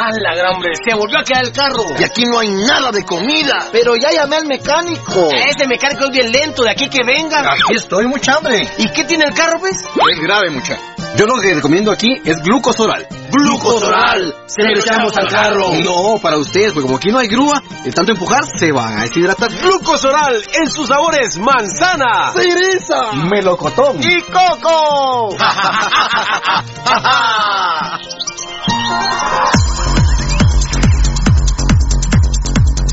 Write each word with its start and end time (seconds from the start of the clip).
¡A 0.00 0.08
la 0.18 0.34
gran 0.34 0.54
hombre! 0.54 0.70
¡Se 0.82 0.96
volvió 0.96 1.18
a 1.18 1.22
quedar 1.22 1.44
el 1.44 1.52
carro! 1.52 1.84
Y 1.98 2.02
aquí 2.02 2.24
no 2.24 2.38
hay 2.38 2.48
nada 2.48 2.90
de 2.90 3.04
comida. 3.04 3.68
Pero 3.70 3.96
ya 3.96 4.10
llamé 4.10 4.36
al 4.36 4.46
mecánico. 4.46 5.28
Ese 5.30 5.68
mecánico 5.68 6.04
es 6.04 6.10
bien 6.10 6.32
lento, 6.32 6.62
de 6.62 6.70
aquí 6.70 6.88
que 6.88 7.04
venga. 7.04 7.40
Aquí 7.40 7.76
estoy, 7.76 8.06
mucha 8.06 8.36
hambre. 8.36 8.66
¿Y 8.78 8.88
qué 8.92 9.04
tiene 9.04 9.26
el 9.26 9.34
carro, 9.34 9.58
pues? 9.60 9.76
Es 9.76 10.20
grave, 10.22 10.48
mucha. 10.48 10.78
Yo 11.16 11.26
lo 11.26 11.38
que 11.38 11.52
recomiendo 11.52 11.92
aquí 11.92 12.08
es 12.24 12.40
glucosoral. 12.40 13.06
¡Glucosoral! 13.30 14.34
Se 14.46 14.62
le 14.62 14.80
echamos 14.80 15.14
al 15.18 15.28
carro. 15.28 15.70
No, 15.84 16.18
para 16.18 16.38
ustedes, 16.38 16.72
porque 16.72 16.86
como 16.86 16.96
aquí 16.96 17.10
no 17.10 17.18
hay 17.18 17.28
grúa, 17.28 17.62
de 17.84 17.92
tanto 17.92 18.12
empujar 18.12 18.40
se 18.56 18.72
van 18.72 18.96
a 18.96 19.02
deshidratar. 19.02 19.50
Glucosoral 19.50 20.42
en 20.54 20.70
sus 20.70 20.88
sabores 20.88 21.36
manzana, 21.36 22.32
¡Cereza! 22.32 23.12
melocotón 23.30 24.00
¡Y 24.02 24.22
coco! 24.22 25.36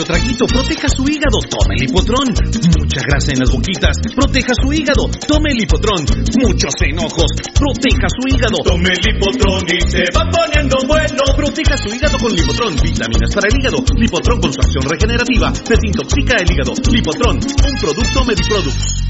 Mucho 0.00 0.14
traguito, 0.14 0.46
proteja 0.46 0.88
su 0.88 1.04
hígado, 1.04 1.36
tome 1.44 1.76
el 1.76 1.84
hipotrón. 1.84 2.32
Mucha 2.32 3.02
grasa 3.04 3.32
en 3.32 3.40
las 3.40 3.52
boquitas, 3.52 4.00
proteja 4.16 4.54
su 4.56 4.72
hígado, 4.72 5.10
tome 5.28 5.50
el 5.52 5.60
hipotrón. 5.60 6.00
Muchos 6.40 6.72
enojos, 6.80 7.28
proteja 7.52 8.08
su 8.08 8.24
hígado. 8.32 8.64
Tome 8.64 8.88
el 8.96 9.04
hipotrón 9.12 9.60
y 9.68 9.80
se 9.92 10.04
va 10.16 10.24
poniendo 10.24 10.78
bueno. 10.88 11.20
Proteja 11.36 11.76
su 11.76 11.94
hígado 11.94 12.16
con 12.16 12.32
Lipotrón, 12.32 12.76
vitaminas 12.80 13.34
para 13.34 13.48
el 13.52 13.60
hígado. 13.60 13.84
Lipotrón 13.94 14.40
con 14.40 14.52
su 14.54 14.60
acción 14.60 14.88
regenerativa, 14.88 15.52
desintoxica 15.68 16.36
el 16.40 16.50
hígado. 16.50 16.72
Lipotrón, 16.90 17.36
un 17.36 17.76
producto 17.78 18.24
Mediproducts. 18.24 19.00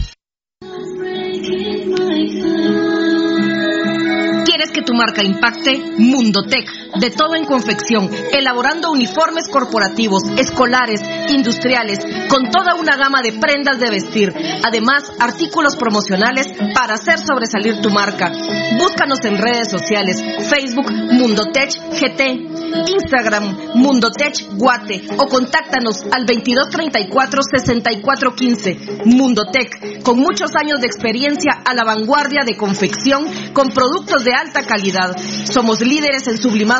¿Quieres 4.45 4.71
que 4.73 4.83
tu 4.83 4.93
marca 4.93 5.23
impacte? 5.23 5.79
Mundotech, 5.99 6.69
de 6.99 7.11
todo 7.11 7.35
en 7.35 7.45
confección, 7.45 8.11
elaborando 8.33 8.91
uniformes 8.91 9.49
corporativos, 9.49 10.23
escolares, 10.37 11.01
industriales, 11.29 11.99
con 12.29 12.51
toda 12.51 12.75
una 12.75 12.97
gama 12.97 13.23
de 13.23 13.33
prendas 13.33 13.79
de 13.79 13.91
vestir. 13.91 14.35
Además, 14.65 15.13
artículos 15.19 15.77
promocionales 15.77 16.47
para 16.75 16.95
hacer 16.95 17.19
sobresalir 17.19 17.81
tu 17.81 17.91
marca. 17.91 18.33
Búscanos 18.79 19.25
en 19.25 19.39
redes 19.39 19.71
sociales, 19.71 20.23
Facebook 20.49 20.91
Mundotech 20.91 21.71
GT, 21.93 22.51
Instagram 22.89 23.75
Mundotech 23.75 24.49
Guate 24.57 25.03
o 25.19 25.27
contáctanos 25.27 26.05
al 26.13 26.25
2234-6415. 26.27 29.05
Mundotech, 29.05 30.03
con 30.03 30.19
muchos 30.19 30.57
años 30.57 30.81
de 30.81 30.87
experiencia 30.87 31.61
a 31.65 31.75
la 31.75 31.85
vanguardia 31.85 32.45
de 32.45 32.57
confección 32.57 33.27
con 33.53 33.69
productos 33.69 34.25
de 34.25 34.33
alta 34.33 34.63
calidad. 34.63 35.15
Somos 35.45 35.81
líderes 35.81 36.27
en 36.29 36.39
sublimado 36.39 36.80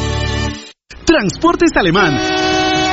Transportes 1.11 1.75
Alemán. 1.75 2.50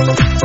Municipal 0.00 0.40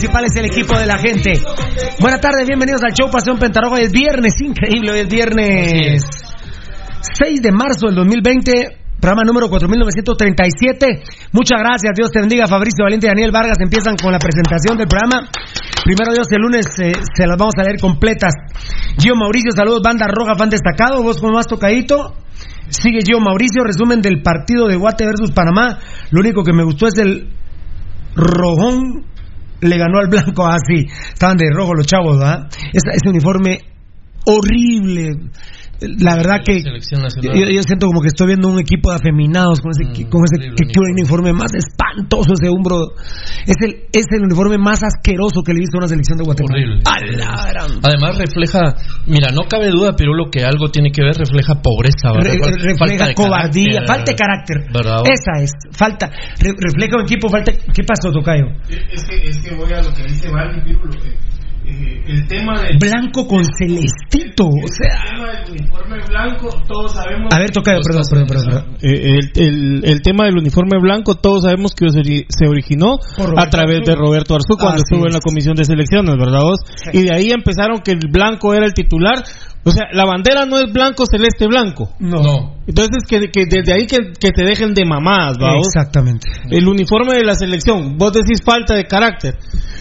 Municipal 0.00 0.24
es 0.24 0.36
el 0.36 0.46
equipo 0.46 0.78
de 0.78 0.86
la 0.86 0.96
gente. 0.96 1.32
Buenas 2.00 2.22
tardes, 2.22 2.48
bienvenidos 2.48 2.80
al 2.82 2.94
show 2.94 3.10
Pasión 3.10 3.38
Pentarroja. 3.38 3.76
Hoy 3.76 3.82
es 3.82 3.92
viernes, 3.92 4.32
increíble, 4.40 4.92
hoy 4.92 5.00
es 5.00 5.08
viernes 5.10 6.02
6 7.20 7.42
de 7.42 7.52
marzo 7.52 7.84
del 7.84 7.96
2020. 7.96 8.96
Programa 8.98 9.24
número 9.26 9.50
4937. 9.50 11.04
Muchas 11.32 11.60
gracias, 11.60 11.92
Dios 11.94 12.10
te 12.10 12.20
bendiga. 12.20 12.46
Fabricio 12.46 12.82
Valiente 12.82 13.08
y 13.08 13.10
Daniel 13.10 13.30
Vargas 13.30 13.58
empiezan 13.60 13.96
con 14.00 14.10
la 14.10 14.18
presentación 14.18 14.78
del 14.78 14.88
programa. 14.88 15.28
Primero 15.84 16.14
Dios, 16.14 16.32
el 16.32 16.40
lunes 16.40 16.64
eh, 16.80 16.92
se 17.12 17.26
las 17.26 17.36
vamos 17.36 17.56
a 17.58 17.62
leer 17.62 17.78
completas. 17.78 18.32
Gio 18.96 19.14
Mauricio, 19.16 19.52
saludos, 19.52 19.82
banda 19.84 20.06
roja, 20.08 20.32
fan 20.34 20.48
destacado. 20.48 21.02
Vos 21.02 21.20
como 21.20 21.34
más 21.34 21.46
tocadito. 21.46 22.16
Sigue 22.70 23.00
Gio 23.04 23.20
Mauricio, 23.20 23.64
resumen 23.64 24.00
del 24.00 24.22
partido 24.22 24.66
de 24.66 24.76
Guate 24.76 25.04
versus 25.04 25.32
Panamá. 25.32 25.78
Lo 26.10 26.20
único 26.20 26.42
que 26.42 26.54
me 26.54 26.64
gustó 26.64 26.86
es 26.86 26.96
el 26.96 27.28
rojón 28.16 29.09
le 29.60 29.78
ganó 29.78 29.98
al 29.98 30.08
blanco 30.08 30.46
así. 30.46 30.86
Estaban 31.12 31.36
de 31.36 31.50
rojo 31.52 31.74
los 31.74 31.86
chavos, 31.86 32.18
¿verdad? 32.18 32.48
Ese, 32.72 32.96
ese 32.96 33.08
uniforme 33.08 33.58
horrible. 34.24 35.30
La 35.80 36.14
verdad 36.16 36.40
que 36.44 36.60
yo, 36.60 37.44
yo 37.50 37.62
siento 37.62 37.86
como 37.86 38.00
que 38.02 38.08
estoy 38.08 38.26
viendo 38.28 38.48
un 38.48 38.58
equipo 38.60 38.90
de 38.90 38.96
afeminados 38.96 39.60
con 39.60 39.70
ese, 39.72 39.84
con 40.08 40.20
ese 40.24 40.36
que, 40.52 40.66
que 40.68 40.80
uniforme 40.92 41.32
más 41.32 41.52
espantoso 41.54 42.34
ese 42.34 42.48
hombro. 42.48 42.92
Es 43.46 43.56
el, 43.64 43.84
es 43.92 44.06
el 44.12 44.22
uniforme 44.24 44.58
más 44.58 44.82
asqueroso 44.82 45.42
que 45.44 45.52
le 45.52 45.58
he 45.58 45.60
visto 45.60 45.78
a 45.78 45.80
una 45.80 45.88
selección 45.88 46.18
de 46.18 46.24
Guatemala. 46.24 46.80
La 47.16 47.32
Además 47.82 48.18
refleja, 48.18 48.76
mira, 49.06 49.30
no 49.32 49.42
cabe 49.48 49.68
duda, 49.70 49.94
pero 49.96 50.12
lo 50.14 50.30
que 50.30 50.44
algo 50.44 50.68
tiene 50.70 50.90
que 50.92 51.02
ver 51.02 51.14
refleja 51.16 51.54
pobreza, 51.62 52.12
¿verdad? 52.12 52.34
Re- 52.34 52.76
Falta 52.76 53.06
refleja 53.06 53.14
cobardía, 53.14 53.80
carácter, 53.80 53.86
falta 53.88 54.10
de 54.12 54.16
carácter. 54.16 54.56
¿verdad? 54.72 55.00
Esa 55.08 55.42
es, 55.42 55.52
falta. 55.72 56.06
re- 56.40 56.54
refleja 56.58 56.96
un 56.96 57.02
equipo, 57.02 57.28
falta. 57.28 57.52
¿Qué 57.52 57.82
pasó, 57.84 58.12
Tocayo? 58.12 58.46
Es 58.68 59.04
que, 59.04 59.16
es 59.28 59.38
que 59.38 59.54
voy 59.54 59.72
a 59.72 59.82
lo 59.82 59.92
que 59.94 60.02
dice 60.04 60.28
Valdi 60.30 60.60
Pirulo. 60.62 60.92
eh, 61.04 61.16
eh, 61.70 62.02
el 62.06 62.26
tema 62.26 62.60
del. 62.62 62.78
Blanco 62.78 63.26
con 63.26 63.44
celestito, 63.58 64.46
o 64.46 64.68
sea. 64.68 65.02
El 65.04 65.16
tema 65.16 65.32
del 65.32 65.50
uniforme 65.52 65.96
blanco, 66.08 66.48
todos 66.66 66.92
sabemos. 66.92 67.28
A 67.32 67.38
ver, 67.38 67.50
Tocayo, 67.50 67.80
perdón, 67.86 68.02
perdón, 68.10 68.26
perdón. 68.26 68.44
perdón. 68.46 68.76
Eh, 68.82 69.18
el, 69.18 69.30
el, 69.42 69.82
el 69.84 70.02
tema 70.02 70.24
del 70.24 70.38
uniforme 70.38 70.78
blanco, 70.80 71.14
todos 71.16 71.42
sabemos 71.44 71.72
que 71.74 71.88
se 71.90 71.98
ori- 72.00 72.26
se 72.28 72.46
originó 72.48 72.98
a 73.36 73.48
través 73.48 73.80
de. 73.86 73.94
Roberto 73.94 74.34
Arzú 74.34 74.56
cuando 74.58 74.78
estuvo 74.82 75.06
en 75.06 75.12
la 75.12 75.20
comisión 75.20 75.54
de 75.54 75.64
selecciones, 75.64 76.16
¿verdad 76.16 76.40
vos? 76.42 76.58
Y 76.92 77.02
de 77.02 77.14
ahí 77.14 77.30
empezaron 77.30 77.78
que 77.80 77.92
el 77.92 78.00
blanco 78.10 78.54
era 78.54 78.66
el 78.66 78.72
titular. 78.72 79.22
O 79.62 79.70
sea, 79.70 79.86
la 79.92 80.04
bandera 80.06 80.46
no 80.46 80.58
es 80.58 80.72
blanco, 80.72 81.04
celeste, 81.10 81.46
blanco. 81.46 81.90
No. 81.98 82.56
Entonces, 82.66 83.04
que, 83.06 83.30
que 83.30 83.44
desde 83.46 83.72
ahí 83.74 83.86
que, 83.86 83.98
que 84.18 84.30
te 84.30 84.44
dejen 84.44 84.72
de 84.74 84.84
mamadas. 84.86 85.36
Exactamente. 85.58 86.28
El 86.50 86.66
uniforme 86.68 87.14
de 87.14 87.24
la 87.24 87.34
selección, 87.34 87.98
vos 87.98 88.12
decís 88.12 88.40
falta 88.44 88.74
de 88.74 88.84
carácter. 88.86 89.34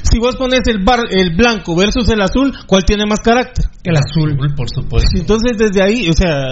si 0.03 0.17
vos 0.19 0.35
pones 0.35 0.61
el 0.67 0.83
bar, 0.83 1.01
el 1.09 1.35
blanco 1.35 1.75
versus 1.75 2.09
el 2.09 2.21
azul, 2.21 2.51
¿cuál 2.67 2.83
tiene 2.83 3.05
más 3.05 3.19
carácter? 3.21 3.65
El 3.83 3.95
azul. 3.95 4.35
Por 4.57 4.67
supuesto. 4.69 5.09
Entonces 5.17 5.57
desde 5.57 5.81
ahí, 5.83 6.09
o 6.09 6.13
sea, 6.13 6.47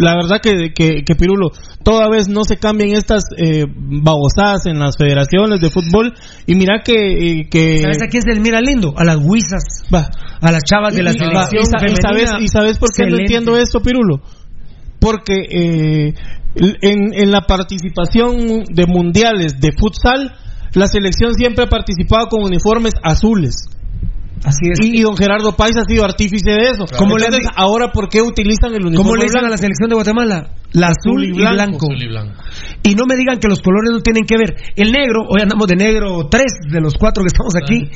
la 0.00 0.14
verdad 0.16 0.40
que, 0.42 0.72
que, 0.74 1.04
que 1.04 1.14
Pirulo, 1.14 1.50
toda 1.84 2.08
vez 2.10 2.28
no 2.28 2.44
se 2.44 2.56
cambian 2.56 2.90
estas 2.90 3.24
eh, 3.36 3.64
babosadas 4.02 4.66
en 4.66 4.78
las 4.78 4.96
federaciones 4.96 5.60
de 5.60 5.70
fútbol 5.70 6.14
y 6.46 6.54
mira 6.54 6.82
que... 6.84 6.94
eh, 7.40 7.48
que 7.50 7.78
¿Sabes 7.82 8.02
a 8.02 8.06
quién 8.08 8.22
se 8.22 8.40
mira 8.40 8.60
lindo? 8.60 8.94
A 8.96 9.04
las 9.04 9.18
guisas. 9.18 9.62
Va. 9.94 10.08
A 10.40 10.52
las 10.52 10.62
chavas 10.64 10.94
de 10.94 11.02
la 11.02 11.10
Y- 11.10 11.14
y- 11.14 11.18
selección 11.18 11.62
y 12.40 12.44
y 12.44 12.47
y 12.48 12.58
sabes 12.58 12.78
por 12.78 12.88
qué 12.96 13.04
no 13.10 13.16
entiendo 13.18 13.56
esto, 13.56 13.80
Pirulo? 13.80 14.20
Porque 15.00 15.34
eh, 15.50 16.14
en, 16.82 17.14
en 17.14 17.30
la 17.30 17.42
participación 17.42 18.64
de 18.68 18.86
mundiales 18.86 19.60
de 19.60 19.70
futsal, 19.78 20.34
la 20.74 20.86
selección 20.86 21.34
siempre 21.34 21.64
ha 21.64 21.68
participado 21.68 22.26
con 22.28 22.44
uniformes 22.44 22.94
azules. 23.02 23.54
Así 24.44 24.70
es. 24.70 24.78
Y, 24.80 24.98
y 24.98 25.02
don 25.02 25.16
Gerardo 25.16 25.56
Pais 25.56 25.76
ha 25.76 25.82
sido 25.84 26.04
artífice 26.04 26.50
de 26.52 26.70
eso. 26.70 26.84
¿Cómo 26.96 27.16
le 27.18 27.24
Entonces, 27.26 27.48
han- 27.48 27.54
ahora, 27.56 27.90
¿por 27.90 28.08
qué 28.08 28.22
utilizan 28.22 28.70
el 28.72 28.86
uniforme 28.86 28.96
¿Cómo 28.96 29.16
le 29.16 29.24
dicen 29.24 29.44
a 29.44 29.48
la 29.48 29.56
selección 29.56 29.88
de 29.88 29.96
Guatemala? 29.96 30.50
La 30.72 30.88
azul, 30.94 31.24
y 31.24 31.32
blanco. 31.32 31.86
Azul 31.90 32.00
y 32.02 32.06
blanco. 32.08 32.34
Y 32.84 32.94
no 32.94 33.04
me 33.08 33.16
digan 33.16 33.38
que 33.40 33.48
los 33.48 33.60
colores 33.60 33.90
no 33.92 34.00
tienen 34.00 34.24
que 34.24 34.36
ver. 34.38 34.54
El 34.76 34.92
negro, 34.92 35.22
hoy 35.28 35.42
andamos 35.42 35.66
de 35.66 35.74
negro, 35.76 36.28
tres 36.30 36.52
de 36.70 36.80
los 36.80 36.94
cuatro 36.94 37.24
que 37.24 37.28
estamos 37.34 37.54
aquí. 37.60 37.90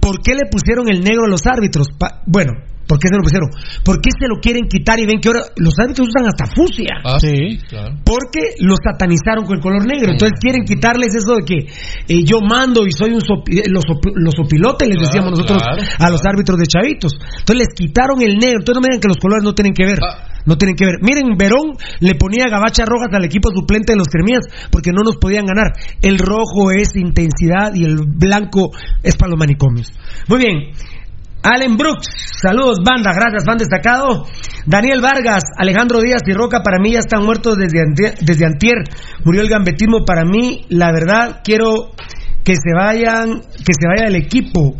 ¿Por 0.00 0.20
qué 0.20 0.34
le 0.34 0.50
pusieron 0.50 0.88
el 0.90 1.00
negro 1.04 1.26
a 1.26 1.28
los 1.30 1.46
árbitros? 1.46 1.86
Pa- 1.96 2.22
bueno, 2.26 2.52
¿por 2.86 2.98
qué 2.98 3.08
se 3.08 3.16
lo 3.16 3.22
pusieron? 3.22 3.48
¿Por 3.84 4.00
qué 4.00 4.10
se 4.18 4.28
lo 4.28 4.40
quieren 4.40 4.68
quitar 4.68 4.98
y 5.00 5.06
ven 5.06 5.20
que 5.20 5.28
ahora 5.28 5.42
los 5.56 5.74
árbitros 5.78 6.08
usan 6.08 6.26
hasta 6.28 6.46
fusia? 6.54 7.00
Ah, 7.04 7.18
Sí. 7.20 7.58
claro. 7.68 7.96
Porque 8.04 8.40
los 8.60 8.78
satanizaron 8.82 9.44
con 9.44 9.56
el 9.56 9.62
color 9.62 9.86
negro. 9.86 10.12
Entonces 10.12 10.38
quieren 10.40 10.64
quitarles 10.64 11.14
eso 11.14 11.36
de 11.36 11.44
que 11.44 11.58
eh, 12.08 12.24
yo 12.24 12.40
mando 12.40 12.86
y 12.86 12.92
soy 12.92 13.10
un 13.12 13.20
sopi- 13.20 13.58
eh, 13.60 13.68
los, 13.70 13.84
sopi- 13.84 14.12
los 14.14 14.34
sopilotes, 14.34 14.88
les 14.88 14.96
Claro, 14.96 15.06
decíamos 15.08 15.30
nosotros 15.38 15.62
claro, 15.62 15.82
a 15.98 16.10
los 16.10 16.20
árbitros 16.24 16.58
de 16.58 16.66
chavitos. 16.66 17.12
Entonces 17.38 17.56
les 17.56 17.68
quitaron 17.74 18.20
el 18.22 18.36
negro. 18.36 18.58
Entonces 18.60 18.74
no 18.76 18.80
me 18.80 18.88
digan 18.88 19.00
que 19.00 19.08
los 19.08 19.18
colores 19.18 19.44
no 19.44 19.54
tienen 19.54 19.72
que 19.74 19.84
ver. 19.86 19.98
Ah. 20.02 20.28
No 20.46 20.58
tienen 20.58 20.76
que 20.76 20.84
ver. 20.84 20.96
Miren, 21.00 21.38
Verón 21.38 21.72
le 22.00 22.14
ponía 22.16 22.44
gabachas 22.50 22.86
rojas 22.86 23.08
al 23.14 23.24
equipo 23.24 23.48
suplente 23.50 23.92
de 23.94 23.96
los 23.98 24.08
Cremías 24.08 24.44
porque 24.70 24.92
no 24.92 25.02
nos 25.02 25.16
podían 25.16 25.46
ganar. 25.46 25.72
El 26.02 26.18
rojo 26.18 26.70
es 26.70 26.94
intensidad 26.96 27.72
y 27.74 27.84
el 27.84 27.96
blanco 28.06 28.70
es 29.02 29.16
para 29.16 29.30
los 29.30 29.38
manicomios. 29.38 29.90
Muy 30.28 30.38
bien. 30.38 30.56
Allen 31.44 31.76
Brooks, 31.76 32.06
saludos 32.40 32.78
banda, 32.82 33.12
gracias, 33.12 33.44
fan 33.44 33.58
destacado. 33.58 34.24
Daniel 34.64 35.02
Vargas, 35.02 35.42
Alejandro 35.58 36.00
Díaz 36.00 36.22
y 36.26 36.32
Roca 36.32 36.62
para 36.62 36.78
mí 36.78 36.92
ya 36.92 37.00
están 37.00 37.22
muertos 37.22 37.58
desde 37.58 37.82
antier, 37.82 38.14
desde 38.18 38.46
antier. 38.46 38.78
Murió 39.26 39.42
el 39.42 39.50
gambetismo 39.50 40.06
para 40.06 40.24
mí, 40.24 40.64
la 40.70 40.90
verdad 40.90 41.42
quiero 41.44 41.92
que 42.44 42.54
se 42.54 42.72
vayan, 42.74 43.42
que 43.42 43.74
se 43.74 43.86
vaya 43.86 44.08
el 44.08 44.16
equipo. 44.16 44.74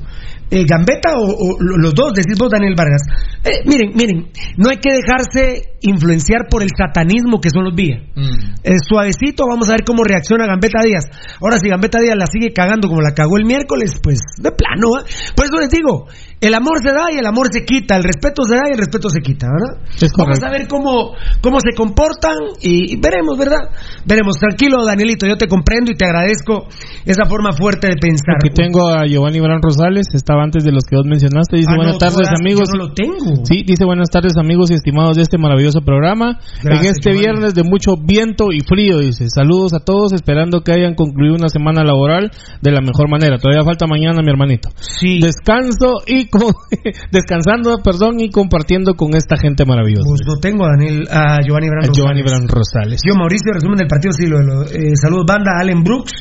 Eh, 0.50 0.64
¿Gambeta 0.68 1.14
o, 1.16 1.24
o 1.24 1.56
los 1.58 1.94
dos? 1.94 2.12
Decís 2.14 2.38
vos, 2.38 2.48
Daniel 2.50 2.74
Vargas. 2.76 3.02
Eh, 3.44 3.60
miren, 3.66 3.90
miren, 3.94 4.30
no 4.56 4.70
hay 4.70 4.76
que 4.76 4.92
dejarse 4.92 5.74
influenciar 5.80 6.46
por 6.48 6.62
el 6.62 6.70
satanismo 6.76 7.40
que 7.40 7.50
son 7.50 7.64
los 7.64 7.74
Villa. 7.74 8.00
Mm. 8.14 8.54
Eh, 8.62 8.76
suavecito, 8.88 9.46
vamos 9.48 9.68
a 9.68 9.72
ver 9.72 9.84
cómo 9.84 10.04
reacciona 10.04 10.46
Gambetta 10.46 10.82
Díaz. 10.82 11.04
Ahora, 11.40 11.58
si 11.58 11.68
Gambetta 11.68 11.98
Díaz 11.98 12.16
la 12.16 12.26
sigue 12.26 12.52
cagando 12.52 12.88
como 12.88 13.02
la 13.02 13.12
cagó 13.12 13.36
el 13.36 13.44
miércoles, 13.44 13.98
pues 14.02 14.20
de 14.38 14.50
plano. 14.52 15.00
¿eh? 15.00 15.04
Por 15.34 15.46
eso 15.46 15.56
les 15.58 15.70
digo, 15.70 16.06
el 16.46 16.54
amor 16.54 16.78
se 16.82 16.92
da 16.92 17.12
y 17.12 17.18
el 17.18 17.26
amor 17.26 17.48
se 17.52 17.64
quita, 17.64 17.96
el 17.96 18.04
respeto 18.04 18.44
se 18.44 18.54
da 18.54 18.62
y 18.68 18.72
el 18.72 18.78
respeto 18.78 19.08
se 19.08 19.20
quita, 19.20 19.48
¿verdad? 19.48 19.84
Es 20.00 20.12
vamos 20.16 20.42
a 20.42 20.50
ver 20.50 20.66
cómo, 20.68 21.12
cómo 21.40 21.58
se 21.60 21.74
comportan 21.76 22.34
y, 22.60 22.94
y 22.94 22.96
veremos, 23.00 23.38
¿verdad? 23.38 23.70
Veremos. 24.06 24.36
Tranquilo, 24.38 24.84
Danielito, 24.84 25.26
yo 25.26 25.36
te 25.36 25.48
comprendo 25.48 25.92
y 25.92 25.96
te 25.96 26.04
agradezco 26.04 26.66
esa 27.04 27.24
forma 27.26 27.52
fuerte 27.52 27.88
de 27.88 27.96
pensar. 27.96 28.36
Aquí 28.42 28.50
tengo 28.54 28.88
a 28.88 29.06
Giovanni 29.06 29.40
Bran 29.40 29.60
Rosales, 29.62 30.08
estaba 30.14 30.42
antes 30.42 30.64
de 30.64 30.72
los 30.72 30.84
que 30.84 30.96
vos 30.96 31.06
mencionaste. 31.06 31.56
Dice 31.56 31.70
Ah, 31.72 31.76
buenas 31.76 31.94
no, 31.94 31.98
tardes, 31.98 32.28
amigos. 32.38 32.68
Yo 32.72 32.78
no 32.78 32.88
lo 32.88 32.94
tengo. 32.94 33.44
Sí, 33.44 33.62
dice 33.66 33.84
buenas 33.84 34.10
tardes 34.10 34.36
amigos 34.36 34.70
y 34.70 34.74
estimados 34.74 35.16
de 35.16 35.22
este 35.22 35.38
maravilloso 35.38 35.80
programa. 35.80 36.38
Gracias, 36.62 36.84
en 36.84 36.90
este 36.90 37.10
Giovanni. 37.10 37.20
viernes 37.20 37.54
de 37.54 37.62
mucho 37.62 37.94
viento 37.96 38.52
y 38.52 38.60
frío, 38.60 38.98
dice. 38.98 39.28
Saludos 39.28 39.72
a 39.74 39.80
todos, 39.80 40.12
esperando 40.12 40.60
que 40.62 40.72
hayan 40.72 40.94
concluido 40.94 41.36
una 41.36 41.48
semana 41.48 41.84
laboral 41.84 42.30
de 42.60 42.70
la 42.70 42.80
mejor 42.80 43.08
manera. 43.08 43.38
Todavía 43.38 43.64
falta 43.64 43.86
mañana, 43.86 44.20
mi 44.22 44.30
hermanito. 44.30 44.68
Sí. 44.76 45.20
Descanso 45.20 46.02
y 46.06 46.26
con- 46.38 46.54
descansando, 47.10 47.78
perdón, 47.82 48.20
y 48.20 48.30
compartiendo 48.30 48.94
con 48.94 49.14
esta 49.14 49.36
gente 49.36 49.64
maravillosa. 49.64 50.04
Pues 50.06 50.40
tengo 50.40 50.64
a, 50.64 50.70
Daniel, 50.76 51.06
a 51.10 51.40
Giovanni 51.42 51.68
Bran 51.68 51.90
A 51.90 51.92
Giovanni 51.92 52.22
Rosales. 52.22 52.24
Bran 52.44 52.48
Rosales. 52.48 53.00
Yo, 53.06 53.14
Mauricio, 53.14 53.52
resumen 53.52 53.76
del 53.78 53.88
partido, 53.88 54.12
sí, 54.12 54.26
lo, 54.26 54.40
lo- 54.42 54.62
eh, 54.64 54.94
saludos, 55.00 55.24
banda, 55.26 55.52
Allen 55.60 55.82
Brooks, 55.82 56.12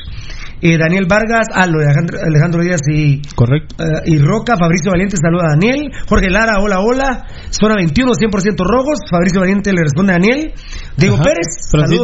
eh, 0.61 0.77
Daniel 0.77 1.05
Vargas, 1.09 1.47
ah, 1.53 1.67
lo 1.67 1.79
de 1.79 1.85
Alejandro, 1.87 2.17
Alejandro 2.25 2.61
Díaz 2.63 2.79
y, 2.89 3.21
Correcto. 3.35 3.75
eh, 3.83 4.03
y 4.05 4.17
Roca, 4.19 4.55
Fabricio 4.57 4.91
Valiente, 4.91 5.17
saluda 5.17 5.47
a 5.47 5.49
Daniel, 5.59 5.91
Jorge 6.07 6.29
Lara, 6.29 6.59
hola, 6.61 6.79
hola, 6.79 7.25
zona 7.49 7.75
21, 7.75 8.13
100% 8.13 8.63
rojos, 8.63 8.99
Fabricio 9.11 9.41
Valiente 9.41 9.73
le 9.73 9.81
responde 9.83 10.13
a 10.13 10.19
Daniel, 10.19 10.53
Diego 10.95 11.15
Ajá. 11.15 11.23
Pérez, 11.23 11.47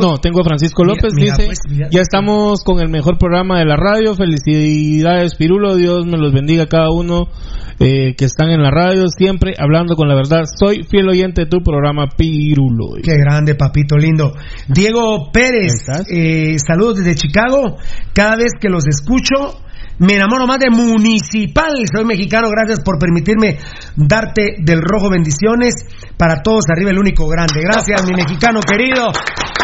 no, 0.01 0.17
tengo 0.17 0.41
a 0.41 0.43
Francisco 0.43 0.83
Mira, 0.83 0.95
López, 0.95 1.13
mira, 1.15 1.35
dice, 1.37 1.45
pues, 1.45 1.59
mira. 1.69 1.87
ya 1.89 2.01
estamos 2.01 2.61
con 2.65 2.81
el 2.81 2.89
mejor 2.89 3.17
programa 3.17 3.59
de 3.59 3.65
la 3.65 3.77
radio, 3.77 4.13
felicidades 4.15 5.35
Pirulo, 5.35 5.75
Dios 5.75 6.05
me 6.05 6.17
los 6.17 6.33
bendiga 6.33 6.63
a 6.63 6.67
cada 6.67 6.89
uno 6.91 7.27
eh, 7.79 8.13
que 8.15 8.25
están 8.25 8.49
en 8.49 8.61
la 8.61 8.71
radio, 8.71 9.07
siempre 9.07 9.53
hablando 9.57 9.95
con 9.95 10.07
la 10.07 10.15
verdad, 10.15 10.43
soy 10.59 10.83
fiel 10.83 11.07
oyente 11.07 11.43
de 11.43 11.47
tu 11.47 11.59
programa 11.63 12.07
Pirulo. 12.15 12.95
Qué 13.01 13.15
grande, 13.15 13.55
papito 13.55 13.97
lindo. 13.97 14.33
Diego 14.67 15.31
Pérez, 15.31 15.85
eh, 16.11 16.57
saludos 16.59 16.97
desde 16.97 17.15
Chicago. 17.15 17.77
Cada 18.13 18.35
vez 18.35 18.51
que 18.59 18.69
los 18.69 18.83
escucho, 18.87 19.61
me 19.99 20.15
enamoro 20.15 20.47
más 20.47 20.59
de 20.59 20.69
Municipal. 20.69 21.73
Soy 21.93 22.05
mexicano, 22.05 22.49
gracias 22.49 22.79
por 22.83 22.97
permitirme 22.97 23.57
darte 23.95 24.55
del 24.59 24.81
rojo 24.81 25.09
bendiciones. 25.09 25.75
Para 26.17 26.41
todos, 26.41 26.63
arriba 26.69 26.91
el 26.91 26.99
único 26.99 27.27
grande. 27.27 27.61
Gracias, 27.61 28.05
mi 28.07 28.13
mexicano 28.15 28.61
querido. 28.61 29.11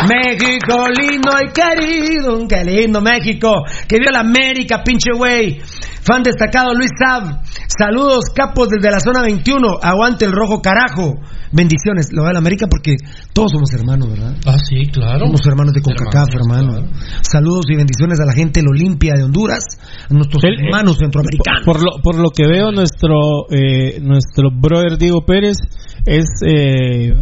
México 0.08 0.88
lindo 0.90 1.32
y 1.42 1.52
querido. 1.54 2.48
Qué 2.48 2.64
lindo 2.66 3.02
México. 3.02 3.64
Que 3.88 3.98
viva 3.98 4.12
la 4.12 4.20
América, 4.20 4.84
pinche 4.84 5.12
güey. 5.16 5.62
Fan 6.06 6.24
destacado 6.24 6.74
Luis 6.76 6.92
Sab. 7.00 7.42
Saludos, 7.68 8.26
capos 8.36 8.70
desde 8.70 8.92
la 8.92 9.00
zona 9.00 9.22
21. 9.24 9.80
Aguante 9.82 10.26
el 10.26 10.32
rojo, 10.32 10.62
carajo. 10.62 11.16
Bendiciones. 11.52 12.10
Lo 12.12 12.26
de 12.26 12.34
la 12.34 12.40
América 12.40 12.68
porque 12.70 12.96
todos 13.34 13.52
somos 13.52 13.74
hermanos, 13.74 14.10
¿verdad? 14.10 14.36
Ah, 14.46 14.58
sí, 14.60 14.86
claro. 14.92 15.26
Somos 15.26 15.42
hermanos 15.48 15.74
de 15.74 15.82
CONCACAF, 15.82 16.28
hermano. 16.36 16.88
Saludos 17.22 17.66
y 17.70 17.76
bendiciones 17.76 18.20
a 18.20 18.26
la 18.26 18.34
gente 18.34 18.60
del 18.60 18.70
Olimpia 18.70 19.14
de 19.18 19.24
Honduras, 19.24 19.64
a 20.10 20.14
nuestros 20.14 20.44
El- 20.44 20.66
hermanos 20.66 20.98
centroamericanos. 21.00 21.64
Por 21.66 21.78
lo, 21.82 22.02
por 22.04 22.16
lo 22.20 22.30
que 22.30 22.46
veo, 22.46 22.72
nuestro 22.72 23.48
eh, 23.50 24.00
nuestro 24.02 24.50
brother 24.52 24.98
Diego 24.98 25.26
Pérez 25.26 25.58
es 26.06 26.26
eh, 26.46 27.14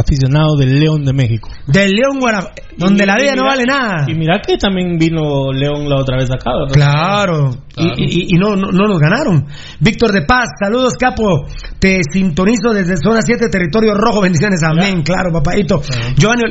aficionado 0.00 0.56
del 0.56 0.78
León 0.80 1.04
de 1.04 1.12
México. 1.12 1.48
Del 1.66 1.90
León, 1.92 2.18
Guara- 2.20 2.52
donde 2.76 3.04
Y- 3.04 3.06
la 3.06 3.16
vida 3.16 3.34
no 3.36 3.44
vale 3.44 3.64
nada. 3.64 4.04
Y 4.08 4.14
mira 4.14 4.40
que 4.46 4.56
también 4.56 4.96
vino 4.98 5.52
León 5.52 5.88
la 5.88 5.96
otra 6.00 6.16
vez 6.16 6.30
acá, 6.30 6.50
¿verdad? 6.58 6.74
Claro, 6.74 7.50
Claro. 7.74 7.94
Y, 7.96 8.04
y- 8.04 8.34
y 8.34 8.38
no, 8.38 8.56
no, 8.56 8.70
no 8.72 8.86
nos 8.88 8.98
ganaron. 8.98 9.46
Víctor 9.80 10.12
de 10.12 10.22
Paz, 10.22 10.48
saludos, 10.62 10.94
capo. 10.98 11.46
Te 11.78 12.00
sintonizo 12.10 12.72
desde 12.72 12.96
zona 12.96 13.20
7, 13.22 13.48
territorio 13.48 13.94
rojo. 13.94 14.20
Bendiciones, 14.20 14.62
amén. 14.62 15.02
Claro, 15.02 15.30
papadito. 15.32 15.80
Giovanni, 16.16 16.42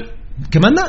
¿qué 0.50 0.60
manda? 0.60 0.84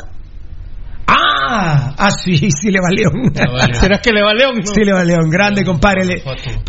Ah, 1.11 1.93
ah, 1.97 2.11
sí, 2.11 2.35
sí 2.51 2.69
le 2.71 2.79
va 2.79 2.89
León. 2.91 3.33
Le. 3.33 3.73
¿Será 3.79 3.99
que 3.99 4.11
le 4.11 4.21
va 4.21 4.33
León? 4.33 4.55
no? 4.57 4.65
Sí 4.65 4.83
le 4.83 4.93
va 4.93 5.03
León, 5.03 5.29
grande, 5.29 5.63
compadre. 5.65 6.05
Le- 6.05 6.23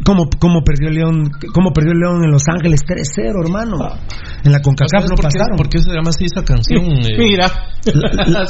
¿Cómo, 0.05 0.29
cómo 0.39 0.63
perdió 0.63 0.91
León? 0.91 1.31
¿Cómo 1.53 1.73
perdió 1.73 1.93
León 1.95 2.25
en 2.25 2.31
Los 2.31 2.43
Ángeles? 2.49 2.81
3-0, 2.87 3.45
hermano. 3.45 3.77
En 4.45 4.53
la 4.53 4.61
CONCACAF 4.61 4.91
¿Sabes 5.05 5.11
no 5.11 5.17
por 5.17 5.29
qué, 5.29 5.39
pasaron. 5.39 5.57
por 5.57 5.69
qué 5.69 5.79
se 5.79 5.91
llama 5.93 6.09
así 6.11 6.25
esa 6.25 6.43
canción? 6.45 6.85
eh? 7.05 7.19
Mira, 7.19 7.49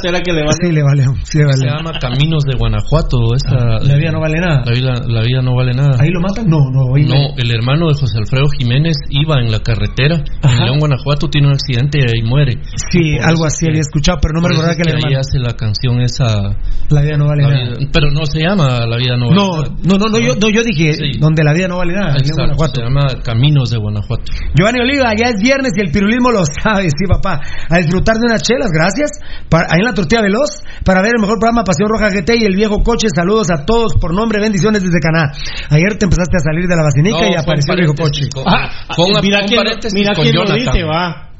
¿será 0.01 0.21
que 0.21 0.31
le 0.31 0.43
va 0.43 0.51
Sí 0.53 0.71
le 0.71 0.83
va 0.83 0.93
León, 0.95 1.15
sí 1.23 1.37
le 1.39 1.45
va 1.45 1.51
Se 1.53 1.65
llama 1.65 1.91
Caminos 1.99 2.43
de 2.43 2.55
Guanajuato. 2.57 3.35
Esa, 3.35 3.83
La 3.83 3.95
vida 3.97 4.11
no 4.11 4.21
vale 4.21 4.39
nada. 4.39 4.63
La 4.65 4.71
vida, 4.71 4.93
la 5.07 5.21
vida 5.23 5.41
no 5.41 5.55
vale 5.55 5.73
nada. 5.73 5.97
¿Ahí 5.99 6.09
lo 6.09 6.21
matan? 6.21 6.47
No, 6.47 6.59
no. 6.71 6.95
ahí 6.95 7.03
No, 7.05 7.35
el 7.35 7.51
hermano 7.51 7.87
de 7.89 7.95
José 7.99 8.17
Alfredo 8.19 8.47
Jiménez 8.57 8.95
iba 9.09 9.39
en 9.41 9.51
la 9.51 9.59
carretera 9.59 10.23
Ajá. 10.43 10.57
en 10.59 10.65
León, 10.65 10.79
Guanajuato, 10.79 11.27
tiene 11.29 11.47
un 11.47 11.53
accidente 11.53 11.99
y 12.15 12.21
muere. 12.23 12.55
Sí, 12.91 13.17
algo 13.21 13.45
así 13.45 13.67
había 13.67 13.81
escuchado, 13.81 14.19
pero 14.21 14.33
no 14.35 14.41
me 14.41 14.49
recordaba 14.49 14.75
que 14.75 14.83
ahí 14.87 14.95
hermano. 14.95 15.19
hace 15.19 15.39
la 15.39 15.53
canción 15.57 15.80
esa. 16.01 16.53
La 16.89 17.01
vida 17.01 17.17
no 17.17 17.27
vale 17.27 17.43
La 17.43 17.49
nada. 17.49 17.63
vida- 17.77 17.89
pero 17.91 18.11
no 18.11 18.25
se 18.25 18.39
llama 18.41 18.85
La 18.85 18.97
vida 18.97 19.15
no 19.17 19.29
vale 19.29 19.35
No, 19.35 19.47
nada. 19.61 19.75
no, 19.83 19.97
no, 19.97 20.05
no, 20.11 20.19
yo, 20.19 20.35
no, 20.35 20.49
yo 20.49 20.61
dije 20.63 20.93
Sí. 20.93 21.17
donde 21.19 21.43
la 21.43 21.53
vida 21.53 21.67
no 21.67 21.77
vale 21.77 21.93
nada. 21.93 22.11
en 22.11 22.17
Exacto, 22.21 22.35
Guanajuato. 22.43 22.73
se 22.75 22.81
llama 22.83 23.07
Caminos 23.23 23.69
de 23.71 23.77
Guanajuato. 23.77 24.23
Giovanni 24.55 24.79
Oliva, 24.81 25.13
ya 25.17 25.29
es 25.29 25.41
viernes 25.41 25.71
y 25.75 25.81
el 25.81 25.91
pirulismo 25.91 26.31
lo 26.31 26.43
sabe, 26.45 26.83
sí, 26.89 27.05
papá. 27.09 27.39
A 27.69 27.77
disfrutar 27.79 28.17
de 28.17 28.25
unas 28.27 28.41
chelas, 28.43 28.69
gracias. 28.71 29.11
Para, 29.49 29.65
ahí 29.71 29.79
en 29.79 29.85
la 29.85 29.93
tortilla 29.93 30.21
veloz, 30.21 30.61
para 30.85 31.01
ver 31.01 31.13
el 31.15 31.21
mejor 31.21 31.39
programa 31.39 31.63
Pasión 31.63 31.89
Roja 31.89 32.09
GT 32.09 32.35
y 32.37 32.45
el 32.45 32.55
viejo 32.55 32.83
coche. 32.83 33.07
Saludos 33.15 33.49
a 33.51 33.65
todos 33.65 33.93
por 33.99 34.13
nombre, 34.13 34.39
bendiciones 34.39 34.83
desde 34.83 34.99
Caná. 34.99 35.31
Ayer 35.69 35.97
te 35.97 36.05
empezaste 36.05 36.37
a 36.37 36.39
salir 36.39 36.67
de 36.67 36.75
la 36.75 36.83
vacinica 36.83 37.21
No, 37.21 37.27
y 37.31 37.35
apareció 37.35 37.73
el 37.73 37.79
viejo 37.79 37.93
coche. 37.95 38.27
con- 38.33 38.43
Ah, 38.47 38.69
Ponga- 38.95 39.21
mira 39.21 39.39
pon 39.39 39.47
quién, 39.47 39.61
mira 39.93 40.13
con 40.13 40.23
quién 40.23 40.35
lo 40.35 40.53
dice, 40.53 40.83
va. 40.83 41.30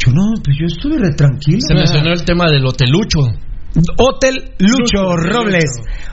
Yo 0.00 0.12
no, 0.12 0.32
pues 0.42 0.56
yo 0.58 0.66
estuve 0.66 0.96
re 0.98 1.14
tranquilo. 1.14 1.60
Se 1.60 1.74
mencionó 1.74 2.12
el 2.12 2.24
tema 2.24 2.46
del 2.48 2.64
hotelucho. 2.64 3.20
Hotel 3.98 4.54
Lucho 4.58 5.04
Lucho, 5.04 5.16
Robles. 5.16 5.70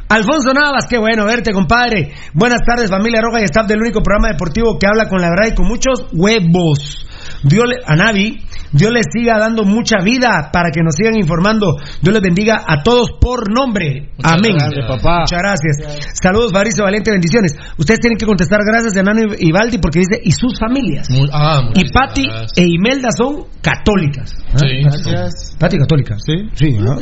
Alfonso 0.10 0.54
Navas, 0.54 0.86
qué 0.90 0.98
bueno 0.98 1.26
verte, 1.26 1.54
compadre. 1.54 2.14
Buenas 2.34 2.60
tardes, 2.68 2.90
familia 2.90 3.22
Roja 3.22 3.42
y 3.42 3.46
staff 3.46 3.66
del 3.66 3.80
único 3.80 4.02
programa 4.02 4.28
deportivo 4.30 4.78
que 4.78 4.88
habla 4.88 5.08
con 5.08 5.22
la 5.22 5.30
verdad 5.30 5.54
y 5.54 5.56
con 5.56 5.68
muchos 5.68 6.06
huevos. 6.14 7.07
Dios 7.44 7.66
le, 7.68 7.76
a 7.86 7.96
Navi, 7.96 8.40
Dios 8.72 8.92
les 8.92 9.06
siga 9.12 9.38
dando 9.40 9.64
mucha 9.64 9.98
vida 10.04 10.50
para 10.52 10.70
que 10.72 10.82
nos 10.82 10.96
sigan 10.96 11.16
informando. 11.18 11.78
Dios 12.02 12.14
les 12.14 12.22
bendiga 12.22 12.64
a 12.68 12.84
todos 12.84 13.12
por 13.20 13.52
nombre. 13.52 14.12
Amén. 14.24 14.56
gracias, 14.58 14.86
papá. 14.88 15.20
Muchas 15.22 15.40
gracias. 15.40 16.10
Saludos, 16.22 16.52
Fabrizio 16.52 16.84
Valente, 16.84 17.12
bendiciones. 17.12 17.56
Ustedes 17.78 18.00
tienen 18.00 18.18
que 18.18 18.26
contestar 18.26 18.60
gracias 18.66 18.94
de 18.94 19.04
Nano 19.04 19.22
y 19.38 19.52
Valdi 19.52 19.78
porque 19.78 20.00
dice 20.00 20.20
y 20.24 20.32
sus 20.32 20.60
familias. 20.60 21.10
Muy- 21.10 21.30
ah, 21.32 21.70
Y 21.76 21.92
Patti 21.92 22.24
e 22.56 22.64
Imelda 22.64 23.10
son 23.16 23.46
católicas. 23.62 24.34
¿Ah? 24.54 24.58
Sí, 24.60 24.82
Gracias. 24.84 25.56
Patti 25.60 25.78
católica. 25.78 26.16
Sí, 26.20 26.34
Sí, 26.54 26.72
¿no? 26.78 26.96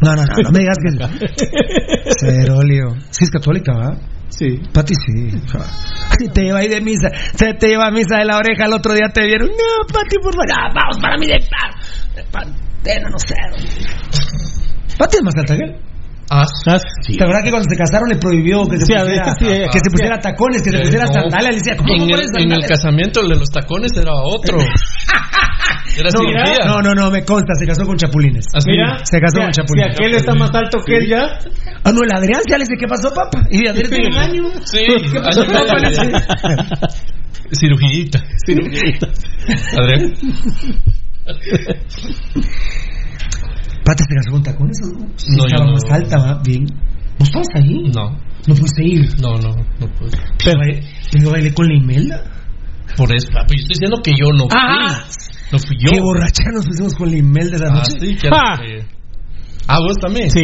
No, 0.00 0.14
no, 0.14 0.22
no, 0.22 0.34
no 0.44 0.50
me 0.52 0.60
digas 0.60 0.76
que. 0.78 0.90
Cerolio. 2.20 2.94
Sí, 3.10 3.24
es 3.24 3.30
católica, 3.30 3.72
¿va? 3.72 3.96
Sí. 4.28 4.60
Pati 4.72 4.94
sí. 4.94 5.30
Si 6.18 6.28
te 6.28 6.42
lleva 6.42 6.58
ahí 6.58 6.68
de 6.68 6.80
misa, 6.80 7.08
se 7.34 7.54
te 7.54 7.68
lleva 7.68 7.86
a 7.88 7.90
misa 7.90 8.18
de 8.18 8.24
la 8.24 8.38
oreja, 8.38 8.66
el 8.66 8.72
otro 8.72 8.92
día 8.94 9.08
te 9.12 9.24
vieron. 9.24 9.48
No, 9.48 9.86
Pati, 9.92 10.16
por 10.22 10.34
favor. 10.34 10.46
Ah, 10.52 10.72
vamos 10.74 10.98
para 11.00 11.16
de 11.18 12.24
Pantera, 12.30 13.08
no 13.10 13.18
sé. 13.18 13.34
Pati 14.98 15.16
es 15.16 15.22
más 15.22 15.34
alta 15.36 15.56
que 15.56 15.64
él. 15.64 15.88
Ah, 16.30 16.44
sí. 17.06 17.16
¿Te 17.16 17.24
acuerdas 17.24 17.44
que 17.44 17.50
cuando 17.50 17.68
se 17.70 17.76
casaron 17.76 18.08
le 18.10 18.16
prohibió 18.16 18.66
que 18.68 18.76
se 18.78 18.86
Sí, 18.86 18.92
a 18.92 19.00
pusiera, 19.00 19.34
sí, 19.38 19.46
eh. 19.48 19.66
que 19.72 19.78
se 19.78 19.90
pusiera 19.90 20.20
tacones, 20.20 20.62
que 20.62 20.70
se 20.70 20.78
pusiera 20.78 21.06
no. 21.06 21.12
sandalias? 21.12 21.50
Le 21.50 21.56
decía, 21.56 21.76
¿cómo 21.76 21.94
en, 21.94 22.06
no 22.06 22.16
el, 22.16 22.28
en 22.36 22.52
el 22.52 22.66
casamiento 22.68 23.20
el 23.22 23.28
de 23.28 23.36
los 23.36 23.48
tacones 23.48 23.92
era 23.96 24.12
otro. 24.12 24.58
Era 25.98 26.10
No, 26.14 26.20
cirugía. 26.20 26.64
no, 26.66 26.80
no, 26.82 26.94
no, 26.94 27.10
me 27.10 27.24
consta, 27.24 27.54
se 27.54 27.66
casó 27.66 27.84
con 27.84 27.96
chapulines. 27.96 28.46
Así. 28.54 28.70
Mira, 28.70 29.04
Se 29.04 29.20
casó 29.20 29.36
si, 29.38 29.42
con 29.42 29.52
si 29.54 29.60
chapulines. 29.60 29.94
aquel 29.98 30.14
está 30.14 30.34
más 30.34 30.54
alto 30.54 30.78
que 30.86 30.96
él 30.98 31.08
ya. 31.08 31.22
Ah, 31.84 31.92
no, 31.92 32.00
el 32.04 32.12
Adrián 32.16 32.40
ya 32.48 32.56
le 32.58 32.64
dice, 32.64 32.74
¿qué 32.78 32.86
pasó, 32.86 33.08
papá? 33.12 33.42
Y 33.50 33.66
Adrián 33.66 33.90
tiene 33.90 34.06
un 34.08 34.16
año. 34.16 34.42
Sí, 34.64 34.78
¿Qué 35.12 35.20
pasó, 35.20 35.44
papá? 35.44 35.88
Dice. 35.88 36.10
Cirugidita. 37.58 38.20
Adrián. 39.78 40.12
Pati 43.84 44.04
se 44.04 44.14
casó 44.14 44.30
con 44.32 44.42
tacones 44.42 44.76
o 44.84 44.98
no? 44.98 45.06
Sí, 45.16 45.30
No, 45.32 45.38
yo 45.38 45.46
estaba 45.46 45.64
no. 45.66 45.72
más 45.72 45.84
alta, 45.90 46.16
va, 46.18 46.42
bien. 46.44 46.64
¿No 47.18 47.24
estabas 47.24 47.48
ahí? 47.54 47.90
No, 47.94 48.10
No 48.46 48.54
pudiste 48.54 48.84
ir. 48.84 49.08
no, 49.20 49.36
no, 49.38 49.54
no 49.80 49.86
puedo. 49.98 50.10
Pero, 50.44 50.60
yo 51.20 51.30
bailé 51.30 51.52
con 51.54 51.66
la 51.66 51.74
Imelda. 51.74 52.22
Por 52.96 53.14
eso, 53.14 53.28
papi, 53.32 53.54
yo 53.56 53.62
estoy 53.62 53.74
diciendo 53.74 53.96
que 54.02 54.12
yo 54.12 54.26
no 54.32 54.48
fui. 54.48 54.58
Ah. 54.60 55.04
No 55.52 55.58
fui 55.58 55.76
yo. 55.80 55.90
Qué 55.92 56.00
borracha 56.00 56.42
nos 56.52 56.66
pusimos 56.66 56.94
con 56.94 57.10
la 57.10 57.16
Imelda 57.16 57.56
esa 57.56 57.66
Ah, 57.68 57.74
noche. 57.74 57.92
sí, 58.00 58.16
que 58.16 58.28
Ah. 58.30 58.56
que- 58.60 58.86
Ah, 59.66 59.78
vos 59.80 59.96
también. 60.00 60.30
Sí. 60.30 60.42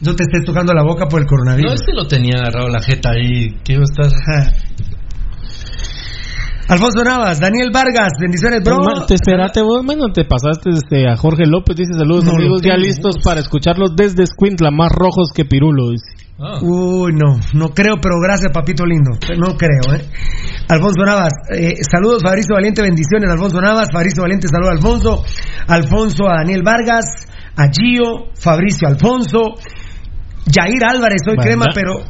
No 0.00 0.14
te 0.16 0.24
estés 0.24 0.44
tocando 0.44 0.72
la 0.74 0.82
boca 0.82 1.06
por 1.06 1.20
el 1.20 1.24
No, 1.26 1.30
coronavirus. 1.30 1.74
este 1.74 1.92
lo 1.94 2.06
tenía 2.06 2.34
agarrado 2.40 2.68
la 2.68 2.80
jeta 2.82 3.10
ahí. 3.12 3.48
¿Qué 3.64 3.74
estar? 3.74 4.06
Ajá. 4.06 4.52
Alfonso 6.68 7.04
Navas, 7.04 7.38
Daniel 7.40 7.70
Vargas, 7.72 8.12
bendiciones, 8.20 8.62
bro. 8.64 8.78
Ma- 8.78 9.04
Te 9.06 9.14
esperaste 9.14 9.60
vos, 9.62 9.84
mano, 9.84 10.06
te 10.12 10.24
pasaste 10.24 10.70
este, 10.70 11.08
a 11.08 11.16
Jorge 11.16 11.44
López, 11.44 11.76
dice 11.76 11.92
saludos 11.98 12.24
No 12.24 12.32
amigos, 12.32 12.62
ya 12.62 12.76
listos 12.76 13.16
para 13.22 13.40
escucharlos 13.40 13.94
desde 13.96 14.24
Squintla, 14.26 14.70
más 14.70 14.90
rojos 14.90 15.30
que 15.34 15.44
Pirulo, 15.44 15.90
dice. 15.90 16.21
Ah. 16.38 16.58
Uy, 16.62 17.12
no, 17.12 17.38
no 17.54 17.68
creo, 17.68 17.96
pero 18.02 18.16
gracias, 18.20 18.50
papito 18.52 18.84
lindo. 18.84 19.10
No 19.38 19.54
creo, 19.56 19.94
¿eh? 19.94 20.02
Alfonso 20.68 21.02
Navas, 21.04 21.32
eh, 21.54 21.74
saludos, 21.88 22.22
Fabricio 22.24 22.54
Valiente, 22.54 22.82
bendiciones, 22.82 23.30
Alfonso 23.30 23.60
Navas, 23.60 23.88
Fabricio 23.92 24.22
Valiente, 24.22 24.48
saludos 24.48 24.70
a 24.70 24.74
Alfonso, 24.76 25.24
Alfonso 25.68 26.28
a 26.28 26.38
Daniel 26.38 26.62
Vargas, 26.64 27.04
a 27.56 27.64
Gio, 27.68 28.32
Fabricio 28.34 28.88
Alfonso, 28.88 29.38
Yair 30.46 30.84
Álvarez, 30.84 31.18
soy 31.24 31.36
crema, 31.36 31.66
pero. 31.74 32.00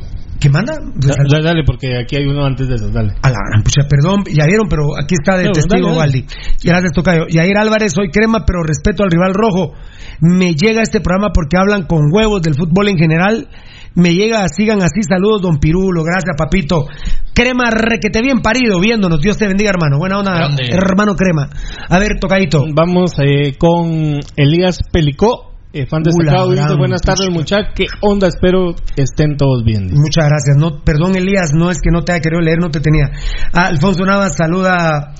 ¿Qué 0.41 0.49
manda? 0.51 0.75
Da- 0.97 1.15
da- 1.31 1.41
dale, 1.41 1.63
porque 1.65 1.99
aquí 2.03 2.17
hay 2.17 2.27
uno 2.27 2.45
antes 2.45 2.67
de 2.67 2.75
eso, 2.75 2.89
dale. 2.91 3.13
A 3.23 3.29
la 3.31 3.39
gran 3.49 3.63
pucha, 3.63 3.83
perdón, 3.89 4.25
ya 4.27 4.45
vieron, 4.47 4.67
pero 4.69 4.99
aquí 4.99 5.15
está 5.15 5.37
de 5.37 5.45
No, 5.45 5.53
testigo. 5.53 5.95
Valdi. 5.95 6.27
Gracias, 6.65 6.91
Tocayo. 6.93 7.27
Yair 7.29 7.57
Álvarez, 7.59 7.93
soy 7.93 8.09
crema, 8.11 8.45
pero 8.45 8.63
respeto 8.65 9.05
al 9.05 9.11
rival 9.13 9.35
rojo. 9.35 9.75
Me 10.21 10.55
llega 10.55 10.83
este 10.83 11.01
programa 11.01 11.31
porque 11.33 11.57
hablan 11.57 11.87
con 11.87 12.11
huevos 12.13 12.43
del 12.43 12.55
fútbol 12.57 12.89
en 12.89 12.97
general. 12.97 13.49
Me 13.95 14.15
llega, 14.15 14.47
sigan 14.49 14.79
así, 14.83 15.03
saludos, 15.07 15.43
don 15.43 15.59
Pirulo, 15.59 16.03
gracias, 16.03 16.35
papito. 16.37 16.87
Crema, 17.35 17.71
requete 17.71 18.21
bien 18.23 18.41
parido, 18.41 18.81
viéndonos. 18.81 19.21
Dios 19.21 19.37
te 19.37 19.47
bendiga, 19.47 19.71
hermano. 19.71 19.99
Buena 19.99 20.19
onda, 20.19 20.33
Grande. 20.33 20.65
hermano 20.71 21.15
Crema. 21.15 21.49
A 21.89 21.99
ver, 21.99 22.19
Tocadito. 22.21 22.65
Vamos 22.75 23.13
eh, 23.19 23.55
con 23.59 24.21
Elías 24.37 24.79
Pelicó, 24.93 25.53
eh, 25.73 25.87
fan 25.87 26.03
destacado, 26.03 26.51
dice 26.51 26.65
gran 26.65 26.77
buenas 26.77 27.01
tardes 27.01 27.31
muchachos, 27.31 27.73
qué 27.75 27.87
onda, 28.03 28.29
espero 28.29 28.75
estén 28.97 29.37
todos 29.39 29.65
bien. 29.65 29.89
dice. 29.89 29.99
Muchas 30.01 30.27
gracias. 30.29 30.57
No, 30.59 30.83
perdón, 30.85 31.17
Elías, 31.17 31.53
no 31.55 31.71
es 31.71 31.79
que 31.79 31.91
no 31.91 32.03
te 32.03 32.13
haya 32.13 32.21
querido 32.21 32.43
leer, 32.43 32.59
no 32.61 32.71
te 32.71 32.81
tenía. 32.81 33.11
Ah, 33.55 33.67
Alfonso 33.69 34.05
Navas 34.05 34.37
saluda 34.37 35.15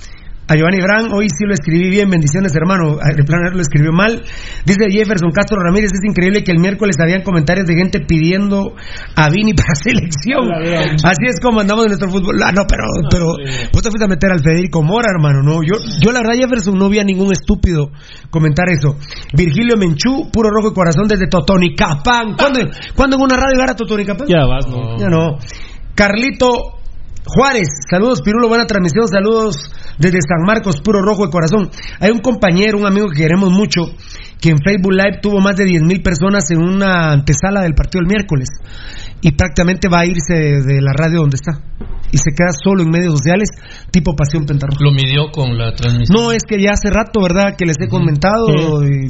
a 0.49 0.57
Giovanni 0.57 0.81
Brand. 0.81 1.13
Hoy 1.13 1.29
sí 1.29 1.45
lo 1.47 1.55
escribí 1.55 1.89
bien. 1.89 2.11
Bendiciones, 2.11 2.55
hermano. 2.55 2.99
Ah, 3.01 3.15
De 3.15 3.25
plano 3.25 3.51
lo 3.51 3.61
escribió 3.61 3.93
mal. 3.93 4.23
Dice 4.65 4.91
Jefferson 4.91 5.31
Castro 5.31 5.59
Ramírez. 5.63 5.93
Es 5.93 6.05
increíble 6.05 6.43
que 6.43 6.53
el 6.53 6.59
miércoles 6.59 6.97
habían 7.01 7.23
comentarios 7.23 7.67
de 7.67 7.75
gente 7.75 8.01
pidiendo 8.01 8.75
a 9.15 9.31
Vini 9.31 9.55
para 9.59 9.75
selección. 9.75 10.51
Así 11.05 11.27
es 11.27 11.41
como 11.41 11.61
andamos 11.61 11.85
en 11.85 11.91
nuestro 11.91 12.11
fútbol. 12.11 12.37
Ah, 12.43 12.53
no, 12.53 12.63
pero, 12.69 12.85
pero 13.11 13.27
sí. 13.45 13.69
vos 13.73 13.83
te 13.83 13.91
fuiste 13.91 14.05
a 14.05 14.09
meter 14.09 14.33
al 14.33 14.41
Federico 14.41 14.83
Mora, 14.83 15.09
hermano. 15.15 15.43
No, 15.43 15.63
yo, 15.63 15.79
yo 16.01 16.13
la 16.13 16.21
verdad, 16.21 16.35
Jefferson, 16.37 16.77
no 16.77 16.89
vi 16.89 16.99
a 16.99 17.05
ningún 17.05 17.33
estúpido 17.33 17.91
comentar 18.31 18.69
eso. 18.69 18.97
Virgilio 19.35 19.77
Menchú, 19.77 20.31
puro 20.33 20.51
rojo 20.51 20.71
y 20.71 20.75
corazón 20.75 21.07
desde 21.09 21.29
Totonicapán. 21.29 22.35
¿Cuándo, 22.37 22.61
¿cuándo 22.95 23.17
en 23.17 23.23
una 23.23 23.37
radio 23.37 23.55
llegar 23.55 23.71
a 23.71 23.77
Totonicapán? 23.77 24.27
Ya 24.27 24.45
vas, 24.47 24.67
¿no? 24.69 24.99
Ya 24.99 25.09
no. 25.09 25.39
Carlito 25.95 26.82
Juárez, 27.25 27.69
saludos 27.89 28.21
Pirulo, 28.23 28.49
buena 28.49 28.67
transmisión, 28.67 29.07
saludos 29.09 29.57
desde 29.99 30.19
San 30.23 30.45
Marcos, 30.45 30.81
puro 30.83 31.01
rojo 31.03 31.25
de 31.27 31.31
corazón. 31.31 31.71
Hay 32.01 32.11
un 32.11 32.19
compañero, 32.19 32.79
un 32.79 32.87
amigo 32.87 33.07
que 33.09 33.23
queremos 33.23 33.51
mucho, 33.53 33.83
que 34.41 34.51
en 34.51 34.59
Facebook 34.59 34.93
Live 34.93 35.21
tuvo 35.23 35.41
más 35.41 35.55
de 35.57 35.65
10 35.65 35.83
mil 35.83 36.03
personas 36.03 36.51
en 36.51 36.59
una 36.63 37.13
antesala 37.13 37.63
del 37.63 37.75
partido 37.75 38.01
el 38.03 38.09
miércoles 38.09 38.49
y 39.21 39.31
prácticamente 39.33 39.89
va 39.89 40.01
a 40.01 40.07
irse 40.07 40.35
de, 40.35 40.63
de 40.63 40.81
la 40.83 40.93
radio 40.93 41.21
donde 41.21 41.37
está 41.37 41.61
y 42.11 42.19
se 42.19 42.33
queda 42.37 42.51
solo 42.53 42.83
en 42.83 42.91
medios 42.91 43.15
sociales, 43.17 43.49
tipo 43.91 44.15
Pasión 44.17 44.45
Pentarroja. 44.45 44.81
Lo 44.83 44.91
midió 44.91 45.31
con 45.33 45.57
la 45.57 45.73
transmisión. 45.75 46.15
No, 46.21 46.33
es 46.33 46.43
que 46.43 46.61
ya 46.61 46.73
hace 46.73 46.91
rato, 46.91 47.23
¿verdad? 47.23 47.55
Que 47.57 47.65
les 47.65 47.77
he 47.81 47.89
comentado 47.89 48.49
y 48.85 49.09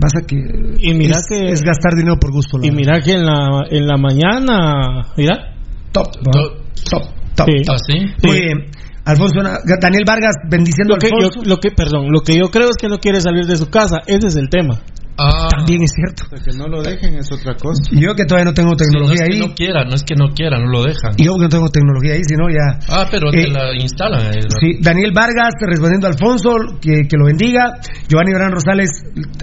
pasa 0.00 0.20
que, 0.26 0.36
Y 0.80 0.94
mira 0.94 1.18
es, 1.18 1.26
que- 1.28 1.52
es 1.52 1.62
gastar 1.62 1.94
dinero 1.94 2.16
por 2.18 2.32
gusto. 2.32 2.58
la 2.58 2.66
Y 2.66 2.70
verdad. 2.70 2.80
mira 2.80 3.00
que 3.02 3.12
en 3.12 3.24
la, 3.24 3.62
en 3.70 3.86
la 3.86 3.96
mañana, 3.96 5.04
mira, 5.16 5.54
Top, 5.92 6.06
¿va? 6.26 6.30
To- 6.32 6.56
top, 6.90 7.02
top. 7.34 7.46
Sí. 7.46 7.62
¿Ah, 7.68 7.76
sí? 7.78 8.26
Muy 8.26 8.40
bien. 8.40 8.58
Alfonso, 9.04 9.40
Daniel 9.80 10.04
Vargas 10.06 10.34
bendiciendo 10.50 10.94
lo 10.94 10.98
que, 10.98 11.06
a 11.06 11.10
yo, 11.10 11.26
Alfonso. 11.28 11.48
lo 11.48 11.56
que, 11.56 11.70
perdón, 11.70 12.08
lo 12.10 12.20
que 12.20 12.36
yo 12.36 12.50
creo 12.50 12.68
es 12.68 12.76
que 12.78 12.88
no 12.88 12.98
quiere 12.98 13.20
salir 13.22 13.46
de 13.46 13.56
su 13.56 13.70
casa, 13.70 13.98
ese 14.06 14.26
es 14.28 14.36
el 14.36 14.50
tema. 14.50 14.80
Ah. 15.20 15.48
También 15.50 15.82
es 15.82 15.90
cierto. 15.92 16.24
Que 16.30 16.56
no 16.56 16.68
lo 16.68 16.80
dejen 16.82 17.14
es 17.14 17.30
otra 17.32 17.54
cosa. 17.56 17.82
Yo 17.90 18.14
que 18.14 18.24
todavía 18.24 18.44
no 18.44 18.54
tengo 18.54 18.70
Sí, 18.70 18.76
no 18.76 18.76
tecnología 19.08 19.24
es 19.24 19.28
que 19.28 19.34
ahí. 19.34 19.40
no 19.48 19.54
quiera, 19.54 19.84
no 19.84 19.94
es 19.96 20.02
que 20.04 20.14
no 20.14 20.28
quiera, 20.34 20.58
no 20.58 20.66
lo 20.70 20.84
dejan. 20.84 21.12
Y 21.16 21.24
yo 21.24 21.34
que 21.34 21.42
no 21.42 21.48
tengo 21.48 21.68
tecnología 21.70 22.14
ahí, 22.14 22.22
sino 22.24 22.48
ya. 22.48 22.78
Ah, 22.88 23.08
pero 23.10 23.28
Eh, 23.32 23.42
te 23.42 23.48
la 23.48 23.74
instalan. 23.74 24.20
eh, 24.32 24.40
la- 24.42 24.58
Sí, 24.60 24.78
Daniel 24.80 25.10
Vargas 25.12 25.54
respondiendo 25.60 26.06
a 26.06 26.10
Alfonso, 26.10 26.50
que, 26.80 27.02
que 27.08 27.16
lo 27.18 27.26
bendiga. 27.26 27.80
Giovanni 28.08 28.32
Gran 28.32 28.52
Rosales, 28.52 28.90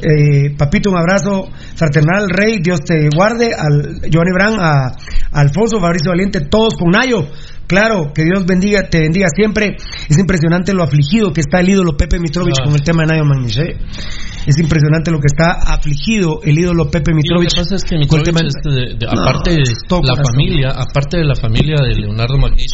eh, 0.01 0.55
papito, 0.57 0.89
un 0.89 0.97
abrazo 0.97 1.49
fraternal, 1.75 2.29
rey, 2.29 2.59
Dios 2.61 2.79
te 2.79 3.09
guarde. 3.13 3.51
Al 3.53 3.99
Giovanni 4.09 4.31
Bran, 4.33 4.55
a, 4.59 4.87
a 4.87 5.39
Alfonso, 5.41 5.79
Fabricio 5.81 6.11
Valiente, 6.11 6.39
todos 6.49 6.75
con 6.75 6.91
Nayo. 6.91 7.27
Claro, 7.67 8.13
que 8.13 8.23
Dios 8.23 8.45
bendiga, 8.45 8.83
te 8.89 8.99
bendiga 8.99 9.27
siempre. 9.35 9.75
Es 10.07 10.17
impresionante 10.17 10.73
lo 10.73 10.83
afligido 10.83 11.33
que 11.33 11.41
está 11.41 11.59
el 11.59 11.69
ídolo 11.69 11.97
Pepe 11.97 12.19
Mitrovich 12.19 12.55
Ah. 12.61 12.63
con 12.65 12.73
el 12.75 12.81
tema 12.83 13.03
de 13.03 13.07
Nayo 13.07 13.25
Magnish. 13.25 13.57
¿Eh? 14.45 14.49
Es 14.49 14.59
impresionante 14.59 15.11
lo 15.11 15.19
que 15.19 15.27
está 15.27 15.51
afligido 15.73 16.39
el 16.43 16.57
ídolo 16.59 16.89
Pepe 16.89 17.11
Y 17.11 17.33
lo 17.33 17.41
que 17.41 17.47
pasa 17.55 17.75
es 17.75 17.83
que 17.83 17.95
con 18.07 18.19
el 18.19 18.25
Mitrovich, 18.25 18.25
tema 18.25 18.39
de- 18.41 18.47
este 18.47 18.69
de- 18.69 18.95
de- 18.99 19.05
No, 19.15 19.21
aparte 19.21 19.51
de 19.51 19.57
la 19.59 19.65
corazón. 19.89 20.25
familia, 20.33 20.69
aparte 20.71 21.17
de 21.17 21.23
la 21.25 21.35
familia 21.35 21.75
de 21.81 21.95
Leonardo 21.95 22.37
Magnish, 22.37 22.73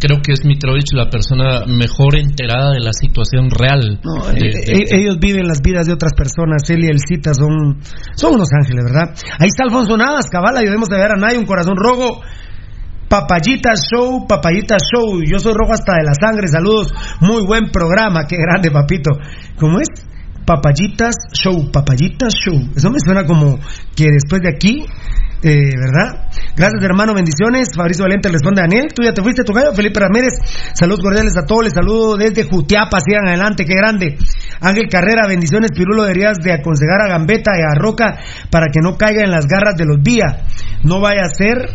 creo 0.00 0.20
que 0.22 0.32
es 0.32 0.44
Mitrovich 0.44 0.92
la 0.92 1.08
persona 1.08 1.64
mejor 1.66 2.18
enterada 2.18 2.72
de 2.72 2.80
la 2.80 2.92
situación 2.92 3.48
real. 3.50 4.00
No, 4.04 4.26
de- 4.26 4.38
eh, 4.38 4.50
de- 4.66 4.72
eh, 4.82 4.86
ellos 4.90 5.18
viven 5.20 5.46
las 5.46 5.60
vidas 5.62 5.86
de 5.86 5.92
otras 5.94 6.12
personas. 6.14 6.68
Él 6.68 6.84
y 6.84 6.88
el 6.88 6.98
Cita 6.98 7.32
son, 7.32 7.78
son 8.16 8.34
unos 8.34 8.48
ángeles, 8.52 8.84
¿verdad? 8.84 9.14
Ahí 9.38 9.48
está 9.48 9.64
Alfonso 9.64 9.96
Navas, 9.96 10.26
cabal, 10.28 10.56
ayudemos 10.58 10.90
a 10.90 10.96
ver 10.96 11.12
a 11.12 11.16
Nay, 11.16 11.36
un 11.36 11.46
corazón 11.46 11.74
rojo. 11.76 12.20
Papayita 13.08 13.74
Show, 13.76 14.26
Papayita 14.26 14.76
Show. 14.78 15.22
Yo 15.22 15.38
soy 15.38 15.52
rojo 15.54 15.72
hasta 15.74 15.92
de 15.94 16.04
la 16.04 16.14
sangre. 16.14 16.48
Saludos. 16.48 16.92
Muy 17.20 17.44
buen 17.46 17.70
programa. 17.70 18.26
Qué 18.26 18.36
grande, 18.36 18.70
papito. 18.70 19.10
¿Cómo 19.58 19.78
es? 19.78 19.88
Papayitas 20.44 21.14
Show, 21.32 21.70
Papayitas 21.72 22.34
Show. 22.34 22.70
Eso 22.76 22.90
me 22.90 22.98
suena 23.00 23.24
como 23.24 23.58
que 23.96 24.06
después 24.12 24.42
de 24.42 24.50
aquí, 24.50 24.84
eh, 25.42 25.76
¿verdad? 25.76 26.28
Gracias, 26.56 26.82
hermano. 26.82 27.14
Bendiciones. 27.14 27.68
Fabricio 27.76 28.04
Valente 28.04 28.28
responde 28.28 28.62
a 28.62 28.64
Daniel. 28.64 28.88
Tú 28.94 29.02
ya 29.02 29.12
te 29.12 29.22
fuiste, 29.22 29.44
tu 29.44 29.52
gallo. 29.52 29.74
Felipe 29.74 30.00
Ramírez. 30.00 30.32
Saludos 30.72 31.00
cordiales 31.00 31.36
a 31.36 31.44
todos. 31.44 31.64
Les 31.64 31.74
saludo 31.74 32.16
desde 32.16 32.44
Jutiapa. 32.44 33.00
Sigan 33.00 33.28
adelante. 33.28 33.64
Qué 33.64 33.74
grande. 33.74 34.16
Ángel 34.60 34.88
Carrera, 34.90 35.26
bendiciones, 35.26 35.70
Pirulo, 35.72 36.04
deberías 36.04 36.38
de 36.38 36.52
aconsejar 36.52 37.02
a 37.02 37.08
Gambetta 37.08 37.52
y 37.58 37.62
a 37.62 37.78
Roca 37.78 38.18
para 38.50 38.66
que 38.72 38.80
no 38.82 38.96
caiga 38.96 39.22
en 39.22 39.30
las 39.30 39.46
garras 39.46 39.76
de 39.76 39.84
los 39.84 40.00
Vía. 40.02 40.44
No 40.82 41.00
vaya 41.00 41.24
a 41.24 41.28
ser 41.28 41.68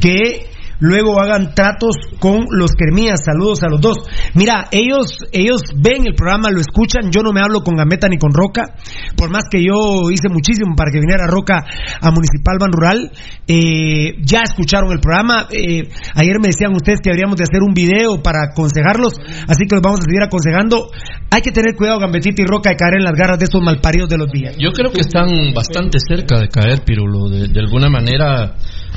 que 0.00 0.49
luego 0.80 1.20
hagan 1.20 1.54
tratos 1.54 1.96
con 2.18 2.46
los 2.50 2.72
Kermías. 2.72 3.20
Saludos 3.24 3.62
a 3.62 3.68
los 3.68 3.80
dos. 3.80 3.98
Mira, 4.34 4.66
ellos, 4.72 5.18
ellos 5.32 5.62
ven 5.76 6.06
el 6.06 6.14
programa, 6.14 6.50
lo 6.50 6.60
escuchan. 6.60 7.12
Yo 7.12 7.22
no 7.22 7.32
me 7.32 7.40
hablo 7.40 7.60
con 7.60 7.76
Gambetta 7.76 8.08
ni 8.08 8.18
con 8.18 8.32
Roca, 8.32 8.74
por 9.16 9.30
más 9.30 9.44
que 9.50 9.62
yo 9.62 10.10
hice 10.10 10.28
muchísimo 10.28 10.74
para 10.76 10.90
que 10.90 11.00
viniera 11.00 11.26
Roca 11.26 11.64
a 12.00 12.10
Municipal 12.10 12.56
Ban 12.58 12.72
Rural. 12.72 13.12
Eh, 13.46 14.16
ya 14.22 14.42
escucharon 14.42 14.90
el 14.92 15.00
programa. 15.00 15.46
Eh, 15.50 15.88
ayer 16.14 16.36
me 16.40 16.48
decían 16.48 16.74
ustedes 16.74 17.00
que 17.02 17.10
deberíamos 17.10 17.36
de 17.36 17.44
hacer 17.44 17.62
un 17.62 17.74
video 17.74 18.22
para 18.22 18.50
aconsejarlos, 18.50 19.14
así 19.46 19.66
que 19.66 19.76
los 19.76 19.82
vamos 19.82 20.00
a 20.00 20.04
seguir 20.04 20.22
aconsejando. 20.22 20.90
Hay 21.30 21.42
que 21.42 21.52
tener 21.52 21.76
cuidado, 21.76 22.00
Gambetita 22.00 22.42
y 22.42 22.46
Roca, 22.46 22.70
de 22.70 22.76
caer 22.76 22.94
en 22.98 23.04
las 23.04 23.12
garras 23.12 23.38
de 23.38 23.44
estos 23.44 23.62
malparidos 23.62 24.08
de 24.08 24.18
los 24.18 24.28
días. 24.32 24.56
Yo 24.58 24.72
creo 24.72 24.90
que 24.90 25.00
están 25.00 25.28
bastante 25.54 25.98
cerca 26.00 26.40
de 26.40 26.48
caer, 26.48 26.82
Pirulo. 26.84 27.28
De 27.28 27.60
alguna 27.60 27.88
manera, 27.88 28.56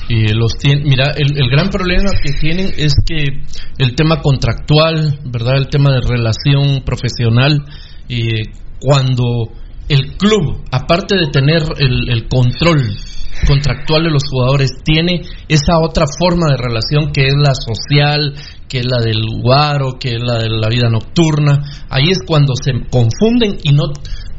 eh, 0.10 0.34
los 0.34 0.58
tienen. 0.58 0.84
Mira, 0.84 1.12
el, 1.16 1.38
el 1.38 1.50
gran 1.50 1.70
problema 1.70 2.12
que 2.22 2.34
tienen 2.40 2.72
es 2.78 2.94
que 3.06 3.24
el 3.78 3.96
tema 3.96 4.22
contractual, 4.22 5.20
¿verdad? 5.26 5.58
El 5.58 5.68
tema 5.68 5.92
de 5.92 6.02
relación 6.02 6.84
profesional, 6.84 7.64
eh, 8.10 8.44
cuando 8.80 9.52
el 9.90 10.18
club, 10.18 10.64
aparte 10.72 11.16
de 11.16 11.28
tener 11.28 11.64
el, 11.80 12.10
el 12.10 12.28
control 12.28 12.82
contractual 13.48 14.04
de 14.04 14.12
los 14.12 14.24
jugadores, 14.30 14.72
tiene 14.84 15.22
esa 15.48 15.80
otra 15.80 16.06
forma 16.20 16.48
de 16.52 16.58
relación 16.58 17.12
que 17.12 17.28
es 17.28 17.34
la 17.36 17.54
social, 17.54 18.34
que 18.68 18.80
es 18.80 18.86
la 18.86 19.04
del 19.04 19.22
guaro, 19.42 20.00
que 20.00 20.16
es 20.16 20.22
la 20.22 20.38
de 20.38 20.50
la 20.50 20.70
vida 20.70 20.90
nocturna. 20.90 21.62
Ahí 21.90 22.10
es 22.10 22.20
cuando 22.26 22.54
se 22.56 22.72
confunden 22.90 23.58
y 23.64 23.74
no 23.74 23.86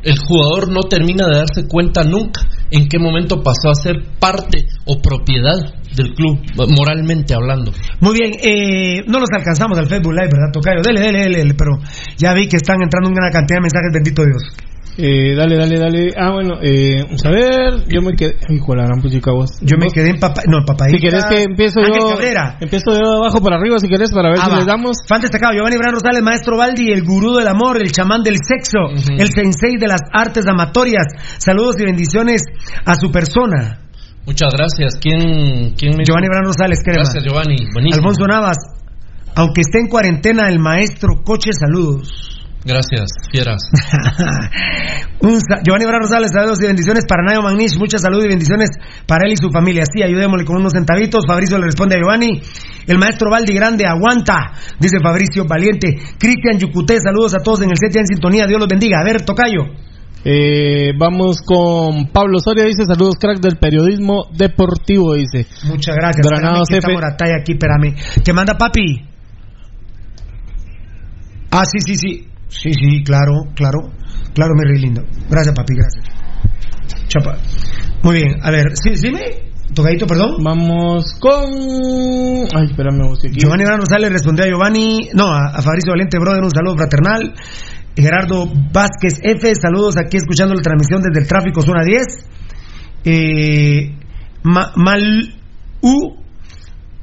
el 0.05 0.19
jugador 0.19 0.71
no 0.71 0.83
termina 0.83 1.27
de 1.27 1.39
darse 1.39 1.67
cuenta 1.67 2.03
nunca 2.05 2.43
en 2.71 2.89
qué 2.89 2.99
momento 2.99 3.43
pasó 3.43 3.71
a 3.71 3.75
ser 3.75 4.03
parte 4.19 4.67
o 4.85 5.01
propiedad 5.01 5.55
del 5.95 6.15
club, 6.15 6.41
moralmente 6.77 7.35
hablando. 7.35 7.73
Muy 8.01 8.19
bien, 8.19 8.33
eh, 8.43 9.03
no 9.07 9.21
nos 9.21 9.31
alcanzamos 9.33 9.79
al 9.79 9.87
Facebook 9.87 10.13
Live, 10.13 10.31
¿verdad, 10.33 10.53
Tocayo? 10.53 10.83
Dele, 10.83 11.01
dele, 11.01 11.37
dele, 11.39 11.55
pero 11.55 11.79
ya 12.17 12.35
vi 12.35 12.49
que 12.49 12.57
están 12.57 12.83
entrando 12.83 13.11
una 13.11 13.31
cantidad 13.31 13.59
de 13.59 13.63
mensajes, 13.63 13.93
bendito 13.93 14.23
Dios. 14.25 14.43
Eh, 14.97 15.35
dale, 15.35 15.57
dale, 15.57 15.77
dale. 15.79 16.11
Ah, 16.17 16.31
bueno, 16.31 16.55
eh, 16.63 17.03
vamos 17.03 17.25
a 17.27 17.31
ver. 17.31 17.85
Yo 17.89 18.01
me 18.01 18.15
quedé. 18.15 18.37
Hijo 18.49 18.73
de 18.73 18.79
la 18.79 18.85
gran 18.87 19.03
puchica 19.03 19.33
vos. 19.33 19.51
Yo 19.61 19.77
me 19.77 19.89
quedé 19.91 20.11
en 20.11 20.21
papá. 20.21 20.43
No, 20.47 20.59
papá. 20.65 20.87
Si 20.89 20.99
querés 20.99 21.25
que 21.25 21.43
empiezo 21.43 21.81
Ángel 21.81 21.99
yo. 22.01 22.09
Cabrera. 22.11 22.59
Empiezo 22.61 22.93
yo 22.93 22.99
de 23.11 23.17
abajo 23.19 23.43
para 23.43 23.57
arriba 23.57 23.79
si 23.81 23.89
querés 23.89 24.13
para 24.13 24.29
ver 24.31 24.39
Ah, 24.41 24.45
si 24.45 24.51
va. 24.53 24.57
les 24.59 24.67
damos. 24.67 24.97
Fan 25.09 25.21
destacado, 25.21 25.53
Giovanni 25.55 25.77
Bran 25.79 25.95
Rosales, 25.95 26.23
maestro 26.23 26.57
Baldi, 26.57 26.93
el 26.93 27.03
gurú 27.05 27.35
del 27.35 27.49
amor, 27.49 27.79
el 27.83 27.91
chamán 27.91 28.23
del 28.23 28.37
sexo, 28.39 28.79
el 29.19 29.29
sensei 29.33 29.77
de 29.79 29.89
las 29.89 30.01
artes 30.13 30.47
amatorias. 30.47 31.07
Saludos 31.39 31.75
y 31.81 31.85
bendiciones 31.85 32.43
a 32.87 32.95
su 32.95 33.11
persona. 33.11 33.81
Muchas 34.27 34.55
gracias. 34.55 34.95
¿Quién, 35.01 35.75
quién 35.77 35.97
me 35.99 36.05
Giovanni 36.05 36.29
Bran 36.29 36.45
Rosales, 36.45 36.79
crema. 36.85 37.03
Gracias, 37.03 37.25
Giovanni. 37.25 37.57
Buenísimo. 37.75 38.07
Alfonso 38.09 38.27
Navas, 38.29 38.57
aunque 39.35 39.63
esté 39.63 39.81
en 39.81 39.89
cuarentena, 39.89 40.49
el 40.49 40.61
maestro 40.61 41.23
Coche, 41.25 41.51
saludos. 41.53 42.31
Gracias, 42.65 43.11
fieras. 43.31 43.63
Giovanni 45.21 45.85
Bran 45.85 46.01
Rosales, 46.01 46.31
saludos 46.33 46.63
y 46.63 46.67
bendiciones 46.67 47.05
para 47.07 47.23
Nayo 47.23 47.43
Magnish, 47.43 47.79
mucha 47.79 47.99
salud 47.99 48.25
y 48.25 48.29
bendiciones 48.29 48.71
para 49.07 49.27
él 49.27 49.35
y 49.35 49.37
su 49.37 49.51
familia. 49.51 49.85
Sí, 49.85 50.03
ayudémosle 50.03 50.47
con 50.47 50.57
unos 50.57 50.73
centavitos. 50.73 51.25
Fabricio 51.27 51.59
le 51.59 51.67
responde 51.67 51.97
a 51.97 51.99
Giovanni. 51.99 52.41
El 52.87 52.99
maestro 52.99 53.31
Valdi 53.31 53.53
Grande 53.53 53.85
aguanta, 53.87 54.53
dice 54.81 54.99
Fabricio 55.03 55.45
Valiente. 55.47 55.95
Cristian 56.19 56.59
Yucuté, 56.59 57.01
saludos 57.01 57.35
a 57.35 57.41
todos 57.41 57.61
en 57.63 57.71
el 57.71 57.77
set 57.77 57.93
ya 57.93 58.01
en 58.01 58.07
sintonía. 58.07 58.47
Dios 58.47 58.59
los 58.59 58.69
bendiga. 58.69 59.01
A 59.01 59.05
ver, 59.05 59.23
Tocayo. 59.23 59.65
Eh, 60.25 60.93
vamos 60.99 61.43
con 61.43 62.07
Pablo 62.07 62.39
Soria, 62.39 62.65
dice 62.65 62.87
saludos 62.87 63.17
crack 63.21 63.41
del 63.41 63.59
periodismo 63.59 64.29
deportivo, 64.33 65.13
dice. 65.15 65.47
Muchas 65.65 65.97
gracias. 65.97 66.27
Espérame 66.27 66.65
que. 66.67 66.93
Morataya 66.95 67.37
aquí, 67.41 67.53
espérame. 67.53 67.95
¿Qué 68.25 68.33
manda 68.33 68.55
papi? 68.57 69.05
Ah, 71.51 71.65
sí, 71.67 71.79
sí, 71.81 71.97
sí. 71.97 72.34
Sí, 72.49 72.71
sí, 72.73 73.03
claro, 73.05 73.33
claro. 73.55 73.79
Claro, 74.35 74.53
mi 74.55 74.65
rey 74.69 74.83
lindo. 74.83 75.03
Gracias, 75.31 75.55
papi, 75.55 75.75
gracias. 75.75 76.05
Chapa. 77.09 77.37
Muy 78.03 78.17
bien, 78.17 78.37
a 78.43 78.51
ver, 78.51 78.73
sí, 78.77 78.97
sí, 78.97 79.11
me. 79.11 79.53
Tocadito, 79.75 80.07
perdón. 80.07 80.37
Vamos 80.45 81.05
con. 81.19 81.45
Ay, 82.55 82.67
espérame, 82.71 83.01
aquí. 83.17 83.31
Giovanni 83.41 83.65
Gran 83.65 83.81
Rosales 83.81 84.13
respondió 84.13 84.45
a 84.45 84.49
Giovanni, 84.49 85.09
no, 85.15 85.27
a, 85.29 85.47
a 85.55 85.63
Fabricio 85.63 85.93
Valente 85.93 86.19
Brother, 86.19 86.43
un 86.45 86.51
saludo 86.51 86.77
fraternal. 86.77 87.35
Gerardo 87.97 88.47
Vázquez 88.73 89.21
F, 89.23 89.55
saludos 89.55 89.97
aquí 89.97 90.17
escuchando 90.17 90.55
la 90.55 90.63
transmisión 90.63 91.01
desde 91.03 91.21
el 91.23 91.29
tráfico 91.29 91.63
zona 91.63 91.83
10. 91.85 92.05
Eh, 93.05 93.95
Ma- 94.43 94.73
Mal 94.77 95.35
U 95.81 96.17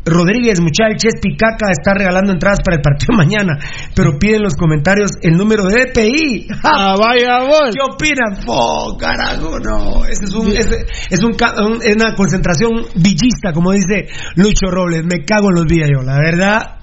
Rodríguez, 0.03 0.59
muchacho, 0.59 0.95
Chespi 0.97 1.37
Caca 1.37 1.69
está 1.71 1.93
regalando 1.93 2.31
entradas 2.31 2.59
para 2.65 2.77
el 2.77 2.81
partido 2.81 3.13
mañana, 3.17 3.53
pero 3.95 4.17
pide 4.17 4.37
en 4.37 4.43
los 4.43 4.55
comentarios 4.55 5.11
el 5.21 5.37
número 5.37 5.63
de 5.65 5.85
DPI. 5.85 6.47
Ah, 6.63 6.95
vaya 6.97 7.39
vos. 7.43 7.71
¿Qué 7.73 7.81
opinan? 7.81 8.43
¡Oh, 8.47 8.95
carajo, 8.97 9.59
no! 9.59 10.05
Ese 10.05 10.25
es, 10.25 10.33
un, 10.33 10.47
ese 10.47 10.85
es 11.09 11.23
un 11.23 11.33
ca- 11.33 11.53
un- 11.63 11.81
es 11.83 11.95
una 11.95 12.15
concentración 12.15 12.71
villista, 12.95 13.51
como 13.53 13.71
dice 13.71 14.07
Lucho 14.35 14.67
Robles. 14.71 15.03
Me 15.03 15.23
cago 15.25 15.49
en 15.49 15.55
los 15.55 15.65
días 15.67 15.89
yo, 15.93 16.01
la 16.03 16.17
verdad. 16.17 16.75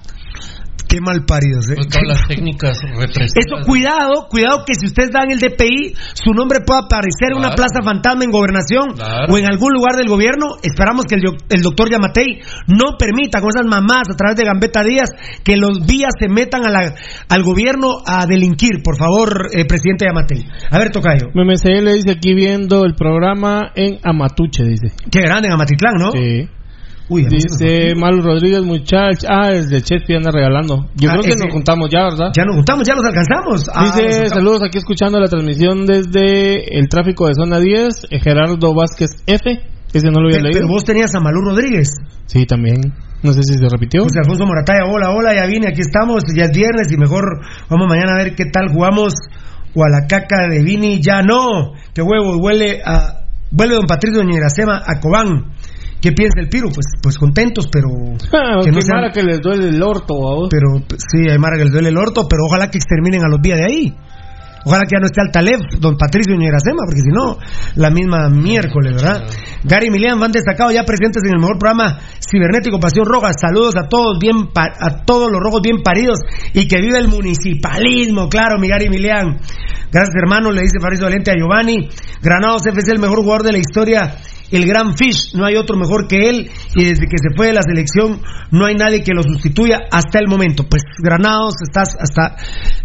Qué 0.89 0.99
mal 1.01 1.23
paridos, 1.23 1.69
¿eh? 1.69 1.75
Pues 1.75 1.87
todas 1.87 2.07
las 2.07 2.27
técnicas 2.27 2.77
represivas. 2.81 3.33
Eso, 3.37 3.63
cuidado, 3.65 4.27
cuidado 4.27 4.63
que 4.65 4.73
si 4.73 4.87
ustedes 4.87 5.11
dan 5.11 5.29
el 5.29 5.37
DPI, 5.39 5.93
su 6.15 6.33
nombre 6.33 6.61
pueda 6.65 6.79
aparecer 6.89 7.29
en 7.31 7.37
una 7.37 7.51
plaza 7.51 7.83
fantasma 7.83 8.23
en 8.23 8.31
gobernación 8.31 8.93
Claro. 8.95 9.31
o 9.31 9.37
en 9.37 9.45
algún 9.45 9.71
lugar 9.71 9.95
del 9.97 10.07
gobierno. 10.09 10.57
Esperamos 10.63 11.05
que 11.05 11.15
el, 11.15 11.21
el 11.49 11.61
doctor 11.61 11.91
Yamatei 11.91 12.41
no 12.67 12.97
permita 12.97 13.39
con 13.39 13.49
esas 13.55 13.67
mamás 13.69 14.09
a 14.11 14.17
través 14.17 14.35
de 14.37 14.45
Gambetta 14.45 14.83
Díaz 14.83 15.11
que 15.43 15.57
los 15.57 15.85
vías 15.85 16.11
se 16.19 16.27
metan 16.27 16.65
a 16.65 16.71
la- 16.71 16.95
al 17.29 17.43
gobierno 17.43 17.97
a 18.05 18.25
delinquir. 18.25 18.81
Por 18.83 18.97
favor, 18.97 19.47
eh, 19.53 19.65
presidente 19.65 20.05
Yamatei. 20.07 20.43
A 20.71 20.79
ver, 20.79 20.89
Tocayo. 20.91 21.27
MMCL 21.35 21.93
dice 21.93 22.11
aquí 22.17 22.33
viendo 22.33 22.83
el 22.83 22.95
programa 22.95 23.71
en 23.75 23.99
Amatuche, 24.03 24.63
dice. 24.63 24.87
Qué 25.11 25.21
grande 25.21 25.49
en 25.49 25.53
Amatitlán, 25.53 25.93
¿no? 25.99 26.11
Sí. 26.11 26.49
Uy, 27.09 27.25
Dice 27.25 27.95
Malu 27.95 28.21
Rodríguez, 28.21 28.61
muchacho. 28.63 29.25
Ah, 29.27 29.51
es 29.51 29.67
de 29.69 29.81
Chespi 29.81 30.13
anda 30.15 30.29
regalando. 30.31 30.85
Yo 30.95 31.09
Ah, 31.09 31.13
creo 31.13 31.23
que 31.23 31.29
ese- 31.31 31.43
nos 31.45 31.53
juntamos 31.53 31.89
ya, 31.91 32.03
¿verdad? 32.03 32.31
Ya 32.35 32.45
nos 32.45 32.55
juntamos, 32.57 32.87
ya 32.87 32.93
los 32.93 33.03
alcanzamos. 33.05 33.69
Ah, 33.73 33.83
Dice 33.85 34.01
alcanzamos. 34.03 34.29
saludos 34.29 34.61
aquí 34.63 34.77
escuchando 34.77 35.19
la 35.19 35.27
transmisión 35.27 35.85
desde 35.87 36.77
el 36.77 36.87
tráfico 36.87 37.27
de 37.27 37.33
zona 37.33 37.59
10. 37.59 38.05
eh, 38.11 38.19
Gerardo 38.19 38.73
Vázquez 38.75 39.09
F. 39.25 39.59
Ese 39.91 40.07
no 40.11 40.21
lo 40.21 40.27
había 40.27 40.37
Pero, 40.37 40.43
leído. 40.43 40.59
pero 40.61 40.67
vos 40.67 40.83
tenías 40.85 41.15
a 41.15 41.19
Malú 41.19 41.41
Rodríguez. 41.41 41.89
Sí, 42.27 42.45
también. 42.45 42.77
No 43.23 43.33
sé 43.33 43.41
si 43.41 43.55
se 43.55 43.67
repitió. 43.67 44.03
José 44.03 44.19
Alfonso 44.19 44.45
Morataya, 44.45 44.85
hola, 44.85 45.09
hola, 45.09 45.33
ya 45.35 45.47
vine, 45.47 45.67
aquí 45.67 45.81
estamos, 45.81 46.23
ya 46.37 46.45
es 46.45 46.51
viernes 46.51 46.91
y 46.91 46.97
mejor 46.97 47.23
vamos 47.69 47.87
mañana 47.89 48.13
a 48.13 48.23
ver 48.23 48.35
qué 48.35 48.45
tal 48.45 48.69
jugamos. 48.71 49.13
O 49.75 49.83
a 49.83 49.89
la 49.89 50.07
caca 50.07 50.47
de 50.49 50.63
Vini, 50.63 50.99
ya 51.01 51.21
no. 51.23 51.73
Qué 51.93 52.01
huevo, 52.03 52.37
huele 52.37 52.81
a. 52.85 53.15
Vuelve 53.51 53.75
don 53.75 53.87
Patricio 53.87 54.19
Doña 54.21 54.37
Iracema 54.37 54.77
a 54.85 54.99
Cobán. 54.99 55.53
¿Qué 56.01 56.11
piensa 56.13 56.39
el 56.39 56.47
Piro? 56.49 56.69
Pues, 56.73 56.85
pues 57.01 57.17
contentos, 57.17 57.67
pero. 57.71 57.89
Ah, 58.33 58.61
que 58.63 58.71
no 58.71 58.77
qué 58.77 58.81
sean- 58.81 59.01
mala 59.01 59.11
que 59.11 59.23
les 59.23 59.41
duele 59.41 59.69
el 59.69 59.81
orto 59.83 60.13
a 60.29 60.35
vos. 60.35 60.47
Pero 60.49 60.79
sí, 60.97 61.29
hay 61.29 61.37
Mara 61.37 61.57
que 61.57 61.63
les 61.65 61.73
duele 61.73 61.89
el 61.89 61.97
orto, 61.97 62.25
pero 62.29 62.43
ojalá 62.45 62.69
que 62.71 62.77
exterminen 62.77 63.23
a 63.25 63.29
los 63.29 63.41
días 63.41 63.59
de 63.59 63.65
ahí. 63.65 63.95
Ojalá 64.65 64.83
que 64.83 64.95
ya 64.95 64.99
no 64.99 65.05
esté 65.05 65.21
al 65.21 65.31
Taleb, 65.31 65.59
don 65.79 65.97
Patricio 65.97 66.35
Doña 66.35 66.49
Iracema, 66.49 66.83
porque 66.85 67.01
si 67.01 67.11
no, 67.11 67.37
la 67.75 67.89
misma 67.89 68.29
miércoles, 68.29 68.93
¿verdad? 68.93 69.25
Gary 69.63 69.87
y 69.87 69.89
Milian 69.89 70.19
van 70.19 70.31
destacados 70.31 70.73
ya 70.73 70.83
presentes 70.83 71.23
en 71.25 71.35
el 71.35 71.39
mejor 71.39 71.57
programa 71.57 71.99
cibernético 72.19 72.79
Pasión 72.79 73.05
Roja. 73.05 73.31
Saludos 73.33 73.75
a 73.77 73.87
todos 73.87 74.19
bien 74.19 74.49
a 74.55 75.05
todos 75.05 75.31
los 75.31 75.41
rojos 75.41 75.61
bien 75.61 75.81
paridos 75.83 76.19
y 76.53 76.67
que 76.67 76.81
viva 76.81 76.97
el 76.97 77.07
municipalismo, 77.07 78.29
claro, 78.29 78.59
mi 78.59 78.67
Gary 78.67 78.89
Milian. 78.89 79.39
Gracias, 79.91 80.15
hermano, 80.15 80.51
le 80.51 80.61
dice 80.61 80.79
Fabrizio 80.79 81.05
Valente 81.05 81.31
a 81.31 81.35
Giovanni. 81.35 81.89
Granados 82.21 82.65
FC, 82.67 82.91
el 82.91 82.99
mejor 82.99 83.19
jugador 83.19 83.43
de 83.43 83.51
la 83.53 83.57
historia. 83.57 84.15
El 84.51 84.65
gran 84.65 84.97
Fish, 84.97 85.35
no 85.35 85.45
hay 85.45 85.55
otro 85.55 85.77
mejor 85.77 86.07
que 86.07 86.29
él 86.29 86.49
y 86.75 86.85
desde 86.85 87.05
que 87.05 87.17
se 87.17 87.35
fue 87.35 87.47
de 87.47 87.53
la 87.53 87.61
selección 87.61 88.19
no 88.51 88.65
hay 88.65 88.73
nadie 88.73 89.03
que 89.03 89.13
lo 89.13 89.21
sustituya 89.21 89.77
hasta 89.91 90.19
el 90.19 90.27
momento. 90.27 90.65
Pues 90.67 90.83
Granados, 90.97 91.53
estás 91.61 91.95
hasta, 91.99 92.35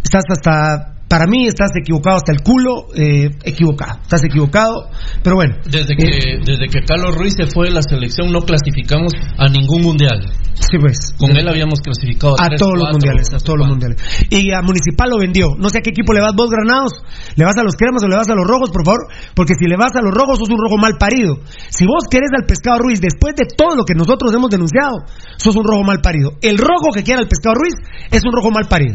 estás 0.02 0.24
hasta, 0.28 0.93
para 1.08 1.26
mí 1.26 1.46
estás 1.46 1.70
equivocado 1.80 2.16
hasta 2.16 2.32
el 2.32 2.42
culo, 2.42 2.86
eh, 2.96 3.30
equivocado, 3.44 4.00
estás 4.02 4.24
equivocado, 4.24 4.90
pero 5.22 5.36
bueno. 5.36 5.56
Desde 5.64 5.94
que, 5.96 6.40
desde 6.44 6.66
que 6.68 6.80
Carlos 6.86 7.14
Ruiz 7.14 7.34
se 7.36 7.46
fue 7.46 7.68
de 7.68 7.74
la 7.74 7.82
selección 7.82 8.32
no 8.32 8.40
clasificamos 8.40 9.12
a 9.38 9.48
ningún 9.48 9.82
mundial. 9.82 10.26
Sí, 10.54 10.78
pues. 10.78 11.12
Con 11.18 11.36
él 11.36 11.48
habíamos 11.48 11.80
clasificado 11.80 12.34
A 12.38 12.46
tres, 12.46 12.60
todos 12.60 12.78
los 12.78 12.90
mundiales, 12.92 13.26
a 13.34 13.38
todos 13.38 13.58
los 13.58 13.68
mundiales. 13.68 13.98
Y 14.30 14.52
a 14.52 14.62
Municipal 14.62 15.10
lo 15.10 15.18
vendió. 15.18 15.48
No 15.58 15.68
sé 15.68 15.78
a 15.78 15.82
qué 15.82 15.90
equipo 15.90 16.12
le 16.12 16.20
vas 16.20 16.34
vos, 16.34 16.48
Granados. 16.48 17.02
¿Le 17.34 17.44
vas 17.44 17.56
a 17.58 17.62
los 17.62 17.74
cremas 17.74 18.02
o 18.04 18.08
le 18.08 18.16
vas 18.16 18.28
a 18.28 18.34
los 18.34 18.46
rojos, 18.46 18.70
por 18.70 18.84
favor? 18.84 19.06
Porque 19.34 19.54
si 19.58 19.66
le 19.66 19.76
vas 19.76 19.94
a 19.96 20.00
los 20.00 20.14
rojos, 20.14 20.38
sos 20.38 20.48
un 20.48 20.58
rojo 20.58 20.78
mal 20.78 20.94
parido. 20.96 21.38
Si 21.68 21.84
vos 21.84 22.06
querés 22.08 22.30
al 22.38 22.46
pescado 22.46 22.78
Ruiz, 22.78 23.00
después 23.00 23.34
de 23.34 23.44
todo 23.50 23.74
lo 23.76 23.84
que 23.84 23.94
nosotros 23.94 24.32
hemos 24.34 24.48
denunciado, 24.50 25.04
sos 25.36 25.56
un 25.56 25.64
rojo 25.64 25.82
mal 25.82 26.00
parido. 26.00 26.38
El 26.40 26.56
rojo 26.56 26.94
que 26.94 27.02
quiera 27.02 27.20
al 27.20 27.28
pescado 27.28 27.54
Ruiz 27.54 27.74
es 28.10 28.22
un 28.24 28.32
rojo 28.32 28.50
mal 28.50 28.66
parido. 28.68 28.94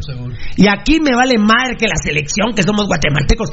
Y 0.55 0.67
aquí 0.67 0.99
me 0.99 1.15
vale 1.15 1.37
madre 1.37 1.75
que 1.77 1.87
la 1.87 1.98
selección, 2.01 2.53
que 2.55 2.63
somos 2.63 2.87
guatemaltecos. 2.87 3.49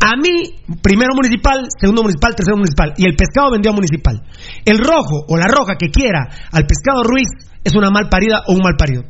A 0.00 0.16
mí, 0.16 0.60
primero 0.82 1.14
municipal, 1.14 1.66
segundo 1.80 2.02
municipal, 2.02 2.34
tercero 2.34 2.56
municipal. 2.56 2.94
Y 2.96 3.04
el 3.06 3.16
pescado 3.16 3.50
vendió 3.50 3.72
a 3.72 3.74
municipal. 3.74 4.22
El 4.64 4.78
rojo 4.78 5.24
o 5.28 5.36
la 5.36 5.48
roja 5.48 5.76
que 5.76 5.88
quiera 5.88 6.28
al 6.52 6.66
pescado 6.66 7.02
Ruiz 7.02 7.28
es 7.64 7.74
una 7.74 7.90
mal 7.90 8.08
parida 8.08 8.42
o 8.46 8.54
un 8.54 8.62
mal 8.62 8.76
parido. 8.76 9.02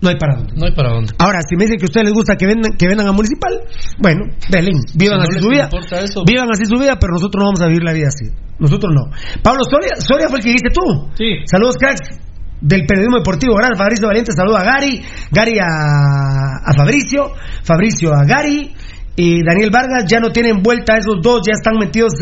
No 0.00 0.08
hay 0.08 0.16
para 0.16 0.36
dónde. 0.36 0.54
No 0.56 0.64
hay 0.64 0.72
para 0.72 0.90
dónde. 0.90 1.12
Ahora, 1.18 1.40
si 1.46 1.56
me 1.56 1.64
dicen 1.64 1.78
que 1.78 1.84
a 1.84 1.90
ustedes 1.92 2.06
les 2.06 2.14
gusta 2.14 2.36
que 2.36 2.46
vendan, 2.46 2.72
que 2.72 2.88
vendan 2.88 3.06
a 3.06 3.12
municipal, 3.12 3.52
bueno, 3.98 4.32
Belén, 4.48 4.80
vivan 4.96 5.20
Si 5.20 5.28
no 5.28 5.36
así 5.36 5.40
su 5.40 5.48
vida. 5.50 5.68
eso. 6.00 6.24
Vivan 6.24 6.48
así 6.50 6.64
su 6.64 6.78
vida, 6.80 6.96
pero 6.98 7.12
nosotros 7.12 7.38
no 7.38 7.46
vamos 7.52 7.60
a 7.60 7.66
vivir 7.66 7.84
la 7.84 7.92
vida 7.92 8.08
así. 8.08 8.32
Nosotros 8.58 8.92
no. 8.94 9.12
Pablo 9.42 9.60
Soria, 9.68 9.96
Soria 10.00 10.28
fue 10.28 10.38
el 10.38 10.44
que 10.44 10.50
dijiste 10.50 10.70
tú. 10.72 11.10
Sí. 11.16 11.44
Saludos, 11.44 11.76
cracks. 11.76 12.29
Del 12.60 12.84
periodismo 12.86 13.18
deportivo, 13.18 13.54
gracias 13.56 13.78
Fabricio 13.78 14.06
Valiente, 14.06 14.32
saludos 14.32 14.60
a 14.60 14.64
Gary, 14.64 15.02
Gary 15.30 15.58
a, 15.58 16.60
a 16.64 16.72
Fabricio, 16.76 17.32
Fabricio 17.64 18.12
a 18.12 18.24
Gary, 18.24 18.74
y 19.16 19.44
Daniel 19.44 19.70
Vargas 19.70 20.04
ya 20.06 20.20
no 20.20 20.30
tienen 20.30 20.62
vuelta, 20.62 20.96
esos 20.96 21.16
dos 21.22 21.42
ya 21.46 21.52
están 21.52 21.78
metidos 21.78 22.12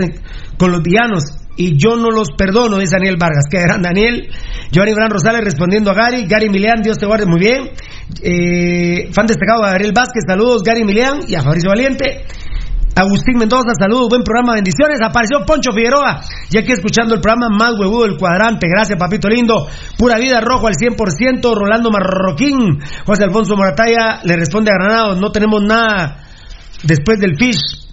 con 0.57 0.72
los 0.72 0.83
villanos 0.83 1.24
y 1.59 1.77
yo 1.77 1.96
no 1.96 2.11
los 2.11 2.29
perdono, 2.38 2.79
dice 2.79 2.96
Daniel 2.96 3.16
Vargas. 3.18 3.46
Qué 3.51 3.61
gran 3.61 3.83
Daniel. 3.83 4.29
Giovanni 4.70 4.94
Bran 4.94 5.11
Rosales 5.11 5.42
respondiendo 5.42 5.90
a 5.90 5.94
Gary. 5.94 6.24
Gary 6.24 6.48
Mileán, 6.48 6.83
Dios 6.83 6.98
te 6.98 7.07
guarde 7.07 7.27
muy 7.27 7.40
bien. 7.40 7.70
Eh, 8.22 9.11
fan 9.12 9.27
destacado 9.27 9.64
a 9.64 9.70
Gabriel 9.70 9.92
Vázquez, 9.92 10.22
saludos 10.27 10.62
Gary 10.62 10.85
Mileán 10.85 11.18
y 11.27 11.35
a 11.35 11.42
Fabricio 11.42 11.70
Valiente. 11.70 12.24
Agustín 12.98 13.38
Mendoza, 13.38 13.78
saludos, 13.78 14.08
buen 14.08 14.24
programa, 14.24 14.54
bendiciones. 14.54 14.98
Apareció 15.00 15.46
Poncho 15.46 15.70
Figueroa, 15.70 16.20
ya 16.50 16.61
aquí 16.61 16.72
escuchando 16.72 17.14
el 17.14 17.20
programa 17.20 17.48
más 17.48 17.78
huevudo 17.78 18.08
del 18.08 18.18
cuadrante. 18.18 18.66
Gracias, 18.68 18.98
papito 18.98 19.28
lindo. 19.28 19.68
Pura 19.96 20.18
vida 20.18 20.40
rojo 20.40 20.66
al 20.66 20.74
100%. 20.74 21.54
Rolando 21.54 21.92
Marroquín, 21.92 22.80
José 23.06 23.22
Alfonso 23.22 23.54
Morataya 23.54 24.18
le 24.24 24.34
responde 24.34 24.72
a 24.72 24.74
Granados: 24.74 25.20
No 25.20 25.30
tenemos 25.30 25.62
nada 25.62 26.24
después 26.82 27.20
del 27.20 27.37
Fish. 27.37 27.87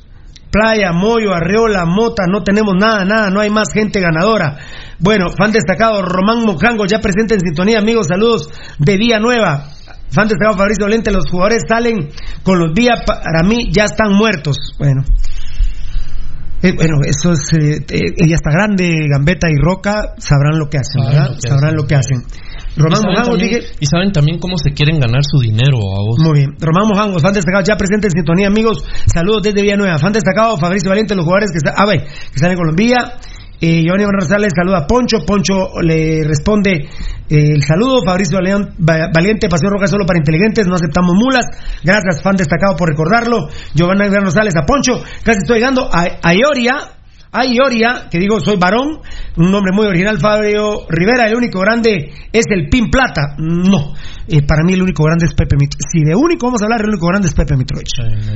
Playa, 0.50 0.92
Moyo, 0.92 1.36
Arreola, 1.36 1.86
Mota, 1.86 2.24
no 2.28 2.42
tenemos 2.42 2.74
nada, 2.76 3.06
nada, 3.06 3.30
no 3.30 3.42
hay 3.42 3.52
más 3.52 3.68
gente 3.74 4.00
ganadora. 4.00 4.58
Bueno, 4.98 5.28
fan 5.38 5.52
destacado, 5.52 6.02
Román 6.02 6.46
Mojango, 6.46 6.86
ya 6.88 7.00
presente 7.00 7.36
en 7.36 7.42
sintonía, 7.42 7.78
amigos, 7.78 8.08
saludos 8.08 8.50
de 8.80 8.98
Vía 8.98 9.20
Nueva. 9.20 9.75
Fan 10.12 10.28
destacado, 10.28 10.58
Fabricio 10.58 10.86
Valente, 10.86 11.12
los 11.12 11.26
jugadores 11.30 11.64
salen 11.68 12.10
con 12.44 12.60
los 12.60 12.74
días, 12.74 13.02
para 13.06 13.44
mí 13.48 13.70
ya 13.72 13.86
están 13.86 14.14
muertos. 14.14 14.56
Bueno. 14.80 15.04
Eh, 16.62 16.74
bueno, 16.74 16.96
eso 17.06 17.34
es. 17.34 17.54
eh, 17.54 17.86
eh, 17.90 18.02
ella 18.18 18.36
está 18.36 18.50
grande, 18.50 18.90
Gambetta 19.12 19.48
y 19.52 19.56
Roca 19.62 20.16
sabrán 20.18 20.58
lo 20.58 20.68
que 20.70 20.78
hacen, 20.78 21.04
Saben 21.04 21.12
¿verdad? 21.14 21.30
lo 21.30 21.36
que 21.38 21.50
sabrán 21.50 21.66
hacen. 21.66 21.78
lo 21.78 21.86
que 21.88 21.96
hacen. 21.96 22.18
Román 22.78 23.02
saben, 23.02 23.12
Mojango, 23.14 23.38
también, 23.38 23.50
dije. 23.62 23.74
y 23.80 23.86
saben 23.86 24.12
también 24.12 24.40
cómo 24.40 24.58
se 24.58 24.72
quieren 24.74 25.00
ganar 25.00 25.22
su 25.24 25.40
dinero 25.40 25.78
a 25.78 26.00
vos. 26.02 26.18
Muy 26.24 26.40
bien. 26.40 26.56
Román 26.60 26.88
Mojangos, 26.88 27.22
fan 27.22 27.34
destacado, 27.34 27.64
ya 27.68 27.76
presente 27.78 28.08
en 28.08 28.12
sintonía, 28.12 28.48
amigos. 28.48 28.84
Saludos 29.06 29.44
desde 29.44 29.62
Villanueva. 29.62 30.00
Fan 30.00 30.14
destacado, 30.14 30.58
Fabricio 30.58 30.90
Valiente, 30.90 31.14
los 31.14 31.24
jugadores 31.26 31.52
que, 31.52 31.58
está, 31.58 31.74
ah, 31.78 31.86
que 31.88 32.36
están 32.36 32.52
en 32.52 32.58
Colombia. 32.58 32.98
Eh, 33.68 33.82
Giovanni 33.82 34.06
Van 34.06 34.14
Rosales 34.14 34.54
saluda 34.56 34.86
a 34.86 34.86
Poncho. 34.86 35.26
Poncho 35.26 35.82
le 35.82 36.22
responde 36.24 36.86
eh, 37.28 37.54
el 37.56 37.64
saludo. 37.64 38.04
Fabricio 38.06 38.38
Valiente, 38.78 39.50
Pasión 39.50 39.72
Roja 39.72 39.88
solo 39.88 40.06
para 40.06 40.20
inteligentes. 40.20 40.68
No 40.68 40.76
aceptamos 40.76 41.16
mulas. 41.16 41.46
Gracias, 41.84 42.22
fan 42.22 42.36
destacado, 42.36 42.76
por 42.78 42.90
recordarlo. 42.90 43.50
Giovanni 43.74 44.08
Van 44.08 44.24
Rosales 44.24 44.54
a 44.56 44.68
Poncho. 44.68 45.02
Casi 45.24 45.40
estoy 45.40 45.58
llegando 45.58 45.90
a, 45.92 46.06
a 46.22 46.36
Ioria. 46.36 46.92
A 47.32 47.46
Ioria, 47.46 48.08
que 48.10 48.18
digo, 48.18 48.40
soy 48.40 48.56
varón, 48.58 49.00
un 49.38 49.52
nombre 49.52 49.72
muy 49.74 49.86
original, 49.88 50.18
Fabio 50.20 50.86
Rivera, 50.88 51.28
el 51.28 51.36
único 51.36 51.60
grande 51.60 52.12
es 52.32 52.46
el 52.50 52.70
Pin 52.70 52.90
Plata. 52.90 53.36
No, 53.38 53.94
eh, 54.28 54.42
para 54.48 54.64
mí 54.64 54.74
el 54.74 54.82
único 54.82 55.04
grande 55.04 55.26
es 55.26 55.34
Pepe 55.34 55.56
Mitrovich. 55.58 55.86
Si 55.92 56.00
de 56.04 56.16
único 56.16 56.48
vamos 56.48 56.62
a 56.62 56.66
hablar, 56.66 56.82
el 56.82 56.90
único 56.90 57.08
grande 57.08 57.28
es 57.28 57.34
Pepe 57.34 57.58
Mitrovich. 57.58 57.92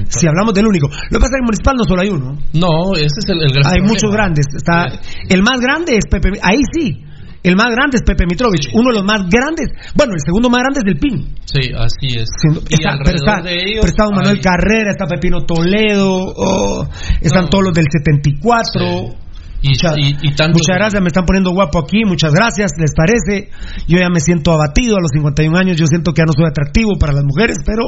Si 0.09 0.27
hablamos 0.27 0.53
del 0.53 0.67
único. 0.67 0.87
Lo 0.87 0.93
que 0.95 1.19
pasa 1.19 1.25
es 1.25 1.31
que 1.31 1.39
en 1.39 1.45
Municipal 1.45 1.75
no 1.77 1.83
solo 1.85 2.01
hay 2.01 2.09
uno. 2.09 2.37
No, 2.53 2.93
ese 2.95 3.05
es 3.23 3.29
el, 3.29 3.41
el 3.41 3.51
gran 3.53 3.65
Hay 3.67 3.71
problema. 3.79 3.87
muchos 3.87 4.11
grandes. 4.11 4.45
Está, 4.55 4.85
el 5.29 5.41
más 5.43 5.59
grande 5.61 5.95
es 5.95 6.05
Pepe. 6.09 6.37
Ahí 6.41 6.59
sí. 6.77 7.05
El 7.41 7.55
más 7.55 7.69
grande 7.71 7.95
es 7.97 8.01
Pepe 8.03 8.25
Mitrovich. 8.25 8.67
Uno 8.73 8.89
de 8.91 8.97
los 8.97 9.05
más 9.05 9.29
grandes. 9.29 9.69
Bueno, 9.95 10.13
el 10.13 10.19
segundo 10.25 10.49
más 10.49 10.59
grande 10.61 10.79
es 10.79 10.85
del 10.85 10.97
PIN. 10.99 11.35
Sí, 11.45 11.71
así 11.73 12.17
es. 12.19 12.27
Siendo- 12.39 12.61
y 12.69 12.73
está- 12.73 12.97
pero 13.03 13.15
alrededor 13.15 13.29
está, 13.29 13.41
de 13.41 13.53
ellos 13.55 13.79
pero 13.81 13.87
está 13.87 14.03
don 14.03 14.15
Manuel 14.15 14.41
Carrera, 14.41 14.91
está 14.91 15.05
Pepino 15.07 15.45
Toledo, 15.45 16.33
oh, 16.35 16.87
están 17.21 17.43
No. 17.43 17.49
todos 17.49 17.63
los 17.65 17.73
del 17.73 17.85
74. 17.89 19.15
Y, 19.61 19.69
Mucha- 19.75 19.93
y- 19.99 20.15
y 20.23 20.31
tantos- 20.35 20.63
muchas 20.63 20.77
gracias, 20.79 21.01
me 21.01 21.07
están 21.09 21.25
poniendo 21.25 21.51
guapo 21.51 21.79
aquí, 21.79 22.05
muchas 22.05 22.31
gracias, 22.33 22.71
¿les 22.79 22.93
parece? 22.95 23.51
Yo 23.87 23.99
ya 23.99 24.07
me 24.07 24.21
siento 24.21 24.53
abatido 24.53 24.95
a 24.95 25.01
los 25.01 25.11
51 25.11 25.57
años, 25.57 25.75
yo 25.75 25.85
siento 25.85 26.13
que 26.13 26.21
ya 26.21 26.25
no 26.25 26.31
soy 26.31 26.45
atractivo 26.47 26.95
para 26.97 27.11
las 27.11 27.25
mujeres, 27.25 27.57
pero 27.65 27.83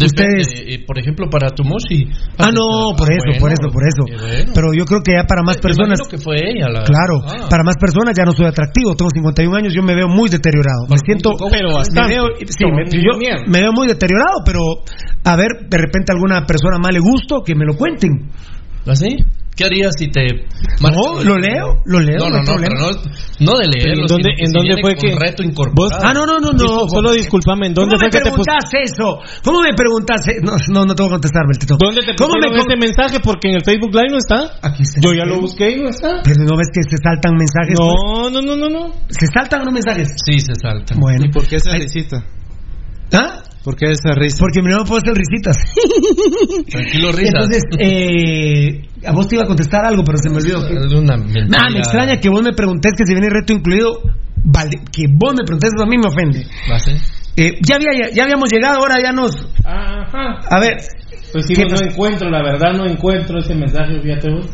Depende, 0.00 0.40
ustedes... 0.40 0.48
eh, 0.66 0.84
por 0.86 0.98
ejemplo, 0.98 1.28
para 1.30 1.50
Tomoshi. 1.50 2.08
Ah, 2.38 2.48
no, 2.48 2.96
por 2.96 3.12
eso, 3.12 3.36
por 3.38 3.52
eso, 3.52 3.68
por 3.68 3.84
eso. 3.84 4.02
bueno. 4.08 4.52
Pero 4.54 4.72
yo 4.72 4.84
creo 4.86 5.02
que 5.04 5.12
ya 5.12 5.24
para 5.28 5.42
más 5.42 5.58
personas... 5.58 6.00
que 6.08 6.16
fue 6.16 6.36
ella 6.40 6.68
la... 6.72 6.84
Claro, 6.84 7.20
Ah. 7.28 7.48
para 7.50 7.64
más 7.64 7.76
personas 7.76 8.16
ya 8.16 8.24
no 8.24 8.32
soy 8.32 8.46
atractivo, 8.46 8.96
tengo 8.96 9.10
51 9.12 9.54
años, 9.56 9.74
yo 9.74 9.82
me 9.82 9.94
veo 9.94 10.08
muy 10.08 10.30
deteriorado. 10.30 10.88
Me 10.88 10.96
siento... 11.04 11.36
Pero 11.50 11.68
me 11.92 12.08
veo, 12.08 12.24
sí, 12.48 12.64
me, 12.64 12.88
yo 12.96 13.12
me 13.46 13.60
veo 13.60 13.72
muy 13.72 13.86
deteriorado, 13.88 14.40
pero 14.44 14.60
a 15.24 15.36
ver, 15.36 15.68
de 15.68 15.76
repente 15.76 16.12
a 16.12 16.14
alguna 16.16 16.46
persona 16.46 16.78
más 16.80 16.92
le 16.94 17.00
gusto, 17.00 17.42
que 17.44 17.54
me 17.54 17.66
lo 17.66 17.74
cuenten. 17.76 18.30
¿Así? 18.86 19.16
¿Qué 19.60 19.66
harías 19.66 19.92
si 19.98 20.08
te... 20.08 20.24
No, 20.80 21.20
lo 21.22 21.36
leo, 21.36 21.82
lo 21.84 22.00
leo, 22.00 22.16
No, 22.18 22.30
no 22.30 22.42
no, 22.42 22.56
pero 22.56 22.74
no, 22.80 22.88
no 23.44 23.58
de 23.58 23.66
leerlo, 23.68 24.02
¿En 24.02 24.06
dónde- 24.08 24.32
en 24.38 24.52
dónde 24.52 24.80
fue 24.80 24.94
que- 24.96 25.12
reto 25.14 25.42
incorporado. 25.42 26.00
Ah, 26.02 26.14
no, 26.14 26.24
no, 26.24 26.40
no, 26.40 26.52
no. 26.52 26.88
Solo 26.88 27.12
discúlpame, 27.12 27.66
¿en 27.66 27.74
dónde 27.74 27.96
¿Cómo 27.96 27.98
fue 28.00 28.06
me 28.08 28.10
que 28.10 28.20
te 28.24 28.30
pus- 28.32 28.46
preguntas 28.46 28.70
eso? 28.72 29.18
¿Cómo 29.44 29.60
me 29.60 29.74
preguntas? 29.74 30.26
e- 30.28 30.40
No, 30.40 30.56
no, 30.72 30.86
no 30.86 30.94
tengo 30.94 31.10
que 31.10 31.14
contestar, 31.20 31.42
Beltito. 31.46 31.76
¿Dónde 31.78 32.00
te 32.00 32.14
¿Cómo 32.16 32.34
me 32.40 32.48
ese 32.56 32.76
mensaje? 32.80 33.20
Porque 33.20 33.48
en 33.50 33.56
el 33.56 33.62
Facebook 33.62 33.92
Live 33.92 34.08
no 34.10 34.16
está. 34.16 34.56
Aquí 34.62 34.82
está. 34.82 35.00
Yo 35.04 35.12
ya 35.12 35.26
lo 35.26 35.40
busqué 35.40 35.72
y 35.72 35.82
no 35.82 35.90
está. 35.90 36.22
Pero 36.24 36.42
no 36.44 36.56
ves 36.56 36.68
que 36.72 36.80
se 36.88 36.96
saltan 36.96 37.36
mensajes. 37.36 37.76
pues? 37.76 37.84
No, 37.84 38.30
no, 38.30 38.40
no, 38.40 38.56
no, 38.56 38.68
no. 38.70 38.94
¿Se 39.08 39.26
saltan 39.26 39.60
unos 39.60 39.74
mensajes? 39.74 40.08
Sí, 40.24 40.40
se 40.40 40.54
salta. 40.54 40.94
Bueno. 40.96 41.26
¿Y 41.26 41.28
por 41.28 41.46
qué 41.46 41.56
esa 41.56 41.72
Ay. 41.72 41.80
¿Ah? 43.12 43.42
¿Por 43.62 43.76
qué 43.76 43.90
esa 43.90 44.14
risa? 44.14 44.38
Porque 44.40 44.62
mi 44.62 44.70
no 44.70 44.84
puedo 44.84 44.98
hacer 44.98 45.14
risitas. 45.14 45.58
Tranquilo, 46.70 47.12
risas. 47.12 47.34
Entonces, 47.34 47.62
eh, 47.78 48.88
a 49.06 49.12
vos 49.12 49.28
te 49.28 49.36
iba 49.36 49.44
a 49.44 49.46
contestar 49.46 49.84
algo, 49.84 50.02
pero 50.04 50.16
se 50.18 50.30
me 50.30 50.36
olvidó. 50.36 50.66
Es 50.66 50.92
una. 50.92 51.14
Ah, 51.14 51.68
me 51.70 51.78
extraña 51.80 52.16
que 52.18 52.30
vos 52.30 52.42
me 52.42 52.52
preguntes 52.52 52.92
que 52.96 53.04
si 53.06 53.12
viene 53.12 53.28
reto 53.28 53.52
incluido. 53.52 54.00
Vale, 54.42 54.70
que 54.90 55.04
vos 55.08 55.34
me 55.36 55.44
preguntes 55.44 55.70
eso 55.74 55.84
a 55.84 55.86
mí 55.86 55.98
me 55.98 56.06
ofende. 56.08 56.46
¿Va 56.70 56.76
a 56.76 56.78
ser? 56.78 56.96
Eh, 57.36 57.58
ya, 57.62 57.76
había, 57.76 58.10
ya 58.12 58.24
habíamos 58.24 58.50
llegado, 58.50 58.78
ahora 58.78 58.96
ya 59.02 59.12
nos. 59.12 59.36
Ajá. 59.64 60.40
A 60.48 60.58
ver, 60.60 60.78
Pues 61.32 61.46
sí, 61.46 61.54
¿Qué 61.54 61.64
no 61.64 61.70
pasa? 61.70 61.84
encuentro, 61.84 62.30
la 62.30 62.42
verdad 62.42 62.72
no 62.72 62.86
encuentro 62.86 63.38
ese 63.38 63.54
mensaje, 63.54 64.00
fíjate 64.02 64.30
vos. 64.30 64.46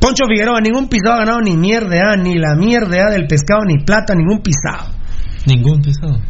Poncho 0.00 0.24
Figueroa, 0.28 0.60
ningún 0.60 0.88
pisado 0.88 1.14
ha 1.16 1.18
ganado 1.18 1.40
ni 1.40 1.56
mierda, 1.56 2.12
ah, 2.12 2.16
ni 2.16 2.36
la 2.38 2.54
mierda 2.54 3.08
ah, 3.08 3.10
del 3.10 3.26
pescado, 3.26 3.62
ni 3.66 3.84
plata, 3.84 4.14
ningún 4.14 4.40
pisado. 4.40 4.92
Ningún 5.46 5.82
pisado. 5.82 6.20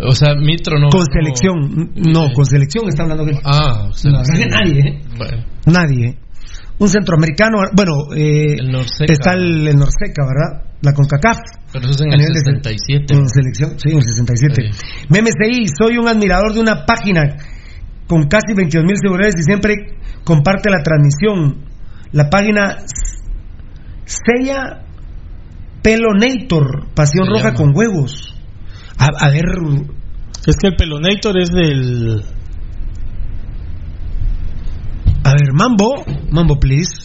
O 0.00 0.12
sea, 0.12 0.34
Mitro 0.34 0.78
no... 0.78 0.88
Con 0.90 1.04
selección, 1.06 1.92
no, 1.94 2.32
con 2.32 2.44
selección 2.44 2.88
está 2.88 3.04
hablando 3.04 3.24
que. 3.26 3.38
Ah, 3.44 3.86
o 3.88 3.92
sea, 3.92 4.10
No, 4.10 4.18
nadie, 4.22 4.80
¿eh? 4.80 5.00
Bueno, 5.16 5.44
Nadie. 5.66 6.06
¿eh? 6.08 6.18
Un 6.78 6.88
centroamericano, 6.88 7.58
bueno, 7.76 7.92
eh, 8.16 8.56
El 8.58 8.72
Norseca. 8.72 9.12
está 9.12 9.32
el, 9.34 9.68
el 9.68 9.76
Norseca, 9.76 10.26
¿verdad? 10.26 10.64
La 10.82 10.92
CONCACAF. 10.92 11.38
pero 11.72 11.84
eso 11.84 11.94
es 11.94 12.00
en 12.02 12.12
el 12.12 12.18
nivel 12.18 12.32
de- 12.34 12.40
67. 12.40 13.14
En 13.14 13.28
selección, 13.28 13.78
sí, 13.78 13.90
en 13.90 13.98
el 13.98 14.02
67. 14.02 14.70
MMCI, 15.10 15.66
soy 15.78 15.96
un 15.98 16.08
admirador 16.08 16.52
de 16.52 16.60
una 16.60 16.84
página 16.84 17.36
con 18.08 18.24
casi 18.24 18.52
22 18.54 18.84
mil 18.84 18.96
seguidores 19.00 19.34
y 19.38 19.42
siempre 19.44 19.74
comparte 20.24 20.68
la 20.70 20.82
transmisión. 20.82 21.64
La 22.10 22.28
página 22.28 22.78
Sella 24.04 24.82
Pelonator, 25.82 26.88
Pasión 26.94 27.26
Se 27.26 27.30
Roja 27.30 27.44
llama. 27.52 27.56
con 27.56 27.72
huevos. 27.76 28.33
A, 28.98 29.06
a 29.26 29.30
ver, 29.30 29.44
Es 30.46 30.56
que 30.56 30.68
el 30.68 30.76
Pelonator 30.76 31.38
es 31.40 31.50
del. 31.50 32.22
a 35.24 35.30
ver, 35.30 35.52
Mambo, 35.54 36.04
Mambo, 36.30 36.58
please. 36.60 37.02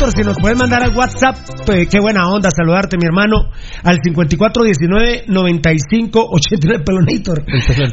Si 0.00 0.22
nos 0.22 0.38
puedes 0.40 0.58
mandar 0.58 0.82
al 0.82 0.96
WhatsApp, 0.96 1.36
pues, 1.66 1.86
qué 1.90 2.00
buena 2.00 2.26
onda 2.30 2.48
saludarte, 2.50 2.96
mi 2.96 3.04
hermano, 3.04 3.50
al 3.82 3.98
5419-9589, 3.98 6.84
Pelonator. 6.84 7.42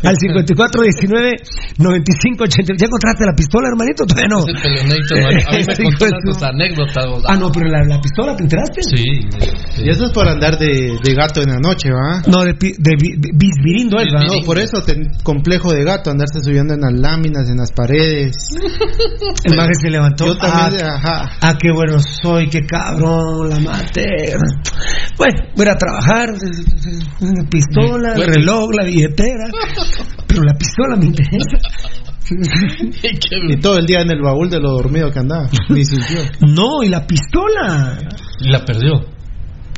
Al 0.03 0.15
5419-9589. 0.17 2.77
¿Ya 2.77 2.85
encontraste 2.87 3.25
la 3.25 3.33
pistola, 3.35 3.69
hermanito? 3.69 4.05
Todavía 4.05 4.27
no. 4.29 4.41
A 4.43 4.45
mí 4.45 4.53
me 5.67 5.73
sus 6.25 6.41
anécdotas. 6.43 7.05
Ah, 7.27 7.35
no, 7.37 7.51
pero 7.51 7.67
la, 7.67 7.83
la 7.83 7.99
pistola, 8.01 8.35
¿te 8.35 8.43
enteraste? 8.43 8.81
Sí. 8.83 9.03
Y 9.83 9.89
eso 9.89 10.05
es 10.05 10.11
por 10.11 10.27
andar 10.27 10.57
de, 10.57 10.97
de 11.03 11.13
gato 11.13 11.41
en 11.41 11.49
la 11.51 11.59
noche, 11.59 11.89
¿va? 11.91 12.21
No, 12.27 12.43
de, 12.43 12.53
pi- 12.55 12.73
de 12.77 12.95
bi- 12.99 13.15
bisbirindo 13.33 13.97
es, 13.99 14.07
¿va? 14.13 14.21
No, 14.25 14.41
por 14.45 14.57
eso, 14.59 14.81
ten- 14.83 15.07
complejo 15.23 15.71
de 15.71 15.83
gato, 15.83 16.09
andarse 16.11 16.41
subiendo 16.41 16.73
en 16.73 16.81
las 16.81 16.93
láminas, 16.93 17.47
en 17.49 17.57
las 17.57 17.71
paredes. 17.71 18.49
El 19.43 19.55
maje 19.55 19.71
se 19.81 19.89
levantó. 19.89 20.25
Yo 20.25 20.37
también, 20.37 20.83
ah, 20.85 20.95
ajá. 20.95 21.29
ah, 21.41 21.53
qué 21.59 21.71
bueno 21.71 21.99
soy, 21.99 22.49
qué 22.49 22.65
cabrón, 22.65 23.49
la 23.49 23.59
maté. 23.59 24.35
Bueno, 25.17 25.33
voy 25.55 25.65
a 25.77 25.79
trabajar, 25.79 26.33
una 27.21 27.49
pistola, 27.49 28.13
el 28.15 28.25
reloj, 28.25 28.69
la 28.77 28.85
billetera. 28.85 29.45
Pero 30.27 30.41
la 30.43 30.53
pistola 30.57 30.95
me 30.97 31.05
interesa. 31.05 31.57
Y 33.49 33.59
todo 33.59 33.77
el 33.77 33.85
día 33.85 34.01
en 34.01 34.11
el 34.11 34.21
baúl 34.21 34.49
de 34.49 34.59
lo 34.59 34.71
dormido 34.71 35.11
que 35.11 35.19
andaba. 35.19 35.49
Ni 35.69 35.85
sintió. 35.85 36.19
No, 36.41 36.83
y 36.83 36.89
la 36.89 37.05
pistola. 37.05 37.97
Y 38.41 38.49
la 38.49 38.65
perdió. 38.65 38.93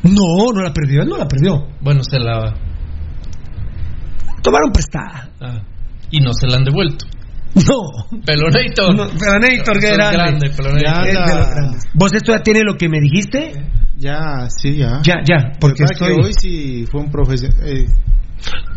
No, 0.02 0.52
no 0.54 0.62
la 0.62 0.72
perdió, 0.72 1.02
él 1.02 1.08
no 1.08 1.16
la 1.16 1.28
perdió. 1.28 1.68
Bueno, 1.80 2.02
se 2.02 2.18
la. 2.18 2.54
Tomaron 4.42 4.72
prestada. 4.72 5.30
ah, 5.40 5.62
y 6.10 6.20
no 6.20 6.32
se 6.32 6.46
la 6.46 6.56
han 6.56 6.64
devuelto. 6.64 7.06
No. 7.54 8.20
Pelonator. 8.24 8.94
No, 8.94 9.08
Pelonator, 9.08 9.80
qué 9.80 9.90
grande. 9.92 10.16
grande, 10.16 10.50
Pelonator. 10.50 11.12
Ya. 11.12 11.70
¿Vos 11.94 12.12
esto 12.14 12.32
ya 12.32 12.42
tiene 12.42 12.62
lo 12.62 12.76
que 12.76 12.88
me 12.88 13.00
dijiste? 13.00 13.52
Ya, 13.96 14.46
sí, 14.48 14.76
ya. 14.76 15.00
Ya, 15.02 15.16
ya, 15.24 15.52
porque 15.60 15.84
estoy... 15.84 16.14
que 16.16 16.22
hoy 16.26 16.32
sí 16.38 16.84
fue 16.90 17.00
un 17.02 17.10
profesional. 17.10 17.58
Eh, 17.68 17.86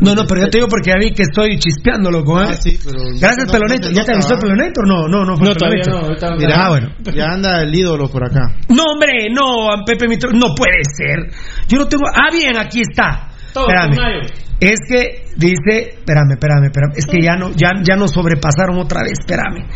No, 0.00 0.14
no, 0.14 0.26
pero 0.26 0.42
yo 0.42 0.50
te 0.50 0.58
digo 0.58 0.68
porque 0.68 0.90
ya 0.90 0.96
vi 0.98 1.12
que 1.12 1.22
estoy 1.22 1.58
chispeando, 1.58 2.10
loco. 2.10 2.38
¿eh? 2.42 2.46
ah, 2.50 2.54
sí, 2.54 2.78
pero. 2.84 2.98
Gracias, 3.18 3.46
no- 3.46 3.52
Pelonator. 3.52 3.80
no 3.86 3.88
se 3.88 3.94
¿Ya 3.94 4.04
te 4.04 4.12
avisó 4.12 4.34
¿va? 4.34 4.40
Pelonator? 4.40 4.86
No, 4.88 5.08
no, 5.08 5.24
no 5.24 5.36
fue 5.38 5.48
No, 5.48 5.54
todavía 5.54 5.82
Pelonator. 5.84 6.42
no. 6.42 6.54
Ah, 6.54 6.68
bueno. 6.68 6.90
ya 7.14 7.24
anda 7.32 7.62
el 7.62 7.74
ídolo 7.74 8.10
por 8.10 8.24
acá. 8.24 8.54
No, 8.68 8.82
hombre, 8.92 9.28
no, 9.32 9.68
Pepe 9.86 10.08
Mitro, 10.08 10.30
no 10.32 10.54
puede 10.54 10.82
ser. 10.94 11.30
Yo 11.68 11.78
no 11.78 11.86
tengo. 11.86 12.04
Ah, 12.12 12.28
bien, 12.30 12.58
aquí 12.58 12.80
está. 12.82 13.30
Espérame. 13.62 13.94
Es 14.60 14.78
que 14.88 15.24
dice, 15.36 15.94
espérame, 15.98 16.32
espérame, 16.32 16.64
espérame. 16.66 16.92
Es 16.96 17.06
que 17.06 17.20
ya 17.20 17.36
no, 17.36 17.50
ya, 17.52 17.70
ya 17.82 17.96
nos 17.96 18.12
sobrepasaron 18.12 18.78
otra 18.78 19.02
vez, 19.02 19.12
espérame. 19.20 19.66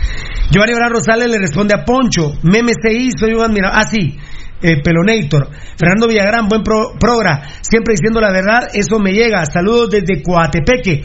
Giovanni 0.50 0.74
Bran 0.74 0.90
Rosales 0.92 1.28
le 1.30 1.38
responde 1.38 1.74
a 1.74 1.84
Poncho, 1.84 2.32
meme 2.42 2.72
se 2.80 2.92
hizo, 2.94 3.26
yo 3.28 3.42
admira. 3.42 3.70
Ah, 3.74 3.84
sí. 3.84 4.16
Eh, 4.60 4.82
Pelonator, 4.82 5.50
Fernando 5.78 6.08
Villagrán, 6.08 6.48
buen 6.48 6.62
pro- 6.64 6.94
progra, 6.98 7.42
siempre 7.60 7.92
diciendo 7.94 8.20
la 8.20 8.32
verdad, 8.32 8.68
eso 8.74 8.98
me 8.98 9.12
llega. 9.12 9.44
Saludos 9.46 9.90
desde 9.90 10.20
Coatepeque. 10.22 11.02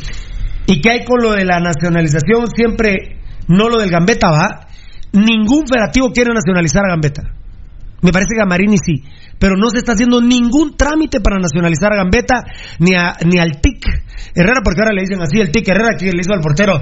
¿Y 0.65 0.81
qué 0.81 0.89
hay 0.89 1.05
con 1.05 1.21
lo 1.21 1.33
de 1.33 1.45
la 1.45 1.59
nacionalización? 1.59 2.47
Siempre, 2.55 3.19
no 3.47 3.69
lo 3.69 3.77
del 3.79 3.91
Gambetta, 3.91 4.31
va. 4.31 4.67
Ningún 5.11 5.67
federativo 5.67 6.11
quiere 6.11 6.31
nacionalizar 6.33 6.83
a 6.85 6.89
Gambetta. 6.89 7.21
Me 8.03 8.11
parece 8.11 8.35
que 8.35 8.41
a 8.41 8.45
Marini 8.45 8.77
sí. 8.77 9.03
Pero 9.39 9.55
no 9.55 9.69
se 9.69 9.79
está 9.79 9.93
haciendo 9.93 10.21
ningún 10.21 10.75
trámite 10.77 11.19
para 11.19 11.39
nacionalizar 11.39 11.91
a 11.93 11.97
Gambetta 11.97 12.43
ni, 12.79 12.93
a, 12.95 13.15
ni 13.25 13.39
al 13.39 13.59
TIC 13.59 13.85
Herrera, 14.35 14.61
porque 14.63 14.81
ahora 14.81 14.93
le 14.93 15.01
dicen 15.01 15.21
así 15.21 15.39
el 15.39 15.51
TIC 15.51 15.67
Herrera 15.67 15.95
que 15.97 16.11
le 16.11 16.21
hizo 16.21 16.33
al 16.33 16.41
portero. 16.41 16.73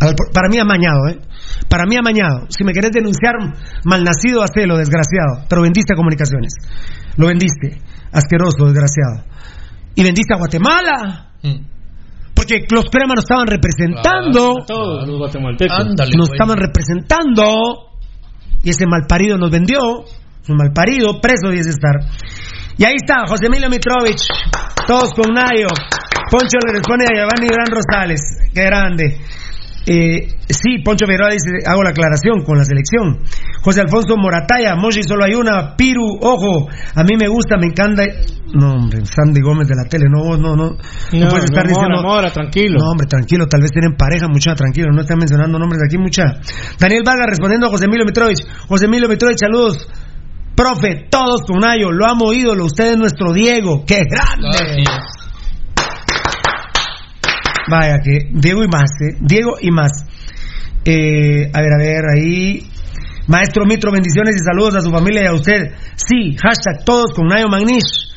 Al 0.00 0.14
para 0.32 0.48
mí 0.48 0.58
amañado, 0.58 1.08
¿eh? 1.08 1.20
Para 1.68 1.84
mí 1.86 1.96
amañado. 1.96 2.46
Si 2.48 2.64
me 2.64 2.72
querés 2.72 2.90
denunciar 2.90 3.34
malnacido, 3.84 4.42
hacelo, 4.42 4.76
desgraciado. 4.76 5.46
Pero 5.48 5.62
vendiste 5.62 5.94
a 5.94 5.96
comunicaciones. 5.96 6.54
Lo 7.16 7.28
vendiste. 7.28 7.80
Asqueroso, 8.12 8.66
desgraciado. 8.66 9.24
Y 9.94 10.02
vendiste 10.02 10.34
a 10.34 10.38
Guatemala. 10.38 11.30
Mm. 11.42 11.74
Porque 12.34 12.66
los 12.70 12.86
cremas 12.90 13.16
nos 13.16 13.24
estaban 13.24 13.46
representando. 13.46 14.64
Todos 14.66 15.06
los 15.08 15.18
guatemaltecos. 15.18 15.78
Ándale. 15.78 16.10
nos 16.16 16.28
güey. 16.28 16.36
estaban 16.36 16.58
representando 16.58 17.93
y 18.64 18.70
ese 18.70 18.86
malparido 18.86 19.36
nos 19.36 19.50
vendió, 19.50 19.78
un 20.48 20.56
malparido, 20.56 21.20
preso 21.20 21.50
ese 21.50 21.70
estar. 21.70 21.94
Y 22.76 22.84
ahí 22.84 22.94
está, 22.96 23.26
José 23.28 23.46
Emilio 23.46 23.68
Mitrovich, 23.70 24.26
todos 24.86 25.10
con 25.14 25.32
Nayo. 25.32 25.68
Poncho 26.30 26.58
le 26.66 26.72
responde 26.72 27.04
a 27.04 27.14
Giovanni 27.14 27.46
Gran 27.46 27.66
Rosales, 27.70 28.20
qué 28.52 28.64
grande. 28.64 29.20
Eh, 29.86 30.28
sí, 30.48 30.78
Poncho 30.84 31.04
Figueroa 31.06 31.30
dice, 31.30 31.50
hago 31.66 31.82
la 31.82 31.90
aclaración 31.90 32.42
con 32.44 32.56
la 32.56 32.64
selección. 32.64 33.20
José 33.62 33.82
Alfonso 33.82 34.16
Morataya, 34.16 34.76
Moshi 34.76 35.02
solo 35.02 35.24
hay 35.24 35.34
una, 35.34 35.76
Piru, 35.76 36.18
ojo, 36.20 36.68
a 36.94 37.02
mí 37.04 37.16
me 37.18 37.28
gusta, 37.28 37.56
me 37.58 37.66
encanta. 37.66 38.04
No, 38.54 38.72
hombre, 38.72 39.04
Sandy 39.04 39.40
Gómez 39.40 39.68
de 39.68 39.74
la 39.74 39.84
tele, 39.88 40.06
no, 40.08 40.22
vos 40.24 40.38
no, 40.38 40.54
no. 40.54 40.70
No, 40.70 41.18
No, 41.18 41.28
puedes 41.28 41.44
estar 41.44 41.64
no, 41.64 41.68
diciendo. 41.68 42.02
Mora, 42.02 42.08
Mora, 42.08 42.30
tranquilo. 42.30 42.78
No, 42.78 42.90
hombre, 42.90 43.06
tranquilo, 43.06 43.46
tal 43.46 43.60
vez 43.60 43.70
tienen 43.72 43.96
pareja, 43.96 44.28
mucha, 44.28 44.54
tranquilo, 44.54 44.88
no 44.92 45.00
están 45.02 45.18
mencionando 45.18 45.58
nombres 45.58 45.80
de 45.80 45.86
aquí, 45.86 45.98
mucha. 45.98 46.40
Daniel 46.78 47.02
Vargas 47.04 47.26
respondiendo 47.28 47.66
a 47.66 47.70
José 47.70 47.86
Emilio 47.86 48.06
Mitrovich. 48.06 48.40
José 48.68 48.86
Emilio 48.86 49.08
Mitrovich, 49.08 49.38
saludos. 49.38 49.88
Profe, 50.54 51.08
todos 51.10 51.42
con 51.42 51.66
Ayo, 51.66 51.90
lo 51.90 52.06
amo 52.06 52.32
ídolo, 52.32 52.66
usted 52.66 52.92
es 52.92 52.96
nuestro 52.96 53.32
Diego, 53.32 53.84
qué 53.84 54.02
grande. 54.08 54.84
Vaya 57.70 57.98
que 58.02 58.28
Diego 58.32 58.62
y 58.64 58.68
más, 58.68 58.90
¿eh? 59.00 59.16
Diego 59.20 59.56
y 59.60 59.70
más. 59.70 59.90
Eh, 60.84 61.50
a 61.52 61.60
ver, 61.60 61.72
a 61.72 61.78
ver, 61.78 62.04
ahí. 62.16 62.66
Maestro 63.26 63.64
Mitro, 63.64 63.90
bendiciones 63.90 64.36
y 64.36 64.44
saludos 64.44 64.76
a 64.76 64.80
su 64.82 64.90
familia 64.90 65.22
y 65.24 65.26
a 65.26 65.32
usted. 65.32 65.72
Sí, 65.96 66.36
hashtag 66.36 66.84
todos 66.84 67.12
con 67.14 67.26
Nayo 67.26 67.48
Magnish. 67.48 68.12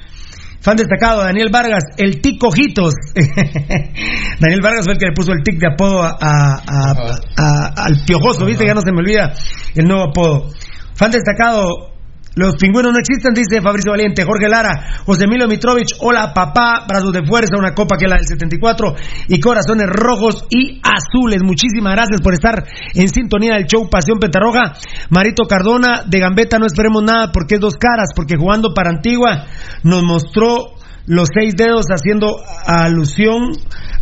Fan 0.59 0.75
destacado, 0.75 1.23
Daniel 1.23 1.47
Vargas, 1.49 1.83
el 1.97 2.19
tic 2.19 2.43
Ojitos. 2.43 2.93
Daniel 3.15 4.61
Vargas 4.61 4.83
fue 4.85 4.93
el 4.93 4.99
que 4.99 5.05
le 5.07 5.13
puso 5.13 5.31
el 5.31 5.43
tic 5.43 5.59
de 5.59 5.67
apodo 5.71 6.03
a, 6.03 6.17
a- 6.19 6.61
a- 6.67 7.15
a- 7.37 7.73
al 7.85 8.03
piojoso, 8.05 8.45
¿viste? 8.45 8.65
Ya 8.65 8.73
no 8.73 8.81
se 8.81 8.91
me 8.91 8.99
olvida 8.99 9.33
el 9.75 9.85
nuevo 9.85 10.09
apodo. 10.09 10.49
Fan 10.95 11.11
destacado, 11.11 11.93
los 12.37 12.55
pingüinos 12.55 12.93
no 12.93 12.99
existen, 12.99 13.33
dice 13.33 13.61
Fabricio 13.63 13.91
Valiente. 13.91 14.23
Jorge 14.23 14.47
Lara, 14.47 15.01
José 15.05 15.25
Emilio 15.25 15.47
Mitrovich, 15.47 15.95
hola 16.01 16.33
papá, 16.35 16.85
brazos 16.87 17.11
de 17.11 17.25
fuerza, 17.25 17.57
una 17.57 17.73
copa 17.73 17.97
que 17.97 18.05
es 18.05 18.11
la 18.11 18.17
del 18.17 18.27
74 18.27 18.93
y 19.27 19.39
corazones 19.39 19.87
rojos 19.87 20.45
y 20.51 20.79
azules. 20.83 21.41
Muchísimas 21.41 21.95
gracias 21.95 22.21
por 22.21 22.35
estar 22.35 22.63
en 22.93 23.09
sintonía 23.09 23.55
del 23.55 23.65
show 23.65 23.89
Pasión 23.89 24.19
Petarroja. 24.19 24.73
Marito 25.09 25.45
Cardona, 25.47 26.03
de 26.05 26.19
Gambetta 26.19 26.59
no 26.59 26.67
esperemos 26.67 27.01
nada 27.01 27.31
porque 27.31 27.55
es 27.55 27.61
dos 27.61 27.75
caras, 27.75 28.09
porque 28.15 28.37
jugando 28.37 28.71
para 28.71 28.91
Antigua 28.91 29.47
nos 29.81 30.03
mostró 30.03 30.75
los 31.07 31.29
seis 31.33 31.55
dedos 31.55 31.87
haciendo 31.89 32.35
alusión 32.67 33.49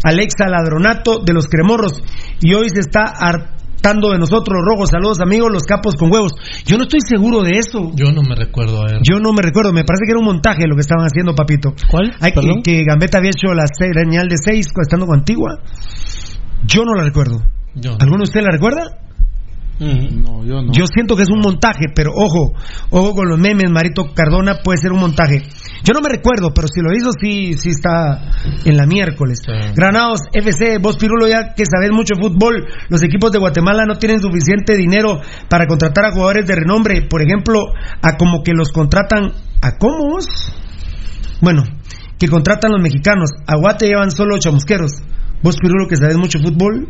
al 0.03 0.19
ex 0.19 0.33
ladronato 0.45 1.19
de 1.19 1.33
los 1.33 1.47
cremorros 1.47 2.03
y 2.41 2.53
hoy 2.53 2.69
se 2.69 2.81
está 2.81 3.05
hartando 3.17 3.54
de 3.85 4.17
nosotros 4.17 4.57
los 4.57 4.65
rojos. 4.65 4.89
Saludos 4.89 5.19
amigos, 5.21 5.51
los 5.51 5.63
capos 5.63 5.95
con 5.95 6.11
huevos. 6.11 6.33
Yo 6.65 6.77
no 6.77 6.83
estoy 6.83 7.01
seguro 7.07 7.43
de 7.43 7.51
eso. 7.59 7.91
Yo 7.93 8.11
no 8.11 8.23
me 8.23 8.35
recuerdo 8.35 8.81
a 8.81 8.85
ver. 8.85 9.01
Yo 9.07 9.19
no 9.19 9.31
me 9.31 9.43
recuerdo, 9.43 9.73
me 9.73 9.83
parece 9.83 10.05
que 10.05 10.11
era 10.11 10.19
un 10.19 10.25
montaje 10.25 10.65
lo 10.67 10.75
que 10.75 10.81
estaban 10.81 11.05
haciendo, 11.05 11.35
papito. 11.35 11.73
¿Cuál? 11.89 12.15
Hay 12.19 12.31
que, 12.31 12.61
que 12.63 12.83
Gambetta 12.83 13.19
había 13.19 13.29
hecho 13.29 13.53
la 13.53 13.65
señal 13.67 14.27
de 14.27 14.37
seis 14.43 14.67
estando 14.81 15.05
con 15.05 15.19
Antigua. 15.19 15.59
Yo 16.65 16.83
no 16.83 16.93
la 16.95 17.03
recuerdo. 17.03 17.43
Yo 17.75 17.91
no. 17.91 17.97
¿Alguno 17.99 18.17
de 18.19 18.23
ustedes 18.23 18.45
la 18.45 18.51
recuerda? 18.51 19.05
No, 19.79 20.43
yo 20.43 20.61
no. 20.61 20.71
Yo 20.71 20.85
siento 20.87 21.15
que 21.15 21.23
es 21.23 21.29
un 21.29 21.41
montaje, 21.41 21.85
pero 21.93 22.11
ojo, 22.15 22.53
ojo 22.89 23.13
con 23.13 23.29
los 23.29 23.37
memes, 23.37 23.69
Marito 23.69 24.13
Cardona 24.15 24.61
puede 24.63 24.79
ser 24.79 24.93
un 24.93 24.99
montaje. 24.99 25.43
Yo 25.85 25.93
no 25.93 26.01
me 26.01 26.09
recuerdo, 26.09 26.51
pero 26.53 26.67
si 26.67 26.81
lo 26.81 26.91
hizo, 26.93 27.11
sí, 27.21 27.53
sí 27.53 27.69
está 27.69 28.31
en 28.65 28.75
la 28.75 28.87
miércoles. 28.87 29.39
Sí. 29.45 29.51
Granados 29.75 30.21
FC, 30.33 30.79
vos 30.79 30.97
Pirulo, 30.97 31.27
ya 31.27 31.53
que 31.53 31.63
sabes 31.65 31.91
mucho 31.91 32.15
fútbol, 32.19 32.65
los 32.89 33.03
equipos 33.03 33.31
de 33.31 33.37
Guatemala 33.39 33.85
no 33.85 33.95
tienen 33.95 34.19
suficiente 34.19 34.75
dinero 34.75 35.21
para 35.47 35.67
contratar 35.67 36.05
a 36.05 36.11
jugadores 36.11 36.47
de 36.47 36.55
renombre, 36.55 37.03
por 37.07 37.21
ejemplo, 37.21 37.67
a 38.01 38.17
como 38.17 38.41
que 38.43 38.53
los 38.53 38.71
contratan 38.71 39.31
a 39.61 39.77
cómo 39.77 40.09
vos? 40.09 40.25
Bueno, 41.41 41.63
que 42.17 42.27
contratan 42.27 42.71
los 42.71 42.81
mexicanos. 42.81 43.29
A 43.45 43.55
Guate 43.57 43.87
llevan 43.87 44.09
solo 44.09 44.37
chamusqueros. 44.39 44.91
Vos 45.43 45.55
Pirulo, 45.61 45.87
que 45.87 45.97
sabes 45.97 46.17
mucho 46.17 46.39
fútbol, 46.39 46.87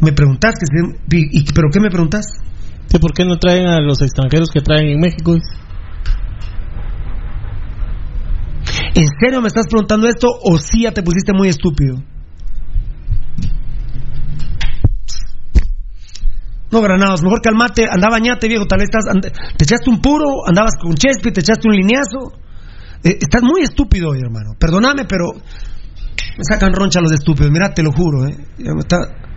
me 0.00 0.12
preguntás 0.12 0.56
que 0.58 0.66
se- 0.66 1.16
y- 1.16 1.40
y- 1.40 1.44
pero 1.54 1.68
qué 1.72 1.80
me 1.80 1.88
preguntás? 1.88 2.26
¿Que 2.90 2.98
¿Por 2.98 3.14
qué 3.14 3.24
no 3.24 3.38
traen 3.38 3.66
a 3.68 3.80
los 3.80 4.02
extranjeros 4.02 4.50
que 4.50 4.60
traen 4.60 4.88
en 4.88 5.00
México? 5.00 5.34
¿En 8.94 9.06
serio 9.18 9.40
me 9.40 9.48
estás 9.48 9.66
preguntando 9.68 10.06
esto 10.08 10.28
o 10.28 10.58
sí 10.58 10.82
ya 10.82 10.92
te 10.92 11.02
pusiste 11.02 11.32
muy 11.32 11.48
estúpido? 11.48 12.02
No, 16.70 16.80
Granados, 16.80 17.22
mejor 17.22 17.42
calmate, 17.42 17.86
anda 17.90 18.08
bañate, 18.10 18.48
viejo, 18.48 18.66
tal 18.66 18.78
vez 18.78 18.88
estás, 18.90 19.04
te 19.56 19.64
echaste 19.64 19.90
un 19.90 20.00
puro, 20.00 20.46
andabas 20.46 20.72
con 20.80 20.94
Chespi, 20.94 21.30
te 21.30 21.40
echaste 21.40 21.68
un 21.68 21.74
lineazo. 21.74 22.32
Eh, 23.04 23.18
estás 23.20 23.42
muy 23.42 23.62
estúpido 23.62 24.10
hoy, 24.10 24.20
hermano. 24.20 24.54
Perdóname, 24.58 25.04
pero 25.04 25.32
me 25.34 26.44
sacan 26.48 26.72
roncha 26.72 27.00
los 27.00 27.12
estúpidos, 27.12 27.50
mira, 27.50 27.74
te 27.74 27.82
lo 27.82 27.92
juro, 27.92 28.26
eh. 28.26 28.36
Ya 28.58 28.72
me 28.72 28.80
está- 28.80 29.31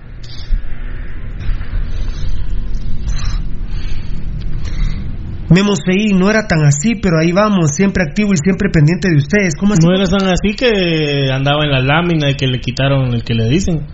Memo 5.49 5.75
Seí, 5.75 6.13
no 6.13 6.29
era 6.29 6.47
tan 6.47 6.63
así, 6.65 6.95
pero 6.95 7.19
ahí 7.19 7.31
vamos, 7.31 7.71
siempre 7.75 8.03
activo 8.03 8.33
y 8.33 8.37
siempre 8.37 8.69
pendiente 8.71 9.09
de 9.09 9.17
ustedes. 9.17 9.53
¿Cómo 9.59 9.73
así? 9.73 9.85
No 9.85 9.93
era 9.93 10.05
tan 10.05 10.27
así 10.27 10.55
que 10.55 11.31
andaba 11.31 11.63
en 11.63 11.71
la 11.71 11.81
lámina 11.81 12.31
y 12.31 12.35
que 12.35 12.47
le 12.47 12.59
quitaron 12.59 13.13
el 13.13 13.23
que 13.23 13.35
le 13.35 13.47
dicen. 13.49 13.85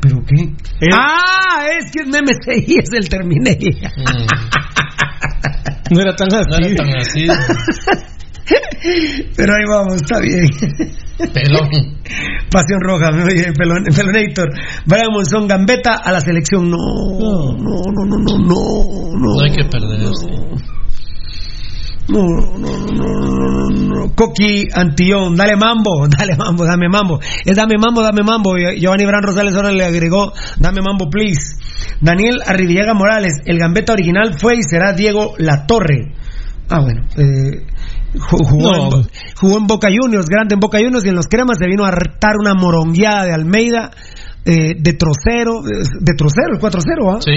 ¿Pero 0.00 0.16
qué? 0.26 0.52
Ah, 0.92 1.66
es 1.78 1.92
que 1.92 2.00
es 2.00 2.06
Meme 2.06 2.32
Seí, 2.44 2.76
es 2.82 2.92
el 2.92 3.08
terminé. 3.08 3.58
No 5.90 6.00
era 6.00 6.16
tan 6.16 6.28
así. 6.32 6.50
No 6.50 6.66
era 6.66 6.74
tan 6.74 6.96
así. 6.96 7.26
Pero 9.36 9.54
ahí 9.54 9.64
vamos, 9.68 9.96
está 9.96 10.20
bien. 10.20 10.48
Pelón. 11.32 11.68
Pasión 12.50 12.80
roja, 12.80 13.10
me 13.12 13.24
oye, 13.24 13.52
pelon, 13.56 13.84
Pelonator. 13.84 14.50
Brian 14.86 15.12
Monzón, 15.12 15.46
Gambeta 15.46 15.94
a 15.94 16.12
la 16.12 16.20
selección. 16.20 16.68
No, 16.68 16.76
no, 16.76 17.52
no, 17.56 17.82
no, 17.92 18.04
no, 18.06 18.16
no. 18.18 18.38
No, 18.38 19.18
No 19.18 19.40
hay 19.42 19.52
que 19.52 19.64
perder 19.64 20.00
esto. 20.02 20.28
no, 22.08 22.22
no, 22.22 22.58
no, 22.58 22.86
no, 22.88 23.68
no, 23.70 23.70
no. 23.70 24.14
Coqui 24.14 24.64
Antillón, 24.74 25.36
dale 25.36 25.56
mambo, 25.56 26.08
dale 26.18 26.36
mambo, 26.36 26.64
dame 26.64 26.88
mambo. 26.90 27.20
Es 27.44 27.56
dame 27.56 27.76
mambo, 27.78 28.02
dame 28.02 28.22
mambo. 28.22 28.54
Giovanni 28.76 29.06
Bran 29.06 29.22
Rosales 29.22 29.54
ahora 29.54 29.70
le 29.72 29.84
agregó, 29.84 30.32
dame 30.58 30.80
mambo, 30.82 31.08
please. 31.08 31.56
Daniel 32.00 32.40
Arribillaga 32.44 32.94
Morales, 32.94 33.34
el 33.44 33.58
gambeta 33.58 33.92
original 33.92 34.34
fue 34.38 34.56
y 34.56 34.62
será 34.68 34.92
Diego 34.92 35.34
La 35.38 35.66
Torre. 35.66 36.14
Ah, 36.68 36.80
bueno. 36.80 37.02
Eh, 37.16 37.64
jugó, 38.18 38.72
No. 38.72 38.96
en, 38.98 39.08
jugó 39.40 39.58
en 39.58 39.66
Boca 39.66 39.88
Juniors, 39.88 40.26
grande 40.26 40.54
en 40.54 40.60
Boca 40.60 40.78
Juniors, 40.78 41.04
y 41.04 41.08
en 41.08 41.14
los 41.16 41.26
cremas 41.26 41.58
se 41.58 41.66
vino 41.66 41.84
a 41.84 41.88
hartar 41.88 42.36
una 42.38 42.54
morongueada 42.54 43.24
de 43.24 43.32
Almeida, 43.34 43.90
eh, 44.44 44.74
de 44.78 44.92
trocero, 44.94 45.60
eh, 45.60 45.84
de 46.00 46.14
trocero, 46.14 46.54
el 46.54 46.60
4-0, 46.60 47.14
¿ah? 47.16 47.18
Sí. 47.20 47.30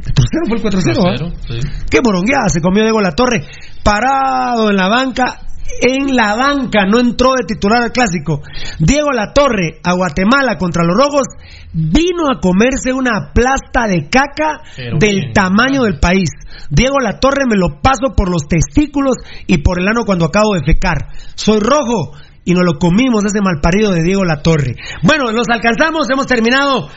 De 0.00 0.12
trocero 0.12 0.44
fue 0.48 0.56
el 0.58 0.62
4-0, 0.62 1.06
¿ah? 1.06 1.14
Cero, 1.16 1.32
sí. 1.48 1.68
Qué 1.90 2.00
morongueada 2.02 2.48
se 2.48 2.60
comió 2.60 2.82
Diego 2.82 3.00
La 3.00 3.12
Torre, 3.12 3.44
parado 3.82 4.70
en 4.70 4.76
la 4.76 4.88
banca, 4.88 5.40
en 5.80 6.14
la 6.14 6.34
banca, 6.34 6.84
no 6.86 6.98
entró 6.98 7.32
de 7.36 7.44
titular 7.46 7.82
al 7.82 7.92
clásico. 7.92 8.42
Diego 8.78 9.10
La 9.12 9.32
Torre 9.32 9.80
a 9.82 9.94
Guatemala 9.94 10.56
contra 10.58 10.84
los 10.84 10.96
Rojos 10.96 11.26
vino 11.72 12.24
a 12.30 12.40
comerse 12.40 12.92
una 12.92 13.32
plasta 13.32 13.86
de 13.86 14.08
caca 14.08 14.62
Pero 14.76 14.98
del 14.98 15.16
bien. 15.16 15.32
tamaño 15.32 15.84
del 15.84 15.98
país. 15.98 16.30
Diego 16.70 16.98
La 17.00 17.18
Torre 17.18 17.44
me 17.48 17.56
lo 17.56 17.80
paso 17.80 18.14
por 18.16 18.30
los 18.30 18.46
testículos 18.48 19.16
y 19.46 19.58
por 19.58 19.80
el 19.80 19.88
ano 19.88 20.04
cuando 20.04 20.26
acabo 20.26 20.54
de 20.54 20.64
fecar. 20.64 21.08
Soy 21.34 21.58
rojo 21.60 22.12
y 22.44 22.52
nos 22.52 22.64
lo 22.64 22.78
comimos 22.78 23.24
ese 23.24 23.40
malparido 23.40 23.92
de 23.92 24.02
Diego 24.02 24.24
La 24.24 24.42
Torre. 24.42 24.74
Bueno, 25.02 25.30
los 25.32 25.48
alcanzamos, 25.48 26.08
hemos 26.10 26.26
terminado. 26.26 26.88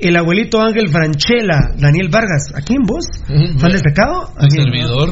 El 0.00 0.16
abuelito 0.16 0.60
Ángel 0.62 0.90
Franchella, 0.90 1.70
Daniel 1.76 2.08
Vargas, 2.08 2.52
¿a 2.54 2.60
quién 2.60 2.82
vos? 2.84 3.04
¿Fan 3.26 3.72
destacado? 3.72 4.30
El 4.40 4.50
servidor. 4.50 5.10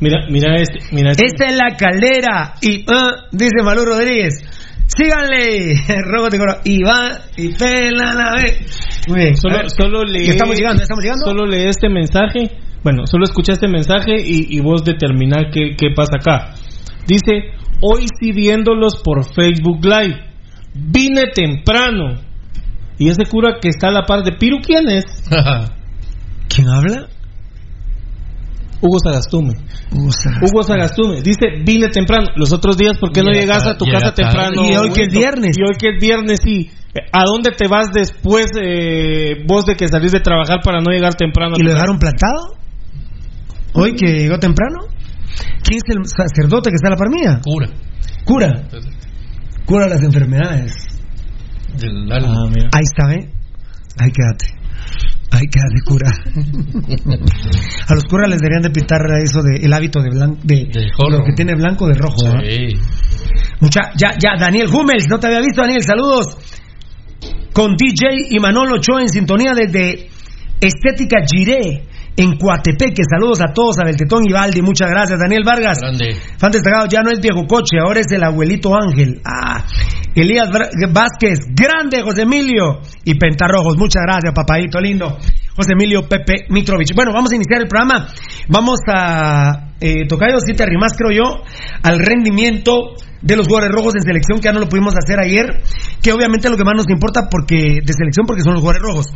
Mira, 0.00 0.26
mira 0.30 0.54
este, 0.60 0.78
mira 0.92 1.10
este. 1.12 1.26
Esta 1.26 1.46
es 1.46 1.56
la 1.56 1.76
caldera 1.76 2.54
y 2.62 2.84
ah, 2.88 3.26
dice 3.32 3.62
Malú 3.64 3.84
Rodríguez. 3.84 4.34
Síganle, 4.86 5.74
Robo 6.04 6.28
de 6.28 6.38
Coro. 6.38 6.54
Y 6.64 6.82
va 6.82 7.18
y 7.36 7.52
pela 7.54 8.14
la 8.14 8.32
vez. 8.32 8.60
Muy 9.08 9.20
bien. 9.20 9.32
A 9.34 9.36
Solo, 9.36 9.68
solo 9.68 10.04
lee, 10.04 10.26
¿ya 10.26 10.32
estamos 10.32 10.56
llegando, 10.56 10.82
estamos 10.82 11.04
llegando. 11.04 11.24
Solo 11.26 11.46
lee 11.46 11.68
este 11.68 11.88
mensaje. 11.88 12.50
Bueno, 12.82 13.06
solo 13.06 13.24
escucha 13.24 13.52
este 13.52 13.68
mensaje 13.68 14.14
y, 14.18 14.56
y 14.56 14.60
vos 14.60 14.84
determinar 14.84 15.50
qué, 15.52 15.76
qué 15.76 15.88
pasa 15.94 16.16
acá. 16.20 16.54
Dice, 17.06 17.50
hoy 17.80 18.06
sí 18.20 18.32
viéndolos 18.32 19.02
por 19.02 19.24
Facebook 19.24 19.84
Live. 19.84 20.16
Vine 20.74 21.24
temprano. 21.34 22.20
Y 22.98 23.08
ese 23.08 23.26
cura 23.26 23.58
que 23.60 23.68
está 23.68 23.88
a 23.88 23.92
la 23.92 24.06
par 24.06 24.22
de 24.22 24.32
Piru, 24.32 24.58
¿quién 24.60 24.88
es? 24.88 25.04
¿Quién 26.48 26.68
habla? 26.68 27.08
Hugo 28.80 28.98
Sagastume. 29.00 29.54
Hugo 29.92 30.12
Sagas. 30.12 30.42
Hugo 30.42 30.62
Sagastume. 30.62 31.22
Dice, 31.22 31.46
vine 31.64 31.88
temprano. 31.88 32.28
Los 32.36 32.52
otros 32.52 32.76
días, 32.76 32.98
¿por 32.98 33.12
qué 33.12 33.22
no 33.22 33.30
Llega 33.30 33.40
llegas 33.40 33.66
a 33.66 33.76
tu 33.76 33.84
llega 33.84 34.00
casa 34.00 34.14
tarde. 34.14 34.30
temprano? 34.50 34.68
Y 34.70 34.76
hoy 34.76 34.90
que 34.92 35.02
es 35.02 35.12
viernes. 35.12 35.56
Y 35.58 35.62
hoy 35.62 35.76
que 35.78 35.90
es 35.90 36.00
viernes, 36.00 36.40
sí. 36.42 36.70
¿A 37.12 37.24
dónde 37.24 37.50
te 37.50 37.68
vas 37.68 37.88
después, 37.92 38.46
eh, 38.60 39.44
vos, 39.46 39.66
de 39.66 39.74
que 39.76 39.88
salís 39.88 40.12
de 40.12 40.20
trabajar 40.20 40.58
para 40.64 40.80
no 40.80 40.90
llegar 40.90 41.14
temprano? 41.14 41.56
¿Y 41.58 41.62
lo 41.62 41.70
dejaron 41.70 41.98
plantado? 41.98 42.54
¿Hoy 43.74 43.94
que 43.94 44.06
llegó 44.06 44.38
temprano? 44.38 44.86
¿Quién 45.62 45.78
es 45.78 45.96
el 45.96 46.04
sacerdote 46.06 46.70
que 46.70 46.76
está 46.76 46.88
a 46.88 46.90
la 46.92 46.96
par 46.96 47.10
mía? 47.10 47.40
Cura. 47.44 47.68
Cura. 48.24 48.68
Cura 49.66 49.86
las 49.88 50.02
enfermedades. 50.02 50.72
Del 51.78 52.10
alma. 52.10 52.34
Ah, 52.46 52.50
mira. 52.52 52.68
Ahí 52.72 52.82
está, 52.82 53.12
¿eh? 53.14 53.30
Ahí 54.00 54.10
quédate. 54.10 54.57
Ahí 55.30 55.46
quédate, 55.46 55.82
cura. 55.84 56.10
a 57.86 57.94
los 57.94 58.04
curas 58.04 58.30
les 58.30 58.38
deberían 58.38 58.62
de 58.62 58.70
pintar 58.70 59.00
eso 59.22 59.42
de 59.42 59.64
el 59.64 59.72
hábito 59.72 60.00
de 60.00 60.10
blanco, 60.10 60.40
de, 60.42 60.54
De 60.72 60.90
lo 61.10 61.24
que 61.24 61.32
tiene 61.32 61.54
blanco 61.54 61.86
de 61.86 61.94
rojo. 61.94 62.40
Sí. 62.40 62.74
Mucha, 63.60 63.92
ya, 63.94 64.12
ya, 64.18 64.38
Daniel 64.38 64.68
Hummels, 64.68 65.06
no 65.08 65.18
te 65.18 65.26
había 65.26 65.40
visto, 65.40 65.60
Daniel, 65.60 65.82
saludos. 65.82 66.38
Con 67.52 67.76
DJ 67.76 68.30
y 68.30 68.38
Manolo 68.38 68.76
Ochoa 68.76 69.02
en 69.02 69.08
sintonía 69.08 69.52
desde 69.54 70.08
Estética 70.60 71.18
Giré 71.24 71.84
en 72.16 72.36
Coatepeque. 72.36 73.02
Saludos 73.08 73.40
a 73.40 73.52
todos, 73.52 73.78
a 73.78 73.84
Beltetón 73.84 74.24
y 74.28 74.32
Valdi, 74.32 74.60
muchas 74.60 74.90
gracias. 74.90 75.18
Daniel 75.18 75.44
Vargas, 75.44 75.78
Grande. 75.80 76.16
fan 76.36 76.50
destacado, 76.50 76.86
ya 76.88 77.02
no 77.02 77.10
es 77.10 77.20
viejo 77.20 77.46
coche, 77.46 77.78
ahora 77.80 78.00
es 78.00 78.10
el 78.10 78.24
abuelito 78.24 78.74
Ángel. 78.74 79.20
Ah, 79.24 79.64
Elías 80.14 80.48
Vázquez, 80.92 81.38
grande 81.54 82.02
José 82.02 82.22
Emilio 82.22 82.80
y 83.04 83.14
Pentarrojos, 83.14 83.76
muchas 83.76 84.02
gracias, 84.04 84.32
papadito 84.34 84.80
lindo. 84.80 85.16
José 85.54 85.72
Emilio 85.72 86.08
Pepe 86.08 86.46
Mitrovich. 86.50 86.94
Bueno, 86.94 87.12
vamos 87.12 87.32
a 87.32 87.36
iniciar 87.36 87.60
el 87.60 87.68
programa. 87.68 88.08
Vamos 88.48 88.78
a 88.92 89.72
eh, 89.80 90.06
tocar, 90.08 90.30
si 90.44 90.54
te 90.54 90.62
arrimas, 90.62 90.92
creo 90.96 91.10
yo, 91.10 91.42
al 91.82 91.98
rendimiento 91.98 92.94
de 93.20 93.36
los 93.36 93.46
jugadores 93.46 93.74
rojos 93.74 93.94
en 93.96 94.02
selección, 94.02 94.38
que 94.38 94.44
ya 94.46 94.52
no 94.52 94.60
lo 94.60 94.68
pudimos 94.68 94.94
hacer 94.94 95.18
ayer, 95.18 95.62
que 96.02 96.12
obviamente 96.12 96.46
es 96.46 96.50
lo 96.50 96.56
que 96.56 96.64
más 96.64 96.74
nos 96.76 96.88
importa 96.88 97.28
porque 97.30 97.78
de 97.84 97.92
selección 97.92 98.26
porque 98.26 98.42
son 98.42 98.54
los 98.54 98.62
jugadores 98.62 98.82
rojos. 98.82 99.06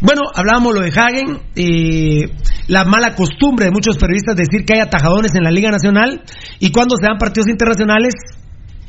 Bueno, 0.00 0.22
hablábamos 0.34 0.74
lo 0.74 0.80
de 0.80 0.90
Hagen, 0.90 1.40
eh, 1.54 2.30
la 2.68 2.84
mala 2.84 3.14
costumbre 3.14 3.66
de 3.66 3.70
muchos 3.70 3.96
periodistas 3.96 4.36
decir 4.36 4.64
que 4.64 4.74
hay 4.74 4.80
atajadones 4.80 5.34
en 5.34 5.44
la 5.44 5.50
Liga 5.50 5.70
Nacional 5.70 6.22
y 6.58 6.70
cuando 6.70 6.96
se 6.96 7.06
dan 7.06 7.18
partidos 7.18 7.48
internacionales 7.48 8.14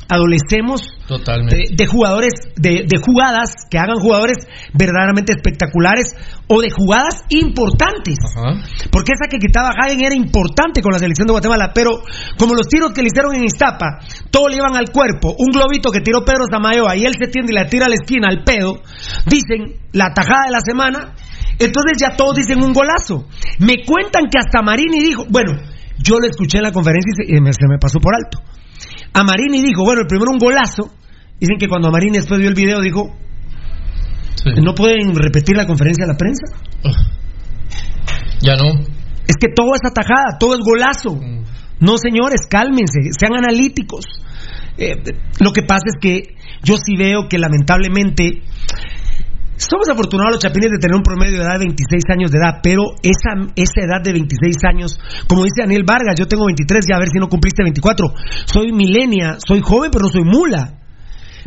adolecemos 0.08 0.82
de, 1.06 1.76
de 1.76 1.86
jugadores, 1.86 2.32
de, 2.56 2.84
de 2.86 2.98
jugadas 2.98 3.52
que 3.70 3.78
hagan 3.78 3.98
jugadores 4.00 4.36
verdaderamente 4.72 5.32
espectaculares 5.32 6.14
o 6.46 6.60
de 6.60 6.70
jugadas 6.70 7.22
importantes. 7.28 8.16
Ajá. 8.24 8.62
Porque 8.90 9.12
esa 9.12 9.28
que 9.28 9.38
quitaba 9.38 9.70
Hagen 9.70 10.04
era 10.04 10.14
importante 10.14 10.80
con 10.82 10.92
la 10.92 10.98
selección 10.98 11.26
de 11.26 11.32
Guatemala, 11.32 11.72
pero 11.74 11.90
como 12.38 12.54
los 12.54 12.68
tiros 12.68 12.92
que 12.92 13.02
le 13.02 13.08
hicieron 13.08 13.34
en 13.34 13.44
Iztapa, 13.44 14.00
todo 14.30 14.48
le 14.48 14.56
iban 14.56 14.76
al 14.76 14.90
cuerpo, 14.90 15.34
un 15.38 15.52
globito 15.52 15.90
que 15.90 16.00
tiró 16.00 16.24
Pedro 16.24 16.44
Samayoa 16.50 16.96
y 16.96 17.04
él 17.04 17.14
se 17.18 17.28
tiende 17.28 17.52
y 17.52 17.54
la 17.54 17.68
tira 17.68 17.86
a 17.86 17.88
la 17.88 17.94
esquina 17.94 18.28
al 18.28 18.44
pedo, 18.44 18.80
dicen 19.26 19.76
la 19.92 20.12
tajada 20.14 20.46
de 20.46 20.52
la 20.52 20.60
semana, 20.60 21.14
entonces 21.58 21.98
ya 22.00 22.16
todos 22.16 22.36
dicen 22.36 22.62
un 22.62 22.72
golazo. 22.72 23.26
Me 23.58 23.84
cuentan 23.84 24.24
que 24.30 24.38
hasta 24.38 24.62
Marini 24.62 25.00
dijo, 25.00 25.26
bueno, 25.28 25.52
yo 25.98 26.18
lo 26.18 26.26
escuché 26.26 26.58
en 26.58 26.64
la 26.64 26.72
conferencia 26.72 27.12
y 27.26 27.34
se 27.52 27.68
me 27.68 27.78
pasó 27.78 27.98
por 28.00 28.14
alto. 28.14 28.38
A 29.12 29.24
Marini 29.24 29.62
dijo, 29.62 29.84
bueno, 29.84 30.02
el 30.02 30.06
primero 30.06 30.30
un 30.32 30.38
golazo. 30.38 30.92
Dicen 31.40 31.56
que 31.58 31.68
cuando 31.68 31.90
Marini 31.90 32.18
después 32.18 32.40
vio 32.40 32.48
el 32.48 32.54
video 32.54 32.80
dijo, 32.80 33.14
Sí. 34.36 34.50
¿no 34.62 34.74
pueden 34.74 35.14
repetir 35.16 35.56
la 35.56 35.66
conferencia 35.66 36.04
de 36.06 36.12
la 36.12 36.16
prensa? 36.16 36.46
Ya 38.40 38.54
no. 38.54 38.78
Es 39.26 39.36
que 39.40 39.48
todo 39.54 39.74
es 39.74 39.80
atajada, 39.84 40.38
todo 40.38 40.54
es 40.54 40.60
golazo. 40.60 41.16
Mm. 41.16 41.44
No, 41.80 41.98
señores, 41.98 42.46
cálmense, 42.48 43.00
sean 43.18 43.34
analíticos. 43.36 44.04
Eh, 44.76 44.94
lo 45.40 45.52
que 45.52 45.62
pasa 45.62 45.86
es 45.86 45.96
que 46.00 46.34
yo 46.62 46.76
sí 46.76 46.96
veo 46.96 47.28
que 47.28 47.38
lamentablemente 47.38 48.42
somos 49.58 49.88
afortunados 49.90 50.32
los 50.32 50.40
chapines 50.40 50.70
de 50.70 50.78
tener 50.78 50.96
un 50.96 51.02
promedio 51.02 51.38
de 51.38 51.44
edad 51.44 51.58
de 51.58 51.66
26 51.66 52.04
años 52.14 52.30
de 52.30 52.38
edad, 52.38 52.60
pero 52.62 52.94
esa, 53.02 53.34
esa 53.56 53.80
edad 53.82 54.00
de 54.02 54.12
26 54.12 54.56
años, 54.64 54.98
como 55.28 55.44
dice 55.44 55.62
Daniel 55.62 55.84
Vargas, 55.84 56.14
yo 56.18 56.26
tengo 56.26 56.46
23, 56.46 56.86
ya 56.88 56.96
a 56.96 57.00
ver 57.00 57.08
si 57.08 57.18
no 57.18 57.28
cumpliste 57.28 57.62
24. 57.62 58.06
Soy 58.46 58.72
milenia, 58.72 59.38
soy 59.44 59.60
joven, 59.60 59.90
pero 59.90 60.04
no 60.04 60.10
soy 60.10 60.24
mula. 60.24 60.78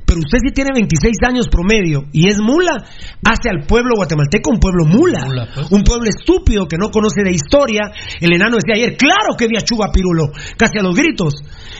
Pero 0.05 0.20
usted 0.20 0.39
si 0.43 0.51
tiene 0.51 0.72
26 0.74 1.16
años 1.26 1.47
promedio 1.47 2.03
y 2.12 2.28
es 2.28 2.39
mula, 2.39 2.84
hace 3.24 3.49
al 3.49 3.66
pueblo 3.66 3.95
guatemalteco 3.95 4.49
un 4.51 4.59
pueblo 4.59 4.86
mula, 4.86 5.26
Mula, 5.26 5.47
pues. 5.53 5.72
un 5.72 5.84
pueblo 5.84 6.09
estúpido 6.09 6.68
que 6.68 6.78
no 6.78 6.89
conoce 6.91 7.24
de 7.24 7.32
historia. 7.32 7.91
El 8.20 8.34
enano 8.34 8.57
decía 8.57 8.76
ayer, 8.76 8.97
claro 8.97 9.38
que 9.38 9.47
vi 9.47 9.55
a 9.57 9.62
Chuba 9.62 9.91
Pirulo, 9.93 10.32
casi 10.57 10.80
a 10.80 10.84
los 10.84 10.95
gritos. 10.95 11.36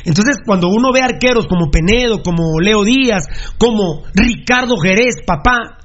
Entonces, 0.06 0.38
cuando 0.46 0.70
uno 0.70 0.94
ve 0.94 1.02
arqueros 1.02 1.48
como 1.48 1.70
Penedo, 1.70 2.22
como 2.24 2.60
Leo 2.62 2.86
Díaz, 2.86 3.26
como 3.58 4.04
Ricardo 4.14 4.78
Jerez, 4.78 5.16
papá, 5.26 5.81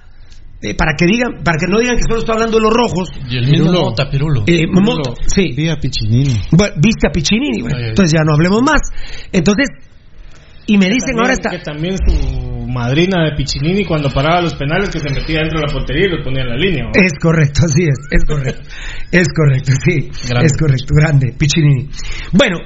eh, 0.62 0.74
para 0.74 0.92
que 0.96 1.06
digan, 1.06 1.42
para 1.44 1.58
que 1.58 1.66
no 1.68 1.78
digan 1.78 1.96
que 1.96 2.02
solo 2.08 2.20
estoy 2.20 2.34
hablando 2.34 2.56
de 2.58 2.62
los 2.64 2.72
rojos. 2.72 3.10
Y 3.28 3.36
el 3.36 3.46
mismo 3.46 3.66
Pirulo. 3.66 3.80
Mota, 3.90 4.10
Pirulo. 4.10 4.44
Eh, 4.46 4.66
Momoto, 4.70 5.14
sí. 5.26 5.52
Vía 5.56 5.76
Piccinini. 5.76 6.40
Bueno, 6.52 6.74
viste 6.82 7.08
a 7.08 7.12
Piccinini, 7.12 7.60
bueno, 7.62 7.76
Ay, 7.76 7.84
ay. 7.84 7.88
entonces 7.90 8.12
ya 8.12 8.24
no 8.24 8.32
hablemos 8.34 8.62
más. 8.62 8.80
Entonces, 9.32 9.68
y 10.66 10.78
me 10.78 10.86
dicen 10.86 11.14
También- 11.14 11.20
ahora 11.20 11.32
está. 11.32 11.50
Que 11.50 11.58
también 11.58 11.96
su 11.98 12.66
madrina 12.66 13.24
de 13.24 13.36
Piccinini 13.36 13.84
cuando 13.84 14.10
paraba 14.10 14.40
los 14.42 14.54
penales 14.54 14.90
que 14.90 14.98
se 14.98 15.08
metía 15.10 15.38
dentro 15.40 15.60
de 15.60 15.66
la 15.68 15.72
portería 15.72 16.06
y 16.06 16.10
los 16.10 16.24
ponía 16.24 16.42
en 16.42 16.48
la 16.48 16.56
línea. 16.56 16.84
¿no? 16.84 16.90
Es 16.94 17.12
correcto, 17.20 17.60
así 17.64 17.84
es, 17.84 17.98
es 18.10 18.24
correcto. 18.24 18.62
es 19.12 19.28
correcto, 19.32 19.72
sí. 19.84 20.08
Grande. 20.28 20.46
Es 20.46 20.52
correcto, 20.58 20.94
grande, 20.94 21.34
Piccinini. 21.38 21.88
Bueno, 22.32 22.56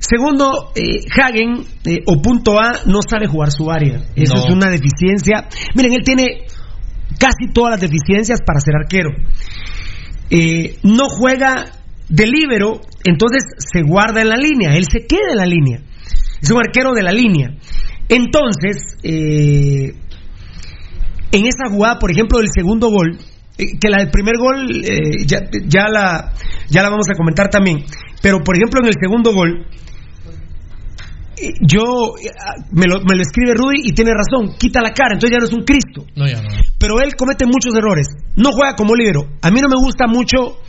segundo, 0.00 0.72
eh, 0.74 1.00
Hagen, 1.22 1.62
eh, 1.84 1.98
o 2.06 2.22
punto 2.22 2.58
A, 2.58 2.80
no 2.86 3.00
sabe 3.08 3.26
jugar 3.26 3.50
su 3.52 3.70
área. 3.70 4.00
Eso 4.16 4.34
No. 4.34 4.44
es 4.46 4.50
una 4.50 4.70
deficiencia. 4.70 5.46
Miren, 5.76 5.92
él 5.92 6.02
tiene 6.04 6.46
casi 7.20 7.52
todas 7.52 7.72
las 7.72 7.80
deficiencias 7.80 8.40
para 8.44 8.60
ser 8.60 8.74
arquero. 8.74 9.10
Eh, 10.30 10.78
no 10.82 11.08
juega 11.08 11.66
de 12.08 12.26
líbero, 12.26 12.80
entonces 13.04 13.42
se 13.58 13.82
guarda 13.82 14.22
en 14.22 14.30
la 14.30 14.36
línea, 14.36 14.70
él 14.74 14.86
se 14.90 15.06
queda 15.06 15.32
en 15.32 15.36
la 15.36 15.44
línea. 15.44 15.82
Es 16.40 16.50
un 16.50 16.58
arquero 16.58 16.94
de 16.94 17.02
la 17.02 17.12
línea. 17.12 17.50
Entonces, 18.08 18.96
eh, 19.02 19.92
en 21.30 21.44
esa 21.44 21.68
jugada, 21.70 21.98
por 21.98 22.10
ejemplo, 22.10 22.38
del 22.38 22.48
segundo 22.52 22.88
gol, 22.88 23.18
eh, 23.58 23.78
que 23.78 23.90
la 23.90 23.98
del 23.98 24.10
primer 24.10 24.36
gol 24.38 24.82
ya, 25.26 25.88
la, 25.88 26.32
ya 26.68 26.82
la 26.82 26.88
vamos 26.88 27.06
a 27.10 27.14
comentar 27.14 27.50
también, 27.50 27.84
pero 28.22 28.40
por 28.42 28.56
ejemplo 28.56 28.80
en 28.80 28.86
el 28.86 28.94
segundo 29.00 29.34
gol, 29.34 29.66
yo 31.60 32.16
eh, 32.22 32.30
me 32.72 32.86
lo, 32.86 33.00
me 33.00 33.16
lo 33.16 33.22
escribe 33.22 33.54
Rudy 33.54 33.82
y 33.84 33.92
tiene 33.92 34.12
razón, 34.12 34.56
quita 34.58 34.80
la 34.80 34.92
cara, 34.92 35.14
entonces 35.14 35.30
ya 35.30 35.38
no 35.38 35.46
es 35.46 35.52
un 35.52 35.64
Cristo. 35.64 36.04
No, 36.16 36.26
ya 36.26 36.40
no. 36.42 36.48
Pero 36.78 37.00
él 37.00 37.16
comete 37.16 37.46
muchos 37.46 37.74
errores. 37.74 38.06
No 38.36 38.52
juega 38.52 38.74
como 38.74 38.94
líbero. 38.94 39.26
A 39.42 39.50
mí 39.50 39.60
no 39.60 39.68
me 39.68 39.76
gusta 39.76 40.06
mucho 40.06 40.60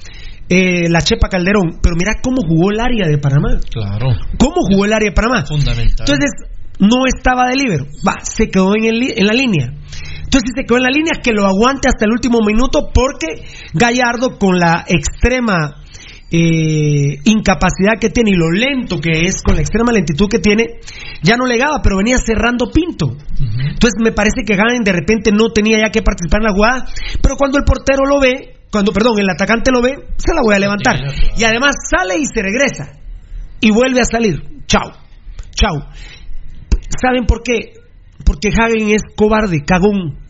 eh, 0.49 0.89
la 0.89 1.01
Chepa 1.01 1.29
Calderón, 1.29 1.79
pero 1.81 1.95
mira 1.97 2.15
cómo 2.21 2.41
jugó 2.47 2.71
el 2.71 2.79
área 2.79 3.07
de 3.07 3.17
Panamá. 3.17 3.59
Claro. 3.71 4.07
¿Cómo 4.37 4.55
jugó 4.69 4.85
el 4.85 4.93
área 4.93 5.09
de 5.09 5.15
Panamá? 5.15 5.45
Fundamental. 5.45 6.05
Entonces, 6.07 6.31
no 6.79 7.05
estaba 7.05 7.47
de 7.47 7.55
líbero. 7.55 7.85
Va, 8.05 8.19
se 8.23 8.49
quedó 8.49 8.75
en, 8.75 8.85
el 8.85 9.17
en 9.17 9.25
la 9.25 9.33
línea. 9.33 9.67
Entonces, 9.67 10.51
si 10.51 10.61
se 10.61 10.65
quedó 10.65 10.77
en 10.77 10.83
la 10.83 10.89
línea, 10.89 11.13
que 11.23 11.31
lo 11.31 11.45
aguante 11.45 11.87
hasta 11.87 12.05
el 12.05 12.11
último 12.11 12.39
minuto, 12.45 12.89
porque 12.93 13.43
Gallardo, 13.73 14.37
con 14.39 14.57
la 14.57 14.83
extrema 14.87 15.83
eh, 16.31 17.19
incapacidad 17.25 17.99
que 17.99 18.09
tiene 18.09 18.31
y 18.31 18.35
lo 18.35 18.49
lento 18.49 19.01
que 19.01 19.27
es, 19.27 19.41
con 19.43 19.55
la 19.55 19.61
extrema 19.61 19.91
lentitud 19.91 20.29
que 20.29 20.39
tiene, 20.39 20.79
ya 21.21 21.35
no 21.35 21.45
legaba, 21.45 21.81
pero 21.83 21.97
venía 21.97 22.17
cerrando 22.17 22.71
Pinto. 22.71 23.17
Entonces, 23.37 23.99
me 24.01 24.13
parece 24.13 24.43
que 24.45 24.55
Ganen 24.55 24.83
de 24.83 24.93
repente 24.93 25.31
no 25.31 25.49
tenía 25.49 25.79
ya 25.79 25.91
que 25.91 26.01
participar 26.01 26.41
en 26.41 26.47
la 26.47 26.53
jugada, 26.53 26.85
pero 27.21 27.35
cuando 27.35 27.57
el 27.57 27.65
portero 27.65 28.05
lo 28.05 28.21
ve, 28.21 28.55
cuando, 28.71 28.93
perdón, 28.93 29.19
el 29.19 29.29
atacante 29.29 29.71
lo 29.71 29.81
ve, 29.81 29.91
se 30.15 30.33
la 30.33 30.41
voy 30.41 30.55
a 30.55 30.59
levantar. 30.59 30.95
Y 31.37 31.43
además 31.43 31.75
sale 31.89 32.15
y 32.17 32.25
se 32.25 32.41
regresa. 32.41 32.93
Y 33.59 33.71
vuelve 33.71 33.99
a 33.99 34.05
salir. 34.05 34.41
Chao. 34.65 34.89
Chao. 35.51 35.89
¿Saben 37.01 37.25
por 37.25 37.43
qué? 37.43 37.73
Porque 38.25 38.49
Hagen 38.49 38.89
es 38.89 39.01
cobarde, 39.15 39.65
cagón. 39.65 40.20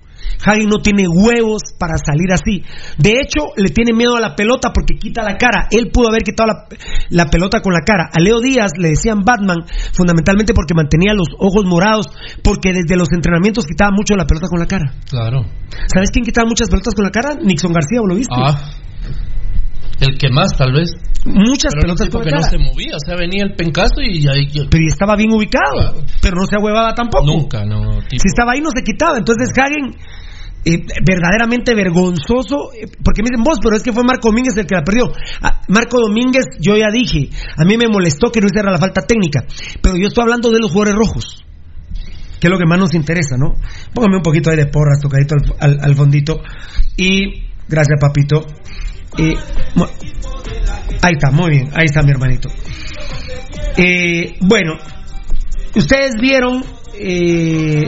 Hagen 0.44 0.68
no 0.70 0.78
tiene 0.82 1.06
huevos 1.08 1.62
para 1.78 1.96
salir 1.98 2.32
así. 2.34 2.64
De 2.98 3.20
hecho, 3.22 3.48
le 3.56 3.70
tiene 3.70 3.94
miedo 3.94 4.16
a 4.16 4.20
la 4.22 4.36
pelota 4.36 4.72
porque 4.74 4.96
quita 4.96 5.24
la 5.24 5.38
cara. 5.38 5.68
Él 5.72 5.90
pudo 5.92 6.10
haber 6.10 6.24
quitado 6.24 6.48
la, 6.48 6.66
la 7.10 7.26
pelota 7.30 7.62
con 7.62 7.74
la 7.74 7.82
cara. 7.86 8.10
A 8.12 8.20
Leo 8.20 8.40
Díaz 8.42 8.72
le 8.78 8.90
decían 8.90 9.20
Batman, 9.26 9.58
fundamentalmente 9.94 10.54
porque 10.54 10.74
mantenía 10.74 11.14
los 11.14 11.28
ojos 11.40 11.66
morados, 11.66 12.08
porque 12.44 12.74
desde 12.74 12.96
los 12.96 13.12
entrenamientos 13.14 13.66
quitaba 13.66 13.92
mucho 13.92 14.16
la 14.16 14.26
pelota 14.26 14.48
con 14.50 14.60
la 14.60 14.66
cara. 14.66 14.94
Claro. 15.10 15.44
¿Sabes 15.94 16.10
quién 16.12 16.26
quitaba 16.26 16.48
muchas 16.48 16.70
pelotas 16.70 16.94
con 16.96 17.04
la 17.06 17.12
cara? 17.12 17.36
Nixon 17.42 17.72
García, 17.74 18.00
¿o 18.02 18.08
lo 18.08 18.16
viste? 18.16 18.34
Ah. 18.36 18.58
El 20.00 20.18
que 20.18 20.30
más, 20.32 20.58
tal 20.58 20.74
vez. 20.74 20.90
Muchas 21.26 21.74
Pero 21.76 21.82
pelotas 21.94 22.10
con 22.10 22.26
la 22.26 22.32
no 22.32 22.38
cara. 22.42 22.50
se 22.50 22.58
movía, 22.58 22.96
o 22.96 23.00
sea, 23.06 23.16
venía 23.16 23.44
el 23.44 23.54
pencazo 23.54 24.02
y 24.02 24.28
ahí. 24.28 24.48
Pero 24.70 24.84
y 24.84 24.88
estaba 24.88 25.16
bien 25.16 25.32
ubicado, 25.32 26.02
pero 26.22 26.38
no 26.38 26.46
se 26.48 26.56
ahuevaba 26.56 26.96
tampoco. 26.96 27.26
Nunca, 27.28 27.64
no. 27.66 28.00
tipo- 28.10 28.22
Si 28.24 28.28
estaba 28.28 28.54
ahí 28.54 28.62
no 28.62 28.70
se 28.76 28.82
quitaba. 28.84 29.20
Entonces 29.20 29.50
Hagen, 29.56 29.94
eh, 30.64 30.84
verdaderamente 31.06 31.74
vergonzoso, 31.74 32.72
eh, 32.74 32.88
porque 33.04 33.24
me 33.24 33.30
dicen 33.30 33.44
vos, 33.44 33.58
pero 33.62 33.76
es 33.76 33.84
que 33.84 33.92
fue 33.92 34.04
Marco 34.04 34.30
Domínguez 34.30 34.56
el 34.58 34.66
que 34.68 34.76
la 34.76 34.84
perdió. 34.84 35.12
Ah, 35.42 35.62
Marco 35.68 36.00
Domínguez, 36.00 36.46
yo 36.60 36.76
ya 36.78 36.88
dije, 36.92 37.30
a 37.58 37.66
mí 37.66 37.78
me 37.78 37.88
molestó 37.88 38.32
que 38.32 38.42
no 38.42 38.48
hiciera 38.48 38.72
la 38.72 38.78
falta 38.78 39.02
técnica, 39.02 39.44
pero 39.82 39.96
yo 39.96 40.08
estoy 40.08 40.24
hablando 40.24 40.52
de 40.52 40.60
los 40.60 40.72
jugadores 40.72 40.96
rojos. 40.96 41.46
Que 42.40 42.48
es 42.48 42.52
lo 42.52 42.58
que 42.58 42.66
más 42.66 42.80
nos 42.80 42.96
interesa, 42.96 43.38
¿no? 43.38 43.54
Póngame 43.94 44.18
un 44.18 44.24
poquito 44.24 44.50
ahí 44.50 44.58
de 44.58 44.66
porras, 44.66 45.00
tocadito 45.00 45.36
al, 45.60 45.96
fondito. 45.96 46.42
Y, 46.98 47.44
gracias, 47.68 48.00
papito. 48.02 48.48
Mu- 49.76 49.86
ahí 51.04 51.14
está, 51.14 51.30
muy 51.30 51.52
bien, 51.52 51.70
ahí 51.74 51.86
está 51.86 52.02
mi 52.02 52.10
hermanito. 52.10 52.50
Eh, 53.78 54.38
bueno, 54.42 54.74
ustedes 55.76 56.16
vieron 56.20 56.64
eh, 56.98 57.84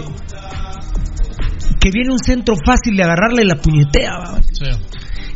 que 1.84 1.92
viene 1.92 2.12
un 2.14 2.20
centro 2.20 2.56
fácil 2.56 2.96
de 2.96 3.04
agarrarle 3.04 3.44
la 3.44 3.56
puñetea, 3.56 4.12
¿va? 4.18 4.42
Sí. 4.54 4.66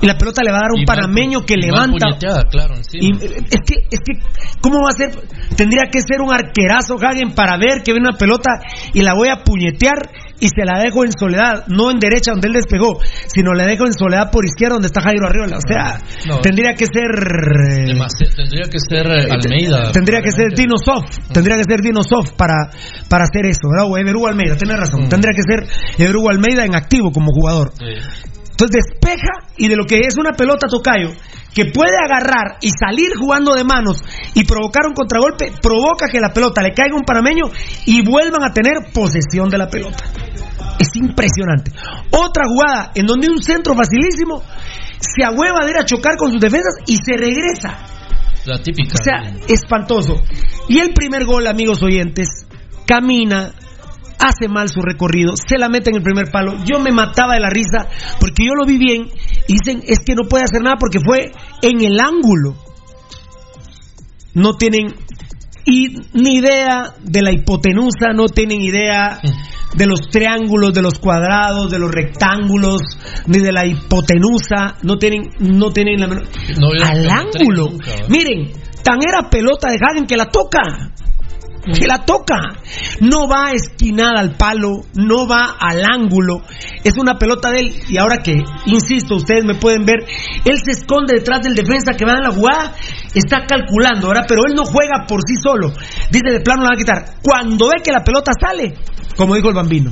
y 0.02 0.06
la 0.08 0.18
pelota 0.18 0.41
le 0.43 0.52
va 0.52 0.60
a 0.60 0.62
dar 0.62 0.72
un 0.74 0.82
Y 0.82 0.86
panameño 0.86 1.41
que 1.41 1.56
levanta. 1.58 2.18
claro. 2.50 2.76
Y, 2.93 3.12
es 3.12 3.62
que, 3.66 3.76
es 3.91 4.00
que, 4.00 4.14
¿cómo 4.62 4.78
va 4.80 4.89
a 4.89 4.93
ser? 4.93 5.12
Tendría 5.58 5.89
que 5.91 6.00
ser 6.02 6.22
un 6.22 6.32
arquerazo 6.34 6.95
Hagen 7.02 7.34
para 7.36 7.58
ver 7.58 7.84
que 7.84 7.91
viene 7.91 8.08
una 8.08 8.18
pelota 8.18 8.52
y 8.93 9.02
la 9.02 9.14
voy 9.14 9.28
a 9.28 9.43
puñetear 9.43 10.10
y 10.39 10.47
se 10.49 10.65
la 10.65 10.79
dejo 10.79 11.03
en 11.03 11.11
soledad, 11.17 11.65
no 11.67 11.89
en 11.91 11.99
derecha 11.99 12.31
donde 12.31 12.47
él 12.47 12.53
despegó, 12.53 12.99
sino 13.27 13.53
la 13.53 13.65
dejo 13.65 13.85
en 13.85 13.93
soledad 13.93 14.29
por 14.31 14.45
izquierda 14.45 14.75
donde 14.75 14.88
está 14.88 15.01
Jairo 15.01 15.27
Arriola. 15.27 15.57
O 15.57 15.61
sea, 15.67 15.99
No. 16.27 16.39
tendría 16.41 16.73
que 16.73 16.85
ser. 16.85 17.09
eh, 17.09 17.93
tendría 18.35 18.69
que 18.69 18.79
ser 18.79 19.07
eh, 19.07 19.27
Almeida. 19.31 19.91
Tendría 19.91 20.21
que 20.21 20.31
ser 20.31 20.53
Dino 20.55 20.75
Soft, 20.77 21.17
tendría 21.33 21.57
que 21.57 21.63
ser 21.63 21.81
Dino 21.81 22.03
Soft 22.03 22.33
para, 22.38 22.69
para 23.09 23.23
hacer 23.23 23.45
eso, 23.45 23.67
¿verdad? 23.69 23.89
O 23.89 23.95
Almeida, 24.27 24.55
tenés 24.55 24.77
razón. 24.77 25.09
Tendría 25.09 25.33
que 25.33 25.41
ser 25.41 25.67
Ever 25.97 26.15
Hugo 26.15 26.29
Almeida 26.29 26.65
en 26.65 26.75
activo 26.75 27.11
como 27.11 27.31
jugador. 27.31 27.71
Entonces 27.79 28.83
despeja 28.89 29.31
y 29.57 29.67
de 29.67 29.75
lo 29.75 29.85
que 29.85 29.99
es 29.99 30.15
una 30.19 30.31
pelota 30.33 30.67
tocayo 30.67 31.09
que 31.58 31.72
puede 31.72 31.97
agarrar 31.97 32.60
y 32.62 32.70
salir 32.70 33.18
jugando 33.18 33.55
de 33.55 33.64
manos 33.64 34.03
y 34.36 34.43
provocar 34.43 34.86
un 34.86 34.93
contragolpe, 34.93 35.51
provoca 35.60 36.08
que 36.08 36.20
la 36.20 36.32
pelota 36.32 36.62
le 36.62 36.72
caiga 36.72 36.93
a 36.93 36.99
un 36.99 37.03
panameño 37.03 37.45
y 37.88 38.05
vuelvan 38.05 38.43
a 38.43 38.53
tener 38.53 38.93
posesión 38.93 39.49
de 39.49 39.58
la 39.58 39.68
pelota. 39.68 40.03
Es 40.78 40.89
impresionante. 40.93 41.72
Otra 42.12 42.43
jugada 42.47 42.91
en 42.93 43.08
donde 43.08 43.28
un 43.28 43.41
centro 43.41 43.74
facilísimo 43.74 44.43
se 44.99 45.24
ahueva 45.24 45.66
de 45.66 45.72
ir 45.72 45.78
a 45.78 45.86
chocar 45.86 46.16
con 46.16 46.32
sus 46.32 46.39
defensas 46.39 46.76
y 46.86 46.97
se 46.97 47.18
regresa. 47.18 47.76
La 48.45 48.62
típica. 48.62 48.93
O 48.93 49.03
sea, 49.03 49.24
espantoso. 49.47 50.14
Y 50.70 50.78
el 50.78 50.93
primer 50.93 51.26
gol, 51.26 51.47
amigos 51.47 51.82
oyentes, 51.82 52.45
camina, 52.86 53.51
hace 54.20 54.47
mal 54.47 54.70
su 54.70 54.82
recorrido, 54.82 55.34
se 55.36 55.57
la 55.57 55.70
mete 55.70 55.89
en 55.89 55.97
el 55.97 56.03
primer 56.03 56.32
palo. 56.32 56.55
Yo 56.65 56.80
me 56.80 56.91
mataba 56.91 57.34
de 57.36 57.39
la 57.39 57.49
risa 57.49 57.88
porque 58.20 58.45
yo 58.45 58.53
lo 58.55 58.65
vi 58.65 58.78
bien 58.78 59.07
y 59.47 59.53
dicen 59.53 59.82
es 59.88 59.99
que 59.99 60.15
no 60.15 60.24
puede 60.30 60.43
hacer 60.45 60.61
nada 60.61 60.76
porque 60.80 60.99
fue 60.99 61.32
en 61.61 61.84
el 61.84 61.99
ángulo. 61.99 62.55
No 64.34 64.53
tienen 64.55 64.93
y, 65.65 65.97
ni 66.13 66.36
idea 66.38 66.93
de 67.03 67.22
la 67.22 67.32
hipotenusa, 67.32 68.13
no 68.13 68.28
tienen 68.28 68.61
idea 68.61 69.20
de 69.76 69.86
los 69.86 69.99
triángulos, 70.09 70.72
de 70.74 70.82
los 70.82 70.97
cuadrados, 70.97 71.70
de 71.70 71.78
los 71.78 71.91
rectángulos, 71.91 72.82
ni 73.26 73.39
de 73.39 73.51
la 73.51 73.65
hipotenusa, 73.65 74.76
no 74.84 74.97
tienen, 74.97 75.24
no 75.39 75.72
tienen 75.72 75.99
la 75.99 76.07
menor- 76.07 76.28
No 76.57 76.70
al 76.72 77.09
ángulo. 77.09 77.72
Miren, 78.07 78.53
tan 78.82 78.99
era 79.05 79.30
pelota 79.30 79.68
de 79.70 79.76
Hagen 79.76 80.05
que 80.07 80.15
la 80.15 80.28
toca. 80.28 80.61
Que 81.74 81.88
la 81.88 82.05
toca. 82.05 82.38
No 83.01 83.28
va 83.28 83.51
esquinada 83.51 84.20
al 84.20 84.36
palo, 84.36 84.86
no 84.93 85.28
va 85.28 85.55
al 85.59 85.84
ángulo. 85.84 86.41
Es 86.84 86.93
una 86.97 87.18
pelota 87.18 87.51
de 87.51 87.59
él. 87.59 87.76
Y 87.89 87.97
ahora 87.97 88.18
que, 88.24 88.36
insisto, 88.65 89.15
ustedes 89.15 89.43
me 89.45 89.55
pueden 89.55 89.86
ver, 89.86 90.05
él 90.45 90.57
se 90.63 90.72
esconde 90.72 91.15
detrás 91.15 91.41
del 91.41 91.55
defensa 91.55 91.93
que 91.93 92.05
va 92.05 92.13
en 92.13 92.24
la 92.24 92.32
jugada, 92.32 92.74
está 93.13 93.45
calculando, 93.45 94.07
¿verdad? 94.07 94.26
Pero 94.28 94.41
él 94.47 94.53
no 94.55 94.65
juega 94.65 95.05
por 95.07 95.22
sí 95.28 95.36
solo. 95.41 95.72
Dice, 96.11 96.32
de 96.32 96.39
plano 96.39 96.63
la 96.63 96.70
va 96.70 96.76
a 96.76 96.78
quitar. 96.78 97.15
Cuando 97.22 97.68
ve 97.68 97.82
que 97.84 97.91
la 97.91 98.03
pelota 98.03 98.32
sale, 98.39 98.76
como 99.15 99.36
dijo 99.36 99.49
el 99.49 99.55
bambino, 99.55 99.91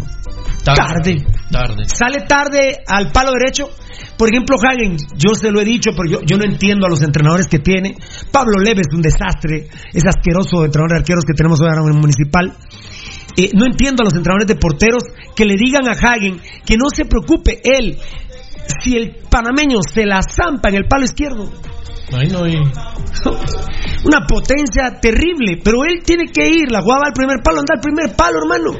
tarde. 0.73 1.25
Tarde. 1.51 1.83
Sale 1.85 2.25
tarde 2.27 2.83
al 2.87 3.11
palo 3.11 3.31
derecho. 3.31 3.69
Por 4.17 4.29
ejemplo, 4.29 4.55
Hagen, 4.57 4.97
yo 5.15 5.35
se 5.35 5.51
lo 5.51 5.61
he 5.61 5.65
dicho, 5.65 5.91
pero 5.95 6.09
yo, 6.09 6.25
yo 6.25 6.37
no 6.37 6.45
entiendo 6.45 6.85
a 6.85 6.89
los 6.89 7.01
entrenadores 7.01 7.47
que 7.47 7.59
tiene. 7.59 7.95
Pablo 8.31 8.61
Leve 8.63 8.81
es 8.81 8.93
un 8.93 9.01
desastre, 9.01 9.67
es 9.93 10.03
asqueroso 10.05 10.65
entrenador 10.65 10.91
de 10.91 10.99
arqueros 10.99 11.25
que 11.25 11.33
tenemos 11.33 11.59
ahora 11.61 11.81
en 11.81 11.93
el 11.93 11.99
municipal. 11.99 12.53
Eh, 13.37 13.49
no 13.53 13.65
entiendo 13.65 14.01
a 14.01 14.05
los 14.05 14.13
entrenadores 14.13 14.47
de 14.47 14.55
porteros 14.55 15.03
que 15.35 15.45
le 15.45 15.55
digan 15.55 15.87
a 15.87 15.91
Hagen 15.91 16.39
que 16.65 16.77
no 16.77 16.85
se 16.93 17.05
preocupe 17.05 17.61
él. 17.63 17.97
Si 18.81 18.95
el 18.95 19.17
panameño 19.29 19.79
se 19.81 20.05
la 20.05 20.21
zampa 20.21 20.69
en 20.69 20.75
el 20.75 20.87
palo 20.87 21.03
izquierdo, 21.05 21.51
Ahí 22.13 22.27
no 22.27 22.41
una 24.05 24.27
potencia 24.27 24.99
terrible, 25.01 25.59
pero 25.63 25.83
él 25.85 26.03
tiene 26.05 26.25
que 26.31 26.47
ir, 26.47 26.71
la 26.71 26.81
jugaba 26.81 27.03
al 27.07 27.13
primer 27.13 27.41
palo, 27.43 27.59
anda 27.59 27.73
al 27.75 27.81
primer 27.81 28.15
palo, 28.15 28.39
hermano. 28.39 28.73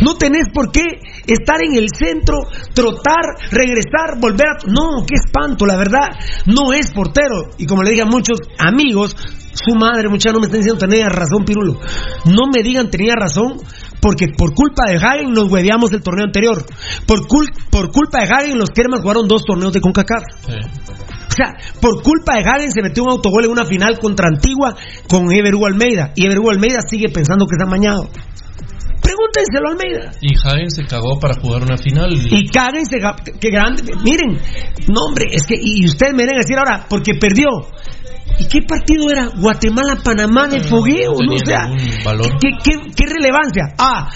No 0.00 0.14
tenés 0.16 0.46
por 0.52 0.70
qué 0.70 0.82
estar 1.26 1.62
en 1.62 1.74
el 1.74 1.88
centro, 1.94 2.38
trotar, 2.74 3.24
regresar, 3.50 4.18
volver 4.20 4.46
a... 4.46 4.66
No, 4.66 5.04
qué 5.06 5.14
espanto, 5.14 5.66
la 5.66 5.76
verdad. 5.76 6.08
No 6.46 6.72
es 6.72 6.92
portero. 6.92 7.50
Y 7.58 7.66
como 7.66 7.82
le 7.82 7.90
dije 7.90 8.02
a 8.02 8.06
muchos 8.06 8.38
amigos, 8.58 9.16
Su 9.52 9.74
madre, 9.74 10.08
muchacha, 10.08 10.32
no 10.32 10.38
me 10.38 10.46
están 10.46 10.60
diciendo 10.60 10.78
tenía 10.78 11.08
razón, 11.08 11.44
Pirulo. 11.44 11.80
No 12.26 12.46
me 12.52 12.62
digan 12.62 12.90
tenía 12.90 13.14
razón, 13.18 13.56
porque 14.00 14.28
por 14.28 14.54
culpa 14.54 14.88
de 14.88 14.96
Hagen 14.96 15.32
nos 15.32 15.50
hueveamos 15.50 15.92
el 15.92 16.02
torneo 16.02 16.26
anterior. 16.26 16.64
Por, 17.06 17.26
cul 17.26 17.48
por 17.70 17.90
culpa 17.90 18.20
de 18.20 18.32
Hagen 18.32 18.58
los 18.58 18.70
Kermas 18.70 19.00
jugaron 19.00 19.26
dos 19.26 19.42
torneos 19.44 19.72
de 19.72 19.80
CONCACAF. 19.80 20.22
O 20.46 21.32
sea, 21.32 21.54
por 21.80 22.02
culpa 22.02 22.36
de 22.36 22.48
Hagen 22.48 22.70
se 22.70 22.82
metió 22.82 23.02
un 23.02 23.10
autogol 23.10 23.44
en 23.44 23.50
una 23.50 23.64
final 23.64 23.98
contra 23.98 24.28
Antigua 24.28 24.76
con 25.08 25.32
Ever 25.32 25.54
Hugo 25.54 25.66
Almeida. 25.66 26.12
Y 26.14 26.26
Ever 26.26 26.38
Hugo 26.38 26.50
Almeida 26.50 26.78
sigue 26.88 27.08
pensando 27.08 27.46
que 27.46 27.56
está 27.56 27.66
mañado. 27.66 28.08
Pregúntenselo 29.08 29.68
a 29.68 29.72
Almeida. 29.72 30.12
Y 30.20 30.36
Hagen 30.36 30.70
se 30.70 30.84
cagó 30.84 31.18
para 31.18 31.40
jugar 31.40 31.62
una 31.62 31.78
final. 31.78 32.12
Y 32.12 32.46
cáguense, 32.48 32.98
que 33.40 33.48
grande. 33.48 33.82
Miren, 34.04 34.38
no, 34.88 35.00
hombre, 35.08 35.24
es 35.32 35.46
que, 35.46 35.54
y 35.58 35.86
ustedes 35.86 36.12
me 36.12 36.24
deben 36.24 36.36
decir 36.36 36.58
ahora, 36.58 36.84
porque 36.90 37.14
perdió. 37.14 37.46
¿Y 38.38 38.44
qué 38.48 38.60
partido 38.68 39.10
era? 39.10 39.28
Guatemala-Panamá 39.34 40.48
de 40.48 40.60
fogueo, 40.60 41.14
¿no? 41.24 41.34
O 41.34 41.38
sea, 41.38 41.70
¿qué, 42.38 42.50
qué, 42.62 42.90
qué 42.94 43.06
relevancia? 43.06 43.74
Ah, 43.78 44.10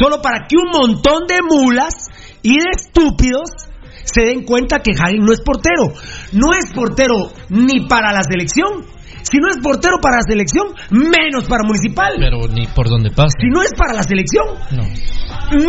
solo 0.00 0.22
para 0.22 0.46
que 0.48 0.56
un 0.56 0.70
montón 0.70 1.26
de 1.26 1.40
mulas 1.42 1.94
y 2.42 2.50
de 2.50 2.70
estúpidos 2.70 3.50
se 4.04 4.22
den 4.22 4.44
cuenta 4.44 4.78
que 4.78 4.92
Hagen 4.92 5.24
no 5.24 5.32
es 5.32 5.40
portero. 5.40 5.92
No 6.30 6.52
es 6.56 6.72
portero 6.72 7.32
ni 7.48 7.88
para 7.88 8.12
la 8.12 8.22
selección. 8.22 8.86
Si 9.30 9.38
no 9.38 9.48
es 9.48 9.58
portero 9.60 9.98
para 10.00 10.18
la 10.18 10.22
selección, 10.22 10.68
menos 10.90 11.48
para 11.48 11.64
municipal. 11.64 12.14
Pero 12.18 12.46
ni 12.46 12.66
por 12.68 12.88
donde 12.88 13.10
pasa. 13.10 13.34
Si 13.40 13.48
no 13.48 13.60
es 13.60 13.72
para 13.76 13.92
la 13.92 14.04
selección, 14.04 14.46
no. 14.70 14.84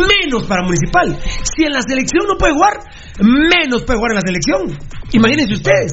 menos 0.06 0.44
para 0.44 0.62
municipal. 0.62 1.18
Si 1.42 1.64
en 1.64 1.72
la 1.72 1.82
selección 1.82 2.26
no 2.28 2.38
puede 2.38 2.54
jugar, 2.54 2.78
menos 3.18 3.82
puede 3.82 3.98
jugar 3.98 4.12
en 4.12 4.16
la 4.16 4.26
selección. 4.26 4.78
Imagínense 5.12 5.54
ustedes. 5.54 5.92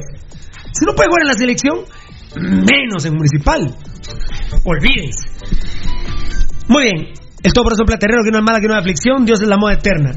Si 0.72 0.84
no 0.86 0.94
puede 0.94 1.08
jugar 1.08 1.22
en 1.22 1.28
la 1.28 1.34
selección, 1.34 1.78
menos 2.36 3.04
en 3.04 3.14
municipal. 3.14 3.74
Olvídense. 4.64 5.28
Muy 6.68 6.82
bien. 6.84 7.14
El 7.42 7.52
todo 7.52 7.64
por 7.64 7.72
eso 7.72 7.84
platerero, 7.84 8.22
que 8.24 8.30
no 8.30 8.38
es 8.38 8.44
mala, 8.44 8.60
que 8.60 8.68
no 8.68 8.74
es 8.74 8.80
aflicción. 8.80 9.24
Dios 9.24 9.40
es 9.40 9.48
la 9.48 9.56
moda 9.56 9.74
eterna. 9.74 10.12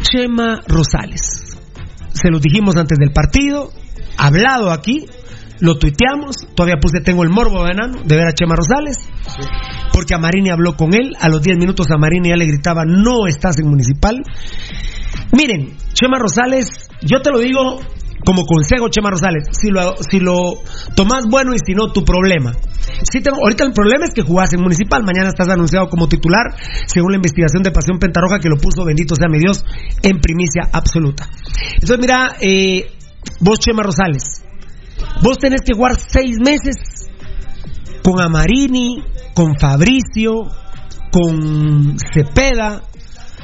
Chema 0.00 0.60
Rosales. 0.68 1.58
Se 2.12 2.30
lo 2.30 2.38
dijimos 2.38 2.76
antes 2.76 2.98
del 2.98 3.12
partido. 3.12 3.72
Hablado 4.16 4.70
aquí. 4.70 5.06
Lo 5.60 5.78
tuiteamos. 5.78 6.36
Todavía 6.54 6.76
puse, 6.80 7.00
tengo 7.00 7.22
el 7.22 7.30
morbo 7.30 7.64
de 7.64 7.72
enano 7.72 8.00
de 8.04 8.16
ver 8.16 8.26
a 8.26 8.32
Chema 8.32 8.56
Rosales. 8.56 8.98
Porque 9.92 10.14
a 10.14 10.18
Marini 10.18 10.50
habló 10.50 10.76
con 10.76 10.94
él. 10.94 11.12
A 11.20 11.28
los 11.28 11.42
10 11.42 11.58
minutos 11.58 11.86
a 11.90 11.98
Marini 11.98 12.30
ya 12.30 12.36
le 12.36 12.46
gritaba, 12.46 12.84
no 12.84 13.26
estás 13.26 13.58
en 13.58 13.68
municipal. 13.68 14.16
Miren, 15.32 15.76
Chema 15.92 16.18
Rosales, 16.18 16.88
yo 17.02 17.20
te 17.22 17.30
lo 17.30 17.38
digo 17.38 17.80
como 18.24 18.44
consejo, 18.44 18.88
Chema 18.88 19.10
Rosales, 19.10 19.48
si 19.52 19.70
lo, 19.70 19.94
si 19.98 20.20
lo 20.20 20.62
tomás 20.94 21.24
bueno 21.30 21.52
y 21.54 21.58
si 21.64 21.74
no, 21.74 21.92
tu 21.92 22.04
problema. 22.04 22.52
Si 23.02 23.22
ahorita 23.26 23.64
el 23.64 23.72
problema 23.72 24.04
es 24.04 24.12
que 24.12 24.22
jugás 24.22 24.52
en 24.52 24.60
Municipal, 24.60 25.02
mañana 25.02 25.28
estás 25.28 25.48
anunciado 25.48 25.88
como 25.88 26.08
titular, 26.08 26.54
según 26.86 27.12
la 27.12 27.16
investigación 27.16 27.62
de 27.62 27.70
Pasión 27.70 27.98
Pentarroja 27.98 28.38
que 28.38 28.48
lo 28.48 28.56
puso, 28.56 28.84
bendito 28.84 29.14
sea 29.14 29.28
mi 29.28 29.38
Dios, 29.38 29.64
en 30.02 30.20
primicia 30.20 30.68
absoluta. 30.72 31.28
Entonces, 31.74 31.98
mira, 31.98 32.36
eh, 32.40 32.90
vos, 33.40 33.58
Chema 33.58 33.82
Rosales, 33.82 34.44
vos 35.22 35.38
tenés 35.38 35.60
que 35.62 35.74
jugar 35.74 35.96
seis 35.98 36.38
meses 36.38 37.08
con 38.02 38.20
Amarini, 38.20 39.02
con 39.34 39.58
Fabricio, 39.58 40.48
con 41.12 41.96
Cepeda, 42.12 42.82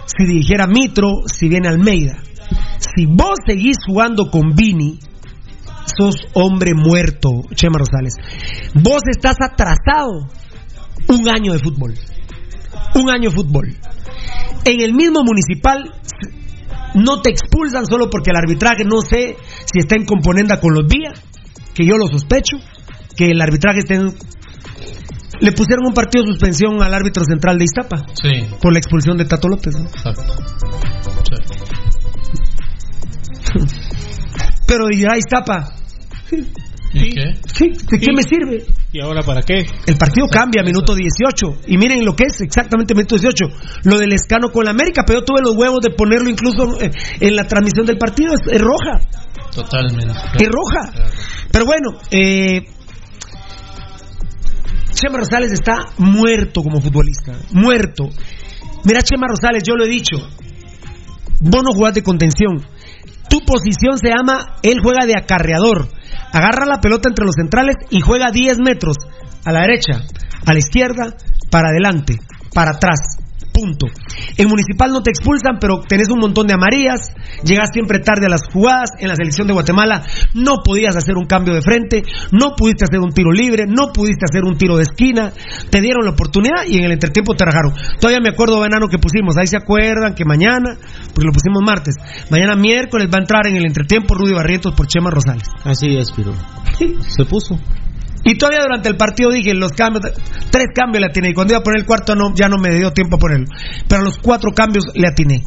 si 0.07 0.24
dirigiera 0.24 0.66
Mitro, 0.66 1.22
si 1.26 1.48
viene 1.48 1.68
Almeida. 1.68 2.22
Si 2.78 3.07
vos 3.07 3.38
seguís 3.46 3.76
jugando 3.86 4.30
con 4.30 4.54
Vini, 4.54 4.98
sos 5.98 6.16
hombre 6.34 6.72
muerto, 6.74 7.30
Chema 7.54 7.78
Rosales. 7.78 8.14
Vos 8.74 9.02
estás 9.11 9.36
atrasado 9.40 10.28
un 11.09 11.28
año 11.28 11.52
de 11.52 11.59
fútbol. 11.59 11.94
Un 12.94 13.11
año 13.11 13.30
de 13.30 13.36
fútbol. 13.36 13.76
En 14.64 14.80
el 14.80 14.94
mismo 14.94 15.22
municipal 15.22 15.92
no 16.94 17.20
te 17.20 17.30
expulsan 17.30 17.86
solo 17.86 18.09
porque 18.11 18.30
el 18.30 18.36
arbitraje 18.36 18.84
no 18.84 19.00
sé 19.00 19.36
si 19.64 19.78
está 19.78 19.96
en 19.96 20.07
componenda 20.07 20.61
con 20.61 20.74
los 20.74 20.88
días, 20.88 21.22
que 21.76 21.84
yo 21.86 21.96
lo 21.98 22.06
sospecho, 22.06 22.56
que 23.16 23.30
el 23.30 23.40
arbitraje 23.40 23.80
esté 23.80 23.94
en... 23.96 24.14
Le 25.38 25.52
pusieron 25.52 25.84
un 25.86 25.92
partido 25.92 26.24
de 26.24 26.30
suspensión 26.30 26.82
al 26.82 26.94
árbitro 26.94 27.22
central 27.24 27.58
de 27.58 27.64
Iztapa 27.64 28.06
Sí. 28.14 28.46
por 28.62 28.72
la 28.72 28.78
expulsión 28.78 29.18
de 29.18 29.26
Tato 29.26 29.48
López. 29.48 29.74
¿no? 29.76 29.84
Exacto. 29.86 30.22
Pero 34.66 34.86
dirá 34.90 35.16
Iztapa. 35.18 35.72
¿Y 36.94 37.10
qué? 37.10 37.34
Sí, 37.52 37.68
¿de 37.90 37.98
qué 37.98 38.12
me 38.14 38.22
sirve? 38.22 38.64
¿Y 38.92 39.00
ahora 39.00 39.22
para 39.22 39.42
qué? 39.42 39.66
El 39.86 39.96
partido 39.98 40.26
cambia 40.28 40.62
a 40.62 40.64
minuto 40.64 40.94
18. 40.94 41.60
Y 41.66 41.76
miren 41.76 42.02
lo 42.04 42.16
que 42.16 42.24
es 42.24 42.40
exactamente 42.40 42.94
minuto 42.94 43.18
18. 43.18 43.44
Lo 43.84 43.98
del 43.98 44.12
escano 44.14 44.50
con 44.50 44.64
la 44.64 44.70
América, 44.70 45.02
pero 45.06 45.18
yo 45.20 45.24
tuve 45.26 45.42
los 45.42 45.54
huevos 45.54 45.80
de 45.82 45.90
ponerlo 45.90 46.30
incluso 46.30 46.80
eh, 46.80 46.90
en 47.20 47.36
la 47.36 47.44
transmisión 47.44 47.84
del 47.84 47.98
partido. 47.98 48.32
Es 48.34 48.60
roja. 48.62 49.00
Totalmente. 49.54 50.14
Es 50.38 50.48
roja. 50.48 50.90
Pero 51.57 51.64
bueno, 51.64 51.98
eh, 52.11 52.66
Chema 54.92 55.16
Rosales 55.16 55.52
está 55.52 55.86
muerto 55.96 56.62
como 56.62 56.82
futbolista. 56.82 57.32
Muerto. 57.52 58.11
Mira, 58.84 59.00
Chema 59.00 59.26
Rosales, 59.26 59.62
yo 59.66 59.74
lo 59.74 59.86
he 59.86 59.88
dicho. 59.88 60.18
Vos 61.40 61.62
no 61.64 61.72
jugás 61.72 61.94
de 61.94 62.02
contención. 62.02 62.62
Tu 63.30 63.40
posición 63.40 63.96
se 63.96 64.11
llama, 64.11 64.59
él 64.62 64.80
juega 64.82 65.07
de 65.07 65.16
acarreador. 65.16 65.88
Agarra 66.30 66.66
la 66.66 66.82
pelota 66.82 67.09
entre 67.09 67.24
los 67.24 67.36
centrales 67.36 67.76
y 67.88 68.02
juega 68.02 68.30
10 68.30 68.59
metros 68.59 68.98
a 69.42 69.50
la 69.50 69.62
derecha, 69.62 70.02
a 70.44 70.52
la 70.52 70.59
izquierda, 70.59 71.16
para 71.50 71.70
adelante, 71.70 72.18
para 72.52 72.72
atrás. 72.72 73.15
Punto. 73.57 73.86
En 74.36 74.48
Municipal 74.48 74.92
no 74.92 75.02
te 75.02 75.11
expulsan, 75.11 75.57
pero 75.59 75.80
tenés 75.80 76.11
un 76.11 76.18
montón 76.18 76.46
de 76.46 76.52
amarillas, 76.52 77.09
llegas 77.42 77.70
siempre 77.72 78.00
tarde 78.00 78.26
a 78.26 78.28
las 78.28 78.42
jugadas. 78.52 78.90
En 78.98 79.09
la 79.09 79.16
selección 79.16 79.46
de 79.46 79.54
Guatemala 79.54 80.04
no 80.34 80.57
podías 80.62 80.94
hacer 80.94 81.16
un 81.16 81.24
cambio 81.24 81.54
de 81.54 81.62
frente, 81.62 82.02
no 82.32 82.54
pudiste 82.54 82.84
hacer 82.84 83.00
un 83.00 83.12
tiro 83.12 83.32
libre, 83.32 83.64
no 83.66 83.94
pudiste 83.94 84.26
hacer 84.28 84.44
un 84.44 84.59
tiro 84.59 84.76
de 84.76 84.82
esquina. 84.82 85.32
Te 85.70 85.80
dieron 85.80 86.04
la 86.04 86.11
oportunidad 86.11 86.66
y 86.68 86.76
en 86.76 86.84
el 86.84 86.92
entretiempo 86.92 87.34
te 87.34 87.46
rajaron. 87.46 87.72
Todavía 87.98 88.20
me 88.20 88.28
acuerdo, 88.28 88.61
Venano, 88.61 88.88
que 88.88 88.98
pusimos, 88.98 89.38
ahí 89.38 89.46
se 89.46 89.57
acuerdan 89.57 90.14
que 90.14 90.26
mañana, 90.26 90.76
porque 91.14 91.26
lo 91.26 91.32
pusimos 91.32 91.62
martes, 91.64 91.94
mañana 92.30 92.57
miércoles 92.57 93.09
va 93.09 93.16
a 93.16 93.22
entrar 93.22 93.46
en 93.46 93.57
el 93.57 93.64
entretiempo 93.64 94.14
Rudy 94.14 94.34
Barrientos 94.34 94.74
por 94.74 94.86
Chema 94.86 95.11
Rosales. 95.11 95.48
Así 95.64 95.96
es, 95.96 96.12
Piro. 96.12 96.34
Se 97.09 97.24
puso. 97.24 97.59
Y 98.28 98.34
todavía 98.34 98.58
durante 98.62 98.88
el 98.88 98.96
partido 98.96 99.30
dije, 99.30 99.54
los 99.54 99.70
cambios, 99.70 100.04
tres 100.50 100.66
cambios 100.74 101.00
le 101.00 101.06
atiné. 101.06 101.30
Y 101.30 101.32
cuando 101.32 101.52
iba 101.52 101.60
a 101.60 101.62
poner 101.62 101.80
el 101.80 101.86
cuarto, 101.86 102.16
no, 102.16 102.34
ya 102.34 102.48
no 102.48 102.58
me 102.58 102.74
dio 102.74 102.92
tiempo 102.92 103.16
a 103.16 103.18
ponerlo. 103.20 103.46
Pero 103.86 104.02
los 104.02 104.18
cuatro 104.18 104.50
cambios 104.50 104.84
le 104.94 105.06
atiné. 105.06 105.44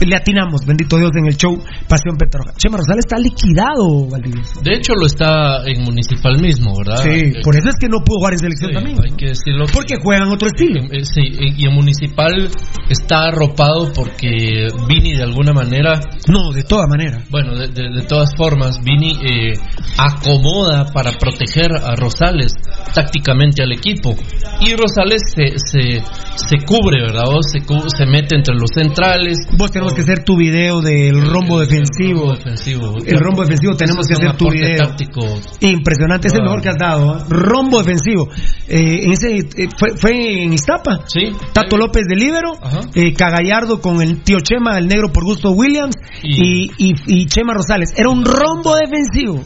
Le 0.00 0.16
atinamos, 0.16 0.64
bendito 0.66 0.96
Dios, 0.96 1.10
en 1.16 1.26
el 1.26 1.36
show 1.36 1.58
Pasión 1.88 2.16
Petroja. 2.16 2.52
Chema 2.56 2.78
Rosales 2.78 3.04
está 3.06 3.18
liquidado, 3.18 4.08
Valdivieso. 4.10 4.60
De 4.62 4.74
hecho, 4.76 4.94
lo 4.94 5.06
está 5.06 5.64
en 5.66 5.82
Municipal 5.82 6.38
mismo, 6.40 6.72
¿verdad? 6.78 7.02
Sí, 7.02 7.10
Eh, 7.10 7.40
por 7.42 7.56
eso 7.56 7.68
es 7.68 7.76
que 7.80 7.88
no 7.88 7.98
pudo 8.04 8.18
jugar 8.18 8.32
en 8.34 8.38
selección 8.38 8.70
sí, 8.70 8.74
también. 8.74 8.98
Hay 9.02 9.16
que 9.16 9.26
decirlo. 9.28 9.66
Porque 9.72 9.94
juegan 10.02 10.28
otro 10.28 10.48
estilo. 10.48 10.82
Eh, 10.92 11.04
Sí, 11.04 11.22
y 11.56 11.66
en 11.66 11.74
Municipal 11.74 12.48
está 12.90 13.28
arropado 13.28 13.92
porque 13.94 14.68
Vini 14.88 15.14
de 15.16 15.22
alguna 15.22 15.52
manera. 15.52 15.98
No, 16.28 16.52
de 16.52 16.62
toda 16.62 16.86
manera. 16.86 17.22
Bueno, 17.30 17.56
de, 17.56 17.68
de- 17.68 17.88
de 17.90 18.02
todas 18.02 18.30
formas, 18.36 18.80
Vini 18.84 19.12
eh, 19.22 19.52
acomoda 19.96 20.86
para 20.92 21.12
proteger 21.12 21.72
a 21.72 21.94
Rosales 21.96 22.52
tácticamente 22.94 23.62
al 23.62 23.72
equipo. 23.72 24.14
Y 24.60 24.74
Rosales 24.74 25.22
se, 25.34 25.58
se, 25.58 26.00
se 26.36 26.64
cubre, 26.64 27.00
¿verdad? 27.02 27.24
O 27.28 27.42
se, 27.42 27.60
se 27.96 28.06
mete 28.06 28.36
entre 28.36 28.54
los 28.54 28.70
centrales. 28.74 29.38
Vos 29.56 29.70
tenemos 29.88 29.94
que 29.94 30.00
hacer 30.12 30.24
tu 30.24 30.36
video 30.36 30.80
del 30.80 31.20
rombo 31.20 31.60
defensivo. 31.60 32.34
defensivo. 32.34 32.96
El 33.04 33.18
rombo 33.18 33.42
defensivo 33.42 33.74
tenemos 33.76 34.06
que 34.06 34.14
hacer 34.14 34.36
tu 34.36 34.50
video. 34.50 34.76
táctico. 34.76 35.20
Impresionante, 35.60 36.28
es 36.28 36.34
el 36.34 36.42
mejor 36.42 36.60
que 36.60 36.68
has 36.68 36.78
dado. 36.78 37.18
¿eh? 37.18 37.22
Rombo 37.28 37.78
defensivo. 37.78 38.28
Eh, 38.68 39.04
en 39.04 39.12
ese, 39.12 39.36
eh, 39.36 39.68
fue, 39.78 39.96
fue 39.96 40.44
en 40.44 40.52
Iztapa. 40.52 41.00
Sí. 41.06 41.32
Tato 41.52 41.76
López 41.76 42.04
de 42.08 42.16
Líbero, 42.16 42.52
eh, 42.94 43.12
Cagallardo 43.14 43.80
con 43.80 44.02
el 44.02 44.22
tío 44.22 44.38
Chema, 44.40 44.78
el 44.78 44.88
negro 44.88 45.10
por 45.12 45.24
gusto 45.24 45.50
Williams, 45.52 45.96
y, 46.22 46.70
y, 46.78 46.94
y 47.06 47.26
Chema 47.26 47.54
Rosales. 47.54 47.94
Era 47.96 48.10
un 48.10 48.24
rombo 48.24 48.76
defensivo. 48.76 49.44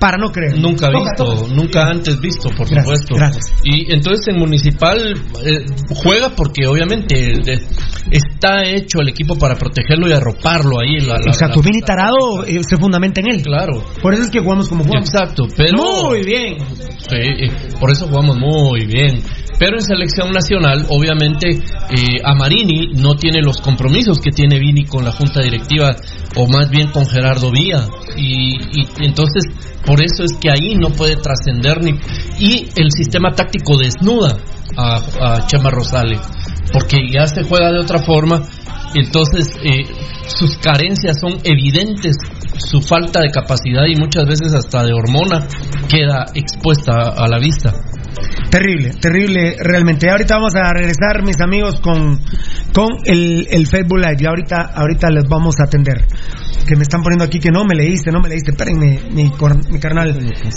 Para 0.00 0.16
no 0.16 0.32
creer. 0.32 0.56
Nunca 0.58 0.88
visto, 0.88 1.24
toca. 1.24 1.54
nunca 1.54 1.86
antes 1.86 2.18
visto, 2.20 2.48
por 2.48 2.66
Gracias, 2.68 2.84
supuesto. 2.84 3.14
gracias. 3.16 3.52
Y 3.62 3.92
entonces 3.94 4.26
en 4.28 4.38
Municipal 4.40 4.98
eh, 5.44 5.66
juega 6.02 6.30
porque 6.34 6.66
obviamente 6.66 7.32
eh, 7.32 7.58
está 8.10 8.64
hecho 8.64 9.00
el 9.00 9.10
equipo 9.10 9.36
para 9.36 9.56
protegerlo 9.56 10.08
y 10.08 10.12
arroparlo 10.12 10.80
ahí. 10.80 11.00
La, 11.00 11.14
la- 11.18 11.20
Exacto, 11.26 11.60
la- 11.60 11.66
Vini 11.66 11.82
Tarado 11.82 12.44
eh, 12.46 12.62
se 12.64 12.76
fundamenta 12.78 13.20
en 13.20 13.26
él. 13.30 13.42
Claro. 13.42 13.84
Por 14.02 14.14
eso 14.14 14.22
es 14.22 14.30
que 14.30 14.40
jugamos 14.40 14.68
como 14.68 14.84
jugamos. 14.84 15.08
Exacto, 15.10 15.44
pero... 15.56 15.76
Muy 16.08 16.22
bien. 16.24 16.56
Sí, 16.98 17.16
eh, 17.16 17.50
por 17.78 17.90
eso 17.90 18.06
jugamos 18.08 18.38
muy 18.38 18.86
bien. 18.86 19.22
Pero 19.58 19.76
en 19.76 19.82
selección 19.82 20.30
nacional, 20.32 20.86
obviamente, 20.88 21.50
eh, 21.50 22.16
Amarini 22.24 22.94
no 22.94 23.14
tiene 23.16 23.42
los 23.42 23.60
compromisos 23.60 24.18
que 24.18 24.30
tiene 24.30 24.58
Vini 24.58 24.86
con 24.86 25.04
la 25.04 25.12
junta 25.12 25.42
directiva, 25.42 25.94
o 26.36 26.46
más 26.46 26.70
bien 26.70 26.88
con 26.88 27.04
Gerardo 27.04 27.50
Vía. 27.50 27.86
Y, 28.16 28.54
y 28.54 28.86
entonces, 29.04 29.42
Por 29.90 30.04
eso 30.04 30.22
es 30.22 30.34
que 30.40 30.48
ahí 30.48 30.76
no 30.76 30.90
puede 30.90 31.16
trascender 31.16 31.82
ni. 31.82 31.90
Y 32.38 32.68
el 32.76 32.92
sistema 32.92 33.32
táctico 33.32 33.76
desnuda 33.76 34.38
a, 34.76 35.44
Chema 35.48 35.68
Rosales, 35.68 36.20
porque 36.72 37.10
ya 37.10 37.26
se 37.26 37.42
juega 37.42 37.72
de 37.72 37.80
otra 37.80 37.98
forma. 37.98 38.40
Entonces, 38.94 39.50
eh, 39.64 39.82
sus 40.28 40.58
carencias 40.58 41.18
son 41.20 41.40
evidentes, 41.42 42.18
su 42.56 42.80
falta 42.80 43.20
de 43.20 43.30
capacidad 43.30 43.82
y 43.88 43.96
muchas 43.96 44.26
veces 44.26 44.54
hasta 44.54 44.84
de 44.84 44.92
hormona 44.92 45.48
queda 45.88 46.26
expuesta 46.34 46.92
a 47.16 47.26
la 47.26 47.40
vista. 47.40 47.74
Terrible, 48.50 48.90
terrible 49.00 49.56
realmente. 49.60 50.10
Ahorita 50.10 50.36
vamos 50.36 50.54
a 50.56 50.72
regresar, 50.72 51.22
mis 51.22 51.40
amigos, 51.40 51.80
con, 51.80 52.20
con 52.74 52.88
el, 53.04 53.46
el 53.50 53.66
Facebook 53.66 53.98
Live. 53.98 54.16
Y 54.18 54.26
ahorita, 54.26 54.72
ahorita 54.74 55.10
les 55.10 55.28
vamos 55.28 55.54
a 55.60 55.64
atender. 55.64 56.06
Que 56.66 56.76
me 56.76 56.82
están 56.82 57.02
poniendo 57.02 57.24
aquí 57.24 57.38
que 57.38 57.50
no 57.50 57.64
me 57.64 57.74
leíste, 57.74 58.10
no 58.10 58.20
me 58.20 58.28
leíste. 58.28 58.50
Espérenme, 58.50 59.00
mi, 59.12 59.30
mi 59.70 59.78
carnal. 59.78 60.10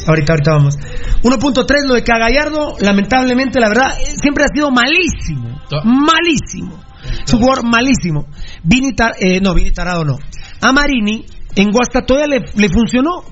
Ahorita, 0.07 0.33
ahorita 0.33 0.51
vamos. 0.51 0.77
1.3, 1.21 1.87
lo 1.87 1.93
de 1.93 2.03
Cagallardo, 2.03 2.75
lamentablemente, 2.79 3.59
la 3.59 3.69
verdad, 3.69 3.93
siempre 4.21 4.43
ha 4.43 4.47
sido 4.53 4.71
malísimo. 4.71 5.61
Malísimo. 5.83 6.83
Su 7.25 7.37
jugador 7.37 7.63
malísimo. 7.65 8.27
Vini, 8.63 8.95
eh, 9.19 9.39
no, 9.41 9.53
Vini 9.53 9.71
Tarado 9.71 10.03
no. 10.03 10.17
A 10.61 10.71
Marini, 10.71 11.25
en 11.55 11.71
Guastatoya 11.71 12.25
le, 12.27 12.45
le 12.55 12.69
funcionó 12.69 13.23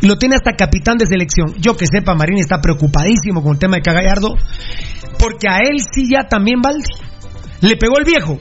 y 0.00 0.06
lo 0.06 0.16
tiene 0.16 0.36
hasta 0.36 0.52
capitán 0.52 0.98
de 0.98 1.06
selección. 1.06 1.54
Yo 1.58 1.76
que 1.76 1.86
sepa, 1.86 2.14
Marini 2.14 2.40
está 2.40 2.60
preocupadísimo 2.60 3.42
con 3.42 3.52
el 3.52 3.58
tema 3.58 3.76
de 3.76 3.82
Cagallardo, 3.82 4.34
porque 5.18 5.48
a 5.48 5.58
él 5.58 5.80
sí 5.92 6.08
ya 6.10 6.24
también 6.28 6.60
Valdi. 6.60 6.84
Le 7.62 7.76
pegó 7.76 7.98
el 7.98 8.04
viejo. 8.04 8.38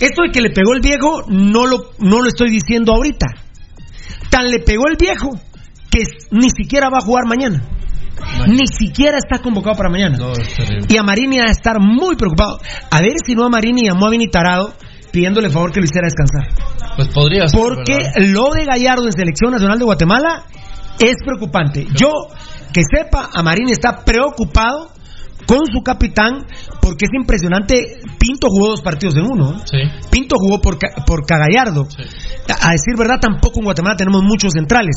Esto 0.00 0.22
de 0.24 0.30
que 0.32 0.42
le 0.42 0.50
pegó 0.50 0.74
el 0.74 0.80
viejo 0.80 1.22
no 1.28 1.66
lo, 1.66 1.92
no 1.98 2.20
lo 2.20 2.28
estoy 2.28 2.50
diciendo 2.50 2.92
ahorita. 2.92 3.26
Tan 4.28 4.50
le 4.50 4.58
pegó 4.60 4.86
el 4.88 4.96
viejo 4.96 5.30
que 5.90 6.02
ni 6.30 6.50
siquiera 6.50 6.88
va 6.90 6.98
a 6.98 7.00
jugar 7.00 7.24
mañana. 7.26 7.62
Ni 8.46 8.66
siquiera 8.66 9.16
está 9.16 9.42
convocado 9.42 9.76
para 9.76 9.88
mañana. 9.88 10.18
Y 10.88 10.96
a 10.98 11.02
Marini 11.02 11.38
va 11.38 11.46
a 11.46 11.50
estar 11.50 11.80
muy 11.80 12.16
preocupado. 12.16 12.60
A 12.90 13.00
ver 13.00 13.14
si 13.24 13.34
no 13.34 13.46
a 13.46 13.48
Marini 13.48 13.86
llamó 13.86 14.06
a 14.06 14.10
Vini 14.10 14.28
Tarado 14.28 14.74
pidiéndole 15.10 15.50
favor 15.50 15.72
que 15.72 15.80
lo 15.80 15.86
hiciera 15.86 16.06
descansar. 16.06 16.94
Pues 16.96 17.08
podría 17.08 17.48
ser. 17.48 17.58
Porque 17.58 17.94
¿verdad? 17.94 18.12
lo 18.28 18.50
de 18.50 18.64
Gallardo 18.64 19.06
en 19.06 19.12
Selección 19.12 19.52
Nacional 19.52 19.78
de 19.78 19.84
Guatemala 19.84 20.44
es 21.00 21.16
preocupante. 21.24 21.86
Yo, 21.94 22.10
que 22.72 22.82
sepa, 22.82 23.30
a 23.32 23.42
Marín 23.42 23.70
está 23.70 24.04
preocupado 24.04 24.90
con 25.46 25.60
su 25.66 25.82
capitán 25.82 26.46
porque 26.80 27.06
es 27.06 27.10
impresionante. 27.18 28.00
Pinto 28.18 28.48
jugó 28.48 28.68
dos 28.68 28.82
partidos 28.82 29.16
en 29.16 29.24
uno. 29.24 29.60
Pinto 30.10 30.36
jugó 30.38 30.60
por, 30.60 30.78
por 31.06 31.26
Cagallardo. 31.26 31.88
A 32.48 32.68
a 32.68 32.72
decir 32.72 32.94
verdad, 32.98 33.18
tampoco 33.20 33.60
en 33.60 33.64
Guatemala 33.64 33.96
tenemos 33.96 34.22
muchos 34.22 34.52
centrales. 34.52 34.96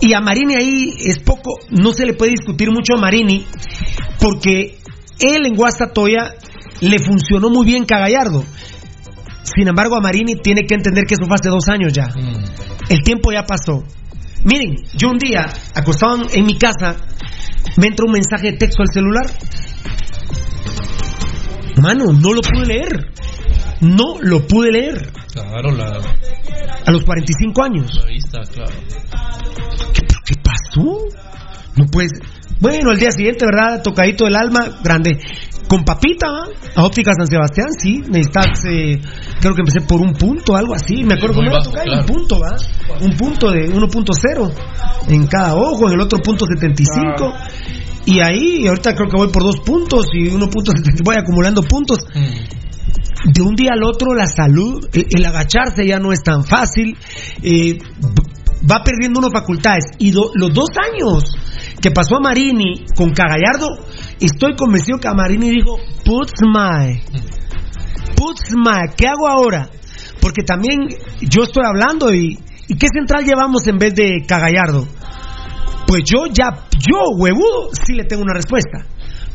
Y 0.00 0.12
a 0.12 0.20
Marini 0.20 0.54
ahí 0.56 0.94
es 0.98 1.18
poco, 1.20 1.54
no 1.70 1.92
se 1.92 2.04
le 2.04 2.14
puede 2.14 2.32
discutir 2.32 2.70
mucho 2.70 2.94
a 2.94 3.00
Marini 3.00 3.46
porque 4.18 4.78
él 5.20 5.46
en 5.46 5.54
Guastatoya 5.54 6.34
le 6.80 6.98
funcionó 6.98 7.48
muy 7.50 7.64
bien 7.64 7.84
Cagallardo. 7.84 8.44
Sin 9.44 9.68
embargo, 9.68 9.96
a 9.96 10.00
Marini 10.00 10.34
tiene 10.42 10.66
que 10.66 10.74
entender 10.74 11.04
que 11.04 11.14
eso 11.14 11.24
fue 11.24 11.36
hace 11.36 11.48
dos 11.48 11.68
años 11.68 11.92
ya. 11.92 12.08
El 12.88 13.02
tiempo 13.02 13.32
ya 13.32 13.44
pasó. 13.44 13.84
Miren, 14.46 14.76
yo 14.94 15.10
un 15.10 15.18
día, 15.18 15.46
acostado 15.74 16.26
en- 16.32 16.46
mi 16.46 16.56
casa, 16.56 16.96
me 17.76 17.88
entra 17.88 18.06
un 18.06 18.12
mensaje 18.12 18.52
de 18.52 18.56
texto 18.56 18.82
al 18.82 18.88
celular. 18.92 19.26
Mano, 21.82 22.12
no 22.12 22.32
lo 22.32 22.40
pude 22.40 22.66
leer. 22.66 23.10
No 23.80 24.16
lo 24.22 24.46
pude 24.46 24.70
leer. 24.72 25.12
Claro, 25.32 25.70
la, 25.72 26.00
A 26.86 26.90
los 26.90 27.04
45 27.04 27.62
años. 27.62 27.90
la 27.94 28.06
vista, 28.06 28.40
claro. 28.52 28.72
¿Qué 30.24 30.34
pasó? 30.42 30.98
No 31.76 31.84
puedes. 31.86 32.12
Bueno, 32.60 32.90
al 32.90 32.98
día 32.98 33.10
siguiente, 33.10 33.44
¿verdad? 33.44 33.82
Tocadito 33.82 34.24
del 34.24 34.36
alma, 34.36 34.78
grande. 34.82 35.18
Con 35.68 35.84
papita, 35.84 36.26
¿ah? 36.28 36.46
a 36.76 36.84
Óptica 36.84 37.12
San 37.18 37.26
Sebastián, 37.26 37.68
sí. 37.78 37.98
Necesitas, 38.08 38.64
eh, 38.66 39.00
creo 39.40 39.54
que 39.54 39.60
empecé 39.60 39.80
por 39.82 40.00
un 40.00 40.12
punto, 40.12 40.56
algo 40.56 40.74
así. 40.74 41.04
Me 41.04 41.14
acuerdo 41.14 41.36
cómo 41.36 41.48
era 41.50 41.58
tocar, 41.64 41.84
claro. 41.84 42.00
un 42.00 42.06
punto, 42.06 42.36
¿va? 42.40 42.56
Un 43.00 43.16
punto 43.16 43.50
de 43.50 43.68
1.0 43.72 44.52
en 45.08 45.26
cada 45.26 45.54
ojo, 45.56 45.86
en 45.88 45.94
el 45.94 46.00
otro 46.00 46.18
punto 46.20 46.46
75. 46.46 47.32
Y 48.06 48.20
ahí, 48.20 48.66
ahorita 48.66 48.94
creo 48.94 49.08
que 49.08 49.16
voy 49.16 49.28
por 49.28 49.42
dos 49.42 49.58
puntos 49.60 50.06
y 50.14 50.30
1.75, 50.30 51.02
voy 51.04 51.16
acumulando 51.16 51.62
puntos. 51.62 51.98
De 53.24 53.42
un 53.42 53.56
día 53.56 53.72
al 53.72 53.82
otro, 53.82 54.14
la 54.14 54.26
salud, 54.26 54.86
el 54.92 55.24
agacharse 55.24 55.84
ya 55.86 55.98
no 55.98 56.12
es 56.12 56.22
tan 56.22 56.44
fácil. 56.44 56.96
eh, 57.42 57.78
va 58.70 58.82
perdiendo 58.82 59.18
unas 59.20 59.32
facultades. 59.32 59.84
Y 59.98 60.10
do- 60.10 60.30
los 60.34 60.52
dos 60.52 60.68
años 60.92 61.24
que 61.80 61.90
pasó 61.90 62.16
a 62.16 62.20
Marini 62.20 62.84
con 62.96 63.10
Cagallardo, 63.10 63.68
estoy 64.20 64.56
convencido 64.56 64.98
que 64.98 65.08
a 65.08 65.12
Marini 65.14 65.50
dijo, 65.50 65.76
puts 66.04 66.32
my, 66.42 67.00
puts 68.16 68.50
my, 68.50 68.94
¿qué 68.96 69.06
hago 69.06 69.28
ahora? 69.28 69.68
Porque 70.20 70.42
también 70.42 70.88
yo 71.20 71.44
estoy 71.44 71.64
hablando 71.64 72.12
y, 72.12 72.38
¿y 72.68 72.74
qué 72.76 72.88
central 72.92 73.24
llevamos 73.24 73.66
en 73.66 73.78
vez 73.78 73.94
de 73.94 74.24
Cagallardo? 74.26 74.86
Pues 75.86 76.02
yo 76.04 76.26
ya, 76.26 76.66
yo, 76.72 76.98
huevudo, 77.16 77.70
sí 77.72 77.94
le 77.94 78.04
tengo 78.04 78.22
una 78.22 78.34
respuesta. 78.34 78.86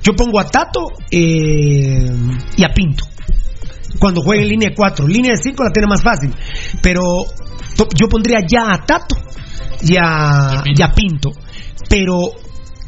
Yo 0.03 0.13
pongo 0.13 0.39
a 0.39 0.45
Tato 0.45 0.87
eh, 1.09 2.09
y 2.57 2.63
a 2.63 2.69
Pinto. 2.73 3.05
Cuando 3.99 4.21
juegue 4.21 4.43
en 4.43 4.49
línea 4.49 4.69
de 4.69 4.75
4. 4.75 5.07
Línea 5.07 5.31
de 5.31 5.37
5 5.37 5.63
la 5.63 5.71
tiene 5.71 5.87
más 5.87 6.01
fácil. 6.01 6.33
Pero 6.81 7.01
yo 7.95 8.07
pondría 8.09 8.39
ya 8.47 8.73
a 8.73 8.85
Tato 8.85 9.15
y 9.83 9.95
a, 9.95 10.63
y 10.65 10.81
a 10.81 10.91
Pinto. 10.91 11.29
Pero 11.87 12.17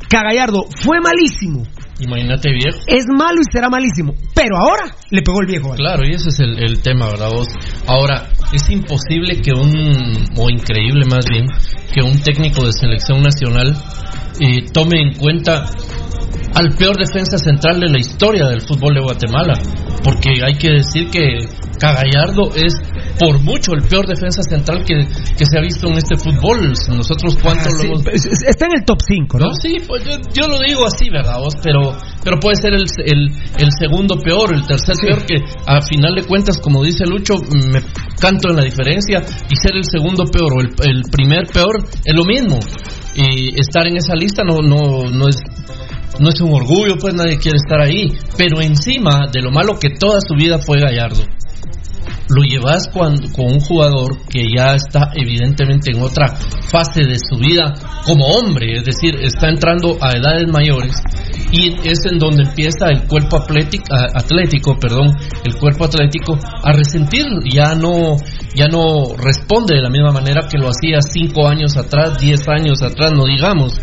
Cagallardo 0.09 0.65
fue 0.83 0.99
malísimo. 0.99 1.63
Imagínate 1.99 2.51
viejo. 2.51 2.79
Es 2.87 3.05
malo 3.07 3.41
y 3.41 3.51
será 3.51 3.69
malísimo. 3.69 4.13
Pero 4.33 4.57
ahora 4.57 4.95
le 5.11 5.21
pegó 5.21 5.41
el 5.41 5.47
viejo. 5.47 5.69
¿vale? 5.69 5.77
Claro, 5.77 6.03
y 6.05 6.13
ese 6.13 6.29
es 6.29 6.39
el, 6.39 6.59
el 6.63 6.81
tema, 6.81 7.07
¿verdad 7.07 7.29
vos? 7.31 7.47
Ahora, 7.87 8.29
es 8.51 8.69
imposible 8.69 9.41
que 9.41 9.51
un, 9.51 10.25
o 10.37 10.49
increíble 10.49 11.05
más 11.05 11.25
bien, 11.29 11.45
que 11.93 12.01
un 12.01 12.19
técnico 12.19 12.65
de 12.65 12.71
selección 12.71 13.21
nacional 13.21 13.75
eh, 14.39 14.65
tome 14.73 15.01
en 15.01 15.13
cuenta 15.13 15.65
al 16.55 16.75
peor 16.75 16.97
defensa 16.97 17.37
central 17.37 17.79
de 17.79 17.89
la 17.89 17.99
historia 17.99 18.47
del 18.47 18.61
fútbol 18.61 18.95
de 18.95 19.01
Guatemala. 19.01 19.53
Porque 20.03 20.43
hay 20.43 20.55
que 20.55 20.69
decir 20.69 21.09
que 21.09 21.47
Cagallardo 21.79 22.53
es 22.55 22.73
por 23.19 23.39
mucho 23.39 23.73
el 23.73 23.83
peor 23.83 24.07
defensa 24.07 24.41
central 24.43 24.83
que, 24.85 24.95
que 25.37 25.45
se 25.45 25.57
ha 25.57 25.61
visto 25.61 25.87
en 25.87 25.97
este 25.97 26.17
fútbol. 26.17 26.73
Nosotros 26.89 27.37
cuánto 27.41 27.69
Ah, 27.69 27.71
lo 27.71 27.79
sí, 27.79 27.87
hemos... 27.87 28.01
es- 28.11 28.25
es- 28.25 28.43
está 28.47 28.65
en 28.65 28.79
el 28.79 28.85
top 28.85 28.97
5, 29.07 29.39
¿no? 29.39 29.45
No, 29.47 29.51
sí, 29.61 29.77
pues 29.87 30.03
yo, 30.03 30.11
yo 30.33 30.47
lo 30.47 30.57
digo 30.59 30.85
así, 30.85 31.09
¿verdad? 31.09 31.37
vos? 31.39 31.53
Pero, 31.63 31.95
pero 32.23 32.39
puede 32.39 32.55
ser 32.55 32.73
el, 32.73 32.85
el, 33.05 33.29
el 33.59 33.69
segundo 33.79 34.17
peor, 34.17 34.53
el 34.53 34.65
tercer 34.65 34.95
peor, 35.01 35.25
que 35.25 35.35
a 35.65 35.81
final 35.81 36.15
de 36.15 36.23
cuentas, 36.23 36.59
como 36.59 36.83
dice 36.83 37.05
Lucho, 37.05 37.35
me 37.71 37.81
canto 38.19 38.49
en 38.49 38.55
la 38.57 38.63
diferencia, 38.63 39.21
y 39.49 39.55
ser 39.55 39.75
el 39.75 39.83
segundo 39.85 40.25
peor 40.25 40.53
o 40.57 40.61
el, 40.61 40.69
el 40.89 41.01
primer 41.11 41.45
peor 41.47 41.83
es 42.03 42.15
lo 42.15 42.25
mismo. 42.25 42.59
Y 43.15 43.59
estar 43.59 43.85
en 43.87 43.97
esa 43.97 44.15
lista 44.15 44.43
no, 44.43 44.57
no, 44.57 45.03
no 45.11 45.27
es 45.29 45.37
no 46.19 46.29
es 46.29 46.39
un 46.41 46.53
orgullo, 46.53 46.95
pues 46.99 47.15
nadie 47.15 47.37
quiere 47.39 47.57
estar 47.57 47.81
ahí. 47.81 48.13
Pero 48.37 48.61
encima 48.61 49.27
de 49.31 49.41
lo 49.41 49.49
malo 49.51 49.79
que 49.79 49.89
toda 49.89 50.19
su 50.21 50.35
vida 50.35 50.59
fue 50.59 50.79
Gallardo, 50.79 51.23
lo 52.29 52.43
llevas 52.43 52.87
con, 52.87 53.17
con 53.31 53.45
un 53.45 53.59
jugador 53.59 54.25
que 54.27 54.45
ya 54.55 54.75
está 54.75 55.11
evidentemente 55.15 55.91
en 55.91 56.01
otra 56.01 56.35
fase 56.71 57.03
de 57.03 57.17
su 57.17 57.37
vida 57.39 57.73
como 58.05 58.25
hombre, 58.25 58.77
es 58.77 58.85
decir, 58.85 59.15
está 59.21 59.49
entrando 59.49 59.97
a 60.01 60.11
edades 60.11 60.47
mayores 60.51 60.95
y 61.51 61.73
es 61.87 61.99
en 62.11 62.17
donde 62.17 62.43
empieza 62.43 62.89
el 62.89 63.07
cuerpo 63.07 63.37
atlético, 63.37 63.85
atlético 63.93 64.77
perdón, 64.79 65.11
el 65.43 65.55
cuerpo 65.55 65.85
atlético 65.85 66.37
a 66.41 66.73
resentir, 66.73 67.25
ya 67.49 67.75
no, 67.75 68.17
ya 68.55 68.67
no 68.67 69.15
responde 69.15 69.75
de 69.75 69.81
la 69.81 69.89
misma 69.89 70.11
manera 70.11 70.47
que 70.49 70.57
lo 70.57 70.69
hacía 70.69 70.99
cinco 71.01 71.47
años 71.47 71.77
atrás, 71.77 72.17
diez 72.19 72.47
años 72.47 72.81
atrás, 72.81 73.11
no 73.13 73.25
digamos. 73.25 73.79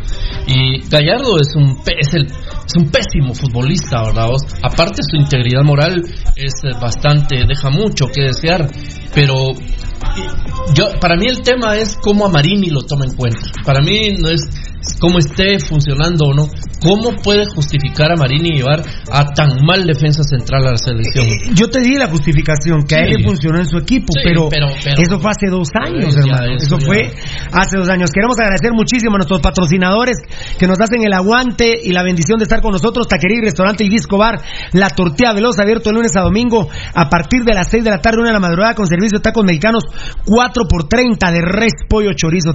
Y 0.53 0.80
Gallardo 0.88 1.36
es 1.40 1.55
un, 1.55 1.78
es 1.86 2.12
el, 2.14 2.26
es 2.26 2.76
un 2.76 2.90
pésimo 2.90 3.32
futbolista, 3.34 4.03
¿verdad? 4.03 4.30
Aparte 4.64 5.01
su 5.09 5.16
integridad 5.16 5.62
moral 5.62 6.03
es 6.34 6.55
eh, 6.64 6.76
bastante, 6.80 7.44
deja 7.46 7.70
mucho 7.70 8.07
que 8.12 8.22
desear, 8.22 8.68
pero 9.14 9.51
yo, 10.75 10.87
para 11.01 11.17
mí 11.17 11.27
el 11.27 11.41
tema 11.43 11.77
es 11.77 11.97
cómo 12.01 12.27
a 12.27 12.29
Marini 12.29 12.71
lo 12.71 12.83
toma 12.83 13.05
en 13.05 13.15
cuenta. 13.15 13.41
Para 13.65 13.81
mí 13.81 14.15
no 14.19 14.29
es 14.29 14.41
cómo 15.01 15.19
esté 15.19 15.59
funcionando 15.59 16.27
o 16.27 16.35
no. 16.35 16.49
¿Cómo 16.83 17.11
puede 17.23 17.45
justificar 17.45 18.11
a 18.11 18.17
Marini 18.17 18.53
llevar 18.57 18.83
a 19.13 19.25
tan 19.35 19.63
mal 19.67 19.85
defensa 19.85 20.23
central 20.23 20.67
a 20.67 20.71
la 20.71 20.79
selección? 20.79 21.27
Yo 21.55 21.69
te 21.69 21.81
di 21.81 21.97
la 21.97 22.07
justificación 22.09 22.85
que 22.89 22.95
a 22.95 22.99
él 23.01 23.11
le 23.19 23.25
funcionó 23.25 23.59
en 23.59 23.67
su 23.67 23.77
equipo, 23.77 24.07
Sí, 24.15 24.21
pero, 24.25 24.49
pero- 24.49 24.69
pero- 24.83 25.03
eso 25.03 25.19
fue 25.21 25.31
hace 25.31 25.49
dos 25.51 25.69
años, 25.75 26.15
Ya, 26.15 26.21
hermano. 26.23 26.57
eso 26.57 26.79
fue 26.81 27.13
hace 27.53 27.77
dos 27.77 27.89
años. 27.91 28.11
Queremos 28.11 28.39
agradecer 28.39 28.73
muchísimo 28.73 29.17
a 29.17 29.19
nuestros 29.19 29.41
patrocinadores 29.43 30.17
que 30.59 30.67
nos 30.67 30.81
hacen 30.81 31.05
el 31.05 31.13
aguante 31.13 31.79
y 31.85 31.93
la 31.93 32.03
bendición 32.03 32.39
de 32.39 32.45
estar 32.45 32.63
con 32.63 32.73
nosotros. 32.73 33.07
Taquería 33.09 33.39
y 33.39 33.45
Restaurante 33.45 33.85
El 33.85 33.91
Disco 33.91 34.17
Bar, 34.17 34.41
La 34.73 34.89
Tortilla 34.89 35.35
Veloz, 35.35 35.59
abierto 35.59 35.91
de 35.91 35.97
lunes 35.97 36.17
a 36.17 36.23
domingo 36.23 36.67
a 36.95 37.11
partir 37.11 37.45
de 37.45 37.53
las 37.55 37.69
6 37.69 37.85
de 37.85 37.91
la 37.91 37.99
tarde, 38.01 38.21
una 38.21 38.29
de 38.29 38.35
la 38.35 38.41
madrugada, 38.41 38.75
con 38.75 38.87
servicio 38.87 39.19
de 39.19 39.23
tacos 39.23 39.45
mexicanos 39.45 39.85
4 40.24 40.64
por 40.68 40.88
30 40.88 41.30
de 41.30 41.40
res, 41.40 41.72
pollo, 41.88 42.11
chorizo. 42.14 42.53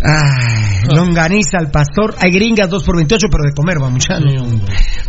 Ay, 0.00 0.94
longaniza 0.94 1.58
al 1.58 1.70
pastor. 1.70 2.14
Hay 2.18 2.30
gringas 2.30 2.70
2 2.70 2.84
por 2.84 2.96
28, 2.96 3.26
pero 3.30 3.44
de 3.44 3.54
comer, 3.54 3.82
va 3.82 3.90
muchacho. 3.90 4.24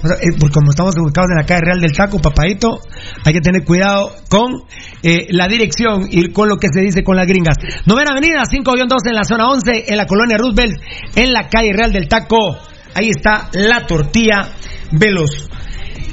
O 0.02 0.08
sea, 0.08 0.18
porque 0.40 0.54
como 0.54 0.72
estamos 0.72 0.96
ubicados 0.98 1.30
en 1.32 1.38
la 1.38 1.46
calle 1.46 1.62
Real 1.62 1.80
del 1.80 1.92
Taco, 1.92 2.20
papadito, 2.20 2.82
hay 3.24 3.34
que 3.34 3.42
tener 3.42 3.64
cuidado 3.64 4.12
con 4.30 4.64
eh, 5.04 5.28
la 5.30 5.48
dirección 5.48 6.08
y 6.10 6.32
con 6.32 6.50
lo 6.50 6.58
que 6.58 6.70
se 6.74 6.82
dice 6.82 7.04
con 7.04 7.16
las 7.16 7.28
gringas. 7.28 7.58
Novena 7.86 8.12
Avenida, 8.12 8.44
5-2 8.44 8.98
en 9.06 9.16
la 9.16 9.24
zona 9.24 9.50
11, 9.50 9.86
en 9.88 9.98
la 9.98 10.06
colonia 10.08 10.38
Roosevelt, 10.38 10.82
en 11.16 11.34
la 11.34 11.50
calle 11.50 11.72
Real 11.74 11.94
del 11.94 12.08
Taco. 12.08 12.58
Ahí 12.96 13.10
está 13.10 13.50
la 13.54 13.86
tortilla 13.86 14.50
veloz. 14.92 15.50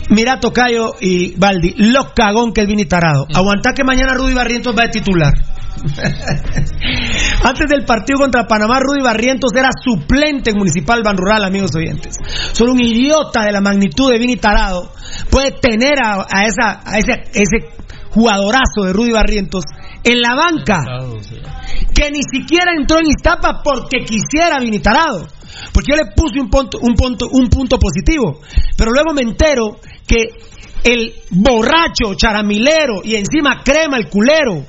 Mira, 0.08 0.38
Tocayo 0.40 0.94
y 1.00 1.34
Baldi, 1.36 1.74
lo 1.76 2.12
cagón 2.14 2.52
que 2.52 2.62
es 2.62 2.66
Vini 2.66 2.84
Tarado. 2.84 3.26
Aguanta 3.34 3.72
que 3.74 3.84
mañana 3.84 4.14
Rudy 4.14 4.34
Barrientos 4.34 4.74
va 4.76 4.84
a 4.84 4.90
titular. 4.90 5.32
Antes 7.44 7.68
del 7.68 7.84
partido 7.84 8.18
contra 8.18 8.46
Panamá, 8.46 8.80
Rudy 8.80 9.02
Barrientos 9.02 9.50
era 9.54 9.70
suplente 9.78 10.50
en 10.50 10.58
Municipal 10.58 11.02
Ban 11.02 11.16
Rural, 11.16 11.44
amigos 11.44 11.74
oyentes. 11.74 12.16
Solo 12.52 12.72
un 12.72 12.80
idiota 12.80 13.42
de 13.44 13.52
la 13.52 13.60
magnitud 13.60 14.10
de 14.10 14.18
Vini 14.18 14.36
Tarado 14.36 14.90
puede 15.30 15.52
tener 15.52 15.98
a, 16.02 16.26
a 16.30 16.46
esa, 16.46 16.80
a 16.84 16.98
ese, 16.98 17.24
ese 17.34 17.76
jugadorazo 18.10 18.84
de 18.84 18.92
Rudy 18.92 19.12
Barrientos 19.12 19.64
en 20.02 20.20
la 20.20 20.34
banca, 20.34 20.84
que 21.94 22.10
ni 22.10 22.22
siquiera 22.22 22.72
entró 22.78 22.98
en 22.98 23.08
Iztapa 23.08 23.60
porque 23.62 24.04
quisiera 24.04 24.58
Vini 24.60 24.78
Tarado. 24.78 25.26
Porque 25.72 25.92
yo 25.92 25.96
le 25.96 26.12
puse 26.14 26.40
un 26.40 26.48
punto, 26.48 26.78
un 26.80 26.94
punto, 26.94 27.26
un 27.30 27.48
punto 27.48 27.78
positivo. 27.78 28.40
Pero 28.76 28.92
luego 28.92 29.12
me 29.14 29.22
entero 29.22 29.78
que 30.06 30.24
el 30.84 31.14
borracho, 31.30 32.14
charamilero 32.16 33.02
y 33.04 33.16
encima 33.16 33.62
crema 33.64 33.96
el 33.96 34.08
culero 34.08 34.64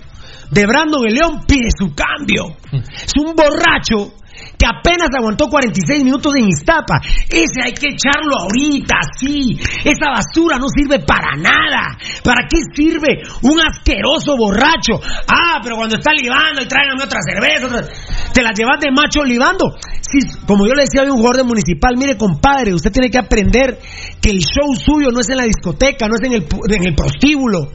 de 0.49 0.65
Brandon 0.65 1.05
el 1.05 1.13
León 1.13 1.43
pide 1.47 1.69
su 1.77 1.93
cambio. 1.93 2.57
Es 2.71 3.13
un 3.19 3.35
borracho 3.35 4.13
que 4.57 4.65
apenas 4.65 5.09
aguantó 5.15 5.47
46 5.47 6.03
minutos 6.03 6.33
en 6.35 6.49
Iztapa. 6.49 6.99
Ese 7.29 7.61
hay 7.63 7.73
que 7.73 7.93
echarlo 7.93 8.41
ahorita, 8.41 8.95
sí. 9.17 9.57
Esa 9.85 10.09
basura 10.09 10.57
no 10.57 10.67
sirve 10.67 10.99
para 10.99 11.37
nada. 11.37 11.97
¿Para 12.23 12.47
qué 12.49 12.59
sirve 12.73 13.21
un 13.43 13.59
asqueroso 13.61 14.35
borracho? 14.35 14.99
Ah, 15.27 15.59
pero 15.61 15.75
cuando 15.75 15.95
está 15.95 16.11
libando 16.13 16.61
y 16.61 16.67
tráiganme 16.67 17.03
otra 17.03 17.19
cerveza, 17.21 17.87
te 18.33 18.41
la 18.41 18.51
llevas 18.51 18.79
de 18.79 18.91
macho 18.91 19.23
libando. 19.23 19.75
Sí, 20.01 20.19
como 20.47 20.65
yo 20.65 20.73
le 20.73 20.83
decía 20.83 21.01
a 21.01 21.11
un 21.11 21.17
jugador 21.17 21.37
de 21.37 21.43
municipal, 21.43 21.95
mire 21.97 22.17
compadre, 22.17 22.73
usted 22.73 22.91
tiene 22.91 23.09
que 23.09 23.17
aprender 23.17 23.77
que 24.21 24.29
el 24.29 24.39
show 24.39 24.73
suyo 24.73 25.11
no 25.11 25.19
es 25.19 25.29
en 25.29 25.37
la 25.37 25.43
discoteca, 25.43 26.07
no 26.07 26.15
es 26.15 26.23
en 26.23 26.33
el, 26.33 26.47
en 26.69 26.87
el 26.87 26.95
prostíbulo, 26.95 27.71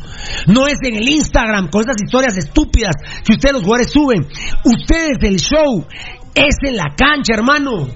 no 0.47 0.67
es 0.67 0.79
en 0.83 0.97
el 0.97 1.09
Instagram 1.09 1.69
con 1.69 1.83
esas 1.83 1.97
historias 2.03 2.37
estúpidas 2.39 2.97
que 3.25 3.35
ustedes 3.35 3.53
los 3.55 3.63
jugadores 3.63 3.93
suben. 3.93 4.27
Ustedes 4.65 5.19
el 5.21 5.39
show 5.39 5.87
es 6.35 6.57
en 6.67 6.77
la 6.77 6.95
cancha, 6.97 7.35
hermano. 7.35 7.89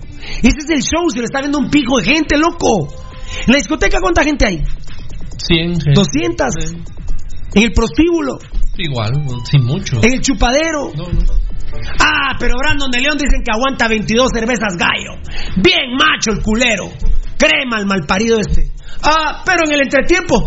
Ese 0.42 0.58
es 0.58 0.70
el 0.70 0.80
show, 0.82 1.08
se 1.10 1.18
lo 1.18 1.24
está 1.24 1.40
viendo 1.40 1.58
un 1.58 1.70
pico 1.70 1.98
de 1.98 2.04
gente, 2.04 2.36
loco. 2.36 2.88
En 3.46 3.52
la 3.52 3.56
discoteca, 3.56 3.98
¿cuánta 4.00 4.22
gente 4.24 4.46
hay? 4.46 4.62
100. 5.38 5.94
200. 5.94 6.46
En 7.54 7.62
el 7.62 7.72
prostíbulo, 7.72 8.38
Igual, 8.76 9.12
sin 9.50 9.64
mucho. 9.64 9.98
en 10.02 10.12
el 10.14 10.20
chupadero. 10.20 10.92
Ah, 12.00 12.36
pero 12.38 12.54
Brandon 12.58 12.90
de 12.90 13.00
León 13.00 13.18
dicen 13.18 13.42
que 13.44 13.50
aguanta 13.52 13.88
22 13.88 14.30
cervezas 14.32 14.76
gallo. 14.76 15.20
Bien 15.56 15.94
macho 15.96 16.32
el 16.32 16.42
culero. 16.42 16.90
Crema 17.38 17.78
el 17.78 17.86
malparido 17.86 18.38
este. 18.40 18.70
Ah, 19.02 19.42
pero 19.44 19.66
en 19.66 19.72
el 19.72 19.82
entretiempo. 19.82 20.46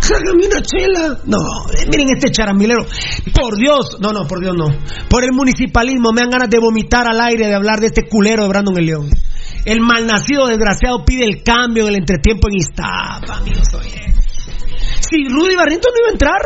Sácame 0.00 0.46
una 0.46 0.62
chela. 0.62 1.18
No, 1.24 1.38
eh, 1.72 1.86
miren 1.90 2.08
este 2.14 2.30
charamilero. 2.30 2.84
Por 3.34 3.56
Dios, 3.56 3.98
no, 4.00 4.12
no, 4.12 4.26
por 4.26 4.40
Dios 4.40 4.54
no. 4.56 4.66
Por 5.08 5.24
el 5.24 5.32
municipalismo 5.32 6.12
me 6.12 6.20
dan 6.22 6.30
ganas 6.30 6.50
de 6.50 6.58
vomitar 6.58 7.06
al 7.08 7.20
aire 7.20 7.46
de 7.46 7.54
hablar 7.54 7.80
de 7.80 7.86
este 7.86 8.08
culero 8.08 8.42
de 8.42 8.48
Brandon 8.48 8.76
el 8.78 8.86
León. 8.86 9.10
El 9.64 9.80
malnacido 9.80 10.46
desgraciado 10.46 11.04
pide 11.04 11.24
el 11.24 11.42
cambio 11.42 11.84
del 11.86 11.96
entretiempo 11.96 12.48
en 12.48 12.56
Iztapa, 12.56 13.38
amigos 13.38 13.68
oyentes. 13.74 14.24
Si 15.00 15.24
Rudy 15.28 15.56
Barrientos 15.56 15.92
no 15.92 16.00
iba 16.00 16.08
a 16.08 16.12
entrar, 16.12 16.40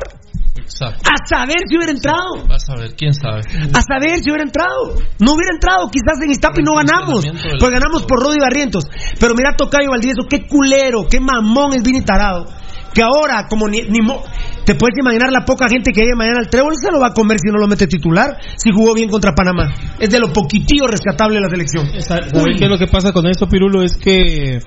Exacto. 0.56 1.02
a 1.04 1.26
saber 1.28 1.56
si 1.68 1.76
hubiera 1.76 1.92
entrado. 1.92 2.34
A 2.48 2.76
ver, 2.80 2.94
quién 2.96 3.12
sabe. 3.14 3.40
A 3.74 3.82
saber 3.82 4.18
si 4.18 4.30
hubiera 4.30 4.44
entrado. 4.44 4.94
No 5.20 5.34
hubiera 5.34 5.52
entrado, 5.54 5.90
quizás 5.90 6.20
en 6.24 6.30
Iztapa 6.30 6.60
y 6.60 6.64
no 6.64 6.72
ganamos. 6.74 7.24
Pues 7.60 7.70
ganamos 7.70 8.04
por 8.04 8.22
Rudy 8.22 8.38
Barrientos. 8.40 8.84
Pero 9.20 9.34
mira 9.34 9.54
Tocayo 9.56 9.90
Valdivieso, 9.90 10.26
qué 10.28 10.46
culero, 10.48 11.06
qué 11.08 11.20
mamón 11.20 11.74
es 11.74 11.82
Vini 11.82 12.00
Tarado. 12.02 12.46
Que 12.94 13.02
ahora, 13.02 13.46
como 13.48 13.68
ni, 13.68 13.82
ni 13.82 14.00
mo- 14.00 14.22
te 14.64 14.74
puedes 14.74 14.96
imaginar 14.98 15.30
la 15.32 15.44
poca 15.44 15.68
gente 15.68 15.92
que 15.92 16.00
llegue 16.00 16.14
mañana 16.16 16.38
al 16.40 16.48
trébol, 16.48 16.72
se 16.80 16.90
lo 16.90 17.00
va 17.00 17.08
a 17.08 17.12
comer 17.12 17.38
si 17.38 17.50
no 17.50 17.58
lo 17.58 17.66
mete 17.66 17.86
titular, 17.86 18.38
si 18.56 18.70
jugó 18.70 18.94
bien 18.94 19.08
contra 19.08 19.32
Panamá. 19.34 19.72
Es 19.98 20.10
de 20.10 20.18
lo 20.20 20.32
poquitillo 20.32 20.86
rescatable 20.86 21.36
de 21.36 21.42
la 21.42 21.48
selección. 21.50 21.86
¿Sabes 22.00 22.32
qué 22.32 22.64
es 22.64 22.70
lo 22.70 22.78
que 22.78 22.86
pasa 22.86 23.12
con 23.12 23.26
esto, 23.26 23.48
Pirulo? 23.48 23.82
Es 23.82 23.96
que 23.96 24.58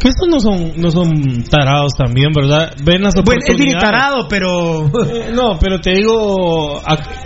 que 0.00 0.08
estos 0.08 0.28
no 0.30 0.38
son 0.38 0.74
no 0.76 0.90
son 0.92 1.42
tarados 1.50 1.92
también, 1.98 2.30
¿verdad? 2.32 2.72
Ven 2.84 3.02
las 3.02 3.14
Bueno, 3.16 3.40
es 3.42 3.50
oportunidades. 3.50 3.82
Tarado, 3.82 4.28
pero... 4.28 4.86
Eh, 4.86 5.30
no, 5.34 5.58
pero 5.58 5.80
te 5.80 5.90
digo, 5.90 6.80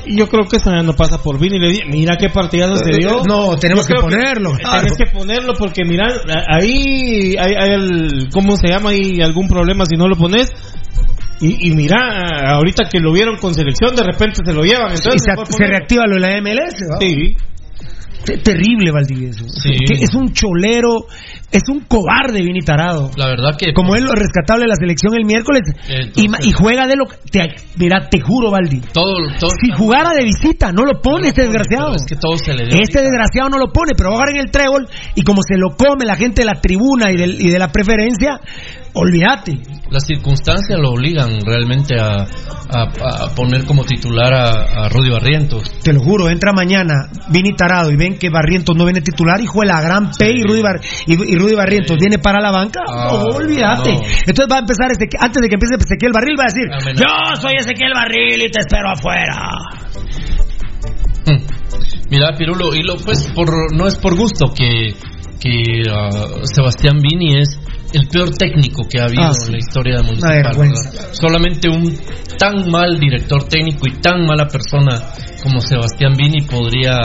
yo 0.07 0.27
creo 0.29 0.47
que 0.49 0.57
esta 0.57 0.71
no 0.83 0.95
pasa 0.95 1.19
por 1.23 1.39
Vini. 1.39 1.59
Le 1.59 1.69
di- 1.69 1.83
mira 1.91 2.17
qué 2.17 2.31
partidazo 2.31 2.77
se 2.77 2.93
dio. 2.97 3.23
No, 3.29 3.57
tenemos 3.59 3.87
que 3.87 3.95
ponerlo. 3.95 4.53
Tienes 4.57 4.97
que 4.97 5.05
ponerlo 5.07 5.53
porque 5.59 5.85
mira, 5.85 6.07
ahí 6.49 7.37
hay, 7.39 7.55
hay 7.55 7.71
el, 7.75 8.29
¿cómo 8.33 8.57
se 8.57 8.69
llama? 8.69 8.91
Hay 8.91 9.21
algún 9.21 9.49
problema 9.49 9.85
si 9.85 9.97
no 9.97 10.09
lo 10.09 10.17
pones. 10.17 10.51
Y, 11.43 11.69
y 11.71 11.75
mira, 11.75 11.99
ahorita 12.55 12.85
que 12.89 13.01
lo 13.01 13.13
vieron 13.13 13.37
con 13.37 13.53
selección, 13.55 13.95
de 13.95 14.05
repente 14.05 14.41
se 14.45 14.53
lo 14.55 14.63
llevan. 14.63 14.93
Entonces 14.93 15.17
y 15.17 15.19
se, 15.19 15.31
se 15.31 15.37
ponerlo. 15.53 15.67
reactiva 15.77 16.07
lo 16.07 16.15
de 16.15 16.21
la 16.21 16.41
MLS. 16.41 16.75
¿va? 16.91 16.99
Sí. 17.01 17.35
Te- 18.25 18.39
Terrible, 18.39 18.93
Valdivieso. 18.93 19.45
Sí. 19.49 19.71
Que 19.85 20.05
es 20.05 20.15
un 20.15 20.33
cholero, 20.33 21.07
es 21.51 21.63
un 21.69 21.81
cobarde, 21.81 22.41
Vini 22.41 22.61
Tarado. 22.61 23.11
La 23.17 23.27
verdad 23.27 23.57
que. 23.59 23.73
Como 23.75 23.97
es 23.97 24.03
lo 24.03 24.13
rescatable 24.13 24.63
de 24.63 24.69
la 24.69 24.77
selección 24.77 25.13
el 25.15 25.25
miércoles 25.25 25.63
y, 26.15 26.53
juega 26.53 26.87
de 26.87 26.95
lo 26.95 27.07
que. 27.07 27.17
te- 27.33 27.57
mira, 27.79 28.09
te 28.09 28.21
juro, 28.21 28.53
Valdi. 28.53 28.81
Todo, 28.93 29.17
todo 29.41 29.51
Si 29.61 29.73
jugara 29.77 30.11
de 30.17 30.23
visita, 30.23 30.71
no 30.71 30.85
lo 30.85 31.01
pone 31.03 31.29
este 31.31 31.43
desgraciado. 31.43 31.97
es 31.97 32.07
que 32.07 32.15
todo 32.15 32.37
se 32.39 32.53
le. 32.55 32.63
Este 32.81 33.03
desgraciado 33.03 33.49
no 33.51 33.59
lo 33.59 33.73
pone, 33.73 33.91
pero 33.97 34.11
va 34.11 34.15
a 34.15 34.19
jugar 34.19 34.31
en 34.37 34.41
el 34.41 34.53
trébol 34.53 34.87
y 35.17 35.23
como 35.23 35.41
se 35.43 35.59
lo 35.59 35.71
come 35.77 36.05
la 36.05 36.15
gente 36.15 36.43
de 36.43 36.47
la 36.47 36.61
tribuna 36.61 37.11
y 37.11 37.17
de 37.51 37.59
la 37.59 37.73
preferencia, 37.73 38.39
olvídate. 38.95 39.59
Las 39.91 40.07
circunstancias 40.07 40.79
lo 40.79 40.91
obligan 40.91 41.41
realmente 41.45 41.95
a, 42.01 42.23
a- 42.25 43.25
a 43.25 43.35
poner 43.35 43.65
como 43.65 43.85
titular 43.85 44.33
a, 44.33 44.85
a 44.85 44.89
Rudy 44.89 45.11
Barrientos. 45.11 45.71
Te 45.83 45.93
lo 45.93 46.01
juro, 46.01 46.31
entra 46.31 46.53
mañana 46.53 47.11
Vini 47.31 47.55
Tarado 47.55 47.91
y 47.91 47.97
ven 47.97 48.19
que 48.19 48.31
Barrientos 48.31 48.75
no 48.77 48.85
viene 48.85 49.01
titular, 49.03 49.41
hijo 49.41 49.61
de 49.61 49.67
la 49.67 49.81
gran 49.83 50.11
P 50.19 50.31
y 50.31 50.43
Rudy, 50.43 50.63
Bar- 50.63 50.81
y, 51.07 51.13
y 51.13 51.37
Rudy 51.37 51.55
Barrientos 51.55 51.97
viene 51.99 52.19
para 52.19 52.41
la 52.41 52.51
banca, 52.51 52.81
Ah, 52.89 53.09
no, 53.13 53.37
olvídate. 53.37 53.93
no. 53.93 54.01
Entonces 54.27 54.47
va 54.51 54.57
a 54.57 54.61
empezar, 54.61 54.91
este, 54.93 55.09
antes 55.19 55.43
de 55.43 55.49
que 55.49 55.55
empiece 55.55 55.75
Ezequiel 55.77 56.13
Barril, 56.13 56.37
va 56.39 56.45
a 56.45 56.53
decir, 56.53 56.73
Amenaza. 56.73 57.05
yo 57.05 57.37
soy 57.41 57.53
Ezequiel 57.59 57.93
Barril 57.95 58.43
y 58.43 58.51
te 58.51 58.61
espero 58.61 58.91
afuera. 58.91 59.51
Hmm. 61.27 61.39
Mira, 62.11 62.35
Pirulo, 62.37 62.75
y 62.75 62.83
lo, 62.83 62.97
pues 62.97 63.31
por, 63.35 63.49
no 63.75 63.87
es 63.87 63.97
por 63.97 64.17
gusto 64.17 64.53
que, 64.55 64.95
que 65.41 65.83
ah, 65.91 66.09
Sebastián 66.45 66.99
Vini 67.01 67.39
es 67.39 67.59
el 67.93 68.09
peor 68.09 68.31
técnico 68.31 68.83
que 68.89 69.01
ha 69.01 69.05
habido 69.05 69.23
Ah, 69.25 69.33
sí. 69.35 69.47
en 69.47 69.53
la 69.53 69.59
historia 69.59 69.97
de 69.99 70.03
Municipal. 70.03 70.55
Solamente 71.13 71.69
un 71.69 71.97
tan 72.39 72.71
mal 72.71 72.99
director 72.99 73.45
técnico 73.45 73.87
y 73.87 74.01
tan 74.01 74.25
mala 74.27 74.47
persona 74.49 75.01
como 75.43 75.61
Sebastián 75.61 76.15
Vini 76.17 76.43
podría 76.43 76.97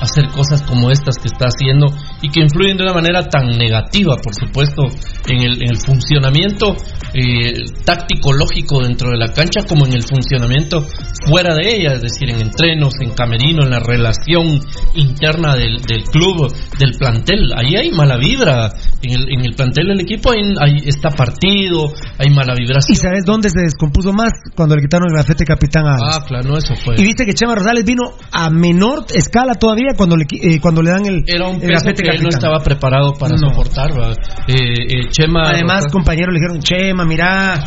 hacer 0.00 0.26
cosas 0.28 0.62
como 0.62 0.90
estas 0.90 1.16
que 1.16 1.28
está 1.28 1.46
haciendo 1.46 1.86
y 2.24 2.30
que 2.30 2.40
influyen 2.40 2.76
de 2.78 2.84
una 2.84 2.94
manera 2.94 3.22
tan 3.28 3.46
negativa, 3.58 4.16
por 4.16 4.34
supuesto, 4.34 4.82
en 5.28 5.42
el, 5.42 5.62
en 5.62 5.70
el 5.70 5.76
funcionamiento 5.76 6.74
eh, 7.12 7.52
táctico 7.84 8.32
lógico 8.32 8.82
dentro 8.82 9.10
de 9.10 9.18
la 9.18 9.32
cancha 9.32 9.60
como 9.68 9.84
en 9.86 9.92
el 9.92 10.02
funcionamiento 10.02 10.86
fuera 11.28 11.54
de 11.54 11.76
ella, 11.76 11.92
es 11.92 12.02
decir, 12.02 12.30
en 12.30 12.40
entrenos, 12.40 12.94
en 13.00 13.10
camerino, 13.10 13.64
en 13.64 13.70
la 13.70 13.80
relación 13.80 14.58
interna 14.94 15.54
del, 15.54 15.82
del 15.82 16.04
club, 16.04 16.50
del 16.78 16.92
plantel. 16.98 17.52
Ahí 17.56 17.76
hay 17.76 17.90
mala 17.90 18.16
vibra. 18.16 18.70
En 19.02 19.12
el, 19.12 19.32
en 19.32 19.44
el 19.44 19.54
plantel 19.54 19.88
del 19.88 20.00
equipo 20.00 20.30
hay, 20.30 20.40
hay- 20.60 20.88
está 20.88 21.10
partido, 21.10 21.92
hay 22.18 22.30
mala 22.30 22.54
vibración. 22.54 22.94
¿Y 22.94 22.96
sabes 22.96 23.24
dónde 23.26 23.50
se 23.50 23.60
descompuso 23.60 24.12
más? 24.14 24.32
Cuando 24.56 24.76
le 24.76 24.82
quitaron 24.82 25.08
el 25.10 25.16
gafete 25.16 25.44
capitán 25.44 25.86
a 25.86 25.96
Ah, 26.00 26.24
claro, 26.26 26.48
no, 26.48 26.56
eso 26.58 26.74
fue. 26.74 26.94
Y 26.96 27.02
viste 27.02 27.26
que 27.26 27.34
Chema 27.34 27.54
Rosales 27.54 27.84
vino 27.84 28.04
a 28.32 28.48
menor 28.48 29.04
escala 29.14 29.54
todavía 29.54 29.92
cuando 29.96 30.16
le, 30.16 30.24
eh, 30.40 30.58
cuando 30.60 30.80
le 30.80 30.90
dan 30.90 31.04
el, 31.06 31.22
Era 31.26 31.48
un 31.48 31.56
el 31.62 31.68
que 32.02 32.13
él 32.14 32.22
no 32.22 32.28
estaba 32.28 32.58
preparado 32.60 33.12
para 33.14 33.34
No. 33.36 33.48
soportar. 33.48 33.90
Eh, 34.48 34.54
eh, 34.56 35.08
Chema. 35.10 35.50
Además, 35.50 35.84
compañeros 35.92 36.32
le 36.34 36.40
dijeron, 36.40 36.60
Chema, 36.60 37.04
mira, 37.04 37.62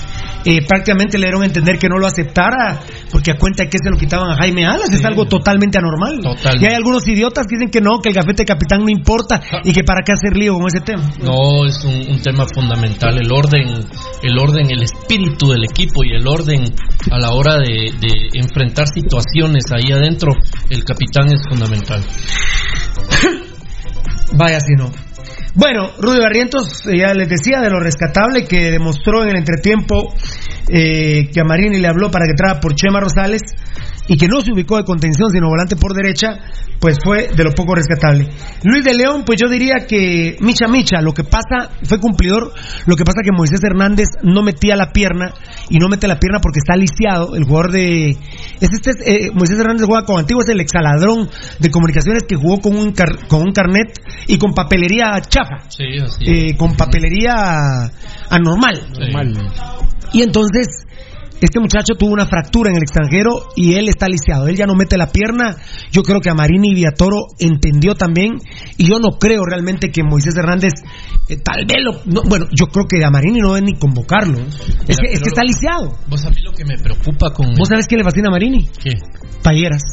eh, 0.45 0.65
prácticamente 0.67 1.17
le 1.17 1.25
dieron 1.27 1.43
a 1.43 1.45
entender 1.45 1.77
que 1.77 1.87
no 1.89 1.97
lo 1.97 2.07
aceptara, 2.07 2.79
porque 3.11 3.31
a 3.31 3.37
cuenta 3.37 3.63
de 3.63 3.69
que 3.69 3.77
se 3.83 3.89
lo 3.89 3.97
quitaban 3.97 4.31
a 4.31 4.35
Jaime 4.37 4.65
Alas, 4.65 4.89
es 4.91 5.03
algo 5.05 5.25
totalmente 5.25 5.77
anormal. 5.77 6.19
Y 6.59 6.65
hay 6.65 6.73
algunos 6.73 7.07
idiotas 7.07 7.45
que 7.47 7.55
dicen 7.55 7.69
que 7.69 7.81
no, 7.81 7.99
que 7.99 8.09
el 8.09 8.15
gafete 8.15 8.45
capitán 8.45 8.81
no 8.81 8.89
importa 8.89 9.41
y 9.63 9.71
que 9.73 9.83
para 9.83 10.01
qué 10.03 10.13
hacer 10.13 10.35
lío 10.37 10.53
con 10.55 10.67
ese 10.67 10.81
tema. 10.81 11.03
No, 11.21 11.65
es 11.65 11.83
un, 11.83 11.95
un 12.09 12.21
tema 12.21 12.45
fundamental, 12.53 13.17
el 13.17 13.31
orden, 13.31 13.67
el 14.23 14.37
orden, 14.39 14.71
el 14.71 14.83
espíritu 14.83 15.49
del 15.51 15.63
equipo 15.65 16.03
y 16.03 16.11
el 16.15 16.27
orden 16.27 16.63
a 17.11 17.19
la 17.19 17.31
hora 17.31 17.55
de, 17.57 17.91
de 17.99 18.29
enfrentar 18.39 18.87
situaciones 18.87 19.63
ahí 19.71 19.91
adentro, 19.91 20.31
el 20.69 20.83
capitán 20.83 21.27
es 21.31 21.41
fundamental. 21.49 22.03
Vaya 24.33 24.59
si 24.59 24.73
no. 24.73 24.91
Bueno, 25.55 25.89
Rudy 25.99 26.19
Barrientos, 26.19 26.83
ya 26.85 27.13
les 27.13 27.29
decía, 27.29 27.61
de 27.61 27.69
lo 27.69 27.79
rescatable 27.79 28.45
que 28.45 28.71
demostró 28.71 29.23
en 29.23 29.29
el 29.29 29.37
entretiempo 29.37 30.13
eh, 30.69 31.29
que 31.33 31.39
a 31.39 31.43
Marini 31.43 31.79
le 31.79 31.87
habló 31.87 32.09
para 32.11 32.25
que 32.25 32.31
entrara 32.31 32.59
por 32.59 32.75
Chema 32.75 32.99
Rosales 32.99 33.41
y 34.09 34.15
que 34.17 34.27
no 34.27 34.39
se 34.41 34.53
ubicó 34.53 34.77
de 34.77 34.85
contención 34.85 35.29
sino 35.31 35.47
volante 35.49 35.75
por 35.75 35.93
derecha, 35.93 36.39
pues 36.79 36.97
fue 37.03 37.27
de 37.35 37.43
lo 37.43 37.51
poco 37.51 37.75
rescatable. 37.75 38.27
Luis 38.63 38.83
de 38.85 38.93
León, 38.95 39.23
pues 39.25 39.37
yo 39.41 39.49
diría 39.49 39.85
que 39.87 40.37
Micha 40.39 40.67
Micha, 40.67 41.01
lo 41.01 41.13
que 41.13 41.23
pasa, 41.25 41.71
fue 41.83 41.99
cumplidor, 41.99 42.53
lo 42.85 42.95
que 42.95 43.03
pasa 43.03 43.19
que 43.21 43.31
Moisés 43.35 43.59
Hernández 43.61 44.07
no 44.23 44.43
metía 44.43 44.77
la 44.77 44.91
pierna 44.93 45.33
y 45.69 45.77
no 45.79 45.89
mete 45.89 46.07
la 46.07 46.19
pierna 46.19 46.39
porque 46.41 46.59
está 46.59 46.77
lisiado, 46.77 47.35
el 47.35 47.43
jugador 47.43 47.71
de... 47.73 48.11
Es 48.61 48.69
este, 48.71 48.91
eh, 49.27 49.31
Moisés 49.33 49.59
Hernández 49.59 49.85
juega 49.85 50.05
con 50.05 50.19
antiguo, 50.19 50.41
es 50.41 50.49
el 50.49 50.61
exaladrón 50.61 51.29
de 51.59 51.69
comunicaciones 51.69 52.23
que 52.23 52.35
jugó 52.37 52.61
con 52.61 52.77
un, 52.77 52.91
car- 52.93 53.27
con 53.27 53.41
un 53.41 53.51
carnet 53.51 53.99
y 54.27 54.37
con 54.37 54.53
papelería 54.53 55.19
chafa, 55.27 55.65
Sí, 55.67 55.83
así. 56.01 56.23
eh, 56.25 56.55
con 56.55 56.77
papelería 56.77 57.91
anormal. 58.29 58.87
Y 60.13 60.21
entonces, 60.21 60.56
este 60.59 61.59
muchacho 61.59 61.93
tuvo 61.97 62.11
una 62.13 62.25
fractura 62.25 62.71
en 62.71 62.77
el 62.77 62.83
extranjero 62.83 63.49
y 63.55 63.73
él 63.73 63.89
está 63.89 64.07
lisiado. 64.07 64.47
Él 64.47 64.55
ya 64.55 64.65
no 64.65 64.73
mete 64.73 64.97
la 64.97 65.11
pierna. 65.11 65.55
Yo 65.91 66.01
creo 66.01 66.19
que 66.19 66.29
a 66.29 66.33
Marini 66.33 66.71
y 66.71 66.75
Viatoro 66.75 67.27
entendió 67.39 67.93
también. 67.95 68.37
Y 68.77 68.89
yo 68.89 68.99
no 68.99 69.19
creo 69.19 69.43
realmente 69.45 69.91
que 69.91 70.03
Moisés 70.03 70.35
Hernández, 70.35 70.73
eh, 71.29 71.37
tal 71.37 71.65
vez 71.67 71.77
lo. 71.83 72.01
no, 72.05 72.23
bueno, 72.27 72.47
yo 72.51 72.67
creo 72.67 72.85
que 72.87 73.03
a 73.03 73.11
Marini 73.11 73.39
no 73.39 73.53
debe 73.53 73.67
ni 73.67 73.77
convocarlo. 73.77 74.39
es, 74.87 74.97
que, 74.97 75.13
es 75.13 75.21
que 75.21 75.29
está 75.29 75.43
lisiado. 75.43 75.95
Vos 76.07 76.25
a 76.25 76.29
mí 76.29 76.41
lo 76.43 76.51
que 76.53 76.65
me 76.65 76.77
preocupa 76.77 77.31
con... 77.31 77.53
¿Vos 77.55 77.67
sabés 77.67 77.87
qué 77.87 77.97
le 77.97 78.03
fascina 78.03 78.29
a 78.29 78.31
Marini? 78.31 78.67
¿Qué? 78.81 78.91
Payeras. 79.43 79.83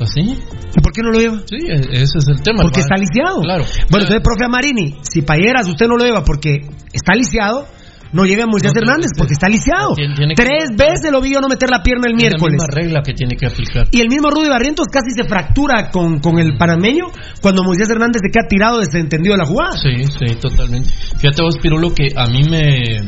¿Así? 0.00 0.20
¿Y 0.22 0.80
por 0.80 0.92
qué 0.92 1.02
no 1.02 1.10
lo 1.10 1.20
lleva? 1.20 1.42
Sí, 1.46 1.56
e- 1.68 2.02
ese 2.02 2.18
es 2.18 2.28
el 2.28 2.40
tema. 2.42 2.62
Porque 2.62 2.80
está 2.80 2.96
lisiado. 2.96 3.42
Claro. 3.42 3.64
Bueno, 3.90 4.06
entonces, 4.06 4.22
profe 4.24 4.48
Marini, 4.48 4.96
si 5.02 5.20
Payeras 5.22 5.68
usted 5.68 5.86
no 5.86 5.96
lo 5.96 6.04
lleva 6.04 6.24
porque 6.24 6.66
está 6.92 7.14
lisiado, 7.14 7.66
no 8.12 8.24
lleve 8.24 8.42
a 8.42 8.46
Moisés 8.46 8.72
Hernández 8.74 9.10
porque 9.16 9.34
está 9.34 9.48
lisiado. 9.48 9.94
Tiene- 9.94 10.14
tiene 10.14 10.34
que- 10.34 10.42
Tres 10.42 10.70
veces 10.76 11.12
lo 11.12 11.20
vi 11.20 11.32
yo 11.32 11.40
no 11.40 11.48
meter 11.48 11.70
la 11.70 11.82
pierna 11.82 12.06
el 12.08 12.14
Es 12.14 12.20
miércoles. 12.22 12.58
la 12.58 12.66
misma 12.66 12.80
regla 12.82 13.02
que 13.02 13.12
tiene 13.14 13.36
que 13.36 13.46
aplicar. 13.46 13.86
Y 13.92 14.00
el 14.00 14.08
mismo 14.08 14.30
Rudy 14.30 14.48
Barrientos 14.48 14.86
casi 14.92 15.10
se 15.14 15.24
fractura 15.24 15.90
con, 15.90 16.18
con 16.20 16.38
el 16.38 16.56
panameño 16.56 17.06
cuando 17.40 17.62
Moisés 17.62 17.88
Hernández 17.90 18.22
se 18.24 18.30
queda 18.30 18.48
tirado 18.48 18.80
desentendido 18.80 19.34
de 19.34 19.38
la 19.38 19.46
jugada. 19.46 19.72
Sí, 19.72 20.04
sí, 20.04 20.34
totalmente. 20.40 20.90
Fíjate 21.18 21.42
vos, 21.42 21.56
Pirulo, 21.62 21.94
que 21.94 22.08
a 22.16 22.26
mí 22.26 22.42
me, 22.44 23.02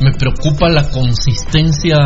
me 0.00 0.12
preocupa 0.18 0.68
la 0.68 0.88
consistencia 0.90 1.96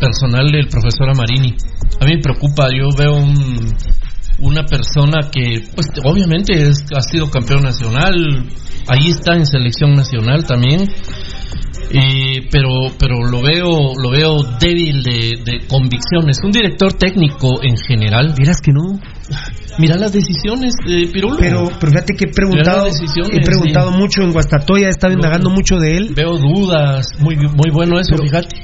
personal 0.00 0.46
del 0.50 0.68
profesor 0.68 1.10
Amarini. 1.10 1.54
A 2.00 2.04
mí 2.06 2.16
me 2.16 2.20
preocupa, 2.22 2.68
yo 2.70 2.88
veo 2.96 3.14
un- 3.16 3.74
una 4.40 4.64
persona 4.64 5.30
que, 5.30 5.62
pues 5.74 5.86
obviamente 6.04 6.52
es, 6.54 6.84
ha 6.96 7.00
sido 7.02 7.30
campeón 7.30 7.62
nacional, 7.62 8.14
ahí 8.88 9.08
está 9.08 9.34
en 9.34 9.46
selección 9.46 9.94
nacional 9.94 10.44
también, 10.44 10.88
y- 11.92 12.40
pero 12.50 12.68
pero 12.98 13.16
lo 13.24 13.42
veo 13.42 13.92
lo 13.96 14.10
veo 14.10 14.42
débil 14.60 15.02
de, 15.02 15.38
de 15.44 15.66
convicciones. 15.66 16.38
Un 16.44 16.50
director 16.52 16.92
técnico 16.94 17.62
en 17.62 17.76
general. 17.76 18.34
Dirás 18.34 18.60
que 18.60 18.72
no. 18.72 18.98
Mira 19.78 19.96
las 19.96 20.12
decisiones, 20.12 20.72
eh, 20.86 21.08
Pirulo. 21.12 21.36
Pero, 21.38 21.68
pero 21.80 21.90
fíjate 21.92 22.14
que 22.14 22.24
he 22.26 22.32
preguntado, 22.32 22.86
he 22.86 23.40
preguntado 23.42 23.90
sí. 23.90 23.96
mucho 23.98 24.22
en 24.22 24.32
Guastatoya, 24.32 24.86
he 24.86 24.90
estado 24.90 25.12
indagando 25.14 25.50
mucho 25.50 25.76
de 25.78 25.96
él. 25.96 26.12
Veo 26.14 26.38
dudas, 26.38 27.06
muy 27.18 27.36
muy 27.36 27.70
bueno 27.72 27.98
eso, 27.98 28.16
fíjate. 28.16 28.56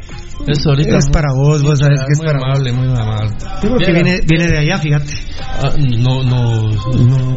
Eso 0.46 0.70
ahorita 0.70 0.96
Es 0.98 1.06
muy- 1.06 1.12
para 1.12 1.32
vos, 1.34 1.62
vos 1.62 1.78
sabes 1.78 2.00
que 2.00 2.12
es 2.12 2.18
muy 2.18 2.26
para 2.26 2.38
vos. 2.38 2.46
amable, 2.48 2.72
muy 2.72 2.86
amable. 2.88 3.30
Creo 3.60 3.76
que 3.78 3.92
viene, 3.92 4.20
viene 4.26 4.46
de 4.48 4.58
allá, 4.58 4.78
fíjate. 4.78 5.12
ah, 5.62 5.72
no, 5.98 6.22
no, 6.22 6.62
No, 6.70 7.34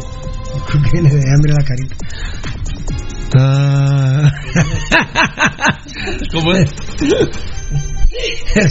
creo 0.66 0.82
que 0.82 0.90
viene 0.92 1.10
de 1.14 1.24
mira 1.42 1.54
la 1.58 1.64
carita. 1.64 1.96
Ah. 3.36 4.30
¿Cómo 6.32 6.52
es? 6.54 6.70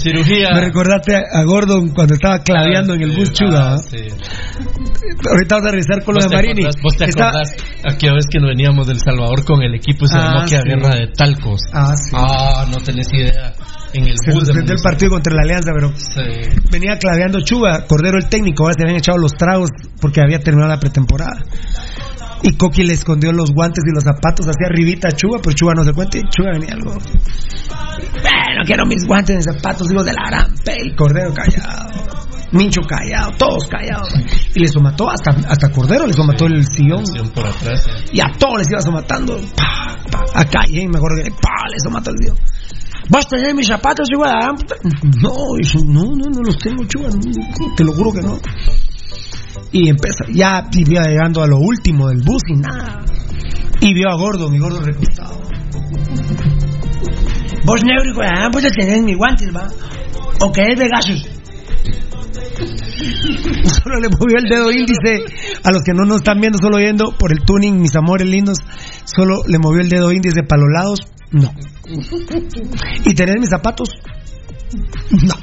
Cirugía. 0.01 0.49
Me 0.53 0.61
recordaste 0.61 1.15
a 1.17 1.43
Gordon 1.43 1.89
cuando 1.89 2.13
estaba 2.13 2.39
claveando 2.39 2.93
en 2.93 3.01
el 3.01 3.11
bus 3.11 3.31
chuda. 3.33 3.73
¿ah? 3.73 3.77
Sí. 3.77 3.97
Ahorita 5.29 5.55
vas 5.57 5.65
a 5.65 5.71
revisar 5.71 6.03
con 6.03 6.15
lo 6.15 6.21
¿Vos 6.21 6.29
de 6.29 6.35
Marini. 6.35 6.61
acordás- 6.63 6.81
¿Vos 6.81 6.95
te 6.97 7.05
Está- 7.05 7.27
acordás 7.29 7.55
aquella 7.85 8.13
vez 8.13 8.25
que 8.31 8.39
nos 8.39 8.49
veníamos 8.49 8.87
del 8.87 8.99
Salvador 8.99 9.43
con 9.43 9.61
el 9.61 9.75
equipo 9.75 10.05
y 10.05 10.07
se 10.07 10.17
Ah, 10.17 10.21
llamó 10.27 10.39
aquella 10.41 10.61
sí. 10.61 10.69
guerra 10.69 10.95
de 10.95 11.07
talcos? 11.17 11.61
Ah, 11.73 11.93
sí. 11.97 12.11
Ah, 12.15 12.65
no 12.71 12.77
tenés 12.77 13.07
idea. 13.13 13.53
En 13.93 14.07
el 14.07 14.15
bus 14.33 14.81
partido 14.83 15.11
contra 15.11 15.33
la 15.35 15.41
Alianza, 15.43 15.71
pero 15.73 15.89
Sí. 15.95 16.49
venía 16.71 16.97
claveando 16.97 17.41
Chuba, 17.41 17.85
Cordero 17.87 18.17
el 18.17 18.27
técnico, 18.27 18.63
ahora 18.63 18.75
se 18.77 18.83
habían 18.83 18.97
echado 18.97 19.17
los 19.17 19.33
tragos 19.33 19.69
porque 20.01 20.21
había 20.21 20.39
terminado 20.39 20.69
la 20.71 20.79
pretemporada. 20.79 21.43
Y 22.41 22.57
Coqui 22.57 22.83
le 22.83 22.93
escondió 22.93 23.31
los 23.31 23.51
guantes 23.51 23.83
y 23.87 23.93
los 23.95 24.03
zapatos 24.03 24.45
hacia 24.47 24.67
arribita 24.67 25.07
a 25.07 25.11
Chuba, 25.11 25.37
pero 25.41 25.55
Chuba 25.55 25.73
no 25.75 25.83
se 25.85 25.93
cuenta 25.93 26.17
y 26.17 26.21
Chuba 26.29 26.51
venía 26.51 26.73
algo. 26.73 26.91
Bueno, 26.91 28.61
quiero 28.65 28.85
mis 28.85 29.05
guantes 29.05 29.39
y 29.39 29.43
zapatos, 29.43 29.89
hijos 29.91 30.05
de 30.05 30.13
la 30.13 30.23
gran 30.27 30.53
pe", 30.65 30.73
y 30.83 30.95
Cordero 30.95 31.33
callado. 31.33 31.89
Mincho 32.51 32.81
callado, 32.81 33.31
todos 33.37 33.67
callados. 33.67 34.09
Y 34.53 34.59
le 34.59 34.67
somató 34.67 35.09
hasta, 35.09 35.31
hasta 35.49 35.71
Cordero, 35.71 36.05
le 36.05 36.13
somató 36.13 36.45
el 36.45 36.65
sillón. 36.67 36.99
Acción 36.99 37.29
por 37.29 37.47
atrás. 37.47 37.87
eh. 37.87 38.05
Y 38.13 38.19
a 38.21 38.27
todos 38.37 38.59
les 38.59 38.69
iba 38.71 38.81
somatando. 38.81 39.37
Pa, 39.55 39.95
pa, 40.11 40.23
a 40.35 40.45
Calle, 40.45 40.87
mejor 40.87 41.15
que 41.23 41.31
pa, 41.31 41.67
le 41.71 41.79
somató 41.83 42.11
el 42.11 42.17
sillón. 42.17 42.37
¿Vas 43.09 43.25
a 43.25 43.29
tener 43.29 43.53
mis 43.53 43.67
zapatos, 43.67 44.07
puta? 44.09 44.75
No, 45.21 45.55
dice, 45.57 45.79
no, 45.85 46.03
no, 46.03 46.29
no 46.29 46.41
los 46.41 46.57
tengo, 46.57 46.83
no, 46.83 47.75
te 47.75 47.83
lo 47.83 47.93
juro 47.93 48.13
que 48.13 48.21
no. 48.21 48.39
Y 49.71 49.89
empieza, 49.89 50.25
ya 50.31 50.69
iba 50.71 51.03
llegando 51.03 51.43
a 51.43 51.47
lo 51.47 51.57
último 51.57 52.07
del 52.07 52.21
bus 52.21 52.41
y 52.47 52.55
nada. 52.55 53.03
Y 53.81 53.93
vio 53.93 54.09
a 54.09 54.15
Gordo, 54.15 54.49
mi 54.49 54.59
gordo 54.59 54.79
recostado. 54.81 55.41
Vos, 57.65 57.83
negro, 57.83 58.13
gran 58.15 58.51
puta, 58.51 58.69
tenés 58.69 59.03
mis 59.03 59.17
guantes, 59.17 59.49
va. 59.53 59.67
O 60.41 60.51
que 60.51 60.61
es 60.61 60.79
de 60.79 60.87
gasos. 60.87 61.27
Solo 63.83 63.99
le 63.99 64.09
movió 64.09 64.37
el 64.37 64.49
dedo 64.49 64.71
índice 64.71 65.23
a 65.63 65.71
los 65.71 65.83
que 65.83 65.93
no 65.93 66.05
nos 66.05 66.17
están 66.17 66.39
viendo, 66.39 66.59
solo 66.61 66.77
oyendo 66.77 67.15
por 67.17 67.31
el 67.31 67.43
tuning, 67.45 67.79
mis 67.79 67.95
amores 67.95 68.27
lindos. 68.27 68.57
Solo 69.05 69.43
le 69.47 69.59
movió 69.59 69.81
el 69.81 69.89
dedo 69.89 70.11
índice 70.11 70.43
para 70.43 70.61
los 70.61 70.71
lados. 70.71 70.99
No. 71.33 71.51
¿Y 73.05 73.13
tenés 73.13 73.35
mis 73.39 73.49
zapatos? 73.49 73.89
No. 75.11 75.35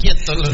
Quieto. 0.00 0.34
lo-. 0.34 0.50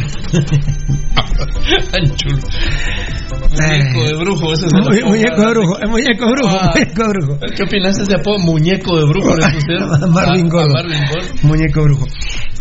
Muñeco 2.73 4.05
de 4.05 4.15
brujo, 4.15 4.53
ese 4.53 4.67
es 4.67 4.73
el 4.73 4.81
apodo. 4.81 5.07
muñeco 5.09 5.41
de 5.41 5.51
brujo, 5.51 5.79
es 5.81 5.89
muñeco 5.91 6.25
de 6.27 6.33
brujo, 6.33 6.57
Ah. 6.61 6.71
muñeco 6.75 7.03
de 7.03 7.09
brujo. 7.09 7.39
¿Qué 7.57 7.63
opinas 7.63 7.97
de 7.97 8.03
ese 8.05 8.15
apodo? 8.15 8.39
Muñeco 8.39 8.97
de 8.99 9.05
brujo 9.05 9.37
le 9.37 9.47
pusieron. 9.55 10.13
Marvin 10.13 10.47
A- 10.47 10.49
a 10.49 10.51
Gordo. 10.51 10.75
Muñeco 11.43 11.83
brujo. 11.85 12.07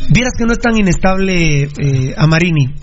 Vieras 0.10 0.34
que 0.38 0.46
no 0.46 0.54
es 0.54 0.60
tan 0.60 0.78
inestable 0.78 1.64
eh, 1.64 2.14
a 2.18 2.28
Marini. 2.28 2.74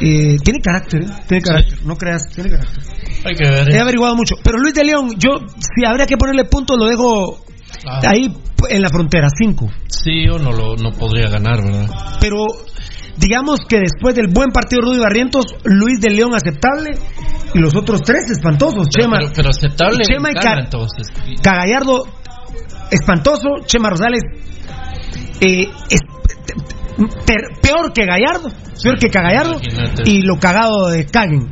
Eh, 0.00 0.36
tiene 0.42 0.60
carácter, 0.60 1.02
¿eh? 1.04 1.06
tiene 1.28 1.42
carácter, 1.42 1.84
no 1.86 1.96
creas, 1.96 2.22
tiene 2.34 2.50
carácter. 2.50 2.82
Hay 3.24 3.34
que 3.36 3.48
ver. 3.48 3.70
He 3.70 3.76
eh. 3.76 3.80
averiguado 3.80 4.16
mucho. 4.16 4.34
Pero 4.42 4.58
Luis 4.58 4.74
de 4.74 4.84
León, 4.84 5.10
yo, 5.16 5.38
si 5.58 5.84
habría 5.86 6.06
que 6.06 6.16
ponerle 6.16 6.44
punto, 6.44 6.76
lo 6.76 6.86
dejo 6.86 7.44
Ah. 7.88 8.00
ahí 8.08 8.32
en 8.70 8.80
la 8.82 8.88
frontera, 8.88 9.28
5. 9.36 9.68
Sí, 9.88 10.24
yo 10.26 10.38
no 10.38 10.52
lo 10.52 10.76
no 10.76 10.90
podría 10.92 11.28
ganar, 11.28 11.62
¿verdad? 11.64 11.88
Pero 12.20 12.44
digamos 13.16 13.60
que 13.68 13.78
después 13.80 14.14
del 14.14 14.28
buen 14.28 14.50
partido 14.50 14.82
de 14.82 14.88
Rudy 14.90 15.00
Barrientos, 15.00 15.44
Luis 15.64 16.00
de 16.00 16.10
León 16.10 16.34
aceptable 16.34 16.90
y 17.54 17.58
los 17.58 17.74
otros 17.76 18.00
tres 18.02 18.30
espantosos. 18.30 18.88
Pero, 18.94 19.04
Chema, 19.06 19.16
pero, 19.18 19.32
pero 19.34 19.48
aceptable. 19.50 20.04
Chema 20.04 20.30
y 20.30 20.34
Car- 20.34 20.60
entonces. 20.60 21.08
Cagallardo 21.42 22.04
espantoso, 22.90 23.48
Chema 23.66 23.90
Rosales 23.90 24.22
eh, 25.40 25.68
es 25.90 26.00
peor 27.60 27.92
que 27.92 28.06
Gallardo, 28.06 28.50
peor 28.82 28.98
que 28.98 29.08
Cagallardo 29.08 29.60
y 30.04 30.22
lo 30.22 30.38
cagado 30.38 30.88
de 30.88 31.06
Caguen. 31.06 31.48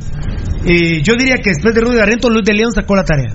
Eh, 0.65 1.01
yo 1.01 1.15
diría 1.15 1.37
que 1.37 1.51
después 1.51 1.73
de 1.73 1.81
Rudy 1.81 1.97
Barrientos, 1.97 2.31
Luis 2.31 2.45
de 2.45 2.53
León 2.53 2.71
sacó 2.71 2.95
la 2.95 3.03
tarea. 3.03 3.33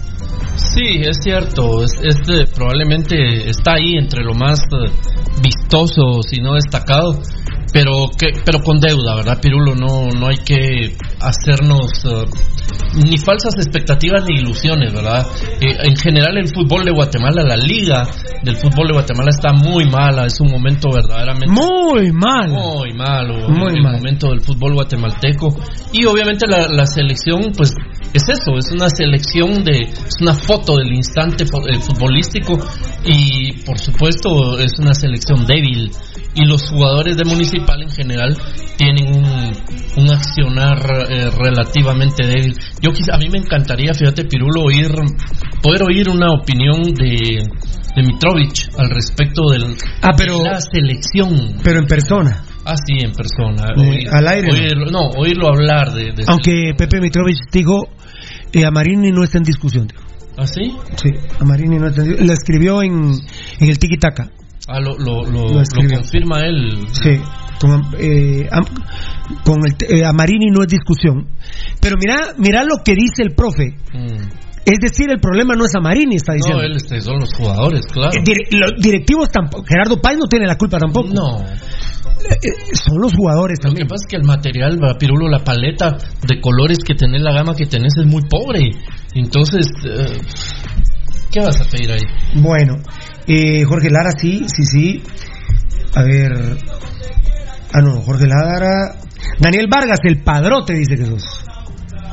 Sí, 0.56 1.02
es 1.02 1.18
cierto. 1.22 1.82
Es, 1.82 1.90
este 2.02 2.46
probablemente 2.54 3.48
está 3.48 3.74
ahí 3.74 3.96
entre 3.96 4.22
lo 4.22 4.34
más 4.34 4.60
eh, 4.60 4.90
vistoso, 5.42 6.22
si 6.22 6.40
no 6.40 6.54
destacado. 6.54 7.20
Pero 7.72 8.10
que, 8.16 8.28
pero 8.44 8.62
con 8.62 8.80
deuda, 8.80 9.16
¿verdad, 9.16 9.40
Pirulo? 9.40 9.74
No, 9.74 10.08
no 10.08 10.28
hay 10.28 10.36
que 10.38 10.96
hacernos 11.20 12.04
eh, 12.04 12.24
ni 13.04 13.18
falsas 13.18 13.54
expectativas 13.56 14.24
ni 14.26 14.40
ilusiones, 14.40 14.92
¿verdad? 14.92 15.26
Eh, 15.60 15.76
en 15.84 15.96
general 15.96 16.38
el 16.38 16.48
fútbol 16.48 16.84
de 16.84 16.92
Guatemala, 16.92 17.42
la 17.42 17.56
liga 17.56 18.06
del 18.42 18.56
fútbol 18.56 18.88
de 18.88 18.94
Guatemala 18.94 19.30
está 19.30 19.52
muy 19.52 19.84
mala, 19.86 20.26
es 20.26 20.40
un 20.40 20.50
momento 20.50 20.90
verdaderamente 20.90 21.52
muy 21.52 22.12
mal, 22.12 22.50
muy 22.50 22.92
malo, 22.92 23.48
muy 23.48 23.74
el 23.74 23.82
momento 23.82 24.28
del 24.28 24.40
fútbol 24.40 24.74
guatemalteco 24.74 25.56
y 25.92 26.04
obviamente 26.06 26.46
la, 26.46 26.68
la 26.68 26.86
selección, 26.86 27.52
pues 27.56 27.74
es 28.16 28.28
eso, 28.28 28.56
es 28.58 28.70
una 28.72 28.88
selección 28.88 29.64
de, 29.64 29.82
es 29.82 30.20
una 30.20 30.34
foto 30.34 30.76
del 30.76 30.92
instante 30.92 31.44
eh, 31.44 31.80
futbolístico 31.80 32.58
y 33.04 33.62
por 33.64 33.78
supuesto 33.78 34.58
es 34.58 34.72
una 34.78 34.94
selección 34.94 35.46
débil 35.46 35.90
y 36.34 36.44
los 36.44 36.68
jugadores 36.68 37.16
de 37.16 37.24
Municipal 37.24 37.82
en 37.82 37.90
general 37.90 38.36
tienen 38.76 39.24
un, 39.96 40.10
accionar 40.10 40.78
eh, 41.08 41.30
relativamente 41.30 42.26
débil. 42.26 42.54
Yo 42.80 42.90
a 43.12 43.18
mí 43.18 43.28
me 43.30 43.38
encantaría, 43.38 43.94
fíjate 43.94 44.24
Pirulo, 44.24 44.64
oír, 44.64 44.92
poder 45.62 45.82
oír 45.82 46.08
una 46.10 46.32
opinión 46.32 46.82
de, 46.82 47.42
de 47.96 48.02
Mitrovic 48.02 48.68
al 48.78 48.90
respecto 48.90 49.48
del, 49.50 49.74
ah, 50.02 50.12
pero, 50.16 50.38
de 50.38 50.50
la 50.50 50.60
selección. 50.60 51.56
Pero 51.64 51.80
en 51.80 51.86
persona. 51.86 52.44
Ah, 52.66 52.74
sí, 52.76 52.98
en 53.02 53.12
persona. 53.12 53.72
Al 54.10 54.28
aire. 54.28 54.50
no, 54.90 55.08
oírlo 55.16 55.48
hablar 55.48 55.92
de... 55.92 56.12
Aunque 56.26 56.72
Pepe 56.76 57.00
Mitrovic 57.00 57.50
dijo, 57.50 57.88
eh, 58.52 58.64
Amarini 58.64 59.12
no 59.12 59.24
está 59.24 59.38
en 59.38 59.44
discusión. 59.44 59.88
¿Ah, 60.36 60.46
sí? 60.46 60.72
Sí, 60.96 61.10
Amarini 61.40 61.78
no 61.78 61.88
está 61.88 62.02
en 62.02 62.08
discusión. 62.08 62.26
Lo 62.26 62.32
escribió 62.32 62.82
en, 62.82 63.14
en 63.60 63.68
el 63.68 63.78
Tiki 63.78 63.96
Taka. 63.98 64.30
Ah, 64.68 64.80
lo, 64.80 64.98
lo, 64.98 65.24
lo, 65.24 65.62
confirma 65.94 66.40
él. 66.40 66.88
Sí, 66.90 67.20
con, 67.60 67.86
eh, 67.98 68.48
con 69.44 69.60
el, 69.64 69.76
eh, 69.88 70.04
Amarini 70.04 70.46
no 70.50 70.62
es 70.62 70.68
discusión. 70.68 71.28
Pero 71.80 71.96
mira, 71.98 72.34
mira 72.38 72.64
lo 72.64 72.82
que 72.84 72.94
dice 72.94 73.22
el 73.22 73.34
profe. 73.34 73.76
Mm. 73.92 74.45
Es 74.66 74.80
decir, 74.80 75.08
el 75.08 75.20
problema 75.20 75.54
no 75.54 75.64
es 75.64 75.76
Amarini, 75.76 76.16
está 76.16 76.32
diciendo. 76.32 76.60
No, 76.60 76.66
él 76.66 76.74
este, 76.74 77.00
son 77.00 77.20
los 77.20 77.32
jugadores, 77.32 77.86
claro. 77.86 78.10
Eh, 78.18 78.34
los 78.50 78.72
directivos 78.82 79.30
tampoco. 79.30 79.64
Gerardo 79.64 80.00
Páez 80.00 80.18
no 80.18 80.26
tiene 80.26 80.44
la 80.44 80.56
culpa 80.56 80.78
tampoco. 80.78 81.08
No. 81.14 81.38
Eh, 81.40 82.50
son 82.72 83.00
los 83.00 83.14
jugadores 83.14 83.60
también. 83.60 83.84
Lo 83.84 83.86
que 83.86 83.94
pasa 83.94 84.06
es 84.06 84.10
que 84.10 84.16
el 84.16 84.24
material, 84.24 84.80
Pirulo, 84.98 85.28
la 85.28 85.44
paleta 85.44 85.96
de 86.26 86.40
colores 86.40 86.78
que 86.84 86.96
tenés, 86.96 87.22
la 87.22 87.32
gama 87.32 87.54
que 87.54 87.66
tenés 87.66 87.92
es 87.96 88.06
muy 88.06 88.22
pobre. 88.28 88.72
Entonces, 89.14 89.68
¿qué 91.30 91.38
vas 91.38 91.60
a 91.60 91.64
pedir 91.70 91.92
ahí? 91.92 92.02
Bueno, 92.34 92.74
eh, 93.28 93.62
Jorge 93.62 93.88
Lara, 93.88 94.10
sí, 94.18 94.46
sí, 94.48 94.64
sí. 94.64 95.02
A 95.94 96.02
ver. 96.02 96.58
Ah, 97.72 97.82
no, 97.82 98.00
Jorge 98.02 98.26
Lara. 98.26 98.96
Daniel 99.38 99.68
Vargas, 99.70 100.00
el 100.02 100.24
padrote, 100.24 100.74
dice 100.74 100.96
que 100.96 101.06
sos. 101.06 101.45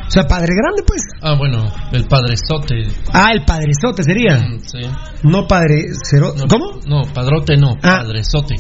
O 0.08 0.12
sea, 0.12 0.24
padre 0.24 0.54
grande, 0.56 0.84
pues. 0.86 1.02
Ah, 1.22 1.36
bueno, 1.38 1.66
el 1.92 2.06
padrezote. 2.06 2.88
Ah, 3.12 3.32
el 3.32 3.46
padrezote 3.46 4.04
sería. 4.04 4.38
Mm, 4.38 4.60
sí. 4.60 4.80
No 5.24 5.48
padre 5.48 5.86
cero. 6.04 6.34
¿Cómo? 6.50 6.80
No, 6.86 7.04
padrote 7.14 7.56
no, 7.58 7.72
ah. 7.82 8.04
padrezote. 8.04 8.56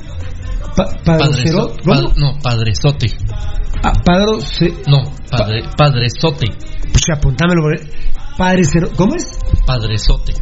padrezote. 1.05 1.81
no, 2.17 2.39
padrezote. 2.41 3.07
Ah, 3.83 3.91
padre. 4.03 4.25
No, 4.87 5.03
padre, 5.29 5.63
padrezote. 5.77 6.47
Pues 6.91 7.03
apuntámelo. 7.13 7.63
Padre 8.37 8.63
cero. 8.63 8.89
¿Cómo 8.95 9.15
es? 9.15 9.25
Padrezote. 9.67 10.33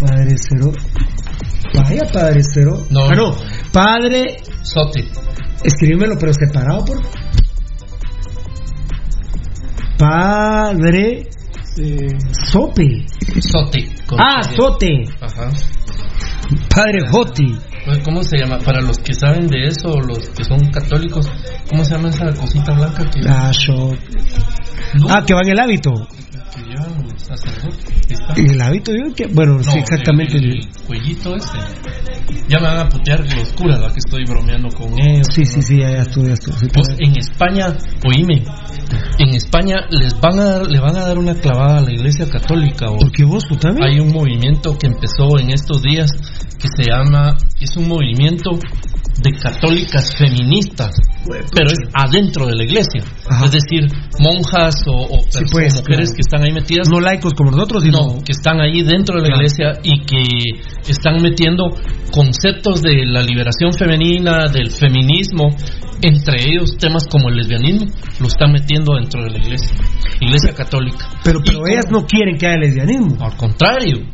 Padre 0.00 0.36
cero. 0.38 0.72
Vaya, 1.74 2.02
Padre 2.12 2.40
cero. 2.42 2.86
No. 2.90 3.08
Ah, 3.08 3.14
no. 3.14 3.57
Padre. 3.72 4.36
Sote. 4.62 5.04
Escríbemelo, 5.64 6.16
pero 6.18 6.32
separado, 6.32 6.84
por. 6.84 7.00
Padre. 9.98 11.28
Eh, 11.80 12.08
sope. 12.50 13.06
Sote. 13.40 13.88
Ah, 14.18 14.42
sote. 14.42 15.04
Ajá. 15.20 15.50
Padre 16.74 17.00
Joti. 17.10 17.58
¿Cómo 18.04 18.22
se 18.22 18.38
llama? 18.38 18.58
Para 18.58 18.80
los 18.80 18.98
que 18.98 19.14
saben 19.14 19.46
de 19.48 19.66
eso, 19.66 19.88
los 20.00 20.28
que 20.30 20.44
son 20.44 20.58
católicos, 20.70 21.28
¿cómo 21.68 21.84
se 21.84 21.92
llama 21.94 22.08
esa 22.10 22.32
cosita 22.34 22.72
blanca 22.72 23.04
que... 23.10 23.20
Ah, 23.28 23.50
Ah, 25.08 25.22
que 25.26 25.34
va 25.34 25.42
en 25.42 25.48
el 25.50 25.58
hábito. 25.58 25.90
¿Y 28.36 28.50
el 28.50 28.60
hábito? 28.60 28.92
Yo, 28.92 29.14
que, 29.14 29.26
bueno, 29.26 29.62
sí, 29.62 29.78
exactamente. 29.78 30.38
El, 30.38 30.66
cuellito 30.86 31.36
este. 31.36 31.58
Ya 32.48 32.58
me 32.58 32.66
van 32.66 32.86
a 32.86 32.88
putear 32.88 33.20
los 33.20 33.52
curas, 33.52 33.78
¿verdad? 33.78 33.92
Que 33.92 33.98
estoy 33.98 34.24
bromeando 34.24 34.68
con 34.68 34.98
ellos. 35.00 35.26
Sí, 35.30 35.44
sí, 35.44 35.62
sí, 35.62 35.78
ya, 35.78 35.90
ya 35.90 36.02
estuve, 36.02 36.34
pues 36.72 36.88
en 36.98 37.16
España, 37.16 37.76
oíme, 38.04 38.44
en 39.18 39.34
España 39.34 39.86
les 39.90 40.18
van 40.20 40.38
a 40.38 40.44
dar, 40.44 40.66
le 40.66 40.80
van 40.80 40.96
a 40.96 41.06
dar 41.06 41.18
una 41.18 41.34
clavada 41.34 41.78
a 41.78 41.82
la 41.82 41.92
iglesia 41.92 42.28
católica. 42.28 42.86
¿Por 42.86 43.12
qué 43.12 43.24
vos, 43.24 43.44
también? 43.60 43.84
Hay 43.84 44.00
un 44.00 44.12
movimiento 44.12 44.76
que 44.78 44.86
empezó 44.86 45.38
en 45.38 45.50
estos 45.50 45.82
días 45.82 46.10
que 46.58 46.68
se 46.76 46.90
llama, 46.90 47.36
es 47.60 47.76
un 47.76 47.88
movimiento 47.88 48.58
de 49.22 49.32
católicas 49.32 50.16
feministas, 50.16 50.96
pero 51.52 51.70
es 51.70 51.78
adentro 51.92 52.46
de 52.46 52.56
la 52.56 52.64
iglesia. 52.64 53.02
Es 53.44 53.50
decir, 53.50 53.86
monjas 54.20 54.76
o, 54.86 55.08
pues, 55.50 55.74
mujeres 55.74 56.12
que 56.12 56.20
están 56.20 56.42
ahí 56.42 56.52
metidas. 56.52 56.67
No 56.90 57.00
laicos 57.00 57.34
como 57.34 57.50
nosotros, 57.50 57.82
sino. 57.82 57.98
No, 57.98 58.22
que 58.22 58.32
están 58.32 58.60
ahí 58.60 58.82
dentro 58.82 59.20
de 59.20 59.28
la 59.28 59.36
iglesia 59.36 59.72
y 59.82 60.00
que 60.04 60.20
están 60.88 61.20
metiendo 61.22 61.64
conceptos 62.12 62.82
de 62.82 63.06
la 63.06 63.22
liberación 63.22 63.72
femenina, 63.72 64.46
del 64.52 64.70
feminismo, 64.70 65.50
entre 66.02 66.44
ellos 66.48 66.76
temas 66.78 67.06
como 67.08 67.28
el 67.28 67.36
lesbianismo, 67.36 67.86
lo 68.20 68.26
están 68.26 68.52
metiendo 68.52 68.94
dentro 68.94 69.22
de 69.24 69.30
la 69.30 69.38
iglesia, 69.38 69.74
iglesia 70.20 70.52
católica. 70.54 71.08
Pero, 71.24 71.40
pero 71.44 71.66
ellas 71.66 71.86
no 71.90 72.06
quieren 72.06 72.36
que 72.36 72.46
haya 72.46 72.58
lesbianismo. 72.58 73.16
Al 73.20 73.36
contrario, 73.36 74.04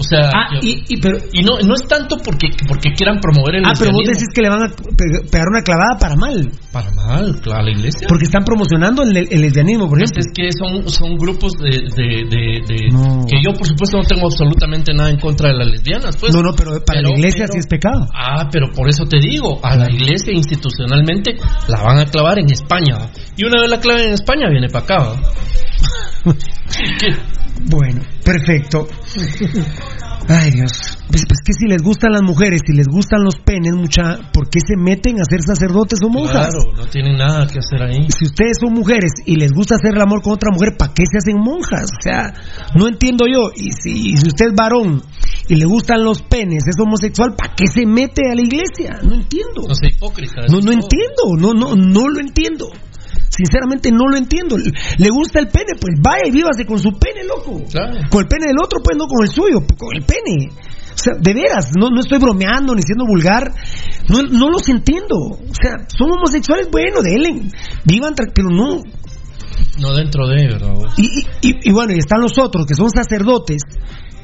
o 0.00 0.02
sea, 0.02 0.30
ah, 0.32 0.48
y, 0.62 0.82
y, 0.88 0.96
pero, 0.96 1.18
y 1.30 1.42
no, 1.42 1.60
no 1.60 1.74
es 1.74 1.86
tanto 1.86 2.16
porque, 2.24 2.48
porque 2.66 2.94
quieran 2.96 3.20
promover 3.20 3.56
el 3.56 3.66
Ah, 3.66 3.74
pero 3.78 3.92
vos 3.92 4.08
decís 4.08 4.28
que 4.34 4.40
le 4.40 4.48
van 4.48 4.62
a 4.62 4.68
pegar 5.30 5.46
una 5.52 5.60
clavada 5.60 5.98
para 6.00 6.16
mal. 6.16 6.50
Para 6.72 6.90
mal, 6.92 7.38
claro, 7.42 7.60
a 7.60 7.62
la 7.64 7.70
iglesia. 7.70 8.06
Porque 8.08 8.24
están 8.24 8.42
promocionando 8.42 9.02
el, 9.02 9.14
el 9.14 9.40
lesbianismo, 9.42 9.90
por 9.90 10.00
ejemplo. 10.00 10.20
Es 10.24 10.32
que 10.32 10.48
son, 10.56 10.88
son 10.88 11.16
grupos 11.18 11.52
de... 11.60 11.68
de, 11.68 12.24
de, 12.64 12.76
Que 13.28 13.44
yo, 13.44 13.52
por 13.52 13.66
supuesto, 13.66 13.98
no 13.98 14.04
tengo 14.04 14.26
absolutamente 14.26 14.94
nada 14.94 15.10
en 15.10 15.18
contra 15.18 15.50
de 15.50 15.56
las 15.58 15.68
lesbianas. 15.68 16.16
Pues, 16.16 16.34
no, 16.34 16.40
no, 16.40 16.54
pero 16.56 16.82
para 16.82 17.02
la 17.02 17.10
iglesia 17.10 17.46
sí 17.48 17.58
es 17.58 17.66
pecado. 17.66 18.08
Ah, 18.14 18.48
pero 18.50 18.72
por 18.72 18.88
eso 18.88 19.04
te 19.04 19.18
digo, 19.20 19.60
a 19.62 19.76
la 19.76 19.90
iglesia 19.90 20.32
institucionalmente 20.32 21.36
la 21.68 21.82
van 21.82 21.98
a 21.98 22.06
clavar 22.06 22.38
en 22.38 22.50
España. 22.50 23.10
Y 23.36 23.44
una 23.44 23.60
vez 23.60 23.68
la 23.68 23.80
claven 23.80 24.08
en 24.08 24.14
España, 24.14 24.48
viene 24.48 24.68
para 24.70 24.84
acá. 24.84 25.20
Bueno, 27.66 28.00
perfecto. 28.24 28.88
Ay 30.28 30.50
Dios, 30.52 30.96
pues, 31.10 31.24
pues, 31.26 31.40
que 31.44 31.52
si 31.52 31.66
les 31.66 31.82
gustan 31.82 32.12
las 32.12 32.22
mujeres, 32.22 32.62
si 32.64 32.72
les 32.72 32.86
gustan 32.86 33.24
los 33.24 33.40
penes, 33.40 33.74
mucha, 33.74 34.30
¿por 34.32 34.48
qué 34.48 34.60
se 34.60 34.76
meten 34.76 35.20
a 35.20 35.24
ser 35.24 35.42
sacerdotes 35.42 35.98
o 36.04 36.08
monjas? 36.08 36.54
Claro, 36.54 36.72
no 36.76 36.86
tienen 36.86 37.18
nada 37.18 37.48
que 37.48 37.58
hacer 37.58 37.82
ahí. 37.82 38.06
Si 38.10 38.26
ustedes 38.26 38.58
son 38.60 38.72
mujeres 38.72 39.10
y 39.26 39.34
les 39.34 39.50
gusta 39.50 39.74
hacer 39.74 39.96
el 39.96 40.00
amor 40.00 40.22
con 40.22 40.34
otra 40.34 40.50
mujer, 40.52 40.76
¿para 40.78 40.94
qué 40.94 41.02
se 41.10 41.18
hacen 41.18 41.40
monjas? 41.42 41.90
O 41.90 42.02
sea, 42.02 42.32
no 42.76 42.86
entiendo 42.86 43.24
yo. 43.26 43.50
Y 43.56 43.72
si, 43.72 44.16
si 44.16 44.28
usted 44.28 44.46
es 44.46 44.54
varón 44.54 45.02
y 45.48 45.56
le 45.56 45.64
gustan 45.64 46.04
los 46.04 46.22
penes, 46.22 46.62
es 46.68 46.78
homosexual, 46.78 47.34
¿para 47.36 47.54
qué 47.56 47.66
se 47.66 47.84
mete 47.84 48.30
a 48.30 48.34
la 48.36 48.42
iglesia? 48.42 49.00
No 49.02 49.14
entiendo. 49.16 49.66
No 49.66 49.74
sea 49.74 49.90
hipócrita. 49.90 50.42
No, 50.48 50.60
no 50.60 50.70
entiendo, 50.70 51.34
no, 51.38 51.54
no, 51.54 51.74
no 51.74 52.08
lo 52.08 52.20
entiendo. 52.20 52.70
Sinceramente 53.40 53.90
no 53.90 54.06
lo 54.06 54.18
entiendo. 54.18 54.58
Le 54.58 55.08
gusta 55.08 55.40
el 55.40 55.48
pene, 55.48 55.72
pues 55.80 55.94
vaya 55.98 56.26
y 56.26 56.30
vívase 56.30 56.66
con 56.66 56.78
su 56.78 56.92
pene, 56.92 57.24
loco. 57.24 57.64
Con 58.10 58.20
el 58.20 58.28
pene 58.28 58.48
del 58.48 58.58
otro, 58.62 58.80
pues 58.84 58.98
no 58.98 59.06
con 59.06 59.24
el 59.24 59.30
suyo, 59.30 59.64
con 59.78 59.96
el 59.96 60.04
pene. 60.04 60.52
O 60.52 61.02
sea, 61.02 61.14
de 61.18 61.32
veras, 61.32 61.70
no, 61.78 61.88
no 61.88 62.00
estoy 62.00 62.18
bromeando 62.18 62.74
ni 62.74 62.82
siendo 62.82 63.06
vulgar. 63.06 63.50
No, 64.08 64.22
no 64.24 64.50
los 64.50 64.68
entiendo. 64.68 65.16
O 65.16 65.54
sea, 65.54 65.72
son 65.88 66.12
homosexuales, 66.12 66.68
bueno, 66.70 67.00
denle. 67.00 67.48
Vivan, 67.86 68.14
pero 68.34 68.50
no. 68.50 68.82
No 69.78 69.94
dentro 69.94 70.28
de 70.28 70.44
ellos, 70.44 70.62
y, 70.98 71.24
y, 71.40 71.72
bueno, 71.72 71.94
y 71.94 71.98
están 71.98 72.20
los 72.20 72.36
otros 72.38 72.66
que 72.66 72.74
son 72.74 72.90
sacerdotes. 72.90 73.62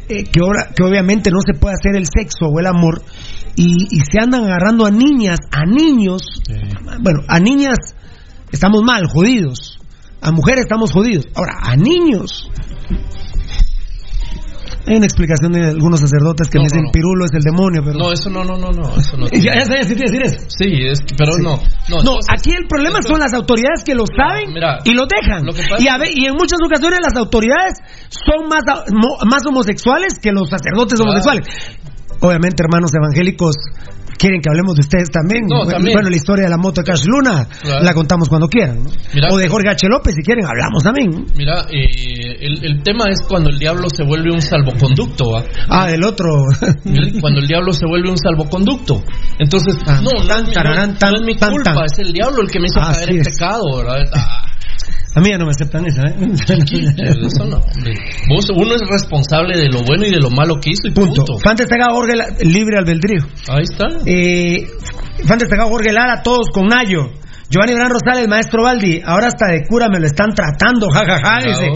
Eh, 0.08 0.24
que, 0.24 0.40
ahora, 0.40 0.68
que 0.76 0.84
obviamente 0.84 1.30
no 1.30 1.38
se 1.40 1.58
puede 1.58 1.74
hacer 1.74 1.96
el 1.96 2.06
sexo 2.06 2.46
o 2.46 2.60
el 2.60 2.66
amor 2.66 3.02
y, 3.56 4.00
se 4.08 4.20
andan 4.20 4.44
agarrando 4.44 4.86
a 4.86 4.90
niñas, 4.90 5.40
a 5.50 5.64
niños, 5.64 6.22
bueno, 7.00 7.20
a 7.26 7.40
niñas 7.40 7.76
estamos 8.50 8.82
mal, 8.82 9.06
jodidos. 9.06 9.78
A 10.20 10.32
mujeres 10.32 10.62
estamos 10.62 10.92
jodidos. 10.92 11.26
Ahora, 11.34 11.52
a 11.62 11.76
niños. 11.76 12.50
Hay 14.86 14.96
una 14.96 15.06
explicación 15.06 15.50
de 15.50 15.66
algunos 15.66 15.98
sacerdotes 15.98 16.48
que 16.48 16.58
me 16.58 16.64
dicen 16.64 16.86
pirulo 16.92 17.24
es 17.24 17.32
el 17.34 17.42
demonio, 17.42 17.82
pero... 17.84 17.98
No, 17.98 18.12
eso 18.12 18.30
no, 18.30 18.44
no, 18.44 18.56
no, 18.56 18.70
no. 18.70 18.94
Eso 18.94 19.16
no 19.16 19.26
ya, 19.32 19.58
ya 19.58 19.66
sabías 19.66 19.88
decir 19.88 20.22
eso. 20.22 20.46
Sí, 20.46 20.86
es, 20.86 21.02
pero 21.18 21.32
no. 21.42 21.58
No, 21.90 22.14
aquí 22.30 22.54
el 22.54 22.68
problema 22.68 23.02
son 23.02 23.18
las 23.18 23.34
autoridades 23.34 23.82
que 23.82 23.96
lo 23.96 24.04
saben 24.06 24.54
y 24.84 24.94
lo 24.94 25.06
dejan. 25.10 25.42
y, 25.78 25.88
a 25.88 25.98
ver, 25.98 26.10
y 26.14 26.26
en 26.26 26.34
muchas 26.34 26.60
ocasiones 26.64 27.00
las 27.02 27.18
autoridades 27.18 27.82
son 28.10 28.46
más, 28.46 28.62
más 29.26 29.42
homosexuales 29.48 30.20
que 30.22 30.30
los 30.30 30.48
sacerdotes 30.48 31.00
homosexuales. 31.00 31.46
obviamente, 32.20 32.62
hermanos 32.62 32.92
evangélicos, 32.94 33.56
quieren 34.16 34.40
que 34.40 34.48
hablemos 34.48 34.74
de 34.76 34.80
ustedes 34.80 35.10
también. 35.10 35.44
No, 35.48 35.64
también. 35.66 35.94
bueno, 35.94 36.10
la 36.10 36.16
historia 36.16 36.44
de 36.44 36.50
la 36.50 36.56
moto 36.56 36.80
de 36.82 36.86
Cash 36.86 37.04
Luna 37.06 37.46
Claro. 37.62 37.84
la 37.84 37.94
contamos 37.94 38.28
cuando 38.28 38.48
quieran. 38.48 38.82
¿no? 38.82 38.90
Mira- 39.14 39.28
o 39.30 39.36
de 39.36 39.48
Jorge 39.48 39.68
H. 39.68 39.86
López, 39.88 40.14
si 40.14 40.22
quieren, 40.22 40.44
hablamos 40.46 40.82
también. 40.82 41.26
Mira, 41.36 41.66
eh, 41.70 41.86
el, 42.40 42.64
el 42.64 42.82
tema 42.82 43.04
es 43.10 43.20
cuando 43.28 43.50
el 43.50 43.58
diablo 43.58 43.88
se 43.90 44.02
vuelve 44.04 44.32
un 44.32 44.40
salvoconducto, 44.40 45.32
¿va? 45.32 45.44
Ah, 45.68 45.86
del 45.88 46.04
otro. 46.04 46.26
Cuando 47.20 47.40
el 47.40 47.46
diablo 47.48 47.72
se 47.72 47.86
vuelve 47.86 48.10
un 48.10 48.18
salvoconducto. 48.18 49.02
Entonces, 49.38 49.76
Ah, 49.86 50.00
no, 50.02 50.10
no, 50.22 50.26
tan, 50.26 50.42
es 50.42 50.48
mi- 50.48 50.54
tararán, 50.54 50.92
no 50.92 50.98
tan, 50.98 51.14
es 51.14 51.22
mi 51.22 51.34
tan, 51.36 51.52
culpa, 51.52 51.74
tan. 51.74 51.84
es 51.84 51.98
el 51.98 52.12
diablo 52.12 52.42
el 52.42 52.50
que 52.50 52.60
me 52.60 52.66
hizo 52.66 52.80
Así 52.80 52.94
caer 53.00 53.10
en 53.10 53.20
es. 53.20 53.28
pecado, 53.28 53.62
¿verdad? 53.78 54.10
Ah, 54.14 54.42
A 55.16 55.20
mí 55.20 55.30
ya 55.30 55.38
no 55.38 55.46
me 55.46 55.52
aceptan 55.52 55.86
esa, 55.86 56.02
¿eh? 56.02 56.14
eso 57.26 57.44
no. 57.46 57.56
Vos, 58.28 58.50
uno 58.50 58.74
es 58.74 58.82
responsable 58.86 59.56
de 59.56 59.70
lo 59.70 59.82
bueno 59.82 60.04
y 60.04 60.10
de 60.10 60.20
lo 60.20 60.28
malo 60.28 60.60
que 60.60 60.70
hizo 60.70 60.86
y 60.86 60.90
punto. 60.90 61.24
Punto. 61.24 61.38
Fan 61.38 61.56
destacado 61.56 61.96
Jorge 61.96 62.12
libre 62.44 62.76
albedrío. 62.76 63.24
Ahí 63.48 63.62
está. 63.62 63.86
Eh, 64.04 64.68
fan 65.24 65.38
destacado 65.38 65.70
Jorge 65.70 65.90
Lara, 65.90 66.22
todos 66.22 66.50
con 66.52 66.66
Nayo. 66.66 67.10
Giovanni 67.48 67.74
Bran 67.74 67.88
Rosales, 67.88 68.28
maestro 68.28 68.64
Baldi, 68.64 69.00
ahora 69.02 69.28
hasta 69.28 69.52
de 69.52 69.64
cura 69.66 69.88
me 69.88 70.00
lo 70.00 70.06
están 70.06 70.34
tratando, 70.34 70.90
jajaja. 70.90 71.38
dice. 71.46 71.70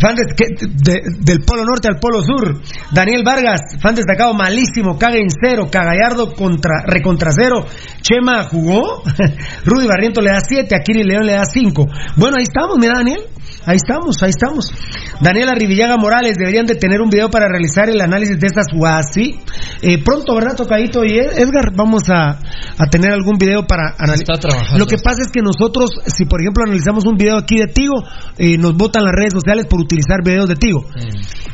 Fan 0.00 0.14
de- 0.16 1.00
del 1.20 1.40
Polo 1.44 1.64
Norte 1.64 1.88
al 1.88 1.98
Polo 1.98 2.22
Sur. 2.22 2.60
Daniel 2.92 3.22
Vargas, 3.24 3.60
fan 3.80 3.94
destacado, 3.94 4.34
malísimo, 4.34 4.98
caga 4.98 5.16
en 5.16 5.28
cero, 5.30 5.68
Cagallardo 5.70 6.32
contra, 6.34 6.82
recontra 6.86 7.30
cero. 7.32 7.64
Chema 8.02 8.44
jugó. 8.44 9.02
Rudy 9.64 9.86
Barriento 9.86 10.20
le 10.20 10.30
da 10.30 10.40
7, 10.40 10.74
Akiri 10.74 11.02
León 11.04 11.26
le 11.26 11.32
da 11.32 11.44
5. 11.44 11.86
Bueno, 12.16 12.36
ahí 12.36 12.44
estamos, 12.44 12.76
mira 12.78 12.94
Daniel. 12.96 13.20
Ahí 13.64 13.76
estamos, 13.76 14.22
ahí 14.22 14.30
estamos. 14.30 14.72
Daniela 15.20 15.52
Rivillaga 15.54 15.96
Morales, 15.96 16.36
deberían 16.38 16.66
de 16.66 16.76
tener 16.76 17.00
un 17.00 17.10
video 17.10 17.30
para 17.30 17.48
realizar 17.48 17.88
el 17.88 18.00
análisis 18.00 18.38
de 18.38 18.46
estas 18.46 18.66
jugadas, 18.72 19.06
¿sí? 19.12 19.40
Eh, 19.82 20.02
pronto, 20.04 20.34
¿verdad, 20.36 20.54
Tocadito 20.56 21.04
y 21.04 21.18
Ed- 21.18 21.36
Edgar? 21.38 21.72
Vamos 21.74 22.08
a, 22.08 22.38
a 22.78 22.86
tener 22.90 23.10
algún 23.12 23.38
video 23.38 23.66
para 23.66 23.94
analizar. 23.98 24.36
Lo 24.78 24.86
que 24.86 24.98
pasa 24.98 25.22
es 25.22 25.32
que 25.32 25.40
nosotros, 25.42 25.90
si 26.06 26.26
por 26.26 26.40
ejemplo 26.40 26.62
analizamos 26.64 27.06
un 27.06 27.16
video 27.16 27.38
aquí 27.38 27.56
de 27.58 27.66
Tigo, 27.66 28.04
eh, 28.38 28.56
nos 28.56 28.76
votan 28.76 29.02
las 29.04 29.12
redes 29.14 29.32
sociales 29.32 29.66
por 29.66 29.80
utilizar 29.86 30.22
videos 30.22 30.48
de 30.48 30.56
Tigo. 30.56 30.84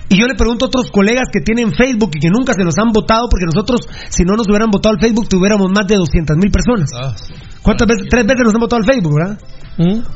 Y 0.09 0.19
yo 0.19 0.27
le 0.27 0.35
pregunto 0.35 0.67
a 0.67 0.69
otros 0.69 0.91
colegas 0.91 1.29
que 1.33 1.41
tienen 1.41 1.73
Facebook 1.73 2.11
y 2.17 2.21
que 2.21 2.29
nunca 2.29 2.53
se 2.53 2.65
nos 2.65 2.77
han 2.77 2.93
votado, 2.93 3.29
porque 3.31 3.47
nosotros, 3.47 3.81
si 4.09 4.25
no 4.25 4.35
nos 4.37 4.49
hubieran 4.49 4.71
votado 4.71 4.95
al 4.95 5.01
Facebook, 5.01 5.29
tuviéramos 5.29 5.71
más 5.71 5.87
de 5.87 5.97
200 5.97 6.37
mil 6.37 6.51
personas. 6.51 6.91
Ah, 6.97 7.15
sí. 7.17 7.33
¿Cuántas 7.63 7.87
veces? 7.87 8.09
Tres 8.11 8.27
veces 8.27 8.43
nos 8.45 8.55
han 8.55 8.61
votado 8.61 8.81
al 8.83 8.89
Facebook, 8.89 9.15
¿verdad? 9.15 9.39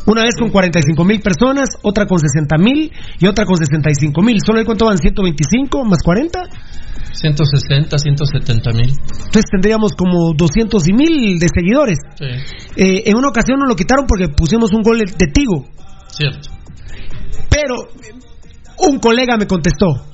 Una 0.07 0.23
vez 0.23 0.35
con 0.39 0.51
45 0.51 1.05
mil 1.05 1.21
personas, 1.21 1.69
otra 1.83 2.05
con 2.07 2.19
60 2.19 2.59
mil 2.59 2.93
y 3.19 3.27
otra 3.27 3.47
con 3.47 3.57
65 3.57 4.21
mil. 4.23 4.37
¿Solo 4.45 4.59
ahí 4.59 4.65
cuánto 4.67 4.85
van? 4.85 4.99
¿125 4.99 5.85
más 5.89 6.03
40? 6.05 6.43
160, 7.13 7.97
170 7.99 8.73
mil. 8.73 8.91
Entonces 8.91 9.45
tendríamos 9.51 9.93
como 9.93 10.35
200 10.37 10.89
y 10.89 10.93
mil 10.93 11.39
de 11.39 11.49
seguidores. 11.49 11.99
Sí, 12.19 12.27
Eh, 12.77 13.03
en 13.07 13.17
una 13.17 13.29
ocasión 13.29 13.59
nos 13.59 13.69
lo 13.69 13.77
quitaron 13.77 14.05
porque 14.07 14.29
pusimos 14.29 14.73
un 14.75 14.83
gol 14.83 14.99
de 14.99 15.27
Tigo. 15.33 15.65
cierto. 16.09 16.51
Pero 17.49 17.77
un 18.79 18.99
colega 18.99 19.37
me 19.37 19.47
contestó, 19.47 20.07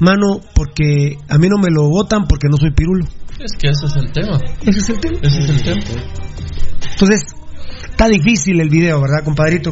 mano, 0.00 0.40
porque 0.54 1.16
a 1.28 1.38
mí 1.38 1.48
no 1.48 1.58
me 1.58 1.70
lo 1.70 1.88
votan 1.88 2.26
porque 2.26 2.48
no 2.50 2.56
soy 2.56 2.72
pirulo. 2.72 3.06
Es 3.38 3.52
que 3.52 3.68
ese 3.68 3.86
es 3.86 3.96
el 3.96 4.12
tema. 4.12 4.38
Ese 4.62 4.78
es 4.80 4.88
el 4.88 5.00
tema. 5.00 5.18
Ese 5.22 5.38
es 5.38 5.48
el 5.48 5.62
tema. 5.62 5.80
Entonces, 6.92 7.20
está 7.88 8.08
difícil 8.08 8.60
el 8.60 8.68
video, 8.68 9.00
¿verdad, 9.00 9.24
compadrito? 9.24 9.70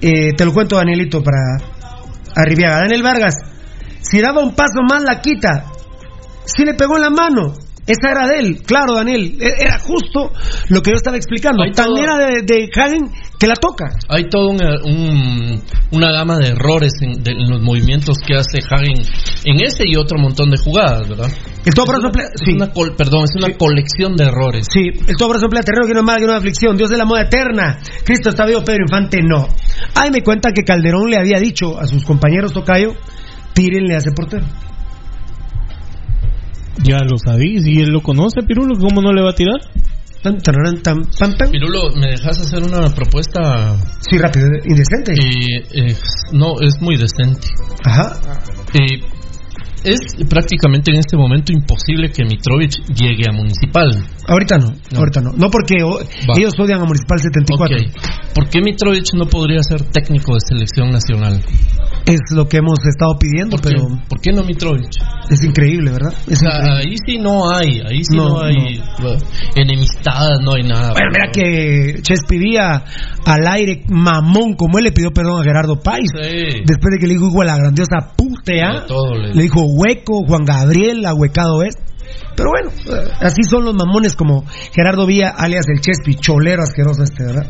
Eh, 0.00 0.34
te 0.36 0.44
lo 0.44 0.52
cuento, 0.52 0.76
Danielito, 0.76 1.22
para 1.22 1.38
Arribiaga. 2.34 2.80
Daniel 2.80 3.02
Vargas, 3.02 3.34
si 4.00 4.20
daba 4.20 4.42
un 4.42 4.54
paso 4.54 4.82
más, 4.88 5.02
la 5.02 5.20
quita. 5.20 5.72
Si 6.44 6.64
le 6.64 6.74
pegó 6.74 6.96
en 6.96 7.02
la 7.02 7.10
mano, 7.10 7.54
esa 7.86 8.10
era 8.10 8.26
de 8.28 8.38
él. 8.40 8.62
Claro, 8.66 8.94
Daniel, 8.94 9.36
e- 9.40 9.62
era 9.62 9.78
justo 9.78 10.32
lo 10.70 10.82
que 10.82 10.90
yo 10.90 10.96
estaba 10.96 11.16
explicando. 11.16 11.62
Hay 11.62 11.70
Tan 11.72 11.86
todo- 11.86 12.02
era 12.02 12.16
de, 12.16 12.42
de 12.42 12.68
Hagen 12.74 13.10
que 13.38 13.46
la 13.46 13.54
toca. 13.54 13.86
Hay 14.08 14.28
toda 14.28 14.48
una, 14.50 14.70
un- 14.84 15.62
una 15.92 16.10
gama 16.12 16.38
de 16.38 16.48
errores 16.48 16.92
en, 17.00 17.22
de- 17.22 17.32
en 17.32 17.50
los 17.50 17.60
movimientos 17.62 18.16
que 18.26 18.34
hace 18.36 18.58
Hagen 18.70 18.94
en 19.44 19.64
ese 19.64 19.84
y 19.86 19.96
otro 19.96 20.18
montón 20.18 20.50
de 20.50 20.56
jugadas, 20.58 21.08
¿verdad? 21.08 21.30
El 21.64 21.74
todo 21.74 21.86
Es 21.92 21.98
una, 21.98 22.08
emplea- 22.08 22.26
es 22.34 22.42
sí. 22.44 22.52
una 22.54 22.72
col- 22.72 22.96
perdón, 22.96 23.24
es 23.24 23.30
una 23.44 23.56
colección 23.56 24.16
de 24.16 24.24
errores. 24.24 24.66
Sí, 24.72 24.80
el 25.06 25.16
todo 25.16 25.28
brazo 25.28 25.44
emplea 25.46 25.62
terreno 25.62 25.86
que 25.86 25.94
no 25.94 26.00
es 26.00 26.06
más 26.06 26.18
que 26.18 26.24
una 26.24 26.36
aflicción. 26.36 26.76
Dios 26.76 26.90
de 26.90 26.96
la 26.96 27.04
moda 27.04 27.22
eterna. 27.22 27.78
Cristo 28.04 28.30
está 28.30 28.46
vivo, 28.46 28.62
Pedro 28.64 28.82
Infante 28.86 29.18
no. 29.22 29.48
Ay, 29.94 30.10
me 30.10 30.22
cuenta 30.22 30.50
que 30.52 30.62
Calderón 30.62 31.08
le 31.10 31.18
había 31.18 31.38
dicho 31.38 31.78
a 31.78 31.86
sus 31.86 32.04
compañeros 32.04 32.52
Tocayo, 32.52 32.94
tírenle 33.54 33.94
a 33.94 33.98
ese 33.98 34.10
portero. 34.12 34.44
Ya 36.84 36.98
lo 36.98 37.18
sabí, 37.18 37.60
si 37.60 37.80
él 37.80 37.90
lo 37.90 38.02
conoce, 38.02 38.42
Pirulo, 38.46 38.76
¿cómo 38.78 39.00
no 39.00 39.12
le 39.12 39.22
va 39.22 39.30
a 39.30 39.34
tirar? 39.34 39.60
Tan, 40.22 40.38
tararán, 40.38 40.82
tan, 40.82 41.10
tan, 41.10 41.36
tan. 41.36 41.50
Pirulo, 41.50 41.94
¿me 41.94 42.08
dejas 42.08 42.40
hacer 42.40 42.62
una 42.62 42.88
propuesta? 42.94 43.76
Sí, 44.00 44.18
rápido, 44.18 44.46
indecente. 44.64 45.12
Eh, 45.12 45.90
eh, 45.90 45.96
no, 46.32 46.60
es 46.60 46.80
muy 46.80 46.96
decente. 46.96 47.46
Ajá. 47.84 48.16
Eh, 48.74 49.00
es 49.86 50.00
prácticamente 50.28 50.90
en 50.92 50.98
este 50.98 51.16
momento 51.16 51.52
imposible 51.52 52.10
que 52.10 52.24
Mitrovic 52.24 52.72
llegue 52.94 53.24
a 53.28 53.32
Municipal. 53.32 53.90
Ahorita 54.28 54.58
no, 54.58 54.72
ahorita 54.96 55.20
no. 55.20 55.32
No 55.36 55.48
porque 55.50 55.82
o- 55.82 56.00
ellos 56.36 56.52
odian 56.58 56.80
a 56.80 56.84
Municipal 56.84 57.18
74. 57.20 57.76
Ok. 57.76 58.34
¿Por 58.34 58.48
qué 58.50 58.60
Mitrovic 58.60 59.14
no 59.14 59.26
podría 59.26 59.62
ser 59.62 59.82
técnico 59.82 60.34
de 60.34 60.40
selección 60.40 60.90
nacional? 60.90 61.40
Es 62.06 62.20
lo 62.34 62.46
que 62.48 62.58
hemos 62.58 62.78
estado 62.86 63.18
pidiendo, 63.18 63.56
¿Por 63.56 63.62
qué? 63.62 63.68
pero 63.74 63.88
¿Por 64.08 64.20
qué 64.20 64.32
no 64.32 64.44
Mitrovic? 64.44 64.90
es 65.30 65.42
increíble, 65.42 65.90
¿verdad? 65.92 66.12
Es 66.28 66.38
O 66.38 66.40
sea, 66.40 66.58
increíble. 66.58 66.78
ahí 66.78 66.96
sí 67.06 67.18
no 67.18 67.50
hay, 67.50 67.80
ahí 67.80 68.04
sí 68.04 68.16
no, 68.16 68.28
No, 68.28 68.42
hay 68.42 68.80
enemistad, 69.56 70.38
no 70.42 70.54
hay 70.54 70.62
nada. 70.62 70.92
Bueno, 70.92 71.08
mira 71.12 71.30
que 71.32 72.00
Chespi 72.02 72.38
Vía 72.38 72.84
al 73.24 73.46
aire 73.48 73.82
mamón, 73.88 74.54
como 74.54 74.78
él 74.78 74.84
le 74.84 74.92
pidió 74.92 75.10
perdón 75.12 75.40
a 75.40 75.44
Gerardo 75.44 75.80
Páez. 75.80 76.06
Sí. 76.14 76.60
Después 76.64 76.92
de 76.94 76.98
que 77.00 77.06
le 77.06 77.14
dijo 77.14 77.26
igual 77.26 77.46
la 77.48 77.56
grandiosa 77.58 78.12
putea, 78.16 78.84
le- 79.20 79.34
le 79.34 79.42
dijo 79.42 79.60
hueco, 79.76 80.24
Juan 80.26 80.44
Gabriel, 80.44 81.04
ahuecado 81.04 81.62
es. 81.62 81.76
Pero 82.36 82.50
bueno, 82.50 82.70
así 83.20 83.42
son 83.48 83.64
los 83.64 83.74
mamones 83.74 84.14
como 84.14 84.44
Gerardo 84.72 85.06
Vía, 85.06 85.32
alias 85.36 85.66
el 85.68 85.80
Chespi, 85.80 86.16
cholero 86.16 86.62
asqueroso 86.62 87.02
este, 87.02 87.24
¿verdad? 87.24 87.46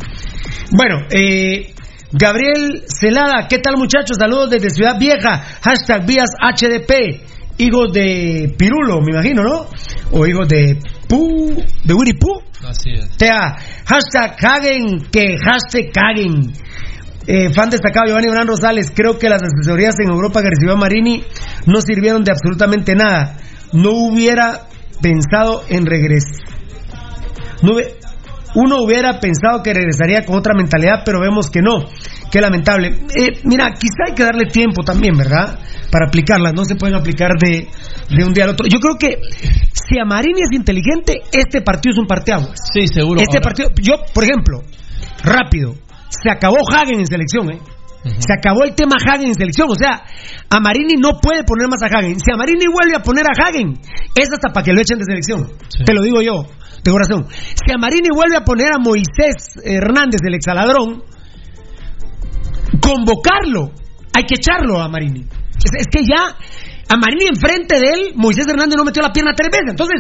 Bueno, 0.71 1.07
eh, 1.11 1.75
Gabriel 2.13 2.85
Celada, 2.87 3.49
¿qué 3.49 3.59
tal 3.59 3.77
muchachos? 3.77 4.17
Saludos 4.19 4.51
desde 4.51 4.71
Ciudad 4.71 4.99
Vieja, 4.99 5.45
hashtag 5.61 6.07
vías 6.07 6.31
HDP, 6.41 7.21
hijos 7.59 7.93
de 7.93 8.55
Pirulo, 8.57 9.01
me 9.01 9.13
imagino, 9.13 9.43
¿no? 9.43 9.67
O 10.13 10.27
hijos 10.27 10.49
de 10.49 10.79
Pu, 11.09 11.63
de 11.85 11.95
Willy 11.95 12.15
Pooh. 12.15 12.43
Así 12.67 12.93
es. 12.93 13.17
Tea, 13.17 13.57
hashtag 13.85 14.37
Hagen, 14.41 15.09
que 15.11 15.37
hashtag 15.37 15.91
Hagen. 15.97 16.53
Eh, 17.27 17.53
fan 17.53 17.71
destacado 17.71 18.07
Giovanni 18.07 18.29
Bran 18.31 18.47
Rosales, 18.47 18.93
creo 18.95 19.19
que 19.19 19.29
las 19.29 19.43
asesorías 19.43 19.97
en 19.99 20.11
Europa 20.11 20.43
que 20.43 20.51
recibió 20.51 20.77
Marini 20.77 21.25
no 21.67 21.81
sirvieron 21.81 22.23
de 22.23 22.31
absolutamente 22.33 22.95
nada. 22.95 23.37
No 23.73 23.91
hubiera 23.93 24.63
pensado 25.03 25.65
en 25.69 25.87
regresar. 25.87 26.47
No 27.63 27.73
uno 28.55 28.83
hubiera 28.83 29.21
pensado 29.21 29.63
que 29.63 29.75
regresaría 29.75 30.25
con 30.25 30.37
otra 30.37 30.55
mentalidad, 30.57 31.03
pero 31.05 31.21
vemos 31.21 31.51
que 31.51 31.61
no. 31.61 31.85
Qué 32.31 32.41
lamentable. 32.41 32.89
Eh, 33.15 33.41
mira, 33.45 33.73
quizá 33.73 34.09
hay 34.09 34.15
que 34.15 34.25
darle 34.25 34.47
tiempo 34.47 34.83
también, 34.83 35.15
¿verdad? 35.17 35.59
Para 35.91 36.07
aplicarlas. 36.07 36.55
No 36.55 36.65
se 36.65 36.75
pueden 36.75 36.97
aplicar 36.97 37.33
de, 37.39 37.69
de 38.09 38.25
un 38.25 38.33
día 38.33 38.45
al 38.45 38.51
otro. 38.51 38.67
Yo 38.67 38.79
creo 38.81 38.97
que 38.99 39.19
si 39.73 39.99
a 39.99 40.05
Marini 40.07 40.41
es 40.41 40.53
inteligente, 40.53 41.21
este 41.33 41.61
partido 41.61 41.93
es 41.93 41.99
un 41.99 42.07
parteaguas. 42.07 42.55
Sí, 42.73 42.89
seguro. 42.89 43.21
Este 43.21 43.37
Ahora- 43.37 43.45
partido, 43.45 43.71
yo, 43.83 43.95
por 44.15 44.25
ejemplo, 44.25 44.63
rápido, 45.23 45.75
se 46.09 46.31
acabó 46.31 46.57
Hagen 46.73 47.01
en 47.01 47.07
selección, 47.07 47.51
¿eh? 47.51 47.61
Se 48.05 48.33
acabó 48.33 48.63
el 48.65 48.75
tema 48.75 48.95
Hagen 49.05 49.29
en 49.29 49.35
selección. 49.35 49.69
O 49.71 49.75
sea, 49.75 50.05
a 50.49 50.61
Marini 50.61 50.95
no 50.95 51.19
puede 51.21 51.43
poner 51.43 51.69
más 51.69 51.83
a 51.83 51.87
Hagen. 51.87 52.19
Si 52.21 52.31
a 52.33 52.37
Marini 52.37 52.67
vuelve 52.73 52.97
a 52.97 53.03
poner 53.03 53.25
a 53.27 53.35
Hagen, 53.35 53.75
es 54.15 54.29
hasta 54.33 54.53
para 54.53 54.65
que 54.65 54.73
lo 54.73 54.81
echen 54.81 54.99
de 54.99 55.05
selección. 55.05 55.51
Te 55.85 55.93
lo 55.93 56.03
digo 56.03 56.23
yo, 56.23 56.47
de 56.85 56.91
corazón. 56.91 57.27
Si 57.29 57.73
a 57.73 57.79
Marini 57.79 58.09
vuelve 58.15 58.37
a 58.37 58.45
poner 58.45 58.73
a 58.75 58.79
Moisés 58.79 59.59
Hernández, 59.65 60.21
el 60.25 60.35
exaladrón, 60.35 61.03
convocarlo. 62.81 63.73
Hay 64.15 64.25
que 64.25 64.37
echarlo 64.37 64.81
a 64.81 64.89
Marini. 64.89 65.21
Es, 65.21 65.71
es 65.81 65.87
que 65.91 66.03
ya 66.05 66.37
a 66.89 66.97
Marini 66.97 67.27
enfrente 67.27 67.81
de 67.81 67.87
él, 67.87 68.13
Moisés 68.15 68.47
Hernández 68.49 68.77
no 68.77 68.85
metió 68.85 69.03
la 69.03 69.13
pierna 69.13 69.33
tres 69.35 69.51
veces. 69.51 69.71
Entonces, 69.71 69.99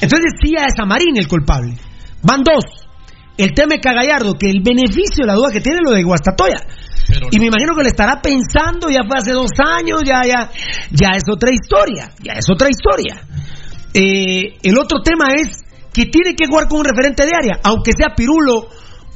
entonces 0.00 0.32
sí 0.42 0.52
ya 0.56 0.66
es 0.66 0.78
a 0.78 0.84
Marini 0.84 1.18
el 1.18 1.28
culpable. 1.28 1.74
Van 2.22 2.42
dos. 2.42 2.87
El 3.38 3.54
tema 3.54 3.76
de 3.76 3.80
Cagallardo, 3.80 4.34
que 4.34 4.50
el 4.50 4.62
beneficio, 4.62 5.24
la 5.24 5.34
duda 5.34 5.50
que 5.52 5.60
tiene 5.60 5.78
lo 5.80 5.92
de 5.92 6.02
Guastatoya. 6.02 6.58
y 7.30 7.38
me 7.38 7.46
imagino 7.46 7.74
que 7.76 7.84
le 7.84 7.88
estará 7.90 8.20
pensando, 8.20 8.90
ya 8.90 9.06
fue 9.06 9.16
hace 9.16 9.32
dos 9.32 9.50
años, 9.64 10.02
ya, 10.04 10.22
ya, 10.26 10.50
ya 10.90 11.16
es 11.16 11.22
otra 11.30 11.50
historia, 11.52 12.10
ya 12.20 12.32
es 12.32 12.50
otra 12.50 12.68
historia. 12.68 13.22
Eh, 13.94 14.58
el 14.60 14.76
otro 14.76 15.00
tema 15.02 15.28
es 15.36 15.64
que 15.92 16.06
tiene 16.06 16.34
que 16.34 16.46
jugar 16.46 16.66
con 16.66 16.80
un 16.80 16.84
referente 16.84 17.24
de 17.24 17.32
área, 17.32 17.60
aunque 17.62 17.92
sea 17.96 18.14
Pirulo 18.14 18.68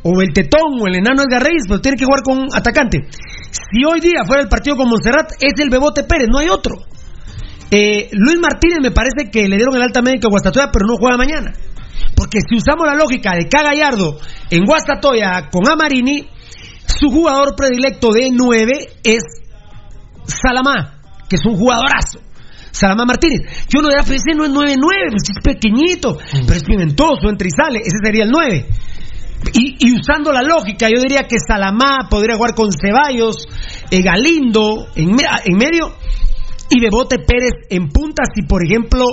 o 0.05 0.23
el 0.23 0.33
Tetón 0.33 0.81
o 0.81 0.87
el 0.87 0.97
enano 0.97 1.23
Edgar 1.23 1.43
Reyes, 1.43 1.65
pero 1.67 1.81
tiene 1.81 1.97
que 1.97 2.05
jugar 2.05 2.23
con 2.23 2.39
un 2.39 2.49
atacante. 2.55 2.99
Si 3.51 3.85
hoy 3.85 4.01
día 4.01 4.25
fuera 4.25 4.43
el 4.43 4.49
partido 4.49 4.77
con 4.77 4.89
Montserrat, 4.89 5.33
es 5.41 5.61
el 5.61 5.69
Bebote 5.69 6.05
Pérez, 6.05 6.29
no 6.31 6.39
hay 6.39 6.49
otro. 6.49 6.77
Eh, 7.71 8.09
Luis 8.13 8.39
Martínez 8.39 8.79
me 8.81 8.91
parece 8.93 9.31
que 9.33 9.49
le 9.49 9.57
dieron 9.57 9.75
el 9.75 9.83
alta 9.83 10.01
médica 10.01 10.29
a 10.29 10.31
Guastatoya, 10.31 10.71
pero 10.73 10.87
no 10.87 10.95
juega 10.97 11.17
mañana. 11.17 11.53
Porque 12.15 12.41
si 12.41 12.57
usamos 12.57 12.87
la 12.87 12.95
lógica 12.95 13.33
de 13.35 13.49
Cagallardo 13.49 14.19
en 14.51 14.65
Guastatoya 14.65 15.49
con 15.51 15.69
Amarini, 15.69 16.29
su 16.87 17.11
jugador 17.11 17.55
predilecto 17.57 18.13
de 18.13 18.31
9 18.31 18.73
es 19.03 19.23
Salamá, 20.25 21.01
que 21.29 21.37
es 21.37 21.45
un 21.45 21.57
jugadorazo. 21.57 22.21
Salamá 22.71 23.05
Martínez. 23.05 23.43
Yo 23.69 23.83
no 23.83 23.91
era 23.91 24.01
ese 24.01 24.35
no 24.35 24.45
es 24.45 24.51
9-9, 24.51 24.77
pues 25.11 25.31
es 25.31 25.43
pequeñito, 25.43 26.17
pero 26.47 26.55
es 26.55 26.65
pimentoso, 26.65 27.29
entra 27.29 27.47
y 27.47 27.51
sale. 27.51 27.81
Ese 27.81 27.99
sería 28.03 28.25
el 28.25 28.31
9. 28.31 28.67
Y, 29.55 29.77
y, 29.87 29.93
usando 29.93 30.33
la 30.33 30.43
lógica, 30.43 30.89
yo 30.89 31.01
diría 31.01 31.25
que 31.25 31.37
Salamá 31.47 32.09
podría 32.09 32.37
jugar 32.37 32.55
con 32.55 32.71
Ceballos, 32.73 33.47
eh, 33.91 34.01
Galindo 34.01 34.87
en, 34.95 35.11
en, 35.11 35.57
medio 35.59 35.97
y 36.71 36.81
Bebote 36.81 37.19
Pérez 37.19 37.53
en 37.69 37.89
punta 37.89 38.23
si, 38.33 38.43
por 38.43 38.65
ejemplo, 38.65 39.05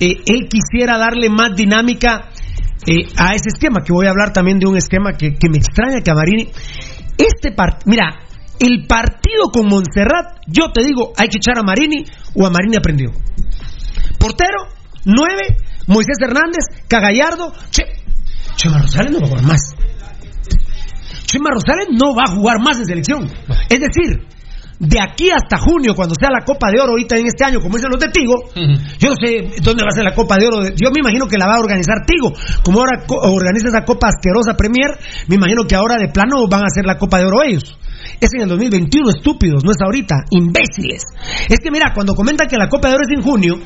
eh, 0.00 0.16
él 0.26 0.48
quisiera 0.48 0.98
darle 0.98 1.28
más 1.28 1.54
dinámica 1.54 2.30
eh, 2.86 3.06
a 3.16 3.34
ese 3.34 3.48
esquema, 3.48 3.82
que 3.84 3.92
voy 3.92 4.06
a 4.06 4.10
hablar 4.10 4.32
también 4.32 4.58
de 4.58 4.66
un 4.66 4.76
esquema 4.76 5.12
que, 5.12 5.36
me 5.50 5.58
extraña 5.58 6.00
que 6.00 6.10
a 6.10 6.14
Marini. 6.14 6.50
Este 7.16 7.52
partido, 7.52 7.90
mira, 7.90 8.14
el 8.60 8.86
partido 8.86 9.50
con 9.52 9.66
Montserrat, 9.66 10.38
yo 10.46 10.70
te 10.72 10.84
digo, 10.84 11.12
hay 11.16 11.28
que 11.28 11.38
echar 11.38 11.58
a 11.58 11.62
Marini 11.62 12.04
o 12.34 12.46
a 12.46 12.50
Marini 12.50 12.76
aprendió. 12.76 13.10
Portero, 14.18 14.68
9, 15.04 15.56
Moisés 15.86 16.16
Hernández, 16.20 16.64
Cagallardo, 16.88 17.52
che, 17.70 17.82
Chema 18.56 18.78
Rosales 18.78 19.12
no 19.12 19.20
va 19.20 19.26
a 19.26 19.28
jugar 19.28 19.44
más. 19.44 19.60
Chema 21.26 21.50
Rosales 21.50 21.88
no 21.92 22.14
va 22.14 22.24
a 22.26 22.34
jugar 22.34 22.60
más 22.60 22.78
en 22.78 22.86
selección. 22.86 23.30
Es 23.68 23.80
decir, 23.80 24.26
de 24.78 25.00
aquí 25.00 25.30
hasta 25.30 25.58
junio, 25.58 25.94
cuando 25.94 26.14
sea 26.14 26.30
la 26.30 26.44
Copa 26.44 26.70
de 26.70 26.80
Oro, 26.80 26.92
ahorita 26.92 27.16
en 27.16 27.26
este 27.26 27.44
año, 27.44 27.60
como 27.60 27.76
dicen 27.76 27.90
los 27.90 28.00
de 28.00 28.08
Tigo, 28.08 28.34
yo 28.98 29.10
no 29.10 29.16
sé 29.16 29.60
dónde 29.62 29.82
va 29.82 29.88
a 29.88 29.94
ser 29.94 30.04
la 30.04 30.14
Copa 30.14 30.36
de 30.36 30.46
Oro. 30.46 30.62
Yo 30.76 30.90
me 30.90 31.00
imagino 31.00 31.26
que 31.26 31.36
la 31.36 31.46
va 31.46 31.56
a 31.56 31.60
organizar 31.60 32.06
Tigo. 32.06 32.32
Como 32.62 32.80
ahora 32.80 33.02
organiza 33.08 33.68
esa 33.68 33.84
Copa 33.84 34.08
asquerosa 34.08 34.54
Premier, 34.56 34.96
me 35.26 35.34
imagino 35.34 35.64
que 35.64 35.74
ahora 35.74 35.96
de 35.96 36.08
plano 36.08 36.46
van 36.48 36.62
a 36.62 36.66
hacer 36.66 36.84
la 36.86 36.96
Copa 36.96 37.18
de 37.18 37.26
Oro 37.26 37.42
ellos. 37.42 37.76
Es 38.20 38.30
en 38.34 38.42
el 38.42 38.48
2021, 38.48 39.10
estúpidos, 39.10 39.64
no 39.64 39.70
es 39.70 39.78
ahorita, 39.80 40.24
imbéciles. 40.30 41.02
Es 41.48 41.58
que 41.62 41.70
mira, 41.70 41.92
cuando 41.94 42.14
comentan 42.14 42.48
que 42.48 42.56
la 42.56 42.68
Copa 42.68 42.88
de 42.88 42.94
Oro 42.94 43.04
es 43.08 43.16
en 43.16 43.22
junio, 43.22 43.60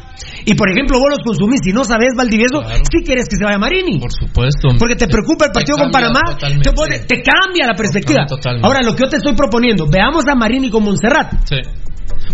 y 0.44 0.54
por 0.54 0.70
ejemplo 0.70 0.98
vos 0.98 1.10
los 1.10 1.24
consumís 1.24 1.60
y 1.66 1.72
no 1.72 1.84
sabes, 1.84 2.14
Valdivieso, 2.16 2.60
claro. 2.60 2.82
sí 2.90 3.04
quieres 3.04 3.28
que 3.28 3.36
se 3.36 3.44
vaya 3.44 3.58
Marini. 3.58 4.00
Por 4.00 4.12
supuesto. 4.12 4.68
Porque 4.78 4.96
te 4.96 5.08
preocupa 5.08 5.46
el 5.46 5.52
partido 5.52 5.78
con 5.78 5.90
Panamá, 5.90 6.36
te, 6.38 6.48
te, 7.06 7.22
cambia 7.22 7.66
la 7.66 7.74
perspectiva. 7.74 8.26
Totalmente. 8.26 8.66
Ahora, 8.66 8.82
lo 8.82 8.94
que 8.94 9.04
yo 9.04 9.08
te 9.08 9.16
estoy 9.16 9.34
proponiendo, 9.34 9.86
veamos 9.90 10.24
a 10.28 10.34
Marini 10.34 10.70
con 10.70 10.84
Montserrat. 10.84 11.32
Sí. 11.44 11.56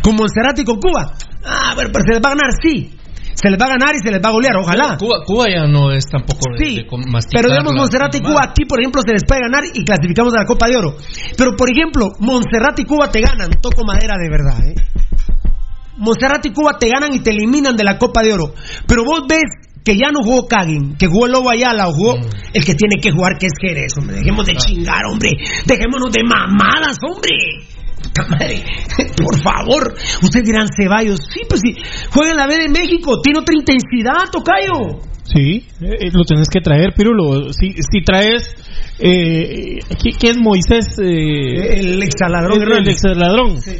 Con 0.02 0.16
Montserrat 0.16 0.58
y 0.58 0.64
con 0.64 0.80
Cuba. 0.80 1.14
Ah, 1.44 1.72
pero, 1.76 1.90
pero 1.92 2.04
se 2.04 2.12
les 2.14 2.22
va 2.22 2.30
a 2.30 2.34
ganar, 2.34 2.50
sí 2.62 2.97
se 3.40 3.50
les 3.50 3.58
va 3.58 3.66
a 3.66 3.78
ganar 3.78 3.94
y 3.94 4.00
se 4.02 4.10
les 4.10 4.20
va 4.20 4.30
a 4.30 4.32
golear, 4.32 4.56
ojalá. 4.56 4.96
Cuba, 4.98 5.22
Cuba 5.24 5.46
ya 5.48 5.66
no 5.66 5.92
es 5.92 6.04
tampoco 6.10 6.50
de, 6.58 6.64
sí, 6.64 6.74
de 6.76 6.86
Pero 7.30 7.48
digamos, 7.48 7.72
Monserrat 7.74 8.14
y 8.16 8.20
Cuba 8.20 8.50
aquí, 8.50 8.64
por 8.64 8.80
ejemplo, 8.80 9.00
se 9.06 9.12
les 9.12 9.24
puede 9.24 9.42
ganar 9.42 9.62
y 9.72 9.84
clasificamos 9.84 10.34
a 10.34 10.38
la 10.38 10.44
Copa 10.44 10.66
de 10.66 10.76
Oro. 10.76 10.96
Pero, 11.36 11.54
por 11.54 11.70
ejemplo, 11.70 12.10
Montserrat 12.18 12.78
y 12.80 12.84
Cuba 12.84 13.10
te 13.12 13.20
ganan, 13.20 13.50
toco 13.62 13.84
madera 13.84 14.16
de 14.18 14.28
verdad, 14.28 14.66
¿eh? 14.66 14.74
Montserrat 15.98 16.44
y 16.46 16.52
Cuba 16.52 16.78
te 16.78 16.88
ganan 16.88 17.14
y 17.14 17.20
te 17.20 17.30
eliminan 17.30 17.76
de 17.76 17.84
la 17.84 17.96
Copa 17.96 18.22
de 18.22 18.32
Oro. 18.32 18.54
Pero 18.86 19.04
vos 19.04 19.22
ves 19.28 19.46
que 19.84 19.96
ya 19.96 20.10
no 20.10 20.20
jugó 20.22 20.48
Kagin, 20.48 20.96
que 20.96 21.06
jugó 21.06 21.28
Lobo 21.28 21.50
Ayala 21.50 21.88
o 21.88 21.92
jugó 21.92 22.16
mm. 22.18 22.54
el 22.54 22.64
que 22.64 22.74
tiene 22.74 22.96
que 23.00 23.12
jugar, 23.12 23.38
que 23.38 23.46
es 23.46 23.52
Jerez, 23.60 23.96
hombre. 23.96 24.16
Dejemos 24.16 24.46
de 24.46 24.56
chingar, 24.56 25.06
hombre. 25.06 25.30
Dejémonos 25.64 26.10
de 26.10 26.24
mamadas, 26.24 26.98
hombre. 27.08 27.30
Madre, 28.28 28.64
por 29.16 29.40
favor, 29.42 29.94
ustedes 30.22 30.46
dirán 30.46 30.68
Ceballos, 30.74 31.20
sí, 31.32 31.40
pues 31.48 31.60
sí, 31.60 31.76
juega 32.10 32.32
en 32.32 32.36
la 32.36 32.46
B 32.46 32.58
de 32.58 32.68
México, 32.68 33.20
tiene 33.22 33.38
otra 33.40 33.54
intensidad, 33.54 34.30
Tocayo. 34.30 35.08
Sí, 35.28 35.66
eh, 35.82 36.10
lo 36.10 36.24
tenés 36.24 36.48
que 36.48 36.60
traer, 36.60 36.94
Pirulo. 36.94 37.52
Si, 37.52 37.74
si 37.74 38.02
traes. 38.02 38.54
Eh, 38.98 39.78
¿Quién 40.18 40.32
es 40.32 40.38
Moisés? 40.38 40.98
Eh, 40.98 41.80
el 41.80 42.02
exaladrón. 42.02 42.62
El, 42.62 42.72
el 42.72 42.88
exaladrón. 42.88 43.60
Sí. 43.60 43.76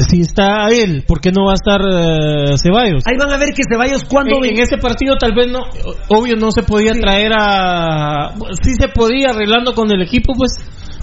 Si 0.00 0.20
está 0.20 0.68
él, 0.70 1.04
¿por 1.06 1.20
qué 1.20 1.30
no 1.32 1.44
va 1.44 1.52
a 1.52 1.54
estar 1.54 1.80
uh, 1.82 2.56
Ceballos? 2.56 3.06
Ahí 3.06 3.16
van 3.18 3.30
a 3.30 3.36
ver 3.36 3.50
que 3.54 3.62
Ceballos 3.70 4.04
cuando. 4.04 4.42
En, 4.42 4.56
en 4.56 4.62
ese 4.62 4.78
partido, 4.78 5.16
tal 5.18 5.34
vez 5.34 5.48
no. 5.52 5.60
Obvio, 6.08 6.34
no 6.36 6.50
se 6.50 6.62
podía 6.62 6.94
sí. 6.94 7.00
traer 7.00 7.32
a. 7.38 8.34
Sí 8.62 8.72
se 8.80 8.88
podía 8.88 9.30
arreglando 9.30 9.74
con 9.74 9.92
el 9.92 10.00
equipo, 10.00 10.32
pues. 10.34 10.52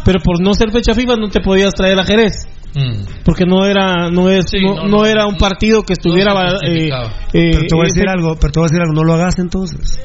Pero 0.06 0.20
por 0.20 0.42
no 0.42 0.54
ser 0.54 0.72
fecha 0.72 0.94
FIFA, 0.94 1.16
no 1.18 1.30
te 1.30 1.42
podías 1.42 1.74
traer 1.74 2.00
a 2.00 2.04
Jerez. 2.04 2.48
Mm. 2.76 3.24
Porque 3.24 3.46
no 3.46 3.66
era 3.66 4.10
no 4.10 4.30
es 4.30 4.46
sí, 4.50 4.58
no, 4.60 4.76
no, 4.76 4.88
no, 4.88 5.06
era 5.06 5.28
un 5.28 5.38
partido 5.38 5.84
que 5.84 5.94
estuviera 5.94 6.34
eh, 6.66 6.90
eh, 7.32 7.52
pero 7.54 7.68
te 7.68 7.76
voy 7.76 7.86
a 7.86 7.88
decir 7.88 8.10
algo 8.10 8.36
pero 8.42 8.52
te 8.52 8.60
voy 8.60 8.66
a 8.66 8.70
decir 8.70 8.82
algo 8.82 8.94
no 8.94 9.04
lo 9.04 9.14
hagas 9.14 9.38
entonces 9.38 10.00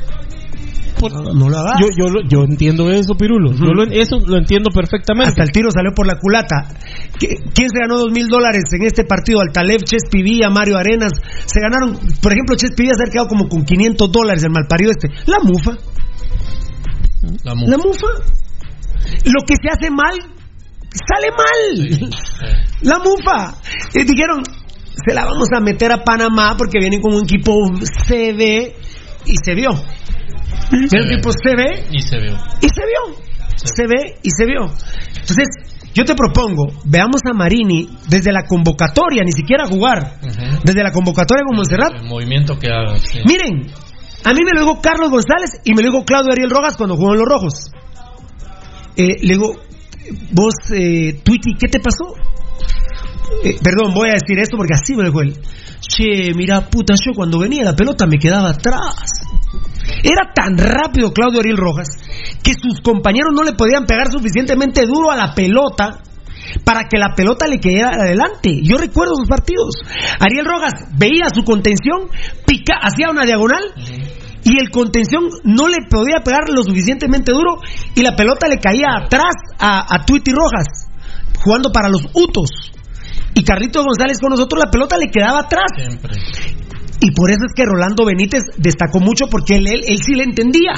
por, 0.99 1.13
no, 1.13 1.49
lo 1.49 1.59
hagas. 1.59 1.81
yo, 1.81 1.87
yo, 1.97 2.21
yo 2.29 2.45
entiendo 2.45 2.91
eso 2.91 3.15
Pirulo. 3.15 3.51
Uh 3.51 3.55
-huh. 3.55 3.67
yo 3.67 3.73
lo, 3.73 3.83
eso 3.85 4.19
lo 4.19 4.37
entiendo 4.37 4.71
perfectamente. 4.75 5.31
Hasta 5.31 5.45
el 5.45 5.51
tiro 5.51 5.71
salió 5.71 5.93
por 5.95 6.07
la 6.07 6.19
culata. 6.19 6.67
¿quién 7.19 7.71
se 7.71 7.79
ganó 7.79 7.99
dos 7.99 8.13
mil 8.13 8.29
dólares 8.29 8.65
en 8.73 8.85
este 8.85 9.05
partido 9.05 9.41
Altalev 9.41 9.83
Chespivía 9.85 10.51
Mario 10.51 10.77
Arenas. 10.77 11.13
Se 11.47 11.61
ganaron 11.61 11.97
por 12.21 12.33
ejemplo 12.33 12.57
Chespivía 12.57 12.95
se 12.95 13.05
ha 13.09 13.13
quedado 13.13 13.29
como 13.29 13.49
con 13.49 13.65
500 13.65 14.11
dólares 14.11 14.43
el 14.45 14.51
malparido 14.51 14.91
este. 14.91 15.09
La 15.27 15.39
mufa. 15.43 15.79
La 17.45 17.55
mufa, 17.55 17.71
la 17.71 17.79
mufa. 17.79 18.07
Lo 19.25 19.45
que 19.47 19.55
se 19.61 19.69
hace 19.71 19.91
mal 19.91 20.19
sale 20.91 21.31
mal. 21.31 22.11
La 22.83 22.99
mufa. 22.99 23.55
Y 23.95 24.05
dijeron, 24.05 24.43
se 25.07 25.15
la 25.15 25.25
vamos 25.25 25.49
a 25.55 25.61
meter 25.61 25.93
a 25.93 26.03
Panamá 26.05 26.55
porque 26.57 26.79
vienen 26.79 27.01
con 27.01 27.15
un 27.15 27.25
equipo 27.25 27.53
CB 28.07 28.75
y 29.27 29.35
se 29.45 29.55
vio. 29.55 29.71
Se 30.89 30.97
el 30.99 31.13
equipo 31.13 31.31
CB 31.31 31.93
y 31.93 32.03
se 32.03 32.19
vio. 32.19 32.37
Y 32.61 32.69
se 32.69 32.85
vio. 32.87 33.29
Se 33.57 33.87
ve 33.87 34.19
y 34.23 34.31
se 34.31 34.47
vio. 34.47 34.71
Entonces, 35.21 35.49
yo 35.95 36.05
te 36.05 36.15
propongo, 36.15 36.67
veamos 36.85 37.23
a 37.29 37.33
Marini 37.33 37.89
desde 38.09 38.33
la 38.33 38.45
convocatoria, 38.45 39.25
ni 39.25 39.33
siquiera 39.33 39.67
jugar, 39.67 40.19
uh 40.23 40.27
-huh. 40.27 40.63
desde 40.63 40.83
la 40.83 40.93
convocatoria 40.93 41.43
con 41.45 41.57
Montserrat. 41.57 41.95
El 41.95 42.09
movimiento 42.09 42.57
que 42.59 42.69
haga. 42.69 42.97
Sí. 42.99 43.19
Miren, 43.25 43.67
a 44.25 44.33
mí 44.33 44.41
me 44.45 44.53
lo 44.53 44.61
dijo 44.61 44.81
Carlos 44.81 45.11
González 45.11 45.61
y 45.65 45.75
me 45.75 45.83
lo 45.83 45.91
dijo 45.91 46.05
Claudio 46.05 46.33
Ariel 46.33 46.51
Rojas 46.51 46.77
cuando 46.77 46.97
jugó 46.97 47.15
en 47.15 47.19
los 47.19 47.29
Rojos. 47.29 47.71
Eh, 48.99 49.17
le 49.23 49.35
digo, 49.35 49.55
vos, 50.33 50.55
eh, 50.75 51.21
Twitty, 51.23 51.55
¿qué 51.55 51.69
te 51.69 51.79
pasó? 51.79 52.15
Eh, 53.45 53.57
perdón, 53.63 53.95
voy 53.95 54.09
a 54.11 54.15
decir 54.15 54.37
esto 54.41 54.57
porque 54.57 54.75
así 54.75 54.97
me 54.97 55.05
dijo 55.05 55.23
él. 55.23 55.39
Che, 55.81 56.35
mira, 56.35 56.69
puta, 56.69 56.95
yo 56.95 57.13
cuando 57.15 57.39
venía 57.39 57.63
la 57.63 57.77
pelota 57.77 58.07
me 58.09 58.19
quedaba 58.19 58.51
atrás. 58.51 59.05
Era 60.03 60.33
tan 60.35 60.59
rápido 60.59 61.13
Claudio 61.13 61.39
Ariel 61.39 61.57
Rojas 61.57 61.87
que 62.43 62.53
sus 62.55 62.81
compañeros 62.81 63.33
no 63.35 63.45
le 63.45 63.53
podían 63.53 63.87
pegar 63.87 64.11
suficientemente 64.11 64.85
duro 64.85 65.13
a 65.13 65.17
la 65.17 65.33
pelota 65.33 66.03
para 66.65 66.89
que 66.89 66.99
la 66.99 67.15
pelota 67.15 67.47
le 67.47 67.61
quedara 67.61 68.03
adelante. 68.03 68.61
Yo 68.65 68.79
recuerdo 68.79 69.15
sus 69.15 69.29
partidos. 69.29 69.77
Ariel 70.19 70.45
Rojas 70.45 70.73
veía 70.99 71.29
su 71.33 71.45
contención, 71.45 72.11
pica, 72.45 72.75
hacía 72.83 73.11
una 73.11 73.25
diagonal 73.25 73.63
y 74.49 74.59
el 74.61 74.71
contención 74.71 75.29
no 75.45 75.69
le 75.69 75.77
podía 75.91 76.23
pegar 76.25 76.49
lo 76.49 76.63
suficientemente 76.63 77.33
duro 77.33 77.59
y 77.95 78.03
la 78.03 78.17
pelota 78.17 78.49
le 78.49 78.59
caía 78.59 78.87
atrás 79.05 79.35
a, 79.59 79.95
a 79.95 80.07
Twitty 80.07 80.33
Rojas, 80.33 80.89
jugando 81.45 81.71
para 81.71 81.89
los 81.89 82.07
Utos. 82.15 82.73
Y 83.35 83.45
Carlitos 83.45 83.85
González 83.85 84.19
con 84.19 84.31
nosotros 84.31 84.63
la 84.65 84.71
pelota 84.71 84.97
le 84.97 85.11
quedaba 85.11 85.41
atrás. 85.41 85.71
Siempre. 85.77 86.17
Y 87.01 87.13
por 87.13 87.31
eso 87.31 87.45
es 87.47 87.53
que 87.55 87.65
Rolando 87.65 88.05
Benítez 88.07 88.43
destacó 88.57 89.01
mucho 89.01 89.27
porque 89.31 89.57
él, 89.57 89.67
él, 89.69 89.83
él 89.87 89.99
sí 90.03 90.15
le 90.15 90.25
entendía. 90.25 90.73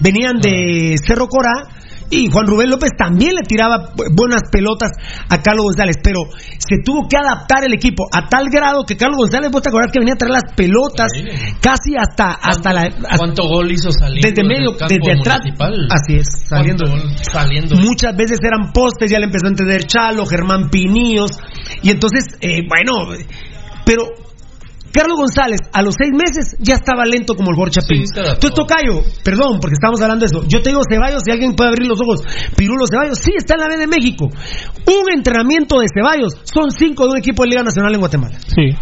Venían 0.00 0.38
de 0.40 0.96
Cerro 1.04 1.26
Corá 1.26 1.68
y 2.10 2.30
Juan 2.30 2.46
Rubén 2.46 2.70
López 2.70 2.90
también 2.96 3.34
le 3.34 3.42
tiraba 3.42 3.92
buenas 4.12 4.42
pelotas 4.50 4.92
a 5.28 5.42
Carlos 5.42 5.66
González, 5.66 5.96
pero 6.02 6.20
se 6.58 6.76
tuvo 6.84 7.08
que 7.08 7.16
adaptar 7.16 7.64
el 7.64 7.74
equipo 7.74 8.04
a 8.12 8.28
tal 8.28 8.48
grado 8.50 8.84
que 8.84 8.96
Carlos 8.96 9.18
González, 9.18 9.50
vos 9.50 9.62
te 9.62 9.68
acordás 9.68 9.90
que 9.92 9.98
venía 9.98 10.14
a 10.14 10.16
traer 10.16 10.32
las 10.32 10.54
pelotas 10.54 11.12
casi 11.60 11.96
hasta 11.96 12.32
hasta 12.32 12.72
la 12.72 12.82
hasta, 12.82 13.16
¿Cuánto 13.18 13.48
gol 13.48 13.70
hizo 13.70 13.90
saliendo 13.90 14.28
desde 14.28 14.44
medio 14.44 14.72
desde 14.72 15.20
atrás? 15.20 15.40
Así 15.90 16.16
es, 16.16 16.26
saliendo, 16.48 16.84
saliendo. 17.22 17.76
Muchas 17.76 18.16
veces 18.16 18.38
eran 18.42 18.72
postes, 18.72 19.10
ya 19.10 19.18
le 19.18 19.26
empezó 19.26 19.46
a 19.46 19.50
entender 19.50 19.84
Chalo, 19.84 20.26
Germán 20.26 20.70
Piníos 20.70 21.32
y 21.82 21.90
entonces 21.90 22.36
eh, 22.40 22.62
bueno, 22.68 23.16
pero 23.84 24.04
Carlos 24.96 25.18
González, 25.18 25.60
a 25.72 25.82
los 25.82 25.94
seis 25.94 26.10
meses, 26.10 26.56
ya 26.58 26.74
estaba 26.74 27.04
lento 27.04 27.36
como 27.36 27.50
el 27.50 27.56
Borja 27.56 27.82
Pins. 27.86 28.08
Sí, 28.14 28.20
Tú, 28.40 28.48
Tocayo, 28.48 29.04
perdón, 29.22 29.60
porque 29.60 29.74
estamos 29.74 30.00
hablando 30.00 30.24
de 30.24 30.32
eso. 30.32 30.48
Yo 30.48 30.62
te 30.62 30.70
digo 30.70 30.80
Ceballos, 30.88 31.20
si 31.22 31.30
alguien 31.30 31.54
puede 31.54 31.68
abrir 31.68 31.86
los 31.86 32.00
ojos. 32.00 32.22
Pirulo 32.56 32.86
Ceballos, 32.86 33.18
sí, 33.18 33.32
está 33.36 33.56
en 33.56 33.60
la 33.60 33.68
B 33.68 33.76
de 33.76 33.86
México. 33.86 34.24
Un 34.24 35.12
entrenamiento 35.12 35.80
de 35.80 35.86
Ceballos 35.92 36.32
son 36.44 36.70
cinco 36.70 37.04
de 37.04 37.10
un 37.10 37.18
equipo 37.18 37.42
de 37.42 37.50
Liga 37.50 37.62
Nacional 37.62 37.92
en 37.92 38.00
Guatemala. 38.00 38.38
Sí. 38.40 38.72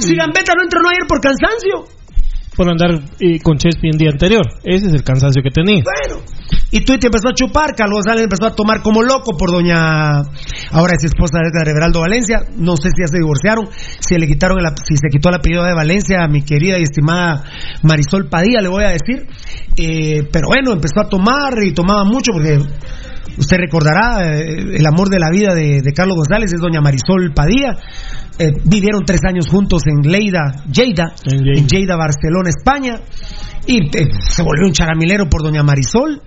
Si 0.00 0.16
Gambetta 0.16 0.54
no 0.56 0.64
entrenó 0.64 0.88
ayer 0.88 1.06
por 1.06 1.20
cansancio. 1.20 1.86
Por 2.56 2.68
andar 2.68 2.90
eh, 3.20 3.38
con 3.40 3.56
Chespi 3.58 3.90
en 3.92 3.98
día 3.98 4.10
anterior. 4.10 4.42
Ese 4.64 4.86
es 4.86 4.92
el 4.92 5.04
cansancio 5.04 5.42
que 5.42 5.50
tenía. 5.50 5.84
Bueno, 5.84 6.22
Y 6.72 6.80
Tweety 6.86 7.06
empezó 7.06 7.28
a 7.28 7.34
chupar, 7.34 7.74
Carlos 7.76 7.96
González 7.96 8.24
empezó 8.24 8.46
a 8.46 8.54
tomar 8.54 8.80
como 8.80 9.02
loco 9.02 9.36
por 9.36 9.50
doña, 9.50 10.22
ahora 10.70 10.94
es 10.96 11.04
esposa 11.04 11.38
de 11.42 11.50
Edgar 11.50 11.68
Everaldo 11.68 12.00
Valencia, 12.00 12.40
no 12.56 12.76
sé 12.76 12.88
si 12.88 13.02
ya 13.02 13.08
se 13.08 13.18
divorciaron, 13.18 13.68
si 14.00 14.16
le 14.16 14.26
quitaron, 14.26 14.58
el, 14.58 14.66
si 14.82 14.96
se 14.96 15.08
quitó 15.10 15.28
el 15.28 15.34
apellido 15.34 15.64
de 15.64 15.74
Valencia 15.74 16.24
a 16.24 16.28
mi 16.28 16.42
querida 16.42 16.78
y 16.78 16.82
estimada 16.84 17.44
Marisol 17.82 18.30
Padilla, 18.30 18.62
le 18.62 18.68
voy 18.68 18.84
a 18.84 18.88
decir. 18.88 19.26
Eh, 19.76 20.26
pero 20.32 20.48
bueno, 20.48 20.72
empezó 20.72 21.00
a 21.00 21.08
tomar 21.10 21.62
y 21.62 21.72
tomaba 21.72 22.04
mucho 22.04 22.32
porque 22.32 22.58
usted 23.38 23.56
recordará 23.58 24.24
eh, 24.24 24.76
el 24.76 24.86
amor 24.86 25.08
de 25.08 25.18
la 25.18 25.30
vida 25.30 25.54
de, 25.54 25.80
de 25.82 25.92
Carlos 25.92 26.16
González 26.16 26.52
es 26.52 26.60
doña 26.60 26.80
Marisol 26.80 27.32
Padilla. 27.34 27.76
Eh, 28.38 28.52
vivieron 28.64 29.04
tres 29.04 29.20
años 29.28 29.48
juntos 29.48 29.82
en 29.86 30.10
Leida, 30.10 30.64
Lleida, 30.66 31.14
en 31.24 31.66
Lleida, 31.68 31.96
Barcelona, 31.96 32.48
España, 32.48 33.00
y 33.66 33.78
eh, 33.96 34.08
se 34.28 34.42
volvió 34.42 34.66
un 34.66 34.72
charamilero 34.72 35.28
por 35.28 35.42
doña 35.42 35.62
Marisol. 35.62 36.22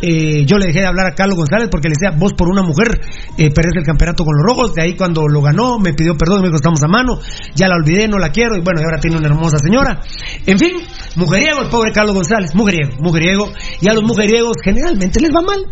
Eh, 0.00 0.46
yo 0.46 0.58
le 0.58 0.66
dejé 0.66 0.80
de 0.80 0.86
hablar 0.86 1.08
a 1.10 1.14
Carlos 1.14 1.36
González 1.36 1.68
porque 1.70 1.88
le 1.88 1.94
decía, 1.98 2.16
vos 2.16 2.32
por 2.34 2.48
una 2.48 2.62
mujer 2.62 3.00
eh, 3.36 3.50
perdés 3.50 3.72
el 3.76 3.84
campeonato 3.84 4.24
con 4.24 4.36
los 4.36 4.46
rojos. 4.46 4.74
De 4.74 4.82
ahí 4.82 4.94
cuando 4.94 5.26
lo 5.26 5.42
ganó, 5.42 5.78
me 5.78 5.92
pidió 5.92 6.16
perdón, 6.16 6.40
me 6.40 6.48
dijo, 6.48 6.56
estamos 6.56 6.82
a 6.84 6.88
mano. 6.88 7.18
Ya 7.54 7.66
la 7.66 7.74
olvidé, 7.74 8.06
no 8.06 8.18
la 8.18 8.30
quiero. 8.30 8.56
Y 8.56 8.60
bueno, 8.60 8.80
y 8.80 8.84
ahora 8.84 9.00
tiene 9.00 9.16
una 9.16 9.26
hermosa 9.26 9.58
señora. 9.58 10.00
En 10.46 10.58
fin, 10.58 10.72
mujeriego 11.16 11.62
el 11.62 11.68
pobre 11.68 11.90
Carlos 11.92 12.14
González. 12.14 12.54
Mujeriego, 12.54 12.96
mujeriego. 13.00 13.50
Y 13.80 13.88
a 13.88 13.94
los 13.94 14.04
mujeriegos 14.04 14.56
generalmente 14.62 15.20
les 15.20 15.30
va 15.30 15.42
mal. 15.42 15.66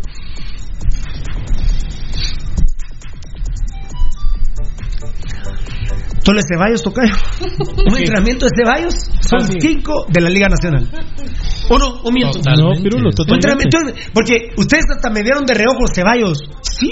Solo 6.27 6.41
Ceballos 6.45 6.83
Tocayo. 6.83 7.13
Un 7.87 7.97
entrenamiento 7.97 8.45
de 8.47 8.51
Ceballos 8.53 8.93
son 9.21 9.47
cinco 9.61 10.05
de 10.09 10.19
la 10.19 10.29
Liga 10.29 10.49
Nacional. 10.49 10.89
¿O 11.69 11.77
no? 11.79 11.87
¿O 12.03 12.11
miento? 12.11 12.39
No, 12.43 12.71
Pirulo, 12.81 13.09
Un 13.09 13.15
totalmente. 13.15 13.63
entrenamiento, 13.63 14.11
porque 14.13 14.51
ustedes 14.57 14.83
hasta 14.93 15.09
me 15.09 15.21
vieron 15.23 15.45
de 15.45 15.53
reojo 15.53 15.87
Ceballos. 15.93 16.39
Sí, 16.61 16.91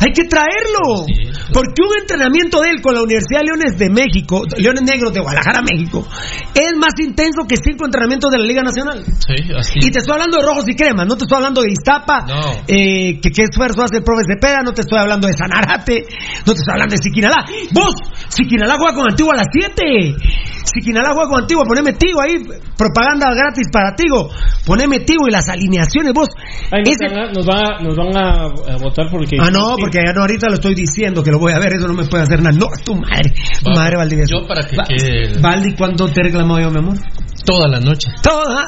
hay 0.00 0.12
que 0.12 0.24
traerlo. 0.24 1.06
Porque 1.52 1.82
un 1.82 1.98
entrenamiento 2.00 2.60
de 2.62 2.70
él 2.70 2.82
con 2.82 2.94
la 2.94 3.02
Universidad 3.02 3.40
de 3.40 3.46
Leones 3.46 3.78
de 3.78 3.90
México, 3.90 4.42
Leones 4.58 4.82
Negros 4.82 5.12
de 5.12 5.20
Guadalajara, 5.20 5.62
México, 5.62 6.06
es 6.54 6.72
más 6.78 6.94
intenso 6.98 7.46
que 7.48 7.56
cinco 7.56 7.86
entrenamientos 7.86 8.30
de 8.30 8.38
la 8.38 8.44
Liga 8.44 8.62
Nacional. 8.62 9.04
Sí, 9.04 9.34
así. 9.56 9.78
Y 9.82 9.90
te 9.90 9.98
estoy 9.98 10.14
hablando 10.14 10.38
de 10.38 10.46
rojos 10.46 10.64
y 10.68 10.74
cremas, 10.74 11.06
no 11.06 11.16
te 11.16 11.24
estoy 11.24 11.36
hablando 11.36 11.62
de 11.62 11.70
Iztapa, 11.70 12.24
No. 12.26 12.40
eh, 12.66 13.20
que 13.20 13.30
qué 13.30 13.42
esfuerzo 13.50 13.82
hace 13.82 13.98
el 13.98 14.02
profe 14.04 14.22
Cepeda, 14.30 14.62
no 14.64 14.72
te 14.72 14.82
estoy 14.82 14.98
hablando 14.98 15.26
de 15.28 15.34
Sanarate, 15.34 16.06
no 16.46 16.52
te 16.54 16.58
estoy 16.58 16.72
hablando 16.72 16.94
de 16.94 16.98
Siquinalá. 17.02 17.44
Vos, 17.72 17.94
Siquinalá 18.28 18.63
juega 18.76 18.94
con 18.94 19.10
Antigua 19.10 19.34
a 19.34 19.36
las 19.36 19.46
7. 19.52 20.14
Siquinalá 20.64 21.12
juega 21.12 21.28
con 21.28 21.40
Antigua, 21.42 21.64
poneme 21.68 21.92
Tigo 21.92 22.20
ahí, 22.20 22.34
propaganda 22.76 23.32
gratis 23.34 23.68
para 23.70 23.94
Tigo. 23.94 24.28
Poneme 24.66 25.00
Tigo 25.00 25.28
y 25.28 25.30
las 25.30 25.48
alineaciones, 25.48 26.12
vos. 26.14 26.28
Ay, 26.72 26.82
nos, 26.84 26.94
ese- 26.96 27.14
van 27.14 27.18
a, 27.28 27.32
nos, 27.32 27.46
va- 27.46 27.80
nos 27.80 27.96
van 27.96 28.16
a, 28.16 28.44
a 28.74 28.76
votar 28.82 29.06
porque. 29.10 29.36
Ah, 29.38 29.50
no, 29.52 29.76
porque 29.78 29.98
ya 30.04 30.12
no, 30.14 30.22
ahorita 30.22 30.48
lo 30.48 30.54
estoy 30.54 30.74
diciendo 30.74 31.22
que 31.22 31.30
lo 31.30 31.38
voy 31.38 31.52
a 31.52 31.58
ver, 31.58 31.74
eso 31.74 31.86
no 31.86 31.94
me 31.94 32.04
puede 32.06 32.24
hacer 32.24 32.42
nada. 32.42 32.56
No, 32.58 32.66
tu 32.84 32.94
madre, 32.96 33.32
tu 33.62 33.70
Va, 33.70 33.76
madre, 33.76 33.96
Valdivieso. 33.98 34.40
yo 34.40 34.46
para 34.48 34.62
que 34.66 34.76
Va- 34.76 34.84
quede 34.88 35.26
el- 35.26 35.40
Valdi, 35.40 35.74
¿cuánto 35.76 36.08
te 36.08 36.20
he 36.20 36.24
reclamado 36.24 36.60
yo, 36.60 36.70
mi 36.70 36.78
amor? 36.78 36.96
Toda 37.44 37.68
la 37.68 37.78
noche. 37.78 38.08
Toda. 38.22 38.64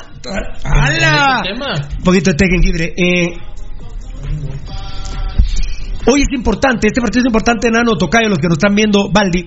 ¡Hala! 0.64 1.43
Un 1.98 2.05
poquito 2.05 2.31
de 2.31 2.36
Tekken 2.36 2.60
Libre. 2.60 2.93
Eh, 2.97 3.32
hoy 6.06 6.20
es 6.23 6.28
importante, 6.32 6.86
este 6.89 7.01
partido 7.01 7.23
es 7.23 7.27
importante, 7.27 7.70
Nano, 7.70 7.97
Tocayo, 7.97 8.28
los 8.28 8.39
que 8.39 8.48
nos 8.48 8.59
están 8.59 8.74
viendo, 8.74 9.09
Baldi. 9.10 9.47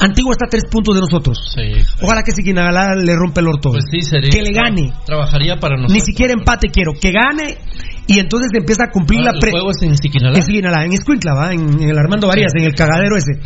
Antigua 0.00 0.32
está 0.32 0.46
a 0.46 0.48
tres 0.50 0.64
puntos 0.70 0.94
de 0.94 1.00
nosotros. 1.00 1.38
Sí. 1.54 1.62
Ojalá 2.02 2.22
que 2.22 2.32
Siquinalá 2.32 2.94
le 2.94 3.14
rompe 3.16 3.40
el 3.40 3.48
orto. 3.48 3.70
Pues 3.70 3.84
sí, 3.90 4.02
sería. 4.02 4.30
Que 4.30 4.42
le 4.42 4.52
gane. 4.52 4.92
Trabajaría 5.04 5.56
para 5.56 5.76
nosotros. 5.76 5.92
Ni 5.94 6.00
siquiera 6.00 6.32
empate 6.32 6.68
quiero. 6.68 6.92
Que 7.00 7.12
gane 7.12 7.58
y 8.06 8.18
entonces 8.18 8.50
empieza 8.54 8.84
a 8.84 8.90
cumplir 8.90 9.20
Ah, 9.20 9.24
la 9.24 9.30
¿El 9.32 9.40
pre... 9.40 9.50
juego 9.50 9.70
es 9.70 9.82
en 9.82 9.96
Siquinalá? 9.96 10.36
En 10.36 10.42
Siquinalá, 10.42 10.84
en 10.84 10.92
Escuintla. 10.92 11.52
En, 11.52 11.82
en 11.82 11.88
el 11.90 11.98
Armando 11.98 12.28
Varías, 12.28 12.52
en 12.56 12.64
el 12.64 12.74
cagadero 12.74 13.16
ese. 13.16 13.40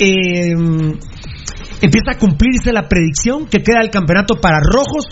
Eh, 0.00 0.52
empieza 1.80 2.12
a 2.12 2.18
cumplirse 2.18 2.72
la 2.72 2.88
predicción 2.88 3.46
que 3.46 3.62
queda 3.62 3.80
el 3.80 3.90
campeonato 3.90 4.36
para 4.40 4.58
rojos, 4.60 5.06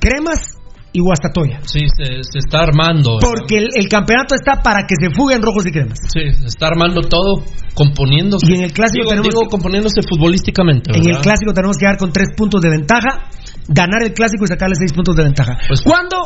cremas 0.00 0.58
y 0.92 1.00
Guastatoya. 1.00 1.60
Sí, 1.64 1.80
se, 1.96 2.22
se 2.22 2.38
está 2.38 2.62
armando. 2.62 3.18
Porque 3.20 3.58
el, 3.58 3.68
el 3.74 3.88
campeonato 3.88 4.34
está 4.34 4.62
para 4.62 4.82
que 4.86 4.94
se 5.00 5.10
fuguen 5.14 5.40
rojos 5.42 5.66
y 5.66 5.72
cremas. 5.72 5.98
Sí, 6.12 6.20
se 6.38 6.46
está 6.46 6.66
armando 6.68 7.00
todo, 7.00 7.44
componiéndose. 7.74 8.46
Y 8.50 8.56
en 8.56 8.64
el 8.64 8.72
clásico 8.72 9.04
Digo, 9.04 9.10
tenemos 9.10 9.28
digo, 9.34 9.50
componiéndose 9.50 10.02
futbolísticamente. 10.08 10.92
En 10.94 11.08
el 11.08 11.18
clásico 11.18 11.54
tenemos 11.54 11.76
que 11.78 11.86
dar 11.86 11.96
con 11.96 12.12
tres 12.12 12.28
puntos 12.36 12.60
de 12.60 12.70
ventaja, 12.70 13.24
ganar 13.68 14.02
el 14.02 14.12
clásico 14.12 14.44
y 14.44 14.48
sacarle 14.48 14.74
seis 14.78 14.92
puntos 14.92 15.16
de 15.16 15.24
ventaja. 15.24 15.58
Pues- 15.66 15.82
¿Cuándo? 15.82 16.16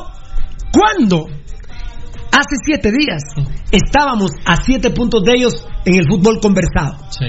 ¿Cuándo? 0.72 1.26
Hace 2.32 2.56
siete 2.66 2.90
días 2.90 3.22
estábamos 3.70 4.30
a 4.44 4.56
siete 4.56 4.90
puntos 4.90 5.22
de 5.22 5.32
ellos 5.36 5.66
en 5.84 5.94
el 5.94 6.04
fútbol 6.08 6.38
conversado. 6.40 6.98
Sí. 7.10 7.26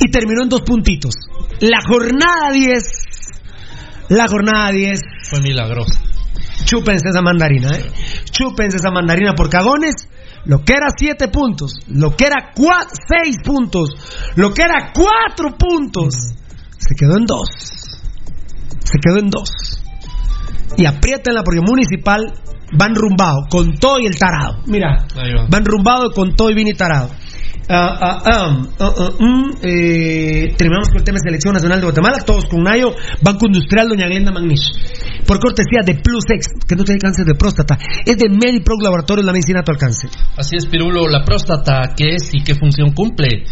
Y 0.00 0.10
terminó 0.10 0.42
en 0.42 0.48
dos 0.48 0.62
puntitos. 0.62 1.14
La 1.60 1.80
jornada 1.86 2.50
10, 2.52 2.82
la 4.08 4.26
jornada 4.26 4.72
10, 4.72 5.00
Fue 5.30 5.40
milagroso. 5.40 5.92
chúpense 6.64 7.08
esa 7.08 7.22
mandarina, 7.22 7.70
¿eh? 7.70 7.90
Chúpense 8.30 8.76
esa 8.76 8.90
mandarina 8.90 9.34
por 9.34 9.48
cagones. 9.48 9.94
Lo 10.44 10.64
que 10.64 10.72
era 10.74 10.86
siete 10.96 11.28
puntos, 11.28 11.72
lo 11.88 12.16
que 12.16 12.24
era 12.26 12.52
cua- 12.54 12.86
seis 13.08 13.36
puntos, 13.44 13.90
lo 14.36 14.52
que 14.54 14.62
era 14.62 14.92
cuatro 14.94 15.56
puntos, 15.58 16.14
se 16.78 16.94
quedó 16.94 17.16
en 17.18 17.26
dos. 17.26 17.48
Se 18.84 18.98
quedó 19.02 19.18
en 19.18 19.28
dos. 19.30 19.50
Y 20.76 20.86
apriétenla 20.86 21.42
porque 21.42 21.60
Municipal 21.60 22.32
van 22.72 22.94
rumbado 22.94 23.46
con 23.50 23.74
todo 23.78 23.98
y 24.00 24.06
el 24.06 24.16
tarado. 24.18 24.62
Mira, 24.66 25.06
van 25.50 25.64
rumbado 25.64 26.10
con 26.12 26.34
todo 26.36 26.50
y 26.50 26.54
vino 26.54 26.70
y 26.70 26.74
tarado. 26.74 27.10
Ah, 27.70 27.98
ah, 28.00 28.22
ah, 28.80 29.10
mm, 29.18 29.58
eh, 29.60 30.54
terminamos 30.56 30.88
con 30.88 30.98
el 30.98 31.04
tema 31.04 31.18
de 31.20 31.28
Selección 31.28 31.52
Nacional 31.52 31.80
de 31.80 31.84
Guatemala, 31.84 32.24
todos 32.24 32.46
con 32.46 32.62
Nayo, 32.62 32.94
Banco 33.20 33.44
Industrial 33.44 33.86
Doña 33.90 34.06
Glenda 34.06 34.32
Magnish. 34.32 34.72
Por 35.26 35.38
cortesía 35.38 35.80
de 35.84 36.00
Plus 36.00 36.24
X, 36.32 36.48
que 36.66 36.76
no 36.76 36.84
tiene 36.84 36.98
cáncer 36.98 37.26
de 37.26 37.34
próstata, 37.34 37.76
es 38.06 38.16
de 38.16 38.30
Mediproc 38.30 38.80
Laboratorios, 38.82 39.26
la 39.26 39.32
medicina 39.32 39.60
a 39.60 39.64
tu 39.64 39.72
alcance. 39.72 40.08
Así 40.38 40.56
es, 40.56 40.64
Pirulo, 40.64 41.08
la 41.08 41.22
próstata, 41.26 41.92
¿qué 41.94 42.14
es 42.14 42.32
y 42.32 42.42
qué 42.42 42.54
función 42.54 42.92
cumple? 42.92 43.44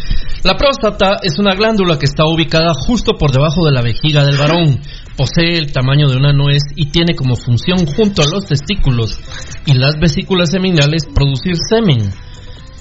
La 0.44 0.56
próstata 0.56 1.18
es 1.22 1.38
una 1.38 1.54
glándula 1.54 1.98
que 1.98 2.06
está 2.06 2.24
ubicada 2.24 2.72
justo 2.72 3.18
por 3.18 3.32
debajo 3.32 3.66
de 3.66 3.72
la 3.72 3.82
vejiga 3.82 4.24
del 4.24 4.38
varón. 4.38 4.80
Posee 5.18 5.58
el 5.58 5.72
tamaño 5.72 6.08
de 6.08 6.16
una 6.16 6.32
nuez 6.32 6.62
y 6.74 6.86
tiene 6.86 7.14
como 7.14 7.36
función 7.36 7.84
junto 7.84 8.22
a 8.22 8.26
los 8.26 8.46
testículos 8.46 9.20
y 9.66 9.74
las 9.74 9.98
vesículas 10.00 10.50
seminales 10.50 11.04
producir 11.04 11.56
semen. 11.68 12.12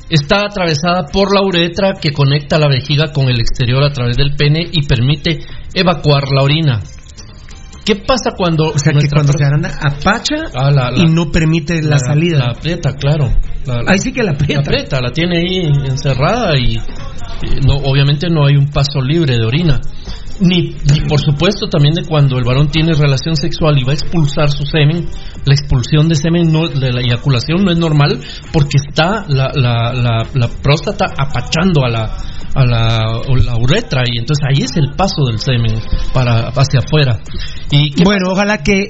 Está 0.10 0.45
atravesada 0.45 1.06
por 1.11 1.34
la 1.34 1.41
uretra 1.41 1.94
que 1.99 2.11
conecta 2.11 2.60
la 2.60 2.68
vejiga 2.68 3.11
con 3.11 3.27
el 3.27 3.40
exterior 3.40 3.84
a 3.84 3.91
través 3.91 4.15
del 4.18 4.36
pene 4.36 4.68
y 4.72 4.86
permite 4.86 5.40
evacuar 5.73 6.26
la 6.32 6.44
orina. 6.44 6.82
¿Qué 7.84 7.95
pasa 7.95 8.32
cuando 8.36 8.65
O 8.65 8.77
sea 8.80 8.94
que 8.94 9.07
cuando 9.10 9.34
se 9.34 9.44
agranda, 9.44 9.69
apacha 9.80 10.36
Ah, 10.56 10.72
la- 10.72 10.90
la- 10.91 10.98
y 11.03 11.06
no 11.07 11.32
permite 11.32 11.82
la, 11.84 11.99
salida. 11.99 12.40
La 12.40 12.52
aprieta, 12.52 12.94
claro. 12.95 13.32
La- 13.65 13.82
la- 13.84 13.91
Ahí 13.91 13.99
sí 13.99 14.11
que 14.11 14.23
la 14.23 14.32
aprieta. 14.32 14.53
la 14.56 14.60
aprieta, 14.61 15.02
la 15.02 15.11
tiene 15.11 15.38
ahí 15.40 15.72
encerrada 15.88 16.57
y, 16.57 16.73
y 16.76 17.60
no, 17.65 17.76
obviamente 17.77 18.27
no 18.30 18.45
hay 18.45 18.56
un 18.57 18.68
paso 18.69 19.02
libre 19.02 19.38
de 19.38 19.44
orina. 19.45 19.80
Ni, 20.40 20.76
ni 20.91 21.02
por 21.07 21.20
supuesto 21.20 21.68
también 21.68 21.94
de 21.95 22.03
cuando 22.03 22.38
el 22.38 22.44
varón 22.44 22.68
tiene 22.70 22.94
relación 22.94 23.38
sexual 23.38 23.78
y 23.80 23.84
va 23.84 23.91
a 23.91 23.95
expulsar 23.95 24.49
su 24.49 24.66
semen, 24.66 25.07
la 25.45 25.53
expulsión 25.53 26.10
de 26.10 26.16
semen, 26.16 26.52
no, 26.52 26.68
de 26.68 26.91
la 26.91 27.02
eyaculación 27.02 27.64
no 27.64 27.72
es 27.72 27.78
normal 27.78 28.20
porque 28.52 28.78
está 28.86 29.26
la, 29.30 29.52
la, 29.53 29.94
la, 29.94 30.28
la 30.34 30.48
próstata 30.62 31.06
apachando 31.18 31.86
a 31.86 31.90
la, 31.90 32.18
a 32.56 32.66
la, 32.66 33.57
uretra 33.60 34.03
y 34.06 34.18
entonces 34.18 34.45
ahí 34.49 34.64
es 34.64 34.76
el 34.76 34.95
paso 34.95 35.26
del 35.26 35.40
semen 35.40 35.80
para 36.14 36.49
hacia 36.49 36.80
afuera. 36.80 37.20
Y 37.72 37.91
¿qué 37.91 38.03
Bueno, 38.03 38.30
ojalá 38.32 38.57
que 38.57 38.88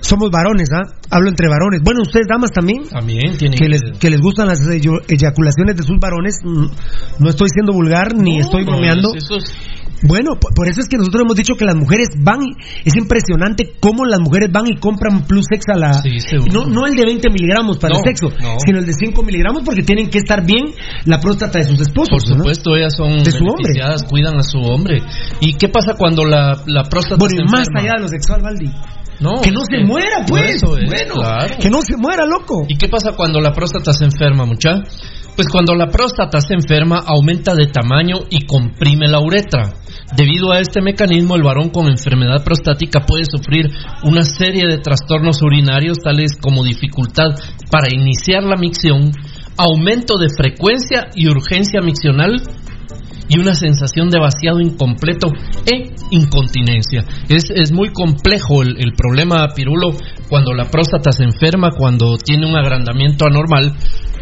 somos 0.00 0.30
varones, 0.30 0.68
¿ah? 0.72 0.82
Hablo 1.10 1.28
entre 1.28 1.48
varones. 1.48 1.80
Bueno, 1.82 2.02
ustedes 2.02 2.26
damas 2.28 2.52
también. 2.52 2.88
También 2.88 3.36
tienen 3.36 3.58
que 3.58 3.68
les, 3.68 3.82
que 3.98 4.10
les 4.10 4.20
gustan 4.20 4.46
las 4.48 4.60
eyaculaciones 5.08 5.76
de 5.76 5.82
sus 5.82 5.98
varones. 6.00 6.36
No 6.44 7.28
estoy 7.28 7.48
siendo 7.48 7.72
vulgar 7.72 8.14
ni 8.16 8.38
estoy 8.38 8.64
no, 8.64 8.72
bromeando. 8.72 9.14
eso 9.14 9.36
es- 9.36 9.52
Bueno, 10.02 10.32
por, 10.40 10.52
por 10.54 10.68
eso 10.68 10.80
es 10.80 10.88
que 10.88 10.96
nosotros 10.98 11.22
hemos 11.24 11.36
dicho 11.36 11.54
que 11.54 11.64
las 11.64 11.74
mujeres 11.76 12.08
van. 12.18 12.40
Es 12.84 12.94
impresionante 12.96 13.72
cómo 13.80 14.04
las 14.04 14.20
mujeres 14.20 14.50
van 14.52 14.66
y 14.66 14.76
compran 14.76 15.26
plus 15.26 15.46
sex 15.50 15.64
a 15.72 15.76
la. 15.78 15.94
Sí, 15.94 16.10
no, 16.52 16.66
no 16.66 16.86
el 16.86 16.94
de 16.94 17.04
20 17.06 17.30
miligramos 17.30 17.78
para 17.78 17.94
No, 17.94 18.00
el 18.00 18.04
sexo, 18.06 18.28
no. 18.40 18.56
sino 18.64 18.78
el 18.78 18.86
de 18.86 18.92
5 18.92 19.22
miligramos 19.22 19.62
porque 19.64 19.82
tienen 19.82 20.10
que 20.10 20.18
estar 20.18 20.44
bien 20.44 20.64
la 21.06 21.18
próstata 21.20 21.58
de 21.58 21.64
sus 21.64 21.80
esposos. 21.80 22.10
Por 22.10 22.26
supuesto, 22.26 22.76
ellas 22.76 22.94
son 22.96 23.18
De 23.18 23.30
su 23.30 23.44
hombre. 23.44 23.72
cuidan 24.08 24.36
a 24.38 24.42
su 24.42 24.58
hombre. 24.58 25.02
¿Y 25.40 25.54
qué 25.54 25.68
pasa 25.68 25.94
cuando 25.96 26.24
la, 26.24 26.60
la 26.66 26.82
próstata 26.84 27.16
Bueno, 27.18 27.36
se 27.36 27.42
y 27.42 27.44
más 27.44 27.68
enferma? 27.68 27.80
allá 27.80 27.92
de 27.96 28.02
lo 28.02 28.08
sexual, 28.08 28.42
Valdi. 28.42 28.70
No, 29.18 29.40
que 29.40 29.50
no 29.50 29.60
se 29.64 29.82
muera, 29.82 30.26
pues. 30.28 30.56
Eso 30.56 30.76
es, 30.76 30.84
bueno, 30.90 31.14
claro. 31.14 31.54
que 31.58 31.70
no 31.70 31.80
se 31.80 31.96
muera, 31.96 32.26
loco. 32.26 32.66
¿Y 32.68 32.76
qué 32.76 32.88
pasa 32.88 33.12
cuando 33.16 33.40
la 33.40 33.50
próstata 33.52 33.94
se 33.94 34.04
enferma, 34.04 34.44
mucha? 34.44 34.82
Pues 35.34 35.48
cuando 35.48 35.74
la 35.74 35.86
próstata 35.88 36.38
se 36.40 36.52
enferma, 36.54 37.02
aumenta 37.06 37.54
de 37.54 37.66
tamaño 37.68 38.16
y 38.28 38.44
comprime 38.46 39.08
la 39.08 39.20
uretra. 39.20 39.72
Debido 40.14 40.52
a 40.52 40.60
este 40.60 40.80
mecanismo, 40.80 41.34
el 41.34 41.42
varón 41.42 41.70
con 41.70 41.88
enfermedad 41.88 42.44
prostática 42.44 43.00
puede 43.00 43.24
sufrir 43.24 43.70
una 44.04 44.22
serie 44.22 44.66
de 44.66 44.78
trastornos 44.78 45.42
urinarios, 45.42 45.98
tales 45.98 46.36
como 46.40 46.62
dificultad 46.62 47.30
para 47.70 47.92
iniciar 47.92 48.44
la 48.44 48.56
micción, 48.56 49.10
aumento 49.56 50.18
de 50.18 50.28
frecuencia 50.28 51.08
y 51.14 51.28
urgencia 51.28 51.80
miccional, 51.80 52.40
y 53.28 53.38
una 53.40 53.54
sensación 53.54 54.08
de 54.08 54.20
vaciado 54.20 54.60
incompleto 54.60 55.28
e 55.66 55.94
incontinencia. 56.10 57.04
Es, 57.28 57.50
es 57.50 57.72
muy 57.72 57.90
complejo 57.90 58.62
el, 58.62 58.76
el, 58.78 58.92
problema, 58.92 59.48
Pirulo, 59.54 59.96
cuando 60.28 60.52
la 60.54 60.70
próstata 60.70 61.12
se 61.12 61.24
enferma, 61.24 61.70
cuando 61.76 62.16
tiene 62.18 62.46
un 62.46 62.56
agrandamiento 62.56 63.26
anormal, 63.26 63.74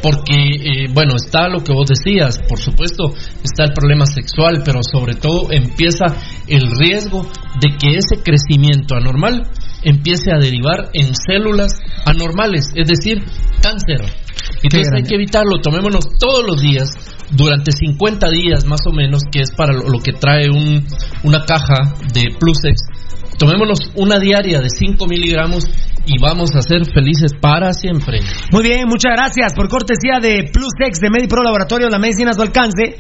porque, 0.05 0.37
eh, 0.37 0.89
bueno, 0.93 1.15
está 1.17 1.49
lo 1.49 1.65
que 1.65 1.73
vos 1.73 1.89
decías, 1.89 2.39
por 2.47 2.59
supuesto, 2.59 3.15
está 3.43 3.65
el 3.65 3.73
problema 3.73 4.05
sexual, 4.05 4.61
pero 4.63 4.81
sobre 4.83 5.15
todo 5.15 5.51
empieza 5.51 6.05
el 6.47 6.71
riesgo 6.77 7.27
de 7.59 7.71
que 7.79 7.97
ese 7.97 8.23
crecimiento 8.23 8.97
anormal 8.97 9.49
empiece 9.83 10.31
a 10.31 10.39
derivar 10.39 10.91
en 10.93 11.15
células 11.15 11.73
anormales, 12.05 12.67
es 12.75 12.87
decir, 12.87 13.25
cáncer. 13.63 14.05
Entonces 14.63 14.93
hay 14.95 15.05
que 15.05 15.15
evitarlo, 15.15 15.59
tomémonos 15.63 16.05
todos 16.21 16.45
los 16.47 16.61
días, 16.61 16.91
durante 17.31 17.73
50 17.73 18.29
días 18.29 18.67
más 18.67 18.81
o 18.87 18.93
menos, 18.93 19.23
que 19.33 19.41
es 19.41 19.53
para 19.57 19.73
lo, 19.73 19.99
que 20.01 20.13
trae 20.13 20.51
un, 20.51 20.85
una 21.23 21.47
caja 21.47 21.95
de 22.13 22.29
Plusex, 22.39 22.77
tomémonos 23.39 23.79
una 23.97 24.19
diaria 24.19 24.61
de 24.61 24.69
5 24.69 25.07
miligramos 25.07 25.69
y 26.07 26.19
vamos 26.21 26.55
a 26.55 26.63
ser 26.63 26.85
felices 26.93 27.33
para 27.41 27.73
siempre. 27.73 28.21
Muy 28.51 28.63
bien, 28.63 28.87
muchas 28.87 29.13
gracias 29.17 29.53
por 29.55 29.69
cortesía 29.69 30.21
de 30.21 30.51
Plusex 30.53 31.01
de 31.01 31.11
MediPro 31.11 31.43
Laboratorio, 31.43 31.89
la 31.89 31.99
medicina 31.99 32.31
a 32.31 32.35
su 32.35 32.43
alcance. 32.43 32.97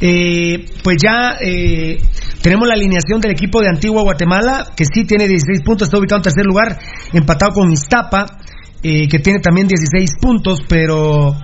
Eh, 0.00 0.64
pues 0.82 0.96
ya 1.02 1.36
eh, 1.40 1.98
tenemos 2.42 2.66
la 2.66 2.74
alineación 2.74 3.20
del 3.20 3.32
equipo 3.32 3.60
de 3.60 3.68
Antigua 3.68 4.02
Guatemala, 4.02 4.72
que 4.76 4.84
sí 4.84 5.04
tiene 5.04 5.28
16 5.28 5.62
puntos, 5.62 5.88
está 5.88 5.98
ubicado 5.98 6.18
en 6.18 6.22
tercer 6.24 6.44
lugar, 6.44 6.78
empatado 7.12 7.52
con 7.52 7.70
Iztapa, 7.70 8.26
eh, 8.82 9.08
que 9.08 9.18
tiene 9.20 9.40
también 9.40 9.68
16 9.68 10.10
puntos, 10.20 10.60
pero 10.68 11.36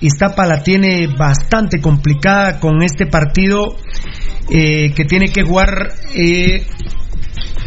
Iztapa 0.00 0.46
la 0.46 0.62
tiene 0.62 1.06
bastante 1.06 1.80
complicada 1.80 2.60
con 2.60 2.82
este 2.82 3.06
partido 3.06 3.76
que 4.48 5.06
tiene 5.08 5.28
que 5.28 5.44
jugar 5.44 5.94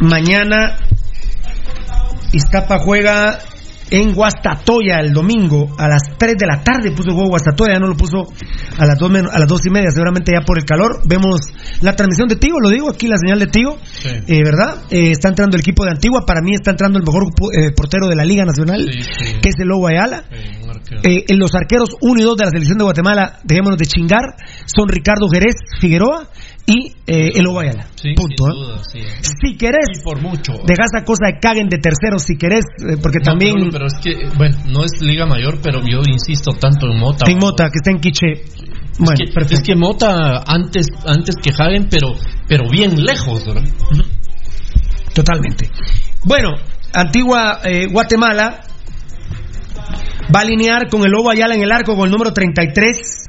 mañana. 0.02 0.78
Iztapa 2.32 2.80
juega 2.80 3.40
en 3.92 4.14
Guastatoya 4.14 5.00
el 5.00 5.14
domingo 5.14 5.76
a 5.78 5.88
las 5.88 6.02
3 6.18 6.36
de 6.38 6.48
la 6.48 6.64
tarde 6.64 6.92
puso 6.92 7.10
el 7.10 7.16
juego 7.16 7.30
Guastatoya, 7.30 7.80
no 7.80 7.88
lo 7.88 7.96
puso 7.96 8.28
a 8.78 8.86
las 8.86 8.98
2 8.98 9.12
a 9.32 9.40
las 9.40 9.48
dos 9.48 9.66
y 9.66 9.70
media, 9.70 9.90
seguramente 9.92 10.32
ya 10.34 10.44
por 10.44 10.58
el 10.58 10.66
calor. 10.66 11.02
Vemos 11.08 11.40
la 11.82 11.96
transmisión 11.96 12.28
de 12.28 12.36
Tigo, 12.36 12.60
lo 12.60 12.70
digo 12.70 12.90
aquí 12.90 13.08
la 13.08 13.18
señal 13.18 13.40
de 13.40 13.48
Tigo, 13.48 13.78
sí. 13.84 14.10
eh, 14.10 14.44
¿verdad? 14.44 14.84
Eh, 14.90 15.12
está 15.12 15.30
entrando 15.30 15.56
el 15.56 15.62
equipo 15.62 15.86
de 15.86 15.92
Antigua, 15.92 16.26
para 16.26 16.42
mí 16.42 16.54
está 16.54 16.72
entrando 16.72 16.98
el 16.98 17.06
mejor 17.06 17.26
eh, 17.54 17.72
portero 17.76 18.08
de 18.08 18.16
la 18.16 18.26
Liga 18.26 18.44
Nacional, 18.44 18.90
sí, 18.92 19.02
sí. 19.02 19.34
que 19.42 19.50
es 19.50 19.56
el 19.60 19.68
Lobo 19.68 19.88
Ayala. 19.88 20.26
Eh, 21.04 21.26
en 21.28 21.40
los 21.40 21.54
arqueros 21.56 21.90
1 22.02 22.22
y 22.22 22.24
2 22.24 22.38
de 22.38 22.46
la 22.46 22.52
selección 22.52 22.78
de 22.78 22.84
Guatemala, 22.84 23.40
dejémonos 23.44 23.78
de 23.78 23.86
chingar, 23.86 24.36
son 24.66 24.88
Ricardo 24.88 25.28
Jerez 25.30 25.56
Figueroa 25.80 26.28
y 26.68 26.94
eh, 27.06 27.32
el 27.36 27.46
Ayala. 27.48 27.88
Sí, 27.96 28.14
Punto. 28.16 28.46
Duda, 28.46 28.84
sí. 28.84 29.00
Si 29.22 29.56
querés, 29.56 30.00
y 30.00 30.04
por 30.04 30.20
mucho. 30.20 30.54
deja 30.66 30.84
esa 30.84 31.06
cosa 31.06 31.28
de 31.28 31.40
caguen 31.40 31.70
de 31.70 31.78
terceros 31.78 32.24
si 32.24 32.38
querés, 32.38 32.66
eh, 32.80 32.98
porque 33.02 33.20
no, 33.20 33.26
también. 33.26 33.54
Pero, 33.56 33.72
pero, 33.72 33.86
es 33.88 33.94
que, 34.02 34.36
bueno, 34.36 34.58
no 34.68 34.84
es 34.84 35.00
Liga 35.02 35.26
Mayor, 35.28 35.60
pero 35.62 35.82
yo 35.82 36.02
insisto 36.08 36.54
tanto 36.54 36.88
en 36.88 37.00
Mota. 37.00 37.30
En 37.30 37.38
Mota, 37.38 37.66
que 37.66 37.78
está 37.78 37.92
en 37.92 38.00
Quiche. 38.00 38.32
Es, 38.32 39.00
bueno, 39.00 39.14
que, 39.18 39.32
perfecto. 39.32 39.56
es 39.56 39.62
que 39.62 39.76
Mota 39.76 40.44
antes, 40.48 40.88
antes 41.06 41.36
que 41.36 41.52
Hagen, 41.52 41.88
pero, 41.90 42.14
pero 42.48 42.68
bien 42.70 42.96
lejos, 43.04 43.46
¿verdad? 43.46 43.64
Uh 43.92 43.96
-huh. 43.96 44.06
Totalmente. 45.14 45.70
Bueno, 46.24 46.50
Antigua 46.94 47.60
eh, 47.64 47.88
Guatemala 47.88 48.62
va 50.34 50.40
a 50.40 50.42
alinear 50.42 50.90
con 50.90 51.04
el 51.04 51.12
Lobo 51.12 51.30
Ayala 51.30 51.56
en 51.56 51.62
el 51.62 51.72
arco 51.72 51.96
con 51.96 52.06
el 52.06 52.12
número 52.12 52.34
33. 52.34 53.26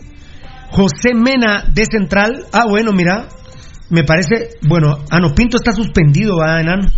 José 0.70 1.14
Mena 1.14 1.64
de 1.72 1.84
central. 1.84 2.44
Ah, 2.52 2.64
bueno, 2.68 2.92
mira. 2.92 3.28
Me 3.88 4.02
parece. 4.02 4.56
Bueno, 4.62 4.98
ah, 5.10 5.20
no, 5.20 5.34
Pinto 5.34 5.56
está 5.56 5.72
suspendido, 5.72 6.38
¿verdad, 6.38 6.60
Enano? 6.60 6.88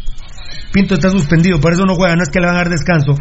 Pinto 0.72 0.94
está 0.94 1.10
suspendido, 1.10 1.60
por 1.60 1.72
eso 1.72 1.84
no 1.84 1.94
juega, 1.94 2.14
no 2.14 2.22
es 2.22 2.28
que 2.28 2.40
le 2.40 2.46
van 2.46 2.56
a 2.56 2.58
dar 2.58 2.68
descanso. 2.68 3.14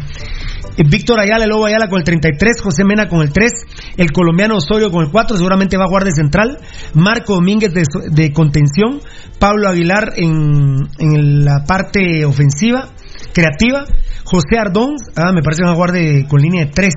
Víctor 0.76 1.18
Ayala, 1.18 1.46
Lobo 1.46 1.66
Ayala 1.66 1.88
con 1.88 1.98
el 1.98 2.04
33, 2.04 2.60
José 2.62 2.84
Mena 2.84 3.08
con 3.08 3.20
el 3.22 3.32
3, 3.32 3.50
el 3.96 4.12
colombiano 4.12 4.56
Osorio 4.56 4.90
con 4.90 5.04
el 5.04 5.10
4, 5.10 5.36
seguramente 5.36 5.76
va 5.76 5.84
a 5.84 5.88
jugar 5.88 6.04
de 6.04 6.12
central, 6.12 6.58
Marco 6.94 7.34
Domínguez 7.34 7.72
de, 7.72 7.82
de 8.10 8.32
contención, 8.32 9.00
Pablo 9.40 9.68
Aguilar 9.68 10.12
en, 10.16 10.88
en, 10.98 11.44
la 11.44 11.64
parte 11.66 12.24
ofensiva, 12.24 12.90
creativa, 13.32 13.86
José 14.24 14.58
Ardón, 14.58 14.94
ah, 15.16 15.32
me 15.32 15.42
parece 15.42 15.62
que 15.62 15.66
va 15.66 15.72
a 15.72 15.74
jugar 15.74 15.92
de, 15.92 16.26
con 16.28 16.40
línea 16.40 16.66
de 16.66 16.70
3, 16.70 16.94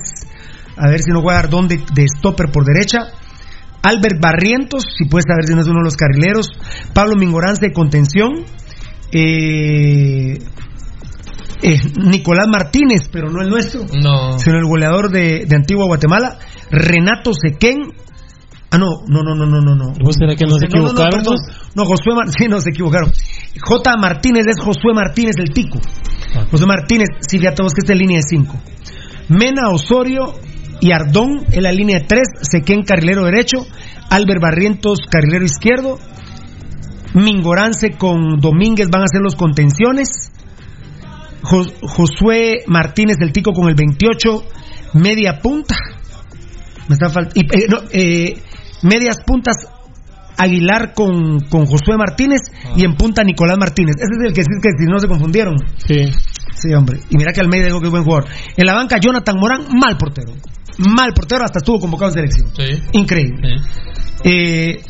a 0.76 0.88
ver 0.88 1.00
si 1.00 1.10
no 1.10 1.22
juega 1.22 1.40
Ardón 1.40 1.66
de, 1.66 1.78
de 1.78 2.06
stopper 2.16 2.52
por 2.52 2.64
derecha, 2.64 3.00
Albert 3.82 4.20
Barrientos, 4.20 4.84
si 4.96 5.06
puedes 5.06 5.24
saber 5.28 5.44
si 5.44 5.54
no 5.54 5.60
es 5.60 5.66
uno 5.66 5.80
de 5.80 5.84
los 5.84 5.96
carrileros, 5.96 6.48
Pablo 6.94 7.16
Mingorance 7.16 7.64
de 7.66 7.72
contención, 7.72 8.30
eh, 9.12 10.38
eh, 11.62 11.78
Nicolás 11.96 12.46
Martínez, 12.48 13.08
pero 13.12 13.30
no 13.30 13.42
el 13.42 13.48
nuestro, 13.48 13.82
no. 13.92 14.38
sino 14.38 14.58
el 14.58 14.66
goleador 14.66 15.10
de, 15.10 15.46
de 15.46 15.56
Antigua 15.56 15.86
Guatemala, 15.86 16.38
Renato 16.70 17.32
Sequén. 17.34 17.78
Ah, 18.70 18.78
no, 18.78 19.02
no, 19.06 19.22
no, 19.22 19.34
no, 19.34 19.46
no, 19.46 19.60
no. 19.60 19.74
no. 19.74 19.92
¿Vos 20.02 20.16
será 20.18 20.34
que 20.34 20.46
nos 20.46 20.62
equivocaron? 20.62 21.22
No, 21.22 21.32
no, 21.32 21.36
no, 21.74 21.84
Josué 21.84 22.14
Mar 22.14 22.26
sí, 22.38 22.46
no 22.48 22.60
se 22.60 22.70
equivocaron. 22.70 23.12
J. 23.60 23.96
Martínez 23.98 24.46
es 24.46 24.64
Josué 24.64 24.94
Martínez 24.94 25.36
el 25.38 25.50
Tico. 25.50 25.78
Ah. 26.34 26.46
José 26.50 26.66
Martínez, 26.66 27.08
sí, 27.20 27.38
fíjate 27.38 27.62
vos 27.62 27.74
que 27.74 27.80
está 27.80 27.92
en 27.92 27.98
línea 27.98 28.16
de 28.18 28.22
5. 28.26 28.54
Mena 29.28 29.68
Osorio 29.70 30.34
y 30.82 30.90
Ardón 30.90 31.46
en 31.52 31.62
la 31.62 31.70
línea 31.70 32.00
de 32.00 32.06
3, 32.06 32.22
Sequén 32.42 32.82
carrilero 32.82 33.24
derecho, 33.24 33.64
Albert 34.10 34.42
Barrientos 34.42 34.98
carrilero 35.08 35.44
izquierdo, 35.44 36.00
Mingorance 37.14 37.92
con 37.92 38.40
Domínguez 38.40 38.88
van 38.90 39.02
a 39.02 39.06
ser 39.06 39.20
los 39.22 39.36
contenciones. 39.36 40.32
Josué 41.42 42.64
Martínez 42.66 43.16
del 43.18 43.32
Tico 43.32 43.52
con 43.52 43.68
el 43.68 43.74
28, 43.74 44.44
media 44.94 45.38
punta. 45.40 45.76
Me 46.88 46.94
está 46.94 47.12
y, 47.34 47.40
eh, 47.40 47.66
no, 47.68 47.78
eh, 47.92 48.42
medias 48.82 49.18
puntas 49.24 49.56
Aguilar 50.36 50.94
con, 50.94 51.40
con 51.48 51.66
Josué 51.66 51.96
Martínez 51.96 52.40
ah. 52.64 52.72
y 52.76 52.84
en 52.84 52.94
punta 52.94 53.22
Nicolás 53.22 53.58
Martínez. 53.58 53.94
Ese 53.96 54.10
es 54.18 54.28
el 54.28 54.32
que 54.32 54.42
que 54.42 54.70
si 54.78 54.86
no 54.86 54.98
se 54.98 55.06
confundieron. 55.06 55.56
Sí. 55.76 56.12
Sí, 56.54 56.72
hombre. 56.74 57.00
Y 57.10 57.16
mira 57.16 57.32
que 57.32 57.40
Almeida 57.40 57.66
dijo 57.66 57.80
que 57.80 57.86
es 57.86 57.90
buen 57.92 58.04
jugador. 58.04 58.28
En 58.56 58.66
la 58.66 58.74
banca, 58.74 58.98
Jonathan 58.98 59.36
Morán, 59.38 59.66
mal 59.78 59.96
portero. 59.96 60.32
Mal 60.78 61.12
portero, 61.14 61.44
hasta 61.44 61.58
estuvo 61.58 61.80
convocado 61.80 62.10
en 62.10 62.14
selección. 62.14 62.50
Sí. 62.54 62.82
Increíble. 62.92 63.58
Sí. 63.58 64.28
Eh, 64.30 64.84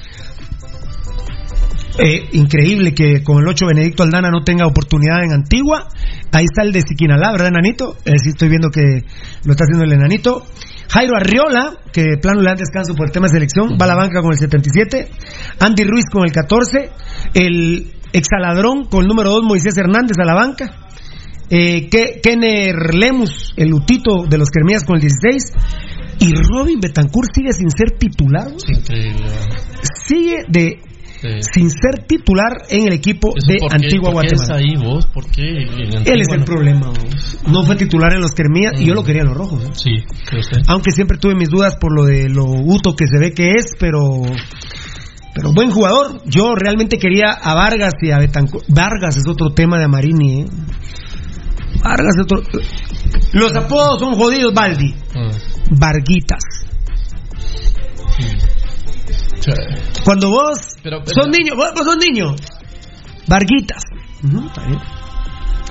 eh, 1.98 2.28
increíble 2.32 2.94
que 2.94 3.22
con 3.22 3.42
el 3.42 3.48
8 3.48 3.66
Benedicto 3.66 4.02
Aldana 4.02 4.30
no 4.30 4.42
tenga 4.44 4.66
oportunidad 4.66 5.24
en 5.24 5.32
Antigua. 5.32 5.88
Ahí 6.32 6.44
está 6.44 6.62
el 6.62 6.72
de 6.72 6.80
Siquinalá, 6.80 7.32
¿verdad, 7.32 7.48
Enanito? 7.48 7.96
Eh, 8.04 8.18
sí, 8.18 8.30
estoy 8.30 8.48
viendo 8.48 8.70
que 8.70 9.04
lo 9.44 9.52
está 9.52 9.64
haciendo 9.64 9.84
el 9.84 9.92
Enanito. 9.92 10.44
Jairo 10.88 11.16
Arriola, 11.16 11.76
que 11.92 12.02
de 12.02 12.18
plano 12.18 12.40
le 12.40 12.48
dan 12.48 12.56
descanso 12.56 12.94
por 12.94 13.06
el 13.06 13.12
tema 13.12 13.26
de 13.26 13.34
selección, 13.34 13.76
va 13.80 13.84
a 13.84 13.88
la 13.88 13.94
banca 13.94 14.22
con 14.22 14.32
el 14.32 14.38
77. 14.38 15.10
Andy 15.60 15.84
Ruiz 15.84 16.06
con 16.10 16.24
el 16.24 16.32
14. 16.32 16.90
El 17.34 17.92
exaladrón 18.12 18.84
con 18.84 19.02
el 19.02 19.08
número 19.08 19.30
2, 19.30 19.42
Moisés 19.44 19.76
Hernández 19.76 20.16
a 20.18 20.24
la 20.24 20.34
banca. 20.34 20.70
Eh, 21.50 21.88
Kenner 22.22 22.94
Lemus, 22.94 23.54
el 23.56 23.68
lutito 23.68 24.24
de 24.28 24.38
los 24.38 24.48
Kermías 24.50 24.84
con 24.84 24.96
el 24.96 25.02
16. 25.02 25.52
Y 26.20 26.32
Robin 26.34 26.80
Betancourt 26.80 27.28
sigue 27.34 27.52
sin 27.52 27.70
ser 27.70 27.92
titular. 27.98 28.48
Increíble. 28.68 29.26
Sigue 29.82 30.44
de 30.48 30.80
Sí. 31.22 31.28
sin 31.54 31.70
ser 31.70 32.04
titular 32.04 32.50
en 32.68 32.88
el 32.88 32.94
equipo 32.94 33.32
de 33.46 33.58
Antigua 33.70 34.10
¿por 34.10 34.22
qué 34.26 34.34
Guatemala. 34.34 34.42
Es 34.42 34.50
ahí 34.50 34.76
vos? 34.76 35.06
¿Por 35.06 35.30
qué? 35.30 35.42
Él 36.04 36.20
es 36.20 36.28
el 36.28 36.44
problema. 36.44 36.88
Vos. 36.88 37.38
No 37.46 37.62
fue 37.62 37.76
titular 37.76 38.12
en 38.12 38.22
los 38.22 38.32
Kermías 38.32 38.72
mm. 38.76 38.82
y 38.82 38.86
yo 38.86 38.94
lo 38.94 39.04
quería 39.04 39.22
en 39.22 39.28
los 39.28 39.36
rojos. 39.36 39.62
¿eh? 39.64 39.70
Sí, 39.74 39.90
usted. 40.36 40.62
Aunque 40.66 40.90
siempre 40.90 41.18
tuve 41.18 41.36
mis 41.36 41.48
dudas 41.48 41.76
por 41.80 41.94
lo 41.94 42.06
de 42.06 42.28
lo 42.28 42.44
uto 42.44 42.96
que 42.96 43.06
se 43.06 43.18
ve 43.20 43.32
que 43.32 43.52
es, 43.52 43.66
pero 43.78 44.22
pero 45.34 45.52
buen 45.52 45.70
jugador. 45.70 46.22
Yo 46.26 46.54
realmente 46.56 46.98
quería 46.98 47.30
a 47.30 47.54
Vargas 47.54 47.94
y 48.02 48.10
a 48.10 48.18
Betancourt. 48.18 48.64
Vargas 48.68 49.16
es 49.16 49.28
otro 49.28 49.50
tema 49.50 49.78
de 49.78 49.84
Amarini. 49.84 50.40
¿eh? 50.40 50.46
Vargas 51.82 52.14
otro. 52.20 52.42
Los 53.32 53.54
apodos 53.56 54.00
son 54.00 54.14
jodidos, 54.14 54.54
Baldi. 54.54 54.94
Mm. 55.14 55.78
Varguitas. 55.78 56.42
Mm. 58.18 58.52
Cuando 60.04 60.30
vos 60.30 60.58
pero, 60.82 61.02
pero, 61.04 61.14
sos 61.14 61.28
niño, 61.28 61.56
vos, 61.56 61.72
vos 61.74 61.84
sos 61.84 61.96
niño, 61.96 62.34
Varguitas. 63.26 63.82
Uh 64.22 64.28
-huh, 64.28 64.46
está 64.46 64.66
bien. 64.66 64.78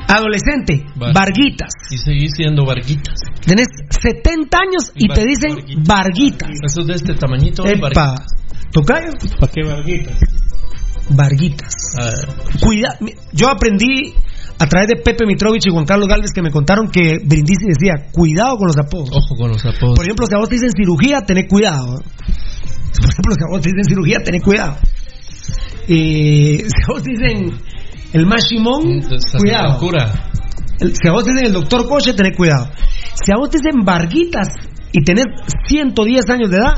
Adolescente, 0.08 0.86
Bar 0.96 1.14
Varguitas. 1.14 1.72
Y 1.90 1.98
seguís 1.98 2.34
siendo 2.36 2.66
Varguitas. 2.66 3.16
Tenés 3.46 3.68
70 3.90 4.58
años 4.58 4.92
y, 4.96 5.06
y 5.06 5.08
te 5.08 5.26
dicen 5.26 5.56
Varguitas. 5.86 6.50
Eso 6.66 6.82
es 6.82 6.88
de 6.88 6.94
este 6.96 7.14
tamañito. 7.14 7.66
Epa. 7.66 8.16
¿Tocayo? 8.72 9.12
¿Para 9.40 9.52
qué 9.52 9.64
Varguitas? 9.64 10.20
Varguitas. 11.10 11.76
Cuida, 12.62 12.98
yo 13.32 13.50
aprendí 13.50 14.14
a 14.62 14.68
través 14.68 14.88
de 14.90 14.96
Pepe 14.98 15.26
Mitrovich 15.26 15.66
y 15.68 15.72
Juan 15.72 15.86
Carlos 15.86 16.08
Galvez 16.08 16.32
que 16.34 16.42
me 16.42 16.52
contaron 16.52 16.88
que 16.90 17.18
Brindisi 17.24 17.66
decía, 17.68 18.08
cuidado 18.12 18.58
con 18.58 18.68
los 18.68 18.78
apodos. 18.78 19.10
Ojo 19.12 19.36
con 19.36 19.50
los 19.52 19.66
apodos. 19.66 19.96
Por 19.96 20.06
ejemplo, 20.06 20.26
si 20.28 20.36
a 20.36 20.38
vos 20.38 20.50
te 20.50 20.56
dicen 20.56 20.72
cirugía, 20.72 21.22
tenés 21.22 21.48
cuidado. 21.50 21.96
Por 21.98 23.10
ejemplo, 23.10 23.34
si 23.34 23.44
a 23.44 23.48
vos 23.50 23.62
te 23.62 23.70
dicen 23.70 23.84
cirugía, 23.86 24.18
tenés 24.24 24.44
cuidado. 24.44 24.78
Y 25.88 26.58
si 26.60 26.84
a 26.88 26.94
vos 26.94 27.04
te 27.04 27.10
dicen 27.12 27.60
el 28.14 28.26
Mashimón, 28.26 29.02
cuidado. 29.40 29.80
El- 30.80 30.96
si 30.96 31.08
a 31.08 31.12
vos 31.12 31.24
te 31.24 31.32
dicen 31.32 31.46
el 31.48 31.54
doctor 31.54 31.88
Coche, 31.88 32.14
tenés 32.14 32.36
cuidado. 32.38 32.70
Si 33.24 33.32
a 33.32 33.38
vos 33.38 33.50
te 33.50 33.58
dicen 33.58 33.84
Varguitas 33.84 34.48
y 34.92 35.04
tenés 35.04 35.26
110 35.68 36.30
años 36.30 36.50
de 36.52 36.58
edad, 36.58 36.74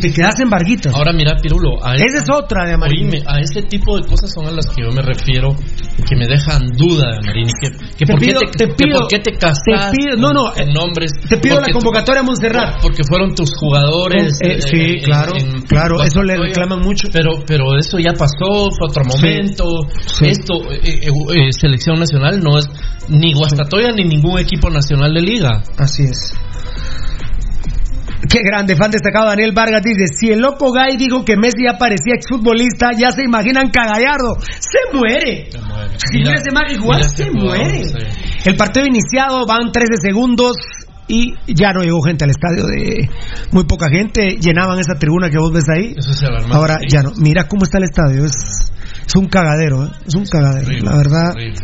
te 0.00 0.12
quedas 0.12 0.38
en 0.40 0.48
Varguitas. 0.50 0.94
Ahora 0.94 1.12
mira, 1.12 1.36
Pirulo. 1.42 1.84
A 1.84 1.94
Esa 1.96 2.22
es 2.22 2.30
otra 2.30 2.64
de 2.66 2.74
Amarini. 2.74 3.04
Oíme, 3.18 3.22
a 3.26 3.40
ese 3.40 3.62
tipo 3.62 3.96
de 3.96 4.06
cosas 4.06 4.32
son 4.32 4.46
a 4.46 4.50
las 4.50 4.66
que 4.66 4.82
yo 4.82 4.90
me 4.92 5.02
refiero 5.02 5.54
que 6.08 6.16
me 6.16 6.26
dejan 6.26 6.66
duda, 6.76 7.18
Amarini. 7.22 7.50
Que, 7.60 7.70
que 7.96 8.04
Te 8.06 8.12
por, 8.12 8.20
pido- 8.20 8.40
qué 8.40 8.46
te, 8.46 8.58
te 8.58 8.66
que 8.66 8.74
pido- 8.84 9.00
por 9.00 9.08
qué 9.08 9.18
te 9.18 9.32
casas 9.32 9.62
te 9.64 9.96
pido- 9.96 10.16
no, 10.16 10.32
no, 10.32 10.56
en 10.56 10.68
nombres. 10.72 11.12
te 11.28 11.36
pido 11.38 11.60
la 11.60 11.72
convocatoria 11.72 12.20
a 12.20 12.24
Montserrat. 12.24 12.80
Porque 12.82 13.02
fueron 13.08 13.34
tus 13.34 13.50
jugadores. 13.56 14.38
Eh, 14.40 14.60
sí, 14.60 15.00
claro, 15.04 15.32
claro, 15.68 16.02
eso 16.02 16.22
le 16.22 16.36
reclaman 16.36 16.80
mucho. 16.80 17.08
Pero, 17.12 17.42
pero 17.46 17.76
eso 17.78 17.98
ya 17.98 18.12
pasó, 18.12 18.68
fue 18.76 18.88
otro 18.88 19.04
momento. 19.04 19.64
Esto, 20.20 20.54
eh, 20.72 20.80
eh, 20.84 21.08
eh, 21.08 21.52
selección 21.52 21.98
nacional 21.98 22.40
no 22.40 22.58
es 22.58 22.66
ni 23.08 23.32
Guastatoya 23.34 23.88
ni 23.94 24.04
ningún 24.04 24.38
equipo 24.38 24.70
nacional 24.70 25.12
de 25.14 25.20
liga. 25.22 25.62
Así 25.76 26.04
es. 26.04 26.34
Qué 28.28 28.40
grande, 28.42 28.76
fan 28.76 28.90
destacado 28.90 29.26
Daniel 29.26 29.52
Vargas 29.52 29.82
dice, 29.82 30.04
si 30.14 30.30
el 30.30 30.40
loco 30.40 30.72
Gay 30.72 30.96
dijo 30.96 31.24
que 31.24 31.36
Messi 31.36 31.64
ya 31.64 31.78
parecía 31.78 32.14
exfutbolista, 32.14 32.90
ya 32.96 33.10
se 33.10 33.22
imaginan 33.24 33.70
Cagallardo. 33.70 34.36
Se 34.40 34.96
muere. 34.96 35.48
Si 35.96 36.18
Mira, 36.18 36.34
ese 36.34 36.50
mira 36.50 36.68
se 37.08 37.24
jugador, 37.24 37.34
muere. 37.34 37.82
El 38.44 38.56
partido 38.56 38.86
iniciado, 38.86 39.46
van 39.46 39.72
13 39.72 39.94
segundos 40.02 40.56
y 41.08 41.34
ya 41.46 41.72
no 41.72 41.80
llegó 41.80 42.02
gente 42.02 42.24
al 42.24 42.30
estadio 42.30 42.66
de 42.66 43.08
muy 43.50 43.64
poca 43.64 43.88
gente, 43.88 44.36
llenaban 44.38 44.78
esa 44.78 44.98
tribuna 44.98 45.30
que 45.30 45.38
vos 45.38 45.52
ves 45.52 45.64
ahí. 45.74 45.94
Eso 45.96 46.10
es. 46.10 46.22
Ahora 46.50 46.78
ya 46.86 47.02
no, 47.02 47.12
mira 47.16 47.48
cómo 47.48 47.64
está 47.64 47.78
el 47.78 47.84
estadio, 47.84 48.26
es, 48.26 48.70
es 49.06 49.16
un 49.16 49.26
cagadero, 49.26 49.86
¿eh? 49.86 49.90
es 50.06 50.14
un 50.14 50.26
cagadero, 50.26 50.66
Horrible, 50.66 50.90
la 50.90 50.96
verdad, 50.96 51.30
horrible. 51.32 51.60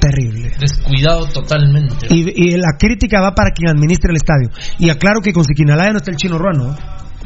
Terrible. 0.00 0.52
Descuidado 0.58 1.26
totalmente. 1.26 2.06
Y, 2.10 2.28
y 2.34 2.56
la 2.56 2.76
crítica 2.78 3.20
va 3.20 3.34
para 3.34 3.50
quien 3.50 3.68
administra 3.70 4.10
el 4.10 4.16
estadio. 4.16 4.50
Y 4.78 4.90
aclaro 4.90 5.20
que 5.22 5.32
con 5.32 5.44
Siquinalaya 5.44 5.90
no 5.92 5.98
está 5.98 6.10
el 6.10 6.16
chino 6.16 6.38
ruano. 6.38 6.76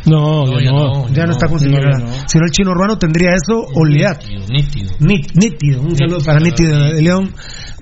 No, 0.05 0.44
No, 0.44 0.59
ya 0.59 0.65
ya 0.65 0.70
no. 0.73 1.09
Ya 1.11 1.27
no 1.27 1.32
está 1.32 1.47
con 1.47 1.55
no, 1.57 1.59
Siquinalaya. 1.61 1.99
ya 1.99 2.05
no. 2.05 2.28
Si 2.28 2.39
no, 2.39 2.44
el 2.44 2.51
chino 2.51 2.74
ruano 2.74 2.99
tendría 2.99 3.31
eso, 3.35 3.65
olvidate. 3.74 4.27
Nítido, 4.27 4.47
nítido. 4.51 4.90
Nít- 4.99 5.32
nítido, 5.35 5.82
un 5.82 5.97
saludo 5.97 6.19
para 6.24 6.40
Nítido 6.40 6.77
de 6.77 7.03
León, 7.03 7.32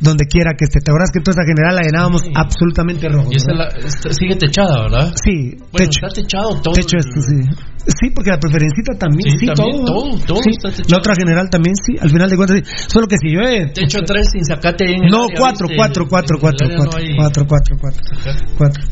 donde 0.00 0.26
quiera 0.26 0.52
que 0.58 0.64
esté. 0.64 0.80
Te 0.80 0.90
acuerdas 0.90 1.10
que 1.14 1.20
toda 1.20 1.40
esa 1.40 1.46
general 1.48 1.76
la 1.76 1.82
llenábamos 1.82 2.22
absolutamente 2.34 3.08
rojo. 3.08 3.30
Y 3.32 3.36
esa 3.36 3.52
¿verdad? 3.52 3.72
la- 3.80 3.86
esta- 3.88 4.12
sigue 4.12 4.36
techada, 4.36 4.82
¿verdad? 4.82 5.14
Sí, 5.24 5.56
Bueno, 5.56 5.70
techo. 5.72 6.06
está 6.06 6.20
techado 6.20 6.60
todo. 6.60 6.74
Techo 6.74 6.98
esto, 6.98 7.20
sí. 7.22 7.48
Sí, 7.86 8.10
porque 8.14 8.30
la 8.30 8.38
preferencita 8.38 8.92
también, 8.98 9.38
sí, 9.38 9.38
Sí, 9.40 9.46
también, 9.46 9.84
todo. 9.84 10.10
todo, 10.10 10.18
todo 10.26 10.42
Sí. 10.42 10.50
está 10.50 10.68
techado. 10.70 10.88
La 10.90 10.98
otra 10.98 11.14
general 11.14 11.48
también, 11.50 11.74
sí, 11.76 11.96
al 12.00 12.10
final 12.10 12.28
de 12.30 12.36
cuentas, 12.36 12.56
sí. 12.64 12.84
Solo 12.88 13.06
que 13.06 13.16
si 13.16 13.32
yo 13.32 13.40
he... 13.40 13.66
Techo 13.72 14.00
3 14.04 14.28
sin 14.30 14.44
sacate 14.44 14.84
en 14.84 15.02
No, 15.08 15.26
cuatro, 15.36 15.66
cuatro, 15.74 16.06
cuatro, 16.08 16.36
cuatro, 16.40 16.68
cuatro, 16.76 17.00
cuatro, 17.16 17.46
cuatro, 17.46 17.76
cuatro. 18.56 18.82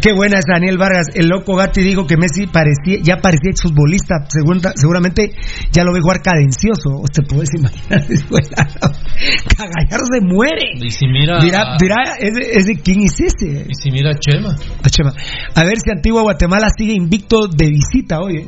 Qué 0.00 0.12
buena 0.12 0.38
es 0.38 0.44
Daniel 0.46 0.76
Vargas. 0.76 1.06
El 1.14 1.28
loco 1.28 1.54
Gatti 1.56 1.82
dijo 1.82 2.06
que 2.06 2.16
Messi 2.16 2.46
parecía, 2.46 2.98
ya 3.02 3.16
parecía 3.22 3.50
exfutbolista. 3.50 4.26
Segunda- 4.28 4.72
seguramente 4.76 5.32
ya 5.72 5.84
lo 5.84 5.92
ve 5.92 6.00
jugar 6.00 6.20
cadencioso. 6.22 7.00
Usted 7.02 7.22
puede 7.28 7.44
imaginar. 7.56 8.02
Cagallardo 9.56 10.06
se 10.12 10.20
muere. 10.20 10.62
Y 10.80 10.90
si 10.90 11.06
mira. 11.06 11.38
Dirá, 11.40 11.76
dirá 11.80 11.96
¿ese, 12.18 12.58
ese, 12.58 12.74
¿quién 12.82 13.02
es 13.02 13.18
ese? 13.20 13.66
Y 13.68 13.74
si 13.74 13.90
mira 13.90 14.10
a 14.10 14.18
Chema. 14.18 14.54
A 14.82 14.88
Chema. 14.90 15.12
A 15.54 15.64
ver 15.64 15.78
si 15.78 15.90
Antigua 15.90 16.22
Guatemala 16.22 16.68
sigue 16.76 16.92
invicto 16.92 17.46
de 17.48 17.70
visita, 17.70 18.20
oye. 18.20 18.46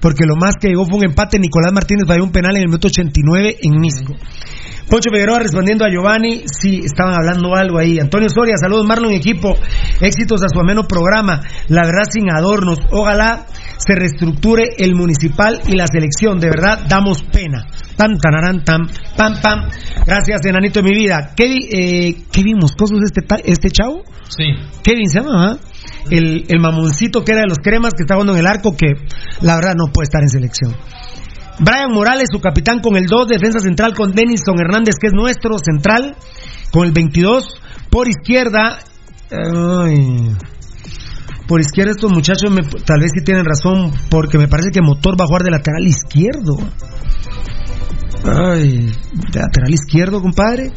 Porque 0.00 0.24
lo 0.26 0.36
más 0.36 0.54
que 0.60 0.68
llegó 0.68 0.84
fue 0.86 0.98
un 0.98 1.04
empate. 1.06 1.38
Nicolás 1.38 1.72
Martínez 1.72 2.06
falló 2.06 2.24
un 2.24 2.30
penal 2.32 2.56
en 2.56 2.62
el 2.62 2.68
minuto 2.68 2.86
89 2.88 3.56
en 3.62 3.80
Misco. 3.80 4.14
Poncho 4.88 5.10
Figueroa 5.12 5.40
respondiendo 5.40 5.84
a 5.84 5.90
Giovanni, 5.90 6.44
sí, 6.46 6.80
estaban 6.82 7.12
hablando 7.14 7.54
algo 7.54 7.78
ahí. 7.78 7.98
Antonio 7.98 8.30
Soria, 8.30 8.54
saludos 8.56 8.86
Marlon 8.86 9.12
equipo, 9.12 9.54
éxitos 10.00 10.42
a 10.42 10.48
su 10.48 10.58
ameno 10.60 10.84
programa, 10.88 11.42
la 11.68 11.82
verdad 11.82 12.08
sin 12.10 12.30
adornos, 12.30 12.78
ojalá 12.90 13.44
se 13.76 13.94
reestructure 13.94 14.64
el 14.78 14.94
municipal 14.94 15.60
y 15.68 15.72
la 15.76 15.86
selección, 15.86 16.40
de 16.40 16.48
verdad 16.48 16.86
damos 16.88 17.22
pena. 17.22 17.66
Tan, 17.98 18.16
tanarán, 18.16 18.64
tan, 18.64 18.86
pam, 19.14 19.34
pam. 19.42 19.68
Gracias, 20.06 20.40
enanito 20.46 20.80
de 20.80 20.88
mi 20.88 20.94
vida. 20.96 21.32
Kevin, 21.36 21.58
eh, 21.70 22.16
Kevin 22.32 22.56
Moscoso 22.58 22.94
es 22.96 23.02
este, 23.12 23.20
ta- 23.22 23.40
este 23.44 23.68
chavo? 23.70 24.04
Sí. 24.28 24.44
Kevin 24.82 25.06
se 25.10 25.20
llama, 25.20 25.50
¿ah? 25.52 25.58
El, 26.10 26.44
el 26.48 26.60
mamoncito 26.60 27.24
que 27.24 27.32
era 27.32 27.42
de 27.42 27.48
los 27.48 27.58
cremas 27.58 27.94
que 27.94 28.02
está 28.02 28.14
jugando 28.14 28.34
en 28.34 28.40
el 28.40 28.46
arco 28.46 28.76
que 28.76 28.94
la 29.40 29.56
verdad 29.56 29.74
no 29.76 29.92
puede 29.92 30.04
estar 30.04 30.22
en 30.22 30.28
selección. 30.28 30.74
Brian 31.60 31.92
Morales, 31.92 32.28
su 32.30 32.40
capitán 32.40 32.80
con 32.80 32.96
el 32.96 33.06
2, 33.06 33.28
defensa 33.28 33.58
central 33.58 33.94
con 33.94 34.12
Denison 34.12 34.58
Hernández, 34.60 34.94
que 35.00 35.08
es 35.08 35.12
nuestro 35.12 35.58
central, 35.58 36.16
con 36.70 36.86
el 36.86 36.92
22. 36.92 37.60
Por 37.90 38.08
izquierda, 38.08 38.78
por 41.48 41.60
izquierda 41.60 41.92
estos 41.92 42.12
muchachos 42.12 42.50
tal 42.84 43.00
vez 43.00 43.10
sí 43.12 43.24
tienen 43.24 43.44
razón, 43.44 43.92
porque 44.08 44.38
me 44.38 44.48
parece 44.48 44.70
que 44.70 44.82
Motor 44.82 45.20
va 45.20 45.24
a 45.24 45.26
jugar 45.26 45.42
de 45.42 45.50
lateral 45.50 45.86
izquierdo. 45.86 46.58
Ay, 48.24 48.92
de 49.32 49.40
lateral 49.40 49.72
izquierdo, 49.72 50.20
compadre. 50.20 50.70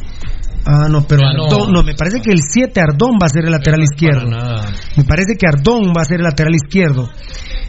Ah, 0.65 0.87
no, 0.89 1.03
pero 1.03 1.21
no. 1.21 1.45
Ardón, 1.45 1.71
no, 1.71 1.83
me 1.83 1.95
parece 1.95 2.21
que 2.21 2.31
el 2.31 2.41
7 2.41 2.79
Ardón 2.79 3.13
va 3.21 3.25
a 3.25 3.29
ser 3.29 3.45
el 3.45 3.51
lateral 3.51 3.81
izquierdo. 3.81 4.29
Me 4.95 5.03
parece 5.03 5.35
que 5.37 5.47
Ardón 5.47 5.93
va 5.95 6.01
a 6.01 6.05
ser 6.05 6.17
el 6.17 6.23
lateral 6.23 6.53
izquierdo. 6.55 7.09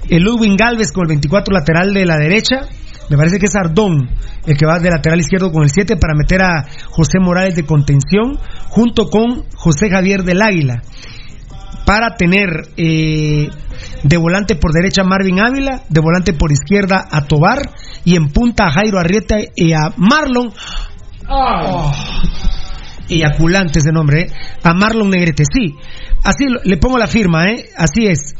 El 0.09 0.23
Ludwig 0.23 0.57
Galvez 0.57 0.93
con 0.93 1.05
el 1.05 1.09
24 1.09 1.55
lateral 1.55 1.95
de 1.95 2.05
la 2.05 2.17
derecha. 2.17 2.69
Me 3.09 3.17
parece 3.17 3.39
que 3.39 3.47
es 3.47 3.57
Ardón 3.57 4.09
el 4.47 4.57
que 4.57 4.67
va 4.67 4.79
de 4.79 4.91
lateral 4.91 5.21
izquierdo 5.21 5.53
con 5.53 5.63
el 5.63 5.71
7 5.71 5.97
para 5.97 6.15
meter 6.15 6.43
a 6.43 6.67
José 6.91 7.19
Morales 7.21 7.55
de 7.55 7.65
contención 7.65 8.39
junto 8.69 9.09
con 9.09 9.45
José 9.55 9.91
Javier 9.91 10.23
del 10.23 10.43
Águila. 10.43 10.83
Para 11.87 12.17
tener 12.17 12.49
eh, 12.77 13.49
de 14.05 14.17
volante 14.17 14.55
por 14.55 14.73
derecha 14.73 15.03
a 15.03 15.05
Marvin 15.05 15.41
Ávila, 15.41 15.83
de 15.89 16.01
volante 16.01 16.33
por 16.33 16.53
izquierda 16.53 17.07
a 17.11 17.23
Tobar 17.23 17.71
y 18.05 18.17
en 18.17 18.29
punta 18.29 18.67
a 18.67 18.73
Jairo 18.73 18.99
Arrieta 18.99 19.37
y 19.55 19.73
a 19.73 19.93
Marlon. 19.97 20.53
Oh, 21.29 21.93
eyaculante 23.15 23.79
ese 23.79 23.93
nombre, 23.93 24.23
¿eh? 24.23 24.33
A 24.63 24.75
Marlon 24.75 25.11
Negrete, 25.11 25.45
sí. 25.45 25.75
Así 26.23 26.47
le 26.65 26.77
pongo 26.77 26.99
la 26.99 27.07
firma, 27.07 27.51
¿eh? 27.51 27.71
Así 27.77 28.07
es. 28.07 28.35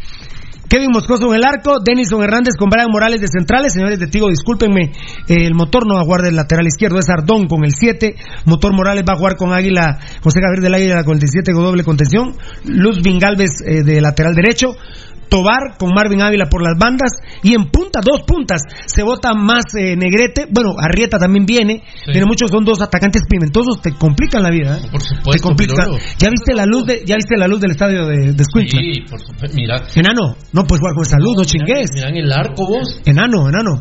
Kevin 0.73 0.89
Moscoso 0.91 1.29
en 1.29 1.35
el 1.35 1.45
arco, 1.45 1.81
Denison 1.85 2.23
Hernández 2.23 2.55
con 2.59 2.71
Brian 2.71 2.91
Morales 2.91 3.21
de 3.21 3.29
centrales. 3.29 3.75
Señores 3.75 3.99
de 3.99 4.07
Tigo, 4.07 4.31
discúlpenme, 4.31 4.93
eh, 5.29 5.45
el 5.45 5.55
motor 5.55 5.87
no 5.87 5.97
va 5.97 6.01
a 6.01 6.05
jugar 6.05 6.23
del 6.23 6.35
lateral 6.35 6.67
izquierdo, 6.67 6.99
es 6.99 7.11
Ardón 7.11 7.47
con 7.47 7.63
el 7.63 7.73
7. 7.75 8.15
Motor 8.47 8.75
Morales 8.75 9.05
va 9.07 9.13
a 9.13 9.19
jugar 9.19 9.37
con 9.37 9.53
Águila, 9.53 10.01
José 10.23 10.41
Gabriel 10.41 10.63
del 10.63 10.75
Águila 10.75 11.05
con 11.05 11.17
el 11.17 11.21
17 11.21 11.53
con 11.53 11.65
doble 11.65 11.85
contención. 11.85 12.37
Luz 12.65 13.03
Galvez 13.03 13.51
eh, 13.67 13.83
de 13.83 14.01
lateral 14.01 14.35
derecho. 14.35 14.75
Tobar 15.33 15.79
con 15.79 15.95
Marvin 15.95 16.21
Ávila 16.21 16.45
por 16.51 16.61
las 16.63 16.77
bandas 16.79 17.11
y 17.43 17.55
en 17.55 17.71
punta, 17.71 18.01
dos 18.05 18.21
puntas, 18.27 18.61
se 18.85 19.03
vota 19.03 19.33
más 19.33 19.65
eh, 19.79 19.97
Negrete, 19.97 20.47
bueno, 20.51 20.75
Arrieta 20.79 21.17
también 21.19 21.47
viene, 21.47 21.83
Sí. 22.05 22.13
tiene 22.13 22.27
muchos, 22.27 22.51
son 22.51 22.65
dos 22.67 22.83
atacantes 22.83 23.23
pimentosos, 23.31 23.81
te 23.81 23.95
complican 23.95 24.43
la 24.43 24.51
vida, 24.51 24.77
¿eh? 24.77 24.89
Por 24.93 25.01
te 25.01 25.09
supuesto, 25.09 25.49
complica. 25.49 25.73
Pirolo. 25.75 25.97
¿Ya 26.19 26.29
viste 26.29 26.53
la 26.55 26.67
luz 26.67 26.85
de, 26.85 27.03
ya 27.07 27.17
viste 27.17 27.37
la 27.39 27.49
luz 27.49 27.61
del 27.61 27.71
estadio 27.71 28.05
de, 28.07 28.33
de? 28.35 28.45
Sí, 28.45 29.01
por 29.09 29.19
supuesto. 29.21 29.57
Mira. 29.57 29.83
Enano, 29.95 30.37
no 30.53 30.65
puedes 30.65 30.81
jugar 30.81 30.95
con 30.95 31.07
esa 31.07 31.17
luz, 31.19 31.35
no 31.39 31.45
chingues. 31.45 31.89
Mira 31.95 32.11
en 32.11 32.17
el 32.17 32.31
arco 32.33 32.67
vos. 32.67 33.01
Enano, 33.07 33.49
enano. 33.49 33.81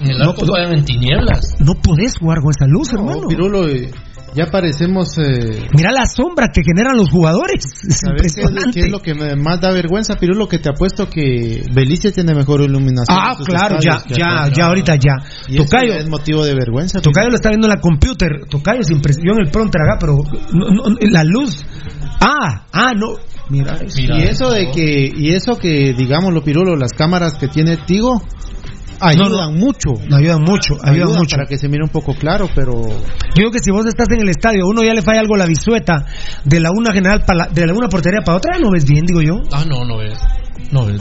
En 0.00 0.10
el 0.10 0.18
No, 0.18 0.30
arco 0.30 0.42
no. 0.44 0.52
juegan 0.52 0.74
en 0.78 0.84
tinieblas. 0.84 1.56
No 1.60 1.72
podés 1.82 2.18
jugar 2.18 2.38
con 2.42 2.50
esa 2.50 2.66
luz, 2.68 2.92
hermano. 2.92 3.26
Pirulo, 3.26 3.66
eh, 3.68 3.90
ya 4.38 4.50
parecemos. 4.50 5.18
Eh, 5.18 5.66
Mira 5.76 5.90
la 5.92 6.06
sombra 6.06 6.48
que 6.52 6.62
generan 6.64 6.96
los 6.96 7.10
jugadores. 7.10 7.64
Es 7.86 8.00
¿Sabes 8.00 8.22
qué 8.22 8.26
es, 8.26 8.36
impresionante. 8.38 8.80
qué 8.80 8.86
es 8.86 8.90
lo 8.92 9.00
que 9.00 9.14
más 9.36 9.60
da 9.60 9.72
vergüenza, 9.72 10.16
Pirulo? 10.16 10.48
Que 10.48 10.58
te 10.58 10.70
apuesto 10.70 11.08
que 11.10 11.62
Belice 11.74 12.12
tiene 12.12 12.34
mejor 12.34 12.60
iluminación. 12.60 13.18
Ah, 13.20 13.36
claro, 13.44 13.78
ya, 13.80 14.02
ya, 14.08 14.48
ya, 14.54 14.66
ahorita 14.66 14.94
ya. 14.96 15.16
Y 15.48 15.56
Tocayo, 15.56 15.94
es 15.94 16.08
motivo 16.08 16.44
de 16.44 16.54
vergüenza. 16.54 17.00
Tocayo 17.00 17.28
lo 17.28 17.34
está 17.36 17.48
viendo 17.50 17.66
en 17.66 17.74
la 17.74 17.80
computer. 17.80 18.46
Tocayo 18.48 18.82
sin 18.82 19.00
pres- 19.02 19.18
yo 19.24 19.32
en 19.32 19.46
el 19.46 19.50
pronter 19.50 19.82
acá, 19.82 19.96
pero 20.00 20.14
no- 20.52 20.70
no- 20.70 20.96
la 21.00 21.24
luz. 21.24 21.64
Ah, 22.20 22.66
ah, 22.72 22.92
no. 22.94 23.14
Mira, 23.50 23.76
eso. 23.76 23.98
y 24.00 24.22
eso 24.24 24.50
de 24.50 24.70
que, 24.70 25.10
y 25.16 25.30
eso 25.30 25.56
que, 25.56 25.94
digámoslo, 25.94 26.42
Pirulo, 26.44 26.76
las 26.76 26.92
cámaras 26.92 27.34
que 27.38 27.48
tiene 27.48 27.78
Tigo 27.78 28.22
ayudan 29.00 29.56
mucho. 29.58 29.90
ayudan 30.12 30.42
mucho, 30.42 30.74
ayudan 30.82 30.94
Ayudan 30.94 31.18
mucho. 31.18 31.36
para 31.36 31.48
que 31.48 31.56
se 31.58 31.68
mire 31.68 31.82
un 31.84 31.90
poco 31.90 32.14
claro, 32.14 32.48
pero 32.54 32.72
Yo 32.88 33.34
digo 33.36 33.50
que 33.50 33.58
si 33.60 33.70
vos 33.70 33.86
estás 33.86 34.08
en 34.10 34.20
el 34.22 34.28
estadio, 34.28 34.66
uno 34.66 34.82
ya 34.82 34.94
le 34.94 35.02
falla 35.02 35.20
algo 35.20 35.34
a 35.34 35.38
la 35.38 35.46
bisueta 35.46 36.06
de 36.44 36.60
la 36.60 36.70
una 36.70 36.92
general 36.92 37.22
para 37.26 37.46
la- 37.46 37.48
de 37.48 37.66
la 37.66 37.72
una 37.74 37.88
portería 37.88 38.20
para 38.24 38.38
otra, 38.38 38.58
no 38.58 38.70
ves 38.70 38.84
bien, 38.84 39.04
digo 39.06 39.20
yo. 39.22 39.34
Ah, 39.52 39.64
no, 39.68 39.84
no 39.84 39.98
ves. 39.98 40.18
No 40.72 40.86
ves. 40.86 41.00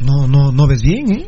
No, 0.00 0.26
no, 0.26 0.50
no 0.52 0.66
ves 0.66 0.82
bien, 0.82 1.10
¿eh? 1.12 1.26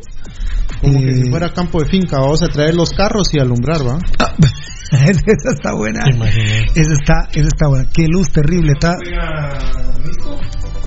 Como 0.81 0.99
que 0.99 1.09
Eh, 1.09 1.23
si 1.23 1.29
fuera 1.29 1.53
campo 1.53 1.79
de 1.81 1.87
finca, 1.89 2.19
vamos 2.19 2.43
a 2.43 2.47
traer 2.49 2.75
los 2.75 2.89
carros 2.91 3.27
y 3.33 3.39
alumbrar, 3.39 3.81
¿va? 3.87 3.97
esa 4.91 5.51
está 5.55 5.73
buena. 5.73 6.03
Esa 6.75 6.93
está, 6.93 7.29
esa 7.31 7.47
está 7.47 7.67
buena. 7.69 7.89
Qué 7.93 8.07
luz 8.07 8.27
terrible 8.31 8.73
está. 8.73 8.95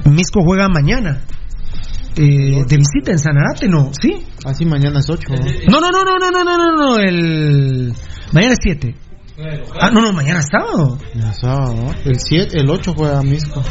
Misco 0.05 0.40
juega 0.44 0.68
mañana. 0.68 1.22
Eh, 2.20 2.64
de 2.66 2.76
visita 2.76 3.12
en 3.12 3.18
Sanarate, 3.20 3.68
¿no? 3.68 3.92
¿Sí? 4.00 4.26
Así 4.44 4.64
mañana 4.64 4.98
es 4.98 5.08
8. 5.08 5.28
No, 5.70 5.80
no, 5.80 5.92
no, 5.92 6.04
no, 6.04 6.18
no, 6.18 6.30
no, 6.32 6.44
no, 6.44 6.56
no, 6.56 6.76
no, 6.76 6.98
el... 6.98 7.94
Mañana 8.32 8.54
es 8.54 8.58
7. 8.60 8.94
Ah, 9.80 9.90
no, 9.92 10.00
no, 10.00 10.12
mañana 10.12 10.40
es 10.40 10.48
sábado. 10.50 10.98
Ya 11.14 11.32
sábado, 11.32 11.74
¿no? 11.76 11.94
El 12.04 12.18
7, 12.18 12.58
el 12.58 12.68
8 12.68 12.92
juega 12.96 13.22
Misco. 13.22 13.62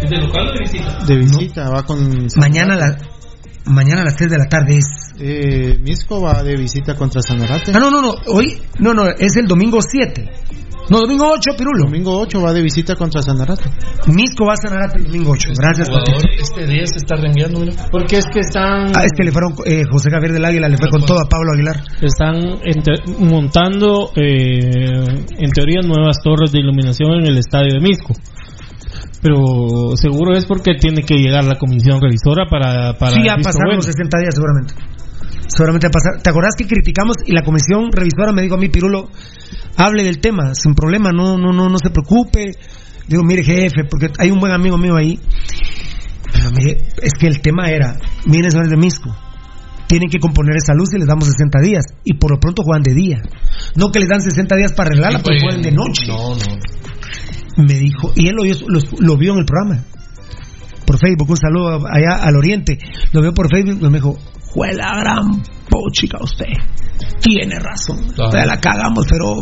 ¿Es 0.00 0.08
de 0.08 0.16
local 0.16 0.48
o 0.48 0.52
de 0.52 0.58
visita? 0.60 1.04
De 1.04 1.16
visita, 1.16 1.68
va 1.68 1.82
con... 1.82 2.26
Mañana 2.36 2.74
a, 2.74 2.78
la, 2.78 2.98
mañana 3.66 4.00
a 4.00 4.04
las 4.04 4.16
3 4.16 4.30
de 4.30 4.38
la 4.38 4.46
tarde 4.46 4.78
es... 4.78 4.86
Eh, 5.18 5.78
Misco 5.82 6.22
va 6.22 6.42
de 6.42 6.56
visita 6.56 6.94
contra 6.94 7.20
Sanarate. 7.20 7.70
Ah, 7.74 7.78
no, 7.78 7.90
no, 7.90 8.00
no, 8.00 8.14
hoy, 8.28 8.62
no, 8.78 8.94
no, 8.94 9.08
es 9.10 9.36
el 9.36 9.46
domingo 9.46 9.80
7. 9.82 10.26
No, 10.90 11.00
domingo 11.00 11.30
8, 11.32 11.52
Pirulo. 11.56 11.84
Domingo 11.84 12.18
8 12.20 12.40
va 12.42 12.52
de 12.52 12.62
visita 12.62 12.96
contra 12.96 13.22
Sanarate. 13.22 13.62
Misco 14.08 14.44
va 14.44 14.54
a 14.54 14.56
Sanarate 14.56 14.98
el 14.98 15.04
domingo 15.04 15.30
8. 15.30 15.48
Gracias, 15.56 15.88
Patricio. 15.88 16.28
este 16.42 16.66
día 16.66 16.84
se 16.86 16.96
está 16.98 17.14
rengueando, 17.16 17.60
mira. 17.60 17.72
Porque 17.92 18.18
es 18.18 18.26
que 18.26 18.40
están, 18.40 18.90
Ah, 18.96 19.04
es 19.04 19.12
que 19.16 19.22
le 19.24 19.30
fueron, 19.30 19.52
eh, 19.64 19.82
José 19.90 20.10
Javier 20.10 20.32
del 20.32 20.44
Águila 20.44 20.68
le 20.68 20.76
fue 20.76 20.88
con 20.90 21.02
todo 21.04 21.20
a 21.20 21.28
Pablo 21.28 21.52
Aguilar. 21.54 21.80
están 22.00 22.36
ente- 22.64 23.00
montando, 23.18 24.10
eh, 24.16 25.04
en 25.38 25.50
teoría, 25.52 25.80
nuevas 25.82 26.16
torres 26.24 26.50
de 26.52 26.58
iluminación 26.60 27.12
en 27.20 27.26
el 27.26 27.38
estadio 27.38 27.72
de 27.74 27.80
Misco. 27.80 28.12
Pero 29.22 29.94
seguro 29.96 30.34
es 30.34 30.46
porque 30.46 30.74
tiene 30.80 31.02
que 31.02 31.14
llegar 31.16 31.44
la 31.44 31.56
comisión 31.58 32.00
revisora 32.00 32.46
para... 32.50 32.94
para 32.98 33.12
Sí, 33.12 33.22
ya 33.24 33.36
pasaron 33.36 33.66
bueno. 33.66 33.76
los 33.76 33.84
60 33.86 34.18
días 34.18 34.34
seguramente. 34.34 34.74
Seguramente 35.48 35.86
va 35.86 35.90
a 35.90 35.92
pasar. 35.92 36.22
¿Te 36.22 36.30
acordás 36.30 36.54
que 36.56 36.66
criticamos 36.66 37.16
y 37.26 37.32
la 37.32 37.42
comisión 37.42 37.90
revisora 37.92 38.32
me 38.32 38.42
dijo 38.42 38.54
a 38.54 38.58
mí, 38.58 38.68
Pirulo, 38.68 39.10
hable 39.76 40.04
del 40.04 40.20
tema, 40.20 40.54
sin 40.54 40.74
problema, 40.74 41.10
no, 41.12 41.38
no, 41.38 41.52
no, 41.52 41.68
no 41.68 41.78
se 41.78 41.90
preocupe. 41.90 42.52
Digo, 43.08 43.22
mire 43.24 43.42
jefe, 43.42 43.84
porque 43.90 44.08
hay 44.18 44.30
un 44.30 44.38
buen 44.40 44.52
amigo 44.52 44.78
mío 44.78 44.94
ahí. 44.96 45.18
Pero 46.32 46.50
mire, 46.52 46.78
es 47.02 47.12
que 47.18 47.26
el 47.26 47.40
tema 47.40 47.70
era, 47.70 47.96
miren 48.26 48.50
señores 48.50 48.70
de 48.70 48.76
Misco, 48.76 49.14
tienen 49.88 50.08
que 50.08 50.20
componer 50.20 50.54
esa 50.56 50.74
luz 50.74 50.90
y 50.94 50.98
les 50.98 51.08
damos 51.08 51.26
60 51.26 51.58
días. 51.60 51.84
Y 52.04 52.14
por 52.14 52.30
lo 52.30 52.38
pronto 52.38 52.62
juegan 52.62 52.82
de 52.84 52.94
día. 52.94 53.20
No 53.74 53.90
que 53.90 53.98
les 53.98 54.08
dan 54.08 54.22
60 54.22 54.54
días 54.56 54.72
para 54.72 54.88
arreglarla, 54.90 55.18
Sí, 55.18 55.24
pero 55.26 55.40
jueguen. 55.40 55.62
juegan 55.62 55.62
de 55.62 55.72
noche. 55.72 56.06
No, 56.06 56.36
no. 56.36 57.64
Me 57.66 57.74
dijo, 57.74 58.12
y 58.14 58.28
él 58.28 58.36
lo, 58.36 58.44
vio- 58.44 58.68
lo, 58.68 58.80
lo 59.00 59.16
vio 59.16 59.32
en 59.32 59.40
el 59.40 59.44
programa. 59.44 59.82
Por 60.86 60.98
Facebook, 60.98 61.30
un 61.30 61.36
saludo 61.36 61.80
allá 61.90 62.14
al 62.22 62.36
oriente. 62.36 62.78
Lo 63.12 63.20
vio 63.22 63.34
por 63.34 63.48
Facebook 63.50 63.78
y 63.80 63.84
me 63.90 63.98
dijo, 63.98 64.16
fue 64.52 64.72
la 64.74 64.92
gran 65.00 65.42
pochica 65.68 66.18
usted. 66.20 66.46
Tiene 67.20 67.58
razón. 67.58 67.98
Claro. 68.14 68.30
Ya 68.32 68.46
la 68.46 68.58
cagamos, 68.60 69.06
pero 69.08 69.36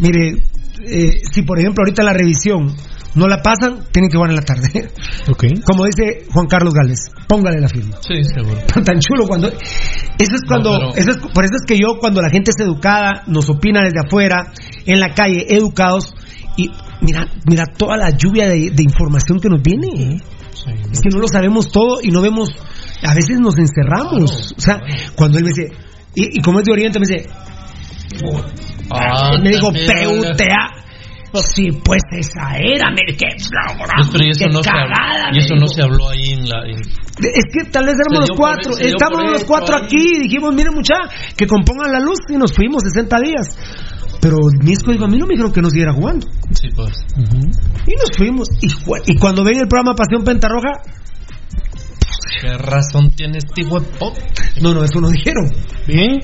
mire, 0.00 0.42
eh, 0.86 1.12
si 1.32 1.42
por 1.42 1.58
ejemplo 1.58 1.82
ahorita 1.84 2.02
la 2.02 2.12
revisión 2.12 2.74
no 3.14 3.26
la 3.28 3.42
pasan, 3.42 3.84
tienen 3.92 4.10
que 4.10 4.16
jugar 4.16 4.30
en 4.30 4.36
la 4.36 4.42
tarde. 4.42 4.90
Ok. 5.30 5.44
Como 5.64 5.84
dice 5.84 6.24
Juan 6.32 6.46
Carlos 6.46 6.74
Gales, 6.74 6.98
póngale 7.28 7.60
la 7.60 7.68
firma. 7.68 7.96
Sí, 8.00 8.14
seguro. 8.24 8.58
Tan 8.84 8.98
chulo 9.00 9.26
cuando 9.26 9.48
eso 9.48 10.34
es 10.34 10.42
cuando 10.48 10.72
No, 10.72 10.78
pero- 10.92 10.94
eso 10.96 11.10
es, 11.12 11.16
por 11.32 11.44
eso 11.44 11.54
es 11.60 11.66
que 11.66 11.78
yo 11.78 11.98
cuando 12.00 12.20
la 12.20 12.30
gente 12.30 12.50
es 12.50 12.60
educada 12.64 13.22
nos 13.26 13.48
opina 13.50 13.82
desde 13.82 14.00
afuera 14.04 14.52
en 14.86 14.98
la 15.00 15.14
calle 15.14 15.46
educados 15.54 16.14
y 16.56 16.70
mira 17.00 17.26
mira 17.46 17.64
toda 17.66 17.96
la 17.96 18.10
lluvia 18.10 18.46
de, 18.48 18.70
de 18.70 18.82
información 18.82 19.38
que 19.40 19.48
nos 19.48 19.62
viene 19.62 20.20
Sí, 20.52 20.70
es 20.92 21.00
que 21.00 21.08
no 21.10 21.18
lo 21.20 21.28
sabemos 21.28 21.70
todo 21.72 22.00
y 22.02 22.10
no 22.10 22.20
vemos 22.20 22.50
a 23.04 23.14
veces 23.14 23.38
nos 23.40 23.56
encerramos 23.58 24.54
o 24.56 24.60
sea 24.60 24.80
cuando 25.16 25.38
él 25.38 25.44
me 25.44 25.50
dice 25.50 25.72
y, 26.14 26.38
y 26.38 26.42
como 26.42 26.58
es 26.60 26.64
de 26.64 26.72
Oriente 26.72 26.98
me 27.00 27.06
dice 27.06 27.28
Ah, 28.90 29.38
me 29.42 29.50
dijo 29.50 29.72
PUTA 29.72 30.82
sí 31.44 31.70
pues 31.82 32.02
esa 32.12 32.56
era 32.58 32.90
mire 32.90 33.16
qué 33.16 33.26
Pues, 33.36 34.08
pero 34.12 34.24
y 34.24 34.30
eso, 34.30 34.44
qué 34.44 34.52
no 34.52 34.62
se 34.62 34.68
cagada, 34.68 35.26
habló, 35.28 35.34
y 35.34 35.38
eso 35.38 35.54
me 35.54 35.60
no 35.60 35.68
se 35.68 35.82
habló 35.82 36.08
ahí 36.10 36.32
en 36.32 36.48
la... 36.48 36.58
en- 36.66 36.78
Es 36.78 37.44
que 37.52 37.70
tal 37.70 37.86
vez 37.86 37.94
éramos 37.94 38.26
Se 38.26 38.32
los 38.32 38.38
cuatro, 38.38 38.72
se 38.74 38.92
por 38.92 39.30
los 39.32 39.44
cuatro 39.44 39.76
ahí. 39.76 39.82
aquí, 39.84 40.18
dijimos, 40.24 40.54
miren 40.54 40.74
mucha, 40.74 40.94
que 41.36 41.46
compongan 41.46 41.90
la 41.92 42.00
luz 42.00 42.18
y 42.28 42.36
nos 42.36 42.52
fuimos 42.52 42.82
60 42.82 43.16
días. 43.20 43.56
Pero 44.20 44.36
Misco 44.62 44.92
dijo, 44.92 45.04
a 45.06 45.08
mí 45.08 45.16
no 45.18 45.26
me 45.26 45.32
dijeron 45.32 45.52
que 45.52 45.62
no 45.62 45.70
siguiera 45.70 45.92
jugando. 45.94 46.26
Sí, 46.52 46.68
pues. 46.76 46.92
Y 47.86 47.94
nos 47.96 48.10
fuimos. 48.16 48.48
Y, 48.60 48.68
y 49.12 49.16
cuando 49.16 49.42
ven 49.42 49.58
el 49.58 49.68
programa 49.68 49.94
Pasión 49.96 50.22
Pentarroja, 50.24 50.82
¿Qué 52.40 52.56
razón 52.58 53.10
tiene 53.10 53.38
este 53.38 53.62
no, 54.60 54.74
no, 54.74 54.84
eso 54.84 55.00
no 55.00 55.10
dijeron. 55.10 55.50
Bien. 55.86 56.20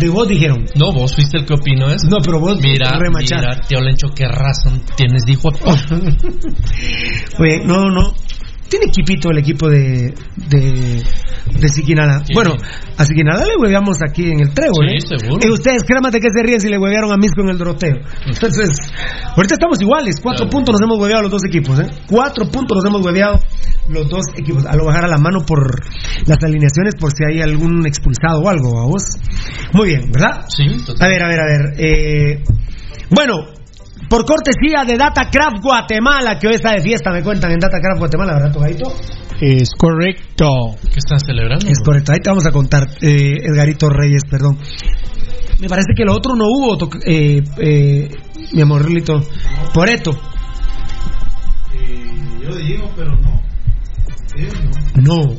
De 0.00 0.08
vos 0.08 0.26
dijeron. 0.28 0.64
No, 0.74 0.92
vos 0.92 1.14
fuiste 1.14 1.38
el 1.38 1.46
que 1.46 1.54
opinó 1.54 1.88
eso. 1.88 2.06
No, 2.08 2.18
pero 2.24 2.40
vos 2.40 2.58
Mira, 2.60 2.98
remachar. 2.98 3.40
mira, 3.40 3.60
tío 3.66 3.80
Lencho, 3.80 4.08
¿qué 4.14 4.26
razón 4.26 4.82
tienes, 4.96 5.24
pop? 5.36 5.54
Oye, 7.38 7.60
no, 7.64 7.90
no. 7.90 8.14
Tiene 8.72 8.86
equipito 8.86 9.28
el 9.30 9.36
equipo 9.36 9.68
de, 9.68 10.14
de, 10.48 11.02
de 11.60 11.68
Siquinala. 11.68 12.24
Sí. 12.24 12.32
Bueno, 12.32 12.54
a 12.96 13.04
Siquinala 13.04 13.44
le 13.44 13.52
hueveamos 13.60 13.98
aquí 14.02 14.30
en 14.30 14.40
el 14.40 14.54
trébol, 14.54 14.88
Sí, 14.88 14.96
¿eh? 14.96 15.18
seguro. 15.18 15.40
Y 15.46 15.50
ustedes, 15.52 15.84
créanme 15.84 16.10
de 16.10 16.20
qué 16.20 16.28
se 16.34 16.42
ríen 16.42 16.58
si 16.58 16.70
le 16.70 16.78
huevearon 16.78 17.12
a 17.12 17.18
Misco 17.18 17.42
en 17.42 17.50
el 17.50 17.58
Doroteo. 17.58 17.96
Entonces, 18.26 18.70
ahorita 19.36 19.56
estamos 19.56 19.78
iguales. 19.78 20.16
Cuatro 20.22 20.46
Claro. 20.46 20.50
puntos 20.52 20.72
nos 20.72 20.80
hemos 20.88 20.98
hueveado 20.98 21.22
los 21.24 21.30
dos 21.32 21.44
equipos, 21.44 21.78
¿eh? 21.80 21.86
Cuatro 22.08 22.46
puntos 22.50 22.76
nos 22.76 22.84
hemos 22.86 23.04
hueveado 23.04 23.40
los 23.90 24.08
dos 24.08 24.24
equipos. 24.38 24.64
A 24.64 24.74
lo 24.74 24.86
bajar 24.86 25.04
a 25.04 25.08
la 25.08 25.18
mano 25.18 25.44
por 25.44 25.60
las 26.26 26.38
alineaciones, 26.42 26.94
por 26.98 27.10
si 27.12 27.24
hay 27.28 27.42
algún 27.42 27.86
expulsado 27.86 28.40
o 28.40 28.48
algo, 28.48 28.80
a 28.80 28.86
vos. 28.86 29.02
Muy 29.74 29.88
bien, 29.88 30.10
¿verdad? 30.10 30.46
Sí, 30.48 30.64
A 30.98 31.08
ver, 31.08 31.22
a 31.22 31.28
ver, 31.28 31.40
a 31.40 31.44
ver. 31.44 31.74
eh, 31.76 32.42
bueno, 33.10 33.34
por 34.12 34.26
cortesía 34.26 34.84
de 34.86 34.98
Datacraft 34.98 35.62
Guatemala, 35.62 36.38
que 36.38 36.46
hoy 36.46 36.56
está 36.56 36.72
de 36.72 36.82
fiesta, 36.82 37.10
me 37.10 37.22
cuentan 37.22 37.50
en 37.52 37.58
Datacraft 37.58 37.98
Guatemala, 37.98 38.34
¿verdad, 38.34 38.52
Tocadito? 38.52 38.92
Es 39.40 39.70
correcto. 39.70 40.76
¿Qué 40.82 40.98
están 40.98 41.18
celebrando? 41.18 41.66
Es 41.66 41.80
correcto, 41.82 42.12
ahí 42.12 42.18
te 42.22 42.28
vamos 42.28 42.44
a 42.44 42.50
contar, 42.50 42.88
eh, 43.00 43.38
Edgarito 43.42 43.88
Reyes, 43.88 44.20
perdón. 44.30 44.58
Me 45.60 45.66
parece 45.66 45.94
que 45.96 46.04
lo 46.04 46.12
otro 46.12 46.36
no 46.36 46.44
hubo, 46.44 46.90
eh, 47.06 47.42
eh, 47.56 48.10
mi 48.52 48.60
amorlito. 48.60 49.22
Por 49.72 49.88
esto. 49.88 50.10
yo 52.42 52.54
digo, 52.54 52.92
pero 52.94 53.12
no. 53.16 53.40
No. 54.96 55.36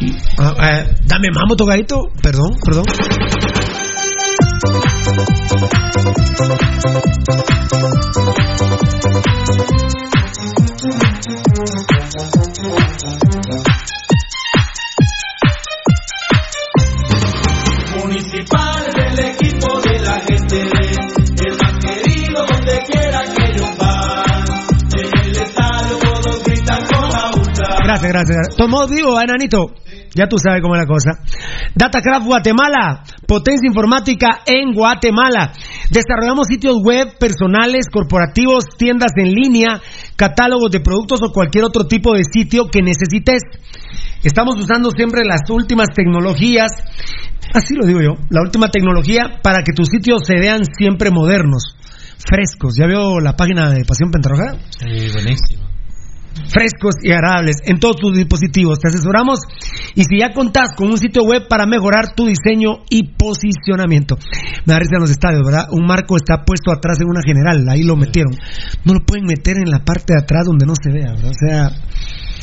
Y- 0.00 0.16
ah, 0.38 0.54
ah, 0.58 0.84
dame 1.06 1.28
mamo, 1.32 1.54
Tocadito. 1.54 2.00
Perdón, 2.20 2.56
perdón. 2.64 2.84
Gracias, 27.88 28.12
gracias. 28.12 28.56
Tomó 28.56 28.86
vivo, 28.86 29.20
enanito. 29.20 29.72
Ya 30.14 30.26
tú 30.26 30.36
sabes 30.38 30.62
cómo 30.62 30.74
es 30.74 30.80
la 30.80 30.86
cosa. 30.86 31.10
Datacraft 31.74 32.26
Guatemala, 32.26 33.02
potencia 33.26 33.68
informática 33.68 34.40
en 34.46 34.72
Guatemala. 34.72 35.52
Desarrollamos 35.90 36.46
sitios 36.48 36.76
web 36.82 37.18
personales, 37.18 37.86
corporativos, 37.92 38.64
tiendas 38.76 39.12
en 39.16 39.32
línea, 39.32 39.80
catálogos 40.16 40.70
de 40.70 40.80
productos 40.80 41.20
o 41.22 41.32
cualquier 41.32 41.64
otro 41.64 41.86
tipo 41.86 42.14
de 42.14 42.22
sitio 42.24 42.68
que 42.68 42.82
necesites. 42.82 43.42
Estamos 44.22 44.56
usando 44.58 44.90
siempre 44.90 45.24
las 45.24 45.48
últimas 45.48 45.88
tecnologías, 45.94 46.72
así 47.54 47.74
lo 47.74 47.86
digo 47.86 48.00
yo, 48.00 48.14
la 48.30 48.42
última 48.42 48.68
tecnología 48.68 49.38
para 49.42 49.62
que 49.62 49.72
tus 49.72 49.88
sitios 49.88 50.22
se 50.26 50.34
vean 50.34 50.62
siempre 50.76 51.10
modernos, 51.10 51.76
frescos. 52.18 52.74
¿Ya 52.76 52.86
veo 52.86 53.20
la 53.20 53.36
página 53.36 53.70
de 53.70 53.84
Pasión 53.84 54.10
Pentarroja? 54.10 54.58
Sí, 54.70 55.12
buenísimo. 55.12 55.67
Frescos 56.48 56.94
y 57.02 57.10
agradables 57.12 57.56
en 57.64 57.78
todos 57.80 57.96
tus 57.96 58.16
dispositivos. 58.16 58.78
Te 58.78 58.88
asesoramos 58.88 59.40
y 59.94 60.02
si 60.04 60.18
ya 60.20 60.32
contás 60.32 60.74
con 60.76 60.88
un 60.90 60.98
sitio 60.98 61.22
web 61.24 61.48
para 61.48 61.66
mejorar 61.66 62.14
tu 62.14 62.26
diseño 62.26 62.84
y 62.90 63.04
posicionamiento. 63.14 64.16
Me 64.64 64.74
da 64.74 64.78
risa 64.78 64.96
en 64.96 65.00
los 65.00 65.10
estadios, 65.10 65.42
¿verdad? 65.44 65.68
Un 65.72 65.86
marco 65.86 66.16
está 66.16 66.44
puesto 66.44 66.72
atrás 66.72 67.00
en 67.00 67.08
una 67.08 67.20
general, 67.24 67.68
ahí 67.68 67.82
lo 67.82 67.96
metieron. 67.96 68.32
No 68.84 68.94
lo 68.94 69.00
pueden 69.04 69.24
meter 69.26 69.56
en 69.58 69.70
la 69.70 69.84
parte 69.84 70.14
de 70.14 70.20
atrás 70.22 70.44
donde 70.46 70.66
no 70.66 70.74
se 70.80 70.92
vea, 70.92 71.12
¿verdad? 71.12 71.30
O 71.30 71.46
sea, 71.48 71.70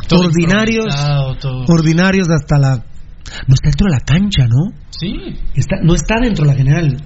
Todo 0.07 0.27
ordinarios, 0.27 0.93
todo. 1.39 1.65
ordinarios 1.67 2.29
hasta 2.29 2.57
la... 2.59 2.75
No 3.47 3.55
está 3.55 3.69
dentro 3.69 3.85
de 3.87 3.91
la 3.91 3.99
cancha, 4.01 4.45
¿no? 4.47 4.71
Sí. 4.91 5.13
Está, 5.55 5.77
no 5.83 5.95
está 5.95 6.15
dentro 6.21 6.45
de 6.45 6.51
la 6.51 6.57
general. 6.57 6.97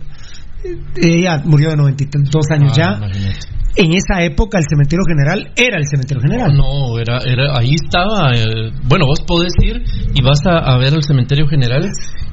ella 0.97 1.43
murió 1.45 1.71
de 1.71 1.77
92 1.77 2.45
años 2.51 2.73
Ah, 2.73 2.77
ya. 2.77 2.97
imagínate. 2.99 3.39
En 3.79 3.93
esa 3.93 4.23
época 4.25 4.57
el 4.59 4.65
cementerio 4.67 5.05
general 5.07 5.53
era 5.55 5.77
el 5.77 5.85
cementerio 5.87 6.23
general. 6.23 6.57
No, 6.57 6.99
era, 6.99 7.19
era, 7.19 7.59
ahí 7.59 7.75
estaba. 7.75 8.33
eh, 8.35 8.73
bueno, 8.85 9.05
vos 9.05 9.21
podés 9.27 9.53
ir 9.63 9.83
y 10.15 10.23
vas 10.23 10.41
a, 10.47 10.59
a 10.73 10.79
ver 10.79 10.95
el 10.95 11.03
cementerio 11.03 11.47
general 11.47 11.87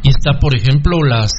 y 0.03 0.09
está, 0.09 0.39
por 0.39 0.55
ejemplo, 0.55 0.99
las. 1.03 1.33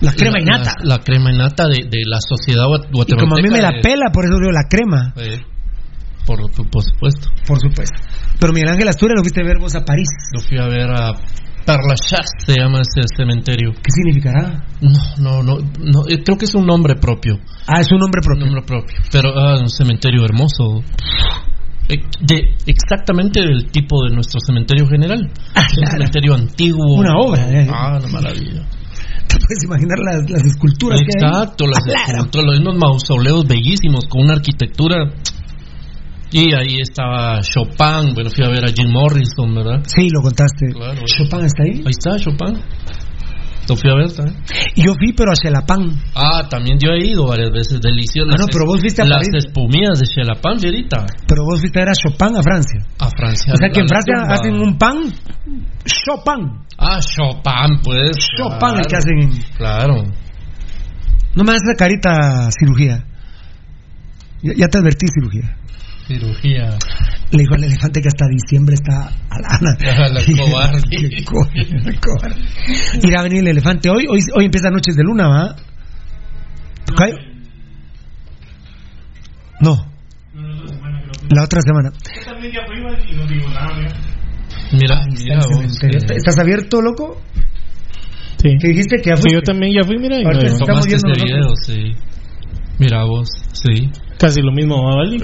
La 0.00 0.12
crema 0.12 0.40
y 0.40 0.44
nata. 0.44 0.74
La, 0.84 0.96
la 0.96 1.02
crema 1.02 1.32
y 1.32 1.36
nata 1.36 1.66
de, 1.66 1.84
de 1.90 2.04
la 2.06 2.18
sociedad 2.20 2.64
Y 2.64 2.92
guatemalteca. 2.92 3.16
como 3.20 3.34
a 3.34 3.42
mí 3.42 3.48
me 3.50 3.60
la 3.60 3.72
pela, 3.82 4.10
por 4.12 4.24
eso 4.24 4.38
digo 4.38 4.52
la 4.52 4.68
crema. 4.70 5.12
eh, 5.16 5.40
por, 6.26 6.38
por 6.70 6.82
supuesto. 6.82 7.28
Por 7.46 7.58
supuesto. 7.60 7.96
Pero 8.38 8.52
Miguel 8.52 8.70
Ángel 8.70 8.88
Asturias 8.88 9.16
lo 9.16 9.22
viste 9.22 9.42
ver 9.42 9.58
vos 9.58 9.74
a 9.74 9.84
París. 9.84 10.08
Lo 10.34 10.40
fui 10.40 10.58
a 10.58 10.66
ver 10.66 10.90
a 10.90 11.12
Parlachas, 11.64 12.26
se 12.46 12.54
llama 12.58 12.80
ese 12.80 13.02
cementerio. 13.16 13.72
¿Qué 13.74 13.90
significará? 13.90 14.64
No, 14.80 14.98
no, 15.18 15.42
no, 15.42 15.58
no, 15.78 16.00
eh, 16.08 16.22
creo 16.24 16.38
que 16.38 16.46
es 16.46 16.54
un 16.54 16.66
nombre 16.66 16.94
propio. 16.96 17.38
Ah, 17.66 17.80
es 17.80 17.92
un 17.92 17.98
nombre 17.98 18.20
propio. 18.22 18.44
Un 18.46 18.52
nombre 18.54 18.66
propio. 18.66 18.96
Pero 19.12 19.30
ah, 19.38 19.58
un 19.60 19.68
cementerio 19.68 20.24
hermoso. 20.24 20.82
Eh, 21.88 21.98
De 22.20 22.54
exactamente 22.66 23.40
del 23.40 23.70
tipo 23.70 24.02
de 24.04 24.14
nuestro 24.14 24.40
cementerio 24.40 24.86
general. 24.88 25.30
Es 25.54 25.78
un 25.78 25.86
cementerio 25.86 26.34
antiguo. 26.34 26.94
Una 26.98 27.16
obra, 27.18 27.50
eh. 27.50 27.68
Ah, 27.70 27.98
una 27.98 28.08
maravilla. 28.08 28.66
Te 29.28 29.36
puedes 29.36 29.62
imaginar 29.64 29.98
las, 29.98 30.28
las 30.30 30.44
esculturas 30.44 31.00
que 31.00 31.24
hay. 31.24 31.30
Exacto, 31.30 31.66
las 31.66 31.80
Claro. 31.84 32.18
esculturas, 32.24 32.58
unos 32.58 32.76
mausoleos 32.76 33.46
bellísimos 33.46 34.06
con 34.08 34.22
una 34.22 34.34
arquitectura. 34.34 35.10
Y 36.32 36.54
ahí 36.54 36.80
estaba 36.80 37.40
Chopin, 37.40 38.14
bueno, 38.14 38.30
fui 38.30 38.44
a 38.44 38.48
ver 38.48 38.64
a 38.64 38.68
Jim 38.68 38.90
Morrison, 38.90 39.52
¿verdad? 39.54 39.82
Sí, 39.86 40.08
lo 40.12 40.22
contaste. 40.22 40.66
Claro. 40.72 41.02
Chopin 41.04 41.44
está 41.44 41.62
ahí. 41.64 41.82
Ahí 41.84 41.90
está 41.90 42.16
Chopin. 42.18 42.62
Lo 43.68 43.76
fui 43.76 43.88
a 43.88 43.94
ver 43.94 44.10
también. 44.10 44.36
Yo 44.74 44.94
fui, 44.98 45.12
pero 45.12 45.30
a 45.30 45.36
Xelapán. 45.36 45.94
Ah, 46.14 46.42
también 46.50 46.76
yo 46.82 46.90
he 46.90 47.06
ido 47.06 47.28
varias 47.28 47.52
veces, 47.52 47.80
delicioso. 47.80 48.30
Ah, 48.32 48.36
no, 48.38 48.46
pero 48.50 48.66
vos 48.66 48.80
fuiste 48.80 49.02
a 49.02 49.04
Las 49.04 49.18
París. 49.18 49.46
espumillas 49.46 50.00
de 50.00 50.06
Chelapán, 50.06 50.58
Verita. 50.60 51.06
Pero 51.28 51.44
vos 51.44 51.60
fuiste 51.60 51.78
a 51.78 51.82
ver 51.82 51.90
a 51.90 51.94
Chopin 51.94 52.36
a 52.36 52.42
Francia. 52.42 52.80
A 52.98 53.08
Francia. 53.10 53.54
O 53.54 53.56
sea 53.56 53.68
que 53.70 53.80
en 53.80 53.86
la 53.86 53.94
Francia 53.94 54.14
tumba. 54.16 54.34
hacen 54.34 54.54
un 54.54 54.78
pan 54.78 54.96
Chopin. 55.86 56.66
Ah, 56.78 56.98
Chopin, 56.98 57.78
pues. 57.84 58.16
Chopin 58.36 58.54
el 58.54 58.58
claro. 58.58 58.88
que 58.88 58.96
hacen 58.96 59.18
en... 59.22 59.30
Claro. 59.56 59.94
No 61.36 61.44
me 61.44 61.50
hagas 61.50 61.62
esa 61.62 61.76
carita 61.76 62.50
cirugía. 62.58 63.04
Ya, 64.42 64.52
ya 64.56 64.66
te 64.66 64.78
advertí 64.78 65.06
cirugía. 65.14 65.59
Cirugía. 66.14 66.76
Le 67.30 67.38
dijo 67.38 67.54
al 67.54 67.62
elefante 67.64 68.00
que 68.02 68.08
hasta 68.08 68.26
diciembre 68.26 68.74
está 68.74 69.08
a 69.30 69.40
lana. 69.40 69.76
A 70.04 70.08
la 70.08 70.20
cobarde. 70.38 70.82
Qué 70.90 71.24
co- 71.24 71.46
cobarde. 72.00 72.40
Irá 73.02 73.20
a 73.20 73.22
venir 73.22 73.40
el 73.42 73.48
elefante 73.48 73.88
hoy. 73.90 74.06
Hoy, 74.08 74.20
hoy 74.36 74.44
empieza 74.46 74.70
Noches 74.70 74.96
de 74.96 75.04
Luna, 75.04 75.28
¿va? 75.28 75.56
¿Tocayo? 76.86 77.14
No. 79.60 79.76
La 81.30 81.44
otra 81.44 81.60
semana. 81.60 81.90
Mira, 84.72 85.00
mira 85.06 85.38
vos. 85.46 85.78
¿Estás 86.16 86.38
abierto, 86.38 86.80
loco? 86.80 87.20
Sí. 88.42 88.56
¿Qué 88.60 88.68
dijiste? 88.68 88.96
Que 89.02 89.10
ya 89.10 89.16
Sí, 89.16 89.22
fuiste? 89.22 89.34
yo 89.36 89.42
también 89.42 89.72
ya 89.74 89.86
fui, 89.86 89.98
mira. 89.98 90.16
y 90.18 90.24
Ahorita 90.24 90.46
no- 90.46 90.52
estamos 90.56 90.86
viendo 90.86 91.08
ese 91.12 91.24
video, 91.24 91.50
sí. 91.56 91.96
Mira 92.78 93.04
vos, 93.04 93.28
sí. 93.52 93.90
Casi 94.18 94.40
lo 94.40 94.52
mismo, 94.52 94.82
¿va, 94.82 94.96
Valdi? 94.96 95.18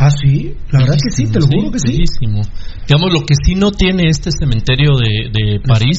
Ah, 0.00 0.10
sí. 0.10 0.54
La 0.70 0.78
verdad 0.80 0.94
que 0.94 1.10
sí, 1.10 1.30
te 1.30 1.40
lo 1.40 1.46
juro 1.46 1.72
que 1.72 1.80
sí. 1.80 1.88
bellísimo. 1.88 2.42
Digamos, 2.86 3.12
lo 3.12 3.26
que 3.26 3.34
sí 3.44 3.54
no 3.56 3.72
tiene 3.72 4.04
este 4.08 4.30
cementerio 4.30 4.92
de, 4.96 5.28
de 5.32 5.60
París 5.66 5.98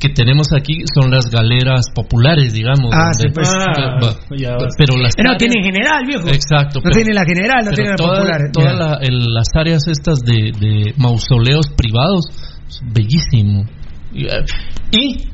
que 0.00 0.08
tenemos 0.10 0.48
aquí 0.54 0.84
son 0.94 1.10
las 1.10 1.30
galeras 1.30 1.86
populares, 1.94 2.52
digamos. 2.52 2.90
Ah, 2.94 3.10
donde- 3.12 3.28
sí, 3.28 3.28
pues. 3.34 3.48
Ah, 3.48 3.98
vas. 4.00 4.74
pero 4.78 4.96
las 4.96 5.12
No 5.22 5.36
tiene 5.36 5.62
general, 5.62 6.02
viejo. 6.06 6.28
Exacto. 6.28 6.80
No 6.80 6.84
pero- 6.84 6.96
tiene 6.96 7.12
la 7.14 7.24
general, 7.24 7.64
no 7.64 7.70
tiene 7.72 7.90
la 7.90 7.96
toda- 7.96 8.16
popular. 8.16 8.40
Todas 8.52 8.74
la- 8.78 8.98
las 9.00 9.48
áreas 9.54 9.86
estas 9.88 10.18
de, 10.20 10.52
de 10.58 10.94
mausoleos 10.96 11.68
privados, 11.76 12.24
bellísimo. 12.92 13.64
Y, 14.12 14.26
eh, 14.26 14.44
y 14.92 15.28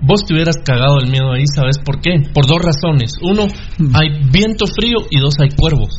vos 0.00 0.24
te 0.26 0.34
hubieras 0.34 0.56
cagado 0.64 0.98
el 1.00 1.10
miedo 1.10 1.32
ahí, 1.32 1.44
¿sabes 1.54 1.78
por 1.78 2.00
qué? 2.00 2.16
Por 2.34 2.46
dos 2.46 2.58
razones. 2.62 3.14
Uno, 3.22 3.46
Mm. 3.78 3.94
hay 3.94 4.08
viento 4.30 4.66
frío 4.66 4.98
y 5.10 5.20
dos, 5.20 5.34
hay 5.40 5.50
cuervos. 5.56 5.98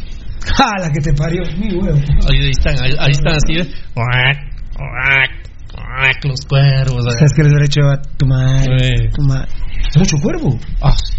¡Ja, 0.58 0.78
la 0.80 0.90
que 0.92 1.00
te 1.02 1.14
parió! 1.14 1.42
Mi 1.58 1.74
huevo. 1.74 1.98
Ahí, 2.30 2.50
están, 2.50 2.76
ahí, 2.84 2.94
ahí 3.00 3.12
están 3.12 3.36
así, 3.36 3.56
cuac, 3.94 4.38
los 6.26 6.42
cuervos. 6.48 7.06
¿eh? 7.06 7.10
¿Sabes 7.18 7.32
qué 7.36 7.44
les 7.44 7.52
hubiera 7.52 7.66
hecho 7.66 7.82
a 7.84 8.02
tu 8.18 8.26
madre? 8.26 8.88
Eh. 8.88 9.10
Tu 9.16 9.22
madre. 9.24 9.48
Mucho 9.98 10.18
cuervo. 10.18 10.58
Ah, 10.82 10.96
sí. 10.98 11.14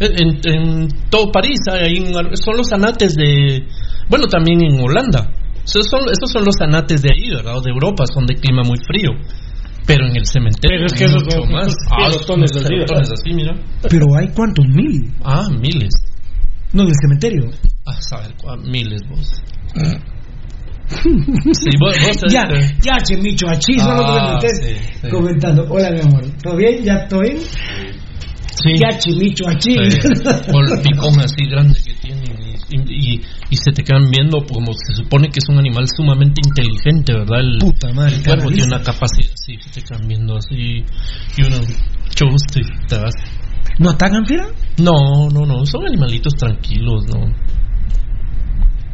En, 0.00 0.40
en 0.50 0.88
todo 1.10 1.30
París 1.30 1.58
hay 1.70 2.02
son 2.42 2.56
los 2.56 2.72
anates 2.72 3.14
de 3.16 3.66
bueno 4.08 4.26
también 4.28 4.62
en 4.64 4.80
Holanda 4.80 5.30
esos 5.62 5.86
son, 5.90 6.00
esos 6.10 6.32
son 6.32 6.46
los 6.46 6.54
anates 6.62 7.02
de 7.02 7.10
ahí 7.12 7.28
verdad 7.28 7.56
de 7.62 7.70
Europa 7.70 8.04
son 8.14 8.24
de 8.24 8.34
clima 8.36 8.62
muy 8.64 8.78
frío 8.78 9.10
pero 9.86 10.06
en 10.06 10.16
el 10.16 10.24
cementerio 10.24 10.78
Pero 10.78 10.86
es 10.86 10.92
que 10.94 11.04
esos 11.04 11.22
mucho 11.22 11.40
son- 11.42 11.52
más 11.52 11.74
ah, 11.90 12.08
los 12.08 12.24
así, 12.62 12.68
pelotones 12.68 13.10
¿verdad? 13.10 13.12
así 13.12 13.34
mira 13.34 13.54
Pero 13.90 14.06
hay 14.18 14.28
cuántos 14.28 14.64
mil. 14.68 15.12
ah 15.22 15.46
miles 15.60 15.90
No, 16.72 16.84
del 16.86 16.94
cementerio. 17.02 17.50
Ah 17.86 18.00
saber 18.00 18.34
cuá- 18.36 18.56
miles 18.56 19.02
vos 19.08 19.42
sí 20.90 21.70
vos, 21.78 21.94
vos 22.02 22.32
Ya, 22.32 22.42
este- 22.42 22.76
ya, 22.82 22.98
Chemicho, 23.02 23.46
solo 23.78 24.02
Ah, 24.04 24.38
que 24.40 24.48
me 24.48 24.52
estés 24.52 24.80
sí, 24.80 24.98
sí. 25.02 25.08
comentando. 25.08 25.64
Hola, 25.70 25.90
mi 25.92 26.00
amor. 26.00 26.24
¿Todo 26.42 26.56
bien? 26.56 26.82
¿Ya 26.84 27.06
bien? 27.20 27.38
sí. 27.38 28.74
Ya, 28.76 28.98
Chemicho. 28.98 29.44
Sí, 29.60 29.76
o 30.52 30.60
el 30.60 30.82
picón 30.82 31.20
así 31.20 31.46
grande 31.48 31.78
que 31.84 31.94
tienen 31.94 32.24
y, 32.70 33.14
y, 33.14 33.20
y 33.50 33.56
se 33.56 33.70
te 33.72 33.84
quedan 33.84 34.10
viendo 34.10 34.44
como 34.52 34.72
se 34.74 34.94
supone 34.96 35.28
que 35.28 35.38
es 35.38 35.48
un 35.48 35.58
animal 35.58 35.86
sumamente 35.96 36.40
inteligente, 36.44 37.12
¿verdad? 37.14 37.38
El, 37.40 37.58
Puta 37.58 37.92
madre, 37.92 38.16
el 38.16 38.22
canaliza. 38.22 38.48
tiene 38.54 38.74
una 38.74 38.82
capacidad 38.82 39.32
así, 39.32 39.54
se 39.62 39.70
te 39.70 39.82
quedan 39.86 40.08
viendo 40.08 40.36
así 40.36 40.84
y 41.36 41.42
uno 41.46 41.58
gusto 42.28 42.58
y 42.58 42.86
te 42.88 42.96
vas. 42.98 43.14
¿No 43.78 43.90
atacan, 43.90 44.26
fiera? 44.26 44.46
No, 44.78 45.28
no, 45.32 45.46
no, 45.46 45.64
son 45.64 45.86
animalitos 45.86 46.34
tranquilos, 46.34 47.04
¿no? 47.06 47.32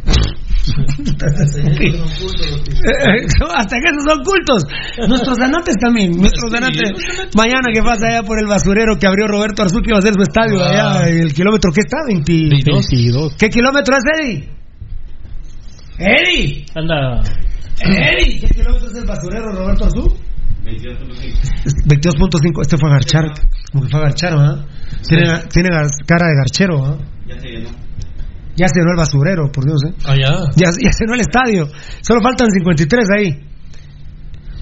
Hasta 3.57 3.77
que 3.79 3.89
esos 3.89 4.05
son 4.05 4.23
cultos. 4.25 4.65
Nuestros 5.09 5.37
zanates 5.39 5.77
también. 5.81 6.11
Nuestros 6.17 6.51
zanates. 6.53 6.93
Mañana 7.37 7.69
que 7.73 7.83
pasa 7.83 8.09
allá 8.09 8.23
por 8.23 8.39
el 8.41 8.47
basurero 8.47 8.99
que 8.99 9.07
abrió 9.07 9.27
Roberto 9.29 9.63
Arzú 9.63 9.81
que 9.81 9.91
iba 9.91 9.97
a 9.97 10.01
hacer 10.01 10.15
su 10.15 10.23
estadio 10.23 10.61
Ah. 10.63 10.99
allá. 10.99 11.09
El 11.09 11.33
kilómetro 11.33 11.71
que 11.73 11.81
está, 11.81 11.99
20 12.07 12.33
22. 12.33 13.35
¿Qué 13.39 13.49
kilómetro 13.49 13.97
es, 13.97 14.03
Eddie? 14.21 14.49
Eddie. 15.99 16.67
Anda. 16.75 17.23
Eddie. 17.81 18.41
¿Qué 18.41 18.49
kilómetro 18.49 18.89
es 18.89 18.95
el 18.97 19.05
basurero 19.07 19.53
Roberto 19.53 19.85
Arzú? 19.85 20.17
22.5. 20.65 22.63
Este 22.63 22.77
fue 22.77 22.91
a 22.91 22.95
garchar. 22.95 23.25
Como 23.73 23.85
que 23.85 23.91
fue 23.91 24.01
a 24.01 24.03
garchar, 24.05 24.37
¿verdad? 24.37 24.67
Tiene, 25.09 25.25
tiene 25.53 25.69
gar- 25.69 25.89
cara 26.07 26.27
de 26.27 26.35
garchero, 26.37 26.83
¿verdad? 26.83 26.99
Ya 27.29 27.39
se 27.41 27.49
llenó 27.49 27.71
el 28.65 28.97
basurero, 28.97 29.51
por 29.53 29.65
Dios, 29.65 29.81
¿eh? 29.89 29.95
Ah, 30.05 30.15
ya. 30.17 30.31
Ya, 30.57 30.71
ya 30.71 30.93
se 30.93 31.05
llenó 31.05 31.15
el 31.15 31.21
estadio. 31.21 31.69
Solo 32.01 32.21
faltan 32.23 32.51
53 32.51 33.07
ahí. 33.19 33.47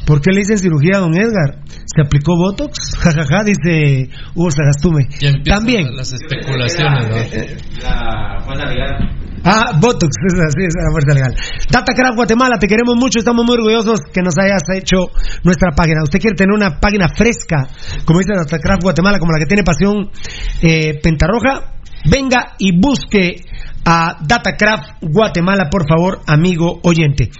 ¿Por 0.06 0.20
qué 0.20 0.32
le 0.32 0.40
dicen 0.40 0.58
cirugía 0.58 0.96
a 0.96 1.00
don 1.00 1.14
Edgar? 1.14 1.64
¿Se 1.66 2.02
aplicó 2.04 2.36
Botox? 2.36 2.96
Jajaja, 2.98 3.44
dice 3.44 4.10
Hugo 4.34 4.50
Sagastume. 4.50 5.08
Ya 5.18 5.32
También. 5.44 5.96
las 5.96 6.12
especulaciones, 6.12 7.08
¿no? 7.08 7.16
La 7.82 8.40
fuerza 8.44 8.66
legal. 8.66 9.24
Ah, 9.46 9.72
Botox, 9.78 10.12
es 10.26 10.40
así, 10.40 10.64
es 10.64 10.74
la 10.74 10.90
fuerza 10.90 11.14
legal. 11.14 11.34
DataCraft 11.70 12.16
Guatemala, 12.16 12.58
te 12.58 12.66
queremos 12.66 12.96
mucho, 12.96 13.18
estamos 13.18 13.44
muy 13.44 13.54
orgullosos 13.54 14.00
que 14.12 14.22
nos 14.22 14.34
hayas 14.38 14.62
hecho 14.74 14.96
nuestra 15.42 15.70
página. 15.76 16.02
¿Usted 16.02 16.18
quiere 16.18 16.36
tener 16.36 16.54
una 16.54 16.80
página 16.80 17.08
fresca, 17.08 17.68
como 18.04 18.20
dice 18.20 18.32
DataCraft 18.34 18.82
Guatemala, 18.82 19.18
como 19.18 19.32
la 19.32 19.38
que 19.38 19.46
tiene 19.46 19.62
Pasión 19.62 20.10
eh, 20.62 20.98
Pentarroja? 21.02 21.72
Venga 22.10 22.54
y 22.58 22.78
busque 22.78 23.44
a 23.84 24.16
DataCraft 24.20 25.02
Guatemala, 25.02 25.68
por 25.70 25.86
favor, 25.88 26.20
amigo 26.26 26.80
oyente. 26.82 27.30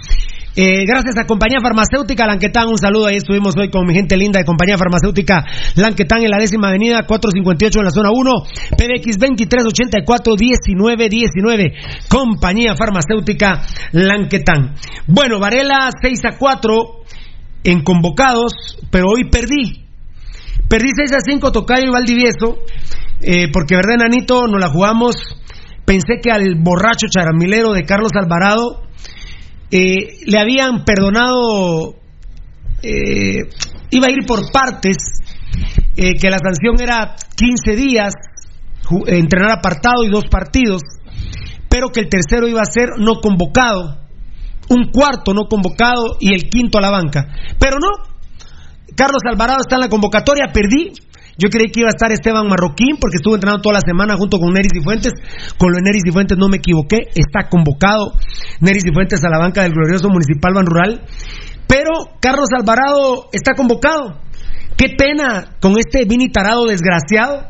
Eh, 0.56 0.84
gracias 0.86 1.18
a 1.18 1.26
Compañía 1.26 1.58
Farmacéutica 1.60 2.26
Lanquetán, 2.26 2.68
un 2.68 2.78
saludo. 2.78 3.06
Ahí 3.06 3.16
estuvimos 3.16 3.56
hoy 3.56 3.70
con 3.70 3.84
mi 3.86 3.92
gente 3.92 4.16
linda 4.16 4.38
de 4.38 4.44
Compañía 4.44 4.78
Farmacéutica 4.78 5.44
Lanquetán 5.74 6.22
en 6.22 6.30
la 6.30 6.38
décima 6.38 6.68
avenida 6.68 7.02
458 7.02 7.80
en 7.80 7.84
la 7.84 7.90
zona 7.90 8.10
1, 8.12 8.32
PBX 8.78 9.18
2384 9.18 10.34
1919. 10.38 11.72
Compañía 12.08 12.76
Farmacéutica 12.76 13.62
Lanquetán. 13.90 14.76
Bueno, 15.08 15.40
Varela 15.40 15.90
6 16.00 16.20
a 16.24 16.38
4 16.38 16.70
en 17.64 17.82
convocados, 17.82 18.78
pero 18.90 19.06
hoy 19.08 19.28
perdí. 19.30 19.86
Perdí 20.68 20.90
6 20.94 21.12
a 21.14 21.20
5 21.20 21.50
Tocayo 21.50 21.88
y 21.88 21.90
Valdivieso, 21.90 22.58
eh, 23.20 23.48
porque 23.52 23.74
verdad, 23.74 23.96
Nanito, 23.98 24.46
nos 24.46 24.60
la 24.60 24.68
jugamos. 24.68 25.16
Pensé 25.84 26.20
que 26.22 26.30
al 26.30 26.54
borracho 26.56 27.06
charamilero 27.08 27.72
de 27.72 27.84
Carlos 27.84 28.12
Alvarado 28.14 28.82
eh, 29.70 30.20
le 30.26 30.38
habían 30.38 30.84
perdonado, 30.84 31.96
eh, 32.82 33.42
iba 33.90 34.06
a 34.06 34.10
ir 34.10 34.24
por 34.26 34.50
partes, 34.52 34.96
eh, 35.96 36.14
que 36.14 36.30
la 36.30 36.38
sanción 36.38 36.80
era 36.80 37.16
15 37.36 37.76
días, 37.76 38.14
entrenar 39.06 39.50
apartado 39.50 40.04
y 40.04 40.10
dos 40.10 40.24
partidos, 40.30 40.82
pero 41.68 41.88
que 41.88 42.00
el 42.00 42.08
tercero 42.08 42.46
iba 42.48 42.60
a 42.60 42.70
ser 42.70 42.90
no 42.98 43.20
convocado, 43.20 43.98
un 44.70 44.90
cuarto 44.90 45.34
no 45.34 45.48
convocado 45.48 46.16
y 46.20 46.32
el 46.32 46.48
quinto 46.48 46.78
a 46.78 46.82
la 46.82 46.90
banca. 46.90 47.26
Pero 47.58 47.78
no, 47.78 47.88
Carlos 48.94 49.22
Alvarado 49.28 49.60
está 49.60 49.76
en 49.76 49.82
la 49.82 49.88
convocatoria, 49.88 50.52
perdí. 50.52 50.92
Yo 51.36 51.48
creí 51.48 51.70
que 51.70 51.80
iba 51.80 51.88
a 51.88 51.94
estar 51.96 52.12
Esteban 52.12 52.46
Marroquín 52.46 52.96
porque 53.00 53.16
estuvo 53.16 53.34
entrenando 53.34 53.62
toda 53.62 53.74
la 53.74 53.86
semana 53.86 54.16
junto 54.16 54.38
con 54.38 54.52
Neris 54.52 54.72
y 54.74 54.82
Fuentes. 54.82 55.12
Con 55.58 55.72
lo 55.72 55.76
de 55.76 55.82
Neris 55.82 56.02
y 56.06 56.12
Fuentes 56.12 56.38
no 56.38 56.48
me 56.48 56.58
equivoqué, 56.58 57.08
está 57.14 57.48
convocado 57.48 58.12
Neris 58.60 58.84
y 58.86 58.92
Fuentes 58.92 59.24
a 59.24 59.28
la 59.28 59.38
banca 59.38 59.62
del 59.62 59.72
glorioso 59.72 60.08
Municipal 60.08 60.54
Ban 60.54 60.66
Rural. 60.66 61.02
Pero 61.66 61.90
Carlos 62.20 62.48
Alvarado 62.56 63.28
está 63.32 63.54
convocado. 63.54 64.20
Qué 64.76 64.90
pena 64.90 65.56
con 65.60 65.78
este 65.78 66.04
Vini 66.04 66.30
Tarado 66.30 66.66
desgraciado. 66.66 67.46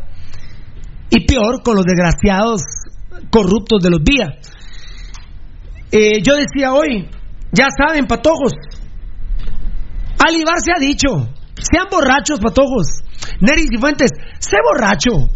Y 1.10 1.26
peor 1.26 1.62
con 1.62 1.76
los 1.76 1.84
desgraciados 1.84 2.62
corruptos 3.30 3.82
de 3.82 3.90
los 3.90 4.02
días. 4.02 4.30
Eh, 5.92 6.22
yo 6.22 6.34
decía 6.34 6.72
hoy, 6.72 7.08
ya 7.52 7.68
saben, 7.76 8.06
patojos, 8.06 8.52
Alibar 10.26 10.60
se 10.60 10.72
ha 10.72 10.80
dicho, 10.80 11.08
sean 11.58 11.88
borrachos, 11.90 12.40
patojos. 12.40 13.02
Neris 13.40 13.68
Fuentes, 13.80 14.10
sé 14.38 14.56
borracho. 14.62 15.30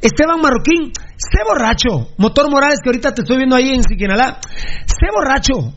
Esteban 0.00 0.40
Marroquín, 0.40 0.92
sé 1.16 1.42
borracho. 1.46 2.14
Motor 2.18 2.50
Morales, 2.50 2.78
que 2.82 2.90
ahorita 2.90 3.12
te 3.12 3.22
estoy 3.22 3.38
viendo 3.38 3.56
ahí 3.56 3.70
en 3.70 3.82
Siquinalá, 3.82 4.40
sé 4.86 5.06
borracho. 5.12 5.74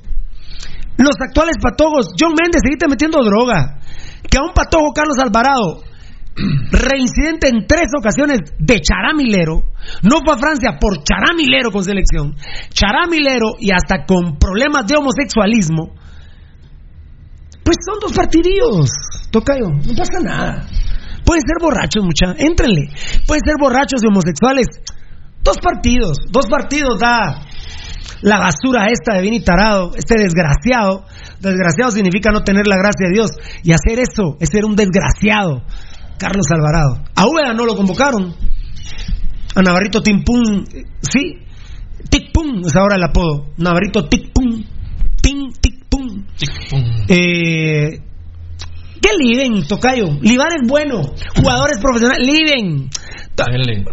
Los 0.97 1.15
actuales 1.19 1.55
patojos, 1.61 2.11
John 2.19 2.33
Méndez, 2.35 2.61
seguiste 2.61 2.87
metiendo 2.89 3.23
droga. 3.23 3.79
Que 4.29 4.37
a 4.37 4.41
un 4.41 4.53
patojo 4.53 4.91
Carlos 4.93 5.17
Alvarado, 5.17 5.83
reincidente 6.71 7.47
en 7.47 7.65
tres 7.65 7.87
ocasiones 7.97 8.39
de 8.59 8.81
charamilero, 8.81 9.63
no 10.03 10.19
fue 10.23 10.35
a 10.35 10.37
Francia 10.37 10.77
por 10.79 11.01
charamilero 11.03 11.71
con 11.71 11.83
selección, 11.83 12.35
charamilero 12.69 13.55
y 13.59 13.71
hasta 13.71 14.05
con 14.05 14.37
problemas 14.37 14.85
de 14.87 14.97
homosexualismo, 14.97 15.95
pues 17.69 17.85
son 17.85 17.99
dos 18.01 18.13
partidillos, 18.13 18.89
Tocayo, 19.29 19.69
no 19.69 19.93
pasa 19.95 20.19
nada. 20.23 20.65
Pueden 21.23 21.43
ser 21.45 21.57
borrachos, 21.61 22.03
mucha, 22.03 22.33
éntrenle. 22.39 22.89
Pueden 23.27 23.43
ser 23.45 23.57
borrachos 23.61 24.01
y 24.01 24.07
homosexuales. 24.07 24.65
Dos 25.43 25.57
partidos, 25.61 26.17
dos 26.31 26.47
partidos 26.47 26.97
da 26.99 27.45
la 28.23 28.39
basura 28.39 28.87
esta 28.87 29.13
de 29.13 29.21
Vini 29.21 29.41
Tarado, 29.41 29.91
este 29.95 30.15
desgraciado. 30.19 31.05
Desgraciado 31.41 31.91
significa 31.91 32.31
no 32.31 32.41
tener 32.41 32.65
la 32.65 32.75
gracia 32.75 33.05
de 33.07 33.13
Dios. 33.13 33.29
Y 33.61 33.71
hacer 33.71 33.99
eso 33.99 34.35
es 34.39 34.49
ser 34.49 34.65
un 34.65 34.75
desgraciado. 34.75 35.61
Carlos 36.17 36.47
Alvarado. 36.49 37.03
A 37.15 37.27
Úbeda 37.27 37.53
no 37.53 37.65
lo 37.65 37.75
convocaron. 37.75 38.33
A 39.53 39.61
Navarrito 39.61 40.01
Timpum, 40.01 40.65
sí. 41.01 41.45
Tic 42.09 42.33
Pum 42.33 42.63
es 42.65 42.75
ahora 42.75 42.95
el 42.95 43.03
apodo. 43.03 43.53
Navarrito 43.57 44.09
Tic 44.09 44.33
Pum. 44.33 44.63
Tim. 45.21 45.51
Eh, 47.07 47.99
¿Qué 49.01 49.09
Liven, 49.17 49.65
Tocayo? 49.67 50.07
Livar 50.21 50.49
es 50.61 50.67
bueno. 50.67 51.01
Jugadores 51.35 51.79
profesionales, 51.79 52.25
Liven. 52.25 52.89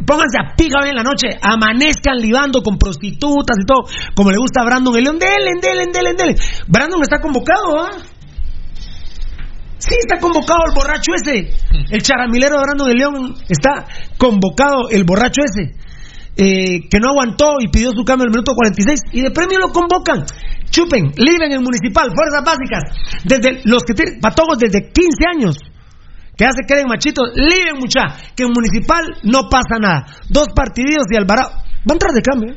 Pónganse 0.04 0.38
a 0.38 0.56
pica 0.56 0.82
hoy 0.82 0.90
en 0.90 0.96
la 0.96 1.04
noche, 1.04 1.28
amanezcan 1.40 2.16
libando 2.18 2.62
con 2.62 2.78
prostitutas 2.78 3.56
y 3.62 3.64
todo, 3.64 3.86
como 4.14 4.32
le 4.32 4.38
gusta 4.38 4.62
a 4.62 4.64
Brandon 4.64 4.96
el 4.96 5.04
León. 5.04 5.18
Delen, 5.18 5.60
delen, 5.60 5.92
delen, 5.92 6.16
delen. 6.16 6.36
Brandon 6.66 7.00
está 7.02 7.20
convocado, 7.20 7.80
¿ah? 7.80 7.90
Sí, 9.78 9.94
está 9.98 10.18
convocado 10.20 10.60
el 10.68 10.74
borracho 10.74 11.12
ese. 11.14 11.52
El 11.90 12.02
charamilero 12.02 12.56
de 12.56 12.62
Brandon 12.62 12.90
el 12.90 12.96
León 12.96 13.34
está 13.48 13.86
convocado, 14.18 14.88
el 14.90 15.04
borracho 15.04 15.42
ese. 15.44 15.76
Eh, 16.36 16.88
que 16.88 16.98
no 17.00 17.10
aguantó 17.10 17.56
y 17.60 17.68
pidió 17.68 17.92
su 17.92 18.04
cambio 18.04 18.24
en 18.24 18.28
el 18.30 18.34
minuto 18.34 18.52
46 18.54 19.00
y 19.12 19.22
de 19.22 19.30
premio 19.30 19.58
lo 19.58 19.72
convocan. 19.72 20.24
Chupen, 20.70 21.12
liven 21.16 21.52
en 21.52 21.62
municipal, 21.62 22.10
fuerzas 22.14 22.44
básicas, 22.44 22.82
desde 23.24 23.62
los 23.64 23.82
que 23.84 23.94
tienen 23.94 24.20
patojos 24.20 24.58
desde 24.58 24.90
15 24.92 25.08
años, 25.34 25.56
que 26.36 26.44
ya 26.44 26.50
se 26.52 26.66
queden 26.66 26.86
machitos, 26.88 27.30
liven 27.34 27.78
mucha, 27.78 28.02
que 28.34 28.42
en 28.44 28.50
municipal 28.52 29.04
no 29.22 29.48
pasa 29.48 29.78
nada. 29.80 30.04
Dos 30.28 30.48
partidillos 30.54 31.06
y 31.10 31.16
Alvarado, 31.16 31.50
va 31.50 31.90
a 31.90 31.92
entrar 31.92 32.12
de 32.12 32.20
cambio. 32.22 32.52
¿eh? 32.52 32.56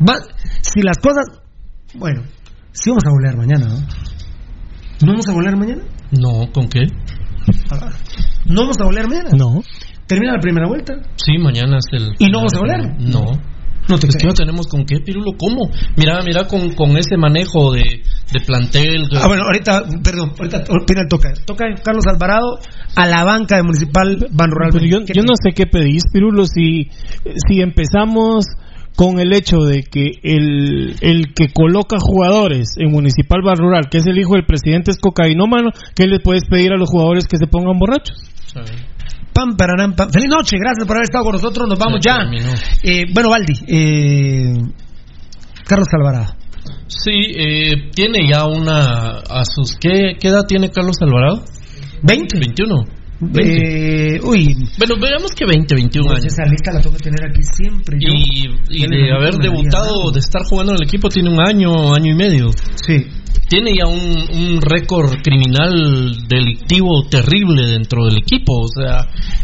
Va- 0.00 0.22
si 0.62 0.80
las 0.82 0.98
cosas, 0.98 1.26
bueno, 1.94 2.22
sí 2.72 2.90
vamos 2.90 3.04
a 3.04 3.10
volver 3.10 3.36
mañana, 3.36 3.66
¿no? 3.66 3.80
¿No 5.02 5.12
vamos 5.12 5.28
a 5.28 5.32
volver 5.32 5.56
mañana? 5.56 5.82
No, 6.12 6.50
¿con 6.52 6.68
qué? 6.68 6.86
¿No 8.46 8.60
vamos 8.62 8.76
a 8.80 8.84
volver 8.84 9.08
mañana? 9.08 9.30
No. 9.36 9.60
Termina 10.06 10.34
la 10.34 10.40
primera 10.40 10.68
vuelta. 10.68 10.94
Sí, 11.16 11.38
mañana 11.38 11.78
es 11.78 11.86
el. 11.92 12.14
¿Y 12.18 12.30
no 12.30 12.38
vamos 12.38 12.54
a 12.54 12.60
volver? 12.60 13.00
No. 13.00 13.56
No 13.88 13.98
te 13.98 14.08
es 14.08 14.16
que 14.16 14.26
no 14.26 14.34
tenemos 14.34 14.66
con 14.66 14.84
qué, 14.84 14.98
Pirulo. 14.98 15.32
¿Cómo? 15.38 15.70
Mira, 15.96 16.20
mira 16.24 16.48
con, 16.48 16.74
con 16.74 16.96
ese 16.96 17.16
manejo 17.16 17.72
de, 17.72 18.02
de 18.32 18.40
plantel. 18.44 19.04
Ah, 19.14 19.28
bueno, 19.28 19.44
ahorita, 19.44 19.84
perdón, 20.02 20.32
ahorita 20.38 20.58
el 20.58 21.08
toca. 21.08 21.32
Toca 21.44 21.66
Carlos 21.84 22.04
Alvarado 22.06 22.58
a 22.96 23.06
la 23.06 23.22
banca 23.22 23.56
de 23.56 23.62
Municipal 23.62 24.26
Ban 24.32 24.50
Rural. 24.50 24.70
Pero 24.72 24.86
yo, 24.86 24.98
yo 25.06 25.22
no 25.22 25.34
sé 25.40 25.52
qué 25.54 25.66
pedís, 25.66 26.02
Pirulo, 26.12 26.46
si, 26.46 26.88
si 27.46 27.60
empezamos 27.60 28.46
con 28.96 29.20
el 29.20 29.32
hecho 29.32 29.58
de 29.58 29.82
que 29.82 30.10
el, 30.22 30.96
el 31.00 31.34
que 31.34 31.52
coloca 31.52 31.98
jugadores 32.00 32.70
en 32.78 32.90
Municipal 32.90 33.42
Bar 33.44 33.58
Rural, 33.58 33.88
que 33.90 33.98
es 33.98 34.06
el 34.06 34.18
hijo 34.18 34.34
del 34.34 34.46
presidente, 34.46 34.90
es 34.90 34.98
cocainómano, 34.98 35.70
¿qué 35.94 36.06
le 36.06 36.18
puedes 36.18 36.44
pedir 36.48 36.72
a 36.72 36.76
los 36.76 36.90
jugadores 36.90 37.26
que 37.28 37.36
se 37.36 37.46
pongan 37.46 37.78
borrachos? 37.78 38.16
Pam. 39.36 39.54
Feliz 40.10 40.28
noche, 40.28 40.56
gracias 40.58 40.86
por 40.86 40.96
haber 40.96 41.04
estado 41.04 41.24
con 41.24 41.32
nosotros. 41.34 41.68
Nos 41.68 41.78
vamos 41.78 42.00
Ya. 42.02 42.18
Eh, 42.82 43.04
bueno, 43.12 43.28
Valdi, 43.28 43.52
eh, 43.68 44.54
Carlos 45.66 45.88
Alvarado. 45.92 46.34
Sí, 46.86 47.12
eh, 47.36 47.90
tiene 47.94 48.28
ya 48.30 48.46
una. 48.46 49.18
¿A 49.28 49.44
sus 49.44 49.76
qué, 49.76 50.16
qué 50.18 50.28
edad 50.28 50.46
tiene 50.46 50.70
Carlos 50.70 50.96
Alvarado? 51.02 51.44
20. 52.02 52.38
21. 52.38 52.95
Eh, 53.20 54.20
uy, 54.24 54.54
Bueno, 54.78 54.94
veamos 55.00 55.32
que 55.34 55.46
20, 55.46 55.74
21 55.74 56.06
pues 56.06 56.20
años. 56.22 56.32
esa 56.34 56.44
lista 56.44 56.72
la 56.72 56.80
tengo 56.80 56.96
que 56.96 57.02
tener 57.04 57.24
aquí 57.24 57.42
siempre. 57.42 57.96
yo. 58.00 58.08
Y, 58.68 58.86
de 58.86 59.12
haber 59.12 59.34
debutado, 59.36 60.10
de 60.12 60.20
estar 60.20 60.42
jugando 60.44 60.72
en 60.72 60.78
el 60.82 60.86
equipo, 60.88 61.08
tiene 61.08 61.30
un 61.30 61.40
año, 61.40 61.94
año 61.94 62.12
y 62.12 62.16
medio. 62.16 62.50
Sí. 62.86 63.06
Tiene 63.48 63.70
ya 63.78 63.86
un, 63.86 64.00
un 64.34 64.60
récord 64.60 65.12
criminal 65.22 66.16
delictivo 66.28 67.06
terrible 67.08 67.64
dentro 67.70 68.04
del 68.04 68.18
equipo. 68.18 68.52
O 68.64 68.68
sea, 68.68 68.98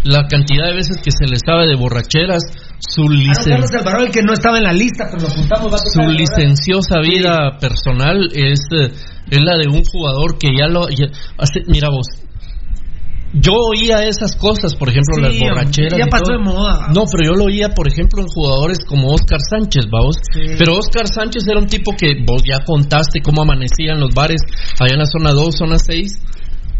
la 0.05 0.27
cantidad 0.27 0.67
de 0.67 0.75
veces 0.75 0.99
que 1.03 1.11
se 1.13 1.27
le 1.27 1.37
sabe 1.39 1.69
de 1.69 1.77
borracheras, 1.77 2.43
su, 2.81 3.03
Ah, 3.05 3.07
licen- 3.15 3.63
Alvarado, 3.79 4.05
el 4.07 4.11
que 4.13 4.23
no 4.23 4.33
estaba 4.33 4.59
en 4.59 4.65
la 4.65 4.73
lista, 4.73 5.07
pero 5.11 5.23
lo 5.23 5.29
apuntamos. 5.29 5.73
Va 5.73 5.77
a 5.77 5.79
su 5.79 6.11
licenciosa 6.13 6.99
vida 7.01 7.57
personal 7.61 8.29
es, 8.35 8.61
eh, 8.77 8.91
es 9.31 9.41
la 9.41 9.57
de 9.57 9.69
un 9.69 9.85
jugador 9.85 10.37
que 10.37 10.49
ya 10.59 10.67
lo. 10.67 10.89
ya 10.89 11.07
hace- 11.39 11.63
mira 11.69 11.89
vos, 11.89 12.07
yo 13.33 13.53
oía 13.55 14.05
esas 14.07 14.37
cosas, 14.37 14.75
por 14.75 14.89
ejemplo, 14.89 15.17
Sí, 15.17 15.23
las 15.23 15.39
borracheras. 15.41 15.99
ya 15.99 16.07
pasó 16.07 16.33
de 16.33 16.39
moda. 16.39 16.89
No, 16.95 17.05
pero 17.11 17.33
yo 17.33 17.33
lo 17.33 17.45
oía, 17.45 17.71
por 17.71 17.89
ejemplo, 17.89 18.21
en 18.21 18.29
jugadores 18.29 18.79
como 18.87 19.09
Oscar 19.09 19.41
Sánchez, 19.41 19.87
vamos. 19.91 20.17
Pero 20.59 20.77
Oscar 20.77 21.09
Sánchez 21.09 21.45
era 21.49 21.59
un 21.59 21.67
tipo 21.67 21.93
que 21.97 22.15
vos 22.27 22.43
ya 22.45 22.63
contaste 22.65 23.21
cómo 23.23 23.43
amanecían 23.43 24.01
los 24.01 24.15
bares 24.15 24.43
allá 24.79 24.93
en 24.95 24.99
la 24.99 25.07
zona 25.07 25.33
2, 25.33 25.57
zona 25.57 25.79
6. 25.79 26.13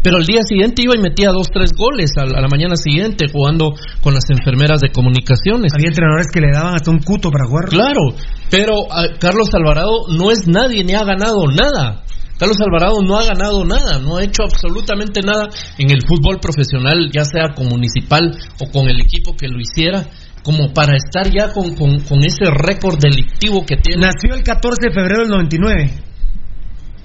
Pero 0.03 0.17
al 0.17 0.25
día 0.25 0.41
siguiente 0.43 0.83
iba 0.83 0.95
y 0.95 0.99
metía 0.99 1.29
dos, 1.31 1.47
tres 1.47 1.71
goles 1.71 2.11
a 2.17 2.25
la, 2.25 2.37
a 2.37 2.41
la 2.41 2.49
mañana 2.49 2.75
siguiente 2.75 3.27
jugando 3.31 3.73
con 4.01 4.13
las 4.13 4.29
enfermeras 4.29 4.81
de 4.81 4.91
comunicaciones. 4.91 5.71
Había 5.73 5.87
entrenadores 5.87 6.27
que 6.31 6.41
le 6.41 6.51
daban 6.51 6.75
hasta 6.75 6.91
un 6.91 6.99
cuto 6.99 7.31
para 7.31 7.47
jugar. 7.47 7.69
Claro, 7.69 8.13
pero 8.51 8.91
ah, 8.91 9.05
Carlos 9.17 9.47
Alvarado 9.53 10.07
no 10.11 10.29
es 10.29 10.45
nadie 10.45 10.83
ni 10.83 10.93
ha 10.93 11.05
ganado 11.05 11.47
nada. 11.47 12.03
Carlos 12.43 12.59
Alvarado 12.59 13.01
no 13.01 13.17
ha 13.17 13.23
ganado 13.23 13.63
nada, 13.63 13.99
no 13.99 14.17
ha 14.17 14.23
hecho 14.25 14.43
absolutamente 14.43 15.21
nada 15.21 15.47
en 15.77 15.89
el 15.91 16.01
fútbol 16.05 16.41
profesional, 16.41 17.09
ya 17.09 17.23
sea 17.23 17.53
con 17.55 17.69
municipal 17.69 18.35
o 18.59 18.69
con 18.69 18.89
el 18.89 18.99
equipo 18.99 19.33
que 19.33 19.47
lo 19.47 19.61
hiciera, 19.61 20.03
como 20.43 20.73
para 20.73 20.97
estar 20.97 21.31
ya 21.31 21.53
con, 21.53 21.73
con- 21.73 22.01
con 22.01 22.19
ese 22.25 22.43
récord 22.51 22.99
delictivo 22.99 23.65
que 23.65 23.77
tiene. 23.77 24.07
Nació 24.07 24.35
el 24.35 24.43
14 24.43 24.89
de 24.89 24.93
febrero 24.93 25.21
del 25.21 25.29
99. 25.29 25.89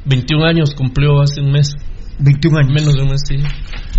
21 0.06 0.44
años 0.44 0.74
cumplió 0.74 1.20
hace 1.22 1.40
un 1.40 1.52
mes. 1.52 1.70
21 2.18 2.58
años. 2.58 2.72
Menos 2.72 2.94
de 2.94 3.02
un 3.02 3.08
mes, 3.10 3.20
sí. 3.24 3.36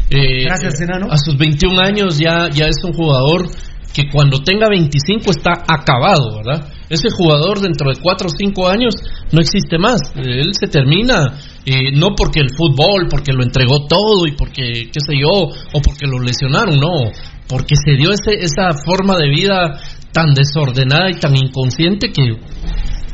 Eh, 0.10 0.44
Gracias, 0.44 0.82
eh, 0.82 0.84
enano. 0.84 1.08
A 1.10 1.16
sus 1.18 1.38
21 1.38 1.80
años 1.80 2.18
ya, 2.20 2.50
ya 2.50 2.66
es 2.68 2.84
un 2.84 2.92
jugador 2.92 3.48
que 3.94 4.10
cuando 4.12 4.40
tenga 4.40 4.68
25 4.68 5.32
está 5.32 5.54
acabado, 5.66 6.36
¿verdad? 6.44 6.68
Ese 6.90 7.10
jugador 7.12 7.60
dentro 7.60 7.90
de 7.92 8.00
4 8.02 8.28
o 8.28 8.30
5 8.30 8.68
años 8.68 8.96
no 9.32 9.42
existe 9.42 9.78
más. 9.78 10.02
Él 10.16 10.52
se 10.60 10.68
termina, 10.68 11.38
eh, 11.66 11.92
no 11.94 12.16
porque 12.16 12.40
el 12.40 12.50
fútbol, 12.50 13.08
porque 13.10 13.32
lo 13.32 13.44
entregó 13.44 13.86
todo 13.88 14.26
y 14.28 14.32
porque, 14.36 14.90
qué 14.92 15.00
sé 15.00 15.18
yo, 15.20 15.30
o 15.30 15.82
porque 15.84 16.08
lo 16.08 16.20
lesionaron, 16.20 16.80
no. 16.80 17.12
Porque 17.48 17.76
se 17.76 17.94
dio 17.94 18.12
ese, 18.12 18.44
esa 18.44 18.74
forma 18.86 19.18
de 19.18 19.30
vida 19.30 19.80
tan 20.12 20.34
desordenada 20.34 21.10
y 21.12 21.20
tan 21.20 21.36
inconsciente 21.36 22.12
que 22.12 22.38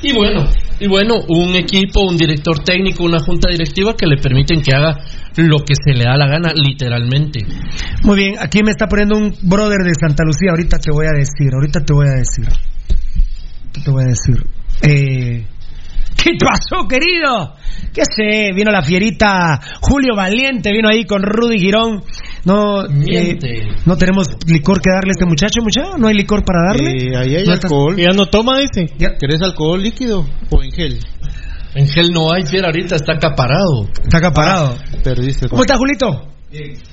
y 0.02 0.14
bueno, 0.14 0.46
y 0.80 0.88
bueno, 0.88 1.16
un 1.30 1.56
equipo, 1.56 2.02
un 2.02 2.18
director 2.18 2.60
técnico, 2.64 3.04
una 3.04 3.20
junta 3.20 3.50
directiva 3.50 3.96
que 3.96 4.06
le 4.06 4.18
permiten 4.18 4.62
que 4.62 4.76
haga 4.76 5.00
lo 5.38 5.60
que 5.60 5.74
se 5.74 5.94
le 5.94 6.04
da 6.04 6.16
la 6.16 6.28
gana, 6.28 6.54
literalmente. 6.54 7.40
Muy 8.04 8.16
bien, 8.16 8.36
aquí 8.40 8.62
me 8.64 8.72
está 8.72 8.88
poniendo 8.88 9.18
un 9.18 9.34
brother 9.42 9.84
de 9.84 9.94
Santa 10.00 10.24
Lucía. 10.24 10.52
Ahorita 10.52 10.78
te 10.78 10.92
voy 10.92 11.08
a 11.08 11.18
decir, 11.18 11.50
ahorita 11.54 11.80
te 11.80 11.94
voy 11.94 12.08
a 12.08 12.20
decir. 12.20 12.48
Te 13.84 13.92
voy 13.92 14.04
a 14.04 14.08
decir. 14.08 14.46
Eh, 14.82 15.46
¿Qué 16.22 16.32
pasó, 16.40 16.88
querido? 16.88 17.56
¿Qué 17.94 18.02
sé? 18.06 18.52
Vino 18.56 18.72
la 18.72 18.82
fierita 18.82 19.60
Julio 19.82 20.16
Valiente, 20.16 20.72
vino 20.72 20.90
ahí 20.90 21.06
con 21.06 21.22
Rudy 21.22 21.60
Girón. 21.60 22.04
No, 22.46 22.86
eh, 22.86 22.90
Miente. 22.90 23.64
no 23.86 23.98
tenemos 23.98 24.28
licor 24.48 24.82
que 24.82 24.92
darle 24.92 25.10
a 25.12 25.12
este 25.12 25.26
muchacho, 25.26 25.62
muchacho. 25.62 25.98
No 25.98 26.08
hay 26.08 26.16
licor 26.16 26.44
para 26.44 26.60
darle. 26.72 26.92
Eh, 26.92 27.18
ahí 27.18 27.36
hay 27.36 27.46
¿No 27.46 27.54
estás- 27.54 27.72
alcohol. 27.72 27.96
Ya 27.98 28.12
no 28.16 28.26
toma, 28.28 28.60
dice. 28.60 28.92
¿Querés 28.98 29.42
alcohol 29.42 29.82
líquido 29.82 30.26
o 30.52 30.64
en 30.64 30.72
gel? 30.72 31.00
En 31.76 31.88
gel 31.88 32.12
no 32.12 32.32
hay, 32.32 32.44
fiera, 32.44 32.68
ahorita 32.68 32.96
está 32.96 33.14
acaparado. 33.14 33.90
Está 34.02 34.18
acaparado. 34.20 34.78
Perdiste. 35.04 35.50
¿Cómo 35.50 35.62
estás, 35.64 35.78
Julito? 35.78 36.28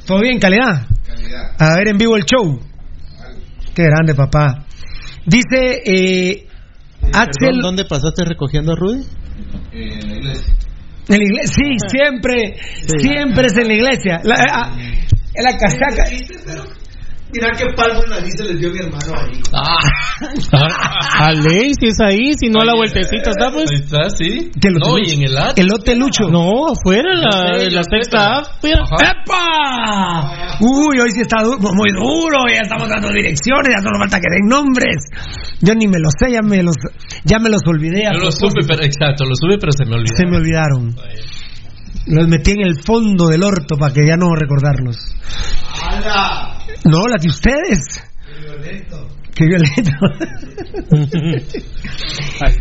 ¿Todo 0.07 0.21
bien? 0.21 0.39
¿Calidad? 0.41 0.87
A 1.59 1.75
ver 1.77 1.89
en 1.89 1.99
vivo 1.99 2.17
el 2.17 2.25
show. 2.25 2.59
Qué 3.75 3.85
grande, 3.85 4.15
papá. 4.15 4.67
Dice 5.25 5.83
eh, 5.87 6.47
Axel. 7.13 7.33
Perdón, 7.41 7.63
¿Dónde 7.63 7.85
pasaste 7.85 8.25
recogiendo 8.25 8.73
a 8.73 8.77
Rudy? 8.77 9.05
En 9.73 10.09
la 10.09 10.17
iglesia. 10.17 10.55
Sí, 11.09 11.77
siempre. 11.89 12.57
Siempre 12.99 13.47
es 13.47 13.57
en 13.57 13.69
la 13.69 13.75
iglesia. 13.75 14.21
La, 14.25 14.37
ah, 14.39 14.77
en 15.35 15.45
la 15.45 15.57
casaca. 15.57 16.05
Mira 17.33 17.49
qué 17.57 17.65
palmo 17.75 18.03
en 18.05 18.11
la 18.11 18.17
nariz 18.19 18.35
se 18.37 18.45
les 18.45 18.59
dio 18.61 18.71
mi 18.71 18.79
hermano 18.79 19.13
ahí. 19.17 19.41
Ah, 19.55 19.79
a 21.29 21.33
ley, 21.33 21.73
si 21.81 21.87
es 21.89 21.99
ahí, 22.05 22.35
si 22.39 22.49
no 22.51 22.61
a 22.61 22.65
la 22.67 22.75
vueltecita 22.75 23.31
está, 23.31 23.51
pues. 23.51 23.71
Ahí 23.71 23.77
está, 23.81 24.11
sí. 24.11 24.51
No, 24.71 24.99
y 24.99 25.13
en 25.13 25.23
el 25.23 25.39
at. 25.39 25.59
Elote 25.59 25.97
Lucho. 25.97 26.29
No, 26.29 26.67
afuera, 26.69 27.09
en 27.15 27.21
la, 27.23 27.59
sé, 27.59 27.71
la 27.71 27.83
sexta 27.85 28.39
A, 28.39 28.43
pero- 28.61 28.85
mira. 28.85 28.85
Ajá. 28.85 29.13
¡Epa! 29.25 30.57
Uy, 30.61 31.01
hoy 31.01 31.11
sí 31.13 31.23
está 31.23 31.43
du- 31.43 31.59
muy 31.59 31.91
duro, 31.93 32.45
ya 32.49 32.61
estamos 32.63 32.89
dando 32.89 33.09
direcciones, 33.09 33.69
ya 33.77 33.83
solo 33.83 33.99
falta 33.99 34.19
que 34.21 34.29
den 34.31 34.49
nombres. 34.49 34.97
Yo 35.61 35.75
ni 35.75 35.87
me 35.87 35.99
los 36.01 36.13
sé, 36.19 36.33
ya 36.33 36.43
me 36.43 36.63
los, 36.63 36.77
ya 37.25 37.39
me 37.39 37.49
los 37.49 37.63
olvidé. 37.67 38.03
Yo 38.05 38.11
lo 38.13 38.19
propósito. 38.31 38.49
supe, 38.51 38.61
pero, 38.69 38.83
exacto, 38.85 39.25
lo 39.25 39.35
supe, 39.37 39.57
pero 39.59 39.73
se 39.73 39.85
me 39.87 39.95
olvidó. 39.97 40.17
Se 40.17 40.27
me 40.27 40.37
olvidaron. 40.37 40.95
Los 42.07 42.29
metí 42.29 42.51
en 42.51 42.61
el 42.67 42.83
fondo 42.85 43.29
del 43.29 43.43
orto 43.45 43.77
para 43.79 43.95
que 43.95 44.05
ya 44.07 44.17
no 44.17 44.27
recordarlos. 44.35 44.97
No, 46.85 47.07
las 47.07 47.23
de 47.23 47.29
ustedes. 47.29 48.03
Qué 49.35 49.47
violento. 49.47 49.93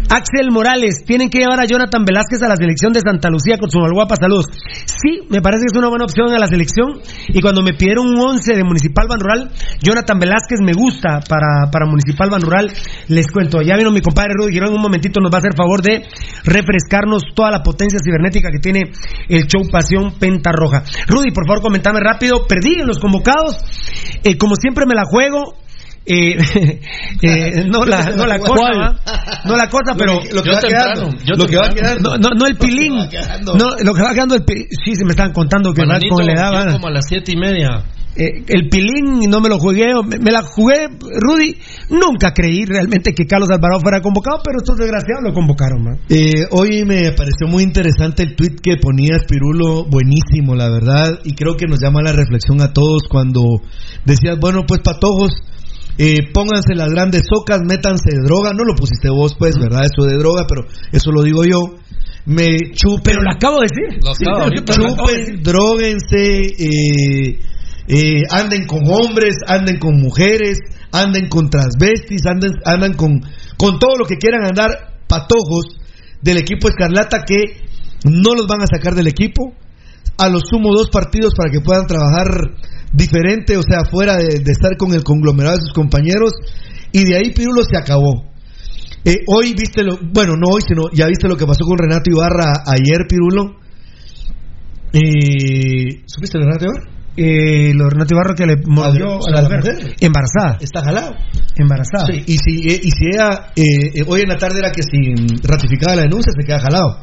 Axel 0.10 0.52
Morales, 0.52 1.03
tienen 1.06 1.30
que 1.30 1.39
llevar 1.39 1.60
a 1.60 1.65
Jonathan 1.65 2.06
Velázquez 2.06 2.41
a 2.43 2.48
la 2.48 2.56
selección 2.56 2.93
de 2.93 3.02
Santa 3.02 3.30
Lucía 3.30 3.57
con 3.57 3.69
su 3.69 3.80
malguapa 3.80 4.15
salud. 4.15 4.45
Sí, 4.85 5.22
me 5.30 5.41
parece 5.41 5.64
que 5.64 5.72
es 5.73 5.77
una 5.77 5.89
buena 5.89 6.06
opción 6.06 6.34
a 6.34 6.39
la 6.39 6.48
selección. 6.48 7.02
Y 7.27 7.41
cuando 7.41 7.61
me 7.61 7.73
pidieron 7.73 8.07
un 8.07 8.19
11 8.19 8.56
de 8.56 8.64
Municipal 8.64 9.07
Ban 9.10 9.19
Rural, 9.19 9.52
Jonathan 9.81 10.19
Velázquez 10.19 10.60
me 10.61 10.73
gusta 10.73 11.19
para, 11.27 11.69
para 11.72 11.85
Municipal 11.88 12.30
Ban 12.30 12.41
Rural. 12.41 12.72
Les 13.07 13.27
cuento, 13.27 13.61
ya 13.61 13.76
vino 13.76 13.91
mi 13.91 14.02
compadre 14.02 14.34
Rudy 14.35 14.53
Girón, 14.53 14.69
en 14.69 14.76
un 14.76 14.81
momentito 14.81 15.19
nos 15.19 15.31
va 15.31 15.38
a 15.38 15.39
hacer 15.39 15.56
favor 15.56 15.81
de 15.81 16.03
refrescarnos 16.45 17.23
toda 17.35 17.52
la 17.52 17.64
potencia 17.64 17.99
cibernética 18.03 18.49
que 18.52 18.60
tiene 18.60 18.91
el 19.27 19.48
show 19.48 19.61
Pasión 19.69 20.14
Penta 20.19 20.52
Roja. 20.52 20.84
Rudy, 21.07 21.31
por 21.31 21.45
favor, 21.48 21.61
comentame 21.61 21.99
rápido. 21.99 22.45
Perdí 22.48 22.80
en 22.80 22.88
los 22.88 22.99
convocados. 22.99 23.57
Eh, 24.23 24.38
como 24.38 24.56
siempre 24.56 24.85
me 24.85 24.95
la 24.95 25.03
juego. 25.06 25.56
Eh, 26.03 26.36
eh, 27.22 27.65
no 27.69 27.86
la 27.86 28.10
no 28.15 28.26
la 28.26 28.40
cosa 28.40 28.53
¿Cuál? 28.56 28.80
¿va? 28.82 29.41
no 29.45 29.56
la 29.56 29.69
cosa 29.69 29.94
pero 29.95 30.19
Lo 30.34 30.41
que 30.41 30.49
va 30.52 30.60
quedando. 30.60 31.10
yo 31.26 31.36
Lo 31.36 31.45
que 31.45 31.57
va 31.57 31.69
temprano. 31.69 31.73
quedando. 31.76 32.18
no, 32.18 32.30
no, 32.30 32.36
no 32.40 32.48
el 32.48 32.57
pilín 32.57 32.95
Lo 32.98 33.07
que 33.10 33.18
va 33.18 33.23
quedando. 33.28 33.53
no 33.56 33.65
lo 33.84 33.94
que 33.94 34.02
va 34.02 34.14
quedando 34.14 34.36
el 34.36 34.44
pi- 34.44 34.65
sí 34.84 34.95
se 34.95 35.06
me 35.06 35.11
estaban 35.11 35.32
contando 35.32 35.72
que 35.73 35.82
Bananito, 35.82 36.15
con 36.15 36.26
le 36.26 36.34
yo 36.34 36.41
daban 36.41 36.72
como 36.73 36.88
a 36.88 36.91
las 36.91 37.06
siete 37.07 37.34
y 37.34 37.38
media. 37.38 37.84
eh, 38.15 38.44
el 38.48 38.68
pilín 38.69 39.30
no 39.30 39.40
me 39.41 39.49
lo 39.49 39.60
jugué 39.60 39.86
me, 40.03 40.18
me 40.18 40.32
la 40.32 40.41
jugué 40.41 40.88
Rudy 41.22 41.56
nunca 41.91 42.34
creí 42.34 42.65
realmente 42.65 43.14
que 43.14 43.28
Carlos 43.28 43.49
Alvarado 43.52 43.80
fuera 43.82 44.02
convocado 44.02 44.41
pero 44.44 44.57
estos 44.57 44.78
desgraciados 44.78 45.23
lo 45.23 45.34
convocaron 45.34 45.84
¿no? 45.84 45.91
Eh, 46.10 46.45
hoy 46.49 46.84
me 46.84 47.11
pareció 47.11 47.45
muy 47.48 47.61
interesante 47.61 48.23
el 48.23 48.36
tweet 48.36 48.56
que 48.61 48.78
ponía 48.78 49.18
Pirulo, 49.28 49.86
buenísimo, 49.86 50.56
la 50.56 50.68
verdad, 50.68 51.19
y 51.23 51.36
creo 51.36 51.56
que 51.57 51.68
nos 51.68 51.80
llama 51.80 51.99
a 51.99 52.06
la 52.06 52.11
reflexión 52.11 52.60
a 52.61 52.73
todos 52.73 53.03
cuando 53.07 53.44
decías, 54.03 54.38
bueno, 54.40 54.61
pues 54.68 54.82
patojos, 54.82 55.32
eh, 56.03 56.32
pónganse 56.34 56.73
las 56.73 56.90
grandes 56.90 57.22
socas, 57.32 57.60
métanse 57.61 58.10
de 58.10 58.23
droga, 58.26 58.53
no 58.53 58.64
lo 58.64 58.73
pusiste 58.73 59.07
vos, 59.11 59.36
pues, 59.38 59.53
¿verdad? 59.60 59.86
Eso 59.86 60.07
de 60.10 60.18
droga, 60.18 60.48
pero 60.49 60.65
eso 60.91 61.11
lo 61.11 61.22
digo 61.22 61.45
yo. 61.45 61.76
Me 62.26 62.72
chupen, 62.73 63.03
pero 63.03 63.22
lo 63.22 63.32
acabo 63.32 63.60
de 63.61 63.68
decir 63.69 64.03
Lo 64.03 64.10
acabo 64.10 64.44
ahorita, 64.45 64.73
lo 64.78 64.94
acabo 64.94 65.07
de 65.10 65.18
decir. 65.18 65.34
chupen, 65.36 65.44
droguense, 65.44 66.40
eh, 66.57 67.40
eh, 67.88 68.22
anden 68.32 68.65
con 68.65 68.82
hombres, 68.90 69.36
anden 69.45 69.78
con 69.78 70.02
mujeres, 70.02 70.57
anden 70.91 71.30
con 71.30 71.52
transvestis, 71.52 72.26
anden, 72.26 72.53
andan 72.65 72.95
con, 72.95 73.22
con 73.57 73.78
todo 73.78 73.98
lo 73.99 74.06
que 74.06 74.18
quieran 74.18 74.44
andar 74.44 74.98
patojos 75.07 75.65
del 76.19 76.38
equipo 76.38 76.68
Escarlata 76.68 77.19
que 77.28 77.61
no 78.06 78.34
los 78.34 78.48
van 78.48 78.64
a 78.64 78.65
sacar 78.65 78.95
del 78.95 79.07
equipo. 79.07 79.53
A 80.18 80.30
lo 80.30 80.40
sumo 80.40 80.73
dos 80.73 80.90
partidos 80.90 81.34
para 81.38 81.52
que 81.52 81.61
puedan 81.61 81.86
trabajar 81.86 82.57
diferente, 82.94 83.58
o 83.58 83.62
sea, 83.64 83.84
fuera 83.90 84.18
de, 84.18 84.40
de 84.44 84.52
estar 84.52 84.76
con 84.78 84.94
el 84.94 85.04
conglomerado 85.04 85.56
de 85.56 85.62
sus 85.62 85.74
compañeros. 85.74 86.32
Y 86.92 87.04
de 87.06 87.18
ahí 87.18 87.32
Pirulo 87.32 87.62
se 87.64 87.78
acabó. 87.78 88.26
Eh, 89.04 89.16
hoy 89.28 89.54
viste 89.58 89.84
lo, 89.84 89.98
bueno, 90.14 90.34
no 90.36 90.50
hoy, 90.54 90.62
sino 90.68 90.84
ya 90.94 91.08
viste 91.08 91.28
lo 91.28 91.36
que 91.38 91.46
pasó 91.46 91.64
con 91.66 91.78
Renato 91.78 92.12
Ibarra 92.12 92.64
ayer, 92.68 93.08
Pirulo. 93.10 93.56
Eh, 94.94 96.04
¿Supiste 96.06 96.38
lo 96.38 96.46
de 96.46 96.52
Renato 96.52 96.66
Ibarra? 96.66 96.92
eh, 97.18 97.74
lo 97.74 97.84
de 97.86 97.90
Renato 97.92 98.14
Ibarra 98.16 98.36
que 98.36 98.46
le 98.46 98.56
mordió 98.68 99.20
A 99.28 99.32
la 99.32 99.42
mujer 99.44 99.96
embarazada 100.00 100.58
Está 100.62 100.82
jalado. 100.84 101.16
embarazada 101.58 102.06
Sí, 102.08 102.24
y 102.28 102.38
si, 102.38 102.70
eh, 102.70 102.80
y 102.84 102.92
si 102.92 103.06
ella, 103.14 103.52
eh, 103.56 103.92
eh, 103.96 104.04
hoy 104.08 104.22
en 104.22 104.30
la 104.30 104.38
tarde 104.38 104.60
era 104.60 104.72
que 104.72 104.82
si 104.84 105.14
ratificaba 105.44 105.96
la 105.96 106.02
denuncia, 106.04 106.32
se 106.38 106.46
queda 106.46 106.60
jalado. 106.60 107.00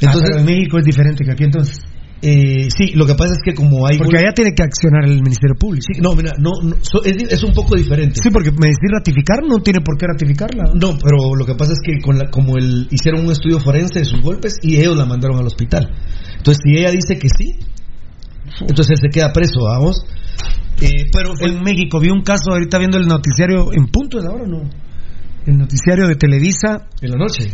entonces 0.00 0.02
Entonces, 0.02 0.36
en 0.38 0.44
México 0.46 0.78
es 0.78 0.84
diferente 0.84 1.24
que 1.24 1.32
aquí 1.32 1.44
entonces 1.44 1.78
eh, 2.20 2.68
sí, 2.76 2.92
lo 2.94 3.06
que 3.06 3.14
pasa 3.14 3.32
es 3.34 3.38
que 3.44 3.54
como 3.54 3.86
hay... 3.86 3.96
porque 3.98 4.18
allá 4.18 4.32
tiene 4.34 4.52
que 4.54 4.62
accionar 4.62 5.04
el 5.04 5.22
Ministerio 5.22 5.54
Público 5.58 5.86
Sí, 5.92 6.00
no, 6.00 6.14
mira, 6.16 6.32
no, 6.38 6.50
no, 6.62 6.76
so- 6.82 7.04
es, 7.04 7.16
es 7.32 7.42
un 7.44 7.52
poco 7.52 7.76
diferente. 7.76 8.20
Sí, 8.20 8.30
porque 8.30 8.50
me 8.50 8.66
decís 8.68 8.90
ratificar, 8.92 9.42
no 9.46 9.58
tiene 9.60 9.80
por 9.80 9.96
qué 9.96 10.06
ratificarla. 10.06 10.72
No, 10.74 10.98
pero 10.98 11.34
lo 11.36 11.46
que 11.46 11.54
pasa 11.54 11.72
es 11.74 11.78
que 11.84 12.00
con 12.00 12.18
la- 12.18 12.30
como 12.30 12.56
el, 12.56 12.88
hicieron 12.90 13.24
un 13.24 13.32
estudio 13.32 13.60
forense 13.60 14.00
de 14.00 14.04
sus 14.04 14.20
golpes 14.20 14.56
y 14.62 14.76
ellos 14.76 14.96
la 14.96 15.04
mandaron 15.06 15.38
al 15.38 15.46
hospital. 15.46 15.90
Entonces, 16.36 16.60
si 16.64 16.76
ella 16.78 16.90
dice 16.90 17.18
que 17.18 17.28
sí, 17.28 17.58
entonces 18.60 18.90
él 18.90 18.98
se 19.00 19.08
queda 19.10 19.32
preso, 19.32 19.64
vamos. 19.64 20.04
Eh, 20.80 21.10
pero 21.12 21.30
En 21.40 21.62
México 21.62 22.00
vi 22.00 22.10
un 22.10 22.22
caso, 22.22 22.50
ahorita 22.52 22.78
viendo 22.78 22.98
el 22.98 23.06
noticiario, 23.06 23.72
en 23.72 23.86
punto 23.86 24.20
de 24.20 24.26
ahora, 24.28 24.44
¿no? 24.46 24.62
El 25.46 25.58
noticiario 25.58 26.06
de 26.06 26.14
Televisa. 26.16 26.86
en 27.00 27.10
la 27.10 27.16
noche. 27.16 27.50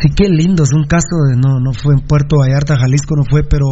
Sí, 0.00 0.08
qué 0.14 0.28
lindo, 0.28 0.64
es 0.64 0.72
un 0.74 0.84
caso 0.84 1.16
de, 1.28 1.36
no, 1.36 1.60
no 1.60 1.72
fue 1.72 1.94
en 1.94 2.00
Puerto 2.00 2.38
Vallarta, 2.38 2.76
Jalisco, 2.76 3.14
no 3.16 3.24
fue, 3.28 3.42
pero... 3.44 3.66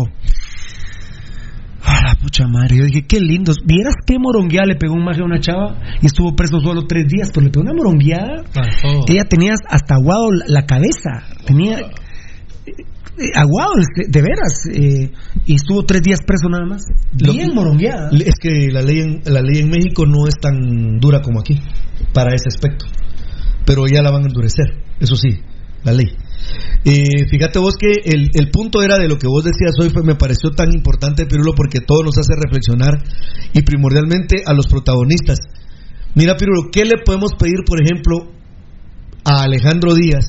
A 1.85 2.01
la 2.01 2.17
Mucha 2.23 2.47
madre, 2.47 2.77
yo 2.77 2.85
dije, 2.85 3.03
qué 3.09 3.19
lindos. 3.19 3.57
¿Vieras 3.67 3.95
qué 4.07 4.17
morongueada 4.17 4.67
le 4.67 4.77
pegó 4.77 4.95
un 4.95 5.05
maje 5.05 5.21
a 5.21 5.25
una 5.25 5.41
chava? 5.41 5.81
Y 6.01 6.07
estuvo 6.07 6.37
preso 6.37 6.61
solo 6.61 6.87
tres 6.87 7.09
días, 7.09 7.31
pero 7.35 7.47
le 7.47 7.51
pegó 7.51 7.65
una 7.65 7.75
morongueada. 7.75 8.45
Ella 9.09 9.25
tenía 9.29 9.55
hasta 9.69 9.97
aguado 9.97 10.31
la, 10.47 10.65
cabeza. 10.65 11.27
Tenía 11.45 11.79
eh, 11.81 13.33
aguado, 13.35 13.73
este, 13.81 14.09
de 14.09 14.23
veras. 14.23 14.67
eh, 14.73 15.11
y 15.45 15.55
estuvo 15.57 15.83
tres 15.83 16.03
días 16.03 16.21
preso 16.25 16.49
nada 16.49 16.65
más. 16.65 16.83
Bien 17.13 17.53
morongueada. 17.53 18.11
Es 18.13 18.37
que 18.41 18.71
la 18.71 18.83
ley, 18.83 19.01
en, 19.01 19.23
la 19.25 19.43
ley 19.43 19.59
en 19.63 19.71
México 19.71 20.07
no 20.07 20.29
es 20.29 20.37
tan 20.41 21.01
dura 21.01 21.21
como 21.21 21.41
aquí, 21.41 21.61
para 22.15 22.33
ese 22.33 22.47
aspecto. 22.47 22.87
Pero 23.67 23.87
ya 23.89 24.03
la 24.03 24.13
van 24.13 24.23
a 24.23 24.27
endurecer, 24.27 24.85
eso 25.01 25.17
sí, 25.17 25.41
la 25.85 25.93
ley. 25.93 26.07
Eh, 26.85 27.29
fíjate 27.31 27.59
vos 27.59 27.75
que 27.79 27.93
el, 28.05 28.31
el 28.35 28.51
punto 28.51 28.83
era 28.83 28.99
de 28.99 29.09
lo 29.09 29.19
que 29.19 29.29
vos 29.29 29.45
decías 29.45 29.73
hoy, 29.81 29.91
fue, 29.91 30.03
me 30.03 30.17
pareció 30.17 30.51
tan 30.51 30.73
importante, 30.73 31.27
Pirulo, 31.27 31.55
porque 31.55 31.81
todo 31.81 32.03
nos 32.03 32.19
hace 32.19 32.35
reflexionar 32.35 33.03
y 33.53 33.63
primordialmente 33.63 34.43
a 34.45 34.53
los 34.53 34.67
protagonistas. 34.67 35.39
Mira, 36.15 36.37
Pirulo, 36.37 36.71
¿qué 36.73 36.85
le 36.85 37.03
podemos 37.05 37.33
pedir, 37.39 37.61
por 37.67 37.81
ejemplo, 37.81 38.33
a 39.25 39.43
Alejandro 39.43 39.95
Díaz, 39.95 40.27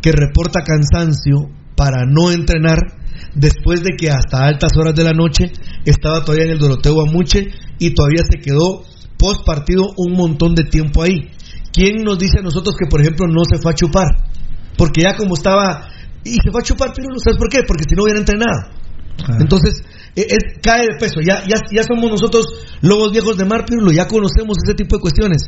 que 0.00 0.12
reporta 0.12 0.60
cansancio 0.62 1.50
para 1.76 2.04
no 2.06 2.30
entrenar 2.30 2.78
después 3.34 3.82
de 3.82 3.96
que 3.96 4.10
hasta 4.10 4.46
altas 4.46 4.72
horas 4.76 4.94
de 4.94 5.04
la 5.04 5.12
noche 5.12 5.50
estaba 5.84 6.24
todavía 6.24 6.44
en 6.44 6.52
el 6.52 6.58
Doroteo 6.58 7.00
Amuche 7.00 7.48
y 7.78 7.90
todavía 7.90 8.22
se 8.22 8.38
quedó 8.38 8.84
post 9.18 9.44
partido 9.44 9.92
un 9.96 10.12
montón 10.12 10.54
de 10.54 10.64
tiempo 10.64 11.02
ahí. 11.02 11.30
¿Quién 11.72 12.04
nos 12.04 12.18
dice 12.18 12.38
a 12.38 12.42
nosotros 12.42 12.76
que, 12.78 12.86
por 12.88 13.00
ejemplo, 13.00 13.26
no 13.26 13.42
se 13.44 13.60
fue 13.60 13.72
a 13.72 13.74
chupar? 13.74 14.06
Porque 14.76 15.02
ya 15.02 15.16
como 15.16 15.34
estaba... 15.34 15.88
Y 16.24 16.36
se 16.42 16.50
fue 16.50 16.60
a 16.60 16.64
chupar, 16.64 16.92
pero 16.94 17.08
¿sabes 17.22 17.38
por 17.38 17.48
qué? 17.50 17.62
Porque 17.66 17.84
si 17.88 17.94
no 17.94 18.04
hubiera 18.04 18.18
entrenado. 18.18 18.70
Entonces, 19.38 19.82
eh, 20.16 20.26
es- 20.28 20.58
cae 20.62 20.82
de 20.86 20.96
peso. 20.98 21.20
Ya, 21.20 21.42
ya, 21.46 21.56
ya 21.70 21.82
somos 21.82 22.10
nosotros 22.10 22.46
lobos 22.80 23.12
viejos 23.12 23.36
de 23.36 23.44
mar, 23.44 23.64
Pirulo, 23.66 23.92
ya 23.92 24.06
conocemos 24.08 24.56
ese 24.64 24.74
tipo 24.74 24.96
de 24.96 25.00
cuestiones. 25.02 25.42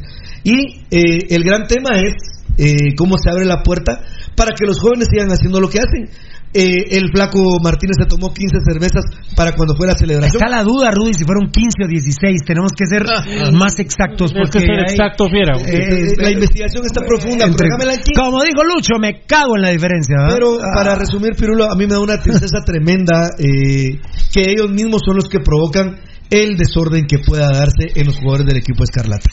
Y 0.44 0.84
eh, 0.90 1.26
el 1.30 1.42
gran 1.44 1.66
tema 1.66 1.98
es 1.98 2.14
eh, 2.58 2.94
cómo 2.96 3.16
se 3.18 3.30
abre 3.30 3.44
la 3.46 3.62
puerta 3.62 4.02
para 4.36 4.52
que 4.54 4.66
los 4.66 4.78
jóvenes 4.80 5.08
sigan 5.10 5.30
haciendo 5.30 5.60
lo 5.60 5.68
que 5.68 5.78
hacen. 5.78 6.10
Eh, 6.56 6.96
el 6.96 7.10
flaco 7.12 7.38
Martínez 7.62 7.96
se 8.00 8.06
tomó 8.06 8.32
15 8.32 8.56
cervezas 8.64 9.04
para 9.36 9.52
cuando 9.52 9.76
fue 9.76 9.86
la 9.86 9.94
celebración. 9.94 10.40
Está 10.42 10.48
la 10.48 10.62
duda, 10.64 10.90
Rudy, 10.90 11.12
si 11.12 11.24
fueron 11.24 11.50
15 11.50 11.84
o 11.84 11.88
16. 11.88 12.40
Tenemos 12.46 12.72
que 12.72 12.86
ser 12.86 13.04
más 13.52 13.78
exactos. 13.78 14.32
Tienes 14.32 14.50
que 14.50 14.58
Porque 14.60 14.66
ser 14.72 14.78
hay- 14.88 14.94
exacto, 14.96 15.28
fiera. 15.28 15.52
Eh, 15.60 16.14
la 16.16 16.30
investigación 16.30 16.86
está 16.86 17.00
profunda. 17.04 17.44
entre- 17.44 17.68
como 18.16 18.42
dijo 18.42 18.64
Lucho, 18.64 18.94
me 18.98 19.22
cago 19.26 19.56
en 19.56 19.62
la 19.62 19.70
diferencia. 19.70 20.16
¿verdad? 20.16 20.34
Pero 20.34 20.56
Ah. 20.56 20.72
para 20.74 20.94
resumir, 20.94 21.34
Pirulo, 21.36 21.64
a 21.70 21.74
mí 21.76 21.86
me 21.86 21.92
da 21.92 22.00
una 22.00 22.18
tristeza 22.20 22.58
tremenda 22.64 23.28
eh, 23.38 24.00
que 24.32 24.50
ellos 24.50 24.70
mismos 24.70 25.02
son 25.04 25.16
los 25.16 25.28
que 25.28 25.40
provocan 25.40 25.96
el 26.30 26.56
desorden 26.56 27.04
que 27.06 27.18
pueda 27.18 27.48
darse 27.52 27.92
en 27.94 28.06
los 28.06 28.16
jugadores 28.16 28.46
del 28.46 28.56
equipo 28.56 28.82
Escarlata. 28.82 29.28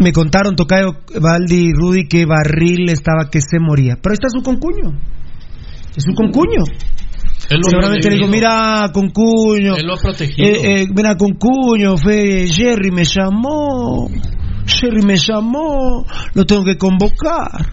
Me 0.00 0.12
contaron, 0.12 0.54
Tocayo, 0.54 0.92
Valdi 1.20 1.70
y 1.70 1.72
Rudy, 1.72 2.06
que 2.06 2.24
Barril 2.24 2.88
estaba 2.88 3.28
que 3.30 3.40
se 3.40 3.58
moría. 3.58 3.96
Pero 4.00 4.12
ahí 4.12 4.14
está 4.14 4.28
su 4.30 4.42
concuño. 4.42 4.96
Es 5.98 6.04
su 6.04 6.14
concuño. 6.14 6.62
Él 7.50 7.58
lo 7.58 7.70
Seguramente 7.70 8.08
le 8.10 8.14
digo, 8.16 8.28
mira, 8.28 8.88
concuño. 8.92 9.74
Él 9.76 9.84
lo 9.86 9.94
ha 9.94 9.96
protegido. 9.96 10.46
Eh, 10.48 10.82
eh, 10.82 10.86
mira, 10.94 11.16
concuño, 11.16 11.96
fue 11.96 12.46
Jerry 12.46 12.92
me 12.92 13.02
llamó. 13.04 14.08
Jerry 14.66 15.02
me 15.02 15.16
llamó. 15.16 16.06
Lo 16.34 16.44
tengo 16.46 16.64
que 16.64 16.76
convocar. 16.78 17.72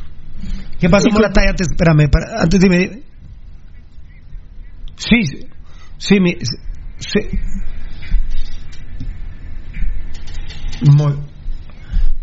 ¿Qué 0.80 0.90
pasó, 0.90 1.10
con- 1.10 1.16
Morata? 1.22 1.42
Antes, 1.48 1.68
espérame, 1.72 2.10
para- 2.10 2.42
antes 2.42 2.60
dime. 2.60 3.02
Sí, 4.96 5.24
sí, 5.24 5.40
sí, 5.98 6.20
mi- 6.20 6.38
sí. 6.98 7.20
Muy- 10.92 11.16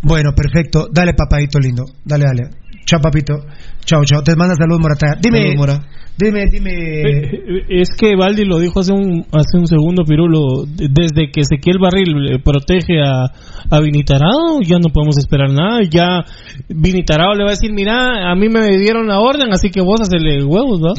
Bueno, 0.02 0.32
perfecto. 0.34 0.88
Dale, 0.90 1.14
papadito 1.14 1.60
lindo. 1.60 1.84
Dale, 2.04 2.24
dale. 2.24 2.50
Chao, 2.86 3.00
papito. 3.00 3.34
Chao, 3.84 4.02
chao. 4.04 4.22
Te 4.22 4.36
manda 4.36 4.54
saludos, 4.56 4.80
Morata. 4.80 5.18
Dime, 5.20 5.56
Mora. 5.56 5.78
dime, 6.16 6.46
dime. 6.50 6.70
Eh, 6.70 7.80
Es 7.80 7.88
que 7.98 8.14
Valdi 8.16 8.44
lo 8.44 8.58
dijo 8.58 8.80
hace 8.80 8.92
un, 8.92 9.24
hace 9.32 9.58
un 9.58 9.66
segundo, 9.66 10.04
Pirulo. 10.04 10.64
de- 10.66 10.88
Desde 10.88 11.30
que 11.32 11.40
Ezequiel 11.40 11.78
Barril 11.80 12.32
eh, 12.34 12.38
protege 12.38 13.00
a, 13.02 13.24
a 13.70 13.80
Vinitarado, 13.80 14.60
ya 14.64 14.78
no 14.78 14.88
podemos 14.92 15.18
esperar 15.18 15.50
nada. 15.50 15.80
Ya 15.90 16.24
Vinitarado 16.68 17.34
le 17.34 17.44
va 17.44 17.50
a 17.50 17.54
decir: 17.54 17.72
Mira, 17.72 18.30
a 18.30 18.34
mí 18.36 18.48
me 18.48 18.76
dieron 18.78 19.08
la 19.08 19.18
orden, 19.18 19.52
así 19.52 19.70
que 19.70 19.80
vos 19.80 20.00
hacele 20.00 20.44
huevos, 20.44 20.80
¿va? 20.80 20.92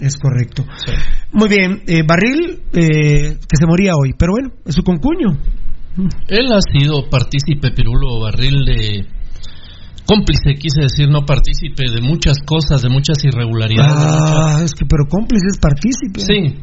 Es 0.00 0.16
correcto. 0.16 0.64
Muy 1.32 1.48
bien, 1.48 1.82
eh, 1.88 2.02
Barril, 2.06 2.60
eh, 2.72 3.34
que 3.48 3.56
se 3.58 3.66
moría 3.66 3.94
hoy, 3.96 4.12
pero 4.16 4.32
bueno, 4.32 4.50
es 4.64 4.74
su 4.74 4.82
concuño. 4.82 5.36
Él 6.28 6.46
ha 6.52 6.60
sido 6.72 7.08
partícipe, 7.10 7.72
Pirulo 7.72 8.20
Barril, 8.20 8.64
de 8.64 9.04
cómplice, 10.08 10.54
quise 10.58 10.80
decir, 10.82 11.08
no 11.10 11.26
partícipe 11.26 11.84
de 11.94 12.00
muchas 12.00 12.38
cosas, 12.44 12.80
de 12.82 12.88
muchas 12.88 13.22
irregularidades. 13.24 13.94
de 13.94 14.08
Ah, 14.08 14.60
es 14.64 14.72
que, 14.72 14.86
pero 14.86 15.04
cómplice 15.08 15.44
es 15.52 15.58
partícipe. 15.58 16.20
Sí, 16.20 16.56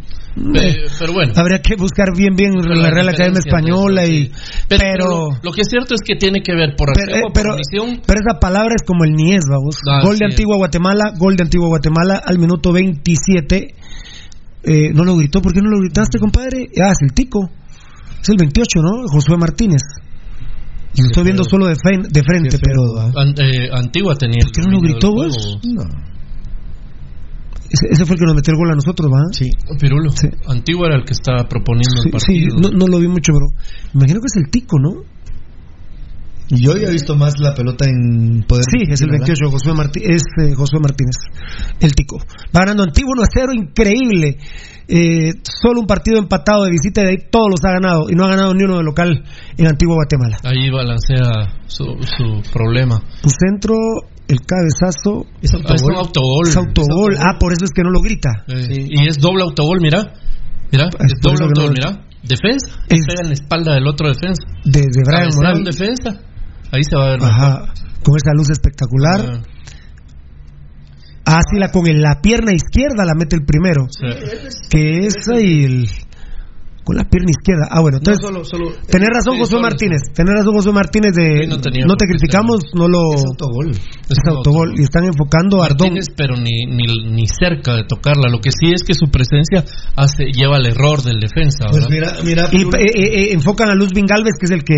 pe- 0.52 0.78
pero 1.00 1.14
bueno. 1.14 1.34
Habría 1.36 1.60
que 1.62 1.76
buscar 1.76 2.08
bien, 2.18 2.36
bien 2.36 2.54
la 2.56 2.76
la 2.76 2.90
Real 2.90 3.10
Academia 3.10 3.40
Española 3.40 4.04
eso, 4.04 4.12
y. 4.12 4.32
Pero, 4.68 4.82
Pero. 4.82 5.06
lo, 5.06 5.30
lo 5.44 5.52
que 5.52 5.62
es 5.62 5.68
cierto 5.70 5.94
es 5.94 6.02
que 6.02 6.16
tiene 6.16 6.42
que 6.42 6.54
ver 6.56 6.76
por 6.76 6.90
Pero, 6.94 7.06
acción 7.06 7.20
eh, 7.20 7.22
por 7.24 7.34
pero, 7.34 7.56
pero 8.08 8.20
esa 8.20 8.40
palabra 8.40 8.74
es 8.76 8.84
como 8.86 9.04
el 9.06 9.14
Nies, 9.14 9.44
vamos. 9.50 9.76
Ah, 9.90 10.02
gol 10.04 10.18
de 10.18 10.26
sí. 10.26 10.32
Antigua 10.34 10.58
Guatemala, 10.58 11.14
gol 11.18 11.36
de 11.38 11.44
Antigua 11.44 11.68
Guatemala 11.68 12.22
al 12.26 12.40
minuto 12.40 12.74
27. 12.74 13.76
Eh, 14.68 14.90
¿No 14.94 15.04
lo 15.04 15.16
gritó? 15.18 15.42
¿Por 15.44 15.54
qué 15.54 15.62
no 15.62 15.70
lo 15.70 15.80
gritaste, 15.80 16.18
compadre? 16.18 16.68
Ah, 16.84 16.90
es 16.92 16.98
el 17.04 17.14
tico. 17.14 17.50
Es 18.22 18.30
el 18.30 18.38
28, 18.40 18.82
¿no? 18.82 19.08
Josué 19.08 19.38
Martínez. 19.38 19.84
Y 20.96 21.02
lo 21.02 21.08
estoy 21.08 21.24
viendo 21.26 21.44
solo 21.44 21.68
de, 21.68 21.76
fe- 21.76 22.08
de 22.10 22.24
frente, 22.24 22.58
pero. 22.62 23.00
An- 23.20 23.36
eh, 23.38 23.70
Antigua 23.74 24.16
tenía 24.16 24.40
¿Por 24.46 24.52
qué 24.52 24.62
no 24.62 24.72
lo 24.72 24.80
gritó 24.82 25.12
vos? 25.14 25.36
juego. 25.62 25.90
Ese, 27.70 27.88
ese 27.92 28.06
fue 28.06 28.14
el 28.16 28.20
que 28.20 28.26
nos 28.26 28.36
metió 28.36 28.52
el 28.54 28.58
gol 28.60 28.72
a 28.72 28.76
nosotros, 28.76 29.12
¿va? 29.12 29.22
Sí. 29.34 29.50
Pirulo. 29.80 30.12
Antigua 30.48 30.88
era 30.88 30.98
el 30.98 31.04
que 31.04 31.14
estaba 31.14 31.44
proponiendo 31.50 32.02
Sí, 32.04 32.10
el 32.14 32.20
sí, 32.20 32.48
partido. 32.48 32.58
no, 32.62 32.78
no 32.78 32.88
lo 32.88 33.00
vi 33.00 33.08
mucho, 33.08 33.34
bro. 33.34 33.48
Imagino 33.94 34.20
que 34.22 34.28
es 34.28 34.38
el 34.38 34.50
tico, 34.52 34.80
¿no? 34.80 34.92
Y 36.50 36.62
yo 36.62 36.78
ya 36.78 36.88
he 36.88 36.92
visto 36.92 37.16
más 37.16 37.34
la 37.40 37.54
pelota 37.56 37.86
en 37.86 38.44
poder. 38.48 38.64
Sí, 38.70 38.86
es 38.88 39.02
el 39.02 39.10
28, 39.10 39.50
Josué 39.50 39.74
Martí- 39.74 40.02
es 40.04 40.22
eh, 40.42 40.54
Josué 40.56 40.80
Martínez, 40.80 41.16
el 41.80 41.94
tico. 41.96 42.18
Va 42.56 42.62
ganando 42.62 42.84
Antiguo 42.84 43.14
1 43.14 43.24
a 43.24 43.28
0, 43.34 43.52
increíble. 43.54 44.38
Eh, 44.88 45.32
solo 45.42 45.80
un 45.82 45.88
partido 45.88 46.20
empatado 46.20 46.66
de 46.66 46.72
visita 46.72 47.02
y 47.02 47.06
de 47.06 47.10
ahí 47.10 47.18
todos 47.32 47.48
los 47.50 47.60
ha 47.66 47.72
ganado. 47.74 48.06
Y 48.10 48.14
no 48.14 48.26
ha 48.26 48.30
ganado 48.30 48.54
ni 48.54 48.64
uno 48.64 48.78
de 48.78 48.84
local 48.84 49.24
en 49.58 49.68
Antigua 49.68 49.96
Guatemala. 49.96 50.38
Ahí 50.44 50.70
balancea 50.70 51.62
su, 51.66 51.86
su 52.06 52.44
problema. 52.54 53.02
Tu 53.24 53.30
centro, 53.30 53.76
el 54.28 54.38
cabezazo. 54.46 55.26
Es 55.42 55.52
Ah, 55.56 55.74
es 55.74 55.82
un 55.82 55.96
autogol. 55.96 56.48
Es 56.48 56.58
autogol. 56.58 57.16
Ah, 57.18 57.38
por 57.40 57.54
eso 57.54 57.66
es 57.66 57.72
que 57.72 57.82
no 57.82 57.90
lo 57.90 58.00
grita. 58.02 58.30
Eh, 58.48 58.88
Y 58.92 59.08
es 59.08 59.18
doble 59.18 59.42
autogol, 59.44 59.80
mira. 59.82 60.14
Mira, 60.72 60.86
Es 61.00 61.14
es 61.14 61.20
doble 61.22 61.40
no 61.40 61.46
autogol, 61.48 61.74
lo- 61.74 61.90
mira. 61.92 62.06
Defensa. 62.22 62.68
Es- 62.90 63.06
Pega 63.08 63.22
en 63.24 63.28
la 63.30 63.34
espalda 63.34 63.74
del 63.74 63.88
otro 63.88 64.08
defensa. 64.08 64.44
De, 64.64 64.82
de 64.82 65.04
Brian 65.06 65.30
Morales. 65.36 65.58
un 65.60 65.64
defensa. 65.64 66.22
Ahí 66.72 66.84
se 66.84 66.96
va 66.96 67.06
a 67.06 67.10
ver. 67.12 67.24
Ajá. 67.24 67.66
Con 68.04 68.16
esa 68.18 68.32
luz 68.36 68.50
espectacular. 68.50 69.20
Ah, 69.28 69.42
Ah, 71.28 71.40
sí, 71.52 71.58
la, 71.60 71.72
con 71.72 71.88
el- 71.88 72.02
la 72.02 72.22
pierna 72.22 72.54
izquierda 72.54 73.04
la 73.04 73.16
mete 73.18 73.36
el 73.36 73.46
primero. 73.46 73.88
sí. 73.90 74.06
Que 74.70 75.08
es 75.08 75.16
ahí 75.34 75.64
el. 75.66 75.90
Con 76.84 76.98
la 76.98 77.04
pierna 77.06 77.32
izquierda. 77.32 77.66
Ah, 77.72 77.82
bueno, 77.82 77.98
entonces. 77.98 78.22
solo, 78.24 78.46
solo. 78.46 78.70
Tenés 78.88 79.10
razón, 79.12 79.38
Sí, 79.40 79.46
solo, 79.48 79.64
Martínez. 79.64 80.02
Tenés 80.14 80.36
razón, 80.38 80.54
Josué 80.54 80.72
Martínez. 80.72 81.14
De, 81.16 81.42
Sí, 81.42 81.48
no 81.50 81.60
tenía 81.60 81.84
no 81.88 81.96
te 81.96 82.06
criticamos, 82.06 82.60
no 82.76 82.88
lo. 82.88 83.00
Es 83.16 83.26
autogol. 83.26 83.72
Es 83.72 84.18
autogol. 84.30 84.74
Y 84.80 84.84
están 84.84 85.04
enfocando 85.06 85.64
a 85.64 85.66
Ardón. 85.66 85.96
Pero 86.16 86.36
ni, 86.36 86.68
ni, 86.68 87.10
ni 87.10 87.26
cerca 87.26 87.74
de 87.74 87.86
tocarla. 87.86 88.30
Lo 88.30 88.38
que 88.40 88.52
sí 88.52 88.72
es 88.72 88.84
que 88.84 88.94
su 88.94 89.10
presencia 89.10 89.66
hace, 89.96 90.26
lleva 90.32 90.58
al 90.58 90.68
error 90.68 91.02
del 91.02 91.20
defensa. 91.20 91.66
Pues 91.72 91.90
mira, 91.90 92.18
mira. 92.24 92.50
Y 92.52 92.62
eh, 92.62 92.68
eh, 92.78 93.02
eh, 93.02 93.34
enfocan 93.34 93.70
a 93.70 93.74
Luz 93.74 93.90
Galvez, 93.92 94.34
que 94.40 94.46
es 94.46 94.52
el 94.52 94.64
que. 94.64 94.76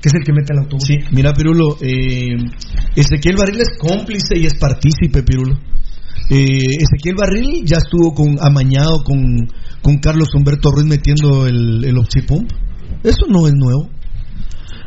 Que 0.00 0.08
es 0.08 0.14
el 0.14 0.24
que 0.24 0.32
mete 0.32 0.52
el 0.52 0.60
autobús. 0.60 0.84
Sí, 0.86 0.96
mira, 1.12 1.32
Pirulo. 1.34 1.76
Eh, 1.80 2.36
Ezequiel 2.96 3.36
Barril 3.36 3.60
es 3.60 3.76
cómplice 3.78 4.38
y 4.38 4.46
es 4.46 4.54
partícipe, 4.58 5.22
Pirulo. 5.22 5.58
Eh, 6.30 6.76
Ezequiel 6.78 7.16
Barril 7.16 7.64
ya 7.64 7.78
estuvo 7.78 8.14
con 8.14 8.38
amañado 8.40 9.02
con, 9.04 9.48
con 9.82 9.98
Carlos 9.98 10.28
Humberto 10.34 10.70
Ruiz 10.70 10.86
metiendo 10.86 11.46
el, 11.46 11.84
el 11.84 11.98
Opsipump. 11.98 12.50
Eso 13.02 13.26
no 13.28 13.46
es 13.46 13.54
nuevo. 13.54 13.90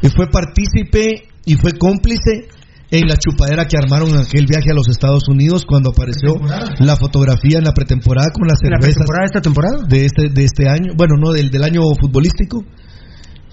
Y 0.02 0.08
fue 0.10 0.28
partícipe 0.30 1.30
y 1.46 1.56
fue 1.56 1.74
cómplice 1.74 2.48
en 2.92 3.08
la 3.08 3.18
chupadera 3.18 3.68
que 3.68 3.78
armaron 3.78 4.10
en 4.10 4.18
aquel 4.18 4.46
viaje 4.46 4.70
a 4.72 4.76
los 4.76 4.88
Estados 4.88 5.28
Unidos 5.28 5.66
cuando 5.68 5.90
apareció 5.92 6.36
la 6.80 6.96
fotografía 6.96 7.58
en 7.58 7.64
la 7.64 7.74
pretemporada 7.74 8.30
con 8.32 8.48
las 8.48 8.60
¿En 8.64 8.70
la 8.70 8.78
cervezas 8.78 9.04
pretemporada 9.04 9.24
de 9.24 9.26
esta 9.26 9.42
temporada? 9.42 9.78
de 9.88 10.06
este 10.06 10.30
de 10.30 10.44
este 10.44 10.70
año, 10.70 10.94
bueno, 10.96 11.16
no 11.18 11.32
del, 11.32 11.50
del 11.50 11.64
año 11.64 11.82
futbolístico. 12.00 12.64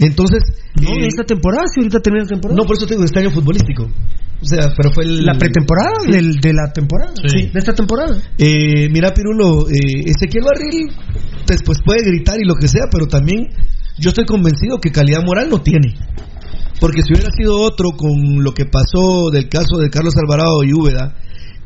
Entonces, 0.01 0.43
No, 0.81 0.91
eh, 0.91 1.07
esta 1.07 1.25
temporada, 1.25 1.65
si 1.73 1.81
ahorita 1.81 2.01
termina 2.01 2.25
la 2.25 2.29
temporada. 2.31 2.57
no, 2.61 2.67
por 2.67 2.77
eso 2.77 2.87
te 2.87 2.95
digo, 2.95 3.03
de 3.03 3.07
este 3.07 3.21
año 3.21 3.31
futbolístico. 3.31 3.85
O 3.85 4.45
sea, 4.47 4.73
pero 4.75 4.91
fue 4.95 5.05
el... 5.05 5.25
La 5.27 5.35
pretemporada 5.39 5.93
Sí. 6.07 6.13
del- 6.13 6.37
de 6.41 6.53
la 6.55 6.73
temporada. 6.73 7.13
Sí. 7.29 7.51
De 7.53 7.59
esta 7.59 7.75
temporada. 7.75 8.17
Eh, 8.39 8.89
mira, 8.91 9.13
Pirulo, 9.13 9.69
eh, 9.69 10.03
Ezequiel 10.07 10.45
Barril 10.45 10.91
Montes 11.37 11.61
pues 11.65 11.79
puede 11.85 12.03
gritar 12.05 12.37
y 12.41 12.47
lo 12.47 12.55
que 12.55 12.67
sea, 12.69 12.85
pero 12.91 13.07
también 13.07 13.49
yo 13.99 14.09
estoy 14.11 14.25
convencido 14.25 14.79
que 14.81 14.91
calidad 14.91 15.23
moral 15.25 15.49
no 15.51 15.61
tiene. 15.61 15.95
Porque 16.81 17.03
si 17.03 17.13
hubiera 17.13 17.29
sido 17.37 17.61
otro 17.61 17.91
con 17.91 18.43
lo 18.43 18.55
que 18.55 18.65
pasó 18.65 19.29
del 19.31 19.49
caso 19.51 19.77
de 19.79 19.91
Carlos 19.91 20.15
Alvarado 20.17 20.65
y 20.65 20.73
Úbeda, 20.73 21.15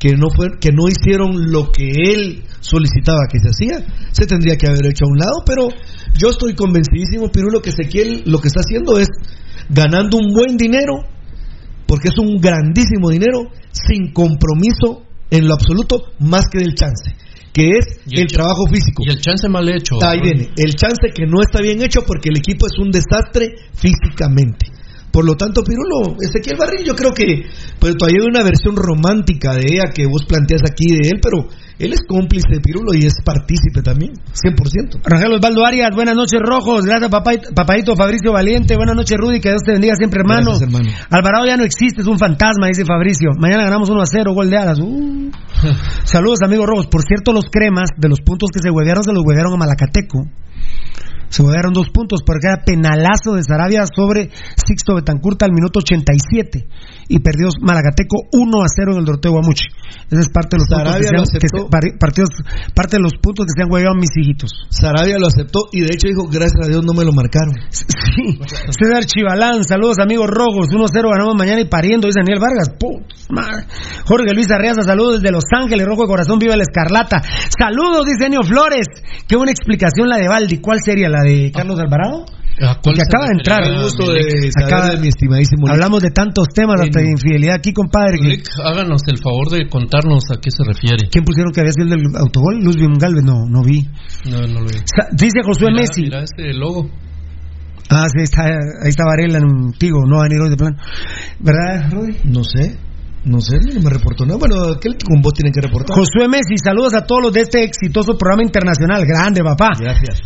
que 0.05 0.17
no 0.19 0.29
fue, 0.29 0.59
que 0.61 0.69
no 0.71 0.87
hicieron 0.87 1.51
lo 1.51 1.73
que 1.73 1.89
él 1.89 2.45
solicitaba 2.61 3.21
que 3.27 3.39
se 3.41 3.49
hacía, 3.49 3.87
se 4.13 4.27
tendría 4.27 4.57
que 4.57 4.69
haber 4.69 4.85
hecho 4.85 5.07
a 5.07 5.09
un 5.09 5.17
lado, 5.17 5.43
pero 5.47 5.69
yo 6.15 6.29
estoy 6.29 6.55
convencidísimo, 6.55 7.33
Pirulo, 7.33 7.63
que 7.63 7.71
Ezequiel 7.71 8.23
lo 8.27 8.39
que 8.39 8.49
está 8.49 8.61
haciendo 8.61 8.99
es 8.99 9.09
ganando 9.71 10.19
un 10.19 10.35
buen 10.35 10.59
dinero, 10.59 11.09
porque 11.87 12.09
es 12.09 12.19
un 12.19 12.37
grandísimo 12.37 13.09
dinero, 13.09 13.49
sin 13.73 14.13
compromiso 14.13 15.05
en 15.31 15.49
lo 15.49 15.55
absoluto, 15.55 16.13
más 16.19 16.51
que 16.53 16.59
del 16.59 16.75
chance, 16.75 17.17
que 17.55 17.65
es 17.65 18.01
el 18.05 18.21
el 18.21 18.27
trabajo 18.27 18.67
físico. 18.71 19.05
Y 19.07 19.11
el 19.11 19.23
chance 19.23 19.49
mal 19.49 19.67
hecho. 19.71 19.97
Ahí 20.05 20.21
viene, 20.21 20.51
el 20.55 20.75
chance 20.75 21.01
que 21.15 21.25
no 21.25 21.41
está 21.41 21.63
bien 21.63 21.81
hecho 21.81 22.03
porque 22.07 22.29
el 22.29 22.37
equipo 22.37 22.67
es 22.67 22.79
un 22.79 22.91
desastre 22.91 23.55
físicamente. 23.73 24.67
Por 25.15 25.25
lo 25.25 25.37
tanto, 25.37 25.63
Pirulo, 25.63 26.19
Ezequiel 26.19 26.59
Barril, 26.59 26.85
yo 26.85 26.97
creo 26.97 27.13
que 27.15 27.47
pero 27.79 27.95
todavía 27.95 28.19
hay 28.21 28.27
una 28.27 28.43
versión 28.43 28.75
romántica 28.75 29.55
de 29.55 29.63
ella 29.63 29.95
que 29.95 30.07
vos 30.07 30.25
planteas 30.27 30.63
aquí 30.67 30.91
de 30.91 31.07
él, 31.07 31.21
pero 31.23 31.47
él 31.79 31.93
es 31.93 32.03
cómplice 32.03 32.49
de 32.51 32.59
Pirulo 32.59 32.95
y 32.95 33.07
es 33.07 33.15
partícipe 33.25 33.81
también, 33.81 34.11
100%. 34.35 35.03
Rangel 35.05 35.35
Osvaldo 35.35 35.65
Arias, 35.65 35.95
buenas 35.95 36.17
noches, 36.17 36.41
Rojos. 36.43 36.85
Gracias, 36.85 37.13
papadito 37.55 37.95
Fabricio 37.95 38.33
Valiente. 38.33 38.75
Buenas 38.75 38.97
noches, 38.97 39.17
Rudy. 39.17 39.39
Que 39.39 39.51
Dios 39.51 39.63
te 39.65 39.71
bendiga 39.71 39.95
siempre, 39.95 40.19
hermano. 40.19 40.51
Gracias, 40.51 40.67
hermano. 40.67 40.91
Alvarado 41.11 41.47
ya 41.47 41.57
no 41.57 41.63
existe, 41.63 42.03
es 42.03 42.09
un 42.09 42.19
fantasma, 42.19 42.67
dice 42.67 42.85
Fabricio. 42.85 43.31
Mañana 43.39 43.63
ganamos 43.63 43.89
1 43.91 44.03
a 44.03 44.07
0, 44.07 44.35
gol 44.35 44.51
de 44.51 44.57
Alas. 44.57 44.81
Uh. 44.81 45.31
Saludos, 46.03 46.41
amigos 46.43 46.67
Rojos. 46.67 46.89
Por 46.89 47.03
cierto, 47.03 47.33
los 47.33 47.45
cremas, 47.53 47.91
de 47.97 48.09
los 48.09 48.21
puntos 48.21 48.51
que 48.53 48.59
se 48.59 48.69
huevearon, 48.69 49.05
se 49.05 49.13
los 49.13 49.23
huevearon 49.25 49.53
a 49.53 49.57
Malacateco. 49.59 50.27
Se 51.29 51.43
huevearon 51.43 51.73
dos 51.73 51.89
puntos 51.91 52.21
porque 52.25 52.47
era 52.49 52.65
penalazo 52.65 53.35
de 53.35 53.43
Sarabia 53.43 53.85
sobre 53.87 54.31
Sixto 54.57 54.95
Betancurta 54.95 55.47
al 55.47 55.53
minuto 55.53 55.81
87 55.81 56.67
y 57.09 57.19
perdió 57.21 57.49
Malacateco 57.61 58.29
1 58.33 58.63
a 58.63 58.67
0 58.69 58.93
en 58.93 58.99
el 58.99 59.05
Doroteo 59.05 59.33
Guamuchi. 59.33 59.67
Esa 60.11 60.21
es 60.21 60.29
parte 60.29 60.57
de 60.57 60.61
los 60.61 60.69
puntos 60.69 60.95
que 60.97 61.05
se 61.07 61.13
lo 61.15 61.21
han- 61.21 61.27
que 61.41 61.49
se- 61.93 61.99
partidos, 61.99 62.29
parte 62.75 62.97
de 62.97 63.03
los 63.03 63.13
puntos 63.21 63.47
que 63.47 63.53
se 63.57 63.63
han 63.63 63.71
hueveado 63.73 63.95
mis 63.97 64.11
hijitos. 64.17 64.51
Sarabia 64.71 65.19
lo 65.19 65.27
aceptó 65.27 65.69
y 65.73 65.81
de 65.81 65.93
hecho 65.95 66.09
dijo, 66.09 66.29
gracias 66.29 66.65
a 66.65 66.69
Dios 66.69 66.85
no 66.85 66.93
me 66.95 67.05
lo 67.05 67.13
marcaron. 67.13 67.55
Sí, 68.15 68.39
César 68.79 69.05
Chivalán, 69.07 69.65
saludos 69.65 69.99
amigos 69.99 70.29
rojos, 70.31 70.69
1-0 70.71 71.11
ganamos 71.11 71.35
mañana 71.37 71.61
y 71.61 71.65
pariendo, 71.65 72.07
dice 72.07 72.21
Daniel 72.21 72.39
Vargas. 72.41 72.71
Putz, 72.79 73.27
madre. 73.29 73.67
Jorge 74.07 74.33
Luis 74.35 74.49
Arreaza, 74.53 74.83
saludos 74.83 75.21
desde 75.21 75.33
Los 75.33 75.43
Ángeles, 75.51 75.85
Rojo 75.85 76.03
de 76.03 76.09
Corazón, 76.09 76.39
viva 76.39 76.55
la 76.57 76.63
escarlata. 76.63 77.21
Saludos, 77.59 78.07
dice 78.07 78.27
Enio 78.27 78.43
Flores. 78.45 78.87
Qué 79.27 79.35
buena 79.35 79.51
explicación 79.51 80.09
la 80.09 80.19
de 80.19 80.29
Valdi. 80.29 80.59
¿Cuál 80.59 80.79
sería 80.85 81.09
la 81.09 81.23
de 81.25 81.51
Carlos 81.53 81.79
Alvarado? 81.81 82.25
¿A 82.63 82.79
cuál 82.81 82.95
Que 82.95 83.03
acaba 83.03 83.27
de 83.27 83.33
entrar. 83.33 83.65
de 83.65 84.51
Acaba- 84.65 84.91
de 84.91 85.01
mi 85.01 85.09
estimadísimo 85.09 85.67
Lick. 85.67 85.73
Hablamos 85.75 86.01
de 86.03 86.11
tantos 86.11 86.47
temas, 86.55 86.81
hasta 86.81 87.01
de 87.01 87.11
infidelidad 87.11 87.57
aquí, 87.57 87.73
compadre. 87.73 88.17
Rick, 88.23 88.47
háganos 88.63 89.03
el 89.09 89.19
favor 89.19 89.51
de 89.51 89.69
contarnos 89.69 90.23
a 90.31 90.41
qué 90.41 90.51
se 90.53 90.63
refiere. 90.63 91.09
¿Quién 91.11 91.25
pusieron 91.25 91.51
que 91.53 91.61
había 91.61 91.73
sido 91.73 91.87
el 91.93 92.01
del 92.03 92.17
autogol? 92.17 92.63
Luz 92.63 92.77
Galvez, 92.79 93.25
no, 93.25 93.45
no 93.51 93.61
vi. 93.65 93.83
No, 94.31 94.39
no 94.47 94.61
lo 94.61 94.67
vi. 94.71 94.79
Dice 95.19 95.43
Josué 95.45 95.71
Mira, 95.73 95.81
Messi. 95.83 96.03
Mira 96.03 96.23
este 96.23 96.55
logo. 96.55 96.89
Ah, 97.91 98.07
sí, 98.09 98.23
está, 98.23 98.45
ahí 98.45 98.89
está 98.89 99.03
Varela 99.05 99.39
en 99.39 99.45
un 99.45 99.73
tigo, 99.73 99.99
no 100.07 100.17
va 100.19 100.23
a 100.23 100.29
venir 100.29 100.41
hoy 100.41 100.51
de 100.51 100.57
plan. 100.57 100.77
¿Verdad, 101.41 101.91
Rudy? 101.91 102.17
No 102.25 102.43
sé, 102.45 102.79
no 103.25 103.41
sé, 103.41 103.57
no 103.75 103.81
me 103.83 103.91
reportó 103.91 104.25
nada. 104.25 104.39
Bueno, 104.39 104.55
que 104.81 104.91
con 105.05 105.21
vos 105.21 105.33
tiene 105.35 105.51
que 105.53 105.61
reportar. 105.61 105.97
Josué 105.97 106.29
Messi, 106.29 106.57
saludos 106.63 106.95
a 106.95 107.05
todos 107.05 107.21
los 107.25 107.33
de 107.33 107.41
este 107.43 107.65
exitoso 107.65 108.17
programa 108.17 108.43
internacional. 108.45 109.05
Grande, 109.05 109.43
papá. 109.43 109.71
Gracias. 109.79 110.21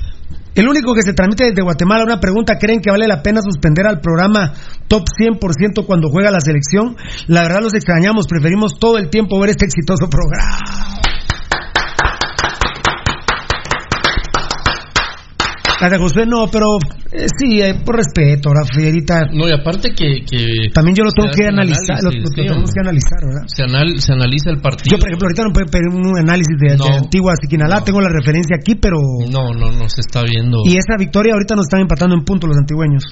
El 0.59 0.67
único 0.67 0.93
que 0.93 1.03
se 1.03 1.13
transmite 1.13 1.45
desde 1.45 1.63
Guatemala, 1.63 2.03
una 2.03 2.19
pregunta, 2.19 2.59
¿creen 2.59 2.81
que 2.81 2.91
vale 2.91 3.07
la 3.07 3.23
pena 3.23 3.41
suspender 3.41 3.87
al 3.87 4.01
programa 4.01 4.55
Top 4.89 5.05
100% 5.05 5.87
cuando 5.87 6.09
juega 6.09 6.33
la 6.33 6.41
selección? 6.41 6.97
La 7.29 7.43
verdad 7.43 7.61
los 7.63 7.75
extrañamos, 7.75 8.27
preferimos 8.27 8.73
todo 8.77 8.99
el 8.99 9.09
tiempo 9.09 9.39
ver 9.39 9.51
este 9.51 9.67
exitoso 9.67 10.11
programa. 10.11 10.99
Gracias, 15.81 16.01
Josué, 16.01 16.27
no, 16.27 16.49
pero 16.51 16.67
eh, 17.13 17.27
sí, 17.39 17.61
eh, 17.61 17.81
por 17.85 17.97
respeto, 17.97 18.51
la 18.53 18.67
Fierita. 18.67 19.27
No, 19.33 19.49
y 19.49 19.53
aparte 19.53 19.91
que. 19.95 20.25
que 20.29 20.71
También 20.75 20.97
yo 20.97 21.05
lo 21.05 21.13
tengo 21.13 21.31
que 21.31 21.47
analizar, 21.47 22.03
lo, 22.03 22.11
lo 22.11 22.29
tenemos 22.35 22.71
que 22.73 22.81
analizar, 22.81 23.21
¿verdad? 23.23 23.47
Se, 23.47 23.63
anal- 23.63 24.01
se 24.01 24.13
analiza 24.13 24.51
el 24.51 24.61
partido. 24.61 24.97
Yo, 24.97 24.99
por 24.99 25.09
ejemplo, 25.09 25.27
ahorita 25.27 25.45
no 25.45 25.53
puedo 25.53 25.67
pedir 25.71 25.89
un 25.89 26.19
análisis 26.19 26.57
de, 26.59 26.73
de 26.73 26.77
No. 26.79 26.97
Antigua 26.99 27.35
Siquinalá, 27.41 27.85
tengo 27.85 28.01
la 28.01 28.09
referencia 28.11 28.57
aquí, 28.59 28.75
pero... 28.75 28.97
No, 29.31 29.55
no, 29.55 29.71
no 29.71 29.89
se 29.89 30.01
está 30.01 30.23
viendo. 30.25 30.63
Y 30.65 30.77
esa 30.77 30.97
victoria 30.99 31.35
ahorita 31.35 31.55
nos 31.55 31.67
están 31.67 31.81
empatando 31.83 32.17
en 32.17 32.25
puntos 32.25 32.49
los 32.49 32.59
antigüeños. 32.59 33.05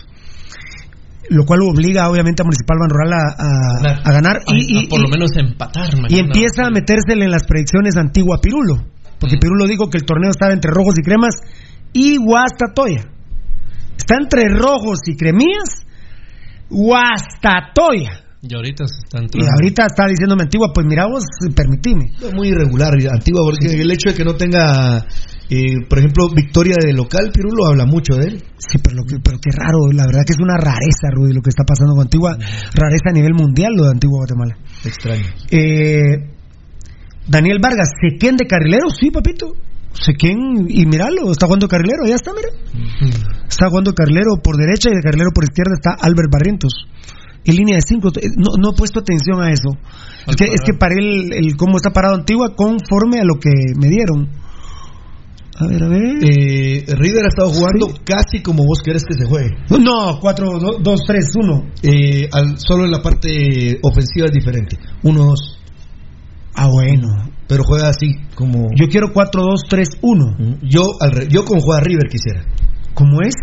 Lo 1.28 1.44
cual 1.44 1.60
obliga 1.62 2.08
obviamente 2.08 2.42
a 2.42 2.44
Municipal 2.44 2.78
Banrural 2.78 3.12
a, 3.12 3.22
a- 3.38 4.00
a 4.04 4.12
ganar 4.12 4.36
A- 4.46 4.54
y, 4.56 4.86
por 4.86 5.02
lo 5.02 5.08
menos 5.08 5.30
empatar 5.36 5.90
y 6.08 6.18
empieza 6.18 6.66
a 6.66 6.70
metérsele 6.70 7.24
en 7.24 7.30
las 7.32 7.44
predicciones 7.44 7.96
Antigua 7.96 8.38
Pirulo. 8.40 8.76
Porque 9.18 9.36
Mm. 9.36 9.40
Pirulo 9.40 9.66
dijo 9.66 9.88
que 9.90 9.98
el 9.98 10.04
torneo 10.04 10.30
estaba 10.30 10.52
entre 10.52 10.70
rojos 10.70 10.94
y 10.98 11.02
cremas 11.02 11.34
y 11.92 12.16
Guastatoya. 12.18 13.04
Está 13.96 14.16
entre 14.20 14.48
rojos 14.48 14.98
y 15.06 15.16
cremías, 15.16 15.84
Guastatoya. 16.68 18.22
Y 18.42 18.54
ahorita 18.54 18.84
se 18.86 18.98
está 19.02 19.18
Y 19.18 19.22
entrando. 19.24 19.50
ahorita 19.50 19.86
está 19.86 20.06
diciéndome 20.06 20.42
Antigua, 20.44 20.70
pues 20.72 20.86
mira 20.86 21.06
vos, 21.06 21.24
permitime. 21.56 22.04
Es 22.22 22.32
muy 22.34 22.48
irregular, 22.48 22.92
Antigua, 23.10 23.40
porque 23.42 23.80
el 23.80 23.90
hecho 23.90 24.10
de 24.10 24.14
que 24.14 24.24
no 24.24 24.34
tenga, 24.34 25.04
eh, 25.50 25.82
por 25.88 25.98
ejemplo, 25.98 26.28
victoria 26.34 26.76
de 26.80 26.92
local, 26.92 27.30
Pirulo 27.32 27.66
habla 27.66 27.86
mucho 27.86 28.14
de 28.14 28.28
él. 28.28 28.42
Sí, 28.58 28.78
pero, 28.78 28.96
lo 28.96 29.02
que- 29.04 29.18
pero 29.24 29.38
qué 29.42 29.50
raro, 29.56 29.90
la 29.92 30.06
verdad 30.06 30.22
que 30.24 30.32
es 30.34 30.38
una 30.38 30.56
rareza, 30.58 31.10
Rudy, 31.12 31.32
lo 31.34 31.40
que 31.42 31.50
está 31.50 31.64
pasando 31.64 31.94
con 31.94 32.02
Antigua, 32.02 32.36
rareza 32.38 33.10
a 33.10 33.12
nivel 33.14 33.34
mundial 33.34 33.72
lo 33.74 33.84
de 33.84 33.90
Antigua 33.90 34.18
Guatemala. 34.20 34.54
Extraño. 34.84 35.24
Eh, 35.50 36.30
Daniel 37.26 37.58
Vargas, 37.60 37.88
¿Sequén 38.00 38.36
de 38.36 38.46
carrilero? 38.46 38.90
Sí, 38.90 39.10
papito. 39.10 39.54
Sequén, 40.00 40.66
y 40.68 40.84
míralo, 40.86 41.30
está 41.32 41.46
jugando 41.46 41.68
carrilero, 41.68 42.06
ya 42.06 42.14
está, 42.16 42.32
mira. 42.32 42.48
Está 43.48 43.68
jugando 43.68 43.94
carrilero 43.94 44.36
por 44.42 44.56
derecha 44.56 44.90
y 44.90 44.94
de 44.96 45.02
carrilero 45.02 45.30
por 45.34 45.44
izquierda 45.44 45.72
está 45.74 45.90
Albert 46.00 46.30
Barrientos. 46.30 46.72
En 47.44 47.56
línea 47.56 47.76
de 47.76 47.82
cinco, 47.82 48.08
eh, 48.16 48.26
no, 48.36 48.56
no 48.60 48.70
he 48.72 48.76
puesto 48.76 49.00
atención 49.00 49.40
a 49.40 49.52
eso. 49.52 49.70
Es 50.26 50.36
que, 50.36 50.44
es 50.46 50.60
que 50.62 50.74
paré 50.74 50.96
el, 50.98 51.32
el 51.32 51.56
cómo 51.56 51.76
está 51.76 51.90
parado 51.90 52.14
Antigua 52.16 52.54
conforme 52.56 53.20
a 53.20 53.24
lo 53.24 53.36
que 53.40 53.50
me 53.78 53.88
dieron. 53.88 54.28
A 55.58 55.66
ver, 55.68 55.82
a 55.84 55.88
ver. 55.88 56.18
Eh, 56.22 56.84
River 56.88 57.24
ha 57.24 57.28
estado 57.28 57.48
jugando 57.48 57.88
casi 58.04 58.42
como 58.42 58.64
vos 58.66 58.80
querés 58.84 59.04
que 59.04 59.14
se 59.14 59.24
juegue. 59.26 59.50
No, 59.70 60.18
4, 60.20 60.58
2, 60.82 61.00
3, 61.06 61.24
1. 61.36 61.64
Eh, 61.82 62.28
al- 62.32 62.58
solo 62.58 62.84
en 62.84 62.90
la 62.90 63.00
parte 63.00 63.78
ofensiva 63.82 64.26
es 64.26 64.32
diferente. 64.32 64.76
1-2. 65.02 65.55
Ah, 66.56 66.68
bueno. 66.68 67.08
Pero 67.48 67.62
juega 67.64 67.88
así, 67.90 68.14
como. 68.34 68.68
Yo 68.74 68.88
quiero 68.88 69.12
4, 69.12 69.42
2, 69.42 69.60
3, 69.68 69.88
1. 70.02 70.36
Yo, 70.62 70.82
al 71.00 71.12
re- 71.12 71.28
yo 71.28 71.44
como 71.44 71.60
juega 71.60 71.80
River 71.82 72.08
quisiera. 72.10 72.44
¿Cómo 72.94 73.20
es? 73.22 73.34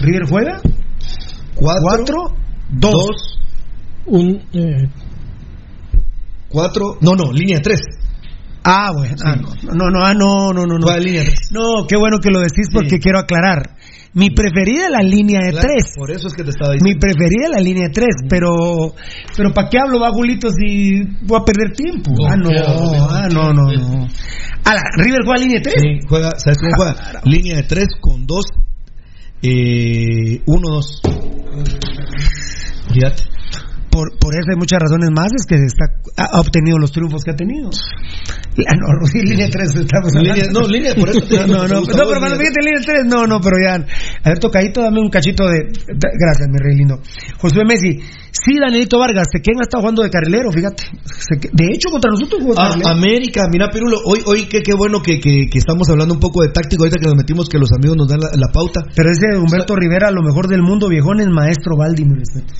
¿River 0.00 0.26
juega? 0.28 0.60
4, 1.54 2.14
2. 2.70 2.92
2, 2.92 3.38
Un, 4.06 4.42
eh, 4.52 4.88
4. 6.48 6.98
No, 7.00 7.12
no, 7.12 7.32
línea 7.32 7.60
3. 7.60 7.80
Ah, 8.64 8.90
bueno. 8.96 9.14
Ah, 9.24 9.36
no, 9.36 9.74
no, 9.74 9.90
no, 9.90 10.04
ah, 10.04 10.14
no, 10.14 10.52
no, 10.52 10.66
no. 10.66 10.78
No. 10.78 10.86
Juega 10.86 11.00
línea 11.00 11.22
3. 11.24 11.38
No, 11.52 11.86
qué 11.88 11.96
bueno 11.96 12.18
que 12.20 12.30
lo 12.30 12.40
decís 12.40 12.68
porque 12.72 12.98
quiero 12.98 13.18
aclarar. 13.20 13.75
Mi 14.16 14.30
preferida 14.30 14.86
es 14.86 14.90
la 14.90 15.02
línea 15.02 15.40
de 15.44 15.52
3. 15.52 15.94
Por 15.94 16.10
eso 16.10 16.28
es 16.28 16.34
que 16.34 16.42
te 16.42 16.48
estaba 16.48 16.72
diciendo. 16.72 16.88
Mi 16.88 16.98
preferida 16.98 17.44
es 17.44 17.50
la 17.50 17.60
línea 17.60 17.88
de 17.88 17.92
3, 17.92 18.08
pero 18.30 18.94
pero 19.36 19.52
¿para 19.52 19.68
qué 19.68 19.78
hablo 19.78 20.00
bagulito 20.00 20.48
si 20.48 21.02
voy 21.20 21.38
a 21.38 21.44
perder 21.44 21.72
tiempo? 21.76 22.12
Ah, 22.26 22.34
no, 22.34 22.48
ah, 22.48 23.28
no, 23.30 23.52
no, 23.52 23.70
no. 23.70 24.08
Ah, 24.64 24.74
la, 24.74 24.82
River 24.96 25.20
juega 25.22 25.38
línea 25.38 25.58
de 25.58 25.64
3. 25.64 25.74
Sí, 25.76 26.06
juega, 26.08 26.30
¿sabes 26.38 26.56
cómo 26.56 26.72
juega? 26.76 27.20
Línea 27.24 27.56
de 27.56 27.62
3 27.64 27.86
con 28.00 28.26
2, 28.26 28.44
eh, 29.42 30.40
1, 30.46 30.60
2. 30.62 31.02
Fíjate. 32.94 33.22
Por, 33.90 34.18
por 34.18 34.34
eso 34.34 34.48
hay 34.50 34.56
muchas 34.56 34.78
razones 34.80 35.10
más, 35.14 35.28
es 35.36 35.44
que 35.46 35.56
está, 35.56 35.84
ha 36.16 36.40
obtenido 36.40 36.78
los 36.78 36.90
triunfos 36.90 37.22
que 37.22 37.32
ha 37.32 37.36
tenido. 37.36 37.68
La, 38.56 38.72
no, 38.72 38.86
línea 39.22 39.48
3 39.50 39.74
estamos 39.76 40.16
hablando. 40.16 40.34
Línea- 40.34 40.52
no, 40.52 40.66
línea, 40.66 40.94
por 40.94 41.10
eso 41.10 41.20
te 41.20 41.36
No, 41.46 41.68
no, 41.68 41.80
no, 41.80 41.82
pero 41.86 42.20
fíjate 42.20 42.60
línea 42.64 42.80
3, 42.84 43.04
no, 43.06 43.26
no, 43.26 43.40
pero 43.40 43.56
ya. 43.62 43.74
A 44.24 44.28
ver, 44.30 44.38
tocadito, 44.38 44.80
dame 44.82 45.00
un 45.00 45.10
cachito 45.10 45.46
de. 45.46 45.68
gracias, 45.92 46.48
mi 46.48 46.58
rey 46.58 46.76
lindo. 46.76 46.98
Josué 47.38 47.64
Messi, 47.66 47.98
sí, 48.32 48.56
Danielito 48.58 48.98
Vargas, 48.98 49.28
Sequén 49.30 49.60
ha 49.60 49.64
estado 49.64 49.82
jugando 49.82 50.02
de 50.02 50.10
carrilero, 50.10 50.50
fíjate. 50.52 50.84
De 51.52 51.64
hecho, 51.72 51.90
contra 51.90 52.10
nosotros 52.10 52.40
jugó 52.42 52.54
Ah. 52.56 52.74
América, 52.92 53.42
mira 53.52 53.68
Pirulo, 53.70 53.98
hoy, 54.04 54.20
hoy 54.26 54.44
qué, 54.46 54.62
qué 54.62 54.72
bueno 54.74 55.02
que, 55.02 55.20
que, 55.20 55.46
que 55.50 55.58
estamos 55.58 55.88
hablando 55.90 56.14
un 56.14 56.20
poco 56.20 56.42
de 56.42 56.48
táctico, 56.48 56.84
ahorita 56.84 56.98
que 57.00 57.06
nos 57.06 57.16
metimos 57.16 57.48
que 57.48 57.58
los 57.58 57.68
amigos 57.76 57.96
nos 57.96 58.08
dan 58.08 58.20
la, 58.20 58.30
la 58.34 58.52
pauta. 58.52 58.80
Pero 58.94 59.10
ese 59.10 59.36
Humberto 59.38 59.76
Rivera, 59.76 60.10
lo 60.10 60.22
mejor 60.22 60.48
del 60.48 60.62
mundo, 60.62 60.88
viejón, 60.88 61.20
es 61.20 61.28
maestro 61.28 61.76
Baldi, 61.76 62.04
mi 62.04 62.14
respeto. 62.18 62.54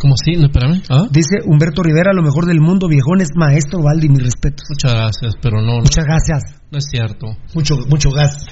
¿Cómo 0.00 0.14
así? 0.14 0.36
No, 0.36 0.46
espérame. 0.46 0.82
¿Ah? 0.88 1.06
Dice 1.10 1.44
Humberto 1.44 1.82
Rivera, 1.82 2.12
lo 2.14 2.22
mejor 2.22 2.46
del 2.46 2.60
mundo, 2.60 2.88
viejones, 2.88 3.28
maestro 3.36 3.82
Valdi, 3.82 4.08
mis 4.08 4.22
respetos. 4.22 4.66
Muchas 4.70 4.94
gracias, 4.94 5.34
pero 5.42 5.60
no. 5.60 5.76
no 5.76 5.82
Muchas 5.82 6.04
gracias. 6.06 6.42
No 6.70 6.78
es 6.78 6.86
cierto. 6.90 7.26
Mucho, 7.54 7.76
mucho 7.86 8.10
gas. 8.10 8.46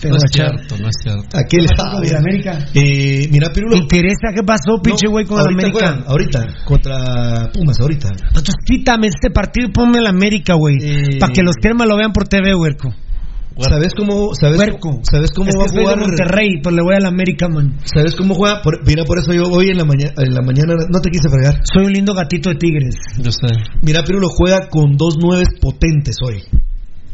Te 0.00 0.08
No 0.08 0.16
es 0.16 0.22
cierto, 0.32 0.76
no 0.78 0.88
es 0.88 0.96
cierto. 1.00 1.38
Aquel 1.38 1.60
¿Qué 1.60 1.76
pasó 1.76 1.92
con 1.92 2.04
el 2.04 2.16
América? 2.16 2.58
Eh, 2.74 3.28
mira, 3.30 3.52
Pirulo. 3.52 3.76
¿Interesa 3.76 4.32
qué 4.34 4.42
pasó, 4.42 4.82
pinche 4.82 5.06
güey, 5.06 5.24
con 5.26 5.38
el 5.38 5.44
ahorita 5.44 5.62
América? 5.62 5.86
juegan, 5.86 6.04
ahorita, 6.08 6.46
contra 6.64 7.52
Pumas, 7.52 7.78
ahorita. 7.78 8.08
Entonces 8.08 8.54
quítame 8.64 9.06
este 9.06 9.30
partido 9.30 9.68
y 9.68 9.72
ponme 9.72 9.98
el 9.98 10.06
América, 10.06 10.54
güey. 10.54 10.76
Eh. 10.80 11.18
Para 11.20 11.32
que 11.32 11.42
los 11.42 11.54
cremas 11.56 11.86
lo 11.86 11.96
vean 11.96 12.12
por 12.12 12.26
TV, 12.26 12.54
huerco. 12.54 12.92
¿Sabes 13.58 13.92
cómo, 13.96 14.34
sabes, 14.34 14.58
Huerco. 14.58 15.00
¿sabes 15.02 15.30
cómo 15.32 15.48
es 15.48 15.54
va 15.58 15.64
a 15.64 15.68
jugar? 15.68 15.98
Monterrey, 15.98 16.60
pues 16.62 16.74
le 16.74 16.82
voy 16.82 16.94
al 16.94 17.06
América, 17.06 17.48
man. 17.48 17.78
¿Sabes 17.84 18.14
cómo 18.14 18.34
juega? 18.34 18.60
Por- 18.62 18.84
mira, 18.86 19.04
por 19.04 19.18
eso 19.18 19.32
yo 19.32 19.44
hoy 19.50 19.70
en 19.70 19.78
la, 19.78 19.84
mañana 19.84 20.12
en 20.18 20.34
la 20.34 20.42
mañana 20.42 20.74
no 20.90 21.00
te 21.00 21.10
quise 21.10 21.28
fregar. 21.30 21.62
Soy 21.72 21.86
un 21.86 21.92
lindo 21.92 22.12
gatito 22.14 22.50
de 22.50 22.56
tigres. 22.56 22.96
Yo 23.18 23.30
sé. 23.32 23.54
Mira, 23.82 24.02
Pirulo 24.04 24.28
juega 24.28 24.68
con 24.68 24.96
dos 24.96 25.16
nueves 25.18 25.48
potentes 25.60 26.16
hoy. 26.22 26.42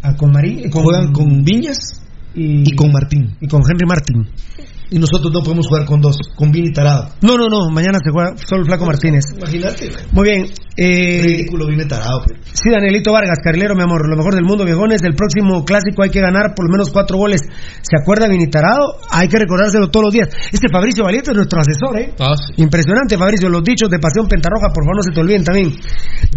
Ah, 0.02 0.16
con 0.16 0.32
Marí, 0.32 0.68
con, 0.68 0.82
Juegan 0.82 1.12
con 1.12 1.44
Viñas 1.44 2.02
y, 2.34 2.68
y 2.72 2.74
con 2.74 2.90
Martín. 2.90 3.36
y 3.40 3.46
con 3.46 3.62
Henry 3.62 3.86
Martin. 3.86 4.26
Y 4.94 4.98
nosotros 4.98 5.32
no 5.32 5.40
podemos 5.42 5.66
jugar 5.66 5.86
con 5.86 6.02
dos, 6.02 6.16
con 6.36 6.50
Vini 6.50 6.70
Tarado. 6.70 7.08
No, 7.22 7.38
no, 7.38 7.48
no, 7.48 7.70
mañana 7.70 7.98
se 8.04 8.10
juega 8.12 8.36
solo 8.36 8.60
el 8.60 8.66
Flaco 8.66 8.84
Martínez. 8.84 9.24
Imagínate. 9.38 9.88
Muy 10.12 10.28
bien. 10.28 10.46
Eh, 10.76 11.20
Ridículo 11.22 11.66
Vini 11.66 11.86
Tarado. 11.88 12.22
pero- 12.26 12.40
sí, 12.52 12.70
Danielito 12.70 13.10
Vargas, 13.12 13.38
carrilero, 13.42 13.74
mi 13.74 13.82
amor, 13.82 14.06
lo 14.08 14.16
mejor 14.16 14.34
del 14.34 14.44
mundo, 14.44 14.64
viejones. 14.66 15.02
El 15.02 15.14
próximo 15.14 15.64
clásico 15.64 16.02
hay 16.02 16.10
que 16.10 16.20
ganar 16.20 16.54
por 16.54 16.66
lo 16.66 16.72
menos 16.72 16.90
cuatro 16.90 17.16
goles. 17.16 17.40
¿Se 17.80 17.96
acuerda 18.00 18.28
Vinitarado? 18.28 18.98
Hay 19.10 19.28
que 19.28 19.38
recordárselo 19.38 19.88
todos 19.88 20.04
los 20.04 20.12
días. 20.12 20.28
Este 20.52 20.68
Fabricio 20.70 21.04
Valiente 21.04 21.30
es 21.30 21.36
nuestro 21.36 21.60
asesor, 21.60 21.98
¿eh? 21.98 22.12
Ah, 22.20 22.34
sí. 22.36 22.52
Impresionante, 22.62 23.16
Fabricio. 23.16 23.48
Los 23.48 23.64
dichos 23.64 23.88
de 23.88 23.98
Pasión 23.98 24.28
Pentarroja, 24.28 24.68
por 24.74 24.84
favor, 24.84 24.96
no 24.96 25.02
se 25.02 25.10
te 25.12 25.20
olviden 25.20 25.44
también. 25.44 25.72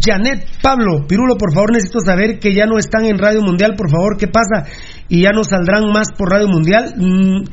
Janet 0.01 0.47
Pablo, 0.61 1.05
Pirulo, 1.07 1.35
por 1.37 1.53
favor, 1.53 1.71
necesito 1.71 1.99
saber 1.99 2.39
que 2.39 2.53
ya 2.53 2.65
no 2.65 2.77
están 2.77 3.05
en 3.05 3.17
Radio 3.17 3.41
Mundial, 3.41 3.73
por 3.77 3.89
favor, 3.89 4.17
¿qué 4.17 4.27
pasa? 4.27 4.65
Y 5.07 5.21
ya 5.21 5.31
no 5.31 5.43
saldrán 5.43 5.91
más 5.91 6.07
por 6.17 6.29
Radio 6.29 6.47
Mundial. 6.47 6.95
Mm, 6.97 7.43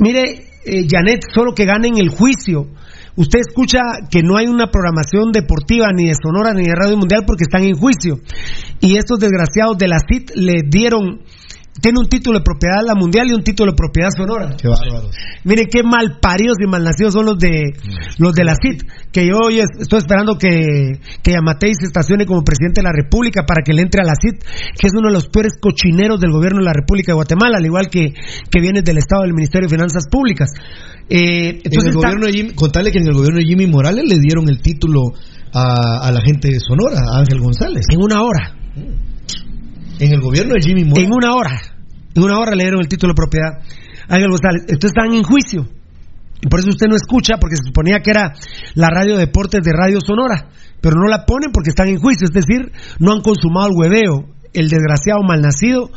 mire, 0.00 0.46
eh, 0.64 0.86
Janet, 0.90 1.22
solo 1.32 1.54
que 1.54 1.64
ganen 1.64 1.98
el 1.98 2.08
juicio. 2.08 2.68
Usted 3.16 3.40
escucha 3.40 3.80
que 4.10 4.22
no 4.22 4.36
hay 4.36 4.46
una 4.46 4.70
programación 4.70 5.32
deportiva 5.32 5.88
ni 5.94 6.08
de 6.08 6.14
Sonora 6.14 6.52
ni 6.52 6.64
de 6.64 6.74
Radio 6.74 6.98
Mundial 6.98 7.24
porque 7.26 7.44
están 7.44 7.62
en 7.62 7.74
juicio. 7.74 8.18
Y 8.80 8.96
estos 8.96 9.18
desgraciados 9.18 9.78
de 9.78 9.88
la 9.88 9.98
CIT 9.98 10.32
le 10.34 10.60
dieron, 10.68 11.22
tiene 11.80 11.98
un 12.00 12.08
título 12.08 12.38
de 12.38 12.44
propiedad 12.44 12.80
la 12.86 12.94
Mundial 12.94 13.26
y 13.30 13.34
un 13.34 13.42
título 13.42 13.72
de 13.72 13.76
propiedad 13.76 14.08
Sonora. 14.16 14.56
Qué 14.56 14.68
bárbaros. 14.68 15.14
Miren 15.44 15.66
qué 15.70 15.82
mal 15.82 16.18
paridos 16.20 16.56
y 16.60 16.66
malnacidos 16.66 17.12
son 17.14 17.26
los 17.26 17.38
de 17.38 17.72
los 18.18 18.32
de 18.34 18.44
la 18.44 18.54
CIT, 18.60 18.82
que 19.12 19.26
yo 19.26 19.36
hoy 19.46 19.60
es- 19.60 19.68
estoy 19.80 19.98
esperando 19.98 20.38
que, 20.38 20.98
que 21.22 21.32
Yamatei 21.32 21.72
se 21.74 21.86
estacione 21.86 22.24
como 22.26 22.42
presidente 22.42 22.80
de 22.80 22.84
la 22.84 22.92
República 22.92 23.42
para 23.46 23.62
que 23.64 23.72
le 23.74 23.82
entre 23.82 24.00
a 24.00 24.04
la 24.04 24.14
CIT, 24.14 24.42
que 24.78 24.86
es 24.86 24.92
uno 24.96 25.08
de 25.08 25.14
los 25.14 25.28
peores 25.28 25.52
cochineros 25.60 26.18
del 26.20 26.32
gobierno 26.32 26.60
de 26.60 26.64
la 26.66 26.72
República 26.72 27.12
de 27.12 27.16
Guatemala, 27.16 27.58
al 27.58 27.64
igual 27.66 27.88
que, 27.90 28.12
que 28.50 28.60
viene 28.60 28.82
del 28.82 28.98
Estado 28.98 29.22
del 29.22 29.34
Ministerio 29.34 29.68
de 29.68 29.74
Finanzas 29.74 30.04
Públicas. 30.10 30.48
Eh, 31.08 31.48
En 31.50 31.56
entonces 31.64 31.84
el 31.84 31.88
está- 31.96 32.08
gobierno 32.08 32.26
de 32.26 32.32
Jimmy, 32.32 32.50
contarle 32.54 32.90
que 32.90 32.98
en 32.98 33.06
el 33.06 33.14
gobierno 33.14 33.38
de 33.38 33.44
Jimmy 33.46 33.66
Morales 33.66 34.04
le 34.08 34.18
dieron 34.18 34.48
el 34.48 34.60
título 34.60 35.12
a, 35.52 36.06
a 36.06 36.10
la 36.10 36.20
gente 36.20 36.48
de 36.48 36.58
Sonora, 36.58 36.98
a 37.12 37.18
Ángel 37.20 37.40
González. 37.40 37.84
en 37.90 38.02
una 38.02 38.22
hora, 38.22 38.56
En 39.98 40.12
el 40.12 40.20
gobierno 40.20 40.54
de 40.54 40.60
Jimmy 40.60 40.84
Morales. 40.84 41.08
en 41.08 41.12
una 41.12 41.34
hora, 41.34 41.62
en 42.14 42.22
una 42.22 42.38
hora 42.38 42.54
le 42.54 42.64
dieron 42.64 42.80
el 42.80 42.88
título 42.88 43.12
de 43.12 43.16
propiedad 43.16 43.62
a 44.08 44.14
Ángel 44.14 44.30
González. 44.30 44.62
Entonces 44.68 44.92
están 44.96 45.12
en 45.14 45.22
juicio. 45.22 45.66
Y 46.40 46.48
por 46.48 46.60
eso 46.60 46.68
usted 46.68 46.86
no 46.88 46.96
escucha, 46.96 47.36
porque 47.40 47.56
se 47.56 47.64
suponía 47.64 48.00
que 48.00 48.10
era 48.10 48.34
la 48.74 48.88
radio 48.88 49.16
deportes 49.16 49.62
de 49.64 49.72
Radio 49.72 50.00
Sonora, 50.04 50.48
pero 50.82 50.96
no 50.96 51.08
la 51.08 51.24
ponen 51.24 51.50
porque 51.50 51.70
están 51.70 51.88
en 51.88 51.98
juicio, 51.98 52.26
es 52.26 52.32
decir, 52.32 52.72
no 52.98 53.12
han 53.12 53.22
consumado 53.22 53.68
el 53.68 53.76
hueveo, 53.76 54.35
el 54.52 54.68
desgraciado 54.68 55.22
malnacido 55.26 55.90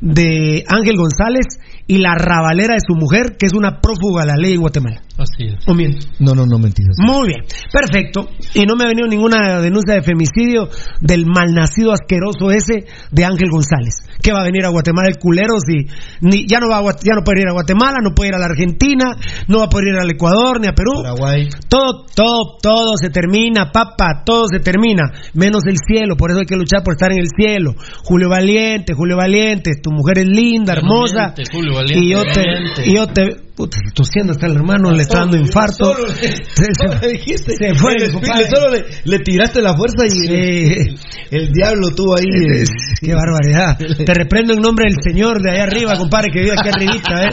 de 0.00 0.64
Ángel 0.68 0.96
González 0.96 1.46
y 1.86 1.98
la 1.98 2.14
rabalera 2.14 2.74
de 2.74 2.80
su 2.86 2.94
mujer, 2.94 3.36
que 3.38 3.46
es 3.46 3.52
una 3.54 3.80
prófuga 3.80 4.22
de 4.22 4.28
la 4.28 4.36
ley 4.36 4.54
en 4.54 4.60
Guatemala. 4.60 5.02
Así 5.16 5.46
es. 5.46 5.66
¿O 5.68 5.74
miento? 5.74 6.06
No, 6.18 6.34
no, 6.34 6.44
no, 6.46 6.58
mentiras. 6.58 6.96
Muy 6.98 7.28
bien, 7.28 7.42
perfecto. 7.72 8.28
Y 8.54 8.64
no 8.66 8.74
me 8.74 8.84
ha 8.84 8.88
venido 8.88 9.06
ninguna 9.06 9.60
denuncia 9.60 9.94
de 9.94 10.02
femicidio 10.02 10.68
del 11.00 11.26
malnacido 11.26 11.92
asqueroso 11.92 12.50
ese 12.50 12.86
de 13.12 13.24
Ángel 13.24 13.50
González. 13.50 13.94
Que 14.24 14.32
va 14.32 14.40
a 14.40 14.44
venir 14.44 14.64
a 14.64 14.70
Guatemala 14.70 15.08
el 15.08 15.18
culero 15.18 15.60
si 15.60 15.84
ni, 16.22 16.46
ya 16.48 16.58
no 16.58 16.68
va 16.70 16.78
a, 16.78 16.96
ya 16.96 17.12
no 17.14 17.22
puede 17.22 17.42
ir 17.42 17.48
a 17.48 17.52
Guatemala, 17.52 17.98
no 18.02 18.14
puede 18.14 18.30
ir 18.30 18.34
a 18.36 18.38
la 18.38 18.46
Argentina, 18.46 19.16
no 19.48 19.58
va 19.58 19.64
a 19.64 19.68
poder 19.68 19.88
ir 19.88 20.00
al 20.00 20.10
Ecuador 20.10 20.60
ni 20.60 20.66
a 20.66 20.72
Perú. 20.72 21.02
Paraguay. 21.02 21.50
Todo, 21.68 22.06
todo, 22.14 22.56
todo 22.62 22.96
se 22.96 23.10
termina, 23.10 23.70
papa, 23.70 24.22
todo 24.24 24.46
se 24.48 24.60
termina, 24.60 25.12
menos 25.34 25.66
el 25.66 25.76
cielo, 25.76 26.16
por 26.16 26.30
eso 26.30 26.40
hay 26.40 26.46
que 26.46 26.56
luchar 26.56 26.82
por 26.82 26.94
estar 26.94 27.12
en 27.12 27.18
el 27.18 27.28
cielo. 27.36 27.74
Julio 28.04 28.30
Valiente, 28.30 28.94
Julio 28.94 29.18
Valiente, 29.18 29.72
tu 29.82 29.90
mujer 29.90 30.20
es 30.20 30.26
linda, 30.26 30.72
hermosa. 30.72 31.28
Valiente, 31.28 31.42
Julio 31.52 31.74
Valiente, 31.74 32.04
y 32.06 32.10
yo 32.10 32.22
te, 32.24 32.40
valiente. 32.40 32.82
y 32.86 32.94
yo 32.94 33.06
te, 33.08 33.43
puta, 33.56 33.78
tosiendo 33.94 34.32
hasta 34.32 34.46
el 34.46 34.56
hermano, 34.56 34.90
le 34.90 35.02
está 35.02 35.20
dando 35.20 35.36
infarto. 35.36 35.84
Solo 35.94 36.06
le, 36.08 36.14
Se- 36.54 36.74
solo 36.74 36.98
le 37.00 37.08
dijiste. 37.12 37.54
se 37.56 37.74
fue, 37.74 37.92
el 37.94 38.02
espíritu, 38.02 38.56
solo 38.56 38.70
le, 38.74 38.84
le 39.04 39.18
tiraste 39.20 39.62
la 39.62 39.76
fuerza 39.76 40.06
y 40.06 40.10
Sí. 40.10 40.26
el, 40.32 40.98
el 41.30 41.52
diablo 41.52 41.88
tuvo 41.94 42.16
ahí. 42.16 42.24
eh, 42.24 42.64
Qué 43.00 43.14
barbaridad. 43.14 43.78
Te 44.04 44.14
reprendo 44.14 44.54
en 44.54 44.60
nombre 44.60 44.86
del 44.88 44.96
Señor 45.02 45.40
de 45.42 45.50
allá 45.52 45.62
arriba, 45.64 45.96
compadre, 45.96 46.28
que 46.32 46.40
vive 46.40 46.52
aquí 46.58 46.68
arribita, 46.68 47.22
¿eh? 47.24 47.30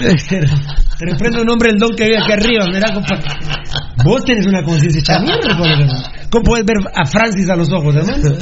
Te 0.98 1.06
reprendo 1.10 1.40
en 1.40 1.46
nombre 1.46 1.70
del 1.70 1.78
don 1.78 1.94
que 1.96 2.04
vive 2.04 2.18
aquí 2.22 2.32
arriba, 2.32 2.66
mira, 2.72 2.92
compadre. 2.92 3.24
Vos 4.04 4.24
tenés 4.24 4.46
una 4.46 4.62
conciencia 4.62 5.00
hecha. 5.00 5.18
¿Cómo 6.30 6.44
puedes 6.44 6.66
ver 6.66 6.76
a 6.94 7.04
Francis 7.06 7.48
a 7.48 7.56
los 7.56 7.72
ojos, 7.72 7.94
hermano? 7.96 8.36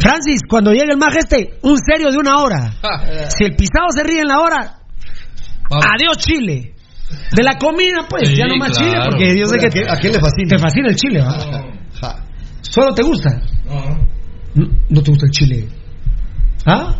Francis, 0.00 0.40
cuando 0.48 0.72
llegue 0.72 0.92
el 0.92 0.98
majeste, 0.98 1.58
un 1.62 1.76
serio 1.78 2.10
de 2.10 2.18
una 2.18 2.42
hora. 2.42 2.72
Si 3.28 3.44
el 3.44 3.54
pisado 3.56 3.86
se 3.94 4.02
ríe 4.02 4.20
en 4.20 4.28
la 4.28 4.40
hora, 4.40 4.78
Vamos. 5.72 5.86
adiós 5.94 6.16
Chile. 6.18 6.74
De 7.36 7.42
la 7.42 7.58
comida, 7.58 8.06
pues, 8.08 8.28
Sí, 8.28 8.36
ya 8.36 8.46
no 8.46 8.56
más 8.56 8.70
claro. 8.72 8.90
Chile, 8.90 9.02
porque 9.10 9.38
yo 9.38 9.46
sé 9.46 9.58
que 9.58 9.66
¿A 9.66 9.70
qué- 9.70 9.90
a 9.90 9.96
qué 9.96 10.08
le 10.08 10.18
fascina? 10.20 10.48
Te 10.48 10.58
fascina 10.58 10.88
el 10.88 10.96
Chile, 10.96 11.20
¿va? 11.20 11.38
Ja. 12.00 12.24
¿Solo 12.62 12.94
te 12.94 13.02
gusta? 13.02 13.30
No. 14.54 14.66
¿No 14.88 15.02
te 15.02 15.10
gusta 15.10 15.26
el 15.26 15.32
chile? 15.32 15.68
¿Ah? 16.66 16.94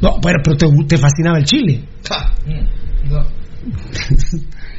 No, 0.00 0.18
pero, 0.22 0.38
pero 0.42 0.56
te, 0.56 0.66
te 0.88 0.96
fascinaba 0.96 1.38
el 1.38 1.44
chile. 1.44 1.84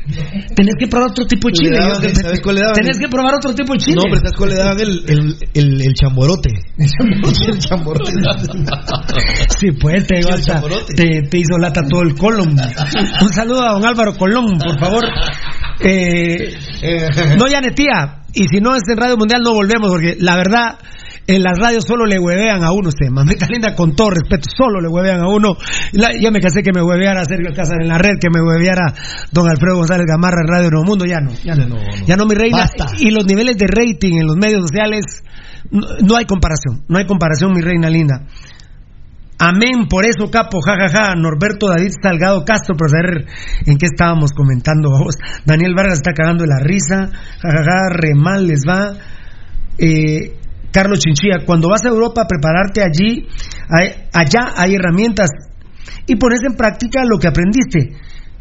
Tenés 0.55 0.75
que 0.79 0.87
probar 0.87 1.09
otro 1.11 1.25
tipo 1.25 1.47
de 1.47 1.53
chile. 1.53 1.71
Le 1.71 1.77
daban- 1.77 2.01
yo- 2.01 2.15
¿sabes 2.15 2.41
cuál 2.41 2.55
le 2.55 2.61
daban? 2.61 2.75
Tenés 2.75 2.97
que 2.99 3.07
probar 3.07 3.35
otro 3.35 3.53
tipo 3.53 3.73
de 3.73 3.79
chile. 3.79 3.95
No, 3.95 4.01
pero 4.03 4.15
¿sabes 4.17 4.33
cuál 4.37 4.49
le 4.49 4.55
daban 4.55 4.79
el, 4.79 5.03
el, 5.07 5.35
el, 5.53 5.81
el 5.81 5.93
chamborote? 5.93 6.49
el 6.77 7.59
chamborote. 7.59 8.11
Sí, 9.59 9.71
pues 9.79 10.07
te, 10.07 10.19
el 10.19 10.27
hasta- 10.27 10.53
chamborote. 10.53 10.93
te, 10.95 11.21
te 11.29 11.37
hizo 11.37 11.57
lata 11.59 11.81
todo 11.87 12.01
el 12.01 12.15
colon. 12.15 12.49
Un 13.21 13.33
saludo 13.33 13.61
a 13.63 13.73
don 13.73 13.85
Álvaro 13.85 14.15
Colón, 14.17 14.57
por 14.57 14.79
favor. 14.79 15.03
Eh, 15.83 16.53
no, 17.37 17.47
ya 17.47 17.61
tía. 17.73 18.17
Y 18.33 18.47
si 18.47 18.59
no 18.61 18.75
es 18.75 18.83
en 18.89 18.97
Radio 18.97 19.17
Mundial, 19.17 19.41
no 19.43 19.53
volvemos, 19.53 19.89
porque 19.89 20.15
la 20.19 20.35
verdad, 20.35 20.79
en 21.27 21.43
las 21.43 21.57
radios 21.59 21.85
solo 21.85 22.05
le 22.05 22.19
huevean 22.19 22.63
a 22.63 22.71
uno 22.71 22.89
usted. 22.89 23.09
Mamita 23.09 23.45
linda, 23.47 23.75
con 23.75 23.95
todo 23.95 24.09
respeto, 24.11 24.49
solo 24.55 24.81
le 24.81 24.87
huevean 24.87 25.21
a 25.21 25.27
uno. 25.29 25.55
La- 25.93 26.11
ya 26.19 26.31
me 26.31 26.39
cansé 26.39 26.61
que 26.63 26.71
me 26.73 26.81
hueveara 26.81 27.23
Sergio 27.25 27.53
Casar 27.55 27.81
en 27.81 27.87
la 27.87 27.97
red, 27.97 28.15
que 28.19 28.29
me 28.33 28.41
hueveara 28.41 28.93
don 29.31 29.47
Alfredo 29.49 29.77
González 29.77 30.05
Gamarra 30.07 30.41
en 30.41 30.47
Radio 30.47 30.69
Nuevo 30.71 30.85
Mundo. 30.85 31.05
Ya 31.05 31.19
no, 31.21 31.31
ya 31.43 31.55
no. 31.55 31.77
Ya 32.05 32.17
no, 32.17 32.25
mi 32.25 32.35
reina. 32.35 32.57
Basta. 32.57 32.87
Y 32.99 33.11
los 33.11 33.25
niveles 33.25 33.57
de 33.57 33.67
rating 33.67 34.17
en 34.17 34.27
los 34.27 34.35
medios 34.35 34.61
sociales, 34.61 35.03
no, 35.69 35.87
no 36.05 36.17
hay 36.17 36.25
comparación. 36.25 36.83
No 36.89 36.97
hay 36.97 37.05
comparación, 37.05 37.51
mi 37.53 37.61
reina 37.61 37.89
linda. 37.89 38.25
Amén, 39.43 39.87
por 39.89 40.05
eso, 40.05 40.29
capo, 40.29 40.59
jajaja, 40.61 41.15
Norberto 41.15 41.67
David 41.67 41.93
Salgado 41.99 42.45
Castro, 42.45 42.75
por 42.77 42.91
saber 42.91 43.25
en 43.65 43.77
qué 43.77 43.87
estábamos 43.87 44.33
comentando, 44.33 44.91
vamos. 44.91 45.15
Daniel 45.45 45.73
Vargas 45.75 45.95
está 45.95 46.11
cagando 46.13 46.43
de 46.43 46.49
la 46.49 46.59
risa, 46.59 47.09
jajaja, 47.41 47.89
re 47.89 48.13
mal 48.13 48.45
les 48.45 48.61
va. 48.67 48.93
Eh, 49.79 50.37
Carlos 50.71 50.99
Chinchilla, 50.99 51.45
cuando 51.45 51.69
vas 51.69 51.85
a 51.85 51.89
Europa 51.89 52.21
a 52.21 52.27
prepararte 52.27 52.81
allí, 52.81 53.27
hay- 53.69 54.07
allá 54.13 54.53
hay 54.55 54.75
herramientas 54.75 55.29
y 56.07 56.15
pones 56.15 56.39
en 56.47 56.55
práctica 56.55 57.03
lo 57.05 57.17
que 57.19 57.27
aprendiste. 57.27 57.97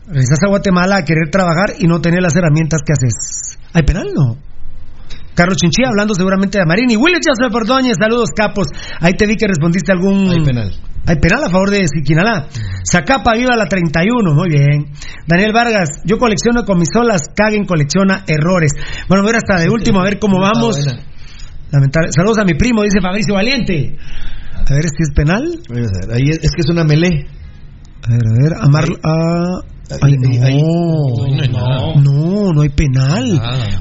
Regresas 0.07 0.43
a 0.45 0.49
Guatemala 0.49 0.97
a 0.99 1.05
querer 1.05 1.31
trabajar 1.31 1.75
y 1.79 1.87
no 1.87 2.01
tener 2.01 2.21
las 2.23 2.35
herramientas 2.37 2.81
que 2.85 2.93
haces. 2.93 3.59
¿Hay 3.73 3.83
penal? 3.83 4.09
No. 4.15 4.37
Carlos 5.35 5.57
Chinchilla 5.59 5.89
hablando 5.89 6.15
seguramente 6.15 6.59
de 6.59 6.67
Marín. 6.67 6.91
Y 6.91 6.97
Willis 6.97 7.21
Joseph 7.27 7.55
Ordóñez, 7.55 7.95
saludos 8.01 8.31
capos. 8.35 8.67
Ahí 9.01 9.15
te 9.15 9.27
vi 9.27 9.37
que 9.37 9.47
respondiste 9.47 9.93
algún. 9.93 10.29
Hay 10.31 10.45
penal. 10.45 10.73
Hay 11.07 11.17
penal 11.17 11.45
a 11.45 11.49
favor 11.49 11.71
de 11.71 11.87
Siquinalá. 11.89 12.47
Zacapa 12.85 13.35
viva 13.35 13.57
la 13.57 13.67
31, 13.67 14.35
muy 14.35 14.49
bien. 14.51 14.87
Daniel 15.27 15.53
Vargas, 15.55 16.03
yo 16.05 16.19
colecciono 16.19 16.65
consolas, 16.65 17.23
Caguen 17.35 17.65
colecciona 17.65 18.25
errores. 18.27 18.73
Bueno, 19.09 19.23
voy 19.23 19.31
a 19.31 19.33
ver 19.33 19.37
hasta 19.37 19.63
de 19.65 19.71
último, 19.71 20.01
a 20.01 20.05
ver 20.05 20.19
cómo 20.19 20.39
vamos. 20.41 20.77
Lamentable. 21.73 22.09
Saludos 22.15 22.39
a 22.39 22.45
mi 22.45 22.55
primo, 22.55 22.83
dice 22.83 23.01
Fabricio 23.01 23.35
Valiente. 23.35 23.97
A 24.55 24.73
ver 24.75 24.83
si 24.85 25.03
es 25.03 25.11
penal. 25.15 25.45
Voy 25.69 25.79
a 25.79 26.07
ver, 26.07 26.15
Ahí 26.17 26.29
es, 26.31 26.39
es 26.43 26.51
que 26.53 26.61
es 26.61 26.69
una 26.71 26.85
melee. 26.85 27.27
A 28.03 28.11
ver, 28.11 28.21
a 28.27 28.33
ver, 28.43 28.55
a 28.61 28.69
Mar... 28.69 28.85
a- 29.03 29.61
Ay, 30.03 30.15
no. 30.21 32.01
No, 32.01 32.53
no 32.53 32.61
hay 32.63 32.69
penal. 32.69 33.41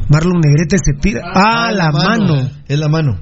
Marlon 0.10 0.42
Negrete 0.44 0.78
se 0.84 0.94
tira. 1.00 1.22
Ah, 1.34 1.72
la 1.72 1.92
mano. 1.92 2.50
Es 2.68 2.80
la 2.80 2.88
mano. 2.88 3.20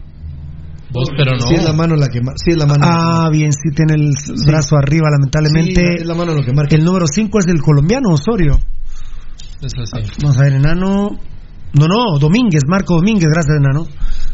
Vos, 0.92 1.10
pero 1.18 1.34
no. 1.34 1.40
Sí, 1.48 1.56
es 1.56 1.64
la 1.66 1.74
mano 1.74 1.96
la 1.98 2.08
que 2.08 2.22
marca. 2.22 2.38
Sí, 2.44 2.52
es 2.52 2.58
la 2.58 2.66
mano. 2.66 2.86
Ah, 2.88 3.30
bien, 3.30 3.52
sí 3.52 3.72
tiene 3.76 3.96
el 3.96 4.12
brazo 4.46 4.78
arriba, 4.78 5.10
lamentablemente. 5.12 5.82
Sí, 5.86 5.96
es 6.02 6.06
la 6.06 6.14
mano 6.16 6.34
lo 6.34 6.44
que 6.44 6.54
marca. 6.54 6.76
El 6.78 6.86
número 6.86 7.06
5 7.12 7.40
es 7.40 7.46
del 7.46 7.62
colombiano 7.62 8.10
Osorio. 8.12 8.58
Es 9.62 9.74
así. 9.78 10.10
Vamos 10.22 10.38
a 10.38 10.44
ver, 10.44 10.54
enano. 10.54 11.10
No, 11.74 11.88
no, 11.88 12.18
Domínguez, 12.20 12.62
Marco 12.70 12.96
Domínguez, 12.96 13.28
gracias, 13.28 13.58
enano. 13.58 13.86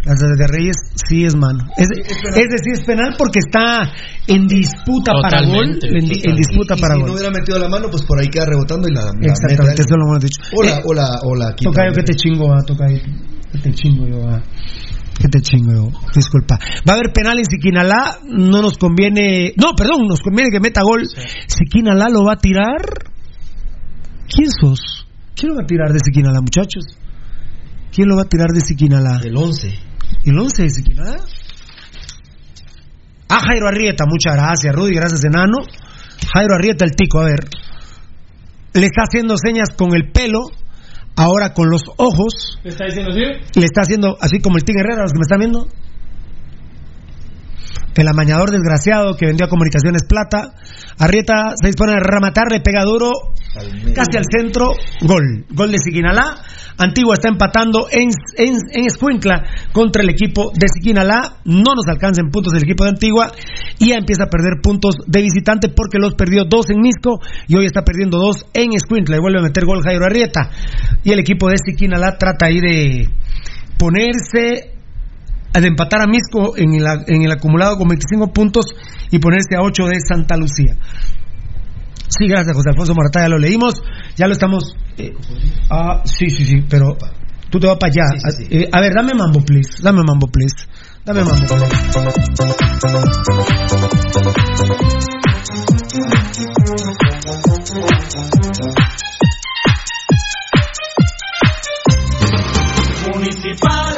Gracias 0.04 0.32
de 0.38 0.48
Reyes, 0.48 0.76
sí 0.96 1.24
es 1.24 1.34
mano. 1.34 1.64
Es, 1.78 1.88
es 1.88 2.50
decir, 2.50 2.74
es 2.74 2.84
penal 2.84 3.16
porque 3.18 3.40
está 3.40 3.90
en 4.28 4.48
disputa 4.48 5.14
para 5.22 5.46
gol. 5.46 5.80
En, 5.82 6.36
disputa 6.36 6.76
Y 6.78 6.82
para 6.82 6.96
si 6.96 7.00
gol. 7.00 7.08
no 7.08 7.14
hubiera 7.14 7.32
metido 7.32 7.58
la 7.58 7.70
mano, 7.70 7.88
pues 7.90 8.04
por 8.04 8.20
ahí 8.20 8.28
queda 8.28 8.46
rebotando 8.46 8.90
y 8.90 8.94
la. 8.94 9.02
la 9.06 9.32
Exactamente, 9.32 9.82
eso 9.82 9.96
lo 9.96 10.08
hemos 10.08 10.20
dicho. 10.20 10.42
Eh, 10.44 10.82
o 10.84 10.94
la, 10.94 11.08
o 11.24 11.36
la 11.36 11.56
quita. 11.56 11.72
Tocayo, 11.72 11.94
que 11.94 12.04
te 12.04 12.16
chingo, 12.16 12.54
ah, 12.54 12.62
Tocayo. 12.66 13.00
Que 13.54 13.58
te 13.60 13.72
chingo 13.72 14.06
yo, 14.06 14.28
ah. 14.28 14.44
Que 15.22 15.30
te 15.30 15.40
chingo 15.40 15.72
yo. 15.72 15.90
Disculpa. 16.14 16.60
Va 16.88 16.94
a 16.94 16.96
haber 16.96 17.14
penal 17.14 17.40
en 17.40 17.46
Siquinalá. 17.46 18.20
No 18.28 18.62
nos 18.62 18.78
conviene. 18.78 19.54
No, 19.56 19.74
perdón, 19.74 20.08
nos 20.10 20.20
conviene 20.20 20.50
que 20.52 20.60
meta 20.60 20.82
gol. 20.84 21.04
Siquinalá 21.48 22.10
lo 22.10 22.26
va 22.26 22.34
a 22.34 22.38
tirar. 22.38 22.82
¿Quién 24.28 24.50
sos? 24.52 25.08
¿Quién 25.34 25.52
lo 25.52 25.56
va 25.56 25.64
a 25.64 25.68
tirar 25.68 25.94
de 25.94 26.00
Siquinalá, 26.04 26.42
muchachos? 26.42 26.98
¿Quién 27.94 28.10
lo 28.10 28.18
va 28.18 28.24
a 28.24 28.26
tirar 28.26 28.50
de 28.50 28.60
Siquinalá? 28.60 29.22
El 29.24 29.38
11. 29.38 29.93
¿El 30.26 30.40
11 30.40 30.64
de 30.64 30.70
Siquinalá? 30.70 31.18
Ah, 33.30 33.42
Jairo 33.48 33.68
Arrieta, 33.68 34.06
muchas 34.06 34.36
gracias, 34.36 34.76
Rudy, 34.76 34.94
gracias, 34.96 35.24
enano. 35.24 35.60
Jairo 36.34 36.56
Arrieta, 36.56 36.86
el 36.86 36.92
tico, 36.96 37.20
a 37.20 37.26
ver. 37.26 37.46
Le 38.74 38.86
está 38.86 39.04
haciendo 39.04 39.36
señas 39.38 39.70
con 39.76 39.94
el 39.94 40.12
pelo, 40.12 40.40
ahora 41.16 41.54
con 41.54 41.70
los 41.70 41.84
ojos. 41.98 42.60
¿Le 42.64 42.70
está 42.70 42.86
diciendo 42.86 43.12
así? 43.12 43.60
Le 43.60 43.66
está 43.66 43.82
haciendo 43.82 44.18
así 44.22 44.40
como 44.40 44.58
el 44.58 44.64
Tigre 44.64 44.82
Herrera, 44.82 45.04
los 45.04 45.12
que 45.12 45.20
me 45.20 45.24
están 45.24 45.40
viendo. 45.40 45.68
El 47.96 48.08
amañador 48.08 48.52
desgraciado 48.52 49.16
que 49.16 49.28
vendió 49.28 49.46
a 49.46 49.50
Comunicaciones 49.50 50.04
Plata. 50.04 50.54
Arrieta 50.98 51.54
se 51.62 51.68
dispone 51.68 51.94
a 51.94 52.00
rematar, 52.00 52.52
le 52.52 52.60
pega 52.60 52.84
duro, 52.84 53.12
casi 53.94 54.18
al 54.18 54.26
centro, 54.26 54.72
gol. 55.02 55.46
Gol 55.50 55.72
de 55.72 55.78
Siquinalá. 55.80 56.36
Antigua 56.78 57.14
está 57.14 57.30
empatando 57.30 57.88
en, 57.92 58.10
en, 58.38 58.56
en 58.72 58.86
Escuintla 58.86 59.44
contra 59.72 60.02
el 60.02 60.10
equipo 60.10 60.52
de 60.54 60.68
Siquinalá. 60.74 61.38
No 61.46 61.76
nos 61.76 61.86
alcanzan 61.88 62.32
puntos 62.32 62.54
el 62.54 62.64
equipo 62.64 62.84
de 62.84 62.92
Antigua. 62.92 63.32
Y 63.78 63.90
ya 63.90 63.98
empieza 63.98 64.24
a 64.24 64.30
perder 64.30 64.62
puntos 64.62 64.96
de 65.06 65.22
visitante 65.22 65.70
porque 65.70 66.00
los 66.00 66.16
perdió 66.16 66.46
dos 66.46 66.70
en 66.72 66.82
Misco 66.82 67.20
y 67.48 67.56
hoy 67.56 67.66
está 67.66 67.84
perdiendo 67.84 68.18
dos 68.18 68.46
en 68.54 68.74
Escuintla. 68.74 69.18
Y 69.18 69.20
vuelve 69.20 69.40
a 69.40 69.44
meter 69.44 69.66
gol 69.66 69.84
Jairo 69.84 70.06
Arrieta. 70.06 70.50
Y 71.04 71.12
el 71.12 71.20
equipo 71.20 71.48
de 71.48 71.58
Siquinalá 71.64 72.18
trata 72.18 72.48
ahí 72.48 72.60
de 72.60 73.10
ponerse 73.78 74.73
de 75.62 75.68
empatar 75.68 76.02
a 76.02 76.08
Misco 76.08 76.58
en 76.58 76.74
el, 76.74 76.84
en 77.08 77.22
el 77.24 77.32
acumulado 77.32 77.78
con 77.78 77.88
25 77.88 78.34
puntos 78.34 78.66
y 79.12 79.20
ponerse 79.20 79.56
a 79.56 79.62
8 79.62 79.86
de 79.86 80.00
Santa 80.00 80.36
Lucía. 80.36 80.76
Sí, 82.10 82.28
gracias, 82.28 82.56
José 82.56 82.70
Alfonso 82.70 82.94
Moratá, 82.94 83.22
ya 83.22 83.30
lo 83.30 83.38
leímos, 83.40 83.82
ya 84.16 84.28
lo 84.28 84.34
estamos. 84.34 84.76
eh, 84.98 85.14
ah, 85.70 86.02
sí, 86.06 86.30
sí, 86.30 86.46
sí, 86.46 86.64
pero 86.70 86.96
tú 87.50 87.60
te 87.60 87.68
vas 87.68 87.78
para 87.78 87.92
allá. 87.92 88.04
Eh, 88.50 88.70
a 88.72 88.82
ver, 88.82 88.94
dame 88.94 89.14
mambo, 89.16 89.42
please. 89.42 89.82
Dame 89.82 90.02
mambo, 90.04 90.28
please. 90.28 90.56
Dame 91.06 91.24
mambo, 91.24 91.56
Municipal 103.14 103.93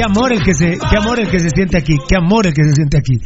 Qué 0.00 0.06
amor 0.06 0.32
el 0.32 0.42
que 0.42 0.54
se, 0.54 0.78
qué 0.78 0.96
amor 0.96 1.20
el 1.20 1.28
que 1.28 1.38
se 1.38 1.50
siente 1.50 1.76
aquí, 1.76 1.98
qué 2.08 2.16
amor 2.16 2.46
el 2.46 2.54
que 2.54 2.64
se 2.64 2.72
siente 2.72 2.96
aquí. 2.96 3.20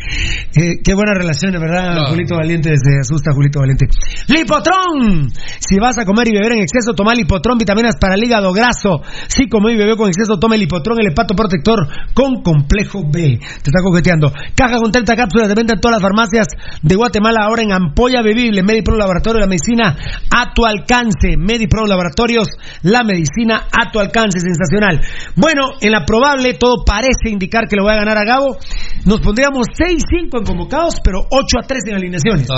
Eh, 0.56 0.82
qué 0.82 0.92
buena 0.92 1.14
relación, 1.14 1.52
verdad, 1.52 2.02
Julito 2.08 2.34
Valiente, 2.34 2.74
se 2.74 2.98
asusta 2.98 3.30
Julito 3.32 3.60
Valiente. 3.60 3.86
Lipotrón, 4.26 5.30
si 5.60 5.78
vas 5.78 5.98
a 5.98 6.04
comer 6.04 6.26
y 6.26 6.32
beber 6.32 6.54
en 6.54 6.62
exceso, 6.62 6.92
toma 6.92 7.14
Lipotrón, 7.14 7.58
vitaminas 7.58 7.94
para 8.00 8.16
el 8.16 8.24
hígado 8.24 8.52
graso. 8.52 9.02
Si 9.28 9.48
comió 9.48 9.70
y 9.70 9.76
bebió 9.76 9.96
con 9.96 10.08
exceso, 10.08 10.40
tome 10.40 10.58
Lipotrón, 10.58 10.98
el 10.98 11.12
hepato 11.12 11.36
protector 11.36 11.78
con 12.12 12.42
complejo 12.42 13.02
B. 13.08 13.38
Te 13.38 13.70
está 13.70 13.80
coqueteando. 13.80 14.32
Caja 14.56 14.78
con 14.78 14.90
30 14.90 15.14
cápsulas 15.14 15.48
de 15.48 15.54
venta 15.54 15.74
en 15.74 15.80
todas 15.80 15.98
las 15.98 16.02
farmacias 16.02 16.48
de 16.82 16.96
Guatemala, 16.96 17.44
ahora 17.44 17.62
en 17.62 17.70
ampolla 17.70 18.20
bebible. 18.20 18.64
Medipro 18.64 18.96
Laboratorio, 18.96 19.38
la 19.38 19.46
medicina 19.46 19.96
a 20.28 20.52
tu 20.52 20.66
alcance. 20.66 21.36
Medipro 21.38 21.86
Laboratorios, 21.86 22.48
la 22.82 23.04
medicina 23.04 23.62
a 23.70 23.92
tu 23.92 24.00
alcance, 24.00 24.40
sensacional. 24.40 25.00
Bueno, 25.36 25.74
en 25.80 25.92
la 25.92 26.04
probable, 26.04 26.54
todo 26.64 26.84
parece 26.84 27.28
indicar 27.28 27.68
que 27.68 27.76
le 27.76 27.82
voy 27.82 27.92
a 27.92 27.96
ganar 27.96 28.16
a 28.16 28.24
Gabo. 28.24 28.56
Nos 29.04 29.20
pondríamos 29.20 29.66
6-5 29.76 30.38
en 30.38 30.44
convocados, 30.44 30.96
pero 31.04 31.20
8 31.20 31.58
a 31.62 31.66
3 31.66 31.82
en 31.88 31.94
alineaciones. 31.94 32.48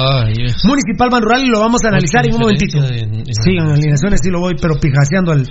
Municipal 0.62 1.10
Ban 1.10 1.22
Rural 1.22 1.42
y 1.42 1.48
lo 1.48 1.58
vamos 1.58 1.84
a 1.84 1.88
analizar 1.88 2.24
en 2.24 2.34
un 2.34 2.40
momentito. 2.40 2.78
Sí, 2.86 3.56
en 3.58 3.66
alineaciones 3.66 4.20
sí 4.22 4.30
lo 4.30 4.38
voy, 4.38 4.54
pero 4.62 4.78
pijaseando 4.78 5.32
al, 5.32 5.44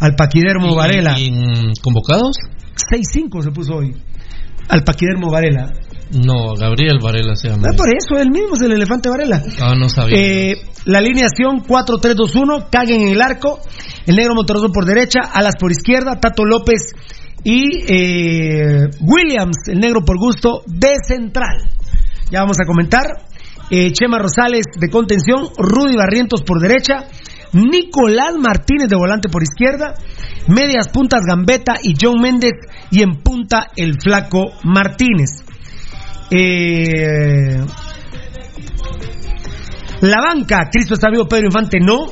al 0.00 0.14
Paquidermo 0.14 0.74
Varela. 0.74 1.16
¿En 1.18 1.74
convocados? 1.82 2.36
6-5 2.90 3.42
se 3.42 3.50
puso 3.50 3.74
hoy. 3.74 3.94
Al 4.70 4.84
Paquidermo 4.84 5.30
Varela. 5.30 5.70
No, 6.10 6.54
Gabriel 6.58 6.98
Varela 7.02 7.36
se 7.36 7.50
llama. 7.50 7.68
Ah, 7.70 7.76
por 7.76 7.88
eso, 7.88 8.18
él 8.18 8.30
mismo 8.30 8.54
es 8.54 8.62
el 8.62 8.72
elefante 8.72 9.10
Varela. 9.10 9.42
Ah, 9.60 9.74
no 9.78 9.90
sabía. 9.90 10.16
Eh, 10.16 10.56
la 10.86 10.98
alineación 10.98 11.60
4-3-2-1, 11.66 12.70
Caguen 12.70 13.02
en 13.02 13.08
el 13.08 13.20
arco, 13.20 13.60
el 14.06 14.16
negro 14.16 14.34
Monterroso 14.34 14.72
por 14.72 14.86
derecha, 14.86 15.20
Alas 15.30 15.56
por 15.60 15.70
izquierda, 15.70 16.18
Tato 16.18 16.46
López 16.46 16.94
y 17.44 17.84
eh, 17.86 18.88
Williams, 19.00 19.68
el 19.68 19.80
negro 19.80 20.04
por 20.04 20.18
gusto, 20.18 20.62
de 20.66 20.94
central. 21.06 21.70
Ya 22.30 22.40
vamos 22.40 22.58
a 22.60 22.66
comentar. 22.66 23.06
Eh, 23.70 23.92
Chema 23.92 24.18
Rosales 24.18 24.64
de 24.78 24.88
contención, 24.88 25.48
Rudy 25.56 25.96
Barrientos 25.96 26.42
por 26.42 26.60
derecha, 26.60 27.04
Nicolás 27.52 28.34
Martínez 28.38 28.88
de 28.88 28.96
volante 28.96 29.28
por 29.28 29.42
izquierda, 29.42 29.94
medias 30.48 30.88
puntas 30.88 31.20
Gambetta 31.26 31.74
y 31.82 31.94
John 32.00 32.20
Méndez 32.20 32.52
y 32.90 33.02
en 33.02 33.22
punta 33.22 33.68
el 33.76 33.94
flaco 34.02 34.52
Martínez. 34.64 35.44
Eh, 36.30 37.58
la 40.00 40.20
banca, 40.20 40.68
Cristo 40.70 40.94
está 40.94 41.10
vivo, 41.10 41.26
Pedro 41.26 41.46
Infante 41.46 41.78
no. 41.80 42.06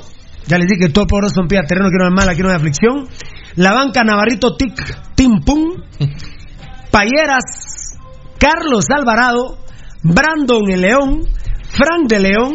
Ya 0.47 0.59
les 0.59 0.69
dije 0.69 0.87
que 0.87 0.93
todo 0.93 1.07
poderoso 1.07 1.41
en 1.41 1.49
pie 1.49 1.59
a 1.59 1.63
terreno, 1.63 1.89
que 1.91 1.99
no 1.99 2.09
es 2.09 2.15
mala, 2.15 2.35
que 2.35 2.43
no 2.43 2.51
es 2.51 2.57
aflicción. 2.57 3.09
La 3.57 3.73
banca, 3.73 4.05
Navarrito 4.05 4.57
Tic, 4.57 5.15
Tim 5.15 5.41
Pum. 5.45 5.83
Payeras, 6.91 7.99
Carlos 8.39 8.87
Alvarado, 8.91 9.59
Brandon 10.03 10.71
el 10.71 10.81
León, 10.81 11.21
Frank 11.71 12.09
de 12.09 12.21
León, 12.21 12.55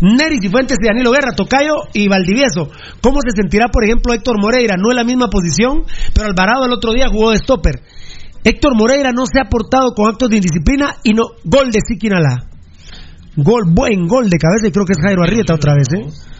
Neris 0.00 0.44
y 0.44 0.48
Fuentes 0.48 0.78
de 0.80 0.88
Danilo 0.88 1.10
Guerra, 1.10 1.32
Tocayo 1.36 1.74
y 1.92 2.08
Valdivieso. 2.08 2.70
¿Cómo 3.00 3.20
se 3.20 3.30
sentirá, 3.34 3.68
por 3.68 3.84
ejemplo, 3.84 4.12
Héctor 4.12 4.40
Moreira? 4.40 4.76
No 4.76 4.90
en 4.90 4.96
la 4.96 5.04
misma 5.04 5.28
posición, 5.28 5.84
pero 6.14 6.26
Alvarado 6.26 6.66
el 6.66 6.72
otro 6.72 6.92
día 6.92 7.08
jugó 7.08 7.30
de 7.30 7.38
stopper. 7.38 7.82
Héctor 8.44 8.76
Moreira 8.76 9.12
no 9.12 9.24
se 9.26 9.40
ha 9.40 9.48
portado 9.48 9.94
con 9.94 10.08
actos 10.08 10.28
de 10.28 10.36
indisciplina 10.36 10.96
y 11.02 11.12
no. 11.14 11.24
Gol 11.44 11.70
de 11.70 11.80
Siquinalá. 11.86 12.46
Gol, 13.36 13.64
buen 13.70 14.06
gol 14.08 14.28
de 14.28 14.38
cabeza 14.38 14.66
y 14.68 14.72
creo 14.72 14.84
que 14.84 14.92
es 14.92 15.02
Jairo 15.02 15.22
Arrieta 15.22 15.54
otra 15.54 15.74
vez, 15.74 15.86
¿eh? 15.94 16.31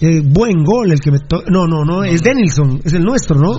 Eh, 0.00 0.20
buen 0.24 0.64
gol 0.64 0.90
el 0.90 0.98
que 1.00 1.10
me 1.12 1.20
to- 1.20 1.44
no 1.48 1.66
no 1.68 1.84
no 1.84 2.02
es 2.02 2.20
Denilson 2.20 2.80
es 2.84 2.92
el 2.94 3.02
nuestro 3.04 3.38
no 3.38 3.52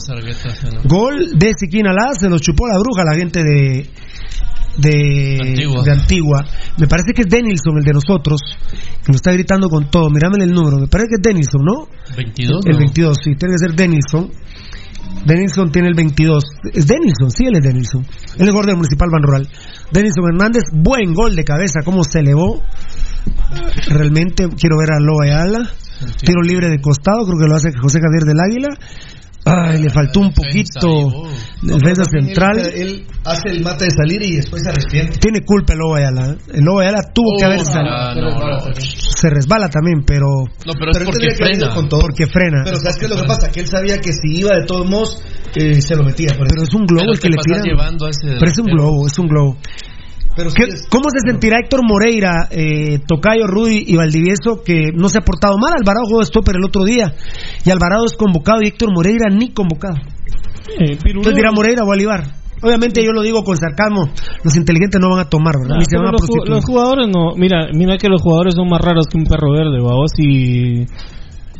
gol 0.84 1.38
de 1.40 1.54
Siquinalá 1.58 2.14
se 2.20 2.30
lo 2.30 2.38
chupó 2.40 2.68
la 2.68 2.78
bruja 2.78 3.04
la 3.06 3.16
gente 3.16 3.42
de 3.42 3.90
de 4.78 5.38
Antigua. 5.42 5.84
de 5.86 5.92
Antigua. 5.92 6.46
Me 6.78 6.88
parece 6.88 7.14
que 7.16 7.22
es 7.22 7.30
Denilson 7.30 7.78
el 7.78 7.84
de 7.86 7.94
nosotros 7.94 8.42
que 9.06 9.12
lo 9.14 9.16
está 9.16 9.32
gritando 9.32 9.70
con 9.70 9.90
todo. 9.90 10.10
Mírame 10.10 10.44
el 10.44 10.52
número 10.52 10.78
me 10.78 10.88
parece 10.88 11.08
que 11.12 11.16
es 11.16 11.22
Denilson 11.22 11.64
¿no? 11.64 11.88
22. 12.18 12.66
el 12.66 12.74
no. 12.74 12.78
22 12.80 13.18
sí 13.24 13.36
tiene 13.40 13.54
que 13.54 13.60
ser 13.60 13.74
Denilson. 13.74 14.30
Denilson 15.26 15.72
tiene 15.72 15.88
el 15.88 15.94
22 15.96 16.44
es 16.74 16.86
Denilson 16.86 17.32
sí 17.32 17.46
él 17.46 17.56
es 17.56 17.64
Denilson. 17.64 18.02
Él 18.04 18.42
es 18.42 18.48
el 18.48 18.52
gol 18.52 18.66
del 18.66 18.76
Municipal 18.76 19.08
Ban 19.10 19.24
Rural. 19.24 19.48
Denilson 19.92 20.26
Hernández 20.34 20.64
buen 20.74 21.14
gol 21.14 21.34
de 21.38 21.46
cabeza 21.46 21.80
cómo 21.86 22.04
se 22.04 22.20
elevó. 22.20 22.62
Realmente 23.88 24.50
quiero 24.60 24.78
ver 24.78 24.92
a 24.92 25.00
Loa 25.00 25.24
Ayala 25.24 25.70
tiro 26.24 26.42
libre 26.42 26.70
de 26.70 26.80
costado 26.80 27.26
creo 27.26 27.38
que 27.40 27.48
lo 27.48 27.56
hace 27.56 27.72
José 27.78 28.00
Javier 28.00 28.24
del 28.24 28.40
Águila 28.40 28.70
Ay, 29.48 29.80
le 29.80 29.92
faltó 29.92 30.22
un 30.22 30.34
poquito 30.34 30.90
defensa 31.62 32.04
central. 32.06 32.58
Él, 32.58 32.74
él 32.74 33.08
hace 33.24 33.50
el 33.50 33.62
mate 33.62 33.86
de 33.86 33.92
salir 33.92 34.20
y 34.24 34.38
después 34.38 34.64
se 34.64 34.72
arrepiente. 34.72 35.20
Tiene 35.20 35.42
culpa 35.46 35.74
el 35.74 35.80
Lobo 35.80 35.96
Ayala. 35.96 36.32
¿eh? 36.32 36.38
El 36.56 36.66
Lobo 36.66 36.80
Ayala 36.80 37.04
tuvo 37.14 37.38
que 37.38 37.46
haber 37.46 37.60
salido. 37.60 38.74
Se 38.74 39.30
resbala 39.30 39.70
también, 39.70 40.04
pero. 40.04 40.26
No, 40.66 40.74
pero 40.74 40.92
es 40.92 41.04
porque 41.04 41.36
frena. 41.36 41.76
con 41.76 41.88
todo. 41.88 42.02
Porque 42.02 42.26
frena. 42.26 42.64
Pero 42.66 42.78
¿sabes 42.78 42.98
qué 42.98 43.06
es 43.06 43.12
lo 43.12 43.18
que 43.18 43.28
pasa? 43.28 43.52
Que 43.52 43.60
él 43.60 43.68
sabía 43.68 43.98
que 44.00 44.14
si 44.14 44.40
iba 44.40 44.50
de 44.56 44.66
todos 44.66 44.90
modos, 44.90 45.22
eh, 45.54 45.80
se 45.80 45.96
lo 45.96 46.04
metía. 46.04 46.34
por 46.36 46.48
Pero 46.48 46.64
es 46.64 46.74
un 46.74 46.86
globo 46.88 47.02
Pero 47.06 47.14
el 47.14 47.20
que 47.20 47.30
le 47.30 47.38
tiran. 47.38 47.64
llevando 47.64 48.08
a 48.08 48.10
ese 48.10 48.38
Pero 48.40 48.50
es 48.52 48.58
un 48.58 48.66
globo, 48.66 49.06
es 49.06 49.20
un 49.20 49.28
globo. 49.28 49.58
Pero 50.36 50.50
sí 50.50 50.56
¿Qué- 50.58 50.64
es- 50.64 50.88
¿Cómo 50.90 51.06
se 51.10 51.20
sentirá 51.32 51.58
Héctor 51.60 51.82
Moreira, 51.88 52.48
eh, 52.52 53.00
Tocayo, 53.08 53.48
Rudy 53.48 53.86
y 53.88 53.96
Valdivieso 53.96 54.62
que 54.66 54.92
no 54.94 55.08
se 55.10 55.20
ha 55.20 55.22
portado 55.22 55.58
mal? 55.58 55.74
Alvarado 55.80 56.06
jugó 56.10 56.24
stopper 56.26 56.56
el 56.58 56.66
otro 56.66 56.84
día 56.84 57.14
y 57.66 57.70
Alvarado 57.70 58.06
es 58.06 58.14
convocado 58.18 58.62
y 58.62 58.68
Héctor 58.68 58.92
Moreira 58.94 59.28
ni 59.32 59.52
convocado. 59.54 59.96
Eh, 60.80 60.98
Entonces 61.06 61.36
dirá 61.36 61.52
Moreira 61.52 61.84
o 61.84 61.88
Olivar. 61.90 62.24
Obviamente 62.62 63.04
yo 63.04 63.12
lo 63.12 63.22
digo 63.22 63.44
con 63.44 63.56
sarcasmo, 63.58 64.10
los 64.44 64.56
inteligentes 64.56 65.00
no 65.00 65.10
van 65.10 65.20
a 65.20 65.30
tomar, 65.30 65.54
¿verdad? 65.60 65.76
No, 65.76 65.80
Ni 65.80 65.86
se 65.86 65.92
pero 65.92 66.04
van 66.04 66.10
a 66.10 66.12
los, 66.14 66.22
ju- 66.22 66.26
prostituir. 66.26 66.50
los 66.56 66.66
jugadores 66.66 67.08
no, 67.14 67.36
mira, 67.36 67.68
mira 67.74 67.98
que 67.98 68.08
los 68.10 68.22
jugadores 68.22 68.56
son 68.56 68.68
más 68.70 68.82
raros 68.82 69.06
que 69.08 69.18
un 69.18 69.26
perro 69.26 69.52
verde, 69.52 69.80
vamos, 69.80 70.12
y, 70.18 70.86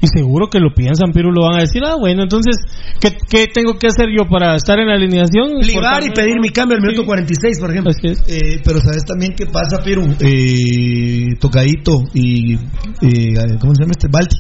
y 0.02 0.08
seguro 0.08 0.50
que 0.50 0.60
lo 0.60 0.74
piensan, 0.74 1.12
pero 1.14 1.32
lo 1.32 1.44
van 1.44 1.58
a 1.58 1.62
decir, 1.62 1.82
ah, 1.86 1.96
bueno, 2.00 2.24
entonces, 2.24 2.56
¿qué, 3.00 3.16
qué 3.30 3.48
tengo 3.48 3.78
que 3.78 3.88
hacer 3.88 4.08
yo 4.16 4.28
para 4.30 4.56
estar 4.56 4.80
en 4.80 4.88
la 4.88 4.96
alineación? 4.96 5.60
Ligar 5.62 6.04
y 6.04 6.12
pedir 6.12 6.40
mi 6.42 6.50
cambio 6.50 6.78
al 6.78 6.82
minuto 6.82 7.06
46, 7.06 7.60
por 7.60 7.72
ejemplo. 7.72 7.92
Así 7.92 8.08
es. 8.08 8.24
Eh, 8.28 8.62
pero 8.64 8.80
sabes 8.80 9.06
también 9.06 9.34
qué 9.36 9.46
pasa, 9.46 9.84
Perú, 9.84 10.16
eh, 10.20 11.36
Tocadito 11.40 12.04
y 12.14 12.56
eh, 12.56 13.34
¿cómo 13.60 13.74
se 13.76 13.84
llama 13.84 13.92
este? 13.92 14.08
Balti. 14.10 14.38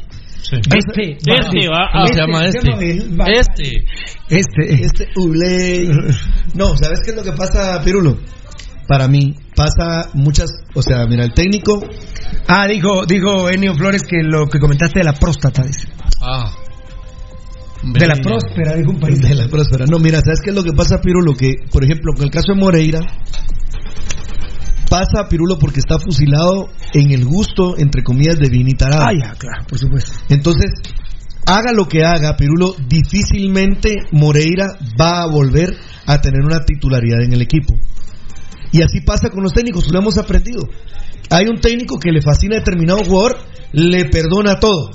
Este, 0.51 1.17
Este 1.25 1.69
va, 1.69 1.89
¿Cómo 1.91 2.07
se 2.07 2.15
llama 2.15 2.45
este? 2.45 2.69
Este. 2.69 3.85
Este. 4.29 4.85
Este 4.85 5.07
Uley. 5.15 5.89
No, 6.53 6.77
¿sabes 6.77 6.99
qué 7.03 7.11
es 7.11 7.15
lo 7.17 7.23
que 7.23 7.31
pasa, 7.31 7.81
Pirulo? 7.83 8.17
Para 8.87 9.07
mí 9.07 9.33
pasa 9.55 10.09
muchas, 10.13 10.49
o 10.73 10.81
sea, 10.81 11.05
mira, 11.05 11.23
el 11.23 11.33
técnico 11.33 11.81
Ah, 12.47 12.67
dijo, 12.67 13.05
dijo 13.05 13.49
Enio 13.49 13.73
Flores 13.75 14.03
que 14.03 14.21
lo 14.21 14.47
que 14.47 14.59
comentaste 14.59 14.99
de 14.99 15.05
la 15.05 15.13
próstata, 15.13 15.63
dice. 15.63 15.87
Ah. 16.21 16.51
De 17.83 18.07
la 18.07 18.15
próspera, 18.15 18.75
dijo 18.75 18.91
un 18.91 18.99
país. 18.99 19.21
de 19.21 19.35
la 19.35 19.47
próspera. 19.47 19.85
No, 19.85 19.99
mira, 19.99 20.19
¿sabes 20.21 20.41
qué 20.43 20.49
es 20.51 20.55
lo 20.55 20.63
que 20.63 20.73
pasa, 20.73 21.01
Pirulo? 21.01 21.33
Que, 21.33 21.53
por 21.71 21.83
ejemplo, 21.83 22.13
con 22.13 22.23
el 22.23 22.31
caso 22.31 22.53
de 22.53 22.59
Moreira, 22.59 22.99
pasa 24.89 25.27
Pirulo 25.29 25.57
porque 25.59 25.79
está 25.79 25.97
fusilado 25.99 26.69
en 26.93 27.11
el 27.11 27.25
gusto, 27.25 27.77
entre 27.77 28.03
comillas, 28.03 28.39
de 28.39 28.49
Vini 28.49 28.73
Tarado. 28.73 29.05
Ah, 29.05 29.13
ya, 29.13 29.33
claro, 29.33 29.65
por 29.67 29.77
supuesto. 29.77 30.11
Entonces, 30.29 30.71
haga 31.45 31.73
lo 31.73 31.87
que 31.87 32.03
haga, 32.03 32.35
Pirulo, 32.37 32.75
difícilmente 32.87 33.97
Moreira 34.11 34.77
va 34.99 35.23
a 35.23 35.27
volver 35.27 35.75
a 36.07 36.21
tener 36.21 36.41
una 36.41 36.63
titularidad 36.65 37.23
en 37.23 37.33
el 37.33 37.41
equipo. 37.41 37.75
Y 38.75 38.81
así 38.81 38.99
pasa 38.99 39.29
con 39.29 39.41
los 39.41 39.53
técnicos, 39.53 39.89
lo 39.89 39.99
hemos 39.99 40.17
aprendido. 40.17 40.67
Hay 41.29 41.45
un 41.47 41.61
técnico 41.61 41.97
que 41.97 42.11
le 42.11 42.21
fascina 42.21 42.57
a 42.57 42.59
determinado 42.59 42.99
jugador, 43.05 43.37
le 43.71 44.03
perdona 44.09 44.59
todo. 44.59 44.91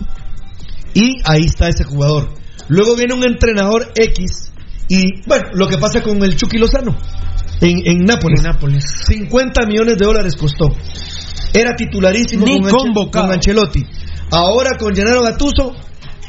Y 0.93 1.17
ahí 1.25 1.47
está 1.47 1.69
ese 1.69 1.85
jugador. 1.85 2.29
Luego 2.69 2.95
viene 2.95 3.15
un 3.15 3.25
entrenador 3.25 3.91
X 3.97 4.53
y, 4.87 5.27
bueno, 5.27 5.47
lo 5.55 5.67
que 5.67 5.79
pasa 5.79 6.03
con 6.03 6.23
el 6.23 6.37
Chucky 6.37 6.59
Lozano 6.59 6.95
en, 7.63 7.81
en 7.87 8.01
Nápoles. 8.05 8.41
En 8.45 8.51
Nápoles. 8.53 8.85
50 9.07 9.65
millones 9.67 9.97
de 9.97 10.05
dólares 10.05 10.37
costó. 10.37 10.67
Era 11.55 11.75
titularísimo 11.75 12.45
Ni 12.45 12.57
con, 12.61 12.65
Anche- 12.69 12.77
convocado. 12.77 13.25
con 13.29 13.35
Ancelotti. 13.35 13.83
Ahora 14.31 14.77
con 14.79 14.95
Gennaro 14.95 15.23
Gattuso, 15.23 15.75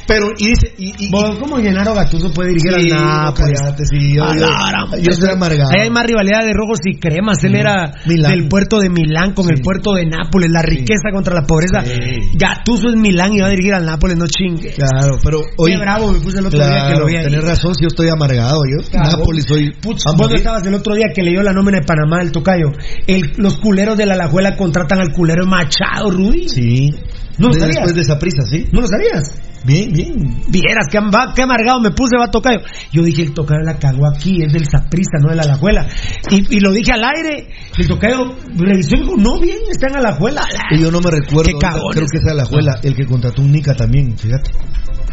pero 0.06 0.28
y 0.38 0.48
dice 0.48 0.74
y, 0.78 1.10
¿Cómo 1.10 1.56
Gennaro 1.58 1.94
Gattuso 1.94 2.32
puede 2.32 2.50
dirigir 2.50 2.72
Sí, 2.80 2.90
al 2.92 2.98
Nápoles? 3.04 3.60
cállate, 3.60 3.82
sí, 3.84 4.14
yo- 4.14 4.24
A 4.24 4.34
yo- 4.34 4.40
la 4.46 4.68
gran- 4.68 5.02
yo 5.02 5.12
soy 5.12 5.30
amargado. 5.30 5.70
Ahí 5.70 5.82
hay 5.82 5.90
más 5.90 6.04
rivalidad 6.06 6.44
de 6.44 6.52
rojos 6.52 6.78
y 6.84 6.98
cremas. 6.98 7.42
Él 7.44 7.54
era 7.56 7.92
Milán. 8.06 8.32
del 8.32 8.48
puerto 8.48 8.78
de 8.78 8.88
Milán 8.90 9.32
con 9.34 9.48
el 9.50 9.60
puerto 9.60 9.94
de 9.94 10.06
Nápoles. 10.06 10.50
La 10.50 10.62
riqueza 10.62 11.10
contra 11.12 11.34
la 11.34 11.42
pobreza. 11.46 11.82
Sí. 11.84 12.30
Gattuso 12.36 12.88
es 12.88 12.96
Milán 12.96 13.32
y 13.34 13.40
va 13.40 13.46
a 13.46 13.50
dirigir 13.50 13.74
al 13.74 13.84
Nápoles, 13.86 14.16
no 14.16 14.26
chingue. 14.26 14.72
Claro, 14.72 15.18
pero 15.22 15.40
hoy 15.56 15.72
Qué 15.72 15.78
bravo 15.78 16.12
me 16.12 16.18
puse 16.20 16.38
el 16.38 16.46
otro 16.46 16.58
día 16.58 16.88
que 16.92 16.98
lo 16.98 17.06
vi 17.06 17.16
ahí. 17.16 17.24
tenés 17.24 17.44
razón, 17.44 17.74
si 17.74 17.82
yo 17.82 17.88
estoy 17.88 18.08
amargado, 18.08 18.60
yo 18.70 18.82
Claro. 18.90 19.18
Nápoles 19.18 19.44
soy 19.46 19.70
Putz, 19.80 20.02
a 20.06 20.12
vos 20.16 20.28
no 20.30 20.36
estabas 20.36 20.66
el 20.66 20.74
otro 20.74 20.94
día 20.94 21.06
que 21.14 21.22
leyó 21.22 21.42
la 21.42 21.52
nómina 21.52 21.78
de 21.78 21.84
Panamá, 21.86 22.22
el 22.22 22.32
tocayo. 22.32 22.66
El- 23.06 23.32
los 23.36 23.56
culeros 23.58 23.96
de 23.96 24.06
la 24.06 24.14
Alajuela 24.14 24.56
contratan 24.56 25.00
al 25.00 25.12
culero 25.12 25.46
Machado, 25.46 26.10
Rudy. 26.10 26.48
Sí. 26.48 26.94
¿No 27.42 27.48
lo 27.48 27.54
De- 27.54 27.60
sabías? 27.60 27.76
Después 27.76 27.94
de 27.94 28.00
esa 28.02 28.18
prisa, 28.18 28.42
sí. 28.48 28.64
¿No 28.72 28.80
lo 28.80 28.86
sabías? 28.86 29.38
Bien, 29.64 29.92
bien. 29.92 30.42
Vieras, 30.48 30.86
qué, 30.90 30.98
am- 30.98 31.10
qué 31.36 31.42
amargado 31.42 31.80
me 31.80 31.90
puse, 31.90 32.16
va 32.18 32.28
tocayo. 32.30 32.60
Yo 32.92 33.02
dije, 33.04 33.22
el 33.22 33.32
tocayo 33.32 33.60
la 33.64 33.78
cagó 33.78 34.08
aquí, 34.08 34.42
es 34.42 34.52
del 34.52 34.66
Saprisa, 34.68 35.18
no 35.20 35.28
de 35.28 35.36
la 35.36 35.42
Alajuela. 35.42 35.86
Y, 36.30 36.56
y 36.56 36.60
lo 36.60 36.72
dije 36.72 36.92
al 36.92 37.04
aire, 37.04 37.48
el 37.78 37.86
tocayo 37.88 38.34
revisó 38.56 38.96
y 38.96 39.00
dijo, 39.02 39.16
no, 39.16 39.38
bien, 39.38 39.58
está 39.70 39.86
en 39.88 39.96
Alajuela. 39.96 40.42
Y 40.72 40.80
yo 40.80 40.90
no 40.90 41.00
me 41.00 41.10
recuerdo, 41.10 41.50
creo 41.92 42.06
que 42.10 42.18
es 42.18 42.24
la 42.34 42.42
abuela, 42.42 42.80
el 42.82 42.94
que 42.94 43.06
contrató 43.06 43.42
un 43.42 43.52
Nica 43.52 43.74
también, 43.74 44.16
fíjate. 44.18 44.50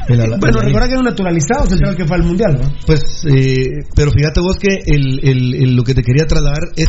El 0.07 0.21
ala- 0.21 0.37
Bueno, 0.39 0.59
el- 0.61 0.65
recuerda 0.65 0.87
que 0.87 0.91
era 0.93 0.99
un 1.01 1.05
naturalizado, 1.05 1.67
central 1.67 1.95
que 1.95 2.05
fue 2.07 2.17
al 2.17 2.23
mundial, 2.23 2.57
¿no? 2.59 2.71
Pues, 2.87 3.01
eh, 3.29 3.65
pero 3.95 4.09
fíjate 4.11 4.39
vos 4.39 4.57
que 4.57 4.79
el, 4.87 5.19
el- 5.23 5.53
el- 5.55 5.75
lo 5.75 5.83
que 5.83 5.93
te 5.93 6.01
quería 6.01 6.25
trasladar 6.25 6.63
es, 6.75 6.87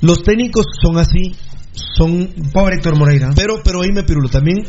los 0.00 0.22
técnicos 0.22 0.64
son 0.82 0.96
así, 0.96 1.34
son... 1.72 2.28
Pobre 2.52 2.76
Héctor 2.76 2.96
Moreira. 2.98 3.30
Pero, 3.34 3.60
pero 3.64 3.80
oíme, 3.80 4.02
Pirulo, 4.02 4.28
también, 4.28 4.64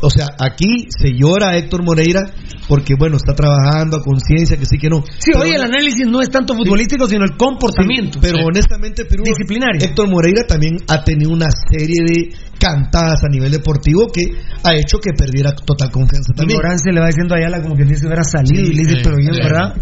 o 0.00 0.10
sea, 0.10 0.28
aquí 0.38 0.86
se 0.90 1.12
llora 1.12 1.50
a 1.50 1.56
Héctor 1.56 1.82
Moreira 1.82 2.30
porque, 2.68 2.94
bueno, 2.98 3.16
está 3.16 3.34
trabajando 3.34 3.96
a 3.96 4.02
conciencia, 4.02 4.56
que 4.56 4.66
sí, 4.66 4.78
que 4.78 4.88
no. 4.88 5.02
Sí, 5.18 5.30
Pero- 5.32 5.40
hoy 5.40 5.50
el 5.50 5.62
análisis 5.62 6.06
no 6.06 6.20
es 6.20 6.30
tanto 6.30 6.54
futbolístico, 6.54 7.06
sino 7.08 7.24
el 7.24 7.36
comportamiento. 7.36 8.18
pero 8.20 8.44
honestamente, 8.46 9.04
Pirulo, 9.06 9.24
Disciplinario. 9.24 9.80
Héctor 9.82 10.08
Moreira 10.08 10.44
también 10.46 10.76
ha 10.86 11.02
tenido 11.02 11.32
una 11.32 11.48
serie 11.50 12.04
de 12.06 12.36
cantadas 12.58 13.24
a 13.24 13.28
nivel 13.28 13.50
deportivo 13.52 14.08
que 14.12 14.22
ha 14.62 14.74
hecho 14.74 14.98
que 14.98 15.12
perdiera 15.16 15.52
total 15.54 15.90
confianza 15.90 16.32
también. 16.34 16.60
Se 16.78 16.92
le 16.92 17.00
va 17.00 17.06
diciendo 17.06 17.34
a 17.34 17.38
Ayala 17.38 17.62
como 17.62 17.74
que 17.76 17.84
dice 17.84 18.06
hubiera 18.06 18.22
salido 18.24 18.62
y 18.62 18.74
le 18.74 18.82
dice, 18.82 19.00
pero 19.02 19.16
bien, 19.16 19.34
sí, 19.34 19.40
¿verdad? 19.42 19.74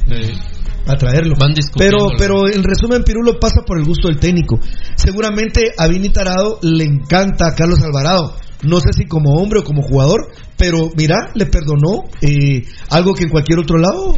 A 0.87 0.97
traerlo. 0.97 1.35
Van. 1.39 1.55
Pero, 1.77 1.99
pero 2.19 2.49
en 2.49 2.63
resumen, 2.63 3.03
Pirulo 3.03 3.39
pasa 3.41 3.63
por 3.67 3.79
el 3.79 3.85
gusto 3.85 4.09
del 4.09 4.19
técnico. 4.19 4.59
Seguramente 4.95 5.73
a 5.77 5.87
Vini 5.87 6.11
Tarado 6.11 6.59
le 6.63 6.85
encanta 6.85 7.49
a 7.49 7.55
Carlos 7.55 7.83
Alvarado. 7.83 8.37
No 8.63 8.81
sé 8.81 8.93
si 8.93 9.07
como 9.07 9.35
hombre 9.35 9.61
o 9.61 9.65
como 9.65 9.83
jugador, 9.83 10.29
pero 10.57 10.91
mira, 10.97 11.17
le 11.35 11.47
perdonó 11.47 12.05
eh, 12.23 12.65
algo 12.91 13.13
que 13.13 13.25
en 13.25 13.31
cualquier 13.31 13.59
otro 13.59 13.79
lado 13.79 14.15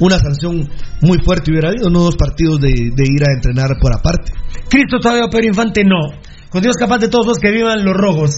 una 0.00 0.18
sanción 0.18 0.68
muy 1.02 1.18
fuerte 1.18 1.50
hubiera 1.50 1.68
habido, 1.68 1.90
no 1.90 2.00
dos 2.00 2.16
partidos 2.16 2.60
de, 2.60 2.68
de 2.68 3.04
ir 3.04 3.22
a 3.22 3.34
entrenar 3.34 3.76
por 3.80 3.92
aparte. 3.94 4.32
Cristo 4.68 4.98
todavía 5.00 5.28
Pedro 5.30 5.48
Infante 5.48 5.84
no. 5.84 6.18
Con 6.48 6.62
Dios 6.62 6.76
capaz 6.76 6.98
de 6.98 7.08
todos 7.08 7.26
los 7.26 7.38
que 7.38 7.52
vivan 7.52 7.84
los 7.84 7.94
rojos. 7.94 8.30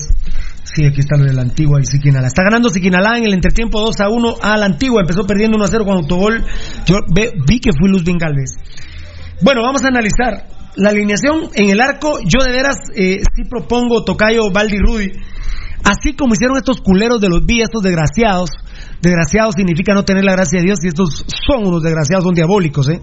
Sí, 0.75 0.87
aquí 0.87 1.01
está 1.01 1.19
lo 1.19 1.25
de 1.25 1.35
la 1.35 1.43
antigua 1.43 1.81
y 1.83 1.85
Siquinalá. 1.85 2.29
Está 2.29 2.45
ganando 2.45 2.71
Siquinalá 2.71 3.19
en 3.19 3.25
el 3.25 3.35
entretiempo 3.35 3.79
2 3.81 4.01
a 4.01 4.09
1 4.09 4.35
a 4.41 4.57
la 4.57 4.67
antigua. 4.67 5.03
Empezó 5.03 5.27
perdiendo 5.27 5.57
1 5.57 5.65
a 5.67 5.69
0 5.69 5.85
con 5.85 5.97
autogol. 5.99 6.45
Yo 6.87 6.97
vi 7.47 7.61
que 7.61 7.71
fue 7.79 7.91
Luz 7.91 8.05
Galvez. 8.05 8.57
Bueno, 9.43 9.61
vamos 9.63 9.85
a 9.85 9.89
analizar 9.89 10.47
la 10.77 10.91
alineación 10.91 11.51
en 11.55 11.69
el 11.69 11.81
arco. 11.81 12.21
Yo 12.25 12.43
de 12.43 12.53
veras 12.53 12.77
eh, 12.95 13.19
sí 13.19 13.43
propongo 13.51 14.03
Tocayo, 14.05 14.51
Valdi, 14.51 14.79
Rudy. 14.79 15.13
Así 15.85 16.15
como 16.15 16.35
hicieron 16.35 16.57
estos 16.57 16.81
culeros 16.81 17.21
de 17.21 17.29
los 17.29 17.45
vías, 17.45 17.69
estos 17.69 17.83
desgraciados. 17.83 18.51
Desgraciados 19.03 19.55
significa 19.57 19.93
no 19.93 20.05
tener 20.05 20.25
la 20.25 20.33
gracia 20.33 20.61
de 20.61 20.67
Dios 20.67 20.79
y 20.85 20.89
estos 20.89 21.25
son 21.47 21.67
unos 21.67 21.83
desgraciados, 21.83 22.25
son 22.25 22.35
diabólicos, 22.35 22.89
¿eh? 22.89 23.03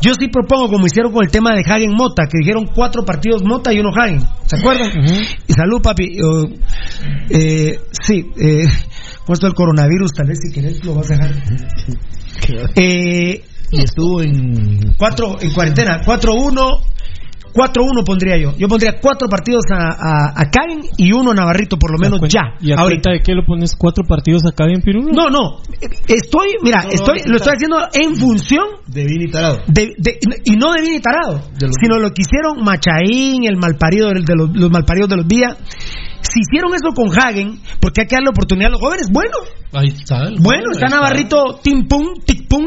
Yo 0.00 0.12
sí 0.14 0.28
propongo, 0.28 0.68
como 0.70 0.86
hicieron 0.86 1.12
con 1.12 1.24
el 1.24 1.30
tema 1.30 1.54
de 1.54 1.60
Hagen 1.60 1.92
Mota, 1.92 2.24
que 2.30 2.38
dijeron 2.38 2.66
cuatro 2.74 3.04
partidos 3.04 3.42
Mota 3.42 3.72
y 3.72 3.80
uno 3.80 3.90
Hagen. 3.94 4.20
¿Se 4.46 4.56
acuerdan? 4.56 4.90
Y 5.46 5.52
salud, 5.52 5.80
papi. 5.82 6.18
Oh, 6.22 6.44
eh, 7.30 7.80
sí, 7.90 8.24
eh, 8.40 8.64
con 9.26 9.34
esto 9.34 9.46
del 9.46 9.54
coronavirus, 9.54 10.12
tal 10.12 10.26
vez 10.28 10.38
si 10.40 10.52
querés 10.52 10.84
lo 10.84 10.94
vas 10.94 11.10
a 11.10 11.14
dejar. 11.14 11.34
Eh, 12.76 13.42
Y 13.70 13.78
estuvo 13.82 14.22
en. 14.22 14.94
cuatro 14.96 15.36
en 15.40 15.52
cuarentena, 15.52 16.00
4-1. 16.02 16.80
4-1 17.58 18.04
pondría 18.06 18.36
yo. 18.38 18.52
Yo 18.56 18.68
pondría 18.68 19.00
cuatro 19.00 19.28
partidos 19.28 19.64
a, 19.72 19.88
a, 19.88 20.32
a 20.36 20.50
Karen 20.50 20.80
y 20.96 21.10
uno 21.12 21.32
a 21.32 21.34
Navarrito, 21.34 21.76
por 21.76 21.90
lo 21.90 21.98
menos 21.98 22.20
ya. 22.28 22.54
¿Y 22.60 22.70
a 22.72 22.76
ahorita. 22.76 23.10
de 23.10 23.20
qué 23.20 23.32
lo 23.34 23.44
pones 23.44 23.74
cuatro 23.76 24.04
partidos 24.06 24.42
acá 24.46 24.64
en 24.66 24.80
Pirulo? 24.80 25.12
No, 25.12 25.28
no. 25.28 25.58
Estoy, 26.06 26.48
mira, 26.62 26.82
No, 26.84 26.90
estoy, 26.90 27.18
no, 27.24 27.30
lo 27.32 27.36
estoy 27.38 27.54
haciendo 27.56 27.78
en 27.92 28.16
función 28.16 28.64
De 28.86 29.04
Vini 29.04 29.28
Tarado. 29.30 29.58
de, 29.66 29.92
de- 29.98 30.18
y 30.44 30.52
no 30.56 30.72
de 30.72 30.82
Vini 30.82 31.00
Tarado, 31.00 31.40
De 31.58 31.66
los- 31.66 31.74
sino 31.82 31.98
lo 31.98 32.10
que 32.10 32.22
hicieron 32.22 32.62
Machaín, 32.62 33.44
el 33.44 33.56
malparido 33.56 34.08
de, 34.10 34.22
de 34.24 34.36
los, 34.36 34.50
los 34.54 34.70
malparidos 34.70 35.08
de 35.10 35.16
los 35.16 35.26
días. 35.26 35.56
Si 36.20 36.40
hicieron 36.40 36.72
eso 36.74 36.90
con 36.94 37.08
Hagen, 37.16 37.60
porque 37.80 38.02
hay 38.02 38.06
que 38.06 38.16
darle 38.16 38.26
la 38.26 38.30
oportunidad 38.30 38.68
a 38.68 38.72
los 38.72 38.80
jóvenes, 38.80 39.08
bueno, 39.10 39.32
Ahí 39.72 39.88
está. 39.88 40.24
el 40.28 40.36
bueno, 40.40 40.64
gol, 40.66 40.72
está 40.74 40.88
Navarrito 40.88 41.60
Tim 41.62 41.86
Pum, 41.88 42.06
Tic 42.24 42.48
Pum, 42.48 42.64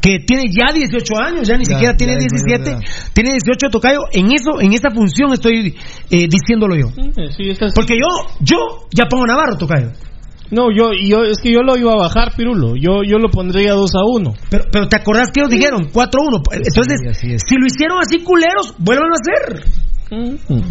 que 0.00 0.18
tiene 0.20 0.44
ya 0.50 0.72
18 0.72 1.18
años, 1.20 1.48
ya 1.48 1.56
ni 1.56 1.64
Ya, 1.64 1.74
siquiera 1.74 1.96
tiene 1.96 2.12
ya 2.14 2.18
es 2.26 2.32
mayor 2.44 2.60
17, 2.60 2.64
de 2.64 2.70
edad. 2.70 3.12
tiene 3.12 3.30
18 3.32 3.68
tocayo. 3.70 4.00
En 4.12 4.32
eso, 4.32 4.60
en 4.60 4.72
esa 4.72 4.90
función 4.90 5.32
estoy 5.32 5.74
eh, 6.10 6.26
diciéndolo 6.28 6.76
yo. 6.76 6.88
Sí, 7.36 7.52
Porque 7.74 7.94
yo, 7.94 8.06
yo 8.40 8.56
ya 8.92 9.06
pongo 9.08 9.26
Navarro, 9.26 9.56
tocayo. 9.56 9.90
No, 10.50 10.70
yo, 10.74 10.92
yo, 10.94 11.24
es 11.24 11.38
que 11.38 11.52
yo 11.52 11.60
lo 11.60 11.76
iba 11.76 11.92
a 11.92 11.96
bajar, 11.96 12.32
Pirulo. 12.34 12.74
Yo, 12.74 13.02
yo 13.04 13.18
lo 13.18 13.28
pondría 13.28 13.74
2 13.74 13.90
a 13.94 14.04
1. 14.16 14.34
Pero, 14.48 14.64
pero 14.72 14.88
¿te 14.88 14.96
acordás 14.96 15.30
que 15.30 15.40
ellos 15.40 15.50
dijeron? 15.50 15.88
4-1. 15.92 16.42
Entonces, 16.52 17.18
si 17.20 17.54
lo 17.56 17.66
hicieron 17.66 17.98
así 18.00 18.24
culeros, 18.24 18.74
vuelvan 18.78 19.10
a 19.12 19.16
hacer. 19.20 19.64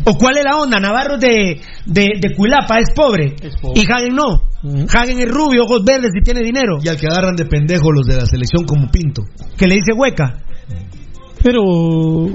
¿O 0.06 0.18
cuál 0.18 0.38
es 0.38 0.44
la 0.44 0.58
onda? 0.58 0.80
Navarro 0.80 1.18
de, 1.18 1.62
de, 1.86 2.10
de 2.20 2.36
Cuilapa 2.36 2.80
es 2.80 2.90
pobre, 2.96 3.36
pobre. 3.62 3.82
y 3.82 3.86
Hagen 3.92 4.16
no. 4.16 4.42
Hagen 4.94 5.20
es 5.20 5.30
rubio, 5.30 5.64
ojos 5.66 5.84
verdes 5.86 6.12
y 6.20 6.22
tiene 6.24 6.42
dinero. 6.42 6.78
Y 6.84 6.88
al 6.90 6.98
que 6.98 7.08
agarran 7.08 7.36
de 7.36 7.46
pendejo 7.46 7.92
los 7.92 8.06
de 8.08 8.16
la 8.18 8.26
selección 8.26 8.66
como 8.66 8.90
Pinto. 8.90 9.22
Que 9.58 9.68
le 9.68 9.76
dice 9.76 9.94
hueca. 9.96 10.40
Pero. 11.44 11.62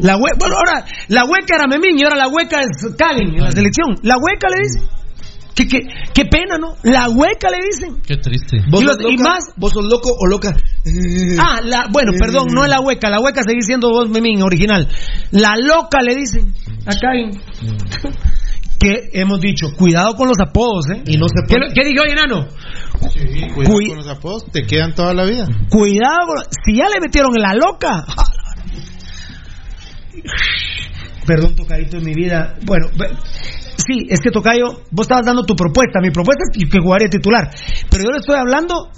La 0.00 0.16
hue- 0.16 0.36
bueno, 0.38 0.56
ahora, 0.56 0.84
la 1.08 1.24
hueca 1.24 1.56
era 1.56 1.66
Memín 1.66 1.98
y 1.98 2.04
ahora 2.04 2.16
la 2.16 2.28
hueca 2.28 2.60
es 2.62 2.68
Hagen 3.00 3.34
en 3.34 3.40
la 3.42 3.50
selección. 3.50 3.96
La 4.02 4.16
hueca 4.16 4.48
le 4.48 4.62
dice. 4.62 4.86
¿Qué, 5.54 5.68
qué, 5.68 5.80
qué 6.14 6.24
pena, 6.24 6.56
¿no? 6.58 6.76
La 6.82 7.10
hueca 7.10 7.50
le 7.50 7.58
dicen. 7.66 8.00
Qué 8.06 8.16
triste. 8.16 8.58
¿Vos 8.70 8.82
Y 8.82 8.86
sos 8.86 8.96
más- 9.20 9.52
¿Vos 9.56 9.72
sos 9.72 9.84
loco 9.84 10.10
o 10.18 10.26
loca? 10.26 10.54
Ah, 11.38 11.60
la, 11.62 11.88
bueno, 11.90 12.12
perdón, 12.18 12.48
no 12.52 12.64
es 12.64 12.70
la 12.70 12.80
hueca, 12.80 13.10
la 13.10 13.20
hueca 13.20 13.42
sigue 13.46 13.60
siendo 13.62 13.90
vos 13.90 14.08
Memín, 14.08 14.42
original. 14.42 14.88
La 15.30 15.56
loca 15.56 16.00
le 16.00 16.14
dicen 16.14 16.54
a 16.86 16.94
Karen. 16.98 17.30
Que 18.80 19.10
hemos 19.12 19.40
dicho, 19.40 19.66
cuidado 19.76 20.16
con 20.16 20.26
los 20.26 20.38
apodos, 20.40 20.86
¿eh? 20.90 21.02
Y 21.06 21.16
no 21.16 21.26
se 21.28 21.34
¿Qué, 21.46 21.54
puede- 21.56 21.72
qué 21.74 21.84
dijo 21.88 22.02
Enano? 22.04 22.48
Cuidado 23.54 23.64
Cui- 23.74 23.88
con 23.88 23.96
los 23.98 24.08
apodos, 24.08 24.44
te 24.50 24.62
quedan 24.66 24.94
toda 24.94 25.14
la 25.14 25.24
vida. 25.24 25.46
Cuidado, 25.68 26.26
con- 26.26 26.44
si 26.64 26.76
ya 26.78 26.88
le 26.88 26.98
metieron 27.00 27.30
en 27.36 27.42
la 27.42 27.54
loca. 27.54 28.04
Perdón, 31.26 31.54
tocadito 31.54 31.98
en 31.98 32.04
mi 32.04 32.14
vida. 32.14 32.56
Bueno, 32.64 32.88
sí, 33.76 34.06
es 34.08 34.20
que 34.20 34.30
Tocayo, 34.30 34.82
vos 34.90 35.04
estabas 35.04 35.26
dando 35.26 35.44
tu 35.44 35.54
propuesta. 35.54 36.00
Mi 36.00 36.10
propuesta 36.10 36.42
es 36.52 36.68
que- 36.68 36.78
jugaría 36.80 37.08
titular. 37.08 37.50
Pero 37.90 38.04
yo 38.04 38.10
le 38.10 38.18
estoy 38.18 38.36
hablando, 38.36 38.90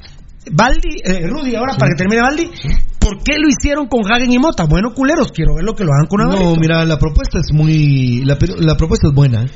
Baldi, 0.50 0.96
eh, 1.04 1.26
Rudy, 1.26 1.54
ahora 1.56 1.74
para 1.76 1.90
que 1.90 1.96
termine 1.96 2.22
Baldi, 2.22 2.50
¿por 2.98 3.22
qué 3.22 3.34
lo 3.38 3.48
hicieron 3.48 3.86
con 3.88 4.10
Hagen 4.10 4.32
y 4.32 4.38
Mota? 4.38 4.64
Bueno, 4.64 4.92
culeros, 4.94 5.32
quiero 5.32 5.54
ver 5.56 5.64
lo 5.64 5.74
que 5.74 5.84
lo 5.84 5.90
hagan 5.92 6.06
con 6.06 6.20
No, 6.20 6.28
Navarrito. 6.30 6.60
mira, 6.60 6.84
la 6.84 6.98
propuesta 6.98 7.38
es 7.38 7.52
muy. 7.52 8.24
La, 8.24 8.36
la 8.58 8.76
propuesta 8.76 9.08
es 9.08 9.14
buena. 9.14 9.42
¿eh? 9.42 9.50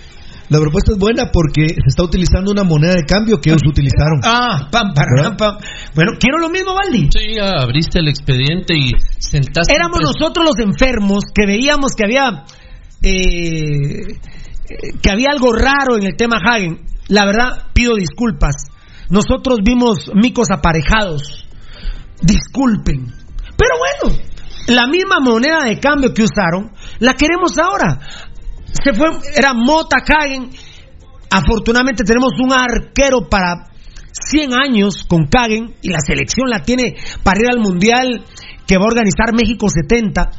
La 0.50 0.58
propuesta 0.60 0.92
es 0.92 0.98
buena 0.98 1.30
porque 1.30 1.68
se 1.68 1.88
está 1.88 2.02
utilizando 2.04 2.50
una 2.50 2.64
moneda 2.64 2.94
de 2.94 3.04
cambio 3.04 3.38
que 3.38 3.50
ellos 3.50 3.60
utilizaron. 3.68 4.20
Ah, 4.24 4.66
pam, 4.72 4.94
pam, 4.94 5.04
pam, 5.22 5.36
pam. 5.36 5.56
Bueno, 5.94 6.12
quiero 6.18 6.38
lo 6.38 6.48
mismo, 6.48 6.74
Baldi. 6.74 7.10
Sí, 7.12 7.34
ya 7.36 7.50
abriste 7.60 7.98
el 7.98 8.08
expediente 8.08 8.74
y 8.74 8.92
sentaste. 9.18 9.74
Éramos 9.74 10.00
nosotros 10.00 10.46
los 10.46 10.58
enfermos 10.58 11.24
que 11.34 11.44
veíamos 11.46 11.92
que 11.94 12.04
había 12.04 12.44
eh, 13.02 14.18
que 15.02 15.10
había 15.10 15.28
algo 15.30 15.52
raro 15.52 15.96
en 15.96 16.04
el 16.04 16.16
tema 16.16 16.38
Hagen. 16.44 16.84
La 17.08 17.24
verdad, 17.24 17.68
pido 17.72 17.94
disculpas. 17.94 18.54
Nosotros 19.10 19.58
vimos 19.64 20.10
micos 20.14 20.48
aparejados. 20.50 21.46
Disculpen. 22.20 23.06
Pero 23.56 23.74
bueno, 23.78 24.18
la 24.68 24.86
misma 24.86 25.16
moneda 25.20 25.64
de 25.64 25.80
cambio 25.80 26.12
que 26.12 26.24
usaron, 26.24 26.72
la 26.98 27.14
queremos 27.14 27.52
ahora. 27.58 28.00
Se 28.84 28.92
fue, 28.92 29.08
era 29.34 29.54
Mota 29.54 29.96
Hagen. 30.06 30.50
Afortunadamente 31.30 32.04
tenemos 32.04 32.32
un 32.38 32.52
arquero 32.52 33.28
para 33.28 33.68
100 34.12 34.52
años 34.54 35.04
con 35.08 35.26
Kagen 35.26 35.74
y 35.82 35.90
la 35.90 36.00
selección 36.00 36.48
la 36.48 36.62
tiene 36.62 36.96
para 37.22 37.40
ir 37.40 37.50
al 37.50 37.60
Mundial 37.60 38.24
que 38.66 38.76
va 38.76 38.84
a 38.84 38.88
organizar 38.88 39.32
México 39.34 39.68
70. 39.68 40.30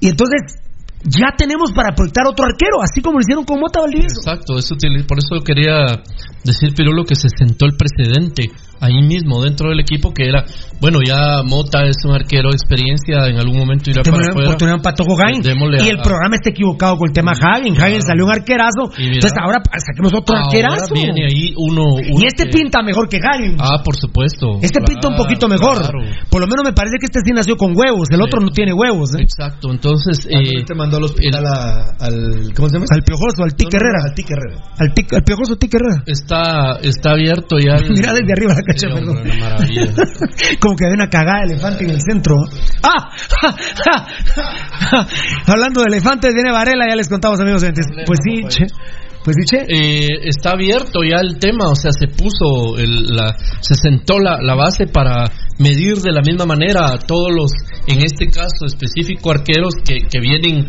Y 0.00 0.08
entonces 0.08 0.65
ya 1.06 1.34
tenemos 1.36 1.72
para 1.72 1.94
proyectar 1.94 2.26
otro 2.26 2.46
arquero, 2.46 2.82
así 2.82 3.00
como 3.00 3.18
lo 3.18 3.22
hicieron 3.22 3.44
con 3.44 3.60
Mota 3.60 3.80
Valdivieso. 3.80 4.20
Exacto, 4.20 4.58
eso 4.58 4.74
tiene- 4.76 5.04
por 5.04 5.18
eso 5.18 5.42
quería 5.44 6.02
decir 6.46 6.72
Pirulo 6.74 7.04
que 7.04 7.14
se 7.16 7.28
sentó 7.28 7.66
el 7.66 7.72
precedente 7.76 8.50
ahí 8.78 9.00
mismo 9.02 9.42
dentro 9.42 9.70
del 9.70 9.80
equipo 9.80 10.12
que 10.12 10.28
era, 10.28 10.44
bueno, 10.82 10.98
ya 11.04 11.42
Mota 11.42 11.84
es 11.86 11.96
un 12.04 12.12
arquero 12.12 12.50
de 12.50 12.56
experiencia, 12.56 13.26
en 13.26 13.38
algún 13.38 13.56
momento 13.56 13.88
irá 13.90 14.02
para 14.02 14.16
una 14.16 14.28
afuera. 14.28 14.48
oportunidad 14.50 14.82
para 14.82 14.94
Tojo 14.96 15.16
Hagen. 15.18 15.40
Démosle 15.40 15.78
Y 15.82 15.88
a- 15.88 15.92
el 15.92 15.98
programa 16.04 16.36
está 16.36 16.50
equivocado 16.50 16.96
con 16.98 17.08
el 17.08 17.14
tema 17.14 17.32
Hagen. 17.32 17.72
Hagen 17.80 18.02
salió 18.02 18.24
un 18.26 18.32
arquerazo. 18.32 18.92
Mira, 18.98 19.14
entonces 19.14 19.38
ahora 19.40 19.62
saquemos 19.80 20.12
otro 20.12 20.36
Ahora 20.36 20.46
arquerazo. 20.48 20.92
viene 20.94 21.24
ahí 21.24 21.54
uno, 21.56 21.94
uno 21.96 22.20
Y 22.20 22.26
este 22.26 22.44
que- 22.44 22.50
pinta 22.52 22.82
mejor 22.82 23.08
que 23.08 23.16
Hagen. 23.16 23.56
Ah, 23.58 23.80
por 23.82 23.96
supuesto. 23.96 24.58
Este 24.60 24.80
pinta 24.84 25.08
un 25.08 25.14
Claro, 25.16 25.24
poquito 25.24 25.48
mejor. 25.48 25.78
claro. 25.80 25.98
Por 26.28 26.40
lo 26.42 26.46
menos 26.46 26.62
me 26.64 26.72
parece 26.74 26.96
que 27.00 27.06
este 27.06 27.20
sí 27.24 27.32
nació 27.32 27.56
con 27.56 27.72
huevos. 27.74 28.08
El 28.12 28.20
otro 28.20 28.40
no 28.40 28.50
tiene 28.50 28.74
huevos. 28.74 29.14
¿eh? 29.16 29.22
Exacto, 29.22 29.70
entonces 29.72 30.28
eh, 30.28 30.62
te 30.66 30.74
mandó 30.74 30.98
al 30.98 31.04
hospital 31.04 31.46
a- 31.46 31.96
al. 31.98 32.52
¿Cómo 32.54 32.68
se 32.68 32.74
llama? 32.76 32.84
Al 32.92 33.02
piojoso, 33.02 33.42
al 33.42 33.54
Tic 33.56 33.72
No, 33.72 33.78
no, 33.78 33.84
no, 33.84 33.88
Herrera. 33.88 34.04
al 34.04 34.14
Tic 34.14 34.30
Herrera. 34.30 34.60
Al, 34.78 34.88
tic- 34.94 35.16
al 35.16 35.22
piojoso 35.24 35.56
Tic 35.56 35.72
Herrera. 35.74 36.02
está 36.06 36.35
está 36.82 37.10
abierto 37.12 37.58
ya. 37.58 37.74
el- 37.76 37.90
Mira 37.90 38.12
desde 38.12 38.32
arriba 38.32 38.54
la 38.54 38.62
cacha, 38.62 38.78
Sí, 38.78 38.86
hombre, 38.86 39.22
perdón. 39.22 39.22
una 39.24 39.34
maravilla. 39.50 39.86
Como 40.60 40.76
que 40.76 40.86
hay 40.86 40.92
una 40.92 41.08
cagada 41.08 41.40
de 41.46 41.52
elefante 41.54 41.84
en 41.84 41.90
el 41.90 42.00
centro. 42.00 42.36
¡Ah! 42.82 43.10
Hablando 45.46 45.80
de 45.82 45.86
elefantes, 45.88 46.34
viene 46.34 46.50
Varela, 46.52 46.86
ya 46.88 46.96
les 46.96 47.08
contamos, 47.08 47.40
amigos. 47.40 47.62
oyentes. 47.62 47.86
Pues 48.06 48.18
sí, 48.24 48.42
che. 48.48 48.66
Pues 49.24 49.36
che. 49.50 49.58
Eh, 49.68 50.08
está 50.24 50.50
abierto 50.52 51.00
ya 51.02 51.16
el 51.20 51.38
tema, 51.38 51.68
o 51.68 51.74
sea, 51.74 51.90
se 51.92 52.06
puso, 52.08 52.78
el- 52.78 53.06
la, 53.16 53.34
se 53.60 53.74
sentó 53.74 54.18
la, 54.20 54.38
la 54.40 54.54
base 54.54 54.86
para 54.86 55.24
medir 55.58 55.96
de 55.96 56.12
la 56.12 56.20
misma 56.20 56.46
manera 56.46 56.92
a 56.92 56.98
todos 56.98 57.30
los, 57.34 57.50
en 57.88 58.04
este 58.04 58.26
caso 58.28 58.66
específico, 58.66 59.30
arqueros 59.32 59.74
que, 59.84 59.98
que 60.08 60.20
vienen 60.20 60.68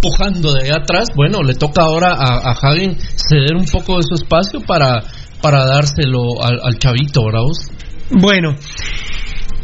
pujando 0.00 0.52
de 0.52 0.64
allá 0.64 0.82
atrás. 0.82 1.08
Bueno, 1.14 1.42
le 1.42 1.54
toca 1.54 1.82
ahora 1.82 2.12
a, 2.12 2.50
a 2.50 2.52
Hagen 2.52 2.96
ceder 3.16 3.56
un 3.56 3.64
poco 3.64 3.96
de 3.96 4.02
su 4.02 4.14
espacio 4.14 4.60
para, 4.60 5.02
para 5.40 5.64
dárselo 5.66 6.42
al, 6.42 6.60
al 6.62 6.78
chavito, 6.78 7.24
¿verdad 7.24 7.42
vos? 7.42 7.68
Bueno. 8.10 8.56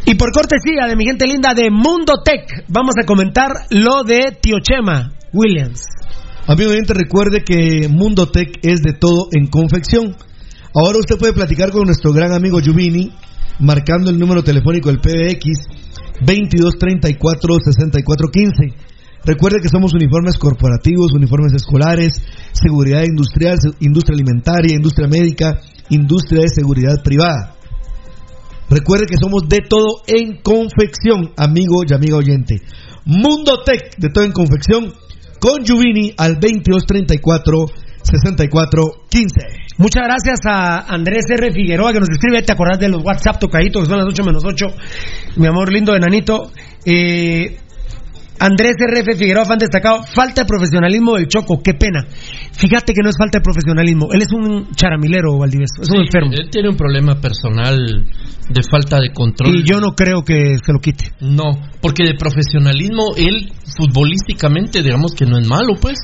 Y 0.05 0.15
por 0.15 0.31
cortesía 0.31 0.87
de 0.87 0.95
mi 0.95 1.05
gente 1.05 1.27
linda 1.27 1.53
de 1.53 1.69
Mundo 1.71 2.23
Tech, 2.25 2.65
vamos 2.69 2.95
a 3.03 3.05
comentar 3.05 3.67
lo 3.71 4.05
de 4.05 4.39
Tío 4.41 4.59
Chema 4.63 5.13
Williams. 5.33 5.83
Amigo 6.47 6.71
oyente, 6.71 6.95
recuerde 6.95 7.43
que 7.43 7.89
Mundo 7.89 8.31
Tech 8.31 8.61
es 8.63 8.83
de 8.83 8.93
todo 8.93 9.27
en 9.33 9.49
confección. 9.49 10.15
Ahora 10.73 10.99
usted 10.99 11.19
puede 11.19 11.33
platicar 11.33 11.73
con 11.73 11.87
nuestro 11.87 12.13
gran 12.13 12.33
amigo 12.33 12.61
Yuvini, 12.61 13.11
marcando 13.59 14.11
el 14.11 14.19
número 14.19 14.45
telefónico 14.45 14.91
del 14.91 15.01
PBX 15.01 15.67
2234-6415. 16.21 18.86
Recuerde 19.27 19.59
que 19.61 19.69
somos 19.69 19.93
uniformes 19.93 20.39
corporativos, 20.39 21.13
uniformes 21.13 21.53
escolares, 21.53 22.15
seguridad 22.53 23.03
industrial, 23.03 23.59
industria 23.81 24.15
alimentaria, 24.15 24.77
industria 24.77 25.09
médica, 25.09 25.61
industria 25.91 26.43
de 26.43 26.49
seguridad 26.49 27.03
privada. 27.03 27.57
Recuerde 28.71 29.07
que 29.07 29.17
somos 29.17 29.49
de 29.49 29.63
todo 29.69 30.03
en 30.07 30.41
confección, 30.43 31.33
amigo 31.37 31.83
y 31.85 31.93
amiga 31.93 32.17
oyente. 32.17 32.63
Mundo 33.05 33.65
Tech, 33.65 33.97
de 33.99 34.11
todo 34.11 34.23
en 34.25 34.31
confección, 34.31 34.93
con 35.41 35.65
Yuvini 35.65 36.13
al 36.17 36.39
2234-6415. 36.39 37.71
Muchas 39.79 40.05
gracias 40.05 40.39
a 40.47 40.87
Andrés 40.93 41.25
R. 41.29 41.53
Figueroa 41.53 41.93
que 41.93 41.99
nos 42.01 42.11
escribe. 42.11 42.43
¿Te 42.43 42.53
acordás 42.53 42.79
de 42.79 42.89
los 42.89 43.05
WhatsApp 43.05 43.41
tocaditos 43.41 43.89
son 43.89 43.99
las 43.99 44.07
8 44.07 44.25
menos 44.25 44.45
8? 44.45 44.67
Mi 45.37 45.47
amor 45.47 45.73
lindo 45.73 45.93
de 45.93 46.01
Nanito. 46.01 46.53
Eh, 46.85 47.59
Andrés 48.39 48.77
RF 48.79 49.17
Figueroa, 49.17 49.45
fan 49.45 49.59
destacado. 49.59 50.03
Falta 50.03 50.43
de 50.43 50.47
profesionalismo 50.47 51.17
del 51.17 51.29
Choco, 51.29 51.61
qué 51.63 51.75
pena. 51.75 52.05
Fíjate 52.53 52.93
que 52.93 53.03
no 53.03 53.11
es 53.11 53.17
falta 53.19 53.39
de 53.39 53.43
profesionalismo. 53.43 54.09
Él 54.13 54.23
es 54.23 54.33
un 54.33 54.71
charamilero, 54.75 55.39
Valdivieso. 55.39 55.83
Es 55.83 55.91
un 55.91 56.03
enfermo. 56.03 56.33
Él 56.33 56.49
tiene 56.51 56.69
un 56.69 56.77
problema 56.77 57.21
personal 57.21 57.77
de 58.49 58.63
falta 58.63 59.01
de 59.01 59.13
control. 59.13 59.57
Y 59.57 59.65
yo 59.65 59.81
no 59.81 59.95
creo 59.95 60.23
que 60.23 60.57
se 60.65 60.73
lo 60.73 60.81
quite. 60.81 61.13
No, 61.21 61.59
porque 61.81 62.05
de 62.05 62.15
profesionalismo, 62.15 63.15
él 63.17 63.53
futbolísticamente, 63.77 64.83
digamos 64.83 65.13
que 65.15 65.27
no 65.27 65.39
es 65.39 65.47
malo, 65.47 65.75
pues. 65.81 65.99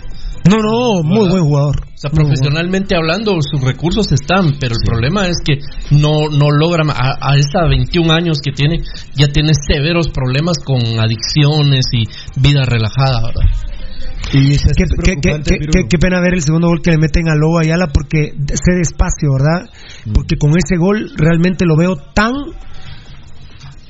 No, 0.51 0.59
no, 0.59 1.03
muy 1.05 1.29
buen 1.29 1.45
jugador. 1.45 1.77
O 1.77 1.99
sea, 2.03 2.11
profesionalmente 2.11 2.97
hablando, 2.97 3.37
sus 3.43 3.61
recursos 3.61 4.11
están, 4.11 4.55
pero 4.59 4.75
el 4.75 4.85
problema 4.85 5.27
es 5.29 5.37
que 5.45 5.59
no, 5.93 6.29
no 6.31 6.51
logra, 6.51 6.83
a, 6.93 7.31
a 7.33 7.37
esa 7.37 7.67
21 7.69 8.13
años 8.13 8.39
que 8.43 8.51
tiene, 8.53 8.79
ya 9.15 9.29
tiene 9.29 9.53
severos 9.55 10.09
problemas 10.09 10.59
con 10.59 10.81
adicciones 10.99 11.85
y 11.93 12.05
vida 12.41 12.65
relajada, 12.65 13.23
¿verdad? 13.23 13.45
Y 14.33 14.57
Qué, 14.77 14.85
qué- 15.03 15.13
qué- 15.21 15.31
qué- 15.45 15.59
qué- 15.71 15.89
qué 15.89 15.99
pena 15.99 16.21
ver 16.21 16.35
el 16.35 16.43
segundo 16.43 16.69
gol 16.69 16.81
que 16.83 16.91
le 16.91 16.99
meten 16.99 17.29
a 17.29 17.35
Lobo 17.37 17.59
Ayala 17.61 17.89
porque 17.93 18.33
sé 18.55 18.73
despacio, 18.79 19.29
¿verdad? 19.39 19.69
Porque 20.13 20.37
con 20.37 20.51
ese 20.57 20.77
gol 20.79 21.13
realmente 21.17 21.65
lo 21.67 21.77
veo 21.77 21.97
tan 22.15 22.33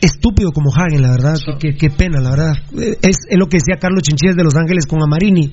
estúpido 0.00 0.50
como 0.52 0.70
Hagen, 0.74 1.02
la 1.02 1.12
verdad. 1.12 1.34
Qué 1.78 1.90
pena, 1.90 2.20
la 2.20 2.30
verdad. 2.30 2.52
Eh, 2.76 2.96
Es, 3.02 3.18
es 3.30 3.38
lo 3.38 3.46
que 3.46 3.58
decía 3.58 3.78
Carlos 3.80 4.02
Chinchillas 4.02 4.34
de 4.36 4.42
Los 4.44 4.56
Ángeles 4.56 4.86
con 4.86 5.00
Amarini. 5.02 5.52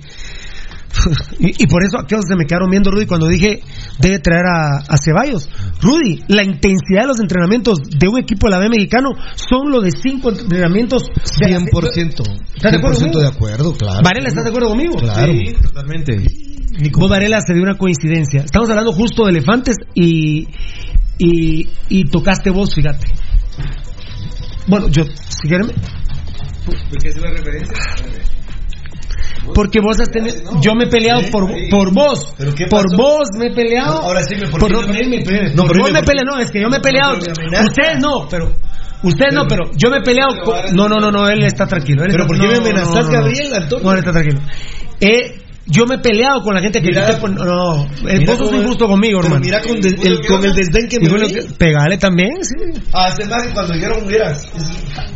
y, 1.40 1.64
y 1.64 1.68
por 1.68 1.84
eso 1.84 2.00
aquellos 2.00 2.26
se 2.28 2.36
me 2.36 2.46
quedaron 2.46 2.70
viendo, 2.70 2.90
Rudy, 2.92 3.06
cuando 3.06 3.28
dije 3.28 3.62
debe 4.00 4.20
traer 4.20 4.46
a, 4.48 4.78
a 4.88 4.98
Ceballos. 4.98 5.50
Rudy, 5.82 6.24
la 6.28 6.44
intensidad 6.44 7.02
de 7.02 7.08
los 7.08 7.20
entrenamientos 7.20 7.80
de 7.98 8.08
un 8.08 8.18
equipo 8.20 8.48
de 8.48 8.52
la 8.52 8.60
B 8.60 8.70
mexicano 8.70 9.10
son 9.36 9.72
los 9.72 9.84
de 9.84 9.92
cinco 9.92 10.30
entrenamientos. 10.32 11.04
de 11.40 11.50
la- 11.52 11.60
100%. 11.60 12.24
¿Estás 12.56 12.72
de 12.72 12.78
acuerdo 12.78 12.98
100% 13.00 13.02
conmigo? 13.02 13.20
de 13.22 13.28
acuerdo, 13.28 13.74
claro. 13.74 14.02
Varela, 14.04 14.28
¿estás 14.30 14.44
de 14.44 14.50
acuerdo 14.50 14.70
conmigo? 14.70 14.96
Claro, 14.98 15.32
Sí. 15.34 15.56
totalmente. 15.62 16.24
Vos 16.98 17.10
Varela 17.10 17.40
se 17.42 17.54
dio 17.54 17.64
una 17.64 17.78
coincidencia. 17.78 18.42
Estamos 18.44 18.70
hablando 18.70 18.92
justo 18.94 19.26
de 19.26 19.32
elefantes 19.32 19.76
y 19.96 20.48
y, 21.18 21.68
y 21.90 22.06
tocaste 22.06 22.50
vos, 22.50 22.74
fíjate. 22.74 23.06
Bueno, 24.68 24.88
yo, 24.90 25.04
si 25.04 25.48
quieren, 25.48 25.68
¿De 25.68 26.98
qué 27.02 27.10
es 27.10 27.18
la 27.18 27.32
referencia? 27.32 27.74
Porque 29.54 29.80
vos 29.82 30.00
has 30.00 30.10
tenido, 30.10 30.36
yo 30.62 30.76
me 30.76 30.86
he 30.86 30.88
peleado 30.88 31.22
por, 31.32 31.50
por 31.70 31.94
vos, 31.94 32.34
¿Pero 32.38 32.54
qué 32.56 32.68
por 32.68 32.86
vos 32.96 33.28
me 33.38 33.48
he 33.48 33.54
peleado, 33.54 34.02
Ahora 34.02 34.22
sí 34.24 34.36
me- 34.36 34.48
¿por 34.48 34.62
no 34.72 34.82
No, 34.82 34.88
por 34.88 34.92
pero 34.92 35.84
vos 35.84 35.92
me 35.92 36.00
¿por 36.00 36.06
peleé, 36.06 36.24
no, 36.26 36.40
es 36.40 36.52
que 36.52 36.62
yo 36.62 36.70
me 36.70 36.78
he 36.78 36.82
peleado, 36.82 37.18
pero 37.20 37.64
ustedes 37.66 38.00
no, 38.00 38.28
pero, 38.30 38.54
ustedes 39.04 39.34
no, 39.34 39.46
pero 39.48 39.72
yo 39.76 39.90
me 39.90 39.98
he 39.98 40.02
peleado, 40.02 40.30
con- 40.44 40.76
no, 40.76 40.88
no, 40.90 40.98
no, 41.00 41.12
no, 41.12 41.28
él 41.30 41.44
está 41.44 41.66
tranquilo, 41.66 42.04
él 42.04 42.12
¿Pero 42.12 42.24
está- 42.24 42.28
por 42.28 42.40
qué 42.40 42.48
no, 42.48 42.52
me 42.52 42.58
no, 42.58 42.64
no, 42.64 42.70
amenazás, 42.70 43.06
no, 43.06 43.12
no. 43.12 43.12
Gabriel, 43.12 43.54
Antonio? 43.54 43.84
No, 43.86 43.92
él 43.94 44.00
está 44.00 44.12
tranquilo. 44.12 44.40
Eh, 45.02 45.42
yo 45.72 45.86
me 45.86 45.96
he 45.96 46.00
peleado 46.00 46.42
con 46.42 46.56
la 46.56 46.62
gente 46.62 46.82
que 46.82 46.88
Mira, 46.88 47.20
con- 47.20 47.36
no, 47.36 47.88
mira 48.04 48.26
vos 48.34 48.38
sos 48.40 48.54
injusto 48.54 48.88
conmigo, 48.88 49.20
pero 49.22 49.36
hermano. 49.36 49.46
mira 49.46 49.62
con, 49.62 49.78
el, 49.78 50.26
con 50.28 50.44
el 50.44 50.54
desdén 50.56 50.88
que 50.90 51.00
me 51.00 51.10
bueno, 51.10 51.28
que- 51.28 51.44
pegale 51.58 51.98
también, 51.98 52.32
sí. 52.44 52.56
Ah, 52.92 53.10
ese 53.16 53.30
más 53.30 53.46
que 53.46 53.54
cuando 53.54 53.74
dijeron 53.76 54.04
hubieras. 54.06 54.48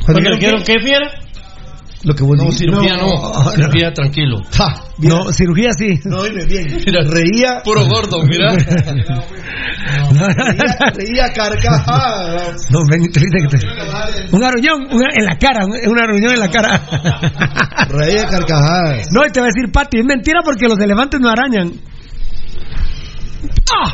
Cuando 0.05 0.29
dijeron 0.35 0.61
qué 0.63 0.79
fiera? 0.79 1.09
Lo 2.03 2.13
que 2.13 2.23
vos 2.23 2.35
No, 2.37 2.51
cirugía 2.51 2.97
no. 2.97 3.51
Cirugía 3.51 3.93
tranquilo. 3.93 4.41
No, 4.97 5.31
cirugía 5.31 5.69
sí. 5.77 5.99
No, 6.03 6.17
oíme 6.21 6.43
bien. 6.45 6.67
Mira, 6.85 6.99
reía. 7.09 7.61
Puro 7.63 7.85
gordo, 7.87 8.21
mira. 8.23 8.53
Reía, 10.13 10.91
reía 10.95 11.33
carcajadas. 11.33 12.69
No, 12.71 12.79
ven, 12.89 13.11
te- 13.11 13.19
te- 13.19 13.57
te- 13.57 14.35
un 14.35 14.43
aruñón 14.43 14.87
en 14.91 15.25
la 15.25 15.37
cara, 15.37 15.65
un, 15.65 15.73
un 15.91 15.99
aruñón 15.99 16.33
en 16.33 16.39
la 16.39 16.49
cara. 16.49 16.81
Reía 17.89 18.25
carcajadas. 18.27 19.07
No, 19.11 19.25
y 19.27 19.31
te 19.31 19.39
va 19.39 19.47
a 19.47 19.49
decir, 19.53 19.71
Pati, 19.71 19.99
es 19.99 20.05
mentira 20.05 20.41
porque 20.43 20.67
los 20.67 20.79
elefantes 20.79 21.19
no 21.19 21.29
arañan. 21.29 21.73
¡Ah! 23.75 23.93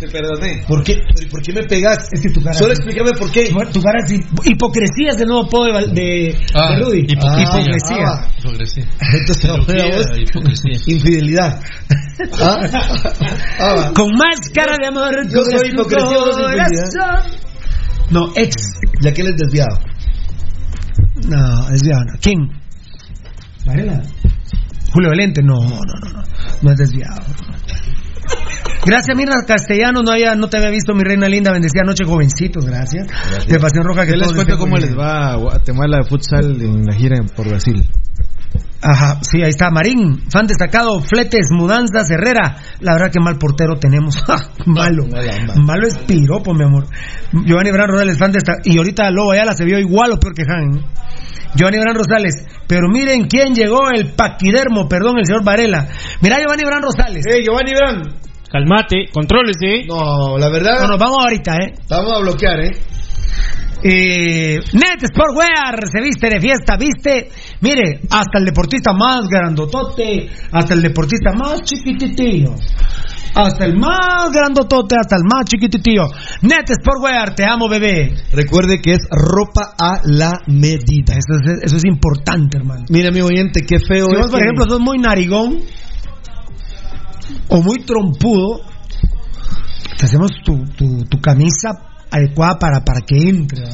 Te 0.00 0.08
perdoné. 0.08 0.64
¿Por 0.66 0.82
qué, 0.84 0.96
¿por 1.30 1.42
qué 1.42 1.52
me 1.52 1.62
pegas? 1.64 2.08
Es 2.12 2.20
que 2.22 2.30
tu 2.30 2.40
cara. 2.42 2.54
Solo 2.54 2.72
explícame 2.72 3.12
por 3.12 3.30
qué. 3.30 3.50
Tu 3.72 3.80
cara 3.82 3.98
es 4.04 4.12
hip- 4.12 4.26
hipocresía 4.44 5.10
es 5.10 5.20
el 5.20 5.28
nuevo 5.28 5.44
apodo 5.46 5.64
de, 5.64 5.86
de, 5.92 6.38
Ah, 6.54 6.70
de 6.74 6.84
Rudy. 6.84 7.06
hipocresía. 7.08 7.42
hipocresía. 7.42 8.06
Ah, 8.06 8.28
Hipocresía. 8.38 8.84
Entonces, 9.12 9.50
vos, 9.96 10.18
hipocresía. 10.18 10.78
infidelidad. 10.94 11.60
¿Ah? 12.40 12.58
Ah. 13.60 13.92
Con 13.94 14.10
más 14.16 14.38
cara 14.54 14.76
de 14.80 14.86
amor. 14.86 15.10
Yo 15.30 15.42
soy 15.44 15.70
hipocresía. 15.70 16.18
No, 18.10 18.32
ex. 18.36 18.54
Ya 19.02 19.12
que 19.12 19.22
él 19.22 19.28
es 19.28 19.36
desviado. 19.36 19.78
No, 21.28 21.68
desviado 21.70 22.04
no. 22.04 22.12
¿Quién? 22.20 22.38
Varela. 23.66 24.02
Julio 24.92 25.10
Valente. 25.10 25.42
No, 25.42 25.54
no, 25.56 25.68
no, 25.80 26.12
no. 26.12 26.22
No 26.62 26.70
es 26.70 26.76
desviado. 26.78 27.20
Gracias, 28.86 29.16
Mirna 29.16 29.34
Castellano. 29.46 30.02
No, 30.02 30.12
había, 30.12 30.34
no 30.34 30.48
te 30.48 30.56
había 30.56 30.70
visto, 30.70 30.94
mi 30.94 31.02
reina 31.04 31.28
linda. 31.28 31.52
Bendecida 31.52 31.82
noche, 31.84 32.04
jovencitos. 32.04 32.64
Gracias. 32.64 33.06
De 33.46 33.58
Pasión 33.58 33.84
Roja 33.84 34.06
que 34.06 34.12
Yo 34.12 34.18
les 34.18 34.32
cuento 34.32 34.56
cómo 34.56 34.72
muy 34.72 34.80
les 34.80 34.90
bien. 34.90 35.00
va 35.00 35.32
a 35.32 35.36
Guatemala 35.36 35.98
de 35.98 36.04
futsal 36.04 36.62
en 36.62 36.84
la 36.84 36.94
gira 36.94 37.16
por 37.36 37.48
Brasil. 37.48 37.84
Ajá, 38.80 39.18
sí, 39.22 39.42
ahí 39.42 39.50
está. 39.50 39.70
Marín, 39.70 40.22
fan 40.30 40.46
destacado. 40.46 41.00
Fletes, 41.00 41.48
mudanzas, 41.50 42.10
Herrera. 42.10 42.56
La 42.80 42.92
verdad 42.92 43.10
que 43.12 43.20
mal 43.20 43.36
portero 43.36 43.74
tenemos. 43.78 44.22
Malo. 44.66 45.04
Malo 45.56 45.86
es 45.86 45.98
piropo, 45.98 46.54
mi 46.54 46.64
amor. 46.64 46.86
Giovanni 47.32 47.72
Bran 47.72 47.88
Rosales, 47.88 48.18
fan 48.18 48.32
destacado. 48.32 48.62
Y 48.64 48.78
ahorita 48.78 49.10
Lobo 49.10 49.32
Ayala 49.32 49.52
se 49.54 49.64
vio 49.64 49.78
igual 49.78 50.12
o 50.12 50.18
peor 50.18 50.34
que 50.34 50.42
Han. 50.42 50.84
Giovanni 51.56 51.78
Bran 51.78 51.96
Rosales. 51.96 52.46
Pero 52.68 52.88
miren 52.88 53.26
quién 53.26 53.54
llegó, 53.54 53.90
el 53.90 54.12
paquidermo, 54.14 54.88
perdón, 54.88 55.18
el 55.18 55.26
señor 55.26 55.42
Varela. 55.44 55.88
Mira 56.20 56.38
Giovanni 56.38 56.64
Bran 56.64 56.82
Rosales. 56.82 57.24
Eh, 57.26 57.42
Giovanni 57.44 57.72
Bran. 57.74 58.02
Calmate, 58.50 59.06
contrólese. 59.12 59.86
No, 59.88 60.38
la 60.38 60.48
verdad. 60.50 60.82
No, 60.82 60.88
nos 60.88 60.98
vamos 60.98 61.18
ahorita, 61.20 61.56
¿eh? 61.56 61.74
Vamos 61.90 62.12
a 62.14 62.20
bloquear, 62.20 62.60
¿eh? 62.60 62.72
Eh, 63.82 64.58
Net 64.72 65.00
Sportwear 65.06 65.86
se 65.90 66.00
viste 66.00 66.28
de 66.28 66.40
fiesta, 66.40 66.76
viste. 66.76 67.30
Mire, 67.60 68.00
hasta 68.10 68.38
el 68.38 68.44
deportista 68.46 68.92
más 68.92 69.28
grandotote, 69.28 70.28
hasta 70.52 70.74
el 70.74 70.82
deportista 70.82 71.32
más 71.32 71.62
chiquititillo. 71.62 72.54
Hasta 73.34 73.66
el 73.66 73.76
más 73.78 74.32
grandotote, 74.32 74.96
hasta 74.98 75.16
el 75.16 75.22
más 75.22 75.44
chiquititillo. 75.44 76.08
Net 76.42 76.66
Sportwear, 76.80 77.34
te 77.34 77.44
amo, 77.44 77.68
bebé. 77.68 78.14
Recuerde 78.32 78.80
que 78.80 78.94
es 78.94 79.00
ropa 79.10 79.74
a 79.78 80.00
la 80.04 80.40
medida. 80.48 81.14
Eso 81.14 81.38
es, 81.44 81.62
eso 81.62 81.76
es 81.76 81.84
importante, 81.84 82.58
hermano. 82.58 82.84
Mira, 82.88 83.10
mi 83.12 83.20
oyente, 83.20 83.60
qué 83.66 83.78
feo 83.78 84.06
Si 84.06 84.12
es. 84.12 84.18
vos, 84.18 84.30
por 84.30 84.40
que- 84.40 84.44
ejemplo, 84.44 84.64
sos 84.68 84.80
muy 84.80 84.98
narigón 84.98 85.60
o 87.48 87.62
muy 87.62 87.78
trompudo, 87.84 88.60
te 89.98 90.06
hacemos 90.06 90.30
tu, 90.44 90.64
tu, 90.76 91.04
tu 91.04 91.20
camisa 91.20 91.70
adecuada 92.10 92.58
para, 92.58 92.84
para 92.84 93.00
que 93.00 93.16
entre. 93.28 93.64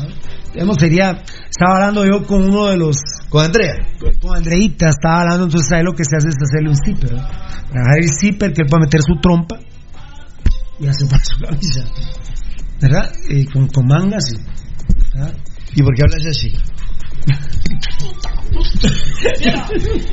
Digamos, 0.52 0.76
sería, 0.78 1.22
estaba 1.50 1.74
hablando 1.76 2.04
yo 2.06 2.24
con 2.26 2.44
uno 2.44 2.66
de 2.68 2.76
los... 2.76 2.96
Con 3.28 3.44
Andrea. 3.44 3.74
Con 4.20 4.36
Andreita, 4.36 4.88
estaba 4.90 5.22
hablando, 5.22 5.44
entonces 5.46 5.72
ahí 5.72 5.82
lo 5.82 5.92
que 5.92 6.04
se 6.04 6.16
hace 6.16 6.28
es 6.28 6.36
hacerle 6.40 6.70
un 6.70 6.76
zipper. 6.76 7.10
dejar 7.10 7.98
el 7.98 8.08
zipper, 8.12 8.52
que 8.52 8.62
él 8.62 8.68
pueda 8.68 8.82
meter 8.84 9.00
su 9.02 9.16
trompa 9.20 9.58
y 10.78 10.86
hacer 10.86 11.08
para 11.08 11.24
su 11.24 11.38
camisa. 11.44 11.84
¿Verdad? 12.80 13.12
Y 13.28 13.46
con, 13.46 13.66
con 13.68 13.86
mangas. 13.86 14.32
y- 14.32 14.36
¿verdad? 15.16 15.34
¿Y 15.74 15.82
por 15.82 15.94
qué 15.94 16.02
hablas 16.02 16.26
así? 16.26 16.52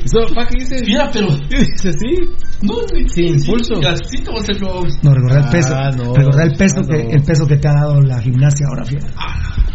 Eso, 0.03 0.33
¿para 0.33 0.47
qué 0.47 0.59
dice? 0.59 0.81
Mira, 0.85 1.09
pero. 1.11 1.27
Dice 1.49 1.89
así. 1.89 2.15
No, 2.61 2.73
Sin 3.07 3.27
impulso. 3.27 3.75
Así 3.87 4.17
te 4.23 4.29
voy 4.29 4.39
a 4.39 4.43
hacer 4.43 4.57
yo. 4.59 4.83
No, 5.03 5.13
recordar 5.13 5.45
el 5.45 5.49
peso. 5.51 5.73
Ah, 5.75 5.91
no. 5.91 6.13
recordar 6.13 6.47
el 6.47 6.55
peso, 6.57 6.79
Ah, 6.79 6.87
que, 6.87 7.03
no. 7.03 7.09
el 7.11 7.23
peso 7.23 7.45
que 7.47 7.57
te 7.57 7.67
ha 7.67 7.73
dado 7.73 8.01
la 8.01 8.19
gimnasia 8.21 8.65
ahora, 8.67 8.85
fíjate. 8.85 9.13